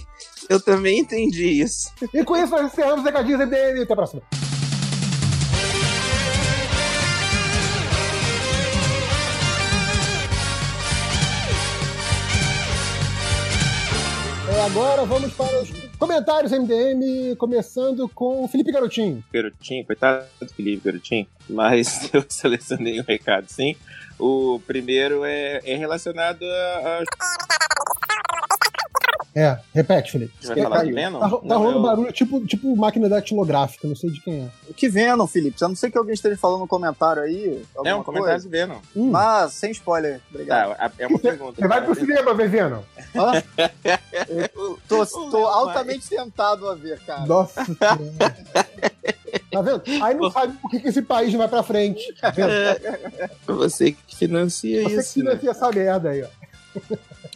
Eu 0.48 0.60
também 0.60 1.00
entendi 1.00 1.62
isso. 1.62 1.90
E 2.12 2.22
com 2.22 2.36
isso 2.36 2.52
nós 2.52 2.66
encerramos 2.70 2.98
os 2.98 3.04
recadinhos 3.04 3.40
MDM. 3.40 3.82
Até 3.82 3.92
a 3.92 3.96
próxima. 3.96 4.22
É, 14.48 14.60
agora 14.66 15.04
vamos 15.04 15.32
para 15.32 15.62
os 15.62 15.70
comentários 15.98 16.52
MDM, 16.52 17.36
começando 17.36 18.08
com 18.08 18.46
Felipe 18.48 18.72
Garotinho. 18.72 19.22
Garotinho, 19.32 19.84
coitado 19.86 20.26
do 20.40 20.48
Felipe 20.48 20.84
Garotinho. 20.84 21.26
Mas 21.48 22.10
eu 22.14 22.24
selecionei 22.28 23.00
um 23.00 23.04
recado, 23.04 23.46
sim. 23.48 23.76
O 24.18 24.60
primeiro 24.66 25.24
é, 25.24 25.60
é 25.64 25.76
relacionado 25.76 26.44
a. 26.44 27.00
a... 27.00 27.73
É, 29.36 29.58
repete, 29.74 30.12
Felipe. 30.12 30.32
Você 30.40 30.54
vai 30.54 30.62
falar 30.62 30.84
de 30.84 30.92
Venom? 30.92 31.18
Tá, 31.18 31.28
tá 31.28 31.38
Não, 31.42 31.58
rolando 31.58 31.78
eu- 31.78 31.82
barulho 31.82 32.12
tipo, 32.12 32.46
tipo 32.46 32.76
máquina 32.76 33.08
datilográfica, 33.08 33.88
não 33.88 33.96
sei 33.96 34.10
de 34.10 34.20
quem 34.20 34.44
é. 34.44 34.48
O 34.70 34.74
que 34.74 34.88
Venom, 34.88 35.26
Felipe? 35.26 35.62
A 35.64 35.68
não 35.68 35.74
ser 35.74 35.90
que 35.90 35.98
alguém 35.98 36.14
esteja 36.14 36.36
falando 36.36 36.60
no 36.60 36.68
comentário 36.68 37.22
aí. 37.22 37.62
É 37.84 37.94
um 37.94 38.02
comentário 38.04 38.40
coisa. 38.40 38.44
de 38.44 38.48
Venom. 38.48 38.78
Hum, 38.94 39.10
Mas 39.10 39.52
sem 39.54 39.72
spoiler, 39.72 40.20
obrigado. 40.30 40.76
Tá, 40.76 40.92
é 40.98 41.06
uma 41.08 41.18
pergunta. 41.18 41.60
Você 41.60 41.66
vai 41.66 41.84
pro 41.84 41.94
cinema 41.96 42.32
ver 42.34 42.48
Venom. 42.48 42.80
Hã? 43.16 43.42
O- 44.56 44.78
Tô, 44.88 45.04
tô 45.06 45.46
altamente 45.46 46.08
tentado 46.08 46.68
a 46.68 46.74
ver, 46.74 46.98
cara. 47.00 47.26
Nossa. 47.26 47.64
Tá 47.74 49.60
vendo? 49.62 49.82
Aí 50.02 50.14
não 50.14 50.30
sabe 50.30 50.56
por 50.58 50.70
que, 50.70 50.80
que 50.80 50.88
esse 50.88 51.02
país 51.02 51.32
não 51.32 51.38
vai 51.38 51.48
pra 51.48 51.62
frente. 51.62 52.12
Tá 52.20 52.30
vendo? 52.30 52.50
Você 53.46 53.92
que 53.92 54.16
financia 54.16 54.82
Você 54.82 54.88
que 54.94 55.00
isso, 55.00 55.18
né? 55.22 55.30
financia 55.36 55.50
essa 55.50 55.70
merda 55.70 56.10
aí, 56.10 56.22
ó. 56.22 56.28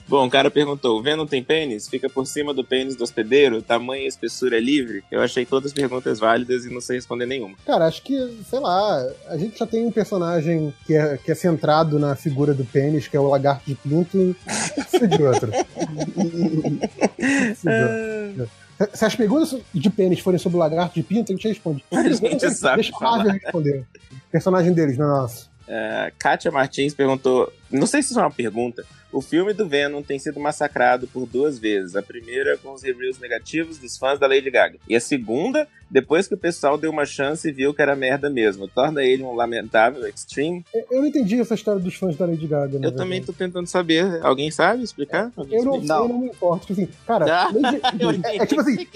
Bom, 0.08 0.26
o 0.26 0.30
cara 0.30 0.50
perguntou: 0.50 0.98
o 0.98 1.02
Venom 1.02 1.26
tem 1.26 1.44
pênis? 1.44 1.86
Fica 1.86 2.08
por 2.08 2.26
cima 2.26 2.54
do 2.54 2.64
pênis 2.64 2.96
do 2.96 3.04
hospedeiro? 3.04 3.60
Tamanho 3.60 4.04
e 4.04 4.06
espessura 4.06 4.56
é 4.56 4.60
livre? 4.60 5.04
Eu 5.10 5.20
achei 5.20 5.44
todas 5.44 5.70
as 5.70 5.74
perguntas 5.74 6.18
válidas 6.18 6.64
e 6.64 6.72
não 6.72 6.80
sei 6.80 6.96
responder 6.96 7.26
nenhuma. 7.26 7.56
Cara, 7.66 7.86
acho 7.86 8.02
que, 8.02 8.16
sei 8.48 8.58
lá, 8.58 9.06
a 9.26 9.36
gente 9.36 9.58
já 9.58 9.66
tem 9.66 9.84
um 9.86 9.92
personagem 9.92 10.72
que 10.86 10.94
é, 10.94 11.18
que 11.18 11.30
é 11.30 11.34
centrado 11.34 11.98
na 11.98 12.16
figura 12.16 12.54
do 12.54 12.64
pênis, 12.64 13.06
que 13.06 13.16
é 13.16 13.20
o 13.20 13.28
lagarto 13.28 13.64
de 13.66 13.74
pinto. 13.74 14.34
Precisa 14.74 15.08
de 15.08 15.22
outro. 15.22 15.50
Precisa 17.16 17.70
de 17.70 18.40
outro. 18.40 18.50
Se 18.94 19.04
as 19.04 19.14
perguntas 19.14 19.56
de 19.74 19.90
pênis 19.90 20.20
forem 20.20 20.38
sobre 20.38 20.56
o 20.56 20.60
lagarto 20.60 20.94
de 20.94 21.02
pinto, 21.02 21.32
a 21.32 21.34
gente 21.34 21.48
responde. 21.48 21.84
A 21.90 22.02
gente 22.08 22.50
sabe 22.50 22.82
Deixa 22.82 22.96
a 22.96 23.00
Marvel 23.00 23.32
responder. 23.32 23.84
O 24.12 24.30
personagem 24.30 24.72
deles, 24.72 24.96
não 24.96 25.06
é 25.06 25.08
nosso. 25.08 25.50
É, 25.66 26.12
Kátia 26.18 26.50
Martins 26.50 26.94
perguntou: 26.94 27.52
não 27.70 27.86
sei 27.86 28.02
se 28.02 28.10
isso 28.10 28.18
é 28.18 28.22
uma 28.22 28.30
pergunta, 28.30 28.86
O 29.12 29.20
filme 29.22 29.52
do 29.54 29.66
Venom 29.66 30.02
tem 30.02 30.18
sido 30.18 30.38
massacrado 30.38 31.06
por 31.08 31.26
duas 31.26 31.58
vezes. 31.58 31.96
A 31.96 32.02
primeira 32.02 32.56
com 32.58 32.72
os 32.72 32.82
reviews 32.82 33.18
negativos 33.18 33.78
dos 33.78 33.96
fãs 33.96 34.18
da 34.18 34.26
Lady 34.26 34.50
Gaga. 34.50 34.76
E 34.88 34.94
a 34.94 35.00
segunda, 35.00 35.66
depois 35.90 36.28
que 36.28 36.34
o 36.34 36.38
pessoal 36.38 36.76
deu 36.76 36.90
uma 36.90 37.06
chance 37.06 37.48
e 37.48 37.52
viu 37.52 37.72
que 37.72 37.80
era 37.80 37.96
merda 37.96 38.28
mesmo. 38.28 38.68
Torna 38.68 39.02
ele 39.02 39.22
um 39.22 39.34
lamentável 39.34 40.06
extreme. 40.06 40.62
Eu 40.90 41.00
não 41.00 41.06
entendi 41.06 41.40
essa 41.40 41.54
história 41.54 41.80
dos 41.80 41.94
fãs 41.94 42.16
da 42.16 42.26
Lady 42.26 42.46
Gaga. 42.46 42.76
Eu 42.82 42.92
também 42.92 43.20
verdade. 43.20 43.26
tô 43.26 43.32
tentando 43.32 43.66
saber. 43.66 44.20
Alguém 44.22 44.50
sabe 44.50 44.82
explicar? 44.82 45.32
Alguém 45.34 45.58
Eu 45.58 45.64
não, 45.64 45.72
explica? 45.76 45.94
eu 45.94 46.08
não 46.08 46.18
me 46.18 46.26
importo. 46.28 46.66
Tipo 46.66 46.72
assim, 46.82 46.88
cara, 47.06 47.24
Ah, 47.44 47.50
Lady- 47.50 47.80
eu 47.98 48.10
é, 48.10 48.36
é 48.36 48.46
tipo 48.46 48.60
assim. 48.60 48.86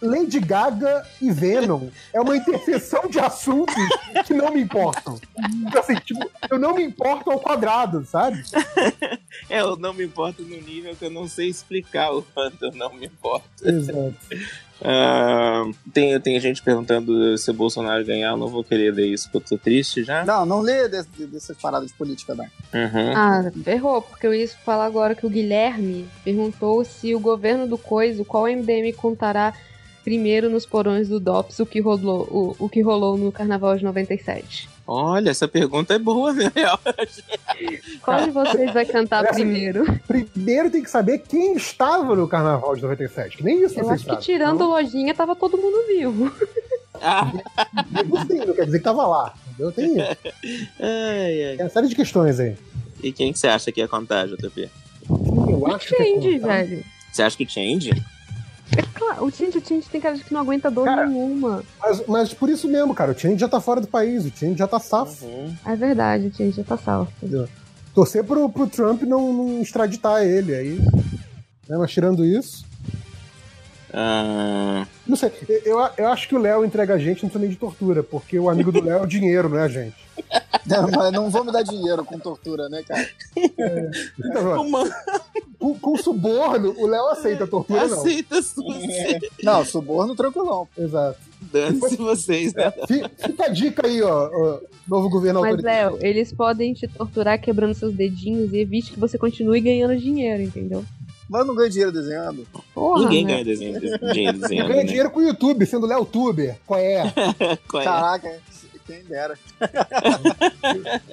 Lady 0.00 0.40
Gaga 0.40 1.06
e 1.20 1.30
Venom 1.30 1.88
é 2.14 2.20
uma 2.20 2.34
interseção 2.36 3.08
de 3.10 3.18
assuntos 3.18 3.74
que 4.26 4.32
não 4.32 4.50
me 4.54 4.62
importam. 4.62 5.20
Então, 5.66 5.80
assim, 5.82 5.94
tipo, 5.96 6.30
eu 6.50 6.58
não 6.58 6.74
me 6.74 6.82
importo 6.82 7.30
ao 7.30 7.38
quadrado, 7.38 8.04
sabe? 8.06 8.42
É, 9.48 9.60
eu 9.60 9.76
não 9.76 9.92
me 9.94 10.04
importo 10.04 10.42
no 10.42 10.56
nível 10.60 10.94
que 10.96 11.04
eu 11.04 11.10
não 11.10 11.26
sei 11.28 11.48
explicar 11.48 12.10
o 12.12 12.22
quanto 12.22 12.62
eu 12.64 12.72
não 12.72 12.92
me 12.94 13.06
importo. 13.06 13.48
Exato. 13.62 14.14
Ah, 14.80 15.64
tem, 15.92 16.20
tem 16.20 16.38
gente 16.38 16.62
perguntando 16.62 17.36
se 17.36 17.50
o 17.50 17.54
Bolsonaro 17.54 18.04
ganhar, 18.04 18.30
eu 18.30 18.36
não 18.36 18.46
vou 18.46 18.62
querer 18.62 18.94
ler 18.94 19.08
isso, 19.08 19.28
porque 19.28 19.52
eu 19.52 19.58
tô 19.58 19.64
triste 19.64 20.04
já. 20.04 20.24
Não, 20.24 20.46
não 20.46 20.60
lê 20.60 20.88
desse- 20.88 21.26
dessas 21.26 21.56
paradas 21.56 21.88
de 21.88 21.94
política, 21.94 22.32
não. 22.32 22.44
Uhum. 22.44 23.12
Ah, 23.16 23.50
ferrou, 23.64 24.00
porque 24.02 24.24
eu 24.24 24.32
ia 24.32 24.46
falar 24.48 24.84
agora 24.84 25.16
que 25.16 25.26
o 25.26 25.30
Guilherme 25.30 26.08
perguntou 26.22 26.84
se 26.84 27.12
o 27.12 27.18
governo 27.18 27.66
do 27.66 27.76
Coiso, 27.76 28.24
qual 28.24 28.46
MDM 28.46 28.92
contará 28.92 29.52
primeiro 30.08 30.48
nos 30.48 30.64
porões 30.64 31.06
do 31.06 31.20
DOPS 31.20 31.58
o 31.60 31.66
que 31.66 31.80
rolou, 31.80 32.22
o, 32.58 32.64
o 32.64 32.68
que 32.68 32.80
rolou 32.80 33.18
no 33.18 33.30
Carnaval 33.30 33.76
de 33.76 33.84
97. 33.84 34.66
Olha, 34.86 35.28
essa 35.28 35.46
pergunta 35.46 35.92
é 35.92 35.98
boa, 35.98 36.32
na 36.32 36.48
real. 36.56 36.80
Qual 38.00 38.22
de 38.24 38.30
vocês 38.30 38.72
vai 38.72 38.86
cantar 38.86 39.22
Essa- 39.24 39.34
primeiro? 39.34 39.84
Primeiro 40.06 40.70
tem 40.70 40.82
que 40.82 40.90
saber 40.90 41.18
quem 41.18 41.52
estava 41.54 42.16
no 42.16 42.26
carnaval 42.26 42.74
de 42.74 42.80
97. 42.80 43.36
Que 43.36 43.44
nem 43.44 43.62
isso 43.62 43.78
Eu 43.78 43.84
vocês 43.84 44.00
acho 44.00 44.06
que 44.08 44.16
tirando 44.24 44.54
Então, 44.54 44.68
lojinha 44.70 45.12
tava 45.12 45.36
todo 45.36 45.58
mundo 45.58 45.76
vivo. 45.86 46.32
Ah, 47.02 47.30
não 48.46 48.54
quer 48.54 48.64
dizer 48.64 48.78
que 48.78 48.84
tava 48.84 49.06
lá. 49.06 49.34
Entendeu? 49.50 49.70
Tem, 49.72 50.00
ai, 50.00 51.44
ai. 51.50 51.56
tem 51.56 51.64
uma 51.66 51.68
série 51.70 51.88
de 51.88 51.94
questões 51.94 52.40
aí. 52.40 52.56
E 53.02 53.12
quem 53.12 53.30
que 53.32 53.38
você 53.38 53.46
acha 53.46 53.70
que 53.70 53.80
ia 53.80 53.86
contar, 53.88 54.26
JP? 54.26 54.70
Eu 55.50 55.66
acho 55.66 55.86
que 55.86 55.94
é 56.02 56.04
Change, 56.06 56.38
velho. 56.38 56.84
Você 57.12 57.22
acha 57.22 57.36
que 57.36 57.46
Change? 57.46 57.90
É 58.76 58.82
claro, 58.82 59.24
o 59.24 59.30
Change, 59.30 59.58
o 59.58 59.66
Change 59.66 59.88
tem 59.88 60.00
cara 60.00 60.16
de 60.16 60.24
que 60.24 60.32
não 60.32 60.40
aguenta 60.40 60.70
dor 60.70 60.84
Cara, 60.84 61.06
nenhuma. 61.06 61.62
Mas, 61.80 62.06
mas 62.06 62.34
por 62.34 62.48
isso 62.48 62.68
mesmo, 62.68 62.94
cara, 62.94 63.12
o 63.12 63.18
Change 63.18 63.38
já 63.38 63.48
tá 63.48 63.60
fora 63.60 63.80
do 63.80 63.86
país, 63.86 64.24
o 64.24 64.30
Change 64.30 64.58
já 64.58 64.66
tá 64.66 64.78
safo. 64.78 65.24
Uhum. 65.24 65.54
É 65.64 65.74
verdade, 65.74 66.26
o 66.26 66.36
Change 66.36 66.56
já 66.56 66.64
tá 66.64 66.76
salvo. 66.76 67.10
Torcer 67.94 68.22
pro, 68.22 68.48
pro 68.48 68.66
Trump 68.66 69.02
não, 69.02 69.32
não 69.32 69.62
extraditar 69.62 70.22
ele 70.22 70.54
aí. 70.54 70.78
Né? 71.68 71.76
Mas 71.76 71.90
tirando 71.90 72.24
isso. 72.24 72.67
Ah, 73.92 74.86
Não 75.06 75.16
sei, 75.16 75.30
eu, 75.64 75.78
eu- 75.96 76.08
acho 76.08 76.28
que 76.28 76.34
o 76.34 76.38
Léo 76.38 76.64
entrega 76.64 76.94
a 76.94 76.98
gente 76.98 77.22
não 77.22 77.30
precisa 77.30 77.38
nem 77.38 77.48
de 77.50 77.56
tortura, 77.56 78.02
porque 78.02 78.38
o 78.38 78.48
amigo 78.50 78.70
do 78.70 78.82
Léo 78.82 78.98
é 78.98 79.02
o 79.02 79.06
dinheiro, 79.06 79.48
não 79.48 79.58
é 79.58 79.62
a 79.64 79.68
gente. 79.68 79.96
Não, 80.66 80.90
mas 80.90 81.12
não 81.12 81.30
vou 81.30 81.44
me 81.44 81.52
dar 81.52 81.62
dinheiro 81.62 82.04
com 82.04 82.18
tortura, 82.18 82.68
né, 82.68 82.82
cara? 82.86 83.08
Então, 84.18 84.46
ó, 84.46 84.60
uma 84.62 84.84
com, 85.58 85.78
com 85.78 85.96
suborno, 85.96 86.74
o 86.78 86.86
Léo 86.86 87.06
aceita 87.08 87.44
a 87.44 87.46
tortura, 87.46 87.86
não. 87.86 87.98
aceita 88.00 88.42
você. 88.42 89.18
Não, 89.42 89.64
suborno 89.64 90.14
tranquilão. 90.14 90.68
Exato. 90.76 91.18
Dane-se 91.52 91.96
vocês, 91.96 92.52
né? 92.54 92.70
Fi- 92.86 93.04
Fica 93.16 93.44
a 93.46 93.48
dica 93.48 93.86
aí, 93.86 94.02
ó, 94.02 94.28
ó, 94.30 94.58
novo 94.86 95.08
governo 95.08 95.40
Mas, 95.40 95.50
autoritário. 95.52 95.96
Léo, 95.96 96.06
eles 96.06 96.32
podem 96.32 96.74
te 96.74 96.86
torturar 96.86 97.40
quebrando 97.40 97.74
seus 97.74 97.94
dedinhos 97.94 98.52
e 98.52 98.58
evite 98.58 98.92
que 98.92 99.00
você 99.00 99.16
continue 99.16 99.60
ganhando 99.60 99.96
dinheiro, 99.96 100.42
entendeu? 100.42 100.84
Mas 101.28 101.46
não 101.46 101.54
ganho 101.54 101.70
dinheiro 101.70 101.92
desenhando. 101.92 102.46
Porra, 102.74 103.02
Ninguém 103.02 103.24
né? 103.24 103.32
ganha 103.32 103.44
desenho, 103.44 103.80
dinheiro 104.12 104.38
desenhando. 104.38 104.68
Ganha 104.68 104.82
né? 104.82 104.84
dinheiro 104.84 105.10
com 105.10 105.20
o 105.20 105.22
YouTube, 105.22 105.66
sendo 105.66 105.86
Léo 105.86 106.04
Tuber. 106.06 106.58
Qual 106.66 106.80
é? 106.80 107.02
Qual 107.68 107.82
é? 107.82 107.84
Caraca, 107.84 108.40
quem 108.88 109.04
dera. 109.04 109.38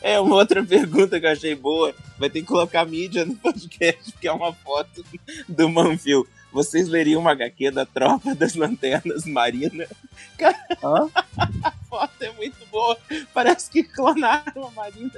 É 0.00 0.18
uma 0.20 0.36
outra 0.36 0.64
pergunta 0.64 1.18
que 1.20 1.26
eu 1.26 1.30
achei 1.30 1.54
boa. 1.54 1.92
Vai 2.18 2.30
ter 2.30 2.40
que 2.40 2.46
colocar 2.46 2.86
mídia 2.86 3.24
no 3.24 3.34
podcast, 3.34 4.12
porque 4.12 4.28
é 4.28 4.32
uma 4.32 4.52
foto 4.52 5.04
do 5.48 5.68
Manfil. 5.68 6.26
Vocês 6.52 6.88
leriam 6.88 7.20
uma 7.20 7.32
HQ 7.32 7.72
da 7.72 7.84
Tropa 7.84 8.34
das 8.34 8.54
Lanternas 8.54 9.26
Marina? 9.26 9.86
Hã? 10.82 11.08
Foto 11.98 12.12
é 12.22 12.32
muito 12.32 12.56
boa. 12.70 12.96
Parece 13.32 13.70
que 13.70 13.82
clonaram 13.82 14.66
a 14.66 14.70
Marina 14.70 15.10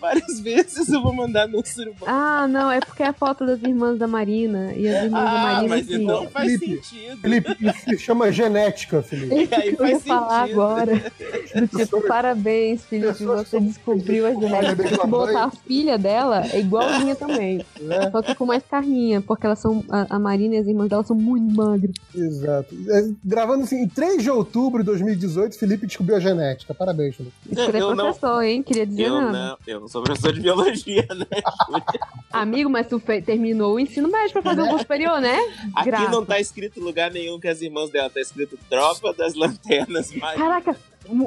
várias 0.00 0.40
vezes. 0.40 0.88
Eu 0.88 1.02
vou 1.02 1.12
mandar 1.12 1.46
no 1.48 1.64
surubão. 1.66 2.08
Ah, 2.08 2.46
não, 2.48 2.70
é 2.70 2.80
porque 2.80 3.02
é 3.02 3.06
a 3.08 3.12
foto 3.12 3.44
das 3.46 3.62
irmãs 3.62 3.98
da 3.98 4.06
Marina. 4.06 4.72
E 4.74 4.88
as 4.88 5.04
irmãs 5.04 5.24
da 5.24 5.30
Ah, 5.30 5.42
Marina, 5.42 5.68
mas 5.68 5.86
assim, 5.90 6.02
então 6.02 6.28
faz 6.30 6.52
Felipe, 6.58 6.84
sentido. 6.84 7.16
Felipe, 7.20 7.56
isso 7.60 7.80
se 7.90 7.98
chama 7.98 8.32
genética, 8.32 9.02
Felipe. 9.02 9.34
É 9.34 9.42
isso 9.44 9.54
aí 9.54 9.76
que 9.76 9.82
eu 9.82 9.86
ia 9.86 9.92
faz 10.00 10.04
falar 10.04 10.40
sentido. 10.46 10.60
agora. 10.62 11.12
Do 11.54 11.68
tipo, 11.68 12.00
parabéns, 12.08 12.84
Felipe, 12.84 13.24
você 13.24 13.60
descobriu 13.60 14.26
a 14.26 14.34
genética. 14.34 15.06
Botar 15.06 15.44
a 15.44 15.50
filha 15.50 15.98
dela, 15.98 16.44
é 16.52 16.60
igualzinha 16.60 17.14
também. 17.14 17.64
né? 17.80 18.10
Só 18.10 18.22
que 18.22 18.34
com 18.34 18.46
mais 18.46 18.62
carninha, 18.64 19.20
porque 19.20 19.46
elas 19.46 19.58
são. 19.58 19.84
A, 19.88 20.16
a 20.16 20.18
Marina 20.18 20.54
e 20.54 20.58
as 20.58 20.66
irmãs 20.66 20.88
dela 20.88 21.04
são 21.04 21.16
muito 21.16 21.54
magras. 21.54 21.94
Exato. 22.14 22.74
É, 22.88 23.08
gravando 23.24 23.64
assim, 23.64 23.82
em 23.82 23.88
3 23.88 24.22
de 24.22 24.30
outubro 24.30 24.82
de 24.82 24.86
2018, 24.86 25.58
Felipe 25.58 25.86
descobriu 25.90 26.16
a 26.16 26.20
genética. 26.20 26.72
Parabéns, 26.74 27.14
Felipe. 27.16 27.34
Isso 27.50 27.54
que 27.64 27.70
ele 27.70 27.78
é 27.78 27.80
Eu 27.82 27.94
não- 27.94 28.04
professor, 28.06 28.42
hein? 28.42 28.62
Queria 28.62 28.86
dizer 28.86 29.02
Eu 29.02 29.20
nada. 29.20 29.32
não, 29.32 29.58
eu 29.66 29.80
não 29.80 29.88
sou 29.88 30.02
professor 30.02 30.32
de 30.32 30.40
biologia, 30.40 31.06
né? 31.14 31.26
Amigo, 32.32 32.70
mas 32.70 32.86
tu 32.86 32.98
fe- 32.98 33.20
terminou 33.22 33.74
o 33.74 33.80
ensino 33.80 34.08
médio 34.10 34.32
pra 34.32 34.42
fazer 34.42 34.62
um 34.62 34.66
curso 34.68 34.80
superior, 34.82 35.20
né? 35.20 35.38
Aqui 35.74 35.90
Graça. 35.90 36.10
não 36.10 36.24
tá 36.24 36.40
escrito 36.40 36.80
lugar 36.80 37.10
nenhum 37.10 37.38
que 37.38 37.48
as 37.48 37.60
irmãs 37.60 37.90
dela, 37.90 38.08
tá 38.08 38.20
escrito 38.20 38.58
Tropa 38.68 39.12
das 39.12 39.34
Lanternas 39.34 40.12
Marina. 40.14 40.44
Caraca, 40.44 40.76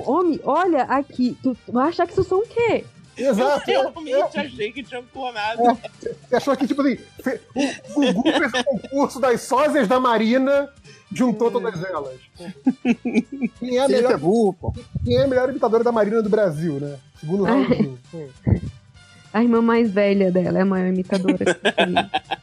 homem, 0.05 0.39
olha 0.43 0.83
aqui. 0.83 1.37
Tu, 1.43 1.55
vai 1.67 1.89
achar 1.89 2.05
que 2.07 2.13
isso 2.13 2.23
são 2.23 2.39
o 2.39 2.47
quê? 2.47 2.85
Exato. 3.15 3.69
Eu 3.69 3.79
é, 3.81 3.83
realmente 3.83 4.37
achei 4.39 4.71
que 4.71 4.81
tinham 4.81 5.03
clonado. 5.13 5.61
Você 6.01 6.35
achou 6.35 6.55
que, 6.57 6.65
tipo 6.65 6.81
assim, 6.81 6.97
o 7.95 8.13
Gugu 8.13 8.23
fez 8.49 8.51
o 8.53 8.63
concurso 8.63 9.19
das 9.19 9.41
sósias 9.41 9.87
da 9.87 9.99
Marina, 9.99 10.67
juntou 11.13 11.51
todas 11.51 11.83
elas. 11.83 12.19
Quem 13.59 13.77
é 13.77 13.83
a 13.83 13.87
Felipe 13.87 14.05
é 14.05 14.07
melhor, 14.07 14.19
burro, 14.19 14.53
pô. 14.53 14.73
quem 15.03 15.17
é 15.17 15.23
a 15.23 15.27
melhor 15.27 15.49
imitadora 15.49 15.83
da 15.83 15.91
Marina 15.91 16.21
do 16.21 16.29
Brasil, 16.29 16.79
né? 16.79 16.97
Segundo 17.19 17.41
o 17.41 17.45
Raul. 17.45 17.97
Hum. 18.13 18.27
A 19.33 19.41
irmã 19.41 19.61
mais 19.61 19.89
velha 19.89 20.31
dela 20.31 20.59
é 20.59 20.61
a 20.61 20.65
maior 20.65 20.87
imitadora. 20.87 21.37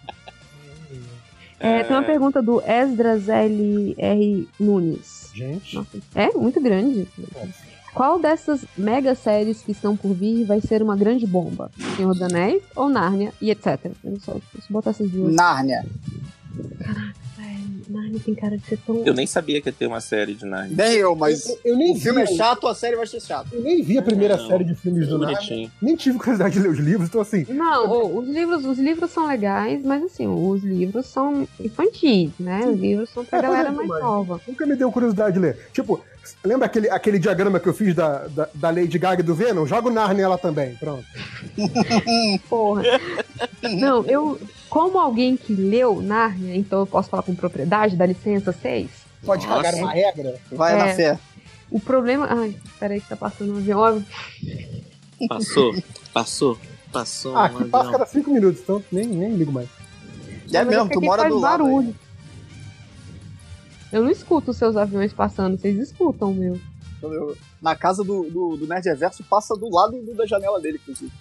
É, 1.63 1.85
tem 1.85 1.95
uma 1.95 2.03
pergunta 2.03 2.41
do 2.41 2.63
Esdras 2.63 3.29
L.R. 3.29 4.49
Nunes. 4.59 5.31
Gente. 5.35 5.77
Nossa, 5.77 5.99
é 6.15 6.31
muito 6.31 6.59
grande. 6.59 7.07
Qual 7.93 8.19
dessas 8.19 8.65
mega 8.79 9.15
séries 9.15 9.61
que 9.61 9.73
estão 9.73 9.95
por 9.95 10.15
vir 10.15 10.45
vai 10.45 10.63
ser 10.63 10.83
uma 10.83 10.97
grande 10.97 11.27
bomba? 11.27 11.71
Senhor 11.97 12.13
dos 12.15 12.23
Anéis 12.23 12.63
ou 12.75 12.89
Nárnia 12.89 13.35
e 13.43 13.51
etc. 13.51 13.93
Eu 14.03 14.19
eu 14.27 14.43
botar 14.71 14.91
essas 14.91 15.11
duas. 15.11 15.35
Nárnia. 15.35 15.85
Ai, 16.87 17.13
Nárnia 17.91 18.21
tem 18.25 18.35
cara 18.35 18.57
de 18.57 18.65
ser 18.67 18.79
tão. 18.87 19.03
Eu 19.05 19.13
nem 19.15 19.27
sabia 19.27 19.61
que 19.61 19.69
ia 19.69 19.73
ter 19.73 19.87
uma 19.87 20.01
série 20.01 20.35
de 20.35 20.45
Narnia. 20.47 20.77
Nem 20.77 20.97
eu, 20.97 21.15
mas 21.17 21.49
Eu, 21.49 21.59
eu 21.65 21.77
nem 21.77 21.93
o 21.93 21.97
filme 22.01 22.23
é 22.23 22.25
vi, 22.27 22.37
chato, 22.37 22.67
a 22.69 22.75
série 22.75 22.97
vai 22.97 23.07
ser 23.07 23.21
chata. 23.21 23.49
eu 23.53 23.61
nem 23.63 23.83
vi 23.83 23.99
a 23.99 24.03
primeira 24.03 24.37
Não. 24.37 24.47
série 24.47 24.65
de 24.65 24.75
filmes 24.75 25.09
do 25.09 25.19
Narnia. 25.19 25.71
Nem 25.83 25.97
tive 25.97 26.19
curiosidade 26.19 26.55
de 26.55 26.61
ler 26.61 26.71
os 26.71 26.79
livros, 26.79 27.09
então 27.09 27.21
assim. 27.21 27.45
Não, 27.49 28.17
os 28.19 28.29
livros, 28.29 28.65
os 28.65 28.79
livros 28.79 29.11
são 29.11 29.27
legais, 29.27 29.83
mas 29.85 30.03
assim, 30.05 30.27
os 30.27 30.63
livros 30.63 31.07
são 31.07 31.47
infantis, 31.59 32.31
né? 32.39 32.61
Os 32.67 32.79
livros 32.79 33.11
são 33.11 33.25
pra 33.25 33.39
É, 33.39 33.43
galera 33.43 33.69
exemplo, 33.69 33.77
mais 33.77 33.89
mas- 33.89 34.03
nova. 34.03 34.41
Nunca 34.47 34.67
me 34.67 34.77
deu 34.77 34.91
curiosidade 34.93 35.35
de 35.35 35.41
ler. 35.41 35.57
Tipo, 35.73 36.01
lembra 36.45 36.67
aquele, 36.67 36.89
aquele 36.91 37.19
diagrama 37.19 37.59
que 37.59 37.69
eu 37.69 37.75
fiz 37.75 37.95
da, 37.95 38.27
da, 38.29 38.49
da 38.55 38.71
Lady 38.71 38.99
Gaga 38.99 39.21
e 39.23 39.25
do 39.25 39.35
Venom? 39.35 39.67
Joga 39.67 39.89
o 39.89 39.93
Narnia 39.93 40.29
lá 40.29 40.39
também, 40.39 40.75
pronto. 40.77 41.05
Porra. 42.49 42.83
Não, 43.79 44.05
eu, 44.07 44.39
como 44.71 44.99
alguém 44.99 45.37
que 45.37 45.53
leu 45.53 46.01
Nárnia, 46.01 46.55
então 46.57 46.81
eu 46.81 46.87
posso 46.87 47.11
falar 47.11 47.23
com 47.25 47.35
propriedade, 47.35 47.97
dá 47.97 48.07
licença 48.07 48.53
6. 48.53 48.89
Pode 49.25 49.47
Nossa. 49.47 49.63
cagar 49.63 49.75
uma 49.75 49.91
regra. 49.93 50.41
Vai 50.53 50.73
É. 50.75 50.79
na 50.79 50.95
fé. 50.95 51.19
O 51.71 51.79
problema. 51.79 52.27
Ai, 52.31 52.57
peraí 52.79 53.01
que 53.01 53.09
tá 53.09 53.17
passando 53.17 53.53
um 53.53 53.57
avião. 53.59 54.03
Passou, 55.29 55.75
passou, 56.15 56.59
passou. 56.91 57.37
Ah, 57.37 57.43
um 57.43 57.45
aqui 57.59 57.65
passa 57.67 57.91
cada 57.91 58.07
cinco 58.07 58.31
minutos, 58.31 58.63
então 58.63 58.83
nem, 58.91 59.07
nem 59.07 59.35
ligo 59.37 59.53
mais. 59.53 59.69
É 60.53 60.65
mas 60.65 60.67
mesmo, 60.69 60.89
tu 60.89 61.01
mora 61.03 61.23
faz 61.23 61.35
do 61.35 61.39
lado. 61.41 61.65
aí. 61.65 61.71
barulho. 61.71 61.95
Eu 63.93 64.03
não 64.03 64.11
escuto 64.11 64.53
os 64.53 64.57
seus 64.57 64.77
aviões 64.77 65.13
passando, 65.13 65.59
vocês 65.59 65.77
escutam 65.79 66.31
o 66.31 66.35
meu. 66.35 66.59
Eu- 67.03 67.37
Na 67.61 67.77
casa 67.77 68.03
do, 68.03 68.23
do, 68.31 68.57
do 68.57 68.67
Nerd 68.67 68.85
Reverso 68.89 69.23
passa 69.25 69.55
do 69.55 69.69
lado 69.69 70.01
do- 70.01 70.15
da 70.15 70.25
janela 70.27 70.59
dele, 70.61 70.79
inclusive. 70.83 71.13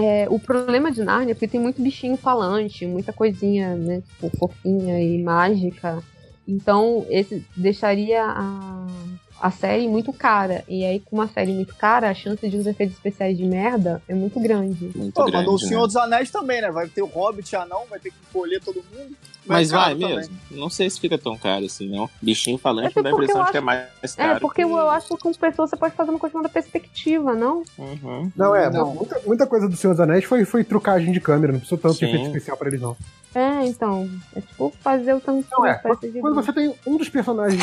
É, 0.00 0.28
o 0.30 0.38
problema 0.38 0.92
de 0.92 1.02
Nárnia 1.02 1.32
é 1.32 1.34
porque 1.34 1.48
tem 1.48 1.60
muito 1.60 1.82
bichinho 1.82 2.16
falante, 2.16 2.86
muita 2.86 3.12
coisinha, 3.12 3.74
né, 3.74 4.00
tipo, 4.00 4.30
fofinha 4.38 5.02
e 5.02 5.20
mágica. 5.20 6.00
Então, 6.46 7.04
esse 7.10 7.44
deixaria 7.56 8.22
a, 8.24 8.86
a 9.40 9.50
série 9.50 9.86
muito 9.86 10.12
cara. 10.12 10.64
E 10.68 10.84
aí, 10.84 11.00
com 11.00 11.16
uma 11.16 11.28
série 11.28 11.52
muito 11.52 11.74
cara, 11.74 12.10
a 12.10 12.14
chance 12.14 12.48
de 12.48 12.56
os 12.56 12.66
efeitos 12.66 12.96
especiais 12.96 13.36
de 13.36 13.44
merda 13.44 14.02
é 14.08 14.14
muito 14.14 14.40
grande. 14.40 14.90
Muito 14.94 15.14
Pô, 15.14 15.24
grande, 15.24 15.46
mas 15.46 15.48
o 15.48 15.64
né? 15.64 15.68
Senhor 15.68 15.86
dos 15.86 15.96
Anéis 15.96 16.30
também, 16.30 16.60
né? 16.60 16.70
Vai 16.70 16.88
ter 16.88 17.02
o 17.02 17.06
Hobbit 17.06 17.54
anão, 17.56 17.84
vai 17.88 17.98
ter 17.98 18.10
que 18.10 18.16
encolher 18.28 18.60
todo 18.60 18.76
mundo. 18.76 19.16
Mas 19.46 19.72
é 19.72 19.76
vai 19.76 19.94
também. 19.94 20.16
mesmo. 20.16 20.36
Não 20.50 20.68
sei 20.68 20.90
se 20.90 21.00
fica 21.00 21.16
tão 21.16 21.36
caro 21.38 21.64
assim, 21.64 21.88
não. 21.88 22.08
Bichinho 22.20 22.58
falante 22.58 22.98
É 22.98 23.02
dá 23.02 23.08
a 23.08 23.12
impressão 23.12 23.44
de 23.44 23.50
que 23.50 23.56
é 23.56 23.60
mais 23.60 24.14
caro. 24.14 24.36
É, 24.36 24.40
porque 24.40 24.62
eu, 24.62 24.70
eu 24.70 24.90
acho 24.90 25.08
que 25.08 25.16
com 25.16 25.32
pessoas 25.32 25.70
você 25.70 25.76
pode 25.76 25.94
fazer 25.94 26.10
uma 26.10 26.20
questão 26.20 26.42
da 26.42 26.48
perspectiva, 26.50 27.34
não? 27.34 27.62
Uhum. 27.78 28.30
Não, 28.36 28.54
é, 28.54 28.68
Não. 28.70 28.94
Muita, 28.94 29.20
muita 29.24 29.46
coisa 29.46 29.68
do 29.68 29.76
Senhor 29.76 29.94
dos 29.94 30.00
Anéis 30.00 30.24
foi, 30.24 30.44
foi 30.44 30.62
trucagem 30.64 31.12
de 31.12 31.20
câmera, 31.20 31.52
não 31.52 31.60
precisou 31.60 31.78
tanto 31.78 31.98
de 31.98 32.04
efeito 32.04 32.26
especial 32.26 32.56
pra 32.56 32.68
eles, 32.68 32.80
não. 32.80 32.96
É, 33.34 33.64
então. 33.64 34.08
É 34.34 34.40
tipo 34.40 34.72
fazer 34.80 35.14
o 35.14 35.20
tanto 35.20 35.46
Não, 35.50 35.66
é, 35.66 35.80
de 36.02 36.20
Quando 36.20 36.34
você 36.34 36.52
tem 36.52 36.74
um 36.86 36.96
dos 36.96 37.08
personagens 37.08 37.62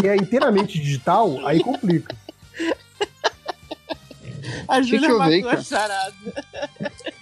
que 0.00 0.08
é 0.08 0.16
inteiramente 0.16 0.78
digital, 0.78 1.46
aí 1.46 1.62
complica. 1.62 2.14
A 4.66 4.80
que 4.80 4.88
Júlia 4.88 5.14
matou 5.14 5.50
a 5.50 5.62
charada. 5.62 6.14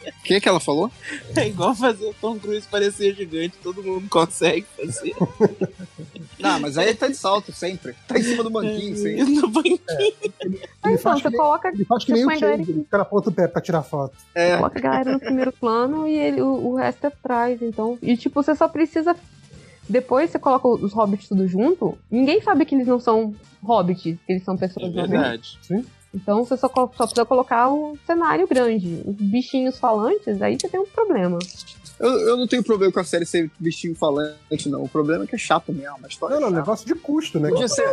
O 0.07 0.23
que, 0.23 0.41
que 0.41 0.49
ela 0.49 0.61
falou? 0.61 0.91
É 1.37 1.47
igual 1.47 1.75
fazer 1.75 2.07
o 2.07 2.15
Tom 2.15 2.39
Cruise 2.39 2.67
parecer 2.69 3.15
gigante, 3.15 3.57
todo 3.63 3.83
mundo 3.83 4.09
consegue 4.09 4.67
fazer. 4.77 5.15
Não, 6.39 6.61
mas 6.61 6.77
aí 6.77 6.89
ele 6.89 6.97
tá 6.97 7.09
de 7.09 7.15
salto 7.15 7.53
sempre. 7.53 7.95
Tá 8.07 8.19
em 8.19 8.23
cima 8.23 8.43
do 8.43 8.51
banquinho 8.51 8.97
sempre. 8.97 9.25
No 9.25 9.49
banquinho. 9.49 9.81
Ele 10.41 10.61
então, 10.81 10.99
faz, 10.99 11.23
você 11.23 11.31
nem, 11.31 11.39
coloca, 11.39 11.69
ele 11.69 11.85
faz 11.85 12.05
que 12.05 12.13
nem 12.13 12.25
o 12.25 12.31
ele 12.31 12.65
fica 12.65 12.99
na 12.99 13.05
ponta 13.05 13.31
do 13.31 13.35
pé 13.35 13.49
pra 13.49 13.63
tirar 13.63 13.83
foto. 13.83 14.17
É. 14.35 14.57
coloca 14.57 14.79
a 14.79 14.83
galera 14.83 15.13
no 15.13 15.21
primeiro 15.21 15.53
plano 15.53 16.07
e 16.07 16.17
ele, 16.17 16.43
o, 16.43 16.69
o 16.69 16.75
resto 16.77 17.05
é 17.05 17.09
atrás. 17.09 17.63
Então. 17.63 17.99
E 18.03 18.17
tipo, 18.17 18.43
você 18.43 18.55
só 18.55 18.69
precisa. 18.69 19.17
Depois 19.89 20.31
você 20.31 20.39
coloca 20.39 20.67
os 20.69 20.93
hobbits 20.93 21.29
tudo 21.29 21.47
junto, 21.47 21.97
ninguém 22.11 22.41
sabe 22.41 22.65
que 22.65 22.75
eles 22.75 22.87
não 22.87 22.99
são 22.99 23.35
hobbits, 23.63 24.03
que 24.03 24.33
eles 24.33 24.43
são 24.45 24.55
É 24.55 24.59
pessoas 24.59 24.93
normais. 24.95 25.11
verdade. 25.69 25.87
Então 26.15 26.45
você 26.45 26.57
só, 26.57 26.69
só 26.69 26.87
precisa 26.89 27.25
colocar 27.27 27.69
o 27.69 27.97
cenário 28.07 28.47
grande. 28.49 29.03
Os 29.07 29.15
bichinhos 29.17 29.79
falantes, 29.79 30.41
aí 30.41 30.57
você 30.59 30.69
tem 30.69 30.81
um 30.81 30.87
problema. 30.87 31.39
Eu, 31.99 32.11
eu 32.21 32.37
não 32.37 32.47
tenho 32.47 32.63
problema 32.63 32.93
com 32.93 33.01
a 33.01 33.05
série 33.05 33.25
ser 33.25 33.51
bichinho 33.59 33.95
falante, 33.95 34.69
não. 34.69 34.83
O 34.83 34.89
problema 34.89 35.25
é 35.25 35.27
que 35.27 35.35
é 35.35 35.39
chato 35.39 35.73
mesmo. 35.73 35.99
A 36.05 36.09
história 36.09 36.35
Não, 36.35 36.43
não, 36.43 36.49
é 36.49 36.51
chata. 36.51 36.61
negócio 36.61 36.87
de 36.87 36.95
custo, 36.95 37.41
né? 37.41 37.49
Podia 37.49 37.69
ser. 37.69 37.87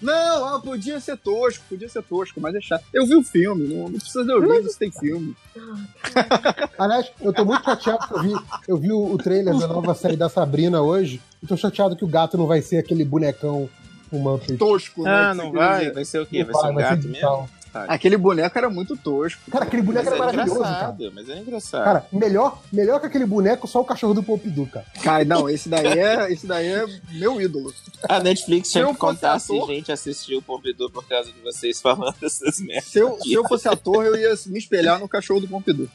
Não, 0.00 0.44
ah, 0.44 0.60
podia 0.60 1.00
ser 1.00 1.16
tosco, 1.16 1.64
podia 1.68 1.88
ser 1.88 2.02
tosco, 2.02 2.40
mas 2.40 2.54
é 2.54 2.60
chato. 2.60 2.84
Eu 2.92 3.06
vi 3.06 3.16
o 3.16 3.22
filme, 3.22 3.66
não, 3.66 3.88
não 3.88 3.98
precisa 3.98 4.24
de 4.24 4.30
eu 4.30 4.40
ver 4.40 4.62
se 4.68 4.78
tem 4.78 4.90
filme. 4.92 5.36
Aliás, 6.78 7.10
eu 7.20 7.32
tô 7.32 7.44
muito 7.44 7.64
chateado 7.64 8.06
que 8.06 8.14
eu 8.14 8.22
vi, 8.22 8.34
eu 8.68 8.76
vi 8.76 8.92
o, 8.92 9.12
o 9.12 9.18
trailer 9.18 9.56
da 9.58 9.66
nova 9.66 9.94
série 9.94 10.16
da 10.16 10.28
Sabrina 10.28 10.80
hoje. 10.80 11.20
E 11.42 11.46
tô 11.46 11.56
chateado 11.56 11.96
que 11.96 12.04
o 12.04 12.08
gato 12.08 12.38
não 12.38 12.46
vai 12.46 12.62
ser 12.62 12.78
aquele 12.78 13.04
bonecão 13.04 13.68
Muppet. 14.12 14.56
Tosco, 14.56 15.02
né? 15.02 15.10
Ah, 15.10 15.34
não 15.34 15.52
vai? 15.52 15.90
Vai 15.90 16.04
ser 16.04 16.20
o 16.20 16.26
quê? 16.26 16.44
Não 16.44 16.52
Vai 16.52 16.62
ser 16.62 16.70
um 16.70 16.74
vai, 16.74 16.84
vai 16.84 16.84
ser 16.84 16.96
gato 16.96 17.08
mesmo? 17.08 17.48
Tá. 17.84 17.92
Aquele 17.92 18.16
boneco 18.16 18.56
era 18.56 18.70
muito 18.70 18.96
tosco. 18.96 19.50
Cara, 19.50 19.64
aquele 19.64 19.82
boneco 19.82 20.04
Mas 20.06 20.14
era 20.14 20.16
é 20.16 20.32
maravilhoso, 20.32 20.62
cara. 20.62 20.96
mas 21.14 21.28
é 21.28 21.38
engraçado. 21.38 21.84
Cara, 21.84 22.06
melhor, 22.12 22.62
melhor 22.72 23.00
que 23.00 23.06
aquele 23.06 23.26
boneco, 23.26 23.66
só 23.66 23.80
o 23.80 23.84
cachorro 23.84 24.14
do 24.14 24.22
Pompidou, 24.22 24.66
cara. 24.66 24.86
Cara, 25.02 25.24
não, 25.24 25.50
esse 25.50 25.68
daí 25.68 25.98
é, 25.98 26.32
esse 26.32 26.46
daí 26.46 26.66
é 26.66 26.86
meu 27.12 27.40
ídolo. 27.40 27.72
A 28.08 28.20
Netflix 28.20 28.70
tinha 28.70 28.84
eu 28.84 28.92
que 28.92 28.98
contar 28.98 29.38
se 29.38 29.56
gente 29.66 29.92
assistiu 29.92 30.38
o 30.38 30.42
Pompidou 30.42 30.90
por 30.90 31.06
causa 31.06 31.30
de 31.30 31.40
vocês 31.40 31.80
falando 31.80 32.16
essas 32.22 32.60
merdas. 32.60 32.84
Se 32.84 32.98
eu, 32.98 33.18
se 33.20 33.32
eu 33.32 33.46
fosse 33.46 33.68
ator, 33.68 34.04
eu 34.04 34.16
ia 34.16 34.34
me 34.46 34.58
espelhar 34.58 34.98
no 34.98 35.08
cachorro 35.08 35.40
do 35.40 35.48
Pompidou. 35.48 35.88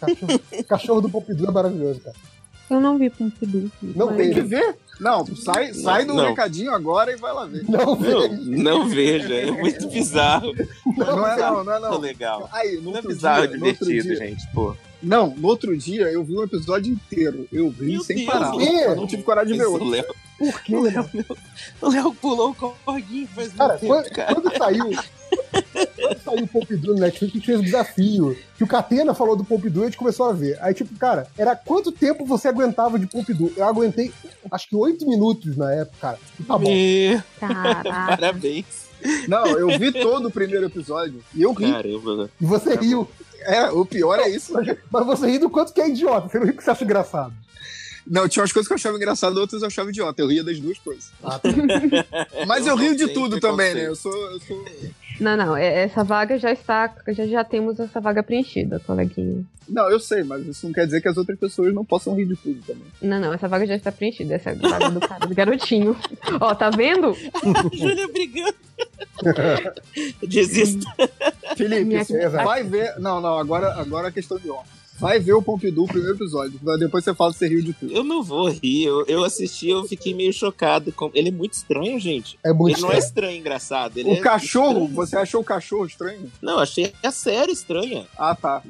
Cachorro, 0.00 0.64
cachorro 0.68 1.00
do 1.00 1.08
Pompidou 1.08 1.48
é 1.48 1.52
maravilhoso, 1.52 2.00
cara. 2.00 2.16
Eu 2.70 2.80
não 2.80 2.98
vi 2.98 3.10
Pompidou. 3.10 3.70
Não 3.82 4.06
mas- 4.06 4.16
Tem 4.16 4.32
que 4.32 4.40
ver? 4.40 4.76
Não, 5.00 5.26
sai, 5.36 5.74
sai 5.74 6.04
do 6.04 6.14
não. 6.14 6.24
recadinho 6.28 6.72
agora 6.72 7.12
e 7.12 7.16
vai 7.16 7.32
lá 7.34 7.44
ver. 7.46 7.64
Não 7.68 7.84
Não, 7.84 7.96
vejo. 7.96 8.40
não 8.42 8.88
veja, 8.88 9.34
é 9.34 9.50
muito 9.50 9.88
bizarro. 9.88 10.52
Não, 10.96 11.26
é 11.26 11.36
não, 11.36 11.64
não 11.64 11.72
é 11.74 11.80
Não 11.80 11.90
não. 11.92 11.98
legal. 11.98 12.48
Aí, 12.52 12.76
no 12.80 12.92
Não 12.92 12.98
é 12.98 13.02
bizarro, 13.02 13.48
dia, 13.48 13.56
outro 13.64 13.86
divertido, 13.86 14.02
dia, 14.02 14.16
gente, 14.16 14.46
pô. 14.54 14.74
Não, 15.02 15.34
no 15.36 15.48
outro 15.48 15.76
dia 15.76 16.04
eu 16.10 16.24
vi 16.24 16.34
um 16.38 16.42
episódio 16.44 16.92
inteiro. 16.92 17.46
Eu 17.52 17.70
vi 17.70 17.92
Meu 17.92 18.02
sem 18.04 18.16
Deus, 18.18 18.28
parar. 18.30 18.54
Eu 18.54 18.96
não 18.96 19.06
tive 19.06 19.22
coragem 19.24 19.52
de 19.52 19.58
ver 19.58 19.66
outro. 19.66 19.88
Léo, 19.88 20.04
Por 20.38 20.62
quê? 20.62 20.74
o 20.76 20.80
Léo, 20.82 21.10
o 21.82 21.88
Léo 21.90 22.14
pulou 22.14 22.50
o 22.50 22.54
corguinho 22.54 23.26
faz 23.34 23.48
muito 23.48 23.58
Cara, 23.58 23.74
tempo, 23.78 23.86
quando, 23.92 24.10
cara. 24.10 24.34
quando 24.34 24.56
saiu. 24.56 24.90
Quando 25.96 26.18
saiu 26.22 26.44
o 26.44 26.48
Pompidou 26.48 26.94
no 26.94 27.00
Netflix, 27.00 27.32
a 27.32 27.36
gente 27.36 27.46
fez 27.46 27.60
um 27.60 27.62
desafio. 27.62 28.36
Que 28.56 28.64
o 28.64 28.66
Catena 28.66 29.14
falou 29.14 29.36
do 29.36 29.44
Pompidou 29.44 29.82
e 29.82 29.86
a 29.86 29.88
gente 29.88 29.98
começou 29.98 30.26
a 30.26 30.32
ver. 30.32 30.58
Aí, 30.60 30.74
tipo, 30.74 30.96
cara, 30.98 31.26
era 31.36 31.56
quanto 31.56 31.90
tempo 31.90 32.24
você 32.26 32.48
aguentava 32.48 32.98
de 32.98 33.06
Pompidou? 33.06 33.52
Eu 33.56 33.64
aguentei, 33.64 34.12
acho 34.50 34.68
que 34.68 34.76
oito 34.76 35.08
minutos 35.08 35.56
na 35.56 35.72
época, 35.72 35.96
cara. 36.00 36.18
E 36.38 36.42
tá 36.42 36.58
bom. 36.58 36.70
Parabéns. 37.82 38.84
Não, 39.28 39.46
eu 39.46 39.78
vi 39.78 39.92
todo 39.92 40.28
o 40.28 40.30
primeiro 40.30 40.66
episódio 40.66 41.22
e 41.34 41.42
eu 41.42 41.52
ri. 41.52 41.70
Caramba. 41.70 42.30
E 42.40 42.44
você 42.44 42.74
riu. 42.74 43.08
É, 43.40 43.70
o 43.70 43.84
pior 43.84 44.18
é 44.18 44.28
isso. 44.28 44.54
Mas 44.90 45.06
você 45.06 45.30
ri 45.30 45.38
do 45.38 45.50
quanto 45.50 45.72
que 45.72 45.80
é 45.80 45.88
idiota. 45.88 46.28
Você 46.28 46.38
não 46.38 46.46
ri 46.46 46.52
porque 46.52 46.64
você 46.64 46.70
acha 46.70 46.84
engraçado. 46.84 47.34
Não, 48.06 48.28
tinha 48.28 48.42
umas 48.42 48.52
coisas 48.52 48.66
que 48.66 48.72
eu 48.72 48.76
achava 48.76 48.96
engraçado, 48.96 49.38
outras 49.38 49.62
eu 49.62 49.68
achava 49.68 49.88
idiota. 49.88 50.20
Eu 50.20 50.28
ria 50.28 50.44
das 50.44 50.60
duas 50.60 50.78
coisas. 50.78 51.10
Ah, 51.22 51.38
tá. 51.38 51.48
Mas 52.46 52.66
eu, 52.66 52.74
Eu 52.74 52.76
rio 52.76 52.96
de 52.96 53.08
tudo 53.08 53.40
também, 53.40 53.74
né? 53.74 53.86
Eu 53.86 53.96
sou. 53.96 54.14
Eu 54.30 54.40
sou... 54.40 54.64
Não, 55.20 55.36
não, 55.36 55.56
é- 55.56 55.84
essa 55.84 56.02
vaga 56.02 56.38
já 56.38 56.50
está. 56.50 56.92
Já, 57.08 57.26
já 57.26 57.44
temos 57.44 57.78
essa 57.78 58.00
vaga 58.00 58.22
preenchida, 58.22 58.80
coleguinha. 58.80 59.44
Não, 59.68 59.88
eu 59.90 59.98
sei, 59.98 60.22
mas 60.24 60.46
isso 60.46 60.66
não 60.66 60.72
quer 60.74 60.84
dizer 60.84 61.00
que 61.00 61.08
as 61.08 61.16
outras 61.16 61.38
pessoas 61.38 61.72
não 61.72 61.84
possam 61.84 62.14
rir 62.14 62.26
de 62.26 62.36
tudo 62.36 62.60
também. 62.66 62.82
Não, 63.00 63.18
não, 63.20 63.32
essa 63.32 63.48
vaga 63.48 63.66
já 63.66 63.74
está 63.76 63.90
preenchida. 63.92 64.34
Essa 64.34 64.50
é 64.50 64.52
a 64.52 64.56
vaga 64.68 64.90
do 64.90 65.00
cara, 65.00 65.26
do 65.26 65.34
garotinho. 65.34 65.96
Ó, 66.40 66.54
tá 66.54 66.68
vendo? 66.70 67.14
Júlia 67.72 68.08
brigando. 68.08 68.54
Desista. 70.26 70.90
Felipe, 71.56 71.84
Minha- 71.84 72.04
vai 72.30 72.62
ver. 72.62 72.98
Não, 72.98 73.20
não, 73.20 73.38
agora, 73.38 73.72
agora 73.80 74.08
é 74.08 74.12
questão 74.12 74.38
de 74.38 74.50
honra. 74.50 74.64
Vai 74.98 75.18
ver 75.18 75.32
o 75.32 75.42
Pompidou, 75.42 75.84
o 75.84 75.88
primeiro 75.88 76.14
episódio. 76.16 76.58
Depois 76.78 77.02
você 77.04 77.12
fala 77.14 77.32
que 77.32 77.38
você 77.38 77.48
riu 77.48 77.60
de 77.62 77.72
tudo. 77.72 77.92
Eu 77.92 78.04
não 78.04 78.22
vou 78.22 78.48
rir. 78.48 78.84
Eu, 78.84 79.04
eu 79.06 79.24
assisti, 79.24 79.68
eu 79.68 79.84
fiquei 79.84 80.14
meio 80.14 80.32
chocado. 80.32 80.92
Com... 80.92 81.10
Ele 81.12 81.28
é 81.30 81.32
muito 81.32 81.54
estranho, 81.54 81.98
gente. 81.98 82.38
É 82.44 82.52
muito 82.52 82.76
Ele 82.76 82.82
não 82.82 82.92
é 82.92 82.98
estranho. 82.98 83.08
estranho, 83.08 83.38
engraçado. 83.38 83.98
Ele 83.98 84.10
O 84.10 84.12
é 84.14 84.20
cachorro, 84.20 84.68
estranho. 84.84 84.94
você 84.94 85.16
achou 85.16 85.40
o 85.40 85.44
cachorro 85.44 85.84
estranho? 85.86 86.30
Não, 86.40 86.58
achei 86.60 86.92
a 87.02 87.10
série 87.10 87.50
estranha. 87.52 88.06
Ah, 88.16 88.34
tá. 88.36 88.62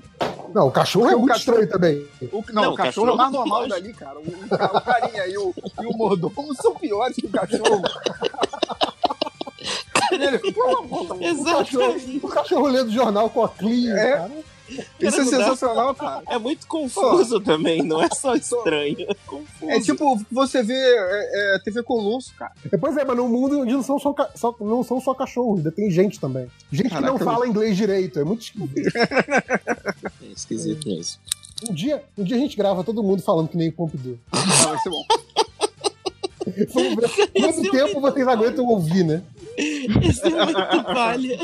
Não, 0.55 0.69
o 0.69 0.71
cachorro 0.71 1.09
é 1.11 1.15
o 1.15 1.19
muito 1.21 1.33
cachorro- 1.33 1.61
estranho 1.61 1.71
também. 1.71 2.07
O, 2.33 2.45
não, 2.53 2.63
Não, 2.63 2.71
o 2.71 2.75
o 2.75 2.77
cachorro, 2.77 3.09
é 3.09 3.13
o 3.13 3.17
mais 3.17 3.31
cachorro 3.31 3.49
normal 3.49 3.69
dali, 3.69 3.93
cara. 3.93 4.19
O, 4.19 4.23
o, 4.23 4.77
o 4.79 4.81
carinha 4.81 5.27
e 5.27 5.37
o, 5.39 5.55
e 5.83 5.87
o 5.87 5.97
mordomo 5.97 6.55
são 6.61 6.75
piores 6.75 7.17
que 7.17 7.27
o 7.27 7.31
cachorro. 7.31 7.83
Ele, 10.13 10.37
O 10.37 11.17
Exatamente. 11.21 11.45
cachorro, 11.73 11.97
o 12.23 12.29
cachorro 12.29 12.67
lendo 12.69 12.91
jornal 12.91 13.29
com 13.31 13.45
a 13.45 13.49
Clean, 13.49 13.95
É. 13.97 14.13
cara. 14.17 14.31
Isso 14.69 15.21
é 15.21 15.25
sensacional, 15.25 15.95
cara. 15.95 16.23
É 16.27 16.39
muito 16.39 16.67
confuso 16.67 17.39
também, 17.41 17.83
não 17.83 18.03
é 18.03 18.09
só 18.11 18.35
estranho. 18.35 18.97
É 19.01 19.15
confuso. 19.27 19.71
É 19.71 19.81
tipo 19.81 20.21
você 20.31 20.63
vê 20.63 20.75
é, 20.75 21.57
é, 21.57 21.59
TV 21.63 21.83
Colosso, 21.83 22.35
cara. 22.35 22.53
Pois 22.81 22.97
é, 22.97 23.05
mas 23.05 23.17
num 23.17 23.29
mundo 23.29 23.61
onde 23.61 23.73
não 23.75 23.83
são 23.83 23.99
só, 23.99 24.15
só- 24.35 24.55
não 24.61 24.83
são 24.83 25.01
só 25.01 25.13
cachorros, 25.15 25.59
ainda 25.59 25.71
tem 25.71 25.91
gente 25.91 26.19
também. 26.19 26.49
Gente 26.73 26.89
que 26.89 26.95
não 26.95 27.19
Caraca, 27.19 27.25
fala 27.25 27.47
inglês 27.47 27.77
direito, 27.77 28.19
é 28.19 28.25
muito 28.25 28.43
esquisito. 28.43 28.97
É 30.23 30.27
esquisito 30.35 30.89
mesmo. 30.89 31.19
Um 31.69 31.73
dia, 31.75 32.03
um 32.19 32.25
dia 32.25 32.37
a 32.37 32.41
gente 32.41 32.57
grava 32.57 32.83
todo 32.83 33.03
mundo 33.03 33.23
falando 33.23 33.49
que 33.49 33.57
nem 33.57 33.69
o 33.69 33.73
Pompidou. 33.73 34.19
Ah, 34.33 34.39
vai 34.69 34.79
ser 34.81 34.91
bom. 34.91 35.05
Quanto 36.45 37.71
tempo 37.71 38.01
vocês 38.01 38.27
aguentam 38.29 38.65
ouvir, 38.67 39.05
né? 39.05 39.23
Isso 39.57 40.27
é 40.27 40.31
muito 40.31 40.85
palha. 40.85 41.39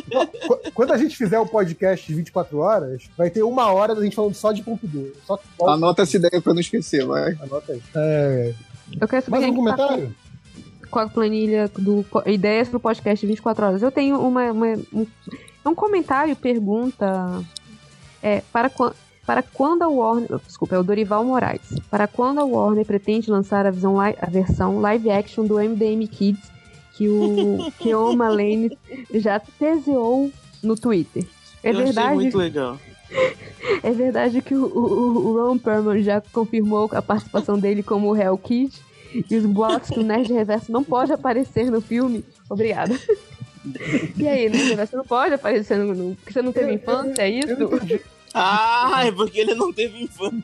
Qu- 0.47 0.71
Quando 0.75 0.93
a 0.93 0.99
gente 0.99 1.17
fizer 1.17 1.39
o 1.39 1.47
podcast 1.47 2.07
de 2.07 2.15
24 2.15 2.59
horas, 2.59 3.03
vai 3.17 3.31
ter 3.31 3.43
uma 3.43 3.71
hora 3.73 3.95
da 3.95 4.03
gente 4.03 4.17
falando 4.17 4.35
só 4.35 4.53
de 4.53 4.63
Pompidou. 4.63 5.11
Só 5.27 5.37
que 5.37 5.45
Anota 5.63 6.03
essa 6.03 6.17
ideia 6.17 6.41
pra 6.43 6.53
não 6.55 6.61
esquecer, 6.61 7.05
vai. 7.07 7.37
Anota 7.41 7.73
aí. 7.73 7.83
É, 7.97 8.55
Eu 9.01 9.09
quero 9.09 9.25
saber 9.25 9.31
mais 9.31 9.45
um 9.45 9.47
é 9.47 9.51
tá 9.51 9.57
comentário? 9.87 10.15
com 10.91 10.99
a 10.99 11.09
planilha 11.09 11.71
do 11.79 12.05
ideias 12.27 12.69
pro 12.69 12.81
podcast 12.81 13.25
24 13.25 13.65
horas. 13.67 13.83
Eu 13.83 13.93
tenho 13.93 14.19
uma, 14.21 14.51
uma- 14.51 14.79
um, 14.93 15.07
é 15.65 15.69
um 15.69 15.75
comentário, 15.75 16.35
pergunta 16.35 17.43
é 18.23 18.43
para 18.53 18.69
para 19.27 19.43
quando 19.43 19.83
a 19.83 19.89
Warner, 19.89 20.39
desculpa, 20.47 20.75
é 20.75 20.79
o 20.79 20.83
Dorival 20.83 21.25
Moraes. 21.25 21.61
Para 21.91 22.07
quando 22.07 22.39
a 22.41 22.45
Warner 22.45 22.85
pretende 22.85 23.31
lançar 23.31 23.67
a, 23.67 23.71
visão 23.71 23.95
li- 24.05 24.17
a 24.21 24.27
versão 24.27 24.81
live 24.81 25.11
action 25.11 25.45
do 25.47 25.55
MDM 25.61 26.07
Kids 26.09 26.51
que 26.95 27.09
o 27.09 27.71
Keoma 27.79 28.29
Lane 28.29 28.77
já 29.15 29.39
teseou 29.41 30.31
no 30.63 30.75
Twitter? 30.77 31.25
É 31.63 31.69
eu 31.69 31.73
achei 31.73 31.85
verdade, 31.85 32.15
muito 32.15 32.39
legal. 32.39 32.79
é 33.83 33.91
verdade 33.93 34.41
que 34.43 34.55
o, 34.55 34.65
o, 34.67 35.19
o 35.29 35.47
Ron 35.49 35.59
Perlman 35.59 36.03
já 36.03 36.21
confirmou 36.33 36.89
a 36.93 37.03
participação 37.03 37.59
dele 37.59 37.83
como 37.83 38.09
o 38.11 38.17
Hell 38.17 38.39
Kid 38.39 38.73
e 39.31 39.37
os 39.37 39.45
boatos 39.47 39.91
que 39.91 39.99
o 39.99 40.03
Nerd 40.05 40.33
Reverso 40.33 40.71
não 40.73 40.83
pode 40.85 41.13
aparecer 41.13 41.71
no 41.71 41.81
filme. 41.81 42.25
Obrigada. 42.49 42.95
E 44.17 44.27
aí, 44.27 44.49
Nerd 44.49 44.71
Reverso 44.71 44.97
não 44.97 45.05
pode 45.05 45.35
aparecer 45.35 45.77
no. 45.77 45.95
no 45.95 46.17
porque 46.17 46.33
você 46.33 46.41
não 46.41 46.51
teve 46.51 46.73
infância, 46.73 47.21
é 47.21 47.29
Eu 47.29 47.59
não 47.59 47.67
isso? 47.67 47.75
entendi. 47.77 48.01
Ah, 48.33 49.03
é 49.05 49.11
porque 49.13 49.41
ele 49.41 49.55
não 49.55 49.73
teve 49.73 50.05
infância. 50.05 50.43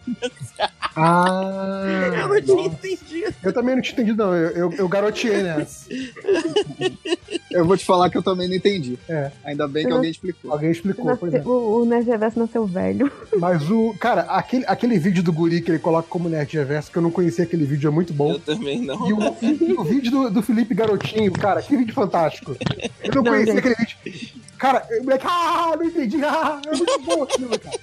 Ah! 0.96 1.82
Eu 2.16 2.28
não 2.28 2.42
tinha 2.42 2.66
entendido. 2.66 3.34
Eu 3.42 3.52
também 3.52 3.74
não 3.76 3.82
tinha 3.82 3.92
entendido, 3.92 4.24
não. 4.24 4.34
Eu, 4.34 4.50
eu, 4.50 4.72
eu 4.72 4.88
garoteei 4.88 5.42
nessa. 5.42 5.86
Eu 7.50 7.64
vou 7.64 7.76
te 7.76 7.84
falar 7.84 8.10
que 8.10 8.16
eu 8.18 8.22
também 8.22 8.48
não 8.48 8.54
entendi. 8.56 8.98
É. 9.08 9.30
Ainda 9.44 9.68
bem 9.68 9.84
que 9.84 9.90
Eu 9.92 9.96
alguém 9.96 10.10
explicou. 10.10 10.52
Alguém 10.52 10.70
explicou, 10.70 11.16
pois 11.16 11.34
é. 11.34 11.42
O, 11.42 11.82
o 11.82 11.84
Nerd 11.84 12.06
Reverso 12.06 12.38
nasceu 12.38 12.66
velho. 12.66 13.10
Mas 13.38 13.70
o. 13.70 13.94
Cara, 14.00 14.22
aquele, 14.22 14.64
aquele 14.66 14.98
vídeo 14.98 15.22
do 15.22 15.32
Guri 15.32 15.60
que 15.60 15.70
ele 15.70 15.78
coloca 15.78 16.08
como 16.08 16.28
Nerd 16.28 16.52
Reverso, 16.56 16.90
que 16.90 16.98
eu 16.98 17.02
não 17.02 17.10
conhecia 17.10 17.44
aquele 17.44 17.64
vídeo, 17.64 17.88
é 17.88 17.90
muito 17.90 18.12
bom. 18.12 18.32
Eu 18.32 18.40
também 18.40 18.80
não. 18.82 19.08
E 19.08 19.12
o, 19.12 19.18
e 19.42 19.72
o 19.74 19.84
vídeo 19.84 20.10
do, 20.10 20.30
do 20.30 20.42
Felipe 20.42 20.74
Garotinho, 20.74 21.32
cara, 21.32 21.62
que 21.62 21.76
vídeo 21.76 21.94
fantástico. 21.94 22.56
Eu 23.02 23.14
não, 23.14 23.22
Não, 23.22 23.32
conhecia 23.32 23.54
gente. 23.54 23.58
aquele 23.58 23.74
vídeo. 23.74 24.46
Cara, 24.58 24.86
o 24.90 25.04
moleque, 25.04 25.26
ah, 25.28 25.74
não 25.76 25.84
entendi, 25.84 26.24
ah, 26.24 26.60
é 26.66 26.76
muito 26.76 26.98
bom 27.00 27.22
aquilo, 27.22 27.58
cara. 27.58 27.75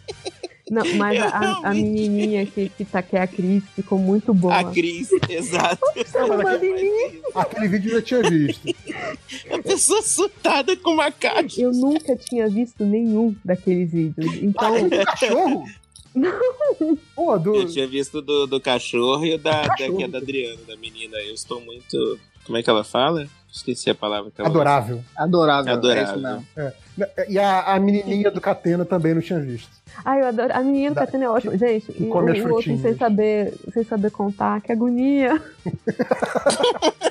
Não, 0.72 0.84
mas 0.96 1.20
Eu 1.20 1.24
a, 1.26 1.60
a 1.70 1.74
menininha 1.74 2.46
que, 2.46 2.70
que, 2.70 2.86
tá, 2.86 3.02
que 3.04 3.16
é 3.16 3.22
a 3.22 3.28
Cris 3.28 3.64
ficou 3.76 4.00
muito 4.00 4.34
boa. 4.34 4.60
A 4.60 4.64
Cris, 4.64 5.10
exato. 5.30 5.86
Não, 6.16 7.42
aquele, 7.42 7.68
vídeo 7.68 7.92
eu 7.92 7.96
já 7.96 8.02
tinha 8.02 8.22
visto. 8.24 8.76
A 9.52 9.62
pessoa 9.62 10.02
surtada 10.02 10.76
com 10.78 10.92
uma 10.92 11.12
caixa. 11.12 11.62
Eu 11.62 11.72
nunca 11.72 12.16
tinha 12.16 12.50
visto 12.50 12.84
nenhum 12.86 13.36
daqueles 13.46 13.92
vídeos. 13.92 14.36
Então, 14.42 14.74
Ah, 14.74 14.96
é 14.96 15.04
cachorro? 15.06 15.66
Não. 16.16 16.98
Pô, 17.16 17.38
do. 17.38 17.56
Eu 17.56 17.68
tinha 17.68 17.88
visto 17.88 18.22
do, 18.22 18.48
do 18.48 18.60
cachorro 18.62 19.26
e 19.26 19.34
o 19.34 19.38
da, 19.38 19.64
da, 19.64 19.68
Cachorro. 19.70 20.02
é 20.04 20.08
da 20.08 20.18
Adriana, 20.20 20.60
da 20.68 20.76
menina. 20.78 21.18
Eu 21.18 21.34
estou 21.34 21.60
muito. 21.62 22.20
Como 22.46 22.58
é 22.58 22.64
que 22.64 22.70
ela 22.70 22.84
fala? 22.84 23.28
Esqueci 23.52 23.90
a 23.90 23.96
palavra 23.96 24.32
que 24.32 24.42
ela 24.42 24.50
Adorável. 24.50 25.04
Adorável. 25.16 25.74
Adorável. 25.74 26.02
É 26.02 26.04
isso 26.04 26.20
mesmo. 26.20 26.74
E 27.28 27.40
a, 27.40 27.74
a 27.74 27.80
menininha 27.80 28.30
do 28.30 28.40
Catena 28.40 28.86
também 28.86 29.16
não 29.16 29.22
tinha 29.22 29.40
visto. 29.40 29.70
ai, 30.06 30.22
eu 30.22 30.28
adoro. 30.28 30.54
A 30.54 30.60
menina 30.62 30.92
do 30.92 30.96
Da- 30.96 31.06
Catena 31.06 31.26
é 31.26 31.30
ótima. 31.30 31.58
Gente, 31.58 31.92
que 31.92 32.04
e 32.04 32.08
come 32.08 32.32
o, 32.32 32.34
as 32.34 32.40
o 32.46 32.54
outro 32.54 32.78
sem 32.80 32.96
saber, 32.96 33.54
sem 33.74 33.84
saber 33.84 34.12
contar, 34.12 34.62
que 34.62 34.72
agonia. 34.72 35.42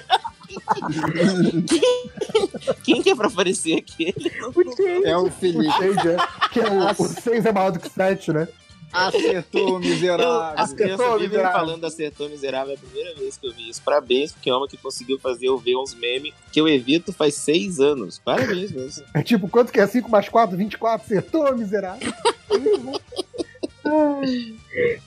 Quem 2.84 3.02
que 3.02 3.10
é 3.10 3.14
pra 3.14 3.28
aparecer 3.28 3.78
aquele? 3.78 4.14
O 4.54 4.62
James. 4.76 5.04
É 5.04 5.16
o 5.16 5.26
O 5.26 5.30
Felipe. 5.30 5.72
6 5.78 5.96
é. 6.06 6.16
Que 6.52 6.60
é 6.60 6.70
o, 6.70 6.90
o 6.90 6.94
6 7.08 7.46
é 7.46 7.52
maior 7.52 7.70
do 7.72 7.80
que 7.80 7.88
7, 7.88 8.32
né? 8.32 8.48
Acertou, 8.92 9.78
miserável. 9.80 10.26
eu 10.26 10.42
Acertou, 10.56 11.18
miserável. 11.18 11.52
falando 11.60 11.84
acertou 11.84 12.28
miserável 12.28 12.72
é 12.72 12.76
a 12.76 12.78
primeira 12.78 13.14
vez 13.14 13.36
que 13.36 13.46
eu 13.46 13.52
vi 13.52 13.68
isso. 13.70 13.80
Parabéns, 13.82 14.32
porque 14.32 14.50
é 14.50 14.54
uma 14.54 14.68
que 14.68 14.76
conseguiu 14.76 15.18
fazer 15.18 15.46
eu 15.48 15.56
ver 15.58 15.76
uns 15.76 15.94
memes 15.94 16.34
que 16.52 16.60
eu 16.60 16.68
evito 16.68 17.12
faz 17.12 17.34
seis 17.34 17.80
anos. 17.80 18.18
Parabéns 18.18 18.70
mesmo. 18.70 19.04
É 19.14 19.22
tipo, 19.22 19.48
quanto 19.48 19.72
que 19.72 19.80
é 19.80 19.86
5 19.86 20.10
mais 20.10 20.28
4? 20.28 20.56
24? 20.56 21.04
Acertou, 21.06 21.56
miserável. 21.56 22.12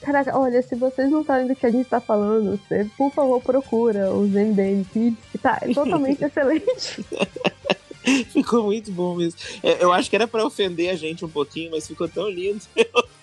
Caraca, 0.00 0.38
olha, 0.38 0.62
se 0.62 0.74
vocês 0.74 1.10
não 1.10 1.24
sabem 1.24 1.46
do 1.48 1.56
que 1.56 1.66
a 1.66 1.70
gente 1.70 1.88
tá 1.88 2.00
falando, 2.00 2.58
você, 2.58 2.86
por 2.96 3.12
favor, 3.12 3.40
procura 3.42 4.12
os 4.12 4.30
MDM 4.30 4.84
Kids, 4.92 5.18
que 5.32 5.38
tá 5.38 5.60
totalmente 5.74 6.22
excelente. 6.24 7.04
Ficou 8.32 8.64
muito 8.64 8.92
bom 8.92 9.16
mesmo. 9.16 9.38
É, 9.62 9.82
Eu 9.82 9.92
acho 9.92 10.08
que 10.08 10.14
era 10.14 10.28
pra 10.28 10.44
ofender 10.46 10.90
a 10.90 10.94
gente 10.94 11.24
um 11.24 11.28
pouquinho, 11.28 11.72
mas 11.72 11.86
ficou 11.88 12.08
tão 12.08 12.28
lindo. 12.28 12.60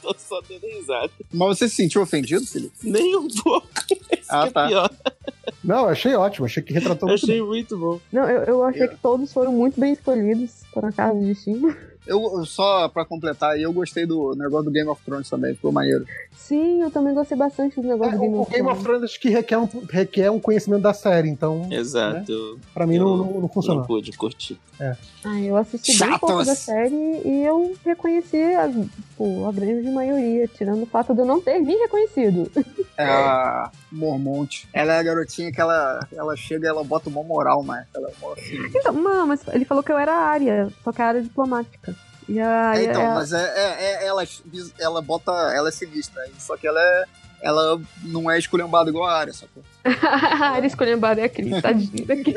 Tô 0.04 0.14
só 0.18 0.42
dando 0.42 0.68
risada. 0.68 1.12
Mas 1.32 1.58
você 1.58 1.70
se 1.70 1.76
sentiu 1.76 2.02
ofendido, 2.02 2.46
Felipe? 2.46 2.76
Nem 2.84 3.16
um 3.16 3.28
pouco. 3.28 3.68
Ah, 4.30 4.44
que 4.44 4.50
é 4.50 4.52
tá. 4.52 4.68
pior. 4.68 4.90
Não, 5.64 5.80
eu 5.82 5.90
achei 5.90 6.16
ótimo. 6.16 6.46
Achei 6.46 6.64
que 6.64 6.74
retratou 6.74 7.08
muito 7.08 7.24
Achei 7.24 7.42
muito 7.42 7.78
bom. 7.78 8.00
Não, 8.12 8.28
eu, 8.28 8.44
eu 8.44 8.64
achei 8.64 8.88
que 8.88 8.96
todos 8.98 9.32
foram 9.32 9.52
muito 9.52 9.80
bem 9.80 9.94
escolhidos, 9.94 10.64
por 10.74 10.84
acaso 10.86 11.20
de 11.20 11.28
destino. 11.28 11.76
Eu, 12.06 12.46
só 12.46 12.88
pra 12.90 13.06
completar, 13.06 13.58
eu 13.60 13.72
gostei 13.72 14.06
do 14.06 14.36
negócio 14.36 14.66
do 14.66 14.72
Game 14.72 14.90
of 14.90 15.02
Thrones 15.06 15.30
também, 15.30 15.56
ficou 15.56 15.72
maneiro. 15.72 16.06
Sim, 16.36 16.82
eu 16.82 16.92
também 16.92 17.14
gostei 17.14 17.38
bastante 17.38 17.80
do 17.82 17.88
negócio 17.88 18.14
É, 18.14 18.16
do 18.18 18.22
Game 18.22 18.34
o, 18.36 18.40
o 18.40 18.42
of 18.42 18.52
Game 18.52 18.68
of 18.68 18.74
Thrones. 18.82 18.84
Thrones 18.84 19.04
acho 19.12 19.20
que 19.22 19.30
requer 19.30 19.58
um, 19.58 19.70
requer 19.90 20.30
um 20.30 20.40
conhecimento 20.40 20.82
da 20.82 20.94
série, 20.94 21.30
então 21.30 21.68
Exato. 21.72 22.60
pra 22.74 22.86
mim 22.86 22.96
Eu 22.96 23.06
não, 23.06 23.18
não, 23.18 23.26
não 23.36 23.42
Não 23.42 23.48
funcionou. 23.48 23.86
pude 23.86 24.12
curtir. 24.18 24.60
Ah, 25.24 25.40
eu 25.40 25.56
assisti 25.56 25.92
bem 25.98 26.10
Chatos. 26.10 26.20
pouco 26.20 26.44
da 26.44 26.56
série 26.56 26.94
e 27.24 27.44
eu 27.46 27.74
reconheci 27.86 28.36
a, 28.56 28.70
pô, 29.16 29.48
a 29.48 29.52
grande 29.54 29.90
maioria, 29.90 30.46
tirando 30.48 30.84
o 30.84 30.86
fato 30.86 31.14
de 31.14 31.22
eu 31.22 31.26
não 31.26 31.40
ter 31.40 31.60
me 31.60 31.74
reconhecido. 31.76 32.52
É 32.96 33.06
a 33.08 33.72
Mormont. 33.92 34.68
Ela 34.72 34.94
é 34.94 35.00
a 35.00 35.04
garotinha 35.04 35.52
que 35.52 35.60
ela, 35.60 36.08
ela 36.12 36.36
chega 36.36 36.68
e 36.68 36.70
ela 36.70 36.84
bota 36.84 37.10
uma 37.10 37.24
moral, 37.24 37.64
mas 37.64 37.88
ela 37.96 38.08
é 38.08 38.14
mó 38.22 38.34
assim. 38.34 38.56
Então, 38.68 38.94
não, 38.94 39.26
mas 39.26 39.42
ele 39.52 39.66
falou 39.66 39.84
que 39.84 39.92
eu 39.92 39.98
era 39.98 40.12
a 40.14 40.26
área, 40.28 40.70
só 40.84 40.92
que 40.92 41.02
a 41.02 41.08
área 41.08 41.22
diplomática. 41.24 41.93
E 42.28 42.40
a 42.40 42.50
área 42.50 42.80
É, 42.82 42.90
então, 42.90 43.02
é- 43.02 43.14
mas 43.14 43.34
é, 43.34 43.44
é- 43.44 43.84
é- 44.04 44.06
ela, 44.08 44.24
ela 44.80 45.02
bota. 45.02 45.32
Ela 45.56 45.70
é 45.70 45.72
sinistra, 45.72 46.24
só 46.40 46.56
que 46.58 46.68
ela 46.68 46.80
é. 46.82 47.04
Ela 47.46 47.78
não 48.04 48.32
é 48.32 48.40
esculhambada 48.40 48.90
igual 48.90 49.04
a 49.06 49.18
área, 49.18 49.34
sacou? 49.34 49.62
a 49.84 50.52
área 50.52 50.66
escolhendo 50.66 51.06
a 51.06 51.10
área 51.10 51.28
Cris, 51.28 51.62
tadinha 51.62 52.06
daqui. 52.06 52.34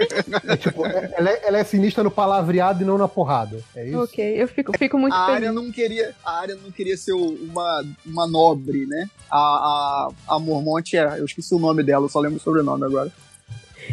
É, 0.48 0.56
tipo, 0.56 0.84
é- 0.84 1.14
ela, 1.16 1.30
é, 1.30 1.42
ela 1.46 1.58
é 1.58 1.62
sinistra 1.64 2.02
no 2.02 2.10
palavreado 2.10 2.82
e 2.82 2.84
não 2.84 2.98
na 2.98 3.06
porrada. 3.06 3.62
É 3.76 3.86
isso? 3.86 4.02
ok, 4.02 4.42
eu 4.42 4.48
fico, 4.48 4.76
fico 4.76 4.98
muito 4.98 5.14
a 5.14 5.26
feliz. 5.26 5.36
área 5.36 5.52
não 5.52 5.70
queria 5.70 6.12
a 6.24 6.40
área 6.40 6.56
não 6.56 6.72
queria 6.72 6.96
ser 6.96 7.12
uma, 7.12 7.84
uma 8.04 8.26
nobre 8.26 8.84
né 8.86 9.06
a, 9.30 9.38
a, 9.38 10.08
a 10.34 10.38
Mormonte 10.40 10.96
é 10.96 11.20
eu 11.20 11.24
esqueci 11.24 11.54
o 11.54 11.58
nome 11.60 11.84
dela 11.84 12.06
eu 12.06 12.08
só 12.08 12.18
lembro 12.18 12.38
o 12.38 12.40
sobrenome 12.42 12.84
agora 12.84 13.12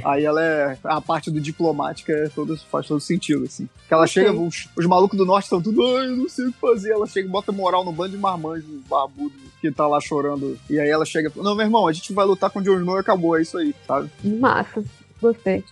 aí 0.03 0.23
ela 0.25 0.43
é 0.43 0.77
a 0.83 0.99
parte 1.01 1.29
do 1.31 1.39
diplomática 1.41 2.11
é 2.13 2.29
todo, 2.29 2.57
faz 2.71 2.87
todo 2.87 2.99
sentido 2.99 3.45
assim 3.45 3.67
que 3.87 3.93
ela 3.93 4.03
Ok. 4.03 4.13
chega 4.13 4.31
os, 4.31 4.67
os 4.77 4.85
malucos 4.85 5.17
do 5.17 5.25
norte 5.25 5.45
estão 5.45 5.61
tudo 5.61 5.81
ai 5.97 6.07
eu 6.07 6.15
não 6.17 6.29
sei 6.29 6.45
o 6.47 6.51
que 6.53 6.59
fazer 6.59 6.91
ela 6.91 7.05
chega 7.07 7.27
e 7.27 7.31
bota 7.31 7.51
moral 7.51 7.83
no 7.83 7.91
bando 7.91 8.11
de 8.11 8.17
marmanjos 8.17 8.65
barbudo 8.89 9.33
que 9.61 9.71
tá 9.71 9.87
lá 9.87 9.99
chorando 10.01 10.57
e 10.69 10.79
aí 10.79 10.89
ela 10.89 11.05
chega 11.05 11.29
e 11.29 11.31
fala, 11.31 11.49
não 11.49 11.55
meu 11.55 11.65
irmão 11.65 11.87
a 11.87 11.91
gente 11.93 12.11
vai 12.13 12.25
lutar 12.25 12.49
com 12.49 12.59
o 12.59 12.61
Jon 12.61 12.79
Snow 12.79 12.97
e 12.97 12.99
acabou 12.99 13.37
é 13.37 13.41
isso 13.41 13.57
aí 13.57 13.73
sabe 13.87 14.09
Massa, 14.23 14.83
gostei. 15.21 15.63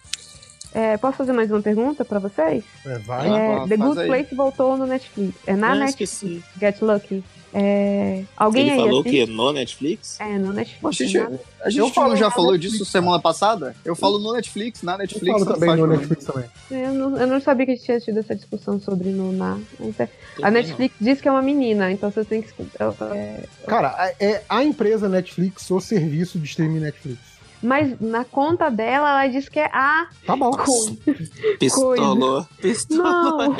É, 0.73 0.95
posso 0.95 1.17
fazer 1.17 1.33
mais 1.33 1.51
uma 1.51 1.61
pergunta 1.61 2.05
pra 2.05 2.17
vocês? 2.17 2.63
É, 2.85 2.97
vai. 2.99 3.27
É, 3.27 3.67
The 3.67 3.75
Good 3.75 3.99
aí. 3.99 4.07
Place 4.07 4.33
voltou 4.33 4.77
no 4.77 4.85
Netflix. 4.87 5.35
É 5.45 5.53
na 5.53 5.75
Netflix. 5.75 6.13
esqueci. 6.13 6.43
Get 6.57 6.81
Lucky. 6.81 7.21
É, 7.53 8.23
alguém 8.37 8.61
Ele 8.63 8.71
aí 8.71 8.77
falou 8.77 9.01
assiste? 9.01 9.25
que 9.25 9.31
no 9.31 9.51
Netflix? 9.51 10.19
É, 10.19 10.37
no 10.37 10.53
Netflix. 10.53 10.81
Poxa, 10.81 11.05
gente, 11.05 11.17
nada. 11.17 11.39
a 11.61 11.69
gente 11.69 11.79
Eu 11.79 11.89
falo 11.89 12.09
não 12.09 12.15
já 12.15 12.31
falou 12.31 12.51
Netflix, 12.53 12.77
disso 12.79 12.91
semana 12.91 13.19
passada? 13.19 13.75
Eu 13.83 13.95
falo 13.95 14.19
no 14.19 14.33
Netflix, 14.33 14.81
na 14.83 14.93
Eu 14.93 14.97
Netflix. 14.99 15.33
falo 15.33 15.45
tanto 15.45 15.59
também 15.59 15.75
no. 15.75 15.87
Netflix 15.87 16.25
também. 16.25 16.45
Eu 16.71 16.93
não, 16.93 17.17
eu 17.17 17.27
não 17.27 17.41
sabia 17.41 17.65
que 17.65 17.75
tinha 17.77 17.99
tido 17.99 18.19
essa 18.19 18.35
discussão 18.35 18.79
sobre 18.79 19.09
no 19.09 19.31
na. 19.31 19.59
É- 19.99 20.07
A 20.41 20.49
Netflix 20.49 20.95
diz 21.01 21.19
que 21.19 21.27
é 21.27 21.31
uma 21.31 21.41
menina, 21.41 21.91
então 21.91 22.09
você 22.09 22.23
tem 22.23 22.41
que 22.41 22.47
escutar. 22.47 22.93
é, 23.15 23.43
Cara, 23.67 24.13
é 24.19 24.41
a 24.47 24.63
empresa 24.63 25.09
Netflix, 25.09 25.69
o 25.71 25.79
serviço 25.81 26.39
de 26.39 26.45
streaming 26.45 26.79
Netflix. 26.79 27.30
Mas 27.61 27.99
na 27.99 28.25
conta 28.25 28.69
dela, 28.69 29.09
ela 29.09 29.27
diz 29.27 29.47
que 29.47 29.59
é 29.59 29.69
a 29.71 30.07
Tá 30.25 30.35
bom, 30.35 30.51
coisa. 30.51 30.97
Pistolou. 31.59 32.45
Pistolou. 32.59 33.37
Não, 33.37 33.55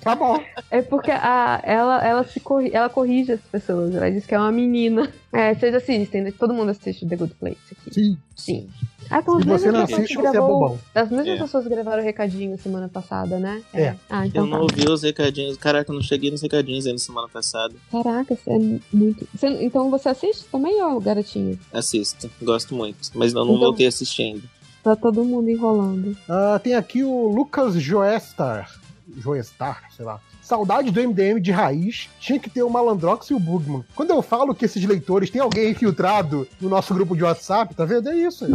tá 0.00 0.14
bom. 0.14 0.42
é 0.70 0.82
porque 0.82 1.10
a, 1.10 1.60
ela, 1.62 2.04
ela, 2.04 2.24
se 2.24 2.40
corri, 2.40 2.70
ela 2.72 2.88
corrige 2.88 3.32
as 3.32 3.40
pessoas. 3.40 3.94
Ela 3.94 4.10
diz 4.10 4.24
que 4.26 4.34
é 4.34 4.38
uma 4.38 4.52
menina. 4.52 5.12
É, 5.32 5.54
vocês 5.54 5.74
assistem, 5.74 6.22
né? 6.22 6.32
Todo 6.32 6.54
mundo 6.54 6.70
assiste 6.70 7.06
The 7.06 7.16
Good 7.16 7.34
Place 7.34 7.58
aqui. 7.72 7.92
Sim. 7.92 8.18
Sim. 8.34 8.70
Ah, 9.10 9.18
então 9.20 9.36
as 9.36 9.42
Se 9.42 9.48
você 9.48 9.52
mesmas 9.66 9.72
não 9.72 9.80
pessoas 9.86 9.98
assiste, 10.00 10.16
que 10.16 10.22
você 10.22 10.28
é 10.28 10.32
gravou- 10.32 10.58
bobão. 10.60 10.78
As 10.94 11.10
mesmas 11.10 11.28
É. 11.28 11.36
pessoas 11.38 11.66
gravaram 11.66 12.02
o 12.02 12.04
recadinho 12.04 12.58
semana 12.58 12.88
passada, 12.88 13.38
né? 13.38 13.62
É. 13.72 13.94
Ah, 14.10 14.26
então 14.26 14.44
Eu 14.44 14.46
não 14.50 14.56
tá. 14.58 14.62
ouvi 14.62 14.88
os 14.90 15.02
recadinhos. 15.02 15.56
Caraca, 15.56 15.90
eu 15.90 15.94
não 15.94 16.02
cheguei 16.02 16.30
nos 16.30 16.42
recadinhos 16.42 16.86
ainda 16.86 16.98
semana 16.98 17.28
passada. 17.28 17.74
Caraca, 17.90 18.34
você 18.36 18.50
é 18.50 18.58
muito. 18.92 19.28
Você- 19.34 19.64
então 19.64 19.90
você 19.90 20.08
assiste 20.08 20.44
também, 20.52 20.82
ó, 20.82 20.98
garotinho? 21.00 21.58
Assisto, 21.72 22.30
gosto 22.42 22.74
muito. 22.74 22.98
Mas 23.14 23.32
eu 23.32 23.44
não 23.44 23.54
Então- 23.54 23.58
voltei 23.66 23.86
assistindo. 23.86 24.42
Tá 24.82 24.94
todo 24.94 25.24
mundo 25.24 25.48
enrolando. 25.50 26.16
Ah, 26.28 26.60
tem 26.62 26.74
aqui 26.74 27.02
o 27.02 27.28
Lucas 27.28 27.74
Joestar. 27.74 28.70
Joestar, 29.16 29.84
sei 29.96 30.04
lá. 30.04 30.20
Saudade 30.48 30.90
do 30.90 30.98
MDM 30.98 31.38
de 31.42 31.52
raiz, 31.52 32.08
tinha 32.18 32.38
que 32.38 32.48
ter 32.48 32.62
o 32.62 32.70
Malandrox 32.70 33.28
e 33.28 33.34
o 33.34 33.38
Bugman. 33.38 33.84
Quando 33.94 34.12
eu 34.12 34.22
falo 34.22 34.54
que 34.54 34.64
esses 34.64 34.82
leitores 34.82 35.28
têm 35.28 35.42
alguém 35.42 35.72
infiltrado 35.72 36.48
no 36.58 36.70
nosso 36.70 36.94
grupo 36.94 37.14
de 37.14 37.22
WhatsApp, 37.22 37.74
tá 37.74 37.84
vendo? 37.84 38.08
É 38.08 38.16
isso. 38.16 38.46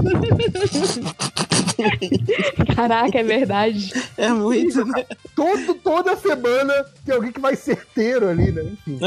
Caraca, 2.76 3.20
é 3.20 3.24
verdade. 3.24 3.94
É 4.18 4.30
muito, 4.30 4.84
né? 4.86 5.06
Todo, 5.36 5.76
toda 5.76 6.16
semana 6.16 6.84
tem 7.06 7.14
alguém 7.14 7.32
que 7.32 7.40
vai 7.40 7.56
certeiro 7.56 8.28
ali, 8.28 8.52
né? 8.52 8.64
Enfim. 8.64 9.00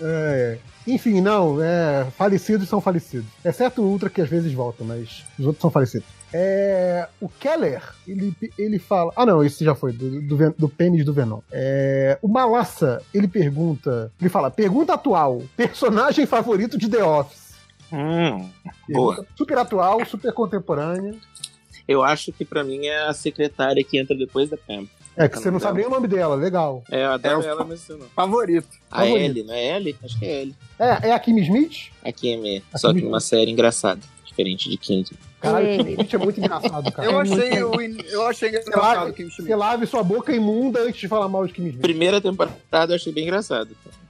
É, 0.00 0.58
enfim, 0.86 1.20
não, 1.20 1.62
é, 1.62 2.06
falecidos 2.16 2.68
são 2.68 2.80
falecidos. 2.80 3.26
Exceto 3.44 3.82
o 3.82 3.86
Ultra, 3.86 4.10
que 4.10 4.20
às 4.20 4.28
vezes 4.28 4.52
volta, 4.52 4.84
mas 4.84 5.24
os 5.38 5.46
outros 5.46 5.60
são 5.62 5.70
falecidos. 5.70 6.06
É, 6.36 7.08
o 7.20 7.28
Keller, 7.28 7.80
ele, 8.08 8.34
ele 8.58 8.78
fala. 8.80 9.12
Ah, 9.14 9.24
não, 9.24 9.44
esse 9.44 9.64
já 9.64 9.74
foi, 9.74 9.92
do, 9.92 10.20
do, 10.20 10.50
do 10.58 10.68
pênis 10.68 11.04
do 11.04 11.12
Venom. 11.12 11.38
É, 11.52 12.18
o 12.20 12.26
Malassa, 12.26 13.00
ele 13.14 13.28
pergunta. 13.28 14.10
Ele 14.20 14.28
fala: 14.28 14.50
pergunta 14.50 14.94
atual, 14.94 15.42
personagem 15.56 16.26
favorito 16.26 16.76
de 16.76 16.88
The 16.88 17.04
Office. 17.04 17.54
Hum, 17.92 18.50
Boa. 18.88 19.24
Super 19.36 19.58
atual, 19.58 20.04
super 20.04 20.32
contemporânea. 20.32 21.14
eu 21.86 22.02
acho 22.02 22.32
que 22.32 22.44
pra 22.44 22.64
mim 22.64 22.86
é 22.86 23.06
a 23.06 23.12
secretária 23.12 23.84
que 23.84 23.96
entra 23.96 24.16
depois 24.16 24.50
da 24.50 24.56
Pam. 24.56 24.86
É 25.16 25.28
que 25.28 25.38
você 25.38 25.50
não 25.50 25.60
sabe 25.60 25.78
nem 25.78 25.86
o 25.86 25.90
nome 25.90 26.08
dela, 26.08 26.34
legal. 26.34 26.82
É, 26.90 27.04
eu 27.04 27.12
adoro 27.12 27.34
É 27.34 27.38
o- 27.38 27.48
ela, 27.48 27.64
mas 27.64 27.88
eu 27.88 27.98
não. 27.98 28.06
Favorito. 28.08 28.66
A 28.90 29.00
Favorito. 29.00 29.20
Ellie, 29.24 29.42
não 29.44 29.54
é 29.54 29.76
Ellie? 29.76 29.96
Acho 30.04 30.18
que 30.18 30.24
é 30.24 30.40
Ellie. 30.42 30.56
É, 30.78 31.08
é 31.08 31.12
a 31.12 31.18
Kim 31.20 31.38
Smith? 31.38 31.90
A 32.02 32.10
Kim 32.12 32.56
é. 32.56 32.62
A 32.72 32.78
Só 32.78 32.92
Kim 32.92 32.98
que 33.00 33.04
numa 33.04 33.20
série 33.20 33.50
engraçada, 33.50 34.00
diferente 34.24 34.68
de 34.68 34.76
King. 34.76 35.08
Caralho. 35.40 35.66
Kim 35.84 35.90
Smith 35.92 36.14
é 36.14 36.18
muito 36.18 36.40
engraçado, 36.40 36.90
cara. 36.92 37.08
Eu 37.08 37.18
É 37.18 37.22
achei, 37.22 37.62
o 37.62 37.80
in- 37.80 37.98
eu 38.10 38.26
achei 38.26 38.50
Você 38.50 38.60
engraçado 38.60 39.10
o 39.10 39.12
Kim 39.12 39.24
você 39.24 39.30
Schmidt. 39.36 39.54
lave 39.54 39.86
sua 39.86 40.02
boca 40.02 40.32
imunda 40.34 40.80
antes 40.80 41.00
de 41.00 41.06
falar 41.08 41.28
mal 41.28 41.46
de 41.46 41.52
Kim 41.52 41.66
Smith. 41.66 41.80
Primeira 41.80 42.20
temporada 42.20 42.92
eu 42.92 42.96
achei 42.96 43.12
bem 43.12 43.24
engraçado. 43.24 43.68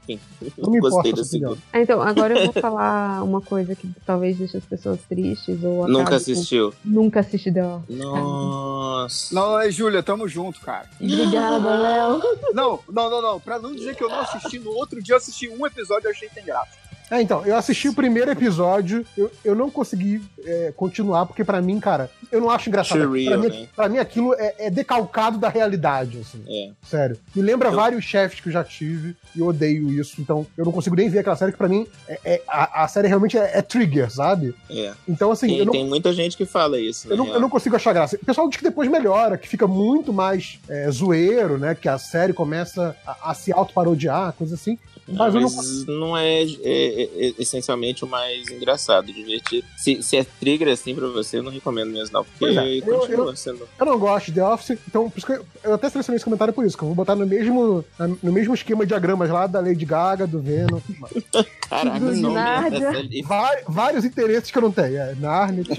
Enfim, 0.09 0.21
Não 0.59 0.71
me 0.71 0.81
gostei 0.81 1.11
importa 1.13 1.25
segunda. 1.29 1.59
Ah, 1.73 1.81
Então, 1.81 2.03
agora 2.03 2.39
eu 2.39 2.45
vou 2.53 2.53
falar 2.63 3.23
uma 3.23 3.41
coisa 3.41 3.75
que 3.75 3.89
talvez 4.05 4.37
deixe 4.37 4.57
as 4.57 4.65
pessoas 4.65 5.01
tristes 5.09 5.63
ou 5.65 5.89
Nunca 5.89 6.11
com- 6.11 6.17
assistiu. 6.17 6.75
Nunca 6.85 7.21
assisti 7.21 7.51
The 7.53 7.65
Office. 7.65 7.97
Nossa. 7.97 9.35
Não, 9.35 9.59
é 9.61 9.71
Júlia, 9.71 10.03
tamo 10.03 10.29
junto, 10.29 10.61
cara. 10.61 10.87
Obrigada, 11.01 11.75
Léo. 11.75 12.21
Não, 12.53 12.81
não, 12.89 13.11
não, 13.11 13.23
não. 13.23 13.41
Pra 13.41 13.59
não 13.59 13.75
dizer 13.75 13.95
que 13.97 14.05
eu 14.05 14.09
não 14.09 14.21
assisti, 14.21 14.59
no 14.59 14.71
outro 14.73 15.03
dia 15.03 15.15
eu 15.15 15.19
assisti 15.19 15.49
um 15.49 15.67
episódio 15.67 16.09
e 16.09 16.11
achei 16.11 16.29
sem 16.29 16.45
graça. 16.45 16.71
É, 17.11 17.21
então, 17.21 17.45
eu 17.45 17.57
assisti 17.57 17.89
o 17.89 17.95
primeiro 17.95 18.31
episódio, 18.31 19.05
eu, 19.17 19.31
eu 19.45 19.55
não 19.55 19.71
consegui 19.71 20.23
é, 20.45 20.73
continuar, 20.77 21.27
porque 21.27 21.45
pra 21.45 21.61
mim, 21.61 21.79
cara, 21.79 22.11
eu 22.33 22.41
não 22.41 22.51
acho 22.51 22.69
engraçado. 22.69 22.99
Too 23.01 23.25
pra, 23.27 23.37
mim, 23.37 23.49
né? 23.49 23.69
pra 23.77 23.89
mim 23.89 23.99
aquilo 23.99 24.35
é, 24.35 24.55
é 24.59 24.71
decalcado 24.71 25.39
da 25.39 25.49
realidade, 25.49 26.19
assim. 26.19 26.43
É. 26.49 26.71
Sério. 26.89 27.19
Me 27.35 27.43
lembra 27.43 27.69
Eu- 27.69 27.77
vários 27.77 28.05
chefes 28.05 28.41
que 28.41 28.49
eu 28.49 28.53
já 28.53 28.65
tive 28.65 29.15
e 29.37 29.41
eu 29.41 29.47
odeio 29.47 29.91
isso. 29.93 30.21
Então, 30.21 30.47
eu 30.57 30.65
não 30.65 30.73
consigo 30.73 30.97
nem 30.97 31.09
ver 31.09 31.19
aquela 31.21 31.37
série 31.37 31.53
que 31.53 31.59
pra 31.59 31.69
mim 31.69 31.87
é, 32.09 32.19
é- 32.25 32.43
a, 32.49 32.85
a 32.85 32.89
série 32.89 33.07
realmente 33.09 33.37
é, 33.37 33.59
é 33.59 33.63
trigger, 33.63 34.11
sabe? 34.11 34.55
É. 34.71 34.93
Então, 35.07 35.31
assim, 35.31 35.49
Tem, 35.49 35.65
não, 35.65 35.73
tem 35.73 35.87
muita 35.87 36.13
gente 36.13 36.37
que 36.37 36.47
fala 36.47 36.81
isso, 36.81 37.07
eu, 37.09 37.17
né? 37.17 37.23
não, 37.23 37.35
eu 37.35 37.41
não 37.41 37.51
consigo 37.51 37.77
achar 37.77 37.93
graça. 37.93 38.17
O 38.17 38.25
pessoal 38.25 38.49
diz 38.49 38.57
que 38.57 38.65
depois 38.65 38.91
melhora, 38.91 39.37
que 39.37 39.47
fica 39.49 39.67
muito 39.67 40.13
mais 40.13 40.59
é, 40.69 40.91
zoeiro, 40.91 41.59
né? 41.59 41.75
Que 41.75 41.89
a 41.89 41.99
série 41.99 42.33
começa 42.33 42.97
a, 43.07 43.31
a 43.31 43.35
se 43.35 43.53
auto-parodiar, 43.53 44.33
coisa 44.33 44.55
assim. 44.55 44.79
Mas 45.07 45.35
eu 45.35 45.41
não 45.43 45.51
Mas 45.55 45.87
não 45.87 46.17
é, 46.17 46.43
é- 46.43 46.49
é- 46.65 47.27
é 47.29 47.33
essencialmente 47.39 48.05
o 48.05 48.09
mais 48.09 48.49
engraçado, 48.51 49.13
divertido. 49.13 49.67
Se, 49.77 50.03
se 50.03 50.17
é 50.17 50.25
trigger 50.25 50.69
assim 50.69 50.95
pra 50.95 51.07
você, 51.09 51.39
eu 51.39 51.43
não 51.43 51.53
recomendo 51.53 51.91
mesmo, 51.93 52.13
não, 52.15 52.25
porque 52.25 52.39
Pois 52.39 52.57
é, 52.57 52.77
eu- 52.79 52.99
continua 53.01 53.37
sendo. 53.37 53.69
Eu 53.79 53.87
não 53.87 53.99
gosto 53.99 54.27
de 54.27 54.33
The 54.33 54.45
Office, 54.45 54.79
então 54.89 55.11
por 55.11 55.19
isso 55.19 55.27
que 55.27 55.33
eu, 55.33 55.45
eu 55.63 55.75
até 55.75 55.91
selecionei 55.91 56.17
esse 56.17 56.25
comentário 56.25 56.55
por 56.55 56.65
isso, 56.65 56.77
que 56.77 56.83
eu 56.85 56.89
vou 56.89 56.95
botar 56.95 57.15
no 57.15 57.27
mesmo, 57.27 57.85
no 58.23 58.33
mesmo 58.33 58.55
esquema 58.55 58.85
de 58.85 58.89
diagramas 58.89 59.29
lá 59.29 59.47
da 59.47 59.61
Lady 59.61 59.85
Gaga, 59.85 60.27
do 60.27 60.41
Venom. 60.41 60.81
Caraca, 61.69 61.99
Do 62.01 62.07
o 62.11 62.17
nome 62.17 62.35
Nárnia. 62.35 62.81
dessa 62.81 62.99
ali. 62.99 63.23
Vai- 63.23 63.63
vários 63.69 64.05
interesses 64.05 64.51
que 64.51 64.57
eu 64.59 64.63
não 64.63 64.73
tenho. 64.73 64.97
É, 64.97 65.15
Narnia. 65.17 65.65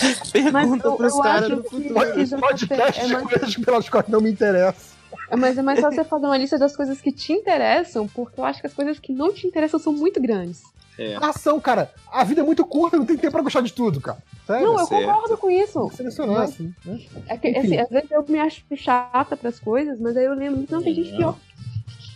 Mas 0.00 0.30
Pergunta 0.32 0.86
eu, 0.88 0.96
pros 0.96 1.14
eu 1.14 1.22
caras 1.22 1.44
acho 1.44 1.56
do 1.56 1.62
que, 1.64 1.70
futuro. 1.70 2.40
podcast 2.40 3.00
é 3.00 3.04
de 3.06 3.12
mais, 3.12 3.26
coisas 3.28 3.56
pelas 3.56 3.88
quais 3.88 4.08
não 4.08 4.20
me 4.20 4.30
interessa. 4.30 4.99
Mas 5.36 5.56
é 5.58 5.62
mais 5.62 5.80
só 5.80 5.90
você 5.90 6.04
fazer 6.04 6.26
uma 6.26 6.36
lista 6.36 6.58
das 6.58 6.76
coisas 6.76 7.00
que 7.00 7.12
te 7.12 7.32
interessam, 7.32 8.06
porque 8.08 8.40
eu 8.40 8.44
acho 8.44 8.60
que 8.60 8.66
as 8.66 8.74
coisas 8.74 8.98
que 8.98 9.12
não 9.12 9.32
te 9.32 9.46
interessam 9.46 9.78
são 9.78 9.92
muito 9.92 10.20
grandes. 10.20 10.62
É. 10.98 11.16
Ação, 11.16 11.58
cara. 11.58 11.90
A 12.12 12.24
vida 12.24 12.42
é 12.42 12.44
muito 12.44 12.64
curta, 12.64 12.96
não 12.98 13.06
tem 13.06 13.16
tempo 13.16 13.32
pra 13.32 13.42
gostar 13.42 13.62
de 13.62 13.72
tudo, 13.72 14.00
cara. 14.00 14.18
Sério. 14.46 14.66
não, 14.66 14.80
eu 14.80 14.86
certo. 14.86 15.06
concordo 15.06 15.36
com 15.38 15.50
isso. 15.50 15.90
Selecionar, 15.94 16.42
assim, 16.42 16.74
né? 16.84 17.00
É 17.26 17.36
que, 17.38 17.48
assim, 17.48 17.78
às 17.78 17.88
vezes 17.88 18.10
eu 18.10 18.24
me 18.28 18.38
acho 18.38 18.62
chata 18.76 19.36
pras 19.36 19.58
coisas, 19.58 19.98
mas 19.98 20.16
aí 20.16 20.24
eu 20.24 20.34
lembro 20.34 20.66
que 20.66 20.72
não 20.72 20.82
tem 20.82 20.94
gente 20.94 21.16
pior. 21.16 21.36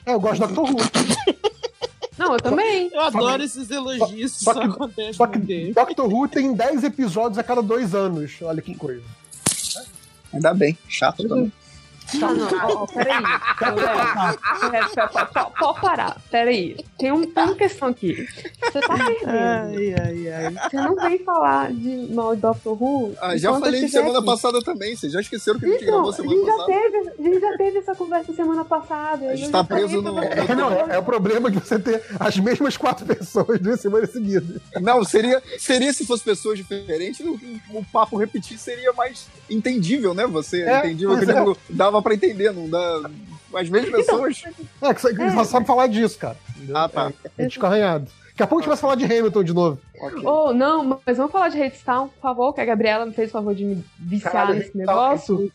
É, 0.05 0.13
eu 0.13 0.21
gosto 0.21 0.47
do 0.47 0.55
Doctor 0.55 0.71
Who. 0.71 0.77
Não, 2.19 2.35
eu 2.35 2.41
também. 2.41 2.91
Eu 2.93 3.01
adoro 3.01 3.43
esses 3.43 3.71
elogios, 3.71 4.33
só 4.33 4.53
só, 4.53 4.61
que- 4.61 4.67
acontece 4.67 5.15
Só 5.15 5.27
que 5.27 5.41
com 5.41 5.51
ele. 5.51 5.73
Doctor 5.73 6.13
Who 6.13 6.29
tem 6.29 6.53
10 6.55 6.85
episódios 6.85 7.39
a 7.39 7.43
cada 7.43 7.63
dois 7.63 7.95
anos. 7.95 8.37
Olha 8.43 8.63
que 8.63 8.75
coisa. 8.75 9.03
Ainda 10.33 10.53
bem. 10.55 10.77
Chato 10.89 11.27
também. 11.27 11.53
Não, 12.21 12.35
não, 12.35 12.49
ó, 12.49 12.83
ó, 12.83 12.87
peraí. 12.87 13.23
Pera, 13.59 13.73
pera, 13.73 14.89
pera, 14.89 15.27
pera, 15.27 15.45
Pode 15.59 15.81
parar, 15.81 16.17
peraí. 16.31 16.77
Tem, 16.99 17.13
um, 17.13 17.23
tem 17.31 17.45
uma 17.45 17.55
questão 17.55 17.89
aqui. 17.89 18.27
Você 18.63 18.81
tá 18.81 18.95
perdendo. 18.97 19.29
Ai, 19.29 19.95
ai, 19.95 20.29
ai. 20.33 20.71
Você 20.71 20.77
não 20.77 20.95
vem 20.97 21.19
falar 21.25 21.73
de 21.73 22.13
mal 22.13 22.35
de 22.35 22.43
Doctor 22.43 22.83
Who. 22.83 23.15
Ah, 23.21 23.37
já 23.37 23.53
falei 23.59 23.89
semana 23.89 24.19
aqui. 24.19 24.27
passada 24.27 24.61
também. 24.63 24.97
Vocês 24.97 25.13
já 25.13 25.21
esqueceram 25.21 25.59
que 25.59 25.67
a 25.67 25.69
gente 25.69 25.83
Então, 25.83 25.95
gravou 25.95 26.11
a 26.11 26.13
semana 26.15 26.35
gente, 26.37 26.47
já 26.47 26.53
passada? 26.57 26.73
teve, 26.73 26.99
a 26.99 27.23
gente 27.23 27.41
já 27.41 27.57
teve 27.57 27.79
essa 27.79 27.95
conversa 27.95 28.33
semana 28.35 28.65
passada. 28.65 29.29
A 29.31 29.37
gente 29.37 29.51
tá 29.51 29.65
preso 29.65 30.03
no-. 30.03 30.19
É, 30.23 30.55
não, 30.55 30.71
é, 30.73 30.97
é 30.97 30.99
o 30.99 31.03
problema 31.03 31.51
de 31.51 31.59
você 31.59 31.79
ter 31.79 32.03
as 32.19 32.37
mesmas 32.39 32.77
quatro 32.77 33.05
pessoas 33.07 33.61
duas 33.61 33.81
semanas 33.81 34.11
seguidas. 34.11 34.61
Não, 34.81 35.03
seria, 35.05 35.43
seria 35.59 35.93
se 35.93 36.07
fosse 36.07 36.23
pessoas 36.25 36.59
diferentes, 36.59 37.21
o, 37.21 37.39
o 37.71 37.85
papo 37.93 38.17
repetir 38.17 38.59
seria 38.59 38.93
mais 38.93 39.27
entendível, 39.49 40.15
né? 40.15 40.27
Você 40.27 40.63
É, 40.63 40.79
entendível, 40.81 41.19
que 41.19 41.31
é. 41.31 41.55
dava 41.71 42.03
pra 42.05 42.15
entender, 42.15 42.53
não 42.53 42.69
dá. 42.69 43.11
As 43.55 43.69
mesmas 43.69 43.91
pessoas. 43.91 44.43
É, 44.83 44.95
que 44.95 45.01
você 45.01 45.15
que 45.15 45.31
só 45.31 45.45
sabe 45.45 45.67
falar 45.67 45.87
disso, 45.87 46.19
cara. 46.19 46.37
Entendeu? 46.57 46.77
Ah, 46.77 46.89
tá. 46.89 47.13
É, 47.39 47.45
é 47.45 47.47
disco 47.47 47.65
arranhado. 47.65 48.07
Daqui 48.29 48.43
a 48.43 48.47
pouco 48.49 48.61
a 48.61 48.63
gente 48.63 48.69
vai 48.69 48.77
falar 48.77 48.95
de 48.97 49.05
Hamilton 49.05 49.45
de 49.45 49.53
novo. 49.53 49.79
Ok. 50.01 50.23
Oh, 50.27 50.53
não, 50.53 51.01
mas 51.07 51.17
vamos 51.17 51.31
falar 51.31 51.51
de 51.51 51.63
Hadestown, 51.63 52.09
por 52.09 52.21
favor, 52.21 52.53
que 52.53 52.61
a 52.61 52.65
Gabriela 52.65 53.07
me 53.07 53.13
fez 53.13 53.29
o 53.29 53.33
favor 53.33 53.55
de 53.55 53.65
me 53.65 53.85
viciar 53.97 54.33
Caralho, 54.33 54.55
nesse 54.55 54.71
Hadestown 54.71 54.87
negócio. 54.87 55.53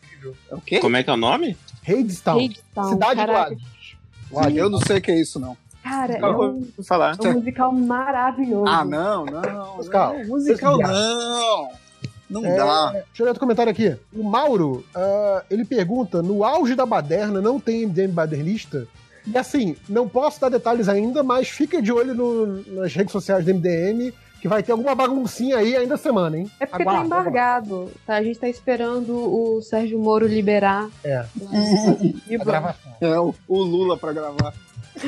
É 0.50 0.54
o 0.54 0.60
quê? 0.62 0.78
Como 0.80 0.96
é 0.96 1.02
que 1.02 1.10
é 1.10 1.12
o 1.12 1.16
nome? 1.16 1.58
Hadestown. 1.86 2.42
Hadestown, 2.42 2.88
Cidade 2.88 3.26
do. 3.26 3.32
Hades. 3.32 4.56
Eu 4.56 4.70
não 4.70 4.80
sei 4.80 4.96
o 4.96 5.02
que 5.02 5.10
é 5.10 5.20
isso, 5.20 5.38
não. 5.38 5.56
Cara, 5.82 6.14
é 6.14 6.20
Vou 6.20 6.52
um, 6.52 6.82
falar. 6.82 7.16
é 7.22 7.28
um 7.28 7.32
musical 7.34 7.72
maravilhoso. 7.72 8.66
Ah, 8.66 8.84
não, 8.84 9.24
não. 9.26 9.76
Musical. 9.76 10.18
não, 10.18 10.26
musical 10.26 10.76
Musical. 10.76 10.78
não. 10.78 11.70
Não 12.30 12.44
É, 12.44 12.56
dá. 12.56 12.90
Deixa 12.92 13.06
eu 13.18 13.24
ler 13.24 13.30
outro 13.30 13.40
comentário 13.40 13.72
aqui. 13.72 13.96
O 14.14 14.22
Mauro, 14.22 14.84
ah, 14.94 15.42
ele 15.50 15.64
pergunta: 15.64 16.22
no 16.22 16.44
auge 16.44 16.74
da 16.76 16.86
baderna 16.86 17.40
não 17.42 17.58
tem 17.58 17.84
MDM 17.86 18.12
badernista? 18.12 18.86
E 19.26 19.36
assim, 19.36 19.76
não 19.88 20.08
posso 20.08 20.40
dar 20.40 20.48
detalhes 20.48 20.88
ainda, 20.88 21.22
mas 21.22 21.48
fica 21.48 21.82
de 21.82 21.92
olho 21.92 22.14
no- 22.14 22.62
nas 22.80 22.94
redes 22.94 23.12
sociais 23.12 23.44
do 23.44 23.50
MDM, 23.50 24.14
que 24.40 24.48
vai 24.48 24.62
ter 24.62 24.72
alguma 24.72 24.94
baguncinha 24.94 25.58
aí 25.58 25.76
ainda 25.76 25.96
semana, 25.98 26.38
hein? 26.38 26.50
É 26.58 26.64
porque 26.64 26.82
Aguarda, 26.82 27.00
tá 27.00 27.06
embargado. 27.06 27.90
Tá? 28.06 28.16
A 28.16 28.22
gente 28.22 28.38
tá 28.38 28.48
esperando 28.48 29.12
o 29.12 29.60
Sérgio 29.60 29.98
Moro 29.98 30.26
liberar. 30.26 30.88
É. 31.04 31.24
E 32.28 32.36
A 32.40 32.44
gravação. 32.44 32.92
É 33.00 33.20
o, 33.20 33.34
o 33.46 33.62
Lula 33.62 33.96
pra 33.98 34.12
gravar. 34.12 34.54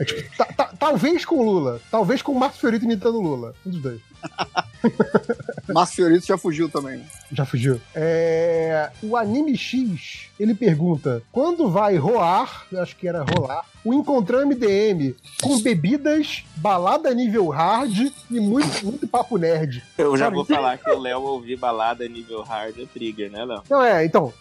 É 0.00 0.04
tipo, 0.04 0.36
ta- 0.36 0.46
ta- 0.46 0.70
talvez 0.78 1.24
com 1.26 1.36
o 1.36 1.42
Lula, 1.42 1.78
talvez 1.90 2.22
com 2.22 2.32
o 2.32 2.38
Marcos 2.38 2.58
Fiorito 2.58 2.86
imitando 2.86 3.16
o 3.18 3.20
Lula. 3.22 3.54
Um 3.66 3.70
dos 3.70 3.82
dois. 3.82 4.00
Márcio 5.68 5.96
Fiorito 5.96 6.26
já 6.26 6.36
fugiu 6.38 6.68
também. 6.68 7.02
Já 7.32 7.44
fugiu. 7.44 7.80
É, 7.94 8.90
o 9.02 9.16
Anime 9.16 9.56
X, 9.56 10.28
ele 10.38 10.54
pergunta: 10.54 11.22
quando 11.30 11.70
vai 11.70 11.96
rolar, 11.96 12.66
eu 12.72 12.82
acho 12.82 12.96
que 12.96 13.06
era 13.06 13.22
rolar, 13.22 13.64
o 13.84 13.92
Encontrão 13.94 14.46
MDM 14.46 15.14
com 15.42 15.60
bebidas, 15.60 16.44
balada 16.56 17.12
nível 17.14 17.48
hard 17.48 18.10
e 18.30 18.40
muito, 18.40 18.84
muito 18.84 19.06
papo 19.06 19.36
nerd? 19.36 19.82
Eu 19.96 20.16
já 20.16 20.24
Cara, 20.24 20.34
vou 20.34 20.44
falar 20.44 20.78
que 20.78 20.90
o 20.90 20.98
Léo 20.98 21.20
ouvir 21.22 21.56
balada 21.56 22.06
nível 22.08 22.42
hard 22.42 22.78
é 22.78 22.86
trigger, 22.86 23.30
né, 23.30 23.44
Léo? 23.44 23.62
Não, 23.68 23.82
é, 23.84 24.04
então. 24.04 24.32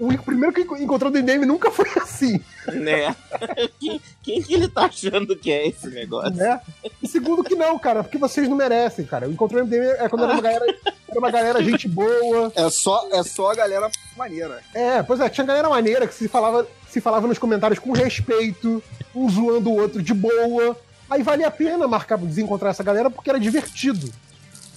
O, 0.00 0.08
o 0.08 0.18
primeiro 0.18 0.52
que 0.52 0.62
encontrou 0.82 1.10
do 1.10 1.18
MDM 1.18 1.44
nunca 1.46 1.70
foi 1.70 1.88
assim, 2.00 2.40
Né? 2.66 3.14
quem, 3.78 4.00
quem 4.22 4.42
que 4.42 4.54
ele 4.54 4.68
tá 4.68 4.86
achando 4.86 5.36
que 5.36 5.50
é 5.52 5.68
esse 5.68 5.88
negócio? 5.88 6.34
né? 6.34 6.60
E 7.02 7.06
segundo 7.06 7.44
que 7.44 7.54
não, 7.54 7.78
cara, 7.78 8.02
porque 8.02 8.18
vocês 8.18 8.48
não 8.48 8.56
merecem, 8.56 9.04
cara. 9.04 9.28
O 9.28 9.32
Encontrão 9.32 9.64
MDM 9.64 9.84
é 9.98 10.08
quando 10.08 10.24
era 10.24 10.32
uma 10.32 10.42
galera, 10.42 10.64
era 11.08 11.18
uma 11.18 11.30
galera 11.30 11.62
gente 11.62 11.86
boa. 11.88 12.52
É 12.54 12.68
só, 12.68 13.08
é 13.12 13.22
só 13.22 13.52
a 13.52 13.54
galera 13.54 13.90
maneira. 14.16 14.60
É, 14.74 15.02
pois 15.02 15.20
é, 15.20 15.28
tinha 15.28 15.46
galera 15.46 15.68
maneira 15.68 16.06
que 16.06 16.14
se 16.14 16.26
falava, 16.26 16.66
se 16.88 17.00
falava 17.00 17.26
nos 17.28 17.38
comentários 17.38 17.78
com 17.78 17.92
respeito, 17.92 18.82
um 19.14 19.28
zoando 19.30 19.70
o 19.70 19.80
outro 19.80 20.02
de 20.02 20.12
boa. 20.12 20.76
Aí 21.08 21.22
valia 21.22 21.46
a 21.46 21.50
pena 21.52 21.86
marcar, 21.86 22.18
desencontrar 22.18 22.70
essa 22.70 22.82
galera 22.82 23.08
porque 23.08 23.30
era 23.30 23.38
divertido. 23.38 24.12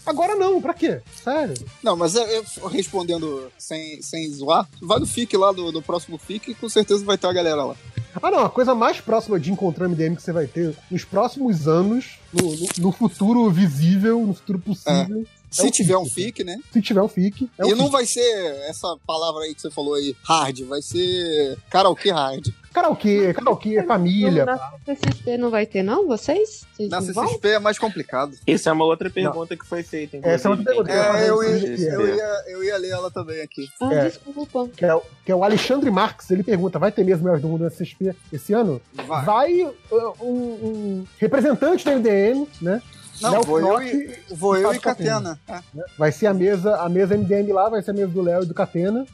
Agora 0.10 0.36
não, 0.36 0.62
pra 0.62 0.74
quê? 0.74 1.02
Sério. 1.24 1.54
Não, 1.84 1.96
mas 1.96 2.16
eu, 2.16 2.24
eu 2.24 2.68
respondendo 2.68 3.52
sem, 3.58 4.02
sem 4.02 4.30
zoar, 4.32 4.68
vai 4.82 5.00
no 5.00 5.06
FIC 5.06 5.38
lá 5.38 5.52
do, 5.52 5.72
do 5.72 5.82
próximo 5.82 6.18
FIC 6.18 6.52
e 6.52 6.56
com 6.56 6.68
certeza 6.68 7.06
vai 7.06 7.18
ter 7.18 7.28
a 7.28 7.34
galera 7.34 7.64
lá. 7.64 7.76
Ah, 8.22 8.32
não, 8.32 8.40
a 8.44 8.50
coisa 8.50 8.74
mais 8.74 9.00
próxima 9.00 9.40
de 9.40 9.52
encontrar 9.52 9.88
MDM 9.88 10.16
que 10.16 10.22
você 10.24 10.32
vai 10.34 10.48
ter 10.48 10.76
nos 10.90 11.06
próximos 11.06 11.68
anos, 11.68 12.18
no, 12.34 12.42
no- 12.56 12.68
no 12.80 12.92
futuro 12.92 13.50
visível, 13.52 14.26
no 14.26 14.34
futuro 14.34 14.58
possível, 14.60 15.26
Se 15.50 15.68
o 15.68 15.72
tiver 15.72 15.98
um 15.98 16.06
FIC. 16.06 16.14
FIC, 16.26 16.44
né? 16.44 16.58
se 16.72 16.82
tiver 16.82 17.02
um 17.02 17.08
FIC. 17.08 17.50
É 17.58 17.64
e 17.68 17.74
um 17.74 17.76
não 17.76 17.86
FIC. 17.86 17.92
vai 17.92 18.06
ser 18.06 18.56
essa 18.70 18.96
palavra 19.06 19.44
aí 19.44 19.56
que 19.56 19.62
você 19.62 19.72
falou 19.72 19.96
aí, 19.96 20.16
hard, 20.24 20.60
vai 20.64 20.82
ser 20.82 21.58
karaokê 21.70 22.12
hard. 22.12 22.48
Karaokê, 22.72 23.34
karaokê, 23.34 23.82
família. 23.84 24.46
Na 24.46 24.58
CCXP 24.86 25.38
não 25.38 25.50
vai 25.50 25.66
ter, 25.66 25.82
não? 25.82 26.06
Vocês? 26.08 26.68
Vocês 26.72 26.88
Na 26.88 27.02
não? 27.02 27.08
CCXP 27.08 27.48
é 27.48 27.60
mais 27.60 27.80
complicado. 27.80 28.38
Isso 28.46 28.70
é 28.70 28.72
uma 28.72 28.86
outra 28.86 29.10
pergunta 29.10 29.58
que 29.58 29.66
foi 29.66 29.82
feita. 29.82 30.18
Essa 30.22 30.48
é 30.48 30.52
outra 30.52 30.66
pergunta. 30.66 30.92
É, 30.92 31.30
eu 31.30 31.42
ia, 31.44 31.68
eu, 31.92 32.16
ia, 32.16 32.44
eu 32.48 32.64
ia 32.64 32.78
ler 32.78 32.90
ela 32.92 33.10
também 33.10 33.42
aqui. 33.42 33.68
Ah, 33.82 33.92
É. 33.92 34.06
desculpa. 34.06 34.70
Que 34.78 34.86
é, 34.86 34.94
o- 34.94 35.02
que 35.26 35.32
é 35.32 35.36
o 35.36 35.44
Alexandre 35.44 35.90
Marques, 35.90 36.30
ele 36.30 36.44
pergunta: 36.44 36.78
vai 36.78 36.92
ter 36.92 37.04
mesmo 37.04 37.24
Melhores 37.24 37.42
do 37.42 37.48
Mundo 37.50 37.64
na 37.64 37.72
CXP 37.72 38.16
esse 38.32 38.54
ano? 38.54 38.80
Vai. 38.94 39.26
Vai 39.26 39.64
uh, 39.64 40.14
um, 40.22 40.28
um 40.32 41.08
representante 41.18 41.84
da 41.84 41.96
MDM, 41.96 42.48
né? 42.62 42.82
Não, 43.22 43.32
Léo 43.32 43.44
vou 43.44 43.60
eu 43.60 43.68
Knock 43.68 43.86
e, 43.86 44.34
vou 44.36 44.58
eu 44.58 44.74
e 44.74 44.80
Catena. 44.80 45.40
É. 45.48 45.54
né? 45.74 45.84
Vai 45.98 46.12
ser 46.12 46.28
a 46.28 46.34
mesa, 46.34 46.76
a 46.78 46.90
mesa 46.90 47.18
MDM 47.18 47.52
lá, 47.52 47.70
vai 47.70 47.82
ser 47.82 47.92
a 47.92 47.94
mesa 47.94 48.08
do 48.08 48.22
Léo 48.22 48.44
e 48.44 48.46
do 48.46 48.54
Catena. 48.54 49.06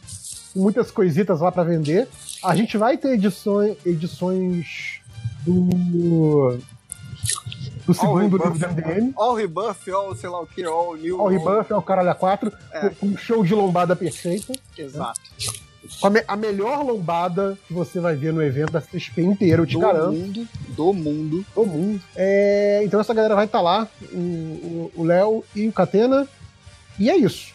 Com 0.53 0.59
muitas 0.61 0.91
coisitas 0.91 1.41
lá 1.41 1.51
pra 1.51 1.63
vender. 1.63 2.07
A 2.43 2.55
gente 2.55 2.77
vai 2.77 2.97
ter 2.97 3.13
edições, 3.13 3.75
edições 3.85 4.99
do. 5.45 6.59
Do 7.85 7.93
segundo 7.93 8.21
livro 8.21 8.37
do 8.39 8.67
MDM. 8.67 9.13
All 9.15 9.35
Rebuff, 9.35 9.91
all 9.91 10.15
sei 10.15 10.27
lá 10.27 10.41
o 10.41 10.47
que, 10.47 10.63
all 10.63 10.95
New. 10.95 11.21
All 11.21 11.27
Rebuff 11.27 11.71
é 11.71 11.75
o 11.75 11.81
Caralho 11.83 12.09
a 12.09 12.15
4, 12.15 12.51
É. 12.71 12.89
com 12.89 13.05
um 13.07 13.17
show 13.17 13.43
de 13.43 13.53
lombada 13.53 13.95
perfeita. 13.95 14.53
Exato. 14.75 15.19
Com 15.37 15.54
a, 16.03 16.09
me- 16.09 16.23
a 16.27 16.35
melhor 16.35 16.83
lombada 16.83 17.57
que 17.67 17.73
você 17.73 17.99
vai 17.99 18.15
ver 18.15 18.31
no 18.33 18.41
evento 18.43 18.71
da 18.71 18.81
CSP 18.81 19.21
inteiro, 19.21 19.63
eu 19.63 19.67
te 19.67 19.73
Do 19.73 19.79
garanto. 19.79 20.11
mundo, 20.13 20.47
do 20.69 20.93
mundo. 20.93 21.45
Do 21.55 21.65
mundo. 21.65 22.01
É, 22.15 22.81
então 22.83 22.99
essa 22.99 23.13
galera 23.13 23.35
vai 23.35 23.45
estar 23.45 23.61
lá, 23.61 23.87
o- 24.13 24.91
Léo 25.03 25.43
e 25.55 25.67
o 25.67 25.71
Catena. 25.73 26.27
E 26.99 27.09
é 27.09 27.17
isso. 27.17 27.53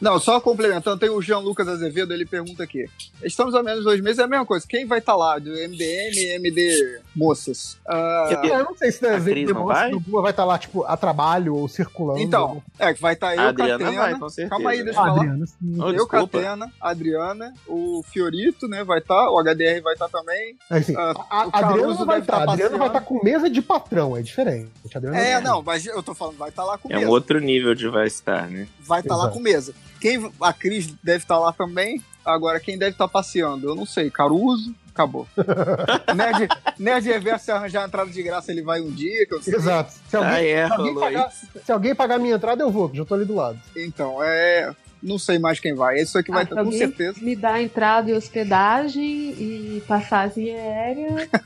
Não, 0.00 0.18
só 0.18 0.40
complementando, 0.40 0.98
tem 0.98 1.10
o 1.10 1.20
Jean 1.20 1.38
Lucas 1.40 1.68
Azevedo, 1.68 2.10
ele 2.14 2.24
pergunta 2.24 2.62
aqui. 2.62 2.86
Estamos 3.22 3.54
há 3.54 3.62
menos 3.62 3.84
dois 3.84 4.00
meses, 4.00 4.18
é 4.18 4.22
a 4.22 4.26
mesma 4.26 4.46
coisa. 4.46 4.64
Quem 4.66 4.86
vai 4.86 5.00
estar 5.00 5.14
lá? 5.14 5.38
Do 5.38 5.50
MDM 5.50 6.18
MD 6.36 7.00
Moças? 7.16 7.78
Ah, 7.88 8.28
Eu- 8.30 8.54
É, 8.54 8.62
não 8.62 8.76
sei 8.76 8.92
se 8.92 9.06
A 9.06 9.16
a 9.16 9.20
Cris 9.20 9.48
não 9.50 9.64
vai? 9.64 9.90
do 9.90 9.98
Gua 10.00 10.20
vai 10.22 10.30
estar 10.32 10.44
lá, 10.44 10.58
tipo, 10.58 10.84
a 10.84 10.96
trabalho 10.96 11.54
ou 11.56 11.66
circulando. 11.66 12.20
então, 12.20 12.62
é 12.78 12.92
que 12.92 13.00
vai 13.00 13.14
estar 13.14 13.34
eu, 13.34 13.40
A 13.40 13.48
Adriana 13.48 13.78
Catena. 13.84 14.02
vai, 14.02 14.18
com 14.18 14.28
certeza. 14.28 14.50
Calma 14.50 14.70
aí, 14.70 14.84
deixa 14.84 15.00
a 15.00 15.02
eu 15.02 15.06
falar. 15.06 15.20
Adriana, 15.22 15.46
sim. 15.46 15.76
Oh, 15.80 15.86
eu, 15.88 15.92
desculpa. 15.92 16.38
Catena, 16.38 16.72
a 16.80 16.90
Adriana, 16.90 17.54
o 17.66 18.02
Fiorito, 18.12 18.68
né, 18.68 18.84
vai 18.84 18.98
estar, 18.98 19.30
o 19.30 19.38
HDR 19.38 19.80
vai 19.82 19.94
estar 19.94 20.08
também. 20.08 20.56
É, 20.70 20.76
assim, 20.76 20.94
Ah, 20.96 21.14
a, 21.30 21.42
Adriana 21.58 21.94
vai 21.94 22.06
deve 22.06 22.20
estar. 22.20 22.32
tá 22.36 22.38
a 22.38 22.52
Adriana 22.52 22.78
vai 22.78 22.86
estar 22.88 23.00
com 23.00 23.24
mesa 23.24 23.48
de 23.50 23.62
patrão, 23.62 24.16
é 24.16 24.20
diferente. 24.22 24.70
Adriana 24.94 25.18
É, 25.18 25.40
não, 25.40 25.62
mas 25.62 25.86
eu 25.86 26.02
tô 26.02 26.14
falando, 26.14 26.36
vai 26.36 26.50
estar 26.50 26.64
lá 26.64 26.76
com 26.76 26.92
É 26.92 26.96
um 26.96 27.00
mesa. 27.00 27.10
outro 27.10 27.40
nível 27.40 27.74
de 27.74 27.88
vai 27.88 28.06
estar, 28.06 28.46
né? 28.48 28.68
Vai 28.80 29.00
estar 29.00 29.16
lá 29.16 29.28
com 29.30 29.40
mesa. 29.40 29.72
Quem, 30.00 30.30
a 30.40 30.52
Cris 30.52 30.92
deve 31.02 31.24
estar 31.24 31.38
lá 31.38 31.52
também. 31.52 32.02
Agora, 32.24 32.60
quem 32.60 32.76
deve 32.76 32.90
estar 32.92 33.08
passeando? 33.08 33.68
Eu 33.68 33.74
não 33.74 33.86
sei. 33.86 34.10
Caruso, 34.10 34.74
acabou. 34.96 35.26
Nerd, 36.16 36.48
Nerd 36.78 37.06
Reverso, 37.06 37.44
se 37.44 37.50
arranjar 37.52 37.82
a 37.82 37.86
entrada 37.86 38.10
de 38.10 38.22
graça, 38.22 38.50
ele 38.50 38.62
vai 38.62 38.80
um 38.80 38.90
dia, 38.90 39.26
que 39.26 39.34
eu 39.34 39.42
sei. 39.42 39.54
Exato. 39.54 39.92
Se 40.08 40.16
alguém, 40.16 40.32
Ah, 40.32 40.42
é, 40.42 40.66
se 40.66 40.72
alguém 40.72 40.94
pagar, 40.94 41.32
se 41.64 41.72
alguém 41.72 41.94
pagar 41.94 42.18
minha 42.18 42.34
entrada, 42.34 42.62
eu 42.62 42.70
vou, 42.70 42.88
que 42.88 42.96
já 42.96 43.04
tô 43.04 43.14
ali 43.14 43.24
do 43.24 43.34
lado. 43.34 43.60
Então, 43.76 44.22
é. 44.22 44.74
Não 45.02 45.18
sei 45.18 45.38
mais 45.38 45.60
quem 45.60 45.74
vai. 45.74 45.98
É 45.98 46.02
isso 46.02 46.18
aqui 46.18 46.30
vai 46.30 46.40
Ah, 46.40 46.44
estar, 46.44 46.64
com 46.64 46.72
certeza. 46.72 47.18
Me 47.20 47.36
dá 47.36 47.60
entrada 47.62 48.10
e 48.10 48.14
hospedagem 48.14 49.04
e 49.38 49.82
passagem 49.86 50.54
aérea. 50.54 51.28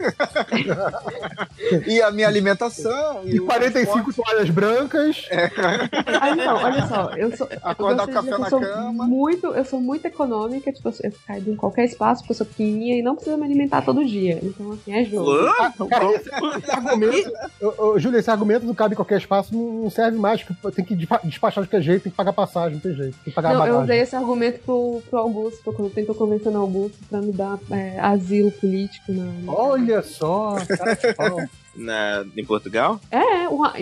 E 1.86 2.00
a 2.00 2.10
minha 2.10 2.26
alimentação. 2.26 3.20
E 3.24 3.38
o 3.38 3.44
45 3.44 4.12
toalhas 4.14 4.50
brancas. 4.50 5.28
Ah, 6.20 6.34
não, 6.34 6.56
olha 6.56 6.86
só, 6.86 7.10
eu 7.16 7.36
sou. 7.36 7.48
Acordar 7.62 8.04
eu 8.04 8.06
de 8.06 8.12
café 8.12 8.30
na 8.38 8.48
cama. 8.50 9.06
Muito, 9.06 9.46
eu 9.48 9.64
sou 9.64 9.80
muito 9.80 10.06
econômica, 10.06 10.72
tipo, 10.72 10.88
eu 11.02 11.12
caigo 11.26 11.50
em 11.52 11.56
qualquer 11.56 11.84
espaço, 11.84 12.22
porque 12.22 12.32
eu 12.32 12.36
sou 12.36 12.46
pequenininha 12.46 12.98
e 12.98 13.02
não 13.02 13.14
precisa 13.14 13.36
me 13.36 13.44
alimentar 13.44 13.82
todo 13.82 14.04
dia. 14.04 14.38
Então, 14.42 14.72
assim, 14.72 14.92
é 14.92 15.04
jogo. 15.04 15.30
Hã? 15.30 15.52
Cara, 15.88 16.06
esse, 16.14 16.28
esse 16.58 16.70
argumento. 16.70 17.32
Júlio, 17.98 18.18
esse 18.18 18.30
argumento 18.30 18.66
do 18.66 18.74
cabe 18.74 18.94
em 18.94 18.96
qualquer 18.96 19.18
espaço 19.18 19.54
não, 19.54 19.88
serve 19.90 20.18
mais. 20.18 20.42
porque 20.42 20.70
Tem 20.76 20.84
que 20.84 20.94
despa- 20.94 21.20
despachar 21.22 21.62
de 21.62 21.68
qualquer 21.68 21.84
jeito, 21.84 22.02
tem 22.04 22.10
que 22.12 22.16
pagar 22.16 22.32
passagem, 22.32 22.74
não 22.74 22.80
tem 22.80 22.94
jeito. 22.94 23.16
Tem 23.24 23.32
pagar 23.42 23.54
Não, 23.58 23.66
eu 23.66 23.72
bagagem. 23.74 23.82
usei 23.84 24.00
esse 24.00 24.16
argumento 24.16 24.60
pro, 24.60 25.02
pro 25.08 25.18
Augusto, 25.18 25.72
quando 25.72 25.90
tentou 25.90 26.14
convencendo 26.14 26.58
o 26.58 26.60
Augusto 26.62 26.98
pra 27.08 27.20
me 27.20 27.32
dar 27.32 27.58
é, 27.70 27.98
asilo 28.00 28.50
político 28.52 29.12
na. 29.12 29.24
na- 29.24 29.52
Olha 29.52 30.02
só, 30.02 30.56
cara 30.66 30.94
de 30.94 31.14
pau. 31.14 31.40
Na, 31.76 32.26
em 32.36 32.44
Portugal? 32.44 33.00
É, 33.12 33.46
uma... 33.48 33.72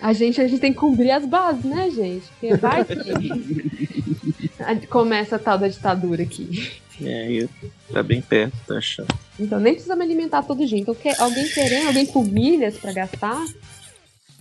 A 0.00 0.12
gente, 0.12 0.40
a 0.40 0.46
gente 0.46 0.60
tem 0.60 0.72
que 0.72 0.78
cumprir 0.78 1.10
as 1.10 1.24
bases, 1.26 1.64
né, 1.64 1.90
gente? 1.90 2.24
Porque 2.28 2.54
vai 2.56 2.84
que 2.84 4.52
a- 4.60 4.86
começa 4.88 5.34
a 5.36 5.38
tal 5.38 5.58
da 5.58 5.66
ditadura 5.68 6.22
aqui. 6.22 6.72
É, 7.02 7.30
isso. 7.30 7.50
Tá 7.92 8.02
bem 8.04 8.20
perto, 8.20 8.54
tá 8.66 8.76
achando. 8.78 9.08
Então 9.38 9.58
nem 9.58 9.72
precisa 9.74 9.96
me 9.96 10.04
alimentar 10.04 10.42
todo 10.42 10.64
dia. 10.66 10.78
Então 10.78 10.94
quer, 10.94 11.20
alguém 11.20 11.48
querendo, 11.48 11.88
alguém 11.88 12.06
com 12.06 12.22
milhas 12.22 12.76
pra 12.76 12.92
gastar? 12.92 13.44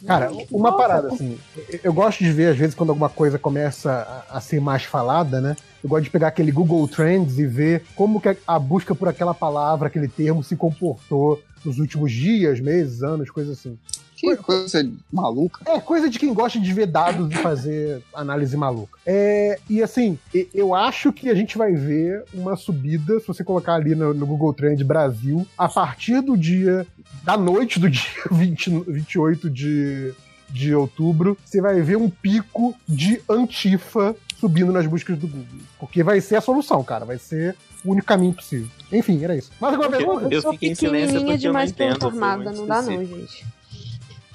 Cara, 0.06 0.32
uma 0.51 0.69
Nossa, 0.72 0.82
parada, 0.84 1.08
assim. 1.08 1.40
eu- 1.84 1.92
gosto 1.93 2.19
de 2.24 2.32
ver, 2.32 2.51
às 2.51 2.58
vezes, 2.58 2.76
quando 2.76 2.90
alguma 2.92 3.09
coisa 3.09 3.40
começa 3.40 4.26
a, 4.30 4.38
a 4.38 4.42
ser 4.42 4.61
mais 4.61 4.84
falada, 4.84 5.42
né? 5.42 5.56
Eu 5.84 5.90
gosto 5.90 6.03
de 6.03 6.09
pegar 6.11 6.27
aquele 6.27 6.51
Google 6.51 6.88
Trends 6.88 7.40
e 7.40 7.45
ver 7.48 7.84
como 7.95 8.22
que 8.22 8.30
a, 8.30 8.35
a 8.45 8.59
busca 8.59 8.93
por 8.93 9.08
aquela 9.08 9.34
palavra, 9.34 9.88
aquele 9.88 10.08
termo 10.08 10.43
se 10.43 10.56
comportou 10.56 11.42
nos 11.66 11.80
últimos 11.80 12.11
dias, 12.11 12.59
meses, 12.59 13.01
anos, 13.01 13.32
coisas 13.32 13.58
assim. 13.58 13.77
Que 14.17 14.35
coisa 14.35 14.89
maluca. 15.13 15.61
É 15.69 15.79
coisa 15.79 16.09
de 16.09 16.17
quem 16.17 16.33
gosta 16.33 16.59
de 16.59 16.73
ver 16.73 16.87
dados 16.87 17.31
e 17.31 17.35
fazer 17.35 18.01
análise 18.11 18.57
maluca. 18.57 18.97
É, 19.05 19.59
e 19.69 19.83
assim, 19.83 20.17
eu 20.53 20.73
acho 20.73 21.13
que 21.13 21.29
a 21.29 21.35
gente 21.35 21.55
vai 21.55 21.73
ver 21.73 22.23
uma 22.33 22.55
subida, 22.55 23.19
se 23.19 23.27
você 23.27 23.43
colocar 23.43 23.75
ali 23.75 23.93
no, 23.93 24.15
no 24.15 24.25
Google 24.25 24.53
Trend 24.53 24.83
Brasil, 24.83 25.45
a 25.55 25.69
partir 25.69 26.19
do 26.21 26.35
dia, 26.35 26.85
da 27.23 27.37
noite 27.37 27.79
do 27.79 27.87
dia 27.87 28.03
20, 28.31 28.85
28 28.87 29.49
de, 29.51 30.13
de 30.49 30.73
outubro, 30.73 31.37
você 31.45 31.61
vai 31.61 31.79
ver 31.81 31.97
um 31.97 32.09
pico 32.09 32.75
de 32.87 33.21
antifa 33.29 34.15
subindo 34.39 34.71
nas 34.71 34.87
buscas 34.87 35.17
do 35.17 35.27
Google. 35.27 35.45
Porque 35.79 36.01
vai 36.01 36.21
ser 36.21 36.37
a 36.37 36.41
solução, 36.41 36.83
cara. 36.83 37.05
Vai 37.05 37.17
ser 37.17 37.55
o 37.83 37.91
único 37.91 38.07
caminho 38.07 38.33
possível. 38.33 38.67
Enfim, 38.91 39.23
era 39.23 39.35
isso. 39.35 39.51
Mais 39.59 39.73
alguma 39.73 39.95
pergunta? 39.95 40.27
Eu 40.31 40.41
sou 40.41 40.53
fiquei 40.53 40.71
em 40.71 40.75
silêncio 40.75 41.07
pequenininha 41.07 41.33
porque 41.35 41.47
eu 41.47 41.53
não 41.53 41.63
entendo. 41.63 41.95
informada, 41.97 42.51
não 42.51 42.67
dá 42.67 42.81
não, 42.81 43.05
gente. 43.05 43.45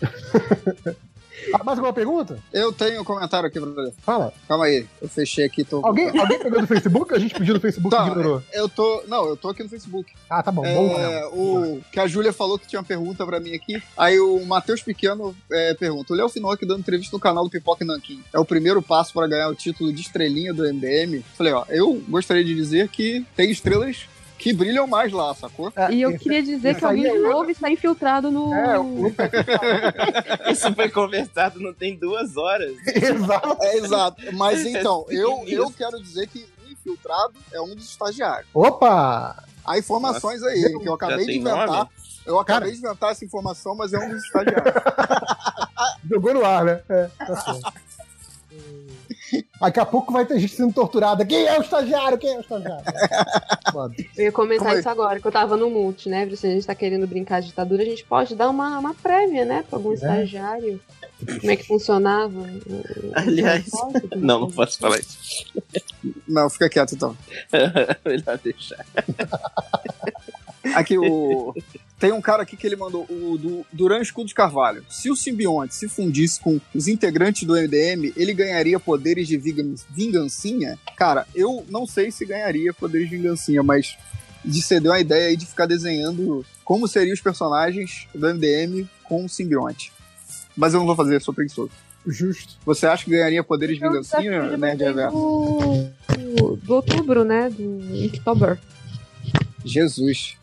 Ah, 1.53 1.65
mais 1.65 1.79
alguma 1.79 1.93
pergunta? 1.93 2.39
Eu 2.53 2.73
tenho 2.73 3.01
um 3.01 3.05
comentário 3.05 3.47
aqui 3.47 3.59
pra 3.59 3.73
fazer. 3.73 3.93
Fala. 4.03 4.33
Calma 4.47 4.67
aí, 4.67 4.87
eu 5.01 5.09
fechei 5.09 5.45
aqui. 5.45 5.65
Tô... 5.65 5.85
Alguém, 5.85 6.09
alguém 6.19 6.39
pegou 6.39 6.61
do 6.61 6.67
Facebook? 6.67 7.15
A 7.15 7.19
gente 7.19 7.35
pediu 7.35 7.55
no 7.55 7.61
Facebook 7.61 7.95
e 7.95 7.99
Tá, 7.99 8.07
ignorou. 8.07 8.43
Eu 8.53 8.69
tô. 8.69 9.03
Não, 9.09 9.27
eu 9.27 9.37
tô 9.37 9.49
aqui 9.49 9.63
no 9.63 9.69
Facebook. 9.69 10.13
Ah, 10.31 10.43
tá 10.43 10.53
bom. 10.53 10.63
bom 10.63 10.99
É, 10.99 11.27
o 11.27 11.81
que 11.91 11.99
a 11.99 12.07
Júlia 12.07 12.33
falou 12.33 12.59
que 12.59 12.67
tinha 12.67 12.81
uma 12.81 12.87
pergunta 12.87 13.27
pra 13.27 13.41
mim 13.41 13.55
aqui. 13.55 13.83
Aí 13.97 14.19
o 14.21 14.45
Matheus 14.47 14.83
Pequeno 14.83 15.35
é, 15.51 15.75
pergunta: 15.75 16.13
o 16.13 16.17
Léo 16.17 16.29
Finocchi 16.29 16.67
dando 16.67 16.81
entrevista 16.81 17.17
no 17.17 17.21
canal 17.21 17.45
do 17.45 17.51
Pipoca 17.51 17.83
e 17.83 17.87
Nanquim 17.87 18.23
é 18.33 18.39
o 18.39 18.45
primeiro 18.45 18.81
passo 18.81 19.13
para 19.13 19.27
ganhar 19.27 19.49
o 19.49 19.55
título 19.55 19.93
de 19.93 20.01
estrelinha 20.01 20.55
do 20.55 20.63
MDM? 20.63 21.23
Falei, 21.37 21.53
ó, 21.53 21.65
eu 21.69 22.03
gostaria 22.09 22.45
de 22.45 22.55
dizer 22.55 22.89
que 22.89 23.27
tem 23.35 23.51
estrelas 23.51 24.07
que 24.43 24.53
brilham 24.53 24.87
mais 24.87 25.13
lá, 25.13 25.33
sacou? 25.35 25.73
É, 25.77 25.93
E 25.93 26.03
eu 26.03 26.19
queria 26.19 26.43
dizer 26.43 26.75
que 26.77 26.85
alguém 26.85 27.07
é 27.07 27.13
de 27.13 27.19
novo 27.21 27.51
está 27.51 27.71
infiltrado 27.71 28.31
no. 28.31 28.53
É, 28.53 28.79
o- 28.79 29.07
Isso 30.51 30.75
foi 30.75 30.89
conversado 30.89 31.61
não 31.61 31.73
tem 31.73 31.97
duas 31.97 32.37
horas. 32.37 32.75
Exato. 32.95 33.57
É 33.63 33.77
exato. 33.77 34.23
Mas 34.35 34.67
então, 34.67 35.07
eu, 35.09 35.43
Isso. 35.45 35.55
eu 35.55 35.71
quero 35.71 36.03
dizer 36.03 36.27
que 36.27 36.47
o 36.67 36.73
infiltrado 36.73 37.35
é 37.53 37.61
um 37.61 37.75
dos 37.75 37.89
estagiários. 37.89 38.49
Opa! 38.53 39.45
Há 39.65 39.79
informações 39.79 40.43
aí 40.43 40.77
que 40.81 40.89
eu 40.89 40.95
acabei 40.95 41.25
de 41.25 41.39
inventar. 41.39 41.67
nome? 41.69 41.89
Eu 42.27 42.39
acabei 42.41 42.61
Cara- 42.71 42.73
de 42.73 42.79
inventar 42.87 43.11
essa 43.13 43.25
informação, 43.25 43.75
mas 43.77 43.93
é 43.93 43.99
um 43.99 44.09
dos 44.09 44.25
estagiários. 44.25 44.75
Jogou 46.11 46.35
no 46.35 46.45
ar, 46.45 46.65
né? 46.65 46.81
É, 46.89 47.09
tá 47.25 47.37
certo. 47.37 47.73
Daqui 49.61 49.81
a 49.81 49.87
pouco 49.87 50.13
vai 50.13 50.27
ter 50.27 50.39
gente 50.39 50.55
sendo 50.55 50.73
torturada. 50.73 51.25
Quem 51.25 51.47
é 51.47 51.59
o 51.59 51.63
estagiário? 51.63 52.19
Quem 52.19 52.35
é 52.35 52.39
o 52.39 52.41
estagiário? 52.41 52.85
Eu 54.17 54.25
ia 54.25 54.33
comentar 54.33 54.67
Como 54.67 54.77
é? 54.77 54.81
isso 54.81 54.89
agora, 54.89 55.19
que 55.19 55.27
eu 55.27 55.33
tava 55.33 55.57
no 55.57 55.71
multi, 55.71 56.09
né? 56.09 56.29
Se 56.37 56.47
a 56.47 56.51
gente 56.51 56.67
tá 56.67 56.75
querendo 56.75 57.07
brincar 57.07 57.41
de 57.41 57.47
ditadura, 57.49 57.83
a 57.83 57.87
gente 57.87 58.05
pode 58.05 58.35
dar 58.35 58.51
uma, 58.51 58.79
uma 58.79 58.93
prévia, 58.95 59.45
né? 59.47 59.65
Pra 59.69 59.79
algum 59.79 59.95
estagiário. 59.95 60.79
Como 61.41 61.51
é 61.51 61.57
que 61.57 61.67
funcionava? 61.67 62.45
Aliás, 63.15 63.67
Não, 64.17 64.41
não 64.41 64.49
né? 64.49 64.53
posso 64.55 64.79
falar 64.79 64.99
isso. 64.99 65.19
Não, 66.29 66.51
fica 66.51 66.69
quieto 66.69 66.95
então. 66.95 67.17
Melhor 68.05 68.39
deixar. 68.45 68.85
Aqui 70.75 70.97
o. 70.99 71.55
Tem 71.99 72.13
um 72.13 72.21
cara 72.21 72.43
aqui 72.43 72.57
que 72.57 72.67
ele 72.67 72.75
mandou, 72.77 73.05
o 73.09 73.39
do 73.39 73.67
Duran 73.73 74.01
Escudo 74.01 74.27
de 74.29 74.35
Carvalho. 74.35 74.85
Se 74.89 75.09
o 75.11 75.15
simbionte 75.17 75.75
se 75.75 75.89
fundisse 75.89 76.41
com 76.41 76.61
os 76.75 76.89
integrantes 76.89 77.45
do 77.47 77.55
MDM, 77.55 78.13
ele 78.17 78.33
ganharia 78.35 78.79
poderes 78.81 79.29
de 79.29 79.37
vingan- 79.37 79.75
vingancinha? 79.91 80.79
Cara, 80.97 81.27
eu 81.35 81.65
não 81.69 81.87
sei 81.87 82.11
se 82.11 82.25
ganharia 82.25 82.73
poderes 82.75 83.09
de 83.09 83.17
vingancinha, 83.17 83.63
mas 83.63 83.97
de 84.45 84.61
você 84.61 84.81
deu 84.81 84.93
a 84.93 85.01
ideia 85.01 85.29
aí 85.29 85.37
de 85.37 85.47
ficar 85.47 85.67
desenhando 85.67 86.45
como 86.65 86.89
seriam 86.89 87.15
os 87.15 87.21
personagens 87.21 88.09
do 88.13 88.27
MDM 88.35 88.89
com 89.05 89.25
o 89.25 89.29
simbionte. 89.29 89.93
Mas 90.57 90.75
eu 90.75 90.81
não 90.81 90.87
vou 90.87 90.97
fazer, 90.97 91.21
sou 91.23 91.33
preguiçoso. 91.33 91.71
Justo. 92.05 92.57
Você 92.67 92.85
acha 92.85 93.05
que 93.05 93.11
ganharia 93.13 93.45
poderes 93.45 93.77
de 93.79 93.83
vingancinha, 93.85 94.57
Reverso? 94.87 95.17
do, 96.17 96.57
do 96.57 96.75
outubro, 96.75 97.23
né? 97.25 97.49
Do 97.49 97.63
Inktober. 97.97 98.59
Jesus. 99.65 100.37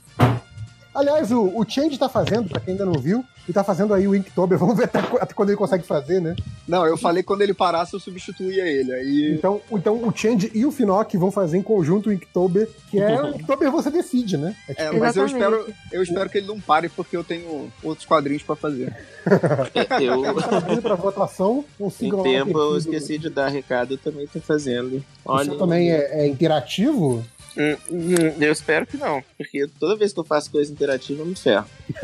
Aliás, 0.94 1.32
o, 1.32 1.44
o 1.56 1.64
Change 1.70 1.98
tá 1.98 2.10
fazendo, 2.10 2.50
pra 2.50 2.60
quem 2.60 2.74
ainda 2.74 2.86
não 2.86 3.00
viu, 3.00 3.24
e 3.48 3.54
tá 3.54 3.64
fazendo 3.64 3.94
aí 3.94 4.08
o 4.08 4.16
Inktober. 4.16 4.58
Vamos 4.60 4.76
ver 4.76 4.86
até, 4.86 5.00
até 5.00 5.34
quando 5.34 5.50
ele 5.50 5.58
consegue 5.58 5.86
fazer, 5.86 6.20
né? 6.20 6.36
Não, 6.68 6.86
eu 6.86 6.98
falei 6.98 7.24
que 7.24 7.28
quando 7.28 7.42
ele 7.42 7.54
parasse 7.54 7.94
eu 7.94 8.00
substituía 8.00 8.68
ele. 8.68 8.92
Aí. 8.92 9.34
Então, 9.34 9.62
então 9.72 10.04
o 10.04 10.16
Change 10.16 10.52
e 10.54 10.66
o 10.66 10.72
Finoc 10.72 11.14
vão 11.16 11.32
fazer 11.32 11.58
em 11.58 11.62
conjunto 11.62 12.10
o 12.10 12.14
Inktober, 12.14 12.68
que 12.92 13.00
é 13.00 13.22
o 13.22 13.30
Inktober 13.30 13.72
você 13.72 13.90
decide, 13.90 14.36
né? 14.36 14.56
É 14.68 14.74
tipo, 14.74 14.96
É, 14.96 15.00
mas 15.00 15.16
eu 15.16 15.26
Exatamente. 15.26 15.34
espero, 15.34 15.76
eu 15.92 16.04
espero 16.04 16.30
que 16.30 16.38
ele 16.40 16.48
não 16.48 16.60
pare 16.60 16.90
porque 16.90 17.16
eu 17.16 17.24
tenho 17.24 17.72
outros 17.82 18.06
quadrinhos 18.06 18.44
pra 18.44 18.56
fazer. 18.56 18.94
É, 19.74 20.04
Eu, 20.04 20.22
pra 20.82 20.96
votação, 20.96 21.64
em 21.80 21.84
consigam 21.84 22.18
lá 22.18 22.22
o 22.22 22.24
tempo, 22.26 22.60
eu 22.60 22.78
esqueci 22.78 23.18
de 23.18 23.30
dar 23.30 23.48
recado, 23.48 23.94
eu 23.94 23.98
também 23.98 24.28
tô 24.28 24.40
fazendo. 24.42 25.04
Olha, 25.24 25.46
seu 25.46 25.58
também 25.58 25.92
é, 25.92 26.24
é 26.24 26.28
interativo? 26.28 27.24
Hum, 27.60 27.76
hum, 27.92 28.16
eu 28.40 28.52
espero 28.54 28.88
que 28.88 28.96
não, 28.96 29.22
porque 29.38 29.68
toda 29.80 29.96
vez 29.98 30.14
que 30.14 30.20
eu 30.20 30.24
faço 30.24 30.50
coisa 30.50 30.72
interativa 30.72 31.22
eu 31.22 31.26
me 31.26 31.36
ferro. 31.36 31.66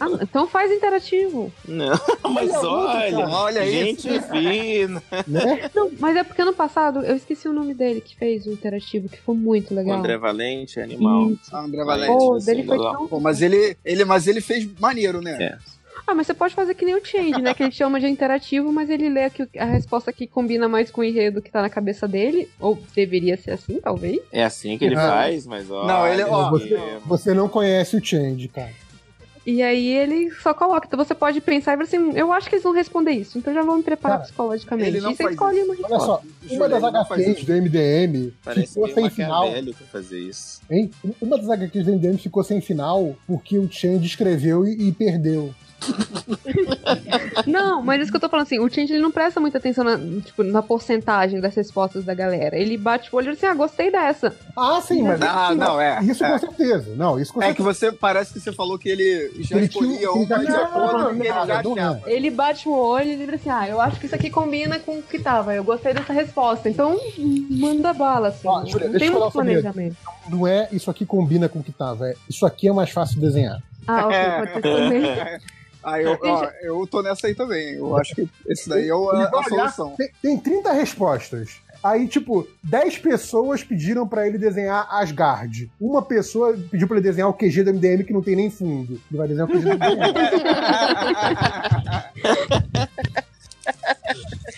Ah, 0.00 0.08
então 0.22 0.48
faz 0.48 0.72
interativo. 0.72 1.52
Não, 1.66 1.98
mas 2.32 2.50
Olha, 2.54 2.68
olha, 2.68 3.16
cara, 3.16 3.28
olha 3.30 3.66
gente 3.70 4.08
fina. 4.22 5.02
Né? 5.26 5.70
Não, 5.74 5.90
mas 5.98 6.16
é 6.16 6.24
porque 6.24 6.42
ano 6.42 6.52
passado 6.54 7.00
eu 7.00 7.14
esqueci 7.14 7.46
o 7.46 7.52
nome 7.52 7.74
dele 7.74 8.00
que 8.00 8.16
fez 8.16 8.46
o 8.46 8.50
interativo, 8.50 9.08
que 9.08 9.20
foi 9.20 9.34
muito 9.36 9.72
O 9.72 9.76
legal. 9.76 9.98
André 9.98 10.16
Valente, 10.16 10.80
animal. 10.80 11.30
Isso. 11.30 11.54
Ah, 11.54 11.60
André 11.60 11.84
Valente, 11.84 12.08
Valente. 12.08 12.26
Pô, 12.26 12.34
assim, 12.34 12.46
dele 12.46 12.64
foi 12.64 12.78
legal. 12.78 12.92
tão... 12.96 13.08
Pô, 13.08 13.20
mas 13.20 13.42
ele, 13.42 13.76
ele, 13.84 14.04
mas 14.04 14.26
ele 14.26 14.40
fez 14.40 14.66
maneiro, 14.80 15.20
né? 15.20 15.36
É. 15.40 15.58
Ah, 16.06 16.14
mas 16.14 16.26
você 16.26 16.34
pode 16.34 16.54
fazer 16.54 16.74
que 16.74 16.84
nem 16.84 16.94
o 16.94 17.04
Change, 17.04 17.40
né? 17.40 17.54
Que 17.54 17.62
ele 17.62 17.72
chama 17.72 18.00
de 18.00 18.06
interativo, 18.06 18.72
mas 18.72 18.90
ele 18.90 19.08
lê 19.08 19.24
aqui 19.24 19.48
a 19.58 19.64
resposta 19.64 20.12
que 20.12 20.26
combina 20.26 20.68
mais 20.68 20.90
com 20.90 21.00
o 21.00 21.04
enredo 21.04 21.40
que 21.40 21.50
tá 21.50 21.62
na 21.62 21.70
cabeça 21.70 22.06
dele. 22.08 22.48
Ou 22.60 22.78
deveria 22.94 23.36
ser 23.36 23.52
assim, 23.52 23.80
talvez. 23.80 24.20
É 24.32 24.42
assim 24.44 24.76
que 24.76 24.84
ele 24.84 24.94
Não. 24.96 25.02
faz, 25.08 25.46
mas 25.46 25.70
ó. 25.70 25.86
Não, 25.86 26.06
ele- 26.06 26.24
ó, 26.24 26.50
Você, 26.50 26.78
você 27.06 27.34
não 27.34 27.48
conhece 27.48 27.96
o 27.96 28.04
Change, 28.04 28.48
cara. 28.48 28.70
E 29.44 29.60
aí 29.60 29.88
ele 29.88 30.30
só 30.40 30.54
coloca. 30.54 30.86
Então 30.86 30.96
você 30.96 31.16
pode 31.16 31.40
pensar 31.40 31.72
e 31.72 31.74
falar 31.76 31.84
assim: 31.84 32.12
eu 32.16 32.32
acho 32.32 32.48
que 32.48 32.54
eles 32.54 32.62
vão 32.62 32.72
responder 32.72 33.10
isso. 33.10 33.36
Então 33.38 33.52
já 33.52 33.62
vou 33.62 33.76
me 33.76 33.82
preparar 33.82 34.18
Cara, 34.18 34.26
psicologicamente. 34.28 34.88
ele 34.88 35.00
não 35.00 35.10
e 35.10 35.16
você 35.16 35.22
faz 35.24 35.34
escolhe 35.34 35.56
isso. 35.58 35.64
uma 35.66 35.74
Olha 35.74 35.82
resposta. 35.82 36.06
só, 36.06 36.22
Júlio, 36.48 36.56
uma 36.58 36.68
das 36.68 37.10
HQs 37.10 37.44
do 37.44 37.52
MDM 37.52 38.32
Parece 38.44 38.66
ficou 38.74 38.88
sem 38.94 39.10
final. 39.10 39.48
Fazer 39.90 40.20
isso. 40.20 40.60
Hein? 40.70 40.90
Uma 41.20 41.36
das 41.38 41.50
HQs 41.50 41.84
do 41.86 41.90
MDM 41.92 42.18
ficou 42.18 42.44
sem 42.44 42.60
final 42.60 43.16
porque 43.26 43.58
o 43.58 43.68
Change 43.68 44.06
escreveu 44.06 44.64
e, 44.64 44.88
e 44.88 44.92
perdeu. 44.92 45.52
Não, 47.46 47.82
mas 47.82 48.02
isso 48.02 48.10
que 48.10 48.16
eu 48.16 48.20
tô 48.20 48.28
falando 48.28 48.46
assim: 48.46 48.58
o 48.58 48.68
Change 48.68 48.92
ele 48.92 49.02
não 49.02 49.10
presta 49.10 49.40
muita 49.40 49.58
atenção 49.58 49.84
na, 49.84 49.96
tipo, 50.20 50.42
na 50.42 50.62
porcentagem 50.62 51.40
das 51.40 51.54
respostas 51.54 52.04
da 52.04 52.14
galera. 52.14 52.56
Ele 52.56 52.76
bate 52.76 53.08
o 53.12 53.16
olho 53.16 53.28
e 53.28 53.30
diz 53.34 53.38
assim: 53.38 53.46
ah, 53.46 53.54
gostei 53.54 53.90
dessa. 53.90 54.34
Ah, 54.56 54.80
sim, 54.82 55.02
mas. 55.02 55.20
Ah, 55.22 55.54
não, 55.54 55.80
é. 55.80 56.02
Isso 56.02 56.24
é. 56.24 56.30
com 56.30 56.38
certeza. 56.38 56.94
Não, 56.96 57.18
isso 57.18 57.32
com 57.32 57.42
É 57.42 57.52
que 57.54 57.62
certeza. 57.62 57.90
você 57.90 57.92
parece 57.92 58.32
que 58.32 58.40
você 58.40 58.52
falou 58.52 58.78
que 58.78 58.88
ele 58.88 59.32
já 59.40 59.56
Ele 59.56 59.66
escolhia 59.66 60.10
uma 60.12 60.38
de 60.38 60.46
acordo 60.54 61.10
ele 61.10 61.24
já 61.24 61.42
achava. 61.60 62.02
Ele 62.06 62.30
bate 62.30 62.68
o 62.68 62.72
olho 62.72 63.10
e 63.12 63.16
diz 63.16 63.28
assim: 63.34 63.50
ah, 63.50 63.68
eu 63.68 63.80
acho 63.80 63.98
que 63.98 64.06
isso 64.06 64.14
aqui 64.14 64.30
combina 64.30 64.78
com 64.78 64.98
o 64.98 65.02
que 65.02 65.18
tava. 65.18 65.54
Eu 65.54 65.64
gostei 65.64 65.94
dessa 65.94 66.12
resposta. 66.12 66.68
Então, 66.68 66.98
manda 67.50 67.92
bala, 67.92 68.28
assim. 68.28 68.48
Júlia, 68.70 68.88
não 68.88 68.98
tem 68.98 69.10
muito 69.10 69.24
ele. 69.24 69.32
planejamento. 69.32 69.96
Não 70.28 70.46
é 70.46 70.68
isso 70.70 70.90
aqui 70.90 71.04
combina 71.04 71.48
com 71.48 71.58
o 71.58 71.62
que 71.62 71.72
tava. 71.72 72.08
É, 72.10 72.14
isso 72.28 72.46
aqui 72.46 72.68
é 72.68 72.72
mais 72.72 72.90
fácil 72.90 73.16
de 73.16 73.20
desenhar. 73.22 73.60
Ah, 73.86 74.06
ok, 74.06 74.16
pode 74.38 74.52
ser 74.52 74.62
também. 74.62 75.40
Ah, 75.82 76.00
eu, 76.00 76.18
ó, 76.22 76.48
eu 76.62 76.86
tô 76.86 77.02
nessa 77.02 77.26
aí 77.26 77.34
também. 77.34 77.74
Eu 77.74 77.96
acho 77.96 78.14
que 78.14 78.28
esse 78.46 78.68
daí 78.68 78.88
é 78.88 78.92
a, 78.92 79.28
a 79.28 79.42
solução. 79.44 79.94
Tem, 79.96 80.10
tem 80.20 80.38
30 80.38 80.72
respostas. 80.72 81.60
Aí, 81.82 82.06
tipo, 82.06 82.46
10 82.62 82.98
pessoas 82.98 83.64
pediram 83.64 84.06
pra 84.06 84.26
ele 84.26 84.38
desenhar 84.38 84.86
Asgard. 84.88 85.68
Uma 85.80 86.00
pessoa 86.00 86.56
pediu 86.70 86.86
pra 86.86 86.96
ele 86.98 87.04
desenhar 87.04 87.28
o 87.28 87.34
QG 87.34 87.64
do 87.64 87.74
MDM 87.74 88.04
que 88.04 88.12
não 88.12 88.22
tem 88.22 88.36
nem 88.36 88.50
fundo. 88.50 89.00
Ele 89.10 89.18
vai 89.18 89.26
desenhar 89.26 89.48
o 89.48 89.52
QG 89.52 89.62
do 89.62 89.68
MDM. 89.68 90.02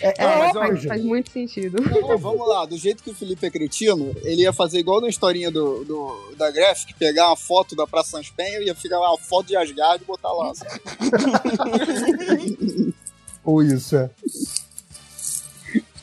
É, 0.01 0.23
é 0.23 0.39
mas, 0.39 0.57
óbvio, 0.57 0.73
Faz, 0.77 0.85
faz 0.87 1.05
muito 1.05 1.31
sentido. 1.31 1.79
Então, 1.81 2.19
vamos 2.19 2.47
lá, 2.49 2.65
do 2.67 2.77
jeito 2.77 3.03
que 3.03 3.11
o 3.11 3.15
Felipe 3.15 3.47
é 3.47 3.51
cretino, 3.51 4.15
ele 4.23 4.43
ia 4.43 4.53
fazer 4.53 4.79
igual 4.79 5.01
na 5.01 5.09
historinha 5.09 5.51
do, 5.51 5.85
do- 5.85 6.35
da 6.37 6.51
Graphic, 6.51 6.95
pegar 6.95 7.29
uma 7.29 7.37
foto 7.37 7.75
da 7.77 7.87
Praça 7.87 8.11
Sans 8.13 8.31
Penha 8.31 8.59
e 8.61 8.67
ia 8.67 8.75
ficar 8.75 8.99
lá 8.99 9.11
uma 9.11 9.19
foto 9.19 9.47
de 9.49 9.57
Asgard 9.57 10.03
e 10.03 10.07
botar 10.07 10.33
lá. 10.33 10.53
Ou 13.45 13.63
isso, 13.63 13.97
é. 13.97 14.11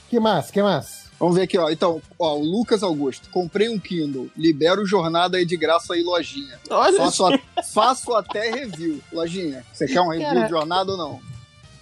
que 0.09 0.19
mais? 0.19 0.51
Que 0.51 0.61
mais? 0.61 1.01
Vamos 1.19 1.35
ver 1.35 1.43
aqui, 1.43 1.57
ó. 1.57 1.69
Então, 1.69 2.01
ó, 2.17 2.35
o 2.35 2.43
Lucas 2.43 2.81
Augusto. 2.81 3.29
Comprei 3.29 3.69
um 3.69 3.77
Kindle. 3.79 4.27
Libero 4.35 4.85
jornada 4.85 5.37
aí 5.37 5.45
de 5.45 5.55
graça 5.55 5.93
aí, 5.93 6.01
lojinha. 6.03 6.59
Olha, 6.69 6.97
Faço, 6.97 7.25
a- 7.27 7.39
faço 7.71 8.13
até 8.15 8.49
review. 8.49 8.99
Lojinha, 9.13 9.63
você 9.71 9.85
quer 9.87 10.01
um 10.01 10.09
review 10.09 10.43
de 10.43 10.49
jornada 10.49 10.91
ou 10.91 10.97
não? 10.97 11.19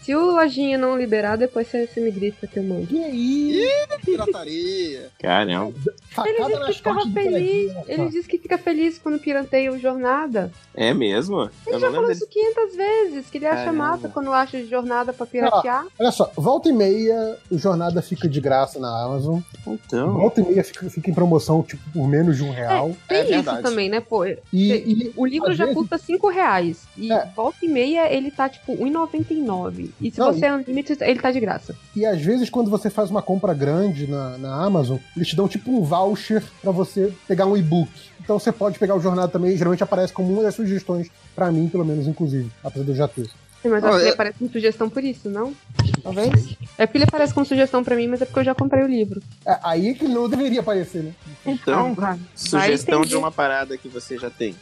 Se 0.10 0.16
o 0.16 0.32
lojinha 0.32 0.76
não 0.76 0.98
liberar, 0.98 1.36
depois 1.36 1.68
você, 1.68 1.86
você 1.86 2.00
me 2.02 2.10
grita 2.10 2.48
que 2.48 2.58
eu 2.58 2.64
mando. 2.64 2.88
E 2.90 3.04
aí? 3.04 3.70
Pirataria. 4.04 5.12
caramba. 5.20 5.72
Ele 6.26 6.46
disse 6.48 6.66
que 6.66 6.74
ficava 6.74 7.02
feliz. 7.12 7.72
Ele 7.88 8.10
disse 8.10 8.28
que 8.28 8.38
fica 8.40 8.58
feliz 8.58 8.98
quando 8.98 9.20
pirateia 9.20 9.72
o 9.72 9.78
jornada. 9.78 10.52
É 10.74 10.96
mesmo? 10.96 11.42
Ele 11.68 11.76
eu 11.76 11.80
já 11.80 11.92
falou 11.92 12.12
isso 12.12 12.26
500 12.28 12.76
vezes, 12.76 13.30
que 13.30 13.38
ele 13.38 13.46
acha 13.46 13.66
Caramba. 13.66 13.78
massa 13.78 14.10
quando 14.10 14.34
acha 14.34 14.66
jornada 14.66 15.14
pra 15.14 15.28
piratear. 15.28 15.86
Olha 16.00 16.12
só, 16.12 16.32
volta 16.36 16.70
e 16.70 16.74
meia, 16.74 17.38
o 17.52 17.58
Jornada 17.60 18.02
fica 18.02 18.28
de 18.28 18.42
graça 18.42 18.80
na 18.80 19.04
Amazon. 19.06 19.42
Então. 19.68 20.14
Volta 20.14 20.42
e 20.42 20.46
meia 20.46 20.64
fica, 20.64 20.90
fica 20.90 21.12
em 21.12 21.14
promoção, 21.14 21.62
tipo, 21.62 21.84
por 21.92 22.08
menos 22.08 22.36
de 22.38 22.44
um 22.44 22.50
real. 22.50 22.96
Tem 23.08 23.18
É 23.20 23.22
isso 23.26 23.30
verdade. 23.30 23.62
também, 23.62 23.90
né, 23.90 24.00
pô? 24.00 24.26
E, 24.26 24.40
e 24.54 25.14
O 25.16 25.24
livro 25.24 25.54
já 25.54 25.66
vezes- 25.66 25.80
custa 25.80 26.00
5 26.00 26.30
reais. 26.30 26.88
E 26.98 27.12
É. 27.12 27.28
volta 27.36 27.58
e 27.64 27.68
meia 27.68 28.12
ele 28.12 28.32
tá 28.32 28.50
tipo 28.50 28.74
R$1,99. 28.74 29.92
E 30.02 30.10
se 30.12 30.20
Não, 30.20 30.34
você 30.34 30.46
é 30.46 30.54
Unlimited, 30.54 31.04
ele 31.04 31.20
tá 31.20 31.32
de 31.32 31.40
graça. 31.40 31.76
E 31.96 32.06
às 32.06 32.22
vezes, 32.22 32.50
quando 32.50 32.70
você 32.72 32.90
faz 32.90 33.10
uma 33.10 33.22
compra 33.22 33.54
grande 33.54 34.08
na, 34.08 34.38
na 34.38 34.64
Amazon, 34.64 34.98
eles 35.16 35.28
te 35.28 35.36
dão 35.36 35.48
tipo 35.48 35.72
um 35.72 35.82
voucher 35.84 36.44
pra 36.62 36.72
você 36.72 37.14
pegar 37.28 37.46
um 37.46 37.58
e-book. 37.58 37.90
Então 38.22 38.38
você 38.40 38.52
pode 38.52 38.78
pegar 38.80 38.96
o 38.96 39.02
jornal 39.02 39.28
também, 39.28 39.58
geralmente 39.58 39.84
aparece 39.84 40.14
como 40.14 40.32
uma 40.32 40.44
das 40.44 40.56
sugestões, 40.56 41.10
pra 41.36 41.52
mim, 41.52 41.68
pelo 41.68 41.84
menos, 41.84 42.08
inclusive, 42.08 42.50
apesar 42.64 42.86
de 42.86 42.92
eu 42.92 42.96
já 42.96 43.08
ter. 43.08 43.28
Mas 43.62 43.84
acho 43.84 43.94
que 43.98 44.02
ele 44.04 44.10
eu- 44.10 44.14
aparece 44.14 44.38
como 44.40 44.52
sugestão 44.52 44.90
por 44.90 45.04
isso, 45.04 45.30
não? 45.30 45.54
Talvez? 46.02 46.56
É 46.78 46.86
porque 46.86 46.98
ele 47.00 47.04
aparece 47.06 47.34
como 47.34 47.46
sugestão 47.46 47.84
pra 47.84 47.94
mim, 47.96 48.08
mas 48.08 48.22
é 48.22 48.26
porque 48.26 48.40
eu 48.40 48.44
já 48.46 48.56
comprei 48.56 48.84
o 48.84 48.88
livro. 48.88 49.22
É, 49.46 49.60
aí 49.62 49.90
é 49.90 49.94
que 49.94 50.08
não 50.08 50.30
deveria 50.30 50.62
aparecer, 50.62 51.04
né? 51.04 51.12
Então, 51.46 51.94
vai. 51.94 52.18
sugestão 52.36 53.00
Vai 53.00 53.08
de 53.10 53.18
uma 53.18 53.32
parada 53.32 53.78
que 53.78 53.90
você 53.90 54.18
já 54.18 54.30
tem. 54.30 54.56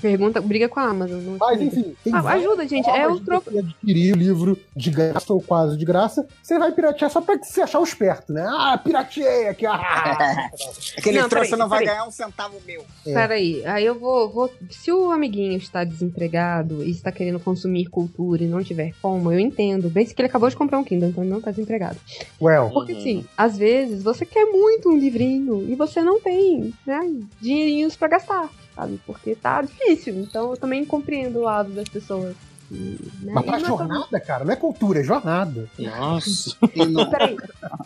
Pergunta, 0.00 0.40
briga 0.40 0.68
com 0.68 0.80
a 0.80 0.84
Amazon. 0.84 1.20
Não 1.22 1.36
Mas 1.38 1.60
enfim, 1.60 1.94
tem 2.04 2.12
Ah, 2.14 2.20
ajuda, 2.20 2.66
gente. 2.66 2.88
É 2.88 3.06
o 3.08 3.18
troco. 3.20 3.50
você 3.50 3.58
adquirir 3.58 4.14
o 4.14 4.16
livro 4.18 4.58
de 4.76 4.90
graça 4.90 5.32
ou 5.32 5.40
quase 5.40 5.76
de 5.76 5.84
graça. 5.84 6.26
Você 6.42 6.58
vai 6.58 6.72
piratear 6.72 7.10
só 7.10 7.20
pra 7.20 7.36
você 7.42 7.60
achar 7.62 7.80
o 7.80 7.84
esperto, 7.84 8.32
né? 8.32 8.44
Ah, 8.48 8.78
pirateei 8.82 9.48
aqui. 9.48 9.66
Ah. 9.66 10.50
Aquele 10.96 11.20
Não, 11.20 11.28
troço 11.28 11.46
peraí, 11.50 11.58
não 11.60 11.68
vai 11.68 11.84
ganhar 11.84 12.04
um 12.06 12.10
centavo 12.10 12.56
meu. 12.66 12.84
É. 13.06 13.12
Peraí, 13.12 13.64
aí 13.66 13.84
eu 13.84 13.98
vou, 13.98 14.30
vou. 14.30 14.50
Se 14.70 14.90
o 14.92 15.10
amiguinho 15.10 15.56
está 15.56 15.84
desempregado 15.84 16.82
e 16.84 16.90
está 16.90 17.10
querendo 17.12 17.38
consumir 17.40 17.86
cultura 17.86 18.42
e 18.42 18.46
não 18.46 18.62
tiver 18.62 18.92
como, 19.00 19.32
eu 19.32 19.38
entendo. 19.38 19.88
Bem 19.90 20.06
que 20.06 20.20
ele 20.20 20.28
acabou 20.28 20.48
de 20.48 20.56
comprar 20.56 20.78
um 20.78 20.84
Kindle, 20.84 21.08
então 21.10 21.22
ele 21.22 21.30
não 21.30 21.38
está 21.38 21.50
desempregado. 21.50 21.96
Well, 22.40 22.70
Porque 22.70 22.92
Uhum. 22.92 23.00
sim, 23.02 23.24
às 23.36 23.56
vezes 23.56 24.02
você 24.02 24.24
quer 24.24 24.44
muito 24.46 24.88
um 24.88 24.96
livrinho 24.98 25.64
e 25.68 25.74
você 25.74 26.02
não 26.02 26.20
tem, 26.20 26.72
né, 26.86 27.00
dinheirinhos 27.40 27.94
pra 27.96 28.08
gastar, 28.08 28.48
sabe? 28.78 29.00
Porque 29.04 29.34
tá 29.34 29.60
difícil. 29.62 30.14
Então 30.20 30.50
eu 30.52 30.56
também 30.56 30.84
compreendo 30.84 31.40
o 31.40 31.42
lado 31.42 31.70
das 31.72 31.88
pessoas. 31.88 32.34
né, 32.70 33.32
mas 33.34 33.44
pra 33.44 33.56
é 33.56 33.60
jornada, 33.60 34.20
cara, 34.20 34.44
não 34.44 34.52
é 34.52 34.56
cultura, 34.56 35.00
é 35.00 35.04
jornada. 35.04 35.68
Nossa. 35.78 36.56
Não- 36.88 37.10
Peraí, 37.10 37.36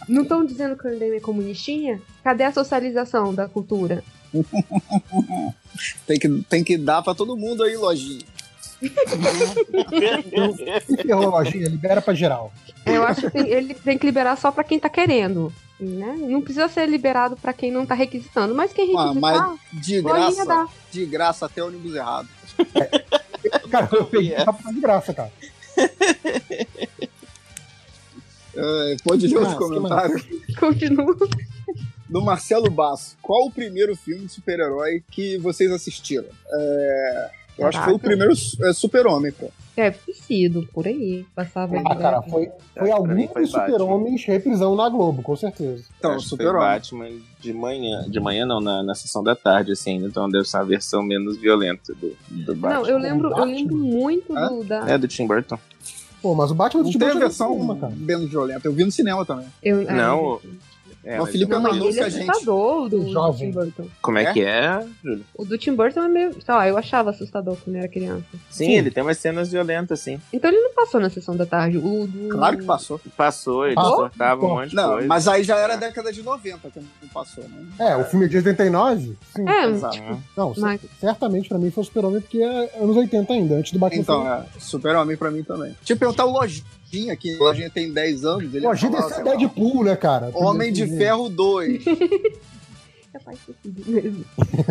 não 0.09 0.23
estão 0.23 0.45
dizendo 0.45 0.77
que 0.77 0.87
o 0.87 0.91
MDM 0.91 1.17
é 1.17 1.21
comunistinha? 1.21 2.01
Cadê 2.23 2.45
a 2.45 2.53
socialização 2.53 3.33
da 3.35 3.49
cultura? 3.49 4.03
tem, 6.07 6.19
que, 6.19 6.29
tem 6.49 6.65
que 6.65 6.77
dar 6.77 7.03
pra 7.03 7.15
todo 7.15 7.37
mundo 7.37 7.63
aí, 7.63 7.77
lojinha. 7.77 8.23
Se 10.87 10.97
ferrou, 10.97 11.31
lojinha, 11.31 11.69
libera 11.69 12.01
pra 12.03 12.15
geral. 12.15 12.53
Eu 12.85 13.05
acho 13.05 13.31
que 13.31 13.39
ele 13.39 13.75
tem 13.75 13.97
que 13.99 14.07
liberar 14.07 14.37
só 14.37 14.51
pra 14.51 14.65
quem 14.65 14.79
tá 14.79 14.89
querendo. 14.89 15.53
Né? 15.81 16.17
Não 16.29 16.41
precisa 16.41 16.69
ser 16.69 16.89
liberado 16.89 17.37
pra 17.37 17.53
quem 17.53 17.71
não 17.73 17.85
tá 17.85 17.95
requisitando, 17.95 18.55
mas 18.55 18.73
quem 18.73 18.95
Ah, 18.97 19.09
requisitar, 19.09 19.21
mas 19.21 19.59
de 19.85 20.01
graça, 20.01 20.69
de 20.93 21.07
graça 21.07 21.47
até 21.47 21.63
ônibus 21.63 21.95
errado. 21.95 22.29
Cara, 23.71 23.89
eu 23.93 24.05
peguei 24.05 24.35
É. 24.35 24.45
tá 24.45 24.53
de 24.53 24.81
graça, 24.81 25.13
cara. 25.13 25.33
É, 28.55 28.97
pode 29.03 29.27
ler 29.27 29.39
os 29.39 29.55
comentários. 29.55 30.23
Continua. 30.61 31.17
Do 32.09 32.21
Marcelo 32.23 32.71
Basso. 32.71 33.17
Qual 33.23 33.47
o 33.47 33.51
primeiro 33.51 33.97
filme 33.97 34.27
de 34.27 34.33
super-herói 34.33 35.03
que 35.11 35.39
vocês 35.39 35.71
assistiram? 35.73 36.27
É, 36.53 37.31
eu 37.59 37.67
acho 37.67 37.79
que 37.79 37.85
foi 37.85 37.95
o 37.95 37.99
primeiro 37.99 38.33
é, 38.63 38.73
Super-Homem, 38.73 39.33
pô. 39.33 39.51
É, 39.75 39.91
sido 40.13 40.69
por 40.73 40.87
aí. 40.87 41.25
Passava 41.35 41.79
Ah, 41.79 41.97
cara, 41.97 42.19
direto. 42.19 42.31
foi, 42.31 42.51
foi 42.77 42.91
algum 42.91 43.27
dos 43.27 43.51
super-homens 43.51 44.23
reprisão 44.25 44.77
na 44.77 44.87
Globo, 44.89 45.23
com 45.23 45.35
certeza. 45.35 45.85
Então, 45.99 46.21
super-homem. 46.21 46.61
Batman 46.61 47.09
de 47.41 47.53
manhã. 47.55 48.05
De 48.07 48.21
manhã 48.21 48.45
não, 48.45 48.61
na, 48.61 48.83
na 48.83 48.95
sessão 48.95 49.23
da 49.25 49.35
tarde, 49.35 49.73
assim. 49.73 50.05
Então 50.05 50.29
deve 50.29 50.45
ser 50.47 50.59
uma 50.59 50.67
versão 50.67 51.03
menos 51.03 51.39
violenta 51.39 51.95
do, 51.95 52.15
do 52.29 52.55
Batman. 52.55 52.81
Não, 52.81 52.87
eu 52.87 52.99
lembro, 52.99 53.31
eu 53.31 53.45
lembro 53.45 53.77
muito 53.77 54.35
do 54.35 54.63
da. 54.63 54.91
É, 54.91 54.99
do 54.99 55.09
Tim 55.09 55.27
Burton. 55.27 55.59
Pô, 56.21 56.35
mas 56.35 56.51
o 56.51 56.55
Batman 56.55 56.83
do 56.83 56.85
Não 56.85 56.93
Tim 56.93 56.99
tem 56.99 57.09
a 57.09 57.11
Burton 57.13 57.25
é 57.25 57.29
versão 57.29 57.53
cinema, 57.53 57.77
cara. 57.77 57.93
menos 57.97 58.31
violenta. 58.31 58.69
Eu 58.69 58.73
vi 58.75 58.85
no 58.85 58.93
cinema 58.93 59.25
também. 59.25 59.47
Eu, 59.63 59.87
ah, 59.89 59.93
Não, 59.95 60.41
É, 61.05 61.21
o 61.21 61.27
Felipe 61.27 61.53
é 61.53 61.61
com 61.61 61.67
a 61.67 61.73
gente. 62.09 62.45
do, 62.45 62.89
do 62.89 63.11
Jovem. 63.11 63.51
Tim 63.51 63.55
Burton. 63.59 63.87
Como 64.01 64.19
é, 64.19 64.23
É? 64.25 64.33
que 64.33 64.41
é, 64.43 64.87
Júlio? 65.03 65.25
O 65.37 65.45
do 65.45 65.59
Tim 65.59 65.75
Burton 65.75 66.01
é 66.05 66.09
meio. 66.09 66.33
Sei 66.41 66.55
lá, 66.55 66.69
eu 66.69 66.79
achava 66.79 67.11
assustador 67.11 67.57
quando 67.57 67.75
eu 67.77 67.81
era 67.81 67.89
criança. 67.89 68.25
Sim, 68.51 68.67
Sim. 68.67 68.73
ele 68.73 68.91
tem 68.91 69.03
umas 69.03 69.19
cenas 69.19 69.51
violentas, 69.51 69.99
sim. 70.01 70.21
Então 70.33 70.51
ele 70.51 70.61
não 70.61 70.73
passou 70.75 71.01
na 71.01 71.11
sessão 71.11 71.37
da 71.37 71.45
tarde. 71.45 71.79
O 71.79 72.07
do... 72.07 72.29
Claro 72.29 72.59
que 72.59 72.65
passou. 72.65 73.01
Passou, 73.17 73.67
ele 73.67 73.75
Passou? 73.75 73.97
cortava 73.97 74.47
um 74.47 74.49
monte 74.49 74.71
de 74.71 74.77
Não, 74.77 74.93
coisa. 74.93 75.09
mas 75.09 75.27
aí 75.27 75.43
já 75.43 75.57
era 75.59 75.77
década 75.77 76.13
de 76.13 76.23
90 76.23 76.71
que 76.71 76.79
não 76.81 77.09
passou, 77.13 77.45
né? 77.49 77.67
É, 77.81 77.97
o 77.97 78.05
filme 78.05 78.27
é 78.27 78.29
de 78.29 78.37
89? 78.37 79.17
Sim. 79.35 79.49
É, 79.49 79.67
Exato. 79.69 79.99
Não, 80.37 80.53
Mas- 80.59 80.81
certamente 81.01 81.49
pra 81.49 81.59
mim 81.59 81.71
foi 81.71 81.83
o 81.83 81.85
Super-Homem, 81.85 82.21
porque 82.21 82.39
é 82.43 82.79
anos 82.81 82.97
80 82.97 83.33
ainda, 83.33 83.55
antes 83.57 83.73
do 83.73 83.79
Batman. 83.79 84.01
Então, 84.03 84.33
é, 84.33 84.45
super-homem 84.59 85.17
pra 85.17 85.31
mim 85.31 85.43
também. 85.43 85.73
Deixa 85.79 85.95
eu 85.95 85.97
perguntar 85.97 86.25
o 86.27 86.31
Lojinha, 86.93 87.17
que 87.17 87.35
o 87.37 87.39
Lojinha 87.39 87.71
tem 87.71 87.93
10 87.93 88.25
anos. 88.25 88.55
Ele 88.55 88.61
Pô, 88.65 88.71
a 88.71 88.75
gente 88.75 88.91
fala, 88.93 89.03
desse 89.05 89.15
sei 89.15 89.25
lá, 89.25 89.37
Deadpool, 89.37 89.85
né, 89.85 89.97
cara? 89.97 90.31
Homem 90.35 90.73
de 90.73 90.87
Ferro 90.87 91.29
2. 91.29 91.83
É 93.15 93.19
faz 93.19 93.39
sentido 93.45 93.91
mesmo. 93.93 94.25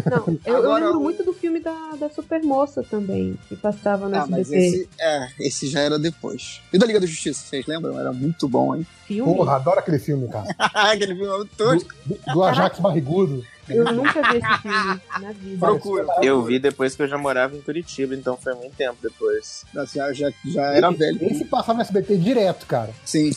Não, 0.09 0.25
eu, 0.27 0.39
eu 0.45 0.55
Agora, 0.57 0.85
lembro 0.85 0.99
o- 0.99 1.03
muito 1.03 1.23
do 1.23 1.31
filme 1.31 1.59
da, 1.59 1.91
da 1.95 2.09
Super 2.09 2.41
Moça 2.41 2.81
também, 2.81 3.37
que 3.47 3.55
passava 3.55 4.09
no 4.09 4.15
Ah, 4.15 4.25
mas 4.27 4.51
SBT. 4.51 4.65
esse, 4.65 4.89
é, 4.99 5.27
esse 5.41 5.67
já 5.67 5.79
era 5.81 5.99
depois. 5.99 6.59
E 6.73 6.77
da 6.79 6.87
Liga 6.87 6.99
da 6.99 7.05
Justiça, 7.05 7.45
vocês 7.45 7.67
lembram? 7.67 7.99
Era 7.99 8.11
muito 8.11 8.49
bom, 8.49 8.75
hein? 8.75 8.83
Filme? 9.05 9.31
Porra, 9.35 9.57
adoro 9.57 9.77
aquele 9.77 9.99
filme, 9.99 10.27
cara. 10.27 10.47
Aquele 10.73 11.13
filme 11.15 11.31
é 11.31 11.37
muito 11.37 11.55
tosco. 11.55 11.93
Do, 12.03 12.17
do 12.33 12.43
Ajax 12.43 12.79
Barrigudo. 12.79 13.45
Eu 13.73 13.93
nunca 13.93 14.21
vi 14.31 14.37
esse 14.37 14.61
filme 14.61 15.01
na 15.19 15.31
vida. 15.31 15.57
Procura. 15.59 16.05
Eu 16.21 16.41
vi 16.43 16.59
depois 16.59 16.95
que 16.95 17.01
eu 17.03 17.07
já 17.07 17.17
morava 17.17 17.55
em 17.55 17.61
Curitiba, 17.61 18.13
então 18.15 18.37
foi 18.37 18.53
muito 18.55 18.75
tempo 18.75 18.97
depois. 19.01 19.65
Já, 19.93 20.11
já, 20.13 20.31
já 20.45 20.63
era 20.73 20.91
velho. 20.91 21.17
Esse 21.21 21.45
passava 21.45 21.75
no 21.77 21.81
SBT 21.81 22.17
direto, 22.17 22.65
cara. 22.65 22.91
Sim, 23.05 23.31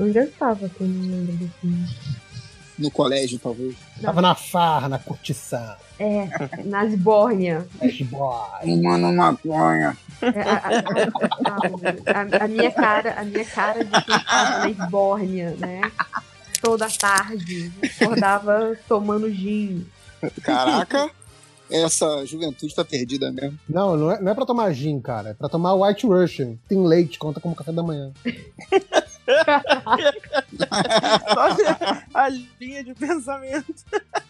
Onde 0.00 0.18
eu 0.18 0.24
estava 0.24 0.68
que 0.68 0.80
eu 0.80 0.86
não 0.88 1.08
lembro 1.16 1.36
do 1.36 1.48
filme? 1.60 1.86
no 2.78 2.90
colégio, 2.92 3.40
talvez. 3.40 3.74
Tava 4.00 4.22
na 4.22 4.36
farra, 4.36 4.88
na 4.88 4.98
curtição. 5.00 5.74
É, 5.98 6.28
na 6.64 6.84
Esbórnia. 6.84 7.66
Flash 7.76 8.02
Boy. 8.02 8.60
Fumando 8.62 9.12
maconha. 9.16 9.96
É, 10.22 10.40
a, 10.42 10.54
a- 10.54 12.12
a- 12.14 12.40
a- 12.40 12.44
a 12.44 12.48
minha 12.48 12.70
cara, 12.70 13.14
a 13.18 13.24
minha 13.24 13.44
cara 13.44 13.84
de 13.84 13.90
quem 14.04 14.16
na 14.24 14.70
Esbórnia, 14.70 15.56
né? 15.58 15.80
Toda 16.60 16.88
tarde. 16.90 17.70
Acordava 18.00 18.76
tomando 18.88 19.30
gin. 19.30 19.86
Caraca, 20.42 21.10
essa 21.70 22.24
juventude 22.26 22.74
tá 22.74 22.84
perdida 22.84 23.30
mesmo. 23.30 23.58
Não, 23.68 23.96
não 23.96 24.10
é, 24.12 24.20
não 24.20 24.32
é 24.32 24.34
pra 24.34 24.44
tomar 24.46 24.72
gin, 24.72 25.00
cara. 25.00 25.30
É 25.30 25.34
pra 25.34 25.48
tomar 25.48 25.74
White 25.74 26.06
Russian. 26.06 26.56
Tem 26.68 26.84
leite, 26.84 27.18
conta 27.18 27.40
como 27.40 27.54
café 27.54 27.70
da 27.72 27.82
manhã. 27.82 28.10
Olha 31.36 32.02
a 32.14 32.28
linha 32.60 32.82
de 32.84 32.94
pensamento. 32.94 33.74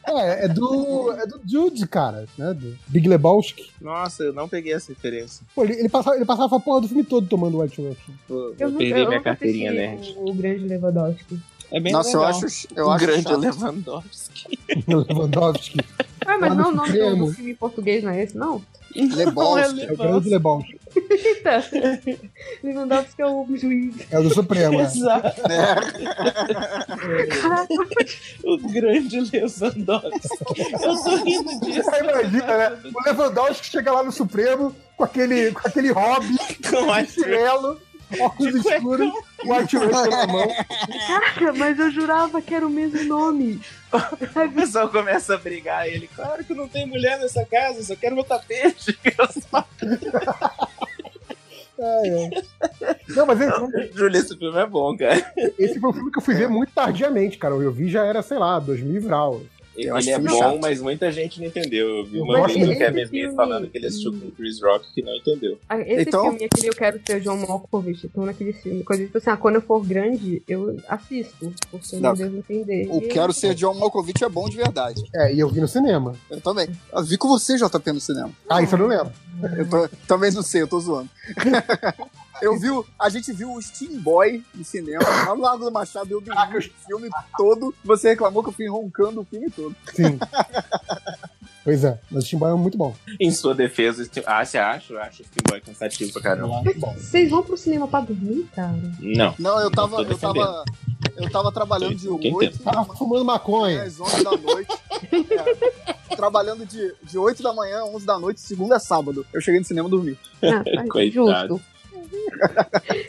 É, 0.06 0.44
é 0.46 0.48
do. 0.48 1.12
É 1.12 1.26
do 1.26 1.40
Jude, 1.46 1.86
cara, 1.86 2.26
né? 2.36 2.52
Do 2.54 2.76
Big 2.88 3.08
Lebowski. 3.08 3.70
Nossa, 3.80 4.24
eu 4.24 4.32
não 4.32 4.48
peguei 4.48 4.72
essa 4.72 4.88
referência. 4.92 5.46
Pô, 5.54 5.64
ele, 5.64 5.74
ele 5.74 5.88
passava, 5.88 6.16
ele 6.16 6.24
passava 6.24 6.56
a 6.56 6.60
porra 6.60 6.80
do 6.82 6.88
filme 6.88 7.04
todo 7.04 7.26
tomando 7.28 7.60
White 7.60 7.80
Russian. 7.80 8.14
Eu, 8.28 8.54
Eu, 8.58 8.68
nunca- 8.70 8.78
perdi 8.78 9.00
eu 9.00 9.08
minha 9.08 9.22
carteirinha 9.22 9.72
nerd. 9.72 10.14
O, 10.16 10.30
o 10.30 10.34
grande 10.34 10.64
Lewandowski. 10.64 11.38
É 11.70 11.80
bem 11.80 11.92
Nossa, 11.92 12.10
eu 12.10 12.20
legal. 12.20 12.40
acho. 12.44 12.68
Eu 12.74 12.86
o 12.86 12.90
acho 12.90 13.06
grande 13.06 13.22
chato. 13.24 13.40
Lewandowski. 13.40 14.58
Lewandowski. 14.88 15.80
Ah, 16.26 16.38
mas 16.38 16.56
não, 16.56 16.68
o 16.70 16.74
nome 16.74 16.92
do, 16.92 17.32
filme 17.32 17.50
em 17.52 17.54
português 17.54 18.02
não 18.02 18.10
é 18.10 18.22
esse, 18.22 18.36
não? 18.36 18.62
Lebowski. 18.94 19.80
É 19.88 19.92
o 19.92 19.96
grande 19.96 20.30
Lebowski. 20.30 20.80
Eita. 21.10 21.64
Lewandowski 22.64 23.22
é 23.22 23.26
o 23.26 23.46
juiz. 23.56 23.94
É 24.10 24.18
o 24.18 24.22
do 24.22 24.34
Supremo, 24.34 24.80
é. 24.80 24.82
Exato. 24.82 25.42
Caraca, 27.40 27.74
O 28.44 28.58
grande 28.68 29.20
Lewandowski. 29.30 30.28
Eu 30.82 31.02
tô 31.02 31.16
rindo 31.16 31.60
disso. 31.60 31.90
Aí 31.90 32.00
imagina, 32.00 32.56
né? 32.56 32.78
O 32.94 33.04
Lewandowski 33.04 33.66
chega 33.66 33.92
lá 33.92 34.02
no 34.02 34.10
Supremo 34.10 34.74
com 34.96 35.04
aquele, 35.04 35.52
com 35.52 35.68
aquele 35.68 35.92
hobby, 35.92 36.36
Com 36.68 36.92
a 36.92 37.04
chinelo, 37.04 37.78
óculos 38.20 38.54
escuros, 38.54 39.12
White 39.44 39.76
Russian 39.76 40.06
na 40.10 40.26
mão. 40.32 40.48
Caraca, 41.06 41.52
mas 41.54 41.78
eu 41.78 41.90
jurava 41.90 42.40
que 42.42 42.54
era 42.54 42.66
o 42.66 42.70
mesmo 42.70 43.04
nome. 43.04 43.60
O 43.92 44.52
pessoal 44.54 44.88
começa 44.88 45.34
a 45.34 45.38
brigar. 45.38 45.86
Ele, 45.88 46.08
claro 46.08 46.44
que 46.44 46.54
não 46.54 46.68
tem 46.68 46.86
mulher 46.86 47.18
nessa 47.18 47.44
casa, 47.44 47.82
só 47.82 47.94
quero 47.96 48.14
meu 48.14 48.24
tapete. 48.24 48.98
Só- 49.50 49.66
É, 51.80 52.08
é. 52.24 52.96
Não, 53.10 53.24
mas 53.24 53.40
esse, 53.40 53.92
Júlio, 53.96 54.18
esse 54.20 54.36
filme 54.36 54.58
é 54.58 54.66
bom, 54.66 54.96
cara. 54.96 55.32
esse 55.58 55.78
foi 55.78 55.90
um 55.90 55.92
filme 55.92 56.10
que 56.10 56.18
eu 56.18 56.22
fui 56.22 56.34
ver 56.34 56.48
muito 56.48 56.72
tardiamente, 56.72 57.38
cara. 57.38 57.54
Eu 57.54 57.70
vi 57.70 57.88
já 57.88 58.04
era, 58.04 58.20
sei 58.20 58.36
lá, 58.38 58.58
2000 58.58 58.96
e 58.96 58.98
vral. 58.98 59.40
Eu 59.80 59.96
Ele 59.96 60.10
é 60.10 60.18
bom, 60.18 60.38
chato. 60.38 60.58
mas 60.60 60.80
muita 60.80 61.12
gente 61.12 61.38
não 61.40 61.46
entendeu. 61.46 61.98
Eu 61.98 62.04
vi 62.06 62.20
uma 62.20 62.38
gosto 62.40 62.54
vez 62.58 62.68
o 62.68 62.76
Kevin 62.78 63.02
Smith 63.02 63.20
filme. 63.22 63.36
falando 63.36 63.68
que 63.70 63.78
ele 63.78 63.86
assistiu 63.86 64.10
com 64.12 64.26
o 64.26 64.30
Chris 64.32 64.60
Rock 64.60 64.92
que 64.92 65.02
não 65.02 65.14
entendeu. 65.14 65.56
Ah, 65.68 65.78
Esse 65.80 66.02
Então- 66.02 66.22
filme, 66.30 66.44
aquele 66.44 66.68
Eu 66.68 66.72
Quero 66.74 67.00
Ser 67.06 67.20
John 67.20 67.36
Malkovich, 67.36 68.06
então 68.06 68.26
naquele 68.26 68.52
filme. 68.52 68.82
Coisa 68.82 69.04
tipo 69.04 69.18
assim, 69.18 69.30
ah, 69.30 69.36
quando 69.36 69.54
eu 69.54 69.62
for 69.62 69.84
grande, 69.86 70.42
eu 70.48 70.76
assisto, 70.88 71.52
porque 71.70 71.94
eu 71.96 72.00
não 72.00 72.10
Não. 72.10 72.16
devo 72.16 72.36
entender. 72.38 72.88
O 72.90 72.98
E 72.98 73.08
Quero 73.08 73.28
eu- 73.30 73.32
Ser 73.34 73.54
John 73.54 73.74
Malkovich 73.74 74.24
é 74.24 74.28
bom 74.28 74.48
de 74.48 74.56
verdade. 74.56 75.00
É, 75.14 75.32
e 75.32 75.38
eu 75.38 75.48
vi 75.48 75.60
no 75.60 75.68
cinema. 75.68 76.14
Eu 76.28 76.40
também. 76.40 76.68
Eu 76.92 77.04
vi 77.04 77.16
com 77.16 77.28
você, 77.28 77.56
JP, 77.56 77.92
no 77.92 78.00
cinema. 78.00 78.30
Ah, 78.48 78.60
isso 78.60 78.74
eu 78.74 78.78
não 78.80 78.86
lembro. 78.88 79.12
Eu 79.56 79.68
tô- 79.68 79.88
também 80.08 80.32
não 80.32 80.42
sei, 80.42 80.62
eu 80.62 80.66
tô 80.66 80.80
zoando. 80.80 81.08
Eu 82.42 82.58
vi, 82.58 82.70
o- 82.70 82.84
a 82.98 83.08
gente 83.08 83.32
viu 83.32 83.52
o 83.52 83.60
Steam 83.62 83.98
Boy 84.00 84.44
no 84.54 84.64
cinema, 84.64 85.02
lá 85.04 85.34
no 85.34 85.42
Largo 85.42 85.64
do 85.64 85.72
Machado, 85.72 86.10
eu 86.10 86.20
dormi 86.20 86.56
o 86.58 86.62
filme 86.86 87.08
todo. 87.36 87.74
Você 87.84 88.10
reclamou 88.10 88.42
que 88.42 88.48
eu 88.50 88.52
fui 88.52 88.68
roncando 88.68 89.20
o 89.20 89.24
filme 89.24 89.50
todo. 89.50 89.74
Sim. 89.94 90.18
pois 91.64 91.84
é, 91.84 91.98
mas 92.10 92.24
o 92.24 92.26
Steam 92.26 92.38
Boy 92.40 92.50
é 92.50 92.54
muito 92.54 92.78
bom. 92.78 92.94
Em 93.20 93.30
sua 93.30 93.54
defesa, 93.54 94.08
ah, 94.26 94.44
você 94.44 94.58
acha? 94.58 94.92
Eu 94.92 95.00
acho 95.02 95.22
esse 95.22 95.30
filme 95.30 95.60
cansativo 95.60 96.12
pra 96.12 96.22
caramba. 96.22 96.62
Vocês 96.96 97.30
vão 97.30 97.42
pro 97.42 97.56
cinema 97.56 97.86
pra 97.88 98.00
dormir, 98.00 98.48
cara? 98.54 98.74
Não. 99.00 99.34
Não, 99.38 99.60
eu 99.60 99.70
tava, 99.70 100.02
eu 100.02 100.18
tava, 100.18 100.64
eu 101.16 101.30
tava 101.30 101.52
trabalhando 101.52 101.94
de 101.94 102.08
Quem 102.18 102.34
8 102.34 102.58
Tava 102.62 102.84
fumando 102.94 103.24
maconha. 103.24 103.82
às 103.82 104.00
11 104.00 104.24
da 104.24 104.30
noite. 104.36 104.78
É, 106.10 106.16
trabalhando 106.16 106.64
de, 106.66 106.94
de 107.02 107.18
8 107.18 107.42
da 107.42 107.52
manhã, 107.52 107.84
11 107.84 108.06
da 108.06 108.18
noite, 108.18 108.40
segunda 108.40 108.76
a 108.76 108.80
sábado. 108.80 109.24
Eu 109.32 109.40
cheguei 109.40 109.60
no 109.60 109.66
cinema 109.66 109.88
e 109.88 109.90
dormi. 109.90 110.18
Ah, 110.42 110.64
Coitado. 110.90 111.12
justo. 111.58 111.60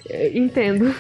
É, 0.10 0.30
Entendo. 0.38 0.94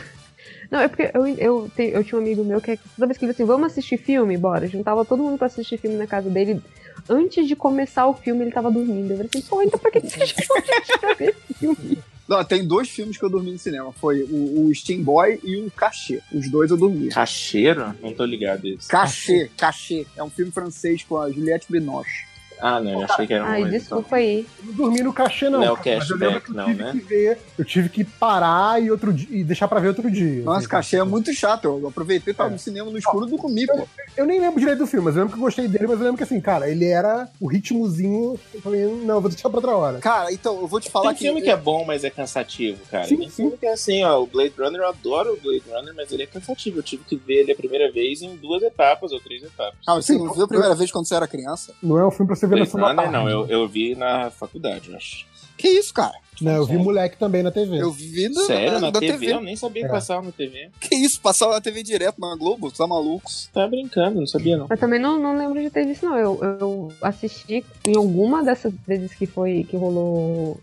Não, 0.72 0.80
é 0.82 0.88
porque 0.88 1.10
eu, 1.14 1.28
eu, 1.28 1.72
te- 1.76 1.92
eu 1.94 2.04
tinha 2.04 2.20
um 2.20 2.22
amigo 2.22 2.44
meu 2.44 2.62
que 2.62 2.78
toda 2.96 3.08
vez 3.08 3.18
que 3.18 3.26
ele 3.26 3.32
disse 3.32 3.42
assim, 3.42 3.48
vamos 3.52 3.68
assistir 3.72 3.98
filme, 3.98 4.38
bora. 4.38 4.68
Juntava 4.68 5.04
todo 5.04 5.24
mundo 5.24 5.38
pra 5.38 5.48
assistir 5.48 5.78
filme 5.80 5.98
na 5.98 6.06
casa 6.06 6.30
dele. 6.30 6.62
Antes 7.10 7.48
de 7.48 7.56
começar 7.56 8.06
o 8.06 8.14
filme, 8.14 8.44
ele 8.44 8.52
tava 8.52 8.70
dormindo. 8.70 9.12
Eu 9.12 9.18
falei 9.18 9.30
assim, 9.34 9.42
pô, 9.42 9.62
então 9.64 9.80
pra 9.80 9.90
que 9.90 10.00
você 10.02 10.28
chamou 10.28 10.58
a 10.58 10.62
gente 10.62 11.00
pra 11.00 11.14
ver 11.16 11.30
esse 11.50 11.54
filme? 11.60 11.98
Não, 12.28 12.44
tem 12.44 12.64
dois 12.68 12.88
filmes 12.88 13.18
que 13.18 13.26
eu 13.26 13.30
dormi 13.32 13.52
no 13.52 13.58
cinema. 13.58 13.92
Foi 13.94 14.22
o, 14.22 14.68
o 14.68 14.76
Steam 14.76 15.02
Boy 15.02 15.40
e 15.44 15.56
o 15.56 15.72
Cachê. 15.72 16.22
Os 16.32 16.48
dois 16.52 16.70
eu 16.70 16.78
dormi. 16.78 17.10
Cacheiro? 17.10 17.96
Não 18.00 18.14
tô 18.14 18.24
ligado 18.24 18.68
isso. 18.68 18.88
Cachê, 18.88 19.50
Cachê. 19.58 20.06
É 20.16 20.24
um 20.24 20.30
filme 20.30 20.52
francês 20.52 21.02
com 21.02 21.18
a 21.18 21.32
Juliette 21.32 21.66
Binoche. 21.68 22.28
Ah, 22.62 22.80
não, 22.80 22.92
eu 22.92 23.04
achei 23.04 23.26
que 23.28 23.34
era 23.34 23.44
um. 23.44 23.48
Ai, 23.48 23.60
então. 23.62 23.72
desculpa 23.72 24.16
aí. 24.18 24.46
Eu 24.60 24.66
não 24.66 24.74
dormi 24.74 25.02
no 25.02 25.14
cachê, 25.14 25.50
não. 25.50 25.60
Não 25.60 25.66
é 25.66 25.72
o 25.72 25.74
eu 25.74 25.78
cashback, 25.78 26.42
que 26.46 26.52
eu 26.52 26.56
não, 26.56 26.66
tive 26.66 26.84
né? 26.84 26.92
que 26.92 27.00
ver. 27.00 27.40
Eu 27.58 27.66
tive 27.66 27.90
que 27.90 28.04
parar 28.04 28.82
e, 28.82 28.92
outro 28.92 29.14
dia, 29.14 29.28
e 29.30 29.44
deixar 29.44 29.68
pra 29.68 29.80
ver 29.80 29.90
outro 29.90 30.10
dia. 30.12 30.44
Nossa, 30.44 30.60
assim. 30.60 30.68
Cachê 30.68 30.98
é 30.98 31.04
muito 31.04 31.34
chato. 31.34 31.66
Eu 31.66 31.88
aproveitei, 31.88 32.34
tava 32.34 32.50
É. 32.50 32.54
no 32.54 32.60
cinema 32.60 32.92
no 32.92 32.98
escuro 32.98 33.26
do 33.26 33.38
dormi, 33.38 33.66
pô. 33.66 33.88
Eu 34.18 34.26
nem 34.26 34.40
lembro 34.40 34.60
direito 34.60 34.80
do 34.80 34.88
filme, 34.88 35.06
mas 35.06 35.16
eu 35.16 35.22
lembro 35.22 35.34
que 35.36 35.40
eu 35.40 35.46
gostei 35.46 35.68
dele, 35.68 35.88
mas 35.88 35.98
eu 36.00 36.04
lembro 36.06 36.18
que 36.18 36.24
assim, 36.24 36.42
cara, 36.42 36.70
ele 36.70 36.86
era 36.86 37.30
o 37.40 37.48
ritmozinho. 37.48 38.40
Eu 38.54 38.62
falei, 38.62 38.86
não, 38.86 39.22
vou 39.22 39.30
deixar 39.30 39.50
pra 39.50 39.58
outra 39.58 39.76
hora. 39.76 40.00
Cara, 40.00 40.32
então, 40.32 40.60
eu 40.60 40.68
vou 40.68 40.80
te 40.80 40.90
falar 40.90 41.10
Tem 41.10 41.18
filme 41.28 41.42
que 41.42 41.50
é 41.50 41.58
bom, 41.58 41.86
mas 41.86 42.04
é 42.04 42.10
cansativo, 42.10 42.80
cara. 42.92 43.06
Sim, 43.06 43.18
Tem 43.18 43.30
sim. 43.30 43.36
filme 43.44 43.58
que 43.58 43.66
é 43.66 43.74
assim, 43.74 44.04
ó. 44.04 44.22
O 44.22 44.28
Blade 44.28 44.54
Runner, 44.58 44.82
eu 44.82 44.88
adoro 44.88 45.34
o 45.34 45.38
Blade 45.38 45.64
Runner, 45.70 45.94
mas 45.96 46.12
ele 46.12 46.24
é 46.24 46.26
cansativo. 46.28 46.80
Eu 46.80 46.84
tive 46.84 47.04
que 47.06 47.16
ver 47.16 47.42
ele 47.42 47.52
a 47.52 47.56
primeira 47.56 47.92
vez 47.92 48.22
em 48.22 48.36
duas 48.36 48.62
etapas 48.64 49.12
ou 49.12 49.20
três 49.20 49.44
etapas. 49.44 49.76
Ah, 49.88 49.96
você 49.96 50.14
Sim, 50.14 50.20
não 50.26 50.34
viu 50.34 50.44
a 50.44 50.48
primeira 50.48 50.76
vez 50.76 50.92
quando 50.92 51.08
você 51.08 51.16
era 51.16 51.28
criança? 51.28 51.74
Não 51.82 51.98
é 51.98 52.06
um 52.06 52.12
filme 52.12 52.28
pra 52.28 52.36
você 52.50 52.56
ver 52.56 52.60
na 52.60 52.66
sua 52.66 52.90
Runner, 52.90 53.12
não, 53.12 53.30
eu, 53.30 53.48
eu 53.48 53.68
vi 53.68 53.96
na 53.96 54.30
faculdade, 54.32 54.90
eu 54.90 54.98
acho. 54.98 55.26
Que 55.58 55.68
isso, 55.68 55.94
cara? 55.94 56.16
Não, 56.42 56.52
eu 56.54 56.66
vi 56.66 56.78
moleque 56.78 57.18
também 57.18 57.44
na 57.44 57.52
TV. 57.52 57.82
Eu 57.82 57.92
vi 57.92 58.30
na, 58.30 58.42
Sério, 58.42 58.80
na 58.80 58.90
da 58.92 59.00
TV? 59.00 59.34
Eu 59.34 59.42
nem 59.42 59.56
sabia 59.56 59.84
que 59.84 59.90
É. 59.90 59.92
passava 59.92 60.22
na 60.22 60.32
TV. 60.32 60.70
Que 60.80 60.96
isso? 60.96 61.20
Passava 61.22 61.54
na 61.54 61.62
TV 61.62 61.84
direto 61.84 62.20
na 62.20 62.36
Globo? 62.36 62.72
Tá 62.72 62.88
malucos? 62.88 63.50
Tá 63.54 63.68
brincando, 63.68 64.20
não 64.20 64.28
sabia 64.28 64.58
não. 64.58 64.68
Eu 64.70 64.78
também 64.78 65.00
não, 65.00 65.20
não 65.20 65.38
lembro 65.38 65.62
de 65.62 65.70
ter 65.70 65.86
visto, 65.86 66.06
não. 66.06 66.18
Eu, 66.18 66.40
eu 66.60 66.94
assisti 67.02 67.66
em 67.86 67.96
alguma 67.96 68.44
dessas 68.44 68.74
vezes 68.88 69.14
que 69.14 69.26
foi 69.26 69.66
que 69.70 69.76
rolou 69.78 70.60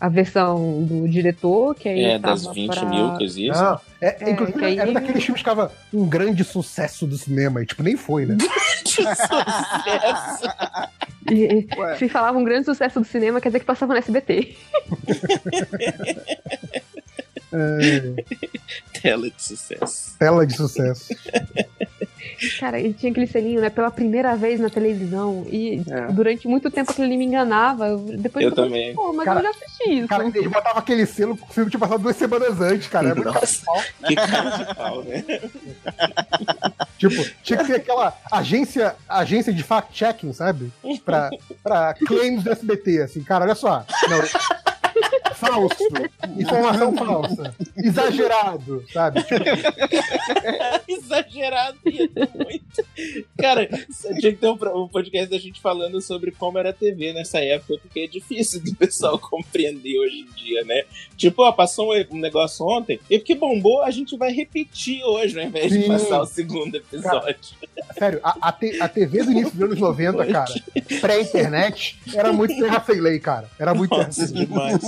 a 0.00 0.08
versão 0.08 0.82
do 0.82 1.06
diretor, 1.06 1.74
que 1.74 1.86
aí 1.86 2.02
É, 2.04 2.18
das 2.18 2.42
tava 2.42 2.54
20 2.54 2.70
pra... 2.74 2.84
mil 2.86 3.16
que 3.18 3.24
existem. 3.24 3.52
Não, 3.62 3.80
é, 4.00 4.16
É, 4.24 4.30
inclusive, 4.30 4.58
que 4.58 4.64
aí- 4.64 4.78
era 4.78 4.92
daqueles 4.92 5.22
filmes 5.24 5.42
que 5.42 5.50
ficava 5.50 5.70
um 5.92 6.06
grande 6.08 6.42
sucesso 6.42 7.06
do 7.06 7.18
cinema. 7.18 7.62
E, 7.62 7.66
tipo, 7.66 7.82
nem 7.82 7.96
foi, 7.98 8.24
né? 8.24 8.36
E, 11.30 11.66
Ué. 11.78 11.96
se 11.96 12.08
falava 12.08 12.38
um 12.38 12.42
grande 12.44 12.64
sucesso 12.64 12.98
do 12.98 13.06
cinema, 13.06 13.40
quer 13.40 13.50
dizer 13.50 13.60
que 13.60 13.66
passava 13.66 13.92
no 13.92 13.98
SBT. 13.98 14.56
É, 17.52 18.24
Tela 19.02 19.28
de 19.28 19.42
sucesso. 19.42 20.14
tela 20.20 20.46
de 20.46 20.54
sucesso. 20.54 21.12
Cara, 22.60 22.78
ele 22.78 22.94
tinha 22.94 23.10
aquele 23.10 23.26
selinho, 23.26 23.60
né? 23.60 23.68
Pela 23.68 23.90
primeira 23.90 24.36
vez 24.36 24.60
na 24.60 24.70
televisão. 24.70 25.44
E 25.50 25.82
É. 25.90 26.12
durante 26.12 26.46
muito 26.46 26.70
tempo 26.70 26.92
aquele 26.92 27.16
me 27.16 27.24
enganava. 27.24 27.88
Eu- 27.88 27.98
Depois 27.98 28.44
Eu 28.44 28.52
também. 28.52 28.94
Pô, 28.94 29.12
mas 29.12 29.24
Cara, 29.24 29.40
eu 29.40 29.42
já 29.44 29.50
assisti 29.50 29.92
isso. 29.98 30.06
Cara, 30.08 30.24
eles 30.28 30.46
botavam 30.50 30.78
aquele 30.78 31.04
selo 31.06 31.36
porque 31.36 31.50
o 31.50 31.54
filme 31.54 31.70
tinha 31.72 31.80
passado 31.80 32.00
duas 32.02 32.14
semanas 32.14 32.60
antes, 32.60 32.86
cara. 32.86 33.08
É 33.08 33.14
muito 33.14 33.32
Nossa. 33.32 33.64
Que 34.06 34.14
cara 34.14 34.50
de 34.50 34.74
pau, 34.76 35.02
né? 35.02 35.24
Tipo, 36.98 37.24
tinha 37.42 37.58
que 37.58 37.64
ser 37.64 37.76
aquela 37.76 38.16
agência, 38.30 38.94
agência 39.08 39.52
de 39.54 39.62
fact-checking, 39.62 40.34
sabe? 40.34 40.70
Pra, 41.02 41.30
pra 41.62 41.94
claims 41.94 42.44
do 42.44 42.52
SBT, 42.52 43.00
assim, 43.02 43.22
cara, 43.24 43.44
olha 43.46 43.54
só. 43.54 43.84
Não, 44.08 44.20
falso. 45.40 45.76
Informação 46.38 46.94
falsa. 46.96 47.54
Exagerado, 47.76 48.84
sabe? 48.92 49.22
Tipo, 49.22 49.44
Exagerado 50.86 51.78
ia 51.86 52.08
ter 52.08 52.28
muito. 52.34 52.84
Cara, 53.38 53.66
tinha 54.18 54.32
que 54.32 54.38
ter 54.38 54.48
um, 54.48 54.88
podcast 54.88 55.30
da 55.30 55.38
gente 55.38 55.60
falando 55.60 56.00
sobre 56.00 56.30
como 56.30 56.58
era 56.58 56.70
a 56.70 56.72
TV 56.72 57.12
nessa 57.12 57.38
época, 57.40 57.78
porque 57.82 58.00
é 58.00 58.06
difícil 58.06 58.62
do 58.62 58.74
pessoal 58.74 59.18
compreender 59.20 59.98
hoje 59.98 60.20
em 60.20 60.26
dia, 60.36 60.64
né? 60.64 60.82
Tipo, 61.16 61.42
ó, 61.42 61.52
passou 61.52 61.92
um, 62.10 62.18
negócio 62.18 62.66
ontem, 62.66 63.00
e 63.08 63.18
porque 63.18 63.34
bombou, 63.34 63.82
a 63.82 63.90
gente 63.90 64.16
vai 64.16 64.32
repetir 64.32 65.02
hoje, 65.04 65.38
ao 65.40 65.46
invés 65.46 65.72
de 65.72 65.82
Sim. 65.82 65.88
passar 65.88 66.20
o 66.20 66.26
segundo 66.26 66.76
episódio. 66.76 67.36
sério, 67.98 68.20
a, 68.22 68.48
a, 68.48 68.52
te- 68.52 68.80
a 68.80 68.88
TV 68.88 69.22
do 69.22 69.32
início 69.32 69.50
dos 69.52 69.62
anos 69.62 69.78
90, 69.78 70.26
cara, 70.26 70.54
pré-internet, 71.00 71.98
era 72.14 72.32
muito 72.32 72.54
terra 72.56 72.82
sem 72.84 73.00
lei, 73.00 73.18
cara. 73.18 73.48
Era 73.58 73.74
muito 73.74 73.90
terra 73.90 74.04
Nossa, 74.06 74.26
sem 74.26 74.36
lei. 74.36 74.46
demais. 74.46 74.80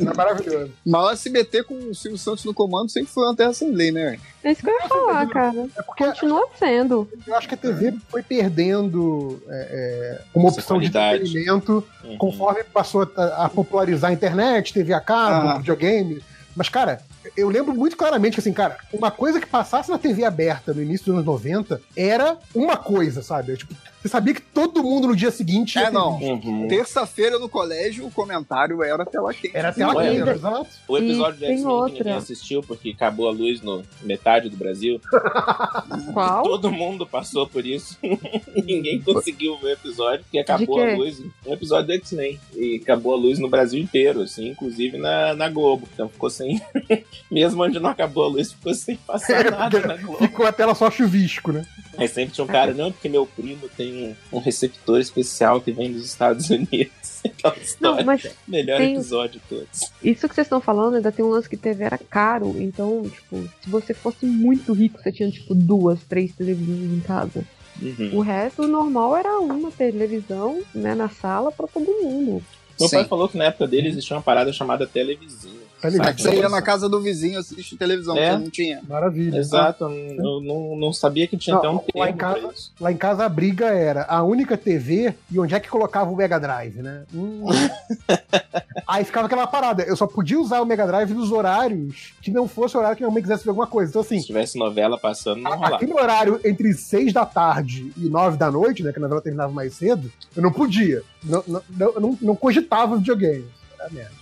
Era 0.00 0.14
maravilhoso. 0.14 0.70
Mas 0.86 1.02
o 1.04 1.10
SBT 1.10 1.62
com 1.64 1.74
o 1.74 1.94
Silvio 1.94 2.18
Santos 2.18 2.44
no 2.44 2.54
comando 2.54 2.90
sempre 2.90 3.10
foi 3.12 3.24
uma 3.24 3.34
terra 3.36 3.52
sem 3.52 3.70
lei, 3.72 3.90
né? 3.90 4.18
É 4.44 4.52
isso 4.52 4.62
que 4.62 4.70
eu 4.70 4.74
ia 4.74 4.88
falar, 4.88 5.26
cara. 5.28 5.66
É 5.76 5.82
porque 5.82 6.04
Continua 6.04 6.46
sendo. 6.58 7.08
eu 7.26 7.34
acho 7.34 7.48
que 7.48 7.54
a 7.54 7.58
TV 7.58 7.94
foi 8.08 8.22
perdendo 8.22 9.42
é, 9.48 9.68
é, 9.70 10.22
como 10.32 10.48
Essa 10.48 10.60
opção 10.60 10.78
de 10.78 10.90
qualidade. 10.90 11.22
entretenimento 11.24 11.84
Uhum. 12.04 12.16
conforme 12.18 12.64
passou 12.64 13.10
a, 13.16 13.44
a 13.44 13.48
popularizar 13.48 14.10
a 14.10 14.14
internet, 14.14 14.72
TV 14.72 14.92
a 14.92 15.00
cabo, 15.00 15.48
Ah. 15.48 15.58
videogame. 15.58 16.22
Mas, 16.56 16.68
cara, 16.68 17.00
eu 17.36 17.48
lembro 17.48 17.72
muito 17.74 17.96
claramente 17.96 18.34
que, 18.34 18.40
assim, 18.40 18.52
cara, 18.52 18.78
uma 18.92 19.10
coisa 19.12 19.38
que 19.38 19.46
passasse 19.46 19.90
na 19.90 19.98
TV 19.98 20.24
aberta 20.24 20.74
no 20.74 20.82
início 20.82 21.06
dos 21.06 21.14
anos 21.14 21.26
90 21.26 21.80
era 21.96 22.36
uma 22.54 22.76
coisa, 22.76 23.22
sabe? 23.22 23.56
Tipo, 23.56 23.74
você 24.00 24.08
sabia 24.08 24.34
que 24.34 24.40
todo 24.40 24.82
mundo 24.82 25.08
no 25.08 25.16
dia 25.16 25.30
seguinte 25.30 25.76
ia 25.76 25.82
É, 25.82 25.84
ter 25.86 25.92
não. 25.92 26.18
Uhum. 26.18 26.68
Terça-feira 26.68 27.38
no 27.38 27.48
colégio, 27.48 28.06
o 28.06 28.10
comentário 28.10 28.82
era 28.82 29.04
tela 29.04 29.34
quente. 29.34 29.56
Era 29.56 29.72
tela 29.72 29.94
Ué, 29.94 30.10
quente, 30.14 30.30
exato. 30.30 30.68
O 30.86 30.96
episódio 30.98 31.38
de 31.38 31.44
X-Men 31.46 31.84
que 31.86 31.98
ninguém 31.98 32.12
assistiu 32.12 32.62
porque 32.62 32.90
acabou 32.90 33.28
a 33.28 33.32
luz 33.32 33.60
no 33.60 33.82
metade 34.02 34.48
do 34.48 34.56
Brasil. 34.56 35.00
Qual? 36.12 36.42
Todo 36.44 36.70
mundo 36.70 37.06
passou 37.06 37.46
por 37.46 37.64
isso. 37.66 37.98
ninguém 38.64 39.00
conseguiu 39.00 39.56
ver 39.58 39.66
o 39.66 39.72
episódio 39.72 40.24
porque 40.24 40.38
acabou 40.38 40.80
a 40.80 40.94
luz. 40.94 41.20
Um 41.46 41.52
episódio 41.52 41.86
do 41.88 41.92
X-Men. 41.94 42.38
E 42.54 42.80
acabou 42.82 43.14
a 43.14 43.16
luz 43.16 43.38
no 43.38 43.48
Brasil 43.48 43.80
inteiro, 43.80 44.22
assim, 44.22 44.48
inclusive 44.50 44.96
na, 44.98 45.34
na 45.34 45.48
Globo. 45.48 45.88
Então 45.92 46.08
ficou 46.08 46.30
sem. 46.30 46.60
Mesmo 47.30 47.62
onde 47.62 47.78
não 47.78 47.90
acabou 47.90 48.24
a 48.24 48.28
luz, 48.28 48.52
ficou 48.52 48.74
sem 48.74 48.96
passar 48.96 49.46
É, 49.46 49.50
nada 49.50 49.80
na 49.80 49.96
Globo. 49.96 50.18
Ficou 50.18 50.46
a 50.46 50.52
tela 50.52 50.74
só 50.74 50.90
chuvisco, 50.90 51.52
né? 51.52 51.64
Aí 51.98 52.08
sempre 52.08 52.32
tinha 52.34 52.44
um 52.44 52.48
cara, 52.48 52.72
não, 52.72 52.90
porque 52.92 53.08
meu 53.08 53.26
primo 53.26 53.68
tem 53.76 54.16
um, 54.32 54.36
um 54.36 54.40
receptor 54.40 55.00
especial 55.00 55.60
que 55.60 55.72
vem 55.72 55.92
dos 55.92 56.06
Estados 56.06 56.48
Unidos. 56.50 56.88
Aquela 57.24 57.56
Não, 57.80 58.04
mas 58.04 58.26
Melhor 58.46 58.78
tem- 58.78 58.94
episódio 58.94 59.40
de 59.40 59.46
todos. 59.48 59.80
isso 60.02 60.28
que 60.28 60.34
vocês 60.34 60.46
estão 60.46 60.60
falando 60.60 60.94
ainda 60.96 61.10
tem 61.10 61.24
um 61.24 61.28
lance 61.30 61.48
que 61.48 61.56
TV 61.56 61.82
era 61.84 61.98
caro. 61.98 62.54
Então, 62.58 63.02
tipo, 63.10 63.42
se 63.60 63.68
você 63.68 63.92
fosse 63.92 64.24
muito 64.24 64.72
rico, 64.72 65.02
você 65.02 65.10
tinha, 65.10 65.28
tipo, 65.30 65.54
duas, 65.54 65.98
três 66.04 66.32
televisões 66.32 66.92
em 66.92 67.00
casa. 67.00 67.44
Uhum. 67.82 68.10
O 68.16 68.20
resto, 68.20 68.62
o 68.62 68.68
normal 68.68 69.16
era 69.16 69.38
uma 69.40 69.70
televisão, 69.72 70.62
né, 70.74 70.94
na 70.94 71.08
sala 71.08 71.50
pra 71.52 71.66
todo 71.66 71.86
mundo. 72.02 72.42
Meu 72.78 72.88
Sim. 72.88 72.96
pai 72.96 73.04
falou 73.06 73.28
que 73.28 73.36
na 73.36 73.44
época 73.46 73.66
dele 73.66 73.88
existia 73.88 74.16
uma 74.16 74.22
parada 74.22 74.52
chamada 74.52 74.86
televizinho. 74.86 75.67
Sabe? 75.80 75.96
Você 76.22 76.34
ia 76.34 76.48
na 76.48 76.60
casa 76.60 76.88
do 76.88 77.00
vizinho 77.00 77.38
assistir 77.38 77.76
televisão, 77.76 78.16
É. 78.16 78.32
você 78.32 78.38
não 78.38 78.50
tinha. 78.50 78.80
Maravilha. 78.88 79.38
Exato, 79.38 79.84
eu 79.84 80.40
não, 80.40 80.76
não 80.76 80.92
sabia 80.92 81.26
que 81.26 81.36
tinha 81.36 81.54
Não, 81.54 81.60
até 81.60 81.70
um 81.70 82.00
lá 82.00 82.10
em 82.10 82.16
casa-. 82.16 82.70
Lá 82.80 82.92
em 82.92 82.96
casa 82.96 83.24
a 83.24 83.28
briga 83.28 83.66
era 83.66 84.04
a 84.04 84.22
única 84.22 84.56
TV 84.56 85.14
e 85.30 85.38
onde 85.38 85.54
é 85.54 85.60
que 85.60 85.68
colocava 85.68 86.10
o 86.10 86.16
Mega 86.16 86.38
Drive, 86.38 86.82
né? 86.82 87.04
Hum. 87.14 87.44
Aí 88.86 89.04
ficava 89.04 89.26
aquela 89.26 89.46
parada. 89.46 89.82
Eu 89.82 89.96
só 89.96 90.06
podia 90.06 90.38
usar 90.40 90.60
o 90.60 90.64
Mega 90.66 90.86
Drive 90.86 91.12
nos 91.12 91.30
horários 91.30 92.12
que 92.22 92.30
não 92.30 92.48
fosse 92.48 92.76
o 92.76 92.80
horário 92.80 92.96
que 92.96 93.02
minha 93.02 93.12
mãe 93.12 93.22
quisesse 93.22 93.44
ver 93.44 93.50
alguma 93.50 93.66
coisa. 93.66 93.90
Então, 93.90 94.00
assim, 94.02 94.18
Se 94.20 94.26
tivesse 94.26 94.58
novela 94.58 94.98
passando, 94.98 95.42
não 95.42 95.50
rolava. 95.52 95.76
aquele 95.76 95.92
horário 95.94 96.40
entre 96.44 96.72
6 96.74 97.12
da 97.12 97.24
tarde 97.26 97.92
e 97.96 98.08
9 98.08 98.36
da 98.36 98.50
noite, 98.50 98.82
né? 98.82 98.92
Que 98.92 98.98
a 98.98 99.02
novela 99.02 99.20
terminava 99.20 99.52
mais 99.52 99.74
cedo, 99.74 100.10
eu 100.34 100.42
não 100.42 100.52
podia. 100.52 101.02
Não, 101.22 101.42
não, 101.46 101.62
não, 101.70 101.92
eu 101.94 102.00
não, 102.00 102.18
não 102.20 102.36
cogitava 102.36 102.96
videogame. 102.96 103.46
Era 103.78 103.90
merda. 103.90 104.17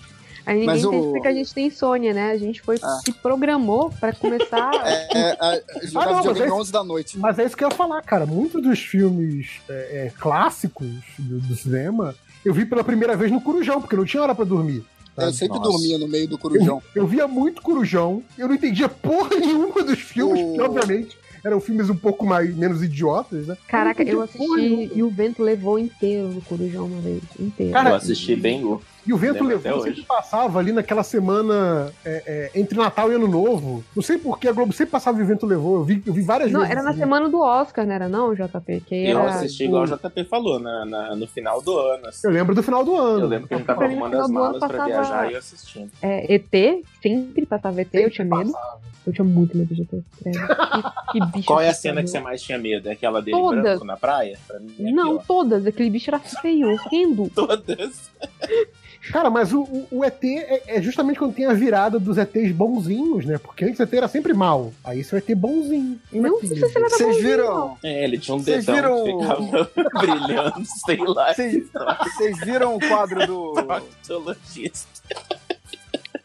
Aí 0.47 0.55
ninguém 0.61 0.67
Mas 0.67 0.85
o- 0.85 0.91
pensa 0.91 1.21
que 1.21 1.29
a 1.29 1.33
gente 1.35 1.53
tem 1.53 1.67
insônia, 1.67 2.15
né? 2.15 2.31
A 2.31 2.39
gente 2.39 2.63
foi 2.63 2.77
Ah. 2.81 3.01
se 3.05 3.13
programou 3.13 3.91
pra 3.99 4.13
começar. 4.13 4.71
É, 4.87 5.19
é, 5.19 5.63
é, 5.83 5.87
jogar 5.87 6.07
Ah, 6.09 6.13
não, 6.13 6.17
videogame 6.19 6.39
mas 6.41 6.41
é- 6.41 6.61
11 6.61 6.73
da 6.73 6.85
noite. 6.85 7.19
Mas 7.19 7.39
é 7.39 7.45
isso 7.45 7.57
que 7.57 7.65
eu 7.65 7.69
ia 7.69 7.75
falar, 7.75 8.01
cara. 8.03 8.25
Muitos 8.27 8.63
dos 8.63 8.79
filmes 8.79 9.49
é, 9.69 10.07
é, 10.07 10.13
clássicos 10.19 10.89
do, 11.19 11.41
do 11.41 11.55
cinema 11.57 12.15
eu 12.45 12.55
vi 12.55 12.65
pela 12.65 12.85
primeira 12.85 13.17
vez 13.17 13.31
no 13.33 13.41
Corujão, 13.41 13.81
porque 13.81 13.97
não 13.97 14.05
tinha 14.05 14.23
hora 14.23 14.35
pra 14.35 14.45
dormir. 14.45 14.85
Eu 15.19 15.33
sempre 15.33 15.59
Nossa. 15.59 15.71
dormia 15.71 15.99
no 15.99 16.07
meio 16.07 16.29
do 16.29 16.37
corujão. 16.39 16.83
Eu 16.95 17.07
via 17.07 17.27
muito 17.27 17.63
Corujão, 17.63 18.23
eu 18.37 18.47
não 18.49 18.55
entendia 18.55 18.87
porra 18.87 19.31
nenhuma 19.41 19.83
dos 19.83 19.99
filmes, 19.99 20.39
O- 20.41 20.47
porque, 20.49 20.61
obviamente 20.61 21.17
eram 21.43 21.61
filmes 21.61 21.89
um 21.89 21.95
pouco 21.97 22.27
mais, 22.27 22.55
menos 22.57 22.83
idiotas, 22.83 23.47
né? 23.47 23.57
Caraca, 23.69 24.03
não 24.05 24.11
eu 24.11 24.25
entendi 24.25 24.37
porra 24.39 24.61
assisti 24.61 24.93
e 24.99 25.03
o 25.03 25.09
vento 25.09 25.43
levou 25.45 25.79
inteiro 25.79 26.29
no 26.29 26.43
Corujão 26.43 26.87
uma 26.87 27.01
vez. 27.01 27.23
Inteiro. 27.39 27.73
Cara, 27.73 27.91
eu 27.91 27.95
assisti 27.95 28.35
bem 28.37 28.65
o. 28.65 28.83
E 29.07 29.13
o 29.13 29.17
Vento 29.17 29.45
Lembro 29.45 29.59
até 29.59 29.69
Levou 29.71 29.85
sempre 29.85 30.03
passava 30.03 30.59
ali 30.59 30.73
naquela 30.73 31.03
semana 31.03 31.93
é, 32.05 32.51
é, 32.55 32.59
entre 32.61 32.77
Natal 32.77 33.13
e 33.13 33.15
Ano 33.15 33.29
Novo. 33.29 33.85
Não 33.95 34.03
sei 34.03 34.19
por 34.19 34.39
que 34.39 34.49
a 34.49 34.53
Globo 34.53 34.73
sempre 34.73 34.91
passava 34.93 35.23
o 35.23 35.25
Vento 35.25 35.47
Levou. 35.47 35.77
Eu 35.77 35.85
vi, 35.85 36.03
eu 36.05 36.13
vi 36.13 36.23
várias 36.23 36.51
Não, 36.51 36.61
vezes. 36.61 36.73
era 36.73 36.83
na 36.83 36.91
assim. 36.91 36.99
semana 36.99 37.29
do 37.29 37.41
Oscar, 37.41 37.87
não 37.87 37.93
era 37.95 38.09
não, 38.09 38.35
JP? 38.35 38.81
Que 38.87 39.07
Eu 39.07 39.21
era, 39.21 39.31
assisti 39.31 39.65
igual 39.65 39.85
o 39.85 39.87
JP 39.87 40.25
falou, 40.25 40.59
na, 40.59 40.85
na- 40.85 41.15
no 41.17 41.27
final 41.29 41.63
do 41.63 41.79
ano. 41.79 42.07
assim. 42.09 42.27
Eu 42.27 42.33
lembro 42.33 42.55
do 42.55 42.63
final 42.63 42.85
do 42.85 42.97
ano. 42.97 43.21
Eu 43.21 43.29
lembro 43.29 43.49
que 43.49 43.55
gente 43.55 43.67
tava 43.67 43.79
Pra 43.79 43.89
arrumando 43.89 44.15
as 44.17 44.29
malas 44.31 44.59
pra 44.59 44.69
passava- 44.69 44.87
viajar 44.87 45.31
e 45.31 45.33
eu 45.35 45.39
assistindo. 45.39 45.91
é, 46.03 46.35
ET, 46.35 46.85
sempre 47.01 47.47
passava 47.47 47.81
ET, 47.81 47.95
eu 47.95 48.11
tinha 48.11 48.25
medo. 48.27 48.51
Passava. 48.53 48.81
Eu 49.07 49.13
tinha 49.13 49.25
muito 49.25 49.57
medo 49.57 49.73
de 49.73 49.83
ET. 49.83 49.89
Que, 49.89 50.31
que 51.21 51.27
bicho 51.27 51.47
Qual 51.47 51.61
é 51.61 51.69
a 51.69 51.75
cena 51.75 52.03
que 52.03 52.09
você 52.09 52.19
mais 52.19 52.43
tinha 52.43 52.59
medo? 52.59 52.89
É 52.89 52.93
aquela 52.93 53.23
dele 53.23 53.37
Todas. 53.37 53.63
branco 53.63 53.85
na 53.85 53.97
praia? 53.97 54.37
Pra 54.49 54.59
mim 54.59 54.75
é 54.81 54.91
Não, 54.91 55.05
aquilo. 55.13 55.23
todas. 55.29 55.65
Aquele 55.65 55.91
bicho 55.91 56.11
era 56.11 56.19
feio, 56.19 56.73
horrendo. 56.73 57.31
Todas. 57.35 58.11
Cara, 59.13 59.31
mas 59.31 59.53
o, 59.53 59.63
o- 59.63 59.87
o 59.91 60.05
ET 60.05 60.23
é, 60.25 60.63
é 60.67 60.83
justamente 60.83 61.19
quando 61.19 61.35
tem 61.35 61.47
a 61.47 61.53
virada 61.53 61.99
dos 61.99 62.19
ETs 62.19 62.53
bonzinhos, 62.53 63.25
né? 63.25 63.39
Porque 63.39 63.65
antes 63.65 63.79
o 63.79 63.83
ET 63.83 63.93
era 63.95 64.09
sempre 64.09 64.33
mal. 64.35 64.73
Aí 64.85 65.01
esse 65.01 65.15
é 65.15 65.17
o 65.17 65.19
ET 65.19 65.35
bonzinho. 65.37 66.01
Não 66.13 66.41
sei 66.41 66.49
se 66.49 66.61
você 66.61 66.79
era 66.79 66.89
Vocês 66.89 67.17
viram? 67.23 67.77
É, 67.83 68.05
ele 68.05 68.19
tinha 68.19 68.35
um 68.35 68.39
Vocês 68.41 68.65
dedão 68.67 69.05
viram- 69.05 69.65
que 69.65 69.83
ficava 69.83 70.01
brilhando, 70.07 70.63
sei 70.87 70.97
lá. 70.99 71.33
Vocês 71.35 72.39
viram 72.45 72.77
o 72.77 72.81
quadro 72.81 73.27
do. 73.27 73.55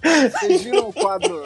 Vocês 0.03 0.61
viram 0.63 0.89
o 0.89 0.93
quadro. 0.93 1.43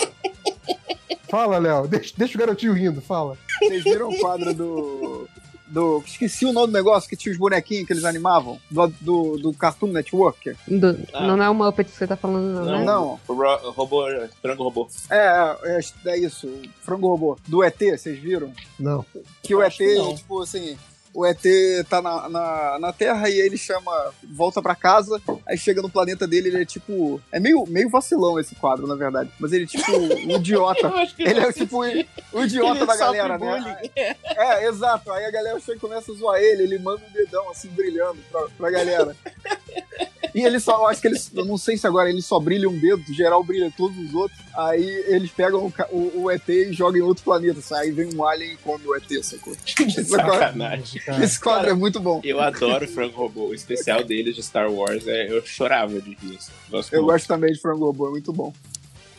Fala, 1.29 1.57
Léo. 1.57 1.87
Deixa, 1.87 2.13
deixa 2.17 2.35
o 2.35 2.39
garotinho 2.39 2.73
rindo, 2.73 3.01
fala. 3.01 3.37
Vocês 3.59 3.83
viram 3.83 4.09
o 4.09 4.17
quadro 4.19 4.53
do. 4.53 5.27
Do. 5.67 6.03
Esqueci 6.05 6.45
o 6.45 6.53
nome 6.53 6.67
do 6.67 6.73
negócio 6.73 7.09
que 7.09 7.15
tinha 7.15 7.31
os 7.31 7.37
bonequinhos 7.39 7.87
que 7.87 7.93
eles 7.93 8.03
animavam. 8.05 8.59
Do, 8.69 8.87
do, 9.01 9.37
do 9.37 9.53
Cartoon 9.53 9.87
Network. 9.87 10.55
Do- 10.67 10.97
Ah. 11.13 11.25
Não, 11.27 11.41
é 11.41 11.49
o 11.49 11.53
Muppet 11.55 11.89
que 11.91 11.97
você 11.97 12.05
tá 12.07 12.15
falando, 12.15 12.53
não, 12.53 12.65
Não. 12.65 12.71
né? 12.79 12.83
Não. 12.85 13.19
O 13.27 13.33
ro- 13.33 13.71
robô, 13.71 14.03
frango 14.41 14.63
robô. 14.63 14.87
É, 15.09 15.55
é, 15.63 15.79
é 16.07 16.17
isso. 16.19 16.47
Frango 16.81 17.07
robô. 17.07 17.37
Do 17.47 17.63
ET, 17.63 17.77
vocês 17.97 18.19
viram? 18.19 18.51
Não. 18.79 19.05
Que 19.41 19.55
o 19.55 19.63
ET, 19.63 19.73
tipo 20.17 20.41
assim. 20.41 20.77
O 21.15 21.25
ET 21.25 21.41
tá 21.89 22.01
na, 22.01 22.27
na, 22.27 22.79
na 22.79 22.93
Terra 22.93 23.29
e 23.29 23.39
ele 23.39 23.57
chama, 23.57 24.13
volta 24.29 24.61
pra 24.61 24.75
casa, 24.75 25.21
aí 25.47 25.57
chega 25.57 25.81
no 25.81 25.89
planeta 25.89 26.27
dele, 26.27 26.49
ele 26.49 26.61
é 26.61 26.65
tipo. 26.65 27.21
É 27.31 27.39
meio, 27.39 27.65
meio 27.67 27.89
vacilão 27.89 28.37
esse 28.37 28.53
quadro, 28.55 28.85
na 28.85 28.95
verdade. 28.95 29.31
Mas 29.39 29.53
ele 29.53 29.63
é 29.63 29.67
tipo 29.67 29.89
um 29.95 30.35
idiota. 30.35 30.91
Ele 31.17 31.39
é 31.39 31.53
tipo 31.53 31.79
o 31.79 32.43
idiota 32.43 32.79
Ele 32.79 32.85
da 32.85 32.97
galera, 32.97 33.37
né? 33.37 33.37
bullying. 33.37 33.91
É, 33.95 34.67
exato. 34.67 35.11
Aí 35.11 35.25
a 35.25 35.31
galera 35.31 35.59
chega 35.59 35.77
e 35.77 35.79
começa 35.79 36.11
a 36.11 36.15
zoar 36.15 36.39
ele, 36.41 36.63
ele 36.63 36.79
manda 36.79 37.01
um 37.05 37.11
dedão 37.13 37.49
assim 37.49 37.69
brilhando 37.69 38.17
pra, 38.29 38.47
pra 38.57 38.69
galera. 38.69 39.15
E 40.35 40.41
ele 40.41 40.59
só, 40.59 40.75
eu 40.79 40.87
acho 40.87 40.99
que 40.99 41.07
eles, 41.07 41.31
eu 41.33 41.45
não 41.45 41.57
sei 41.57 41.77
se 41.77 41.87
agora 41.87 42.09
ele 42.09 42.21
só 42.21 42.37
brilha 42.41 42.67
um 42.67 42.77
dedo, 42.77 43.01
geral 43.13 43.41
brilha 43.41 43.71
todos 43.75 43.97
os 43.97 44.13
outros. 44.13 44.37
Aí 44.53 44.83
eles 45.07 45.31
pegam 45.31 45.65
o, 45.65 45.95
o, 45.95 46.23
o 46.23 46.31
ET 46.31 46.47
e 46.49 46.73
jogam 46.73 46.99
em 46.99 47.01
outro 47.01 47.23
planeta. 47.23 47.61
Aí 47.77 47.89
vem 47.89 48.13
um 48.13 48.25
alien 48.25 48.51
e 48.51 48.57
come 48.57 48.85
o 48.85 48.93
ET, 48.93 49.09
sacou? 49.23 49.55
Que 49.65 49.83
Esse 49.87 50.05
quadro, 50.05 50.33
sacanagem. 50.33 51.01
esse 51.23 51.39
quadro 51.39 51.69
é 51.69 51.73
muito 51.73 52.01
bom. 52.01 52.19
Eu 52.21 52.41
adoro 52.41 52.83
o 52.83 52.87
Frango 52.87 53.15
Robô. 53.15 53.47
O 53.47 53.53
especial 53.53 54.03
deles 54.03 54.35
de 54.35 54.43
Star 54.43 54.69
Wars, 54.69 55.07
é, 55.07 55.31
eu 55.31 55.41
chorava 55.45 56.01
de 56.01 56.17
rir. 56.21 56.37
Eu 56.91 57.05
gosto 57.05 57.27
também 57.27 57.53
de 57.53 57.61
Frango 57.61 57.85
Robô, 57.85 58.07
é 58.07 58.11
muito 58.11 58.33
bom. 58.33 58.51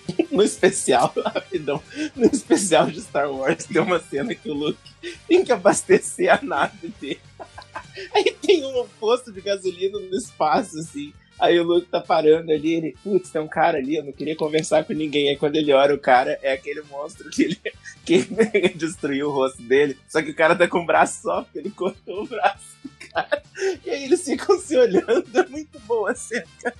No 0.31 0.43
especial, 0.43 1.13
rapidão, 1.25 1.83
no 2.15 2.27
especial 2.27 2.91
de 2.91 3.01
Star 3.01 3.31
Wars 3.31 3.65
tem 3.65 3.81
uma 3.81 3.99
cena 4.01 4.35
que 4.35 4.51
o 4.51 4.55
Luke 4.55 4.79
tem 5.27 5.45
que 5.45 5.53
abastecer 5.53 6.33
a 6.33 6.43
nave 6.43 6.89
dele. 7.01 7.21
Aí 8.15 8.37
tem 8.43 8.65
um 8.65 8.87
posto 9.01 9.33
de 9.33 9.41
gasolina 9.41 9.99
no 9.99 10.17
espaço, 10.17 10.79
assim. 10.79 11.13
Aí 11.39 11.59
o 11.61 11.65
Luke 11.65 11.87
tá 11.89 12.01
parando 12.01 12.51
ali, 12.51 12.75
ele, 12.75 12.97
putz, 13.03 13.31
tem 13.31 13.41
um 13.41 13.49
cara 13.49 13.79
ali, 13.79 13.97
eu 13.97 14.05
não 14.05 14.13
queria 14.13 14.35
conversar 14.35 14.85
com 14.85 14.93
ninguém. 14.93 15.29
Aí 15.29 15.37
quando 15.37 15.57
ele 15.57 15.73
olha 15.73 15.95
o 15.95 15.99
cara, 15.99 16.39
é 16.43 16.53
aquele 16.53 16.83
monstro 16.91 17.29
que 17.31 17.43
ele 17.43 17.61
que 18.05 18.27
destruiu 18.75 19.29
o 19.29 19.33
rosto 19.33 19.63
dele. 19.63 19.97
Só 20.09 20.23
que 20.23 20.31
o 20.31 20.35
cara 20.35 20.57
tá 20.57 20.67
com 20.69 20.81
o 20.81 20.87
braço 20.87 21.23
só, 21.23 21.43
porque 21.43 21.59
ele 21.59 21.71
cortou 21.71 22.23
o 22.23 22.27
braço 22.27 22.65
do 22.83 23.09
cara. 23.09 23.43
E 23.85 23.91
aí 23.91 24.05
eles 24.05 24.23
ficam 24.25 24.59
se 24.59 24.77
olhando, 24.77 25.27
é 25.35 25.47
muito 25.49 25.79
boa 25.81 26.13
a 26.13 26.15
cena, 26.15 26.47
cara. 26.63 26.77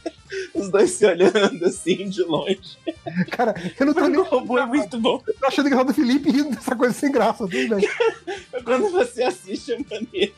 Os 0.55 0.69
dois 0.69 0.91
se 0.91 1.07
olhando 1.07 1.65
assim, 1.65 2.09
de 2.09 2.23
longe. 2.23 2.77
Cara, 3.31 3.55
eu 3.79 3.87
não 3.87 3.95
tô 3.95 4.07
nem 4.09 4.19
O 4.19 4.25
robô 4.25 4.59
é 4.59 4.67
muito 4.67 4.99
bom. 4.99 5.19
tô 5.19 5.47
achando 5.47 5.67
engraçado 5.67 5.89
do 5.89 5.95
Felipe 5.95 6.31
rindo 6.31 6.51
dessa 6.51 6.75
coisa 6.75 6.95
sem 6.95 7.13
graça, 7.13 7.47
tudo 7.47 7.77
bem. 7.77 7.89
Quando 8.65 8.91
você 8.91 9.23
assiste 9.23 9.73
é 9.73 9.79
maneiro. 9.79 10.35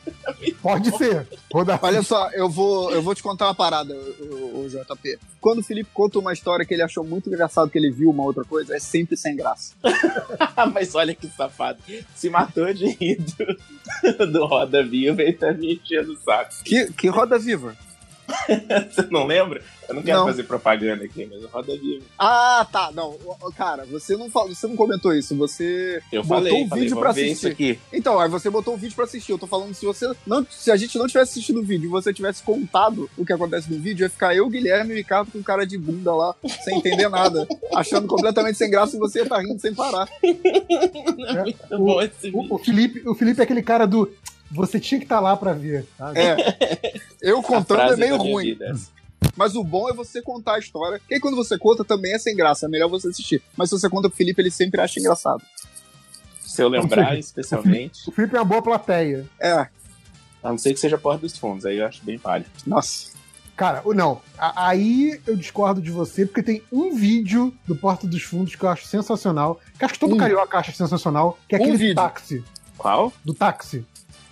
Pode 0.61 0.95
ser. 0.97 1.27
Vou 1.51 1.65
dar. 1.65 1.79
Olha 1.81 2.01
só, 2.03 2.29
eu 2.31 2.49
vou, 2.49 2.91
eu 2.91 3.01
vou 3.01 3.15
te 3.15 3.23
contar 3.23 3.45
uma 3.45 3.55
parada, 3.55 3.95
o, 4.09 4.67
JP. 4.69 5.19
Quando 5.39 5.59
o 5.59 5.63
Felipe 5.63 5.89
conta 5.93 6.19
uma 6.19 6.33
história 6.33 6.65
que 6.65 6.73
ele 6.73 6.83
achou 6.83 7.03
muito 7.03 7.29
engraçado, 7.29 7.69
que 7.69 7.77
ele 7.77 7.91
viu 7.91 8.09
uma 8.09 8.23
outra 8.23 8.43
coisa, 8.43 8.75
é 8.75 8.79
sempre 8.79 9.15
sem 9.17 9.35
graça. 9.35 9.73
Mas 10.73 10.95
olha 10.95 11.15
que 11.15 11.27
safado. 11.27 11.79
Se 12.15 12.29
matou 12.29 12.73
de 12.73 12.87
rir 12.87 13.19
do, 13.19 14.27
do 14.31 14.45
Roda 14.45 14.83
Viva 14.83 15.23
e 15.23 15.33
tá 15.33 15.53
me 15.53 15.75
enchendo 15.75 16.13
o 16.13 16.17
saco. 16.17 16.53
Que, 16.63 16.91
que 16.93 17.07
roda 17.07 17.37
viva? 17.39 17.75
Você 18.91 19.07
não 19.09 19.25
lembra? 19.25 19.61
Eu 19.87 19.95
não 19.95 20.03
quero 20.03 20.19
Não. 20.19 20.25
fazer 20.27 20.43
propaganda 20.43 21.03
aqui, 21.03 21.27
mas 21.31 21.43
o 21.43 21.47
Roda 21.47 21.75
Viva. 21.75 22.05
Ah, 22.17 22.65
tá. 22.71 22.91
Não, 22.93 23.17
cara, 23.57 23.85
você 23.85 24.15
não 24.15 24.29
falou, 24.29 24.53
você 24.53 24.67
não 24.67 24.75
comentou 24.75 25.13
isso. 25.15 25.35
Você 25.35 25.99
Eu 26.11 26.21
botou 26.23 26.37
falei, 26.47 26.63
o 26.63 26.67
falei, 26.67 26.83
vídeo 26.83 26.99
pra 26.99 27.11
ver 27.11 27.25
isso 27.27 27.47
assistir. 27.47 27.71
aqui. 27.73 27.79
Então, 27.91 28.19
aí 28.19 28.29
você 28.29 28.49
botou 28.51 28.75
o 28.75 28.77
vídeo 28.77 28.95
pra 28.95 29.05
assistir. 29.05 29.31
Eu 29.31 29.39
tô 29.39 29.47
falando 29.47 29.73
se 29.73 29.85
você 29.85 30.11
não, 30.27 30.45
se 30.49 30.71
a 30.71 30.75
gente 30.77 30.95
não 30.99 31.07
tivesse 31.07 31.31
assistido 31.31 31.59
o 31.59 31.63
vídeo, 31.63 31.85
e 31.87 31.89
você 31.89 32.13
tivesse 32.13 32.43
contado 32.43 33.09
o 33.17 33.25
que 33.25 33.33
acontece 33.33 33.71
no 33.73 33.79
vídeo, 33.79 34.03
ia 34.05 34.09
ficar 34.11 34.35
eu, 34.35 34.47
Guilherme 34.47 34.91
e 34.91 34.93
o 34.93 34.97
Ricardo 34.97 35.31
com 35.31 35.41
cara 35.41 35.65
de 35.65 35.77
bunda 35.77 36.13
lá, 36.13 36.35
sem 36.63 36.77
entender 36.77 37.09
nada, 37.09 37.47
achando 37.73 38.07
completamente 38.07 38.57
sem 38.59 38.69
graça 38.69 38.95
e 38.95 38.99
você 38.99 39.19
ia 39.19 39.23
estar 39.23 39.39
rindo 39.39 39.59
sem 39.59 39.73
parar. 39.73 40.07
É 40.23 41.41
muito 41.41 41.57
o- 41.71 41.77
bom 41.79 42.01
esse 42.01 42.29
vídeo. 42.29 42.47
O, 42.51 42.55
o 42.55 42.57
Felipe, 42.59 43.09
o 43.09 43.15
Felipe 43.15 43.39
é 43.41 43.43
aquele 43.43 43.63
cara 43.63 43.87
do. 43.87 44.11
Você 44.51 44.79
tinha 44.79 44.99
que 44.99 45.05
estar 45.05 45.19
lá 45.19 45.35
pra 45.37 45.53
ver. 45.53 45.85
sabe? 45.97 46.19
É. 46.19 46.93
Eu 47.21 47.41
contando 47.43 47.93
é 47.93 47.95
meio 47.95 48.17
ruim. 48.17 48.57
é. 48.61 48.73
Mas 49.35 49.55
o 49.55 49.63
bom 49.63 49.89
é 49.89 49.93
você 49.93 50.21
contar 50.21 50.55
a 50.55 50.59
história. 50.59 50.99
Aí 51.11 51.19
quando 51.19 51.35
você 51.35 51.57
conta 51.57 51.83
também 51.85 52.13
é 52.13 52.19
sem 52.19 52.35
graça, 52.35 52.65
é 52.65 52.69
melhor 52.69 52.89
você 52.89 53.09
assistir. 53.09 53.41
Mas 53.55 53.69
se 53.69 53.79
você 53.79 53.89
conta 53.89 54.09
pro 54.09 54.17
Felipe, 54.17 54.41
ele 54.41 54.51
sempre 54.51 54.81
acha 54.81 54.99
engraçado. 54.99 55.41
Se 56.41 56.61
eu 56.63 56.67
lembrar, 56.67 57.17
especialmente, 57.17 58.09
O 58.09 58.11
Felipe 58.11 58.35
é 58.35 58.39
uma 58.39 58.45
boa 58.45 58.61
plateia. 58.61 59.25
É, 59.39 59.67
a 60.41 60.49
não 60.49 60.57
ser 60.57 60.73
que 60.73 60.79
seja 60.79 60.97
Porta 60.97 61.21
dos 61.21 61.37
Fundos, 61.37 61.65
aí 61.65 61.77
eu 61.77 61.85
acho 61.85 62.03
bem 62.03 62.17
palha. 62.17 62.45
nossa. 62.65 63.17
Cara, 63.55 63.83
não. 63.93 64.21
Aí 64.37 65.19
eu 65.27 65.35
discordo 65.35 65.81
de 65.81 65.91
você, 65.91 66.25
porque 66.25 66.41
tem 66.41 66.63
um 66.71 66.95
vídeo 66.95 67.53
do 67.67 67.75
Porta 67.75 68.07
dos 68.07 68.23
Fundos 68.23 68.55
que 68.55 68.63
eu 68.63 68.69
acho 68.69 68.85
sensacional. 68.87 69.59
Que 69.77 69.83
acho 69.83 69.95
que 69.95 69.99
todo 69.99 70.15
Um. 70.15 70.17
carioca 70.17 70.57
acha 70.57 70.71
sensacional, 70.71 71.37
que 71.45 71.55
é 71.55 71.59
Um 71.59 71.63
aquele 71.63 71.77
vídeo. 71.77 71.95
do 71.95 71.97
táxi. 71.97 72.43
Qual? 72.77 73.11
Do 73.25 73.33
táxi. 73.33 73.85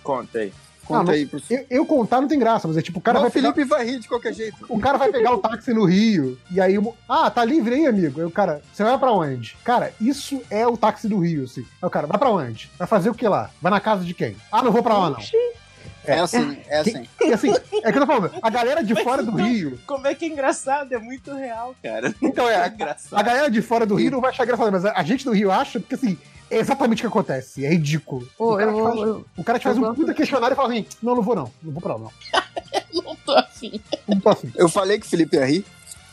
Conta 0.08 0.38
aí. 0.38 0.52
Conta 0.86 1.02
não- 1.04 1.12
aí 1.12 1.26
pro 1.26 1.38
Eu, 1.50 1.66
eu 1.68 1.84
contar 1.84 2.18
não 2.22 2.28
tem 2.28 2.38
graça, 2.38 2.66
mas 2.66 2.78
é 2.78 2.80
tipo, 2.80 2.98
o 2.98 3.02
cara, 3.02 3.20
Mas 3.20 3.24
vai 3.24 3.28
o 3.30 3.32
pegar, 3.34 3.52
Felipe 3.52 3.68
vai 3.68 3.84
rir 3.84 3.98
de 4.00 4.08
qualquer 4.08 4.32
jeito. 4.32 4.56
o 4.66 4.80
cara 4.80 4.96
vai 4.96 5.10
pegar 5.12 5.34
o 5.34 5.38
táxi 5.38 5.74
no 5.74 5.84
Rio, 5.84 6.38
e 6.50 6.58
aí, 6.62 6.78
o- 6.78 6.94
ah, 7.06 7.30
tá 7.30 7.44
livre 7.44 7.74
aí, 7.74 7.86
amigo. 7.86 8.18
Aí 8.20 8.26
o 8.26 8.30
cara, 8.30 8.62
você 8.72 8.82
vai 8.82 8.96
pra 8.96 9.12
onde? 9.12 9.54
Cara, 9.62 9.92
isso 10.00 10.40
é 10.50 10.66
o 10.66 10.78
táxi 10.78 11.06
do 11.06 11.18
Rio, 11.18 11.44
assim. 11.44 11.60
Aí 11.60 11.86
o 11.86 11.90
cara, 11.90 12.06
vai 12.06 12.16
pra 12.18 12.30
onde? 12.30 12.70
Vai 12.78 12.88
fazer 12.88 13.10
o 13.10 13.14
que 13.14 13.28
lá? 13.28 13.50
Vai 13.60 13.70
na 13.70 13.80
casa 13.80 14.02
de 14.02 14.14
quem? 14.14 14.34
Ah, 14.50 14.62
não 14.62 14.72
vou 14.72 14.82
pra 14.82 14.96
lá, 14.96 15.10
não. 15.10 15.18
É 16.06 16.20
assim, 16.20 16.56
é 16.68 16.78
assim. 16.78 17.06
E 17.20 17.32
assim, 17.34 17.52
é 17.84 17.92
que 17.92 17.98
eu 17.98 18.00
tô 18.00 18.06
falando, 18.06 18.30
a 18.40 18.48
galera 18.48 18.82
de 18.82 18.94
fora 19.02 19.22
do 19.22 19.32
Rio. 19.32 19.78
Como 19.86 20.06
é 20.06 20.14
que 20.14 20.24
é 20.24 20.28
engraçado? 20.28 20.90
É 20.94 20.98
muito 20.98 21.34
real, 21.34 21.74
cara. 21.82 22.14
Então 22.22 22.48
é, 22.48 22.54
É 22.54 22.60
a, 22.64 22.68
engraçado. 22.68 23.18
a 23.20 23.22
galera 23.22 23.50
de 23.50 23.60
fora 23.60 23.84
do 23.84 23.94
Rio 23.94 24.12
não 24.12 24.20
vai 24.22 24.30
achar 24.30 24.44
engraçado, 24.44 24.72
mas 24.72 24.86
a 24.86 25.02
gente 25.02 25.22
do 25.26 25.32
Rio 25.32 25.52
acha, 25.52 25.78
porque 25.78 25.96
assim, 25.96 26.16
é 26.50 26.58
exatamente 26.58 26.98
o 26.98 27.02
que 27.02 27.06
acontece. 27.06 27.64
É 27.64 27.70
ridículo. 27.70 28.28
Pô, 28.36 28.54
o, 28.54 28.56
cara 28.58 28.70
eu 28.70 28.84
faz, 28.84 28.96
eu- 29.00 29.24
o 29.36 29.44
cara 29.44 29.58
te 29.58 29.62
faz 29.64 29.76
eu 29.76 29.82
um 29.90 29.94
puta 29.94 30.14
questionário 30.14 30.54
e 30.54 30.56
fala 30.56 30.68
assim: 30.68 30.86
não, 31.02 31.14
não 31.14 31.22
vou 31.22 31.34
não, 31.36 31.50
não 31.62 31.72
vou 31.72 31.80
pra 31.82 31.94
lá, 31.94 32.00
não. 32.00 32.12
Não 33.04 33.14
tô 33.16 33.32
afim. 33.32 33.80
Não 34.06 34.18
tô 34.20 34.28
assim. 34.30 34.50
Eu 34.56 34.68
falei 34.68 34.98
que 34.98 35.06
o 35.06 35.08
Felipe 35.08 35.36
ia 35.36 35.44
rir. 35.44 35.64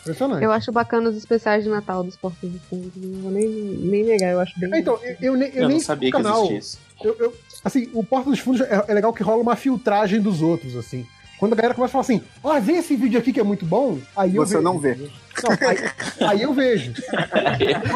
Impressionante. 0.02 0.44
Eu 0.44 0.52
acho 0.52 0.72
bacana 0.72 1.10
os 1.10 1.16
especiais 1.18 1.64
de 1.64 1.70
Natal 1.70 2.04
dos 2.04 2.16
Portos 2.16 2.50
do 2.50 2.60
Fundo. 2.70 2.92
Não 2.96 3.22
vou 3.24 3.32
nem, 3.32 3.48
nem 3.50 4.04
negar, 4.04 4.32
eu 4.32 4.40
acho 4.40 4.58
bem. 4.60 4.72
É, 4.74 4.80
Então, 4.80 5.00
eu, 5.02 5.16
eu, 5.22 5.36
nem- 5.36 5.50
eu 5.50 5.64
Eu, 5.64 5.68
nem 5.68 5.78
não 5.78 5.84
sabia 5.84 6.12
que 6.12 6.18
canal. 6.18 6.38
existia 6.42 6.58
isso. 6.60 6.78
Eu, 7.04 7.16
eu- 7.20 7.34
assim, 7.64 7.90
o 7.94 8.04
Porta 8.04 8.30
dos 8.30 8.40
Fundos 8.40 8.62
é, 8.62 8.86
é 8.88 8.94
legal 8.94 9.12
que 9.14 9.24
rola 9.24 9.42
uma 9.42 9.56
filtragem 9.56 10.22
dos 10.22 10.42
outros, 10.42 10.76
assim. 10.76 11.06
Quando 11.40 11.54
a 11.54 11.56
galera 11.56 11.74
começa 11.74 11.92
a 11.92 11.94
falar 11.94 12.02
assim, 12.04 12.22
ó, 12.44 12.60
vê 12.60 12.74
esse 12.74 12.96
vídeo 12.96 13.20
aqui 13.20 13.34
que 13.34 13.40
é 13.40 13.44
muito 13.44 13.66
bom, 13.66 13.98
aí 14.16 14.36
eu 14.36 14.46
Você 14.46 14.60
não 14.60 14.78
vê. 14.80 15.10
Não, 15.44 15.70
aí, 15.70 16.30
aí 16.30 16.42
eu 16.42 16.54
vejo. 16.54 16.94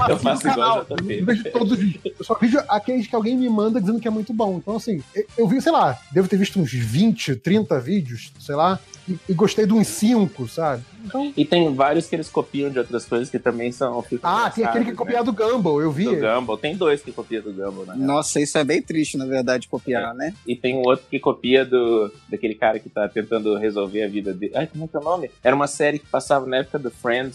Eu 0.09 0.15
assino 0.15 0.19
faço 0.19 0.47
o 0.47 0.51
igual 0.51 0.85
canal, 0.85 0.97
a 0.99 1.13
eu 1.13 1.25
vejo 1.25 1.43
todos 1.51 1.71
os 1.73 1.77
vídeos. 1.79 2.13
Eu 2.19 2.25
só 2.25 2.33
vejo 2.35 2.59
aqueles 2.67 3.07
que 3.07 3.15
alguém 3.15 3.35
me 3.37 3.49
manda 3.49 3.79
dizendo 3.79 3.99
que 3.99 4.07
é 4.07 4.11
muito 4.11 4.33
bom. 4.33 4.57
Então, 4.57 4.75
assim, 4.75 5.01
eu, 5.13 5.25
eu 5.39 5.47
vi, 5.47 5.61
sei 5.61 5.71
lá, 5.71 5.99
devo 6.11 6.27
ter 6.27 6.37
visto 6.37 6.59
uns 6.59 6.71
20, 6.71 7.35
30 7.35 7.79
vídeos, 7.79 8.31
sei 8.39 8.55
lá, 8.55 8.79
e, 9.07 9.17
e 9.29 9.33
gostei 9.33 9.65
de 9.65 9.73
uns 9.73 9.87
5, 9.87 10.47
sabe? 10.47 10.83
Então, 11.05 11.33
E 11.35 11.45
tem 11.45 11.73
vários 11.73 12.07
que 12.07 12.15
eles 12.15 12.29
copiam 12.29 12.69
de 12.69 12.79
outras 12.79 13.05
coisas 13.05 13.29
que 13.29 13.39
também 13.39 13.71
são. 13.71 14.03
ah, 14.23 14.49
tem 14.49 14.63
aquele 14.65 14.85
que 14.85 14.91
é 14.91 14.93
engraçados, 14.93 14.97
copiado 14.97 15.31
do 15.31 15.33
Gumball, 15.33 15.81
eu 15.81 15.91
vi. 15.91 16.05
né? 16.05 16.15
Do 16.15 16.39
Gumball. 16.39 16.57
Tem 16.57 16.75
dois 16.75 17.01
que 17.01 17.11
copiam 17.11 17.41
do 17.41 17.51
Gumball, 17.53 17.85
né? 17.85 17.93
Nossa, 17.97 18.39
isso 18.39 18.57
é 18.57 18.63
bem 18.63 18.81
triste, 18.81 19.17
na 19.17 19.25
verdade, 19.25 19.67
copiar, 19.67 20.13
né? 20.13 20.33
E 20.45 20.55
tem 20.55 20.75
um 20.75 20.81
outro 20.81 21.05
que 21.09 21.19
copia 21.19 21.65
do 21.65 22.11
daquele 22.27 22.55
cara 22.55 22.79
que 22.79 22.89
tá 22.89 23.07
tentando 23.07 23.55
resolver 23.57 24.03
a 24.03 24.07
vida 24.07 24.33
dele. 24.33 24.53
Ai, 24.55 24.67
como 24.67 24.85
é 24.85 24.87
que 24.87 24.95
é 24.95 24.99
o 24.99 25.03
nome? 25.03 25.31
Era 25.43 25.55
uma 25.55 25.67
série 25.67 25.99
que 25.99 26.07
passava 26.07 26.45
na 26.45 26.57
época 26.57 26.77
do 26.79 26.91
Friends. 26.91 27.28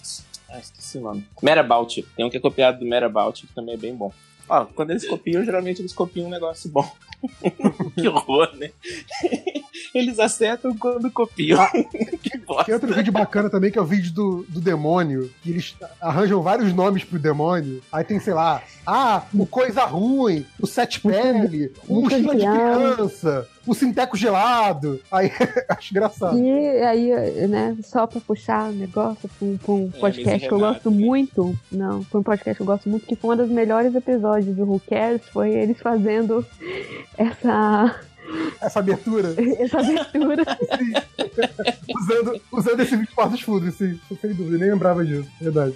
Ah, 0.48 0.58
esqueci 0.58 0.98
o 0.98 1.00
nome. 1.00 1.26
Merabout. 1.42 2.02
Tem 2.16 2.24
um 2.24 2.30
que 2.30 2.36
é 2.36 2.40
copiado 2.40 2.78
do 2.78 2.86
Merabout, 2.86 3.46
que 3.46 3.52
também 3.54 3.74
é 3.74 3.78
bem 3.78 3.94
bom. 3.94 4.12
Ó, 4.48 4.66
quando 4.66 4.90
eles 4.90 5.06
copiam, 5.06 5.44
geralmente 5.44 5.80
eles 5.80 5.92
copiam 5.92 6.26
um 6.26 6.30
negócio 6.30 6.70
bom. 6.70 6.88
que 7.96 8.06
horror, 8.06 8.54
né? 8.56 8.70
Eles 9.94 10.18
acertam 10.18 10.76
quando 10.76 11.10
copiam. 11.10 11.66
que 12.20 12.36
bosta. 12.38 12.64
Tem 12.64 12.74
outro 12.74 12.92
vídeo 12.92 13.12
bacana 13.12 13.48
também, 13.48 13.70
que 13.70 13.78
é 13.78 13.82
o 13.82 13.86
vídeo 13.86 14.12
do, 14.12 14.44
do 14.48 14.60
demônio, 14.60 15.32
que 15.40 15.50
eles 15.50 15.76
arranjam 16.00 16.42
vários 16.42 16.72
nomes 16.74 17.04
pro 17.04 17.18
demônio. 17.18 17.80
Aí 17.92 18.04
tem, 18.04 18.18
sei 18.18 18.34
lá, 18.34 18.62
ah, 18.86 19.24
o 19.32 19.46
Coisa 19.46 19.84
Ruim, 19.84 20.44
o 20.60 20.66
Sete 20.66 21.00
Pele, 21.00 21.72
o 21.88 22.02
Mochila 22.02 22.34
de 22.34 22.44
Criança, 22.44 23.48
o 23.66 23.74
Sinteco 23.74 24.16
Gelado. 24.16 25.00
Aí, 25.10 25.30
acho 25.68 25.92
engraçado. 25.92 26.38
E 26.38 26.50
aí, 26.82 27.46
né, 27.48 27.76
só 27.82 28.06
pra 28.06 28.20
puxar 28.20 28.70
o 28.70 28.72
negócio 28.72 29.28
pra 29.28 29.46
um, 29.46 29.56
pra 29.56 29.72
um 29.72 29.90
É, 29.94 29.98
podcast 30.00 30.48
que 30.48 30.54
eu 30.54 30.58
Renato, 30.58 30.74
gosto 30.74 30.90
né? 30.90 31.04
muito. 31.06 31.58
Não, 31.72 32.02
foi 32.04 32.20
um 32.20 32.24
podcast 32.24 32.56
que 32.56 32.62
eu 32.62 32.66
gosto 32.66 32.88
muito, 32.88 33.06
que 33.06 33.16
foi 33.16 33.34
um 33.34 33.38
dos 33.38 33.48
melhores 33.50 33.94
episódios 33.94 34.54
do 34.56 34.64
Who 34.64 34.80
Cares, 34.88 35.22
foi 35.32 35.50
eles 35.54 35.78
fazendo 35.80 36.44
essa, 37.16 38.00
Essa 38.60 38.78
abertura, 38.80 39.34
essa 39.58 39.78
abertura. 39.80 40.44
usando, 41.96 42.40
usando 42.52 42.80
esse 42.80 42.90
vídeo 42.96 43.08
de 43.08 43.14
Portos 43.14 43.40
Fundos, 43.42 43.74
sim, 43.74 43.98
sem 44.20 44.32
dúvida, 44.32 44.58
nem 44.58 44.70
lembrava 44.70 45.04
disso, 45.04 45.28
verdade. 45.40 45.74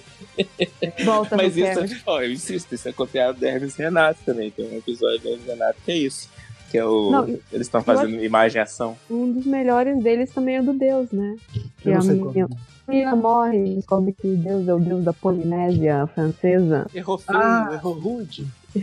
Volta 1.04 1.36
Mas 1.36 1.56
isso, 1.56 2.02
ó, 2.06 2.20
eu 2.22 2.32
insisto, 2.32 2.74
isso 2.74 2.88
é 2.88 2.92
copiado 2.92 3.38
do 3.38 3.46
Hermes 3.46 3.78
e 3.78 3.82
Renato 3.82 4.20
também. 4.24 4.50
Tem 4.50 4.66
um 4.72 4.78
episódio 4.78 5.20
do 5.20 5.28
Hermes 5.28 5.46
Renato 5.46 5.78
que 5.84 5.90
é 5.92 5.96
isso. 5.96 6.28
Que 6.70 6.78
é 6.78 6.84
o. 6.84 7.10
Não, 7.10 7.24
eles 7.26 7.66
estão 7.66 7.82
fazendo 7.82 8.22
imagem 8.22 8.58
e 8.60 8.62
ação. 8.62 8.96
Um 9.10 9.32
dos 9.32 9.46
melhores 9.46 10.02
deles 10.02 10.30
também 10.32 10.56
é 10.56 10.60
o 10.60 10.64
do 10.64 10.74
Deus, 10.74 11.10
né? 11.10 11.36
Que 11.78 11.88
Eu 11.88 11.92
não 11.92 11.98
a 11.98 12.02
sei 12.02 12.14
menina, 12.14 12.48
qual. 12.48 12.58
a 12.86 12.90
menina 12.90 13.16
morre 13.16 13.72
e 13.72 13.74
descobre 13.76 14.12
que 14.12 14.28
Deus 14.36 14.68
é 14.68 14.74
o 14.74 14.78
Deus 14.78 15.02
da 15.04 15.12
Polinésia 15.12 16.06
francesa. 16.14 16.86
Errou 16.94 17.16
feio, 17.18 17.38
Ah. 17.38 17.70
errou 17.72 17.94
rude. 17.94 18.46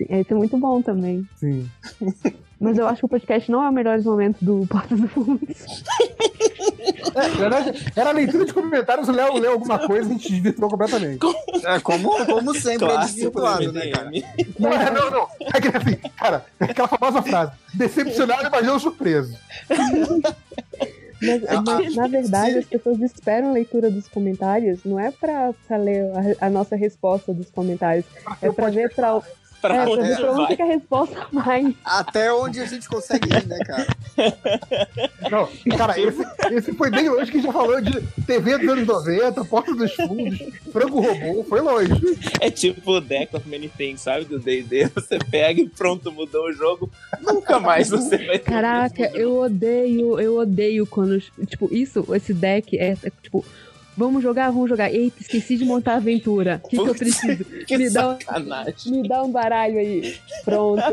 Esse 0.00 0.32
é 0.32 0.34
muito 0.34 0.56
bom 0.56 0.80
também. 0.80 1.26
Sim. 1.36 1.68
Mas 2.58 2.78
eu 2.78 2.86
acho 2.86 3.00
que 3.00 3.06
o 3.06 3.08
podcast 3.08 3.50
não 3.50 3.62
é 3.64 3.68
o 3.68 3.72
melhor 3.72 4.00
momento 4.02 4.42
do 4.44 4.66
Porta 4.66 4.96
do 4.96 5.06
Fundo. 5.08 5.40
É, 7.14 7.28
na 7.28 7.36
verdade, 7.36 7.92
era 7.96 8.10
a 8.10 8.12
leitura 8.12 8.44
de 8.44 8.52
comentários, 8.52 9.08
o 9.08 9.12
Léo 9.12 9.38
leu 9.38 9.52
alguma 9.52 9.78
coisa 9.78 10.08
e 10.08 10.10
a 10.10 10.12
gente 10.12 10.30
desvirtuou 10.30 10.70
completamente. 10.70 11.18
É, 11.64 11.80
como, 11.80 12.10
como 12.26 12.54
sempre 12.54 12.86
é 12.86 12.90
Clássico 12.90 13.14
desvirtuado, 13.14 13.64
do 13.66 13.72
né, 13.72 13.90
cara? 13.90 14.10
Não, 14.58 14.72
é, 14.72 14.90
não, 14.90 15.10
não. 15.10 15.28
É 15.52 15.60
que 15.60 15.68
assim, 15.68 15.96
cara, 16.16 16.44
é 16.58 16.64
aquela 16.64 16.88
famosa 16.88 17.22
frase: 17.22 17.52
decepcionado, 17.74 18.48
mas 18.50 18.66
não 18.66 18.78
surpreso. 18.78 19.36
Mas, 21.22 21.44
Ah, 21.48 21.60
mas, 21.60 21.94
na 21.94 22.06
verdade, 22.06 22.58
as 22.58 22.64
pessoas 22.64 22.98
esperam 23.00 23.50
a 23.50 23.52
leitura 23.52 23.90
dos 23.90 24.08
comentários, 24.08 24.80
não 24.84 24.98
é 24.98 25.10
pra, 25.10 25.52
pra 25.68 25.76
ler 25.76 26.10
a, 26.40 26.46
a 26.46 26.50
nossa 26.50 26.74
resposta 26.74 27.34
dos 27.34 27.50
comentários, 27.50 28.06
é 28.40 28.50
pra 28.50 28.70
ver 28.70 28.94
pra, 28.94 29.20
Pra 29.60 29.76
é, 29.76 29.86
onde 29.86 30.08
ver 30.08 30.16
pra 30.16 30.32
onde 30.32 30.56
que 30.56 30.62
a 30.62 30.66
resposta 30.66 31.26
vai. 31.32 31.76
Até 31.84 32.32
onde 32.32 32.60
a 32.60 32.64
gente 32.64 32.88
consegue 32.88 33.28
ir, 33.28 33.46
né, 33.46 33.58
cara? 33.58 33.86
Não, 35.30 35.76
cara, 35.76 36.00
esse, 36.00 36.22
esse 36.50 36.72
foi 36.72 36.90
bem 36.90 37.08
longe 37.08 37.30
que 37.30 37.38
a 37.38 37.40
gente 37.40 37.46
já 37.46 37.52
falou 37.52 37.80
de 37.80 38.00
TV 38.26 38.58
dos 38.58 38.68
anos 38.68 38.86
90, 38.86 39.44
Porta 39.44 39.74
dos 39.74 39.92
Fundos, 39.94 40.38
Frango 40.72 41.00
Robô, 41.00 41.44
foi 41.44 41.60
longe. 41.60 41.92
É 42.40 42.50
tipo 42.50 42.92
o 42.92 43.00
Deck 43.00 43.36
of 43.36 43.48
Many 43.48 43.68
Things, 43.68 44.00
sabe? 44.00 44.24
Do 44.24 44.38
D&D. 44.38 44.90
Você 44.94 45.18
pega 45.18 45.60
e 45.60 45.68
pronto, 45.68 46.10
mudou 46.10 46.46
o 46.46 46.52
jogo. 46.52 46.90
Nunca 47.20 47.60
mais 47.60 47.90
você 47.90 48.16
vai 48.18 48.38
ter 48.38 48.50
Caraca, 48.50 49.10
eu 49.14 49.38
odeio, 49.38 50.18
eu 50.18 50.38
odeio 50.38 50.86
quando, 50.86 51.20
tipo, 51.46 51.68
isso, 51.72 52.04
esse 52.14 52.32
deck 52.32 52.78
é, 52.78 52.96
é, 53.02 53.12
tipo, 53.22 53.44
vamos 54.00 54.22
jogar, 54.22 54.50
vamos 54.50 54.68
jogar. 54.68 54.92
Eita, 54.92 55.20
esqueci 55.20 55.56
de 55.56 55.64
montar 55.64 55.92
a 55.94 55.96
aventura. 55.96 56.60
O 56.64 56.68
que, 56.68 56.76
que 56.76 56.88
eu 56.88 56.94
preciso? 56.94 57.44
Que 57.66 57.78
Me 57.78 57.88
dá, 57.90 58.08
um- 58.10 58.18
sacanagem. 58.20 58.92
me 58.92 59.08
dá 59.08 59.22
um 59.22 59.30
baralho 59.30 59.78
aí. 59.78 60.16
Pronto. 60.44 60.82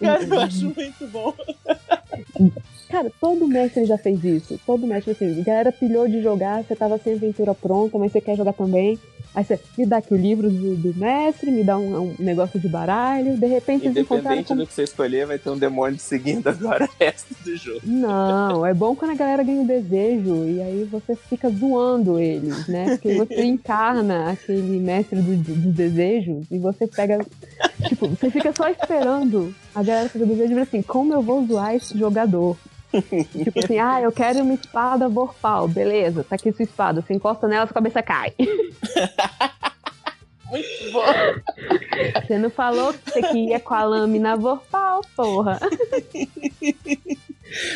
Cara, 0.00 0.22
eu 0.24 0.40
acho 0.40 0.64
muito 0.74 1.06
bom. 1.08 1.34
Cara, 2.90 3.10
todo 3.20 3.46
mestre 3.46 3.84
já 3.84 3.96
fez 3.96 4.22
isso. 4.24 4.58
Todo 4.66 4.86
mestre 4.86 5.12
isso. 5.12 5.40
A 5.40 5.44
galera 5.44 5.70
pilhou 5.72 6.08
de 6.08 6.20
jogar, 6.20 6.62
você 6.64 6.74
tava 6.74 6.98
sem 6.98 7.14
aventura 7.14 7.54
pronta, 7.54 7.96
mas 7.98 8.10
você 8.10 8.20
quer 8.20 8.36
jogar 8.36 8.52
também. 8.52 8.98
Aí 9.32 9.44
você 9.44 9.60
me 9.78 9.86
dá 9.86 9.98
aqui 9.98 10.12
o 10.12 10.16
livro 10.16 10.50
do, 10.50 10.74
do 10.74 10.98
mestre, 10.98 11.52
me 11.52 11.62
dá 11.62 11.78
um, 11.78 12.08
um 12.08 12.14
negócio 12.18 12.58
de 12.58 12.68
baralho. 12.68 13.36
De 13.36 13.46
repente 13.46 13.84
eles 13.86 13.96
encontraram. 13.96 14.38
Independente 14.40 14.48
Com... 14.48 14.56
do 14.56 14.66
que 14.66 14.72
você 14.74 14.82
escolher, 14.82 15.24
vai 15.24 15.38
ter 15.38 15.50
um 15.50 15.56
demônio 15.56 16.00
seguindo 16.00 16.48
agora 16.48 16.84
o 16.90 16.90
resto 16.98 17.32
do 17.44 17.56
jogo. 17.56 17.80
Não, 17.84 18.66
é 18.66 18.74
bom 18.74 18.96
quando 18.96 19.12
a 19.12 19.14
galera 19.14 19.44
ganha 19.44 19.62
o 19.62 19.66
desejo 19.66 20.44
e 20.48 20.60
aí 20.60 20.88
você 20.90 21.14
fica 21.14 21.48
zoando 21.48 22.18
eles, 22.18 22.66
né? 22.66 22.86
Porque 22.90 23.14
você 23.14 23.44
encarna 23.44 24.32
aquele 24.32 24.80
mestre 24.80 25.20
do- 25.22 25.36
do- 25.36 25.54
dos 25.54 25.74
desejos 25.74 26.44
e 26.50 26.58
você 26.58 26.88
pega. 26.88 27.24
Tipo, 27.86 28.08
você 28.08 28.30
fica 28.30 28.52
só 28.52 28.68
esperando 28.68 29.54
a 29.72 29.82
galera 29.82 30.08
fazer 30.08 30.24
o 30.24 30.28
desejo 30.28 30.54
e 30.54 30.58
assim: 30.60 30.82
como 30.82 31.14
eu 31.14 31.22
vou 31.22 31.46
zoar 31.46 31.76
esse 31.76 31.96
jogador? 31.96 32.56
tipo 33.44 33.58
assim, 33.58 33.78
ah, 33.78 34.00
eu 34.02 34.12
quero 34.12 34.40
uma 34.40 34.54
espada 34.54 35.08
vorpal. 35.08 35.68
Beleza, 35.68 36.24
tá 36.24 36.34
aqui 36.36 36.52
sua 36.52 36.64
espada. 36.64 37.00
Você 37.02 37.14
encosta 37.14 37.46
nela, 37.48 37.66
sua 37.66 37.74
cabeça 37.74 38.02
cai. 38.02 38.34
Muito 40.50 40.92
bom. 40.92 41.04
Você 42.26 42.36
não 42.38 42.50
falou 42.50 42.92
que 42.92 43.10
você 43.10 43.22
queria 43.22 43.60
com 43.60 43.72
a 43.72 43.84
lâmina 43.84 44.36
vorpal, 44.36 45.00
porra. 45.14 45.60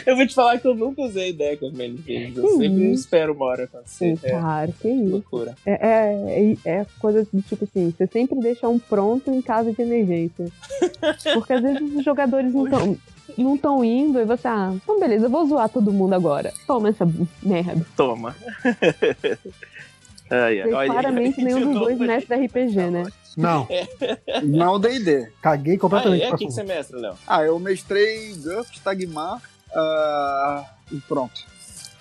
Eu 0.06 0.16
vou 0.16 0.26
te 0.26 0.34
falar 0.34 0.58
que 0.58 0.66
eu 0.66 0.74
nunca 0.74 1.02
usei 1.02 1.32
Deck 1.32 1.64
of 1.64 1.76
Many 1.76 1.98
Things. 1.98 2.36
Eu 2.36 2.48
sempre 2.56 2.84
isso? 2.92 3.02
espero 3.02 3.32
uma 3.32 3.46
hora 3.46 3.64
acontecer. 3.64 4.18
É 4.24 4.30
Claro, 4.30 4.72
que 4.80 4.88
isso. 4.88 5.08
loucura. 5.10 5.54
É, 5.64 5.72
é, 5.84 6.56
é 6.80 6.86
coisa 7.00 7.26
do 7.32 7.42
tipo 7.42 7.64
assim, 7.64 7.92
você 7.96 8.06
sempre 8.08 8.38
deixa 8.40 8.68
um 8.68 8.78
pronto 8.78 9.30
em 9.30 9.40
caso 9.42 9.72
de 9.72 9.80
emergência. 9.82 10.46
Porque 11.34 11.52
às 11.52 11.62
vezes 11.62 11.80
os 11.94 12.04
jogadores 12.04 12.52
não 12.52 12.64
estão 12.66 12.96
não 13.36 13.54
estão 13.54 13.84
indo 13.84 14.18
e 14.20 14.24
você, 14.24 14.46
ah, 14.48 14.72
então 14.74 14.98
beleza, 15.00 15.26
eu 15.26 15.30
vou 15.30 15.46
zoar 15.46 15.68
todo 15.68 15.92
mundo 15.92 16.14
agora. 16.14 16.52
Toma 16.66 16.88
essa 16.90 17.08
merda. 17.42 17.84
Toma. 17.96 18.34
ai, 20.30 20.60
ai. 20.62 20.72
Olha, 20.72 20.90
claramente 20.90 21.40
nenhum 21.44 21.72
dos 21.72 21.80
dois 21.80 21.98
mestres 21.98 22.38
de 22.38 22.46
RPG, 22.46 22.90
né? 22.90 23.04
Não, 23.36 23.66
Não 24.44 24.78
D&D. 24.78 25.32
caguei 25.42 25.74
Ah, 25.74 25.78
completamente 25.78 26.22
é? 26.22 26.26
pra 26.28 26.36
O 26.36 26.38
que, 26.38 26.44
você 26.46 26.62
mestra, 26.62 26.98
Léo? 26.98 27.14
Ah, 27.26 27.42
eu 27.42 27.58
mestrei 27.58 28.32
GURPS, 28.34 28.78
Tagmar 28.80 29.40
ah, 29.74 30.64
e 30.92 31.00
pronto. 31.00 31.53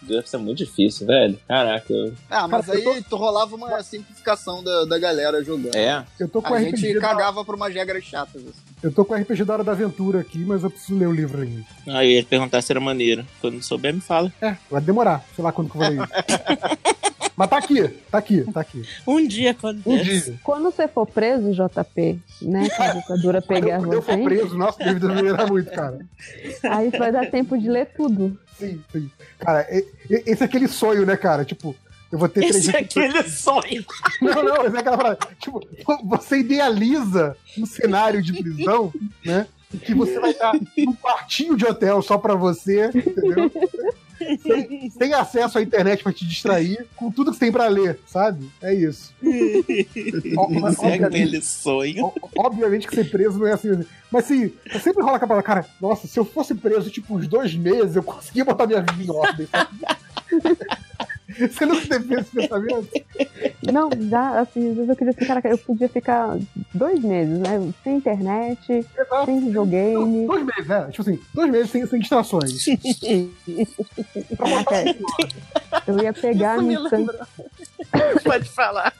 GURPS 0.07 0.33
é 0.33 0.37
muito 0.37 0.57
difícil, 0.59 1.07
velho. 1.07 1.39
Caraca, 1.47 1.91
eu... 1.91 2.13
Ah, 2.29 2.47
mas 2.47 2.65
Cara, 2.65 2.77
aí 2.77 3.03
tu 3.03 3.15
rolava 3.15 3.55
uma 3.55 3.81
simplificação 3.83 4.63
da, 4.63 4.85
da 4.85 4.99
galera 4.99 5.43
jogando. 5.43 5.75
É? 5.75 6.05
Eu 6.19 6.27
tô 6.27 6.41
com 6.41 6.53
A 6.53 6.57
o 6.57 6.59
gente 6.59 6.93
da, 6.93 7.01
cagava 7.01 7.43
por 7.43 7.55
umas 7.55 7.73
regras 7.73 8.03
chatas. 8.03 8.41
Assim. 8.41 8.53
eu 8.81 8.91
tô 8.91 9.05
com 9.05 9.13
o 9.13 9.17
RPG 9.17 9.43
da 9.45 9.53
Hora 9.53 9.63
da 9.63 9.71
Aventura 9.71 10.19
aqui, 10.19 10.39
mas 10.39 10.63
eu 10.63 10.69
preciso 10.69 10.97
ler 10.97 11.07
o 11.07 11.11
livro 11.13 11.41
ainda. 11.41 11.65
Ah, 11.87 12.03
eu 12.03 12.11
ia 12.11 12.23
perguntar 12.23 12.61
se 12.61 12.71
era 12.71 12.79
maneiro. 12.79 13.25
Quando 13.41 13.61
souber, 13.63 13.93
me 13.93 14.01
fala. 14.01 14.31
É, 14.41 14.55
vai 14.69 14.81
demorar, 14.81 15.23
sei 15.35 15.43
lá 15.43 15.51
quando 15.51 15.69
que 15.69 15.77
eu 15.77 15.81
vou 15.81 15.89
ler 15.89 16.03
isso. 16.03 17.03
mas 17.35 17.49
tá 17.49 17.57
aqui, 17.57 17.87
tá 18.11 18.17
aqui, 18.17 18.41
tá 18.51 18.61
aqui. 18.61 18.83
Um 19.07 19.27
dia, 19.27 19.53
quando 19.53 19.81
Um 19.85 19.97
dia. 19.97 20.39
Quando 20.43 20.63
você 20.63 20.87
for 20.87 21.05
preso, 21.05 21.51
JP, 21.51 22.19
né? 22.41 22.69
Que 22.69 22.81
a 22.81 22.93
ditadura 22.93 23.41
Quando 23.41 23.47
pegar 23.47 23.75
eu, 23.75 23.79
quando 23.79 23.93
eu 23.93 24.01
for 24.01 24.15
você, 24.17 24.23
preso, 24.23 24.57
nossa, 24.57 24.83
livro 24.83 25.07
deve 25.07 25.21
melhorar 25.21 25.47
muito, 25.47 25.71
cara. 25.71 25.99
aí 26.69 26.89
vai 26.89 27.11
dar 27.11 27.29
tempo 27.29 27.57
de 27.57 27.69
ler 27.69 27.87
tudo. 27.95 28.37
Sim, 28.57 28.81
sim. 28.91 29.09
Cara, 29.39 29.67
esse 30.09 30.43
é 30.43 30.45
aquele 30.45 30.67
sonho, 30.67 31.05
né, 31.05 31.17
cara? 31.17 31.43
Tipo, 31.43 31.75
eu 32.11 32.19
vou 32.19 32.29
ter 32.29 32.45
Esse 32.45 32.69
é 32.69 32.83
três 32.83 32.85
aquele 32.85 33.23
sonho. 33.27 33.83
Não, 34.21 34.43
não, 34.43 34.65
essa 34.65 34.77
é 34.77 34.79
aquela 34.79 34.97
frase. 34.97 35.17
Tipo, 35.39 35.67
você 36.03 36.37
idealiza 36.37 37.35
um 37.57 37.65
cenário 37.65 38.21
de 38.21 38.33
prisão, 38.33 38.93
né? 39.25 39.47
Que 39.83 39.95
você 39.95 40.19
vai 40.19 40.29
estar 40.29 40.53
num 40.77 40.93
quartinho 40.93 41.57
de 41.57 41.65
hotel 41.65 42.01
só 42.03 42.17
pra 42.19 42.35
você, 42.35 42.89
entendeu? 42.93 43.51
Sem, 44.41 44.89
sem 44.89 45.13
acesso 45.13 45.57
à 45.57 45.61
internet 45.61 46.03
pra 46.03 46.13
te 46.13 46.25
distrair, 46.25 46.85
com 46.95 47.11
tudo 47.11 47.31
que 47.31 47.37
você 47.37 47.45
tem 47.45 47.51
pra 47.51 47.67
ler, 47.67 47.99
sabe? 48.05 48.49
É 48.61 48.73
isso. 48.73 49.13
Mas, 49.21 50.77
é 50.77 50.85
obviamente, 50.87 51.03
aquele 51.03 51.41
sonho. 51.41 52.11
obviamente 52.37 52.87
que 52.87 52.95
ser 52.95 53.09
preso 53.09 53.39
não 53.39 53.47
é 53.47 53.53
assim. 53.53 53.83
Mas 54.11 54.25
assim, 54.25 54.51
sempre 54.81 55.03
rola 55.03 55.17
aquela 55.17 55.29
palavra, 55.29 55.43
cara, 55.43 55.65
nossa, 55.81 56.07
se 56.07 56.19
eu 56.19 56.25
fosse 56.25 56.53
preso 56.55 56.89
tipo 56.89 57.15
uns 57.15 57.27
dois 57.27 57.53
meses, 57.55 57.95
eu 57.95 58.03
conseguia 58.03 58.45
botar 58.45 58.67
minha 58.67 58.81
vida 58.81 59.03
em 59.03 59.15
ordem. 59.15 59.47
sabe? 59.47 59.69
Você 61.51 61.65
nunca 61.65 61.87
teve 61.87 62.15
esse 62.15 62.31
pensamento? 62.31 62.89
Não, 63.71 63.89
já, 64.09 64.39
assim, 64.39 64.69
às 64.69 64.75
vezes 64.75 64.89
eu 64.89 64.95
queria 64.95 65.13
cara, 65.13 65.41
eu 65.49 65.57
podia 65.57 65.89
ficar 65.89 66.37
dois 66.73 67.01
meses, 67.01 67.39
né? 67.39 67.73
Sem 67.83 67.97
internet, 67.97 68.85
Exato. 68.97 69.25
sem 69.25 69.39
videogame. 69.39 70.27
Dois 70.27 70.45
meses, 70.45 70.67
né? 70.67 70.87
Tipo 70.91 71.01
assim, 71.01 71.19
dois 71.33 71.51
meses 71.51 71.71
sem, 71.71 71.85
sem 71.85 71.99
distrações. 71.99 72.65
Caraca, 74.37 74.95
eu 75.87 75.99
ia 76.01 76.13
pegar 76.13 76.55
Isso 76.55 76.65
me 76.65 76.75
minha 76.75 76.83
estante. 76.83 77.11
Pode 78.23 78.49
falar. 78.49 78.93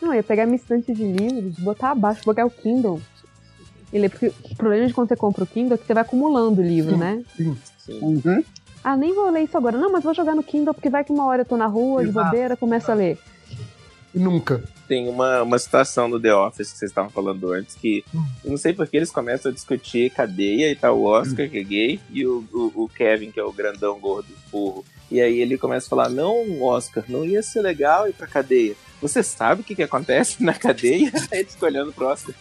Não, 0.00 0.08
eu 0.08 0.16
ia 0.16 0.22
pegar 0.22 0.46
minha 0.46 0.56
estante 0.56 0.92
de 0.92 1.04
livros, 1.04 1.56
botar 1.58 1.90
abaixo, 1.92 2.22
botar 2.24 2.44
o 2.44 2.50
Kindle. 2.50 3.00
E 3.92 3.98
ler, 3.98 4.10
porque 4.10 4.32
o 4.50 4.56
problema 4.56 4.86
de 4.86 4.92
quando 4.92 5.08
você 5.08 5.16
compra 5.16 5.44
o 5.44 5.46
Kindle 5.46 5.74
é 5.74 5.78
que 5.78 5.86
você 5.86 5.94
vai 5.94 6.02
acumulando 6.02 6.60
o 6.60 6.64
livro, 6.64 6.92
Sim. 6.92 6.98
né? 6.98 7.24
Sim. 7.36 7.56
Uhum. 8.02 8.44
Ah, 8.86 8.96
nem 8.96 9.12
vou 9.12 9.28
ler 9.32 9.42
isso 9.42 9.56
agora. 9.56 9.76
Não, 9.76 9.90
mas 9.90 10.04
vou 10.04 10.14
jogar 10.14 10.36
no 10.36 10.44
Kindle 10.44 10.72
porque 10.72 10.88
vai 10.88 11.02
que 11.02 11.10
uma 11.10 11.26
hora 11.26 11.42
eu 11.42 11.44
tô 11.44 11.56
na 11.56 11.66
rua, 11.66 12.06
de 12.06 12.12
bobeira, 12.12 12.56
começo 12.56 12.88
a 12.88 12.94
ler. 12.94 13.18
E 14.14 14.18
nunca. 14.20 14.62
Tem 14.86 15.08
uma, 15.08 15.42
uma 15.42 15.58
situação 15.58 16.06
no 16.06 16.20
The 16.20 16.32
Office 16.32 16.70
que 16.70 16.78
vocês 16.78 16.92
estavam 16.92 17.10
falando 17.10 17.52
antes 17.52 17.74
que 17.74 18.04
eu 18.44 18.50
não 18.52 18.56
sei 18.56 18.72
porque 18.72 18.96
eles 18.96 19.10
começam 19.10 19.50
a 19.50 19.54
discutir 19.54 20.10
cadeia 20.10 20.70
e 20.70 20.76
tá 20.76 20.92
o 20.92 21.02
Oscar, 21.02 21.50
que 21.50 21.58
é 21.58 21.64
gay, 21.64 22.00
e 22.12 22.24
o, 22.24 22.44
o, 22.52 22.84
o 22.84 22.88
Kevin, 22.88 23.32
que 23.32 23.40
é 23.40 23.42
o 23.42 23.52
grandão 23.52 23.98
gordo 23.98 24.28
burro. 24.52 24.84
E 25.10 25.20
aí 25.20 25.40
ele 25.40 25.58
começa 25.58 25.86
a 25.86 25.90
falar: 25.90 26.08
Não, 26.08 26.62
Oscar, 26.62 27.02
não 27.08 27.24
ia 27.24 27.42
ser 27.42 27.62
legal 27.62 28.08
ir 28.08 28.12
pra 28.12 28.28
cadeia. 28.28 28.76
Você 29.02 29.20
sabe 29.20 29.62
o 29.62 29.64
que, 29.64 29.74
que 29.74 29.82
acontece 29.82 30.44
na 30.44 30.54
cadeia? 30.54 31.10
Aí 31.32 31.40
ele 31.42 31.48
fica 31.48 31.66
olhando 31.66 31.92
pro 31.92 32.06
Oscar. 32.06 32.36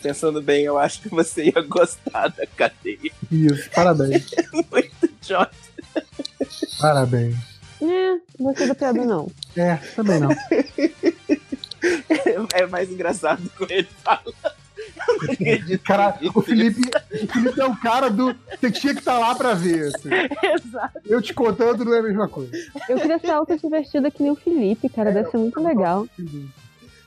Pensando 0.00 0.40
bem, 0.40 0.62
eu 0.62 0.78
acho 0.78 1.02
que 1.02 1.08
você 1.08 1.46
ia 1.46 1.62
gostar 1.62 2.28
da 2.28 2.46
cadeia. 2.46 3.10
Isso, 3.30 3.68
parabéns. 3.74 4.30
Muito 4.70 5.04
idiota. 5.04 5.69
Parabéns. 6.80 7.36
É, 7.82 8.10
não 8.38 8.46
gostei 8.46 8.66
da 8.68 8.74
piada, 8.74 9.04
não. 9.04 9.30
É, 9.56 9.76
também 9.96 10.20
não. 10.20 10.30
É 12.52 12.66
mais 12.66 12.90
engraçado 12.90 13.42
quando 13.56 13.70
ele 13.70 13.88
fala. 14.04 14.22
Cara, 15.84 16.18
o 16.34 16.42
Felipe, 16.42 16.80
o 17.22 17.26
Felipe 17.26 17.60
é 17.60 17.64
o 17.64 17.76
cara 17.76 18.10
do. 18.10 18.34
Você 18.60 18.70
tinha 18.70 18.92
que 18.92 19.00
estar 19.00 19.18
lá 19.18 19.34
pra 19.34 19.54
ver. 19.54 19.86
assim. 19.94 20.08
Exato. 20.54 21.00
Eu 21.06 21.22
te 21.22 21.32
contando 21.32 21.84
não 21.84 21.94
é 21.94 22.00
a 22.00 22.02
mesma 22.02 22.28
coisa. 22.28 22.52
Eu 22.88 22.98
queria 22.98 23.18
ser 23.18 23.30
autodivertida 23.30 24.10
que 24.10 24.22
nem 24.22 24.30
o 24.32 24.36
Felipe, 24.36 24.88
cara. 24.88 25.10
Deve 25.12 25.30
ser 25.30 25.38
muito 25.38 25.60
legal. 25.60 26.06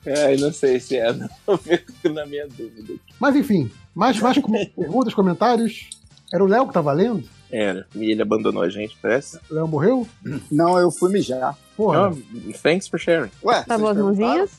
Ai, 0.05 0.38
não 0.38 0.51
sei 0.51 0.80
se 0.80 0.97
é, 0.97 1.11
não. 1.13 1.30
Eu 1.47 1.57
fico 1.57 2.09
na 2.09 2.25
minha 2.25 2.47
dúvida. 2.47 2.95
Mas 3.19 3.35
enfim, 3.35 3.72
mais, 3.93 4.19
mais 4.19 4.38
perguntas, 4.75 5.13
comentários. 5.13 5.89
Era 6.33 6.43
o 6.43 6.47
Léo 6.47 6.67
que 6.67 6.73
tava 6.73 6.91
lendo? 6.91 7.23
Era, 7.56 7.85
e 7.93 8.09
ele 8.11 8.22
abandonou 8.23 8.64
a 8.64 8.69
gente, 8.69 8.98
parece. 8.99 9.38
O 9.49 9.53
Léo 9.53 9.67
morreu? 9.67 10.07
Não, 10.51 10.80
eu 10.80 10.90
fui 10.90 11.11
mijar. 11.11 11.56
Porra. 11.77 12.09
Oh, 12.09 12.53
thanks 12.64 12.88
for 12.88 12.99
sharing. 12.99 13.30
Ué, 13.43 13.64
Lavou 13.67 13.90
as 13.90 13.98
mãozinhas? 13.98 14.51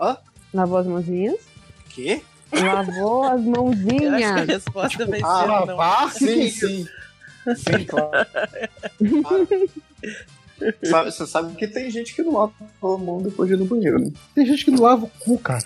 Hã? 0.00 0.16
Lavou 0.54 0.78
as 0.78 0.86
mãozinhas? 0.86 1.36
Quê? 1.90 2.22
Lavou 2.52 3.24
as 3.24 3.44
Eu 3.44 3.66
acho 3.72 3.84
que 3.84 4.06
a 4.06 4.10
mãozinhas. 4.10 4.46
resposta 4.46 5.06
vai 5.06 5.18
ser 5.18 5.24
Ah, 5.26 5.46
não. 5.66 5.76
lavar? 5.76 6.06
É 6.06 6.10
Sim, 6.10 6.48
sim. 6.50 6.86
Sim, 7.56 7.84
claro. 7.84 8.26
Sabe- 10.84 11.10
Você 11.10 11.26
sabe 11.26 11.54
que 11.56 11.66
tem 11.66 11.90
gente 11.90 12.14
que 12.14 12.22
não 12.22 12.32
lava 12.32 12.52
a 12.60 12.86
mão 12.98 13.20
depois 13.20 13.48
de 13.48 13.54
ir 13.54 13.58
no 13.58 13.66
banheiro, 13.66 13.98
né? 13.98 14.10
Tem 14.34 14.46
gente 14.46 14.64
que 14.64 14.70
não 14.70 14.82
lava 14.82 15.04
o 15.06 15.10
cu, 15.20 15.38
cara. 15.38 15.64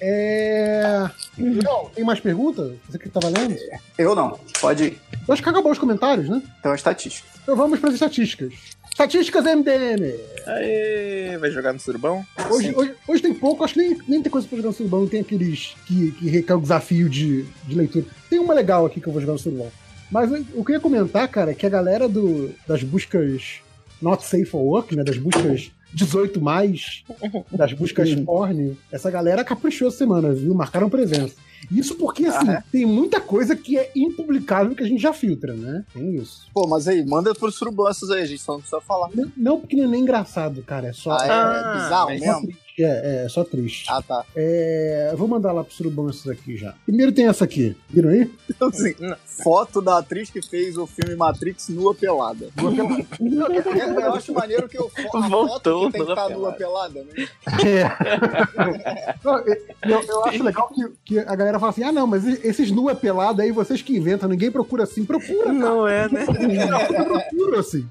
É. 0.00 1.08
Léo, 1.38 1.90
tem 1.94 2.04
mais 2.04 2.20
perguntas? 2.20 2.72
Você 2.88 2.98
que 2.98 3.08
tá 3.08 3.20
valendo? 3.20 3.56
Eu 3.98 4.14
não. 4.14 4.38
Pode 4.60 4.84
ir. 4.84 5.00
Eu 5.26 5.32
acho 5.32 5.42
que 5.42 5.48
acabou 5.48 5.72
os 5.72 5.78
comentários, 5.78 6.28
né? 6.28 6.42
Então 6.60 6.72
é 6.72 6.74
estatística. 6.74 7.28
Então 7.42 7.56
vamos 7.56 7.78
para 7.78 7.88
as 7.88 7.94
estatísticas. 7.94 8.52
Estatísticas 8.90 9.44
MDM. 9.44 10.14
Aê, 10.46 11.36
vai 11.38 11.50
jogar 11.50 11.72
no 11.72 11.80
surubão? 11.80 12.24
Hoje, 12.50 12.72
hoje, 12.76 12.94
hoje 13.08 13.22
tem 13.22 13.34
pouco, 13.34 13.64
acho 13.64 13.74
que 13.74 13.80
nem, 13.80 13.98
nem 14.06 14.22
tem 14.22 14.30
coisa 14.30 14.46
pra 14.46 14.56
jogar 14.56 14.68
no 14.68 14.74
surubão, 14.74 15.00
não 15.00 15.08
tem 15.08 15.20
aqueles 15.20 15.74
que, 15.86 16.12
que 16.12 16.28
requer 16.28 16.54
o 16.54 16.60
desafio 16.60 17.08
de, 17.08 17.44
de 17.64 17.74
leitura. 17.74 18.06
Tem 18.30 18.38
uma 18.38 18.54
legal 18.54 18.86
aqui 18.86 19.00
que 19.00 19.08
eu 19.08 19.12
vou 19.12 19.20
jogar 19.20 19.32
no 19.32 19.38
surubão. 19.38 19.70
Mas 20.10 20.30
o 20.30 20.60
o 20.60 20.64
que 20.64 20.72
eu 20.72 20.76
ia 20.76 20.80
comentar, 20.80 21.26
cara, 21.28 21.50
é 21.50 21.54
que 21.54 21.66
a 21.66 21.70
galera 21.70 22.08
do, 22.08 22.54
das 22.68 22.82
buscas 22.82 23.60
Not 24.00 24.24
Safe 24.24 24.44
for 24.44 24.60
Work, 24.60 24.94
né? 24.94 25.02
Das 25.02 25.18
buscas 25.18 25.72
18 25.92 26.40
mais, 26.40 27.02
das 27.50 27.72
buscas 27.72 28.14
porn, 28.14 28.76
essa 28.92 29.10
galera 29.10 29.42
caprichou 29.42 29.88
essa 29.88 29.98
semana, 29.98 30.32
viu? 30.32 30.54
Marcaram 30.54 30.90
presença. 30.90 31.34
Isso 31.70 31.94
porque, 31.96 32.26
assim, 32.26 32.48
Ah, 32.50 32.62
tem 32.70 32.84
muita 32.86 33.20
coisa 33.20 33.54
que 33.56 33.78
é 33.78 33.90
impublicável 33.94 34.74
que 34.74 34.82
a 34.82 34.86
gente 34.86 35.00
já 35.00 35.12
filtra, 35.12 35.54
né? 35.54 35.84
Tem 35.92 36.14
isso. 36.16 36.46
Pô, 36.52 36.66
mas 36.66 36.86
aí, 36.88 37.04
manda 37.04 37.34
pros 37.34 37.54
surubanças 37.56 38.10
aí, 38.10 38.22
a 38.22 38.26
gente 38.26 38.42
só 38.42 38.52
não 38.52 38.60
precisa 38.60 38.80
falar. 38.80 39.10
Não, 39.14 39.30
não 39.36 39.60
porque 39.60 39.76
não 39.76 39.84
é 39.84 39.88
nem 39.88 40.02
engraçado, 40.02 40.62
cara. 40.62 40.88
É 40.88 40.92
só, 40.92 41.12
Ah, 41.18 41.26
é, 41.26 41.30
Ah, 41.30 41.72
bizarro 41.74 42.10
mesmo? 42.10 42.63
É, 42.82 43.24
é 43.24 43.28
só 43.28 43.44
triste. 43.44 43.86
Ah, 43.88 44.02
tá. 44.02 44.24
É, 44.34 45.08
eu 45.12 45.16
vou 45.16 45.28
mandar 45.28 45.52
lá 45.52 45.62
pro 45.62 45.72
surubão 45.74 46.08
esses 46.10 46.26
aqui 46.28 46.56
já. 46.56 46.74
Primeiro 46.84 47.12
tem 47.12 47.26
essa 47.28 47.44
aqui. 47.44 47.76
Viram 47.88 48.10
aí? 48.10 48.30
Então, 48.50 48.68
assim, 48.68 48.94
foto 49.24 49.80
da 49.80 49.98
atriz 49.98 50.30
que 50.30 50.40
fez 50.42 50.76
o 50.76 50.86
filme 50.86 51.14
Matrix 51.16 51.68
nua 51.68 51.94
pelada. 51.94 52.48
É, 52.56 54.06
eu 54.06 54.12
acho 54.14 54.32
maneiro 54.32 54.68
que 54.68 54.78
o 54.78 54.88
fo- 54.88 55.16
a 55.16 55.28
Voltou 55.28 55.48
foto 55.48 55.86
que 55.86 55.92
tem 55.92 56.00
que 56.00 56.06
nua 56.06 56.12
estar 56.14 56.28
nua 56.36 56.52
pelada. 56.52 56.94
pelada, 56.94 57.06
né? 57.16 57.28
É. 57.64 59.14
Não, 59.24 59.38
eu, 59.38 60.02
eu 60.08 60.24
acho 60.24 60.42
legal 60.42 60.68
que, 60.68 60.88
que 61.04 61.18
a 61.18 61.34
galera 61.34 61.58
fala 61.58 61.70
assim: 61.70 61.82
ah, 61.82 61.92
não, 61.92 62.06
mas 62.06 62.24
esses 62.44 62.70
nu 62.70 62.88
é 62.90 62.94
pelado 62.94 63.42
aí, 63.42 63.50
vocês 63.52 63.82
que 63.82 63.96
inventam, 63.96 64.28
ninguém 64.28 64.50
procura 64.50 64.84
assim. 64.84 65.04
Procura, 65.04 65.44
cara. 65.44 65.52
Não 65.52 65.86
é, 65.86 66.08
né? 66.08 66.24
Procura 66.26 67.60
assim. 67.60 67.86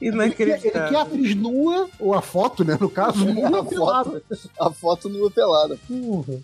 Ele 0.00 0.30
quer, 0.30 0.48
ele 0.48 0.58
quer 0.58 0.68
a 0.68 0.68
Inacreditável. 0.68 1.00
atriz 1.00 1.34
nua, 1.34 1.88
ou 1.98 2.14
a 2.14 2.22
foto, 2.22 2.64
né, 2.64 2.76
no 2.80 2.88
caso, 2.90 3.24
nua 3.24 3.60
A 3.60 3.64
pelada. 3.64 3.87
Foto, 3.88 4.22
a 4.60 4.70
foto 4.70 5.08
nua 5.08 5.30
pelada. 5.30 5.78
Porra. 5.86 6.34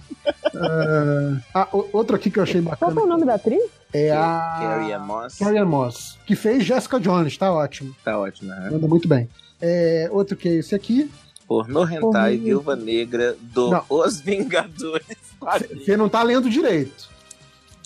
Ah, 0.56 1.40
ah, 1.55 1.68
outro 1.92 2.16
aqui 2.16 2.31
que 2.31 2.39
eu 2.39 2.42
achei 2.42 2.60
Qual 2.62 2.70
bacana 2.73 2.92
que 2.92 2.98
é 3.00 3.02
o 3.02 3.06
nome 3.06 3.24
da 3.24 3.34
atriz? 3.34 3.62
é 3.92 4.10
a 4.10 4.58
Carrie 4.60 4.98
Moss. 4.98 5.39
Carrie 5.39 5.64
Moss, 5.64 6.18
que 6.26 6.34
fez 6.34 6.64
Jessica 6.64 6.98
Jones, 6.98 7.36
tá 7.36 7.52
ótimo. 7.52 7.94
Tá 8.05 8.18
ótimo, 8.18 8.50
né? 8.50 8.68
Manda 8.73 8.89
muito 8.89 9.06
bem. 9.06 9.28
É, 9.60 10.08
outro 10.10 10.36
que 10.36 10.48
é 10.48 10.55
esse 10.55 10.74
aqui. 10.74 11.10
Porno 11.47 11.82
Hentai. 11.84 12.39
Viúva 12.39 12.74
Negra 12.74 13.36
do 13.40 13.70
Não. 13.70 13.84
Os 13.89 14.20
Vingadores. 14.20 15.06
Você 15.84 15.97
não 15.97 16.08
tá 16.08 16.23
lendo 16.23 16.48
direito. 16.48 17.08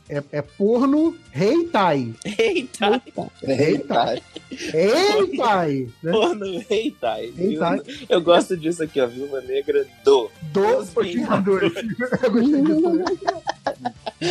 É, 0.08 0.22
é 0.32 0.42
porno 0.42 1.16
Reitai. 1.30 2.14
Eita! 2.24 3.02
Eita. 3.42 4.22
Reitai. 4.50 5.88
Né? 6.02 6.12
Porno 6.12 6.64
Hentai. 6.70 7.32
Hentai. 7.36 7.80
Eu 8.08 8.20
gosto 8.22 8.56
disso 8.56 8.82
aqui, 8.82 9.00
ó. 9.00 9.06
Viúva 9.06 9.40
Negra 9.42 9.86
do. 10.02 10.30
Os 10.80 11.06
Vingadores. 11.06 11.72
Eu 12.22 12.30
gostei 12.30 12.62
disso. 12.62 12.92
né? 12.94 13.04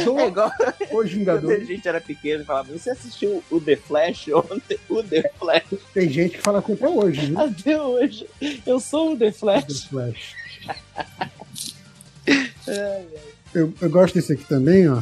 Do 0.04 0.20
É 0.20 0.28
igual 0.28 0.52
Os 0.92 1.14
quando 1.14 1.52
a 1.52 1.60
gente 1.60 1.88
era 1.88 2.02
pequeno 2.02 2.42
e 2.42 2.46
falava, 2.46 2.72
você 2.74 2.90
assistiu 2.90 3.44
o 3.50 3.62
The 3.62 3.76
Flash 3.76 4.28
ontem? 4.30 4.78
O 4.90 5.04
The 5.04 5.32
Flash. 5.38 5.64
Tem 5.94 6.10
gente 6.10 6.38
que 6.38 6.42
fala 6.42 6.60
assim 6.60 6.74
até 6.74 6.90
hoje, 6.90 7.28
viu? 7.28 7.40
Até 7.40 7.82
hoje. 7.82 8.28
Eu 8.66 8.80
sou 8.80 9.14
o 9.14 9.18
The 9.18 9.28
The 9.28 9.32
Flash. 9.32 9.84
Flash. 9.90 10.36
Eu, 13.54 13.74
eu 13.80 13.90
gosto 13.90 14.16
desse 14.16 14.34
aqui 14.34 14.44
também, 14.46 14.90
ó. 14.90 15.02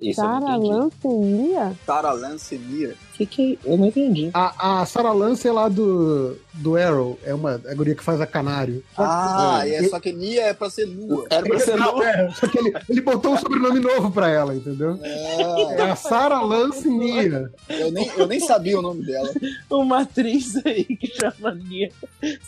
Isso 0.00 0.20
Sarah 0.20 0.56
entendi. 0.56 0.68
Lancenia? 0.68 1.72
Tara 1.86 2.12
Lance 2.12 2.56
Mia. 2.58 2.94
Que 3.14 3.24
que... 3.24 3.58
Eu 3.64 3.78
não 3.78 3.86
entendi. 3.86 4.30
A, 4.34 4.80
a 4.82 4.86
Sarah 4.86 5.12
Lance 5.12 5.48
é 5.48 5.52
lá 5.52 5.68
do, 5.68 6.36
do 6.54 6.76
Arrow. 6.76 7.18
É 7.24 7.32
uma 7.32 7.54
a 7.66 7.74
guria 7.74 7.94
que 7.94 8.02
faz 8.04 8.20
a 8.20 8.26
canário. 8.26 8.84
Ah, 8.96 9.58
Só- 9.62 9.66
e 9.66 9.74
é 9.74 9.88
só 9.88 9.98
que 10.00 10.12
Mia 10.12 10.42
é 10.42 10.52
pra 10.52 10.68
ser 10.68 10.86
nua. 10.86 11.26
Era 11.30 11.46
pra 11.46 11.58
ser 11.58 11.76
no... 11.78 12.02
é, 12.02 12.30
só 12.32 12.46
que 12.46 12.58
ele, 12.58 12.72
ele 12.90 13.00
botou 13.00 13.32
um 13.32 13.38
sobrenome 13.38 13.80
novo 13.80 14.10
pra 14.10 14.28
ela, 14.28 14.54
entendeu? 14.54 14.98
É 15.02 15.42
Ah, 15.82 15.92
a 15.92 15.96
Sarah 15.96 16.42
Lance 16.42 16.88
Nia. 16.88 17.50
eu, 17.70 17.90
nem, 17.90 18.10
eu 18.16 18.26
nem 18.26 18.40
sabia 18.40 18.78
o 18.78 18.82
nome 18.82 19.04
dela. 19.06 19.30
uma 19.70 20.02
atriz 20.02 20.54
aí 20.66 20.84
que 20.84 21.06
chama 21.08 21.54
Nia. 21.54 21.90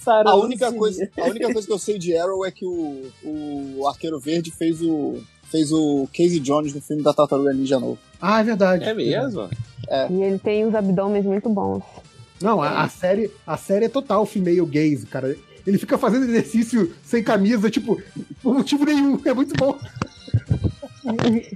Sarah 0.03 0.31
A 0.31 0.35
única, 0.37 0.71
coisa, 0.73 1.09
a 1.19 1.25
única 1.25 1.51
coisa 1.53 1.67
que 1.67 1.73
eu 1.73 1.79
sei 1.79 1.99
de 1.99 2.15
Arrow 2.17 2.45
é 2.45 2.51
que 2.51 2.67
o, 2.67 3.07
o 3.25 3.87
Arqueiro 3.89 4.19
Verde 4.21 4.51
fez 4.51 4.83
o, 4.83 5.19
fez 5.51 5.73
o 5.73 6.09
Casey 6.13 6.41
Jones 6.41 6.75
no 6.75 6.81
filme 6.81 7.03
da 7.03 7.13
Tartaruga 7.13 7.53
Ninja 7.53 7.79
novo. 7.79 7.99
Ah, 8.21 8.41
é 8.41 8.45
verdade. 8.45 8.85
É 8.85 8.95
mesmo? 8.95 9.49
E 10.11 10.23
ele 10.23 10.39
tem 10.39 10.67
uns 10.67 10.75
abdômenes 10.75 11.25
muito 11.25 11.49
bons. 11.49 11.83
Não, 12.41 12.63
a, 12.63 12.83
a 12.85 12.89
série, 12.89 13.31
a 13.47 13.57
série 13.57 13.87
é 13.87 13.89
total 13.89 14.25
female 14.25 14.65
gaze, 14.67 15.07
cara. 15.07 15.37
Ele 15.67 15.79
fica 15.79 15.99
fazendo 15.99 16.25
exercício 16.25 16.93
sem 17.03 17.23
camisa, 17.23 17.71
tipo, 17.71 18.01
por 18.43 18.55
motivo 18.55 18.85
nenhum. 18.85 19.21
É 19.25 19.35
muito 19.35 19.55
bom. 19.55 19.77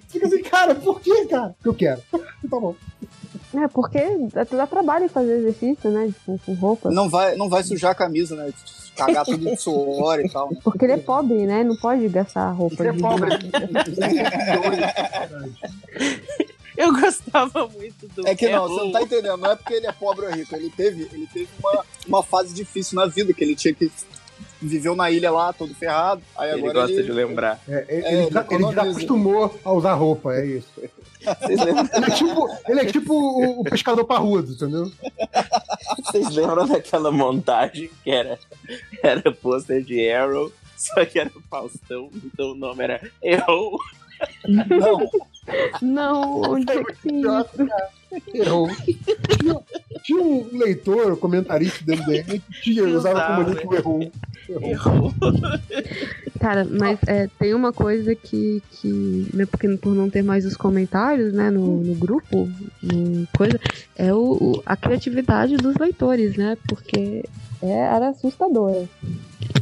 Fica 0.09 0.27
assim, 0.27 0.43
cara, 0.43 0.75
por 0.75 1.01
que, 1.01 1.27
cara? 1.27 1.55
Porque 1.63 1.69
eu 1.69 1.75
quero. 1.75 2.03
Tá 2.51 2.61
bom. 2.61 2.75
É, 3.55 3.69
porque 3.69 4.01
dá, 4.33 4.45
dá 4.45 4.67
trabalho 4.67 5.09
fazer 5.09 5.39
exercício, 5.39 5.91
né? 5.91 6.13
Com, 6.25 6.39
com 6.39 6.55
roupa. 6.55 6.91
Não 6.91 7.09
vai, 7.09 7.37
não 7.37 7.49
vai 7.49 7.63
sujar 7.63 7.93
a 7.93 7.95
camisa, 7.95 8.35
né? 8.35 8.53
Cagar 8.97 9.25
tudo 9.25 9.45
de 9.45 9.57
suor 9.61 10.21
e 10.21 10.29
tal. 10.31 10.51
né? 10.51 10.59
Porque 10.65 10.85
ele 10.85 10.93
é 10.93 10.99
pobre, 10.99 11.47
né? 11.47 11.63
Não 11.65 11.77
pode 11.77 12.09
gastar 12.09 12.51
roupa 12.53 12.77
Você 12.77 12.89
é 12.89 12.93
pobre. 12.93 13.31
Eu 16.77 16.93
gostava 16.93 17.69
muito 17.69 18.09
do 18.09 18.27
É 18.27 18.35
que 18.35 18.49
não, 18.49 18.67
você 18.67 18.85
não 18.85 18.93
tá 18.93 19.03
entendendo. 19.03 19.37
Não 19.37 19.51
é 19.51 19.57
porque 19.57 19.75
ele 19.75 19.87
é 19.87 19.93
pobre 19.93 20.27
ou 20.27 20.33
rico. 20.33 20.55
Ele 20.57 20.71
teve, 20.71 21.03
ele 21.13 21.29
teve 21.33 21.49
uma, 21.63 21.85
uma 22.09 22.23
fase 22.23 22.55
difícil 22.55 22.97
na 22.97 23.07
vida, 23.07 23.33
que 23.33 23.45
ele 23.45 23.55
tinha 23.55 23.75
que. 23.75 23.91
Viveu 24.63 24.95
na 24.97 25.11
ilha 25.11 25.31
lá, 25.31 25.53
todo 25.53 25.75
ferrado. 25.75 26.23
Aí 26.37 26.51
Ele 26.51 26.61
agora 26.61 26.73
gosta 26.75 26.93
ele, 26.93 27.03
de 27.03 27.13
lembrar. 27.13 27.61
É, 27.69 27.85
ele, 27.89 28.05
É, 28.07 28.13
ele, 28.15 28.31
já- 28.31 28.41
ele 28.41 28.55
economiza. 28.55 28.83
desacostumou 28.83 29.61
a 29.65 29.73
usar 29.73 29.95
roupa, 29.95 30.35
é 30.35 30.47
isso. 30.47 30.69
Ele 30.79 32.07
é 32.07 32.11
tipo, 32.11 32.49
ele 32.69 32.81
é 32.81 32.85
tipo 32.85 33.15
o, 33.15 33.61
o 33.61 33.65
pescador 33.65 34.05
parrudo, 34.05 34.53
entendeu? 34.53 34.91
vocês 36.05 36.29
lembram 36.35 36.67
daquela 36.67 37.11
montagem 37.13 37.89
que 38.03 38.11
era, 38.11 38.39
era 39.03 39.31
pôster 39.33 39.83
de 39.85 40.11
Arrow, 40.11 40.53
só 40.77 41.05
que 41.05 41.19
era 41.21 41.31
Faustão, 41.49 42.11
então 42.25 42.53
o 42.53 42.55
nome 42.57 42.83
era 42.85 43.01
Arrow. 43.25 43.79
Não, 44.49 45.11
Não, 45.81 46.43
onde 46.53 46.73
é 46.73 46.85
que 46.85 46.95
tem 47.03 47.21
isso? 47.21 48.35
Errou. 48.35 48.69
Tinha, 49.41 49.61
tinha 50.05 50.23
um 50.23 50.49
leitor, 50.59 51.17
comentarista 51.17 51.85
do 51.85 51.93
MDM, 51.97 52.39
que 52.41 52.61
tinha, 52.63 52.85
usava 52.85 53.37
como 53.37 53.49
nick 53.51 53.67
o 53.67 53.75
errou. 53.75 54.13
Errou. 54.49 55.13
Cara, 56.41 56.67
mas 56.69 56.99
é, 57.07 57.29
tem 57.39 57.55
uma 57.55 57.73
coisa 57.73 58.15
que, 58.15 58.63
que 58.73 59.29
né, 59.33 59.47
porque 59.47 59.69
por 59.77 59.95
não 59.95 60.11
ter 60.11 60.23
mais 60.23 60.45
os 60.45 60.57
comentários, 60.57 61.33
né, 61.33 61.51
no, 61.51 61.83
no 61.83 61.95
grupo, 61.95 62.51
no 62.83 63.27
coisa, 63.37 63.61
é 63.97 64.13
o, 64.13 64.19
o- 64.33 64.63
a 64.67 64.77
criatividade 64.77 65.57
dos 65.57 65.77
leitores, 65.77 66.37
né, 66.37 66.57
porque 66.69 67.25
é, 67.63 67.69
era 67.71 68.09
assustadora. 68.09 68.89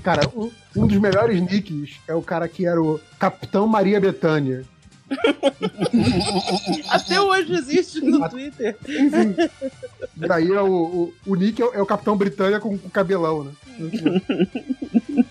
Cara, 0.03 0.23
um, 0.35 0.51
um 0.77 0.87
dos 0.87 0.99
melhores 0.99 1.41
nicks 1.43 1.97
é 2.09 2.15
o 2.15 2.23
cara 2.23 2.49
que 2.49 2.65
era 2.67 2.81
o 2.83 2.99
Capitão 3.19 3.67
Maria 3.67 4.01
Bethânia. 4.01 4.65
Até 6.91 7.21
hoje 7.21 7.55
existe 7.55 8.01
no 8.01 8.29
Twitter. 8.29 8.77
Enfim. 8.89 9.35
Daí 10.17 10.53
é 10.53 10.61
o, 10.61 10.73
o, 10.73 11.15
o 11.27 11.35
Nick 11.35 11.61
é 11.61 11.65
o, 11.65 11.75
é 11.75 11.83
o 11.83 11.87
Capitão 11.87 12.17
Britânia 12.17 12.61
com, 12.61 12.79
com 12.79 12.89
cabelão, 12.89 13.45
né? 13.45 13.53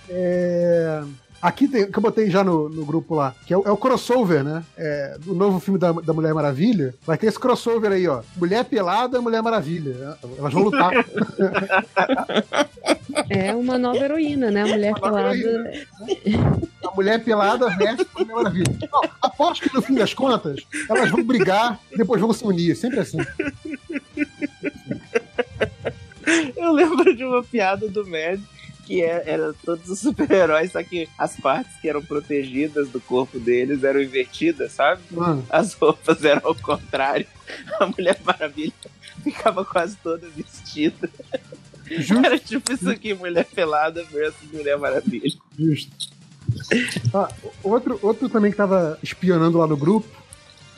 É, 0.09 1.03
Aqui 1.41 1.69
tem, 1.69 1.89
que 1.89 1.97
eu 1.97 2.01
botei 2.01 2.29
já 2.29 2.43
no, 2.43 2.67
no 2.67 2.85
grupo 2.85 3.15
lá, 3.15 3.33
que 3.45 3.53
é 3.53 3.57
o, 3.57 3.63
é 3.65 3.71
o 3.71 3.77
crossover, 3.77 4.43
né? 4.43 4.61
É, 4.77 5.17
do 5.19 5.33
novo 5.33 5.57
filme 5.59 5.79
da, 5.79 5.93
da 5.93 6.13
Mulher 6.13 6.33
Maravilha. 6.33 6.93
Vai 7.05 7.17
ter 7.17 7.27
esse 7.27 7.39
crossover 7.39 7.93
aí, 7.93 8.05
ó. 8.07 8.21
Mulher 8.35 8.65
pelada, 8.65 9.21
Mulher 9.21 9.41
Maravilha. 9.41 10.17
Elas 10.37 10.53
vão 10.53 10.63
lutar. 10.63 10.91
É 13.29 13.53
uma 13.53 13.77
nova 13.77 13.97
heroína, 14.03 14.49
né, 14.49 14.63
a 14.63 14.67
mulher 14.67 14.91
Uma 14.91 14.99
pelada. 14.99 15.87
A 16.83 16.95
mulher 16.95 17.23
pelada 17.23 17.69
veste 17.77 18.07
a 18.15 18.19
Mulher 18.23 18.33
Maravilha. 18.35 18.79
Não, 18.91 19.01
aposto 19.21 19.69
que 19.69 19.75
no 19.75 19.81
fim 19.81 19.93
das 19.95 20.13
contas, 20.13 20.59
elas 20.89 21.11
vão 21.11 21.23
brigar 21.23 21.79
e 21.91 21.97
depois 21.97 22.19
vão 22.19 22.33
se 22.33 22.43
unir. 22.43 22.75
Sempre 22.75 22.99
assim. 23.01 23.19
Eu 26.55 26.71
lembro 26.73 27.15
de 27.15 27.23
uma 27.23 27.43
piada 27.43 27.87
do 27.87 28.05
Mad 28.07 28.39
que 28.85 29.03
é- 29.03 29.23
era 29.27 29.53
todos 29.63 29.87
os 29.87 29.99
super-heróis, 29.99 30.71
só 30.71 30.81
que 30.81 31.07
as 31.15 31.35
partes 31.37 31.71
que 31.79 31.87
eram 31.87 32.01
protegidas 32.03 32.89
do 32.89 32.99
corpo 32.99 33.39
deles 33.39 33.83
eram 33.83 34.01
invertidas, 34.01 34.71
sabe? 34.71 35.01
Mano, 35.11 35.45
As 35.47 35.73
roupas 35.73 36.23
eram 36.25 36.41
ao 36.45 36.55
contrário. 36.55 37.27
A 37.79 37.85
Mulher 37.85 38.19
Maravilha 38.25 38.73
ficava 39.23 39.63
quase 39.63 39.95
toda 39.97 40.27
vestida. 40.29 41.07
Justo, 41.97 42.25
Era 42.25 42.37
tipo 42.39 42.71
isso 42.71 42.89
aqui, 42.89 43.13
Mulher 43.13 43.45
Pelada 43.45 44.03
versus 44.05 44.51
Mulher 44.51 44.77
Maravilha. 44.77 45.29
justo. 45.57 45.91
Ah, 47.13 47.29
outro, 47.63 47.99
outro 48.01 48.27
também 48.29 48.51
que 48.51 48.57
tava 48.57 48.97
espionando 49.03 49.57
lá 49.57 49.67
no 49.67 49.77
grupo, 49.77 50.07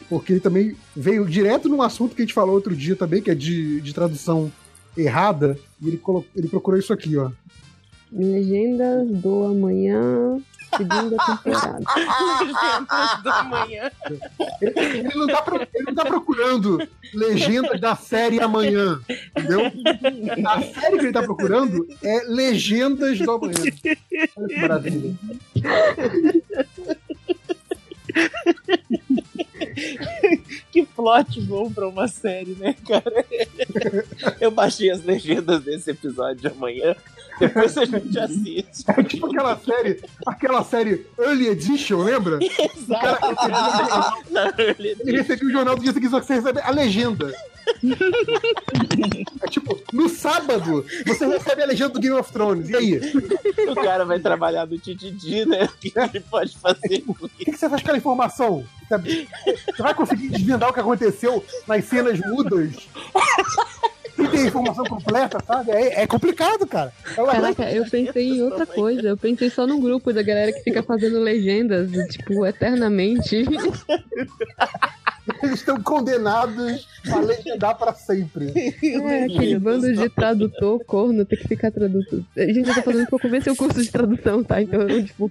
porque 0.10 0.34
ele 0.34 0.40
também 0.40 0.76
veio 0.96 1.26
direto 1.26 1.70
num 1.70 1.82
assunto 1.82 2.16
que 2.16 2.22
a 2.22 2.26
gente 2.26 2.34
falou 2.34 2.56
outro 2.56 2.76
dia 2.76 2.96
também, 2.96 3.22
que 3.22 3.32
é 3.32 3.36
de, 3.36 3.80
de 3.82 3.94
tradução 3.94 4.52
errada, 4.98 5.58
e 5.82 5.88
ele, 5.88 5.98
colocou, 5.98 6.30
ele 6.36 6.48
procurou 6.48 6.80
isso 6.80 6.92
aqui, 6.92 7.16
ó. 7.18 7.32
Legendas 8.12 9.08
do 9.08 9.46
amanhã, 9.46 10.38
segunda 10.76 11.18
temporada. 11.26 11.80
da 13.24 13.44
manhã. 13.44 13.92
Ele 14.62 15.16
não, 15.16 15.28
tá 15.28 15.44
ele 15.74 15.86
não 15.86 15.96
tá 15.96 16.06
procurando 16.06 16.88
legendas 17.14 17.80
da 17.80 17.96
série 17.96 18.42
amanhã, 18.42 19.00
entendeu? 19.36 19.72
A 20.48 20.62
série 20.62 20.98
que 20.98 21.06
ele 21.06 21.14
tá 21.14 21.24
procurando 21.24 21.88
é 22.04 22.24
Legendas 22.26 23.18
do 23.20 23.32
Amanhã. 23.32 23.54
Olha 24.36 24.48
que 24.48 24.62
maravilha. 24.62 25.16
Que 30.72 30.86
plot 30.86 31.42
bom 31.42 31.72
pra 31.72 31.88
uma 31.88 32.08
série, 32.08 32.56
né, 32.56 32.76
cara? 32.88 33.26
Eu 34.40 34.52
baixei 34.52 34.90
as 34.90 35.04
legendas 35.04 35.62
desse 35.64 35.92
episódio 35.92 36.42
de 36.42 36.48
amanhã. 36.48 36.96
Depois 37.40 37.76
a 37.78 37.86
gente 37.86 38.20
assiste. 38.20 38.84
É 38.88 39.04
tipo 39.04 39.26
aquela 39.26 39.58
série, 39.58 40.02
aquela 40.26 40.64
série 40.64 41.08
Early 41.18 41.48
Edition, 41.48 42.04
lembra? 42.04 42.38
Exato. 42.44 43.26
Early 44.60 44.96
Ele 45.00 45.18
recebeu 45.18 45.50
o 45.50 45.52
jornal 45.52 45.76
do 45.76 45.82
dia 45.82 45.92
seguinte, 45.92 46.12
só 46.12 46.20
que 46.20 46.28
você 46.28 46.36
recebe 46.36 46.60
a 46.62 46.70
legenda. 46.70 47.34
É 49.44 49.48
tipo, 49.48 49.80
no 49.92 50.08
sábado, 50.08 50.86
você 51.06 51.26
recebe 51.26 51.64
a 51.64 51.66
legenda 51.66 51.90
do 51.90 52.00
Game 52.00 52.16
of 52.16 52.32
Thrones. 52.32 52.70
E 52.70 52.76
aí? 52.76 53.00
O 53.68 53.72
O 53.72 53.76
cara 53.76 54.06
vai 54.06 54.20
trabalhar 54.20 54.66
no 54.66 54.78
TTD, 54.78 55.46
né? 55.46 55.66
O 55.66 55.78
que 55.78 55.92
ele 55.96 56.20
pode 56.22 56.58
fazer 56.58 57.02
com 57.02 57.14
que, 57.14 57.46
que 57.46 57.58
você 57.58 57.70
faz 57.70 57.82
com 57.82 57.88
aquela 57.88 57.98
informação? 57.98 58.64
Sabe? 58.88 59.28
Você 59.46 59.82
vai 59.82 59.94
conseguir 59.94 60.30
desvendar 60.30 60.70
o 60.70 60.74
que 60.74 60.80
aconteceu 60.80 61.44
nas 61.68 61.86
cenas 61.86 62.20
mudas? 62.20 62.76
E 64.18 64.28
tem 64.28 64.42
a 64.42 64.46
informação 64.48 64.86
completa, 64.86 65.40
sabe? 65.46 65.72
É, 65.72 66.04
é 66.04 66.08
complicado, 66.08 66.68
cara. 66.68 66.94
É 67.18 67.22
uma 67.22 67.32
Caraca, 67.32 67.72
eu 67.72 67.86
pensei 67.90 68.30
em 68.34 68.44
outra 68.44 68.66
coisa. 68.66 69.10
Eu 69.10 69.18
pensei 69.18 69.50
só 69.50 69.66
no 69.66 69.80
grupo 69.80 70.14
da 70.14 70.22
galera 70.22 70.52
que 70.52 70.62
fica 70.62 70.84
fazendo 70.84 71.20
legendas, 71.20 71.90
tipo, 72.10 72.46
eternamente. 72.46 73.46
Eles 75.44 75.60
estão 75.60 75.82
condenados 75.82 76.88
a 77.12 77.20
legendar 77.20 77.78
pra 77.78 77.94
sempre. 77.94 78.52
É, 78.84 79.24
aquele 79.26 79.60
bando 79.60 79.94
de 79.94 80.10
tradutor, 80.10 80.84
corno, 80.86 81.24
tem 81.26 81.38
que 81.40 81.48
ficar 81.48 81.72
tradutor. 81.72 82.22
Gente, 82.36 82.68
eu 82.70 82.76
tô 82.76 82.82
falando 82.82 83.08
que 83.08 83.14
eu 83.16 83.20
comecei 83.20 83.54
o 83.54 83.56
curso 83.56 83.82
de 83.82 83.92
tradução, 83.92 84.44
tá? 84.44 84.62
Então, 84.62 84.82
eu, 84.82 85.06
tipo, 85.06 85.30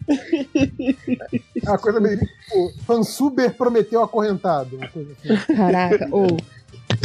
É 1.65 1.69
uma 1.69 1.79
coisa 1.79 2.01
meio 2.01 2.19
tipo, 2.19 2.73
Fansuber 2.87 3.53
prometeu 3.55 4.03
acorrentado. 4.03 4.77
Uma 4.77 4.89
coisa 4.89 5.13
assim. 5.13 5.55
caraca, 5.55 6.09
ou. 6.13 6.27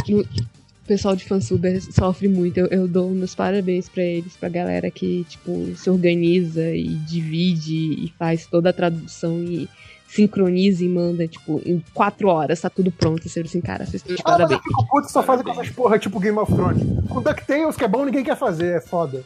no- 0.08 0.22
o 0.22 0.86
pessoal 0.86 1.16
de 1.16 1.24
fansuber 1.24 1.82
sofre 1.92 2.28
muito. 2.28 2.58
Eu, 2.58 2.66
eu 2.68 2.86
dou 2.86 3.10
meus 3.10 3.34
parabéns 3.34 3.88
pra 3.88 4.04
eles, 4.04 4.36
pra 4.36 4.48
galera 4.48 4.88
que, 4.88 5.26
tipo, 5.28 5.74
se 5.74 5.90
organiza 5.90 6.62
e 6.70 6.86
divide 6.94 8.04
e 8.04 8.12
faz 8.16 8.46
toda 8.46 8.70
a 8.70 8.72
tradução 8.72 9.42
e 9.42 9.68
sincroniza 10.16 10.84
e 10.84 10.88
manda, 10.88 11.28
tipo, 11.28 11.60
em 11.64 11.82
quatro 11.94 12.28
horas 12.28 12.60
tá 12.60 12.68
tudo 12.70 12.90
pronto. 12.90 13.28
Você 13.28 13.40
assim, 13.40 13.60
cara, 13.60 13.84
vocês 13.86 14.02
estão 14.02 14.16
de 14.16 14.22
Ah, 14.24 14.30
mas 14.30 14.36
parabéns. 14.38 14.58
eu 14.58 14.64
fico 14.64 14.86
puto 14.88 15.12
só 15.12 15.22
fazem 15.22 15.44
com 15.44 15.52
essas 15.52 15.70
porra 15.70 15.98
tipo 15.98 16.18
Game 16.18 16.38
of 16.38 16.52
Thrones. 16.52 16.82
Com 17.08 17.22
DuckTales, 17.22 17.76
que 17.76 17.84
é 17.84 17.88
bom, 17.88 18.04
ninguém 18.04 18.24
quer 18.24 18.36
fazer, 18.36 18.76
é 18.76 18.80
foda. 18.80 19.22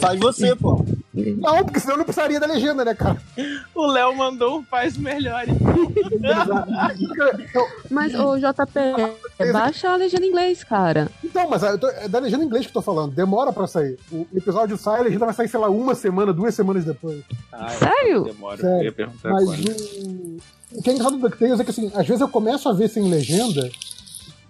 Faz 0.00 0.18
você, 0.18 0.56
pô. 0.56 0.84
Não, 1.38 1.64
porque 1.64 1.80
senão 1.80 1.94
eu 1.94 1.98
não 1.98 2.04
precisaria 2.04 2.38
da 2.40 2.46
legenda, 2.46 2.84
né, 2.84 2.94
cara? 2.94 3.16
O 3.74 3.86
Léo 3.86 4.14
mandou 4.16 4.58
um 4.58 4.64
faz 4.64 4.96
melhor. 4.96 5.44
Mas, 7.90 8.14
ô, 8.14 8.36
JP, 8.36 9.52
baixa 9.52 9.90
a 9.90 9.96
legenda 9.96 10.24
em 10.24 10.28
inglês, 10.28 10.62
cara. 10.64 11.10
Então, 11.24 11.48
mas 11.48 11.62
eu 11.62 11.78
tô- 11.78 11.88
é 11.88 12.08
da 12.08 12.18
legenda 12.18 12.42
em 12.44 12.46
inglês 12.46 12.64
que 12.66 12.70
eu 12.70 12.74
tô 12.74 12.82
falando. 12.82 13.12
Demora 13.14 13.52
pra 13.52 13.66
sair. 13.66 13.98
O 14.12 14.26
episódio 14.34 14.76
sai, 14.76 15.00
a 15.00 15.04
legenda 15.04 15.24
vai 15.26 15.34
sair, 15.34 15.48
sei 15.48 15.60
lá, 15.60 15.68
uma 15.68 15.94
semana, 15.94 16.32
duas 16.32 16.54
semanas 16.54 16.84
depois. 16.84 17.22
Ah, 17.52 17.68
Sério? 17.70 18.24
Demora. 18.24 18.56
Sério. 18.60 18.78
Eu 18.78 18.84
ia 18.84 18.92
perguntar 18.92 19.30
Mas 19.30 19.44
quando. 19.44 19.68
o... 19.70 20.38
o 20.78 20.82
que 20.82 20.90
é 20.90 20.92
engraçado 20.92 21.16
do 21.16 21.22
DuckTales 21.28 21.60
é 21.60 21.64
que, 21.64 21.70
assim, 21.70 21.90
às 21.94 22.06
vezes 22.06 22.20
eu 22.20 22.28
começo 22.28 22.68
a 22.68 22.72
ver 22.72 22.88
sem 22.88 23.08
legenda 23.08 23.68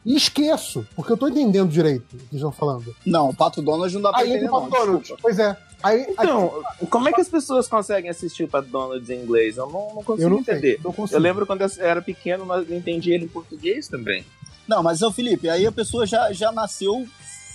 e 0.05 0.17
esqueço, 0.17 0.87
porque 0.97 1.13
eu 1.13 1.17
tô 1.17 1.29
entendendo 1.29 1.69
direito 1.71 2.05
o 2.15 2.17
que 2.17 2.25
eles 2.25 2.35
estão 2.35 2.53
falando. 2.53 2.95
Não, 3.05 3.29
o 3.31 3.35
Pato 3.35 3.61
Donald 3.63 3.93
não 3.95 4.01
dá 4.03 4.11
pra 4.11 4.21
Aí 4.21 4.29
entender, 4.31 4.45
entra 4.47 4.57
o 4.57 4.61
não. 4.61 4.69
Pato 4.71 4.83
Donald. 4.83 5.01
desculpa. 5.01 5.23
Pois 5.23 5.39
é. 5.39 5.57
Aí, 5.83 6.07
Então, 6.09 6.63
como 6.91 7.09
é 7.09 7.13
que 7.13 7.21
as 7.21 7.29
pessoas 7.29 7.69
conseguem 7.69 8.11
assistir 8.11 8.45
o 8.45 8.49
Pat 8.49 8.65
Donald 8.67 9.13
em 9.13 9.23
inglês? 9.23 9.57
Eu 9.57 9.67
não, 9.67 9.95
não 9.95 10.03
consigo 10.03 10.27
eu 10.27 10.31
não 10.31 10.39
entender. 10.41 10.75
sei, 10.75 10.81
não 10.85 10.93
consigo. 10.93 11.17
Eu 11.17 11.23
lembro 11.23 11.47
quando 11.47 11.63
eu 11.63 11.69
era 11.79 12.03
pequeno, 12.03 12.45
nós 12.45 12.69
entendia 12.71 13.15
ele 13.15 13.25
em 13.27 13.29
português 13.29 13.87
também. 13.89 14.25
Não, 14.67 14.83
mas, 14.83 15.01
ô 15.03 15.11
Felipe, 15.13 15.49
aí 15.49 15.67
a 15.67 15.73
pessoa 15.73 16.05
já, 16.07 16.33
já 16.33 16.51
nasceu 16.53 17.07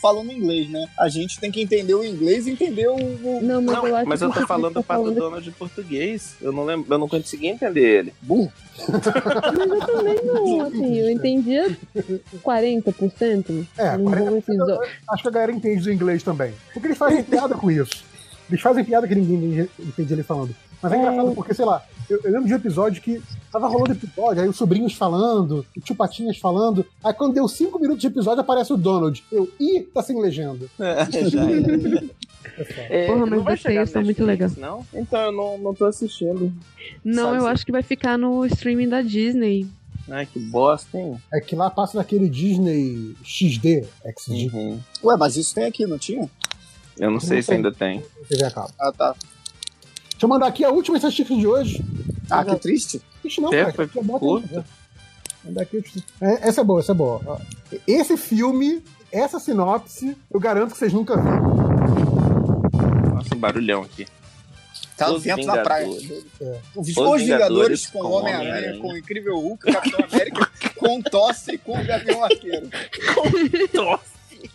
falando 0.02 0.32
inglês, 0.34 0.70
né? 0.70 0.86
A 1.00 1.08
gente 1.08 1.40
tem 1.40 1.50
que 1.52 1.62
entender 1.62 1.94
o 1.94 2.04
inglês 2.04 2.46
e 2.48 2.52
entender 2.52 2.88
o. 2.90 2.96
o- 2.96 3.40
Não, 3.42 3.62
mas 3.62 3.76
Não, 3.78 3.88
eu 3.88 3.96
acho 3.96 4.10
mas 4.10 4.22
eu 4.22 4.32
tô 4.32 4.46
falando 4.48 4.74
tá 4.76 4.80
do 4.82 4.84
falando- 4.86 5.16
Donald 5.16 5.48
em 5.48 5.52
português. 5.54 6.36
Eu 6.42 6.52
não 6.52 6.66
lembro, 6.66 6.94
eu 6.94 6.98
não 6.98 7.08
consegui 7.08 7.48
entender 7.48 8.00
ele. 8.00 8.14
Burro. 8.22 8.52
Mas 8.90 9.06
eu 9.70 9.80
também 9.86 10.16
não, 10.26 10.62
assim, 10.62 10.98
eu 10.98 11.10
entendia 11.10 11.78
40%. 12.44 13.66
É, 13.78 13.96
num 13.98 14.06
40% 14.06 14.30
bom 14.30 14.38
episódio. 14.38 14.92
acho 15.10 15.22
que 15.24 15.28
a 15.28 15.32
galera 15.32 15.52
entende 15.52 15.84
do 15.84 15.92
inglês 15.94 16.24
também. 16.24 16.54
Porque 16.74 16.88
eles 16.88 16.98
fazem 16.98 17.24
piada 17.24 17.56
com 17.56 17.70
isso. 17.72 18.04
Eles 18.54 18.62
fazem 18.62 18.84
piada 18.86 19.08
que 19.08 19.16
ninguém 19.16 19.68
entende 19.80 20.14
ele 20.14 20.22
falando. 20.24 20.56
Mas 20.82 20.92
é, 20.92 20.96
É. 20.96 21.00
engraçado 21.00 21.34
porque, 21.34 21.54
sei 21.54 21.66
lá, 21.66 21.84
eu, 22.10 22.20
eu 22.24 22.32
lembro 22.32 22.46
de 22.48 22.54
um 22.54 22.58
episódio 22.58 23.02
que 23.02 23.22
tava 23.52 23.68
rolando 23.68 23.94
episódio, 23.94 24.44
aí 24.44 24.48
os 24.50 24.56
sobrinhos 24.58 24.94
falando, 24.94 25.66
o 25.76 25.80
tio 25.82 25.96
Patinhas 25.96 26.38
falando. 26.38 26.86
Aí 27.04 27.14
quando 27.14 27.34
deu 27.34 27.48
cinco 27.48 27.80
minutos 27.80 28.02
de 28.02 28.08
episódio, 28.08 28.42
aparece 28.42 28.72
o 28.74 28.78
Donald. 28.78 29.24
Eu, 29.32 29.50
ih, 29.60 29.82
tá 29.94 30.04
sem 30.04 30.22
legenda. 30.22 30.68
Já 31.30 31.50
era. 31.50 32.04
É. 32.90 33.06
É, 33.06 33.08
Porra, 33.08 33.20
não 33.26 33.28
mas 33.38 33.44
vai 33.44 33.58
vocês 33.58 33.90
são 33.90 34.04
muito 34.04 34.26
Netflix, 34.26 34.58
Não? 34.58 34.86
Então 34.94 35.20
eu 35.22 35.32
não, 35.32 35.58
não 35.58 35.74
tô 35.74 35.86
assistindo. 35.86 36.52
Não, 37.04 37.24
Sabe 37.26 37.38
eu 37.38 37.42
se- 37.42 37.48
acho 37.48 37.66
que 37.66 37.72
vai 37.72 37.82
ficar 37.84 38.18
no 38.18 38.46
streaming 38.46 38.90
da 38.90 39.02
Disney. 39.02 39.66
Ai, 40.10 40.26
que 40.26 40.38
bosta, 40.38 40.98
hein? 40.98 41.16
É 41.34 41.40
que 41.40 41.56
lá 41.56 41.70
passa 41.70 41.98
naquele 41.98 42.28
Disney 42.28 43.16
XD, 43.24 43.86
XD, 44.18 44.52
Uhum. 44.54 44.78
Ué, 45.02 45.16
mas 45.18 45.38
isso 45.38 45.56
tem 45.56 45.64
aqui, 45.64 45.86
não 45.88 45.98
tinha? 45.98 46.30
Eu 46.98 47.12
não 47.12 47.20
sei 47.20 47.42
se 47.42 47.48
tem. 47.50 47.58
ainda 47.58 47.72
tem. 47.72 48.04
TV 48.30 48.44
a 48.46 48.52
cabo. 48.52 48.72
Ah, 48.80 48.92
tá. 48.92 49.14
Deixa 50.12 50.26
eu 50.26 50.30
mandar 50.30 50.48
aqui 50.48 50.64
a 50.64 50.70
última 50.70 50.98
estatística 50.98 51.36
de 51.36 51.48
hoje. 51.48 51.84
Ah, 52.30 52.46
que 52.46 52.56
triste. 52.58 53.02
Ixi, 53.24 53.42
não, 53.42 53.54
É, 53.54 53.72
cara. 53.72 53.74
foi 53.74 53.86
é 53.86 54.02
né? 54.58 54.64
Mandar 55.44 55.62
aqui 55.64 55.84
a- 56.22 56.26
É, 56.26 56.48
essa 56.50 56.62
é 56.62 56.64
boa, 56.64 56.80
essa 56.80 56.92
é 56.92 56.96
boa. 56.96 57.42
Esse 57.88 58.16
filme, 58.16 58.84
essa 59.12 59.40
sinopse, 59.40 60.16
eu 60.32 60.40
garanto 60.40 60.72
que 60.72 60.78
vocês 60.78 60.94
nunca 60.94 61.16
viram. 61.18 61.54
Nossa, 63.14 63.36
um 63.36 63.40
barulhão 63.40 63.82
aqui. 63.82 64.06
Tá 64.96 65.12
Os 65.12 65.24
vento 65.24 65.46
na 65.46 65.58
praia. 65.58 65.86
Vingadores. 65.88 66.24
Os, 66.76 66.88
Os 66.88 66.88
Vingadores, 66.88 67.24
Vingadores 67.26 67.86
com 67.88 68.00
com 68.00 68.08
o 68.08 68.12
Homem-Aranha, 68.12 68.80
com 68.80 68.88
o 68.90 68.98
Incrível 68.98 69.40
Hulk, 69.40 69.70
o 69.70 69.74
Capitão 69.74 70.06
América, 70.06 70.52
com 70.78 71.02
Tosse 71.02 71.56
e 71.56 71.58
com 71.58 71.80
o 71.80 71.84
Gavião 71.84 72.24
Arqueiro. 72.24 72.70
Tosse! 73.74 74.52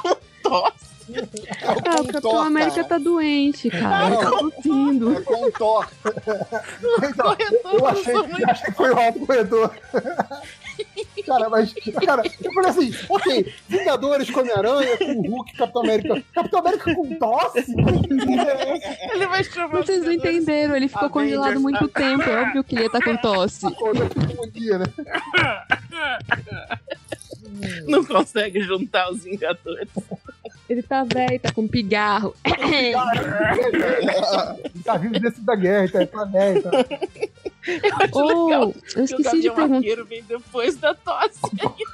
Com 0.00 0.16
tosse! 0.42 0.89
Ah, 1.62 1.72
o 1.72 1.82
Capitão 1.82 2.20
Thor, 2.20 2.46
América 2.46 2.76
cara. 2.76 2.88
tá 2.88 2.98
doente, 2.98 3.70
cara. 3.70 4.06
Ele 4.06 4.16
tá 4.16 4.30
tossindo. 4.30 5.12
É. 5.12 5.20
Então, 7.10 7.36
eu 7.72 7.86
achei, 7.86 8.14
eu 8.14 8.50
achei 8.50 8.66
que 8.66 8.72
foi 8.72 8.90
o 8.90 8.98
alto 8.98 9.26
corredor. 9.26 9.70
Cara, 11.26 11.48
mas, 11.50 11.74
cara, 12.04 12.22
eu 12.42 12.52
falei 12.52 12.70
assim, 12.70 12.94
ok, 13.08 13.52
Vingadores 13.68 14.30
com 14.30 14.40
Homem-Aranha, 14.40 14.96
com 14.96 15.12
o 15.12 15.22
Hulk, 15.30 15.56
Capitão 15.56 15.82
América. 15.82 16.22
Capitão 16.32 16.60
América 16.60 16.94
com 16.94 17.14
tosse? 17.18 17.74
Ele 19.12 19.26
vai 19.26 19.44
chamar 19.44 19.68
Vocês 19.68 20.04
não 20.04 20.12
entenderam, 20.12 20.76
ele 20.76 20.88
ficou 20.88 21.08
Avengers 21.08 21.36
congelado 21.36 21.60
muito 21.60 21.88
tempo. 21.92 22.22
É 22.22 22.42
óbvio 22.42 22.64
que 22.64 22.74
ele 22.74 22.82
ia 22.82 22.86
estar 22.86 23.02
com 23.02 23.16
tosse. 23.16 23.66
Dia, 24.52 24.78
né? 24.78 24.86
Não 27.86 28.04
consegue 28.04 28.60
juntar 28.62 29.10
os 29.10 29.22
Vingadores. 29.24 29.88
Ele 30.70 30.82
tá 30.84 31.02
velho, 31.02 31.40
tá 31.40 31.50
com 31.52 31.66
pigarro. 31.66 32.32
Tá 34.84 34.96
vindo 34.96 35.18
desse 35.20 35.40
da 35.40 35.56
guerra, 35.56 35.88
tá, 35.90 36.06
tá 36.06 36.24
velho, 36.24 36.62
tá. 36.62 36.70
Eu 37.66 37.96
acho 37.96 38.10
Oh, 38.14 38.46
legal 38.46 38.62
eu 38.62 38.72
que 38.72 39.00
o 39.00 39.04
esqueci 39.04 39.40
de 39.40 39.50
perguntar. 39.50 39.76
Arqueiro 39.76 40.04
vem 40.06 40.22
depois 40.22 40.76
da 40.76 40.94
tosse. 40.94 41.40
Pra 41.40 41.74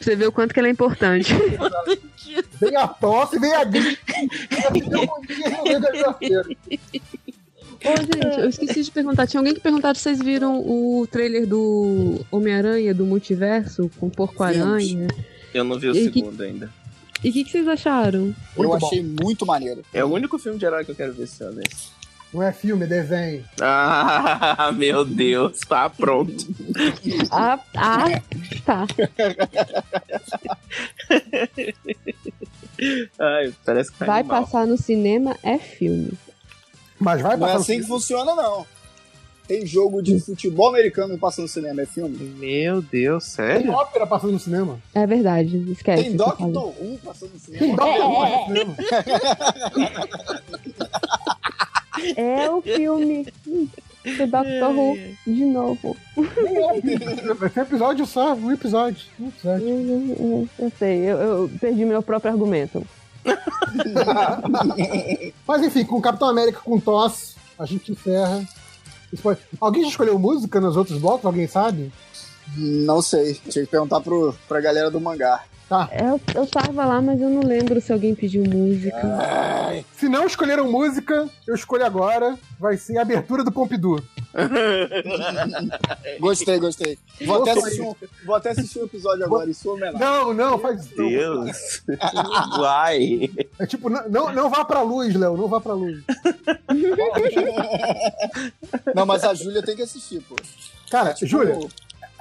você 0.00 0.16
ver 0.16 0.26
o 0.28 0.32
quanto 0.32 0.54
que 0.54 0.60
ele 0.60 0.68
é 0.68 0.70
importante. 0.70 1.34
Vem 2.60 2.76
a 2.76 2.88
tosse, 2.88 3.38
vem 3.38 3.52
a 3.54 3.64
gripe. 3.64 3.98
Ô, 7.84 7.96
gente, 7.96 8.40
eu 8.40 8.48
esqueci 8.48 8.82
de 8.84 8.90
perguntar. 8.90 9.26
Tinha 9.26 9.40
alguém 9.40 9.52
que 9.54 9.60
perguntar 9.60 9.94
se 9.96 10.00
vocês 10.02 10.18
viram 10.20 10.60
o 10.60 11.06
trailer 11.10 11.46
do 11.46 12.24
Homem-Aranha 12.30 12.94
do 12.94 13.04
Multiverso 13.04 13.90
com 14.00 14.08
Porco-Aranha. 14.08 15.08
Eu 15.56 15.64
não 15.64 15.78
vi 15.78 15.88
o 15.88 15.96
E 15.96 16.10
que- 16.10 16.20
segundo 16.20 16.42
ainda. 16.42 16.70
E 17.24 17.30
o 17.30 17.32
que, 17.32 17.44
que 17.44 17.50
vocês 17.50 17.66
acharam? 17.66 18.34
Eu 18.56 18.64
Muito 18.68 18.78
bom. 18.78 18.86
achei 18.86 19.02
muito 19.02 19.46
maneiro. 19.46 19.82
É 19.92 20.04
o 20.04 20.08
único 20.12 20.38
filme 20.38 20.58
de 20.58 20.66
herói 20.66 20.84
que 20.84 20.90
eu 20.90 20.94
quero 20.94 21.14
ver 21.14 21.24
esse 21.24 21.42
ano. 21.42 21.62
Não 22.34 22.42
é 22.42 22.52
filme, 22.52 22.84
é 22.84 22.86
desenho. 22.86 23.44
Ah, 23.60 24.70
meu 24.76 25.02
Deus, 25.04 25.58
tá 25.60 25.88
pronto. 25.88 26.46
Ah, 27.30 27.58
ah 27.74 28.04
tá. 28.66 28.86
Ai, 33.18 33.54
parece 33.64 33.90
que 33.92 33.98
tá 33.98 34.04
Vai 34.06 34.20
animal. 34.20 34.42
passar 34.44 34.66
no 34.66 34.76
cinema, 34.76 35.36
é 35.42 35.56
filme. 35.58 36.12
Mas 36.98 37.20
vai 37.22 37.36
Não 37.36 37.46
é 37.46 37.52
passar. 37.52 37.62
assim 37.62 37.80
que 37.80 37.86
funciona, 37.86 38.34
não. 38.34 38.66
Tem 39.46 39.64
jogo 39.64 40.02
de 40.02 40.18
futebol 40.18 40.68
americano 40.70 41.16
passando 41.18 41.44
no 41.44 41.48
cinema, 41.48 41.82
é 41.82 41.86
filme. 41.86 42.16
Meu 42.38 42.82
Deus, 42.82 43.24
Tem 43.24 43.46
sério? 43.46 43.70
ópera 43.72 44.06
passando 44.06 44.32
no 44.32 44.40
cinema. 44.40 44.78
É 44.94 45.06
verdade, 45.06 45.56
esquece. 45.70 46.02
Tem 46.02 46.14
o. 46.14 46.16
Doctor 46.16 46.64
Who 46.80 46.98
passando 47.04 47.32
no 47.32 47.38
Tem 47.40 47.58
cinema. 47.58 47.76
Doctor 47.76 48.10
Who 48.10 48.26
no 48.28 48.46
cinema. 48.46 48.76
É 52.16 52.50
o 52.50 52.60
filme 52.60 53.26
do 53.44 54.26
Doctor 54.26 54.70
Who 54.76 54.98
de 55.26 55.44
novo. 55.46 55.96
Vai 57.38 57.48
ser 57.50 57.60
um 57.60 57.62
episódio 57.62 58.06
só, 58.06 58.34
um 58.34 58.52
episódio. 58.52 59.06
Um 59.18 59.28
episódio. 59.28 59.66
Eu, 59.68 60.16
eu- 60.18 60.48
eu 60.58 60.72
sei, 60.78 60.98
eu, 60.98 61.16
eu 61.16 61.50
perdi 61.58 61.84
meu 61.86 62.02
próprio 62.02 62.30
argumento. 62.32 62.86
Mas 65.48 65.62
enfim, 65.62 65.84
com 65.84 66.00
Capitão 66.00 66.28
América 66.28 66.60
com 66.62 66.78
tosse, 66.78 67.34
a 67.58 67.64
gente 67.64 67.90
encerra. 67.92 68.44
Alguém 69.60 69.82
já 69.82 69.88
escolheu 69.88 70.18
música 70.18 70.60
nos 70.60 70.76
outros 70.76 70.98
blocos? 70.98 71.24
Alguém 71.24 71.46
sabe? 71.46 71.92
Não 72.56 73.02
sei. 73.02 73.34
Tinha 73.34 73.64
que 73.64 73.70
perguntar 73.70 74.00
pro, 74.00 74.34
pra 74.48 74.60
galera 74.60 74.90
do 74.90 75.00
mangá. 75.00 75.44
Eu, 75.68 76.20
eu 76.34 76.46
tava 76.46 76.84
lá, 76.84 77.02
mas 77.02 77.20
eu 77.20 77.28
não 77.28 77.42
lembro 77.42 77.80
se 77.80 77.92
alguém 77.92 78.14
pediu 78.14 78.44
música. 78.44 79.02
Se 79.96 80.08
não 80.08 80.24
escolheram 80.24 80.70
música, 80.70 81.28
eu 81.46 81.54
escolho 81.56 81.84
agora. 81.84 82.38
Vai 82.58 82.76
ser 82.76 82.96
a 82.98 83.02
abertura 83.02 83.42
do 83.42 83.50
Pompidou. 83.50 84.00
Gostei, 86.20 86.58
gostei. 86.58 86.98
Vou 87.24 87.42
até 87.42 87.52
assistir 87.52 87.82
um, 87.82 87.94
vou 88.24 88.34
até 88.36 88.50
assistir 88.50 88.78
um 88.80 88.84
episódio 88.84 89.24
agora, 89.24 89.52
sua 89.54 89.74
homenagem. 89.74 89.98
Não, 89.98 90.32
não, 90.32 90.58
faz 90.58 90.84
isso. 90.84 90.94
não. 90.96 91.08
Deus. 91.08 91.82
Vai. 92.58 93.30
É 93.58 93.66
tipo, 93.66 93.88
não, 93.88 94.08
não, 94.08 94.32
não 94.32 94.50
vá 94.50 94.64
pra 94.64 94.82
luz, 94.82 95.14
Léo, 95.14 95.36
não 95.36 95.48
vá 95.48 95.60
pra 95.60 95.72
luz. 95.74 96.02
Não, 98.94 99.04
mas 99.06 99.24
a 99.24 99.34
Júlia 99.34 99.62
tem 99.62 99.76
que 99.76 99.82
assistir, 99.82 100.20
pô. 100.22 100.36
Cara, 100.90 101.12
Tipo, 101.14 101.26
Júlia, 101.30 101.58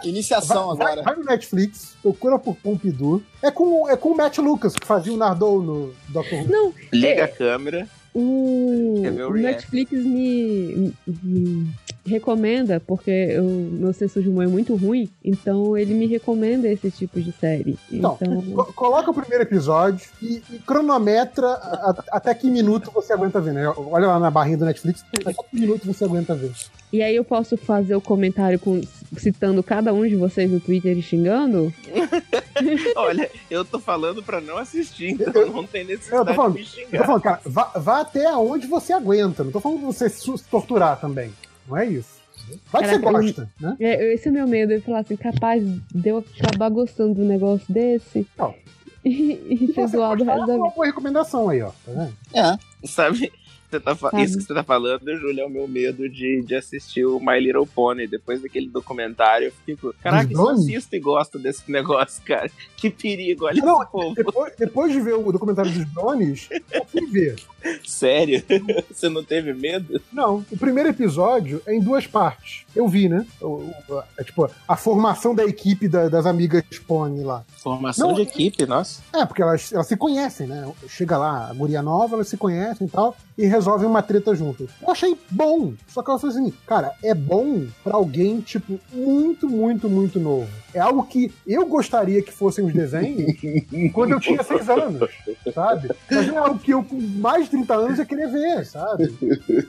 Iniciação 0.09 0.75
vai, 0.75 0.87
agora. 0.93 1.03
vai 1.03 1.15
no 1.15 1.23
Netflix, 1.25 1.95
procura 2.01 2.37
por 2.39 2.55
Pompidou. 2.55 3.21
É 3.41 3.49
com, 3.51 3.89
é 3.89 3.95
com 3.97 4.09
o 4.09 4.17
Matt 4.17 4.37
Lucas, 4.39 4.73
que 4.73 4.85
fazia 4.85 5.13
o 5.13 5.17
Nardou 5.17 5.61
no 5.61 5.93
Doctor 6.09 6.39
Who. 6.39 6.47
Não, 6.51 6.73
Liga 6.93 7.21
É. 7.21 7.23
a 7.23 7.27
câmera. 7.27 7.87
o, 8.13 8.99
Quer 9.01 9.11
ver 9.11 9.25
o? 9.25 9.33
Netflix 9.33 9.91
me, 9.91 10.93
me 11.05 11.67
recomenda, 12.05 12.79
porque 12.79 13.09
eu, 13.09 13.43
meu 13.43 13.91
senso 13.93 14.21
de 14.21 14.29
humor 14.29 14.43
é 14.43 14.47
muito 14.47 14.75
ruim, 14.75 15.09
então 15.23 15.75
ele 15.77 15.93
me 15.93 16.05
recomenda 16.05 16.67
esse 16.67 16.91
tipo 16.91 17.19
de 17.19 17.31
série. 17.31 17.77
Então, 17.91 18.17
Então, 18.21 18.41
Co- 18.53 18.73
Coloca 18.73 19.09
o 19.11 19.13
primeiro 19.13 19.43
episódio 19.43 20.07
e, 20.21 20.41
e 20.51 20.59
cronometra 20.59 21.47
a- 21.47 21.89
a- 21.91 22.03
até 22.17 22.33
que 22.33 22.49
minuto 22.49 22.91
você 22.91 23.13
aguenta 23.13 23.41
ver, 23.41 23.53
né? 23.53 23.67
Olha 23.75 24.07
lá 24.07 24.19
na 24.19 24.29
barrinha 24.29 24.57
do 24.57 24.65
Netflix, 24.65 25.03
até 25.19 25.33
que 25.33 25.39
minuto 25.59 25.85
você 25.85 26.03
aguenta 26.05 26.35
ver. 26.35 26.51
e 26.93 27.01
aí 27.01 27.15
eu 27.15 27.23
posso 27.23 27.57
fazer 27.57 27.95
o 27.95 28.01
comentário 28.01 28.59
com, 28.59 28.79
citando 29.17 29.61
cada 29.63 29.93
um 29.93 30.07
de 30.07 30.15
vocês 30.15 30.49
no 30.51 30.59
Twitter 30.59 30.97
e 30.97 31.01
xingando? 31.01 31.73
Olha, 32.95 33.29
eu 33.49 33.65
tô 33.65 33.79
falando 33.79 34.21
pra 34.23 34.39
não 34.39 34.57
assistir, 34.57 35.11
então 35.11 35.45
não 35.51 35.65
tem 35.65 35.81
Eu 35.81 35.87
necessidade 35.87 36.27
tô 36.27 36.33
falando, 36.33 36.53
de 36.53 36.59
me 36.59 36.65
eu 36.65 36.69
tô 36.69 36.81
xingar. 36.91 37.05
falando, 37.05 37.21
cara, 37.21 37.41
vá, 37.45 37.63
vá 37.75 37.99
até 38.01 38.31
onde 38.35 38.67
você 38.67 38.93
aguenta. 38.93 39.43
Não 39.43 39.51
tô 39.51 39.59
falando 39.59 39.79
pra 39.79 39.87
você 39.87 40.09
se 40.09 40.31
torturar 40.49 40.99
também. 40.99 41.31
Não 41.67 41.77
é 41.77 41.85
isso. 41.85 42.23
Vai 42.71 42.83
que 42.83 42.89
você 42.89 42.99
Caraca, 42.99 43.05
eu- 43.07 43.11
gosta, 43.23 43.49
né? 43.59 43.77
É, 43.79 44.13
esse 44.13 44.27
é 44.27 44.31
o 44.31 44.33
meu 44.33 44.47
medo, 44.47 44.73
eu 44.73 44.81
falar 44.81 44.99
assim, 44.99 45.15
capaz 45.15 45.63
de 45.63 46.09
eu 46.09 46.23
acabar 46.39 46.69
gostando 46.69 47.15
de 47.15 47.21
um 47.21 47.25
negócio 47.27 47.65
desse 47.73 48.27
Não. 48.37 48.53
e, 49.03 49.41
e 49.49 49.67
Se 49.67 49.73
ser 49.73 49.87
zoado 49.87 50.23
o 50.23 50.25
resto 50.25 50.45
da 50.45 50.53
uma 50.55 50.63
vida. 50.65 50.75
boa 50.75 50.85
recomendação 50.85 51.49
aí, 51.49 51.61
ó. 51.61 51.69
Tá 51.69 51.91
vendo? 51.91 52.13
É. 52.33 52.87
Sabe? 52.87 53.31
Você 53.69 53.79
tá 53.79 53.95
Sabe. 53.95 54.23
Isso 54.23 54.37
que 54.37 54.43
você 54.43 54.53
tá 54.53 54.63
falando, 54.63 55.03
Júlio, 55.17 55.41
é 55.41 55.45
o 55.45 55.49
meu 55.49 55.67
medo 55.67 56.07
de, 56.07 56.43
de 56.43 56.55
assistir 56.55 57.03
o 57.03 57.19
My 57.19 57.39
Little 57.39 57.65
Pony. 57.65 58.07
Depois 58.07 58.41
daquele 58.41 58.69
documentário, 58.69 59.47
eu 59.47 59.51
fico. 59.65 59.93
Caraca, 60.01 60.31
eu 60.31 60.49
assisto 60.49 60.95
e 60.95 60.99
gosto 60.99 61.39
desse 61.39 61.69
negócio, 61.69 62.21
cara. 62.23 62.49
Que 62.77 62.89
perigo, 62.91 63.45
olha 63.45 63.61
Não, 63.63 63.81
esse 63.81 63.91
povo. 63.91 64.13
Depois, 64.15 64.53
depois 64.57 64.93
de 64.93 65.01
ver 65.01 65.15
o 65.15 65.31
documentário 65.31 65.71
dos 65.71 65.85
drones, 65.93 66.47
eu 66.71 66.85
fui 66.85 67.05
ver. 67.07 67.35
Sério? 67.85 68.43
Você 68.91 69.09
não 69.09 69.23
teve 69.23 69.53
medo? 69.53 70.01
Não, 70.11 70.45
o 70.51 70.57
primeiro 70.57 70.89
episódio 70.89 71.61
é 71.65 71.75
em 71.75 71.79
duas 71.79 72.05
partes. 72.07 72.65
Eu 72.75 72.87
vi, 72.87 73.07
né? 73.09 73.25
O- 73.41 73.71
o- 73.89 74.03
é 74.17 74.23
tipo, 74.23 74.49
a 74.67 74.75
formação 74.75 75.33
da 75.33 75.43
equipe 75.45 75.87
da- 75.87 76.09
das 76.09 76.25
amigas 76.25 76.63
Pony 76.87 77.23
lá. 77.23 77.43
Formação 77.57 78.09
Não, 78.09 78.15
de 78.15 78.21
equipe, 78.23 78.65
nossa. 78.65 79.01
É, 79.13 79.25
porque 79.25 79.41
elas, 79.41 79.71
elas 79.73 79.87
se 79.87 79.97
conhecem, 79.97 80.45
né? 80.47 80.69
Chega 80.87 81.17
lá, 81.17 81.49
a 81.49 81.53
guria 81.53 81.81
nova, 81.81 82.15
elas 82.15 82.27
se 82.27 82.37
conhecem 82.37 82.85
e 82.85 82.89
tal, 82.89 83.15
e 83.37 83.45
resolvem 83.45 83.87
uma 83.87 84.01
treta 84.03 84.35
juntas. 84.35 84.69
Eu 84.81 84.91
achei 84.91 85.17
bom. 85.31 85.73
Só 85.87 86.03
que 86.03 86.11
eu 86.11 86.19
falei 86.19 86.35
assim, 86.37 86.53
cara, 86.67 86.93
é 87.03 87.13
bom 87.13 87.65
pra 87.83 87.95
alguém, 87.95 88.39
tipo, 88.41 88.79
muito, 88.93 89.49
muito, 89.49 89.89
muito 89.89 90.19
novo. 90.19 90.47
É 90.73 90.79
algo 90.79 91.03
que 91.05 91.33
eu 91.47 91.65
gostaria 91.65 92.21
que 92.21 92.31
fossem 92.33 92.65
os 92.65 92.73
desenhos 92.73 93.33
quando 93.93 94.11
eu 94.11 94.19
tinha 94.19 94.43
seis 94.43 94.69
anos, 94.69 95.09
sabe? 95.53 95.89
Mas 96.11 96.27
não 96.27 96.35
é 96.35 96.37
algo 96.39 96.59
que 96.59 96.71
eu, 96.71 96.83
com 96.83 96.99
mais 96.99 97.47
30 97.57 97.73
anos, 97.75 97.99
ia 97.99 98.05
querer 98.05 98.27
ver, 98.29 98.65
sabe? 98.65 99.13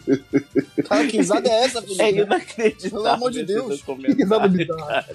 Cara, 0.88 1.06
que 1.06 1.16
risada 1.18 1.48
é 1.48 1.64
essa, 1.64 1.78
É 1.78 1.82
Felipe? 1.82 2.20
inacreditável. 2.22 2.90
Pelo 2.90 3.06
amor 3.08 3.30
de 3.30 3.44
Deus. 3.44 3.82
Que 3.82 4.12
risada 4.12 4.48
bizarra. 4.48 5.06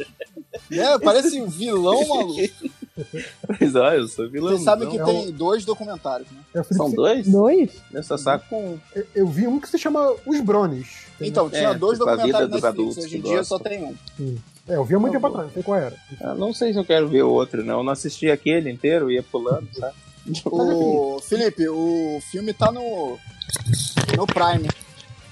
É, 0.72 1.00
parece 1.00 1.40
um 1.42 1.48
vilão, 1.48 2.06
maluco. 2.08 2.42
Mas 3.60 3.76
olha, 3.76 3.96
eu 3.98 4.08
sou 4.08 4.30
vilão. 4.30 4.52
Vocês 4.52 4.64
sabem 4.64 4.90
que 4.90 5.00
é 5.00 5.04
tem 5.04 5.32
dois 5.32 5.64
documentários, 5.66 6.30
né? 6.32 6.40
É 6.54 6.64
São 6.64 6.92
dois? 6.92 7.28
Dois? 7.28 7.72
Só 8.04 8.18
saco 8.18 8.46
com. 8.50 8.78
eu- 8.96 9.08
Eu 9.16 9.28
vi 9.28 9.48
um 9.48 9.60
que 9.60 9.68
se 9.70 9.78
chama 9.78 10.14
Os 10.26 10.40
Brones. 10.42 10.88
Então, 11.20 11.50
tinha 11.50 11.70
É, 11.70 11.74
dois 11.74 11.98
tipo, 11.98 12.10
documentários 12.10 12.50
dos 12.52 12.64
adultos. 12.64 12.98
Hoje 13.06 13.18
em 13.18 13.22
dia 13.22 13.44
só 13.44 13.58
tem 13.60 13.84
um. 13.84 13.96
É, 14.68 14.76
eu 14.76 14.84
vi 14.86 14.96
há 14.96 15.00
muito 15.00 15.14
tempo 15.14 15.28
atrás, 15.28 15.48
não 15.48 15.54
sei 15.54 15.64
qual 15.64 15.78
era. 15.80 15.96
Eu 16.20 16.36
não 16.36 16.54
sei 16.54 16.74
se 16.74 16.80
eu 16.80 16.86
quero 16.86 17.08
ver 17.08 17.24
o 17.24 17.30
outro, 17.32 17.64
não. 17.64 17.80
Eu 17.80 17.84
não 17.84 17.94
assisti 17.94 18.30
aquele 18.30 18.70
inteiro, 18.70 19.10
ia 19.12 19.24
pulando, 19.24 19.68
sabe? 19.74 19.96
O 20.46 21.20
Felipe, 21.22 21.68
o 21.68 22.20
filme 22.30 22.54
tá 22.54 22.72
no 22.72 23.18
no 24.16 24.28
Prime. 24.28 24.70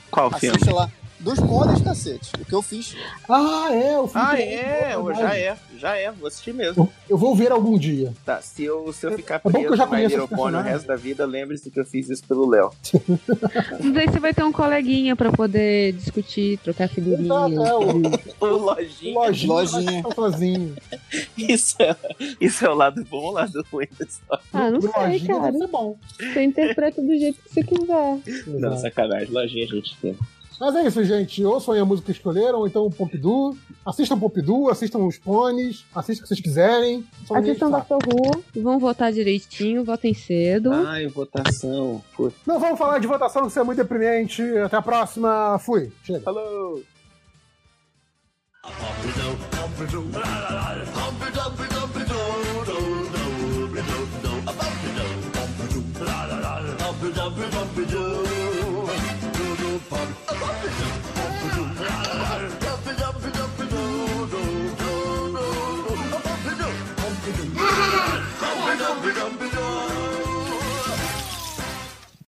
Qual 0.10 0.32
filme? 0.32 0.56
Assiste 0.56 0.74
lá. 0.74 0.92
Dos 1.20 1.38
modas, 1.40 1.82
cacete. 1.82 2.32
O 2.40 2.46
que 2.46 2.54
eu 2.54 2.62
fiz. 2.62 2.96
Ah, 3.30 3.68
é, 3.74 4.00
o 4.00 4.08
filme 4.08 4.26
Ah, 4.28 4.40
é, 4.40 4.92
eu- 4.96 5.14
já 5.14 5.36
é, 5.38 5.58
já 5.78 5.96
é, 5.96 6.12
vou 6.12 6.28
assistir 6.28 6.54
mesmo. 6.54 6.84
Eu, 6.84 6.90
eu 7.10 7.18
vou 7.18 7.36
ver 7.36 7.52
algum 7.52 7.78
dia. 7.78 8.14
Tá, 8.26 8.42
se 8.42 8.64
eu, 8.64 8.92
se 8.94 9.06
eu 9.06 9.12
ficar 9.18 9.42
bom 9.44 9.52
que 9.52 9.58
eu 9.58 9.62
preso 9.70 9.76
já 9.76 9.86
no 9.86 9.92
My 9.96 10.06
Little 10.08 10.28
Pony 10.30 10.56
o 10.58 10.62
resto 10.62 10.88
da 10.88 10.96
vida, 10.96 11.26
lembre-se 11.26 11.70
que 11.70 11.80
eu 11.80 11.86
fiz 11.86 12.10
isso 12.10 12.24
pelo 12.26 12.50
Léo. 12.50 12.72
Mas 13.84 13.98
aí 13.98 14.08
você 14.08 14.20
vai 14.20 14.34
ter 14.34 14.44
um 14.44 14.52
coleguinha 14.52 15.16
pra 15.16 15.30
poder 15.32 15.92
discutir, 15.94 16.58
trocar 16.60 16.88
figurinhas. 16.88 17.52
Exato, 17.52 17.64
é, 17.66 17.74
o, 17.76 18.02
O 18.40 18.58
lojinha. 18.58 19.14
lojinha, 19.20 19.54
Lojinha. 19.54 19.84
vai 19.92 19.96
ficar 19.98 20.16
sozinho. 20.16 20.76
Isso 21.38 21.76
é, 21.80 21.96
isso 22.40 22.66
é 22.66 22.70
o 22.70 22.74
lado 22.76 23.04
bom 23.06 23.18
ou 23.24 23.30
o 23.30 23.34
lado 23.34 23.66
ruim 23.72 23.88
da 24.00 24.06
história? 24.06 24.44
Ah, 24.54 24.72
não 24.72 24.82
sei, 24.82 24.90
lojinha 24.96 25.28
cara. 25.36 25.42
deve 25.52 25.58
ser 25.58 25.68
bom. 25.68 25.98
Você 26.18 26.44
interpreta 26.44 27.02
do 27.02 27.18
jeito 27.18 27.42
que 27.42 27.54
você 27.54 27.64
quiser. 27.64 28.20
Não, 28.48 28.58
Exato. 28.70 28.82
sacanagem, 28.82 29.34
lojinha 29.34 29.66
a 29.66 29.68
gente 29.68 29.98
tem. 29.98 30.18
Mas 30.60 30.76
é 30.76 30.86
isso, 30.86 31.04
gente. 31.04 31.44
Ouçam 31.46 31.74
aí 31.74 31.80
a 31.80 31.86
música 31.86 32.08
que 32.08 32.12
escolheram, 32.12 32.60
ou 32.60 32.68
então 32.68 32.86
o 32.86 32.92
Pompidou. 32.92 33.56
Assistam 33.86 34.16
o 34.16 34.20
Pompidou, 34.20 34.70
assistam 34.70 35.00
os 35.00 35.18
Pôneis, 35.18 35.86
assistam 35.96 36.20
o 36.20 36.24
que 36.24 36.28
vocês 36.28 36.42
quiserem. 36.42 37.06
Só 37.26 37.36
Assistam. 37.36 37.70
Doctor 37.72 38.00
Who, 38.06 38.44
vão 38.62 38.78
votar 38.78 39.14
direitinho, 39.14 39.86
votem 39.86 40.14
cedo. 40.14 40.72
Ai, 40.74 41.08
votação. 41.08 42.04
Pô, 42.16 42.32
Não 42.46 42.60
vamos 42.60 42.78
falar 42.78 43.00
de 43.00 43.08
votação, 43.08 43.44
que 43.44 43.48
isso 43.50 43.60
é 43.60 43.64
muito 43.64 43.78
deprimente. 43.78 44.42
Até 44.58 44.76
a 44.76 44.82
próxima. 44.82 45.58
Fui. 45.60 45.92
Chega. 46.04 46.20
Falou! 46.22 46.84